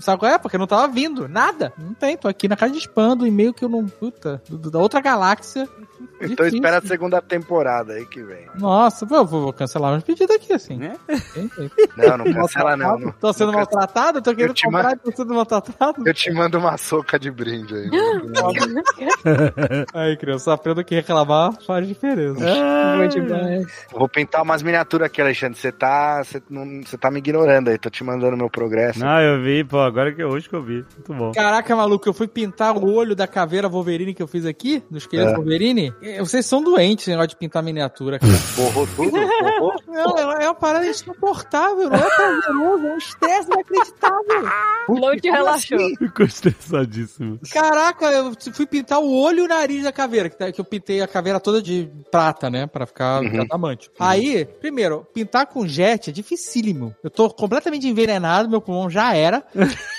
Sabe 0.03 0.19
qual 0.19 0.33
é? 0.33 0.39
Porque 0.39 0.59
não 0.59 0.67
tava 0.67 0.89
vindo. 0.93 1.29
Nada. 1.29 1.73
Não 1.79 1.95
tem. 1.95 2.17
Tô 2.17 2.29
aqui 2.29 2.49
na 2.49 2.57
caixa 2.57 2.73
de 2.75 2.81
spam 2.81 3.17
do 3.17 3.27
e-mail 3.27 3.55
que 3.55 3.65
eu 3.65 3.69
não. 3.69 3.87
Puta. 3.87 4.43
do- 4.49 4.71
da 4.71 4.79
outra 4.79 5.01
galáxia. 5.01 5.69
Então 6.21 6.47
Difícil. 6.47 6.57
espera 6.59 6.79
a 6.79 6.83
segunda 6.83 7.23
temporada 7.23 7.93
aí 7.95 8.05
que 8.07 8.23
vem. 8.23 8.47
Nossa, 8.57 9.05
vou, 9.07 9.25
vou 9.25 9.53
cancelar 9.53 9.91
meus 9.93 10.03
pedidos 10.05 10.35
aqui, 10.35 10.53
assim. 10.53 10.77
Né? 10.77 10.97
Não, 11.97 12.19
não 12.19 12.33
cancela 12.33 12.77
não. 12.77 12.99
não. 12.99 13.13
Tô 13.13 13.33
sendo 13.33 13.51
Não 13.53 13.59
maltratado? 13.59 14.23
Tô 14.23 14.35
querendo 14.35 14.55
te 14.55 14.65
comprar 14.65 14.93
e 14.95 14.97
tô 14.97 15.13
sendo 15.13 15.35
maltratado? 15.35 16.03
Eu 16.07 16.15
te 16.15 16.31
mando 16.33 16.59
uma 16.59 16.77
soca 16.77 17.19
de 17.19 17.31
brinde 17.31 17.75
aí. 17.75 17.91
Aí, 19.95 20.17
criança, 20.17 20.53
aprenda 20.53 20.83
que 20.85 20.95
reclamar 20.95 21.53
faz 21.67 21.87
diferença. 21.87 22.41
Bom 22.45 23.09
demais. 23.09 23.67
Vou 23.93 24.09
pintar 24.09 24.43
umas 24.43 24.63
miniaturas 24.63 25.07
aqui, 25.07 25.21
Alexandre. 25.21 25.59
Você 25.59 25.73
tá, 25.73 26.23
você 26.25 26.43
não, 26.49 26.83
você 26.85 26.97
tá 26.97 27.11
me 27.11 27.19
ignorando 27.19 27.69
aí. 27.69 27.79
Tô 27.79 27.91
te 27.91 28.03
mandando 28.05 28.37
meu 28.37 28.51
progresso. 28.51 29.01
Não, 29.01 29.21
eu 29.21 29.43
vi, 29.43 29.65
pô, 29.65 29.91
agora 29.93 30.13
que 30.13 30.25
hoje 30.25 30.49
que 30.49 30.55
eu 30.55 30.63
vi. 30.63 30.85
Muito 30.97 31.15
bom. 31.15 31.33
Caraca, 31.33 31.77
maluco, 31.77 32.09
eu 32.09 32.13
fui 32.15 32.27
pintar 32.27 32.77
o 32.77 32.93
olho 32.95 33.15
da 33.15 33.27
caveira 33.27 33.69
Wolverine 33.69 34.15
que 34.15 34.23
eu 34.23 34.27
fiz 34.27 34.45
aqui, 34.47 34.83
do 34.91 34.99
esqueleto 34.99 35.31
É. 35.33 35.35
Wolverine. 35.37 35.93
E 36.03 36.19
Vocês 36.19 36.45
são 36.47 36.63
doentes 36.63 37.05
esse 37.05 37.11
negócio 37.11 37.29
de 37.31 37.37
pintar 37.37 37.63
miniatura, 37.63 38.19
cara. 38.19 38.33
Borrou 38.57 38.87
tudo? 38.97 39.11
Borrou? 39.13 39.75
Não, 39.89 40.33
é 40.39 40.45
é 40.45 40.49
uma 40.49 40.55
parada 40.55 40.87
insuportável, 40.87 41.89
não 41.89 41.97
é 41.97 42.11
prazeroso, 42.17 42.87
é 42.87 42.93
um 42.95 42.99
estresse 42.99 43.49
inacreditável. 43.53 44.43
Não 44.89 45.17
te 45.17 45.31
relaxou. 45.31 45.79
Ficou 45.99 46.27
estressadíssimo. 46.27 47.39
Caraca, 47.53 48.07
eu 48.07 48.33
fui 48.53 48.67
pintar 48.67 48.99
o 49.01 49.13
olho 49.15 49.41
e 49.41 49.43
o 49.43 49.49
nariz 49.49 49.85
da 49.85 49.93
caveira, 49.93 50.29
que, 50.29 50.37
tá- 50.37 50.51
que 50.51 50.61
eu 50.61 50.65
pintei 50.65 51.01
a 51.01 51.07
caveira 51.07 51.39
toda 51.39 51.61
de 51.63 51.89
prata, 52.11 52.49
né? 52.51 52.67
Pra 52.67 52.87
ficar 52.87 53.23
Uhum. 53.23 53.43
adamante. 53.43 53.91
Aí, 53.99 54.45
primeiro, 54.45 55.07
pintar 55.15 55.47
com 55.47 55.67
jet 55.67 56.11
é 56.11 56.13
dificílimo. 56.13 56.95
Eu 57.03 57.11
tô 57.11 57.29
completamente 57.31 57.87
envenenado, 57.87 58.49
meu 58.49 58.61
pulmão 58.61 58.89
já 58.91 59.15
era. 59.15 59.45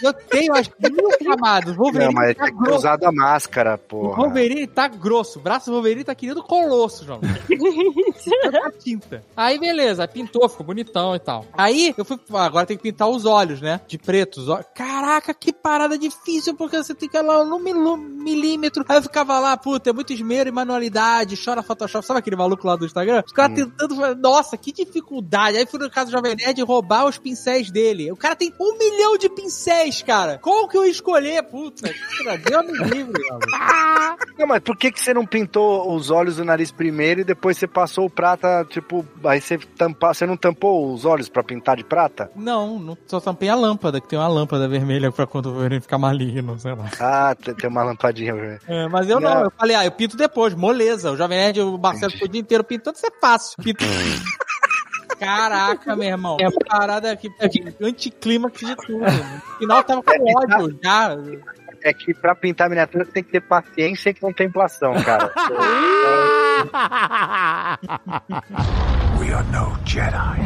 Eu 0.02 0.14
tenho 0.14 0.54
as 0.56 0.68
mil 0.80 1.10
camadas. 1.24 1.70
O 1.70 1.78
Não, 1.78 1.84
Wolverine 1.84 2.14
mas 2.14 2.36
tá 2.36 2.44
tem 2.46 2.54
que 2.54 2.58
ter 2.60 2.64
grosso. 2.64 2.80
usado 2.80 3.04
a 3.06 3.12
máscara, 3.12 3.76
O 3.76 3.78
porra. 3.78 4.16
Wolverine 4.24 4.68
tá 4.68 4.88
grosso. 4.88 5.40
O 5.40 5.42
braço 5.42 5.68
do 5.68 5.74
Wolverine 5.74 6.04
tá 6.04 6.14
querido 6.16 6.44
colosso, 6.44 7.06
João. 7.06 7.20
Tanta 8.42 8.72
tinta. 8.80 9.24
Aí, 9.36 9.60
beleza. 9.60 10.08
Pintou, 10.08 10.48
ficou 10.50 10.66
bonitão 10.66 11.16
e 11.16 11.20
tal. 11.20 11.46
Aí, 11.54 11.94
eu 11.98 12.06
fui... 12.06 12.20
Agora 12.34 12.66
tem 12.66 12.78
que 12.78 12.84
pintar 12.84 13.08
os 13.10 13.26
olhos, 13.26 13.62
né? 13.62 13.80
De 13.88 13.98
preto. 13.98 14.38
os 14.38 14.50
olhos. 14.50 14.66
Caraca, 14.76 15.34
que 15.34 15.52
parada 15.54 15.98
difícil, 15.98 16.56
porque 16.56 16.78
você 16.82 16.94
tem 16.94 17.08
que 17.10 17.18
ir 17.18 17.22
lá 17.22 17.44
no 17.46 17.60
milímetro. 17.60 18.84
Aí 18.88 18.98
eu 18.98 19.04
ficava 19.04 19.40
lá, 19.40 19.56
puta, 19.58 19.90
é 19.90 19.94
muito 19.94 20.14
esmero 20.14 20.50
e 20.50 20.52
manualidade, 20.52 21.36
chora 21.44 21.64
Photoshop. 21.64 22.06
Sabe 22.06 22.20
aquele 22.20 22.36
maluco 22.36 22.66
lá 22.68 22.76
do 22.76 22.86
Instagram? 22.86 23.24
Os 23.26 23.32
caras 23.34 23.56
tentando... 23.56 23.96
fazer- 23.96 24.16
Nossa, 24.16 24.58
que 24.58 24.72
dificuldade. 24.72 25.58
Aí 25.58 25.66
fui 25.66 25.80
no 25.80 25.90
caso 25.90 26.08
do 26.08 26.14
Jovem 26.14 26.36
Nerd 26.36 26.62
roubar 26.64 27.06
os 27.06 27.18
pincéis 27.18 27.70
dele. 27.72 28.12
O 28.12 28.16
cara 28.18 28.36
tem 28.36 28.54
um 28.60 28.78
milhão 28.78 29.18
de 29.18 29.30
pincéis, 29.30 29.73
cara. 30.06 30.40
Qual 30.40 30.68
que 30.68 30.78
eu 30.78 30.86
escolher? 30.86 31.44
Puta, 31.44 31.90
Deus 32.46 32.66
me 32.66 32.90
livre, 32.90 33.22
maluco. 33.30 33.48
Não, 34.38 34.48
mas 34.48 34.60
por 34.62 34.76
que, 34.76 34.92
que 34.92 35.00
você 35.00 35.14
não 35.14 35.26
pintou 35.26 35.94
os 35.94 36.10
olhos 36.10 36.40
e 36.40 36.42
o 36.42 36.46
nariz 36.46 36.72
primeiro 36.72 37.22
e 37.22 37.24
depois 37.24 37.58
você 37.58 37.68
passou 37.68 38.06
o 38.06 38.10
prata, 38.10 38.66
tipo, 38.68 39.06
aí 39.24 39.40
você 39.40 39.58
tampa, 39.58 40.14
você 40.14 40.26
não 40.26 40.36
tampou 40.36 40.92
os 40.92 41.06
olhos 41.06 41.30
pra 41.30 41.44
pintar 41.44 41.78
de 41.78 41.84
prata? 41.84 42.32
Não, 42.36 42.80
não 42.80 42.98
só 43.06 43.20
tampei 43.20 43.50
a 43.50 43.56
lâmpada, 43.56 44.02
que 44.02 44.08
tem 44.08 44.18
uma 44.18 44.28
lâmpada 44.28 44.68
vermelha 44.68 45.12
pra 45.12 45.28
quando 45.28 45.48
o 45.48 45.52
Wolverine 45.54 45.82
ficar 45.82 45.98
maligno, 45.98 46.58
sei 46.58 46.74
lá. 46.74 46.90
Ah, 47.00 47.36
tem, 47.36 47.70
uma 47.70 47.84
lampadinha. 47.84 48.34
velho. 48.34 48.60
É, 48.68 48.88
mas 48.88 49.08
eu 49.10 49.20
não. 49.20 49.34
Não. 49.34 49.44
eu 49.44 49.52
falei, 49.52 49.76
ah, 49.76 49.86
eu 49.86 49.92
pinto 49.92 50.18
depois, 50.18 50.54
moleza. 50.56 51.12
O 51.12 51.18
Jovem 51.18 51.38
Nerd, 51.38 51.62
o 51.62 51.78
Marcelo 51.78 52.12
ficou 52.12 52.28
o 52.28 52.32
dia 52.32 52.42
inteiro 52.42 52.64
pintando, 52.64 52.98
isso 52.98 53.06
é 53.06 53.12
fácil. 53.22 53.56
Pinto. 53.64 53.86
Caraca, 55.20 55.96
meu 55.96 56.08
irmão. 56.08 56.38
É 56.40 56.48
uma 56.48 56.60
parada 56.68 57.12
aqui, 57.12 57.32
anticlímax 57.82 58.60
de 58.60 58.76
tudo. 58.76 59.00
No 59.00 59.58
final 59.58 59.84
tava 59.84 60.04
com 60.04 60.12
ódio 60.12 60.80
já. 60.84 61.18
É 61.84 61.94
que 61.94 62.14
pra 62.14 62.34
pintar 62.34 62.70
miniatura 62.70 63.04
você 63.04 63.12
tem 63.12 63.24
que 63.24 63.32
ter 63.32 63.42
paciência 63.42 64.10
e 64.10 64.14
contemplação, 64.14 64.94
cara. 65.04 65.34
We 69.20 69.34
are 69.34 69.44
no 69.52 69.78
Jedi. 69.86 70.40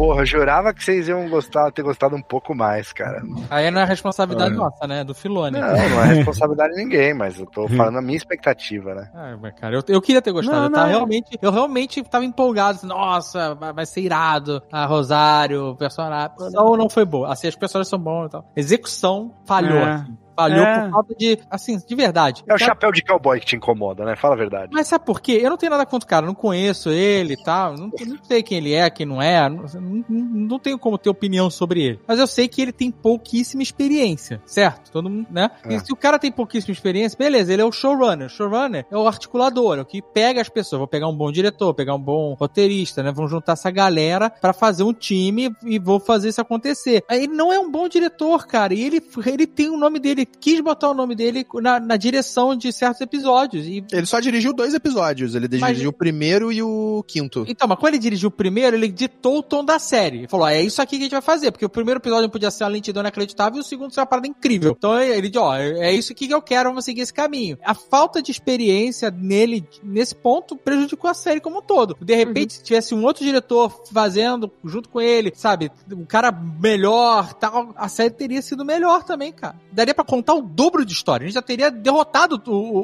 Porra, 0.00 0.22
eu 0.22 0.26
jurava 0.26 0.72
que 0.72 0.82
vocês 0.82 1.08
iam 1.08 1.28
gostar, 1.28 1.70
ter 1.72 1.82
gostado 1.82 2.16
um 2.16 2.22
pouco 2.22 2.54
mais, 2.54 2.90
cara. 2.90 3.22
Não, 3.22 3.44
Aí 3.50 3.70
não 3.70 3.82
é 3.82 3.84
responsabilidade 3.84 4.54
nossa, 4.54 4.86
né? 4.86 5.04
Do 5.04 5.14
Filone. 5.14 5.60
não 5.60 5.68
é 5.68 6.06
responsabilidade 6.14 6.72
de 6.72 6.82
ninguém, 6.82 7.12
mas 7.12 7.38
eu 7.38 7.44
tô 7.44 7.68
falando 7.68 7.98
a 7.98 8.00
minha 8.00 8.16
expectativa, 8.16 8.94
né? 8.94 9.10
Ah, 9.14 9.36
mas, 9.38 9.52
cara, 9.60 9.76
eu, 9.76 9.82
eu 9.88 10.00
queria 10.00 10.22
ter 10.22 10.32
gostado. 10.32 10.56
Não, 10.56 10.64
eu, 10.64 10.72
tava 10.72 10.86
não. 10.86 10.92
realmente, 10.94 11.38
eu 11.42 11.52
realmente 11.52 12.02
tava 12.04 12.24
empolgado. 12.24 12.78
assim, 12.78 12.86
Nossa, 12.86 13.54
vai, 13.54 13.84
ser 13.84 14.00
irado. 14.00 14.62
A 14.72 14.86
Rosário, 14.86 15.72
o 15.72 15.76
personagem. 15.76 16.30
Não, 16.50 16.78
não 16.78 16.88
foi 16.88 17.04
boa. 17.04 17.30
Assim, 17.30 17.48
as 17.48 17.54
pessoas 17.54 17.86
são 17.86 17.98
bons 17.98 18.28
e 18.28 18.30
tal. 18.30 18.50
Execução 18.56 19.34
falhou. 19.44 19.80
É. 19.80 19.92
assim. 19.92 20.16
Falhou 20.40 20.64
É. 20.64 20.80
por 20.82 20.90
falta 20.90 21.14
de. 21.14 21.38
Assim, 21.50 21.78
de 21.78 21.94
verdade. 21.94 22.42
É 22.48 22.54
o 22.54 22.58
chapéu 22.58 22.90
de 22.92 23.02
cowboy 23.04 23.38
que 23.40 23.46
te 23.46 23.56
incomoda, 23.56 24.04
né? 24.04 24.16
Fala 24.16 24.34
a 24.34 24.38
verdade. 24.38 24.70
Mas 24.72 24.86
sabe 24.88 25.04
por 25.04 25.20
quê? 25.20 25.38
Eu 25.42 25.50
não 25.50 25.56
tenho 25.56 25.70
nada 25.70 25.84
contra 25.86 26.06
o 26.06 26.08
cara, 26.08 26.26
não 26.26 26.34
conheço 26.34 26.90
ele 26.90 27.34
e 27.34 27.42
tal, 27.44 27.74
não, 27.76 27.88
não 27.88 28.24
sei 28.24 28.42
quem 28.42 28.58
ele 28.58 28.72
é, 28.74 28.88
quem 28.90 29.06
não 29.06 29.20
é, 29.20 29.48
não, 29.48 29.64
não, 29.80 30.04
não 30.08 30.58
tenho 30.58 30.78
como 30.78 30.98
ter 30.98 31.10
opinião 31.10 31.50
sobre 31.50 31.82
ele. 31.82 32.00
Mas 32.06 32.18
eu 32.18 32.26
sei 32.26 32.48
que 32.48 32.60
ele 32.62 32.72
tem 32.72 32.90
pouquíssima 32.90 33.62
experiência, 33.62 34.40
certo? 34.46 34.90
Todo 34.90 35.08
mundo, 35.10 35.26
né? 35.30 35.50
É. 35.64 35.74
E 35.74 35.80
se 35.80 35.92
o 35.92 35.96
cara 35.96 36.18
tem 36.18 36.30
pouquíssima 36.32 36.72
experiência, 36.72 37.16
beleza, 37.18 37.52
ele 37.52 37.62
é 37.62 37.64
o 37.64 37.72
showrunner. 37.72 38.26
O 38.26 38.30
showrunner 38.30 38.86
é 38.90 38.96
o 38.96 39.06
articulador, 39.06 39.78
é 39.78 39.82
o 39.82 39.84
que 39.84 40.00
pega 40.02 40.40
as 40.40 40.48
pessoas. 40.48 40.78
Vou 40.78 40.88
pegar 40.88 41.08
um 41.08 41.16
bom 41.16 41.30
diretor, 41.30 41.74
pegar 41.74 41.94
um 41.94 42.00
bom 42.00 42.34
roteirista, 42.34 43.02
né? 43.02 43.12
Vamos 43.12 43.30
juntar 43.30 43.52
essa 43.52 43.70
galera 43.70 44.30
pra 44.30 44.52
fazer 44.52 44.82
um 44.82 44.92
time 44.92 45.50
e 45.64 45.78
vou 45.78 46.00
fazer 46.00 46.28
isso 46.28 46.40
acontecer. 46.40 47.02
Aí 47.08 47.24
Ele 47.24 47.34
não 47.34 47.52
é 47.52 47.58
um 47.58 47.70
bom 47.70 47.88
diretor, 47.88 48.46
cara, 48.46 48.72
e 48.74 48.82
ele, 48.82 49.02
ele 49.26 49.46
tem 49.46 49.68
o 49.68 49.76
nome 49.76 49.98
dele, 49.98 50.26
quis 50.40 50.60
botar 50.60 50.90
o 50.90 50.94
nome 50.94 51.14
dele 51.14 51.46
na, 51.62 51.78
na 51.80 51.96
direção 51.96 52.54
de 52.56 52.72
certos 52.72 53.00
episódios. 53.00 53.66
E 53.66 53.84
Ele 53.92 54.06
só 54.06 54.20
dirigiu 54.20 54.52
dois 54.52 54.72
episódios. 54.74 55.34
Ele 55.34 55.48
Mas- 55.58 55.70
dirigiu 55.70 55.90
o 55.90 55.92
primeiro 55.92 56.50
e 56.52 56.62
o 56.62 57.04
quinto. 57.06 57.44
Então, 57.48 57.68
mas 57.68 57.78
quando 57.78 57.94
ele 57.94 58.02
dirigiu 58.02 58.28
o 58.28 58.32
primeiro, 58.32 58.76
ele 58.76 58.88
ditou 58.88 59.38
o 59.38 59.42
tom 59.42 59.64
da 59.64 59.78
série. 59.78 60.18
Ele 60.18 60.28
falou, 60.28 60.46
ó, 60.46 60.48
é 60.50 60.62
isso 60.62 60.80
aqui 60.80 60.96
que 60.96 61.02
a 61.02 61.04
gente 61.04 61.12
vai 61.12 61.20
fazer, 61.20 61.50
porque 61.50 61.64
o 61.64 61.68
primeiro 61.68 62.00
episódio 62.00 62.28
podia 62.30 62.50
ser 62.50 62.64
uma 62.64 62.70
lentidão 62.70 63.00
inacreditável 63.02 63.58
e 63.58 63.60
o 63.60 63.64
segundo 63.64 63.92
ser 63.92 64.00
uma 64.00 64.06
parada 64.06 64.26
incrível. 64.28 64.74
Então 64.76 64.98
ele 65.00 65.28
disse, 65.28 65.38
ó, 65.38 65.54
é 65.56 65.92
isso 65.92 66.12
aqui 66.12 66.26
que 66.26 66.34
eu 66.34 66.42
quero, 66.42 66.70
vamos 66.70 66.84
seguir 66.84 67.02
esse 67.02 67.12
caminho. 67.12 67.58
A 67.64 67.74
falta 67.74 68.22
de 68.22 68.30
experiência 68.30 69.10
nele, 69.10 69.66
nesse 69.82 70.14
ponto, 70.14 70.56
prejudicou 70.56 71.10
a 71.10 71.14
série 71.14 71.40
como 71.40 71.58
um 71.58 71.62
todo. 71.62 71.96
De 72.00 72.14
repente, 72.14 72.54
se 72.54 72.62
tivesse 72.62 72.94
um 72.94 73.04
outro 73.04 73.24
diretor 73.24 73.82
fazendo 73.92 74.50
junto 74.64 74.88
com 74.88 75.00
ele, 75.00 75.32
sabe, 75.34 75.70
um 75.92 76.04
cara 76.04 76.30
melhor, 76.32 77.34
tal, 77.34 77.72
a 77.76 77.88
série 77.88 78.10
teria 78.10 78.40
sido 78.42 78.64
melhor 78.64 79.04
também, 79.04 79.32
cara. 79.32 79.56
Daria 79.72 79.94
pra 79.94 80.04
contar 80.20 80.34
o 80.34 80.42
dobro 80.42 80.84
de 80.84 80.92
história. 80.92 81.24
A 81.24 81.26
gente 81.26 81.34
já 81.34 81.42
teria 81.42 81.70
derrotado 81.70 82.40
o, 82.46 82.50
o, 82.52 82.80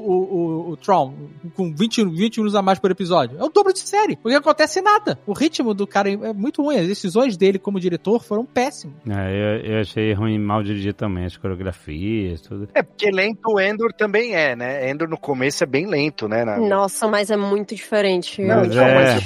o, 0.68 0.70
o 0.70 0.76
Tron 0.76 1.14
com 1.54 1.72
20, 1.74 2.04
20 2.04 2.38
minutos 2.38 2.54
a 2.54 2.62
mais 2.62 2.78
por 2.78 2.90
episódio. 2.90 3.38
É 3.38 3.44
o 3.44 3.48
dobro 3.48 3.72
de 3.72 3.80
série. 3.80 4.16
Porque 4.16 4.36
acontece 4.36 4.80
nada. 4.80 5.18
O 5.26 5.32
ritmo 5.32 5.74
do 5.74 5.86
cara 5.86 6.10
é 6.10 6.32
muito 6.32 6.62
ruim. 6.62 6.78
As 6.78 6.86
decisões 6.88 7.36
dele 7.36 7.58
como 7.58 7.78
diretor 7.80 8.22
foram 8.22 8.44
péssimas. 8.44 8.96
É, 9.08 9.30
eu, 9.66 9.72
eu 9.74 9.80
achei 9.80 10.12
ruim 10.12 10.38
mal 10.38 10.62
dirigido 10.62 10.94
também, 10.94 11.24
as 11.24 11.36
coreografias, 11.36 12.40
tudo. 12.40 12.68
É, 12.74 12.82
porque 12.82 13.10
lento 13.10 13.40
o 13.48 13.60
Endor 13.60 13.92
também 13.92 14.34
é, 14.34 14.56
né? 14.56 14.90
Endor 14.90 15.08
no 15.08 15.18
começo 15.18 15.62
é 15.62 15.66
bem 15.66 15.86
lento, 15.86 16.28
né? 16.28 16.44
Na... 16.44 16.56
Nossa, 16.58 17.06
mas 17.08 17.30
é 17.30 17.36
muito 17.36 17.74
diferente. 17.74 18.40
Não, 18.42 18.64
Eu- 18.64 18.80
é. 18.82 19.18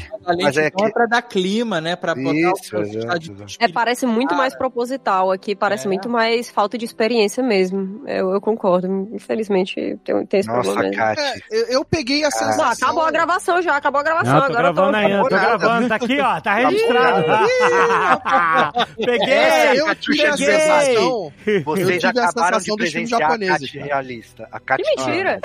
Mas 0.43 0.57
é 0.57 0.67
é, 0.67 0.71
que- 0.71 0.93
pra 0.93 1.07
dar 1.07 1.23
clima, 1.23 1.81
né? 1.81 1.97
Pra 1.97 2.15
botar 2.15 2.35
Isso, 2.35 2.77
o 2.77 2.81
exato, 2.81 3.33
exato. 3.33 3.57
É, 3.59 3.69
parece 3.69 4.07
muito 4.07 4.35
mais 4.35 4.55
proposital 4.55 5.31
aqui, 5.33 5.55
parece 5.55 5.87
É. 5.87 5.89
muito 5.89 6.09
mais 6.09 6.51
falta 6.51 6.77
de 6.77 6.85
experiência 6.85 7.43
mesmo. 7.43 7.90
Eu, 8.07 8.33
eu 8.33 8.41
concordo. 8.41 8.87
Infelizmente, 9.13 9.99
tem, 10.05 10.27
tem 10.27 10.41
esse 10.41 10.49
Nossa, 10.49 10.73
problema. 10.73 10.95
Kat. 10.95 11.21
É, 11.21 11.35
eu, 11.51 11.67
eu 11.67 11.85
peguei 11.85 12.25
a 12.25 12.31
sensação. 12.31 12.65
Não, 12.65 12.73
acabou 12.73 13.03
a 13.05 13.11
gravação 13.11 13.63
já, 13.63 13.77
acabou 13.77 14.01
a 14.01 14.05
gravação. 14.05 14.33
Não, 14.35 14.41
tô 14.41 14.47
agora 14.47 14.69
eu 14.69 14.73
gravando 14.75 14.97
aí, 14.97 15.13
eu 15.13 15.23
tô 15.23 15.29
gravando, 15.29 15.89
tá 15.89 15.95
aqui, 15.97 16.21
ó, 16.21 16.41
tá 16.41 16.55
registrado. 16.55 17.25
Peguei! 19.05 19.35
É, 19.35 19.81
eu 19.81 19.95
tive 19.97 20.27
a 20.27 20.31
peguei. 20.33 20.47
sensação. 20.47 21.33
Eu 21.47 21.63
Vocês 21.65 22.01
tive 22.01 22.07
a 22.21 22.25
acabaram 22.25 22.59
de 22.59 22.65
sensação 22.65 22.77
filmes 22.77 22.93
presenciar 22.93 23.23
a 23.23 23.39
cara. 23.39 23.87
realista. 23.87 24.49
A 24.51 24.61
Kat... 24.61 24.83
Que 24.83 24.97
mentira! 24.97 25.41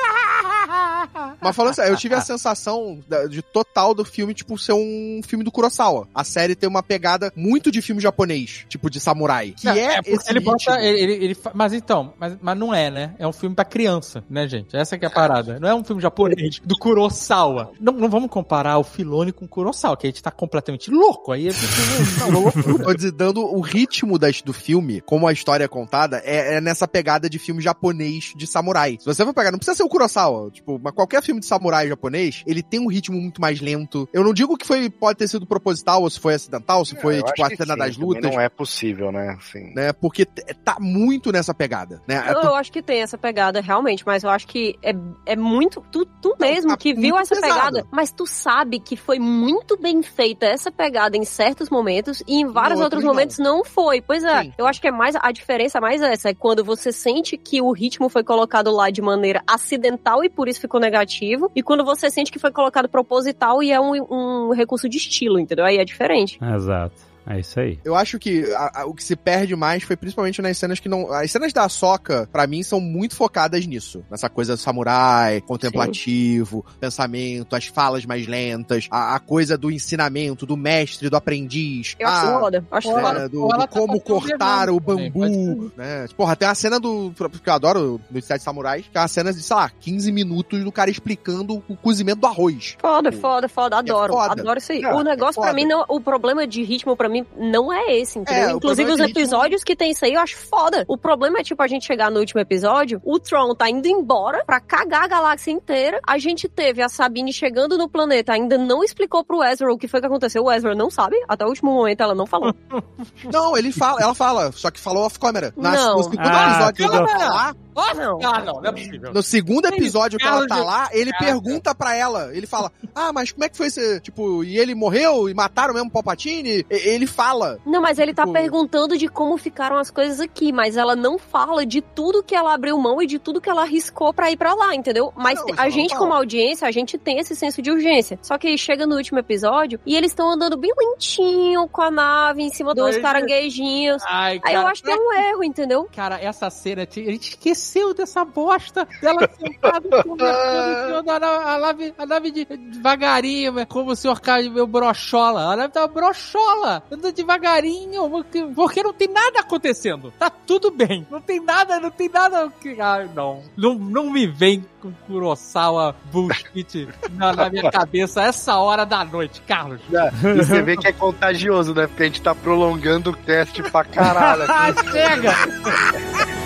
Mas 1.41 1.55
falando 1.55 1.73
sério, 1.73 1.93
eu 1.93 1.97
tive 1.97 2.15
a 2.15 2.21
sensação 2.21 2.99
de 3.29 3.41
total 3.41 3.93
do 3.93 4.03
filme, 4.05 4.33
tipo, 4.33 4.57
ser 4.57 4.73
um 4.73 5.21
filme 5.25 5.43
do 5.43 5.51
Kurosawa. 5.51 6.07
A 6.13 6.23
série 6.23 6.55
tem 6.55 6.67
uma 6.69 6.83
pegada 6.83 7.31
muito 7.35 7.71
de 7.71 7.81
filme 7.81 8.01
japonês, 8.01 8.65
tipo, 8.67 8.89
de 8.89 8.99
samurai. 8.99 9.53
Que 9.57 9.65
Não, 9.65 9.73
é, 9.73 9.95
porque 9.97 10.11
esse 10.11 10.29
ele 10.29 10.39
ritmo. 10.39 10.51
bota, 10.53 10.81
ele, 10.81 10.99
ele- 11.01 11.25
ele 11.25 11.37
mas 11.53 11.73
então, 11.73 12.13
mas, 12.19 12.35
mas 12.41 12.57
não 12.57 12.73
é, 12.73 12.89
né? 12.89 13.15
É 13.19 13.27
um 13.27 13.33
filme 13.33 13.55
pra 13.55 13.65
criança, 13.65 14.23
né, 14.29 14.47
gente? 14.47 14.75
Essa 14.75 14.97
que 14.97 15.05
é 15.05 15.07
a 15.07 15.11
parada. 15.11 15.59
Não 15.59 15.67
é 15.69 15.75
um 15.75 15.83
filme 15.83 16.01
japonês 16.01 16.59
do 16.63 16.77
Kurosawa. 16.77 17.71
Não, 17.79 17.93
não 17.93 18.09
vamos 18.09 18.29
comparar 18.29 18.77
o 18.77 18.83
Filone 18.83 19.31
com 19.31 19.45
o 19.45 19.47
Kurosawa, 19.47 19.95
que 19.97 20.07
a 20.07 20.09
gente 20.09 20.21
tá 20.23 20.31
completamente 20.31 20.89
louco. 20.91 21.31
Aí 21.31 21.47
é. 21.49 21.51
Tô 21.51 23.11
dando 23.15 23.41
o 23.45 23.61
ritmo 23.61 24.17
das, 24.17 24.41
do 24.41 24.53
filme, 24.53 25.01
como 25.01 25.27
a 25.27 25.33
história 25.33 25.63
é 25.65 25.67
contada, 25.67 26.21
é, 26.23 26.55
é 26.55 26.61
nessa 26.61 26.87
pegada 26.87 27.29
de 27.29 27.39
filme 27.39 27.61
japonês 27.61 28.33
de 28.35 28.47
samurai. 28.47 28.97
Se 28.99 29.05
você 29.05 29.23
for 29.25 29.33
pegar, 29.33 29.51
não 29.51 29.59
precisa 29.59 29.75
ser 29.77 29.83
o 29.83 29.89
Kurosawa, 29.89 30.49
tipo, 30.51 30.64
mas 30.81 30.93
qualquer 30.93 31.21
filme 31.21 31.39
de 31.39 31.45
samurai 31.45 31.87
japonês, 31.87 32.43
ele 32.47 32.63
tem 32.63 32.79
um 32.79 32.87
ritmo 32.87 33.19
muito 33.19 33.39
mais 33.39 33.61
lento. 33.61 34.09
Eu 34.11 34.23
não 34.23 34.33
digo 34.33 34.57
que 34.57 34.65
foi, 34.65 34.89
pode 34.89 35.19
ter 35.19 35.27
sido 35.27 35.45
proposital, 35.45 36.01
ou 36.01 36.09
se 36.09 36.19
foi 36.19 36.33
acidental, 36.33 36.83
se 36.85 36.95
foi, 36.95 37.19
Eu 37.19 37.23
tipo, 37.23 37.43
a 37.43 37.49
cena 37.49 37.73
sim, 37.73 37.79
das 37.79 37.97
lutas, 37.97 38.31
Não 38.31 38.41
é 38.41 38.49
possível, 38.49 39.11
né? 39.11 39.37
Assim. 39.37 39.73
né? 39.75 39.93
Porque 39.93 40.25
tá 40.25 40.77
muito 40.79 41.31
nessa 41.31 41.53
pegada, 41.53 42.01
né? 42.07 42.23
Eu, 42.29 42.41
eu 42.41 42.55
acho 42.55 42.71
que 42.71 42.81
tem 42.81 43.01
essa 43.01 43.17
pegada, 43.17 43.61
realmente, 43.61 44.03
mas 44.05 44.23
eu 44.23 44.29
acho 44.29 44.47
que 44.47 44.75
é, 44.81 44.93
é 45.25 45.35
muito. 45.35 45.83
Tu, 45.91 46.05
tu 46.21 46.35
mesmo 46.39 46.71
tá 46.71 46.77
que 46.77 46.93
viu 46.93 47.17
essa 47.17 47.35
pesado. 47.35 47.53
pegada, 47.53 47.87
mas 47.91 48.11
tu 48.11 48.25
sabe 48.25 48.79
que 48.79 48.95
foi 48.95 49.19
muito 49.19 49.77
bem 49.77 50.01
feita 50.01 50.45
essa 50.45 50.71
pegada 50.71 51.17
em 51.17 51.23
certos 51.23 51.69
momentos 51.69 52.23
e 52.27 52.41
em 52.41 52.47
vários 52.47 52.79
outros 52.79 52.95
outros 52.95 53.03
não. 53.03 53.13
momentos 53.13 53.39
não 53.39 53.63
foi. 53.63 54.01
Pois 54.01 54.23
é, 54.23 54.43
Sim. 54.43 54.53
eu 54.57 54.65
acho 54.65 54.81
que 54.81 54.87
é 54.87 54.91
mais. 54.91 55.15
A 55.15 55.31
diferença 55.31 55.77
é 55.77 55.81
mais 55.81 56.01
essa, 56.01 56.29
é 56.29 56.33
quando 56.33 56.63
você 56.63 56.91
sente 56.91 57.37
que 57.37 57.61
o 57.61 57.71
ritmo 57.71 58.09
foi 58.09 58.23
colocado 58.23 58.71
lá 58.71 58.89
de 58.89 59.01
maneira 59.01 59.41
acidental 59.47 60.23
e 60.23 60.29
por 60.29 60.47
isso 60.47 60.54
ficou 60.59 60.79
negativo, 60.79 61.51
e 61.55 61.61
quando 61.61 61.83
você 61.83 62.09
sente 62.09 62.31
que 62.31 62.39
foi 62.39 62.51
colocado 62.51 62.89
proposital 62.89 63.61
e 63.61 63.71
é 63.71 63.79
um, 63.79 63.93
um 64.09 64.53
recurso 64.53 64.89
de 64.89 64.97
estilo, 64.97 65.39
entendeu? 65.39 65.65
Aí 65.65 65.77
é 65.77 65.85
diferente. 65.85 66.39
Exato. 66.43 67.14
É 67.27 67.39
isso 67.39 67.59
aí. 67.59 67.79
Eu 67.83 67.95
acho 67.95 68.19
que 68.19 68.43
a- 68.53 68.81
a- 68.81 68.85
o 68.85 68.93
que 68.93 69.03
se 69.03 69.15
perde 69.15 69.55
mais 69.55 69.83
foi 69.83 69.95
principalmente 69.95 70.41
nas 70.41 70.57
cenas 70.57 70.79
que 70.79 70.87
não. 70.89 71.11
As 71.11 71.31
cenas 71.31 71.51
da 71.53 71.67
Soca, 71.67 72.29
pra 72.31 72.45
mim, 72.47 72.61
são 72.63 72.79
muito 72.79 73.15
focadas 73.15 73.65
nisso. 73.65 74.03
Nessa 74.11 74.29
coisa 74.29 74.55
samurai, 74.57 75.41
contemplativo, 75.41 76.65
pensamento, 76.79 77.55
as 77.55 77.65
falas 77.67 78.05
mais 78.05 78.27
lentas, 78.27 78.87
a, 78.91 79.15
a 79.15 79.19
coisa 79.19 79.57
do 79.57 79.71
ensinamento, 79.71 80.45
do 80.45 80.57
mestre, 80.57 81.09
do 81.09 81.15
aprendiz. 81.17 81.95
Eu 81.99 82.07
acho 82.07 82.27
a- 82.27 82.39
foda. 82.39 82.65
Acho 82.71 82.89
ela- 82.91 83.01
foda. 83.01 83.19
né, 83.19 83.27
do, 83.29 83.41
do 83.41 83.47
tá 83.49 83.67
como 83.67 83.99
passando 83.99 84.03
cortar 84.03 84.69
o 84.69 84.79
bambu, 84.79 85.71
né? 85.75 86.05
Porra, 86.15 86.35
tem 86.35 86.47
uma 86.47 86.55
cena 86.55 86.79
do, 86.79 87.11
que 87.43 87.49
eu 87.49 87.53
adoro, 87.53 87.99
dos 88.09 88.25
Sete 88.25 88.43
Samurais, 88.43 88.85
que 88.91 88.97
é 88.97 89.01
uma 89.01 89.07
cena 89.07 89.33
de, 89.33 89.41
sei 89.41 89.55
lá, 89.55 89.69
15 89.79 90.11
minutos 90.11 90.63
do 90.63 90.71
cara 90.71 90.89
explicando 90.89 91.63
o 91.67 91.75
cozimento 91.75 92.21
do 92.21 92.27
arroz. 92.27 92.75
Foda, 92.79 93.11
foda, 93.11 93.47
foda, 93.49 93.77
adoro. 93.77 94.13
É 94.13 94.17
foda. 94.17 94.41
Adoro 94.41 94.59
isso 94.59 94.71
aí. 94.71 94.81
Não, 94.81 94.97
o 94.97 95.03
negócio 95.03 95.39
é 95.39 95.43
pra 95.43 95.51
foda. 95.51 95.53
mim, 95.53 95.65
não, 95.67 95.85
o 95.87 95.99
problema 95.99 96.45
de 96.47 96.63
ritmo 96.63 96.95
pra 96.95 97.09
mim 97.09 97.14
não 97.37 97.71
é 97.71 97.95
esse, 97.97 98.17
entendeu? 98.19 98.49
É, 98.49 98.51
Inclusive 98.53 98.91
os 98.91 98.99
ritmo- 98.99 99.19
episódios 99.19 99.63
que 99.63 99.75
tem 99.75 99.91
isso 99.91 100.03
aí 100.05 100.13
eu 100.13 100.21
acho 100.21 100.35
foda. 100.37 100.83
O 100.87 100.97
problema 100.97 101.39
é 101.39 101.43
tipo 101.43 101.61
a 101.61 101.67
gente 101.67 101.85
chegar 101.85 102.09
no 102.09 102.19
último 102.19 102.41
episódio, 102.41 103.01
o 103.05 103.19
Tron 103.19 103.53
tá 103.53 103.69
indo 103.69 103.87
embora 103.87 104.43
pra 104.45 104.59
cagar 104.59 105.03
a 105.03 105.07
galáxia 105.07 105.51
inteira. 105.51 105.99
A 106.05 106.17
gente 106.17 106.47
teve 106.49 106.81
a 106.81 106.89
Sabine 106.89 107.31
chegando 107.31 107.77
no 107.77 107.87
planeta, 107.89 108.33
ainda 108.33 108.57
não 108.57 108.83
explicou 108.83 109.23
pro 109.23 109.43
Ezra 109.43 109.71
o 109.71 109.77
que 109.77 109.87
foi 109.87 109.99
que 109.99 110.07
aconteceu. 110.07 110.43
O 110.43 110.51
Ezra 110.51 110.73
não 110.75 110.89
sabe, 110.89 111.15
até 111.27 111.45
o 111.45 111.49
último 111.49 111.71
momento 111.73 112.01
ela 112.01 112.15
não 112.15 112.25
falou. 112.25 112.53
Não, 113.31 113.57
ele 113.57 113.71
fala, 113.71 114.01
ela 114.01 114.13
fala, 114.15 114.51
só 114.51 114.69
que 114.71 114.79
falou 114.79 115.05
off 115.05 115.19
camera. 115.19 115.53
Na, 115.57 115.71
Não. 115.71 115.97
No 115.97 116.03
segundo 116.03 116.19
Ah, 116.21 116.49
episódio 116.69 116.75
que 116.75 116.83
ela 116.95 117.55
tá 117.75 117.93
não. 117.93 118.19
Ah, 118.23 118.41
não, 118.41 118.61
não 118.61 118.69
é 118.69 118.71
possível. 118.71 119.13
No 119.13 119.21
segundo 119.23 119.65
episódio 119.67 120.17
que 120.19 120.25
ela 120.27 120.47
tá 120.47 120.63
lá, 120.63 120.89
ele 120.91 121.11
pergunta 121.17 121.73
pra 121.75 121.95
ela. 121.95 122.35
Ele 122.35 122.47
fala: 122.47 122.71
Ah, 122.93 123.11
mas 123.13 123.31
como 123.31 123.43
é 123.43 123.49
que 123.49 123.57
foi 123.57 123.67
esse. 123.67 123.99
Tipo, 124.01 124.43
e 124.43 124.57
ele 124.57 124.73
morreu 124.73 125.29
e 125.29 125.33
mataram 125.33 125.73
mesmo 125.73 125.89
o 125.89 125.91
Palpatine? 125.91 126.65
E- 126.69 126.89
ele 126.89 127.05
fala. 127.07 127.59
Não, 127.65 127.81
mas 127.81 127.99
ele 127.99 128.13
tá 128.13 128.23
Tipo- 128.23 128.33
perguntando 128.33 128.97
de 128.97 129.07
como 129.07 129.37
ficaram 129.37 129.77
as 129.77 129.89
coisas 129.91 130.19
aqui, 130.19 130.51
mas 130.51 130.77
ela 130.77 130.95
não 130.95 131.17
fala 131.17 131.65
de 131.65 131.81
tudo 131.81 132.23
que 132.23 132.35
ela 132.35 132.53
abriu 132.53 132.77
mão 132.77 133.01
e 133.01 133.05
de 133.07 133.19
tudo 133.19 133.41
que 133.41 133.49
ela 133.49 133.63
arriscou 133.63 134.13
pra 134.13 134.31
ir 134.31 134.37
pra 134.37 134.53
lá, 134.53 134.73
entendeu? 134.75 135.11
Mas 135.15 135.39
não, 135.39 135.47
a 135.57 135.69
gente, 135.69 135.95
como 135.95 136.13
audiência, 136.13 136.67
a 136.67 136.71
gente 136.71 136.97
tem 136.97 137.19
esse 137.19 137.35
senso 137.35 137.61
de 137.61 137.71
urgência. 137.71 138.17
Só 138.21 138.37
que 138.37 138.57
chega 138.57 138.85
no 138.87 138.95
último 138.95 139.19
episódio 139.19 139.79
e 139.85 139.95
eles 139.95 140.11
estão 140.11 140.29
andando 140.31 140.55
bem 140.57 140.71
lentinho 140.77 141.67
com 141.67 141.81
a 141.81 141.91
nave 141.91 142.41
em 142.43 142.49
cima 142.49 142.73
dos 142.73 142.95
caranguejinhos. 142.97 144.01
Ai, 144.07 144.39
Aí 144.43 144.55
eu 144.55 144.65
acho 144.67 144.81
que 144.83 144.91
é 144.91 144.95
um 144.95 145.13
erro, 145.13 145.43
entendeu? 145.43 145.87
Cara, 145.95 146.19
essa 146.19 146.49
cena, 146.49 146.83
a 146.83 146.85
gente 147.11 147.29
esqueceu 147.31 147.64
dessa 147.93 148.23
bosta 148.23 148.87
dela 149.01 149.29
sentada 149.39 150.03
conversando 150.03 151.03
nave, 151.03 151.25
a 151.25 151.59
nave, 151.59 151.93
a 151.97 152.05
nave 152.05 152.31
de, 152.31 152.45
devagarinho, 152.45 153.65
como 153.67 153.91
o 153.91 153.95
senhor 153.95 154.19
cara 154.19 154.49
meu 154.49 154.67
brochola. 154.67 155.53
A 155.53 155.55
nave 155.55 155.73
tá 155.73 155.87
brochola, 155.87 156.83
anda 156.91 157.11
devagarinho, 157.11 158.09
porque, 158.55 158.83
não 158.83 158.93
tem 158.93 159.07
nada 159.07 159.39
acontecendo. 159.39 160.11
Tá 160.17 160.29
tudo 160.29 160.71
bem, 160.71 161.05
não 161.09 161.21
tem 161.21 161.39
nada, 161.39 161.79
não 161.79 161.91
tem 161.91 162.09
nada 162.09 162.51
que... 162.61 162.75
Não, 163.13 163.41
não, 163.55 163.75
não 163.75 164.09
me 164.09 164.27
vem 164.27 164.65
com 164.81 164.91
Kurosawa 165.07 165.95
bullshit 166.11 166.87
na, 167.11 167.33
na 167.33 167.49
minha 167.49 167.71
cabeça 167.71 168.21
essa 168.21 168.57
hora 168.57 168.85
da 168.85 169.03
noite, 169.03 169.41
Carlos. 169.41 169.81
E 169.89 170.35
você 170.35 170.61
vê 170.61 170.77
que 170.77 170.87
é 170.87 170.91
contagioso, 170.91 171.73
né? 171.73 171.87
Porque 171.87 172.03
a 172.03 172.05
gente 172.05 172.21
tá 172.21 172.35
prolongando 172.35 173.11
o 173.11 173.15
teste 173.15 173.63
pra 173.63 173.83
caralho. 173.83 174.45
Ah, 174.55 174.71
chega! 174.91 175.33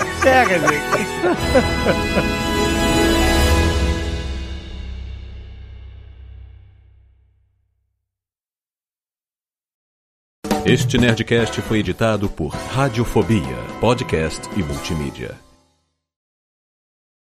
chega, 0.21 0.59
gente. 0.59 0.99
Este 10.65 10.97
Nerdcast 10.97 11.61
foi 11.61 11.79
editado 11.79 12.29
por 12.29 12.49
Radiofobia, 12.49 13.57
podcast 13.79 14.47
e 14.55 14.61
multimídia. 14.61 15.48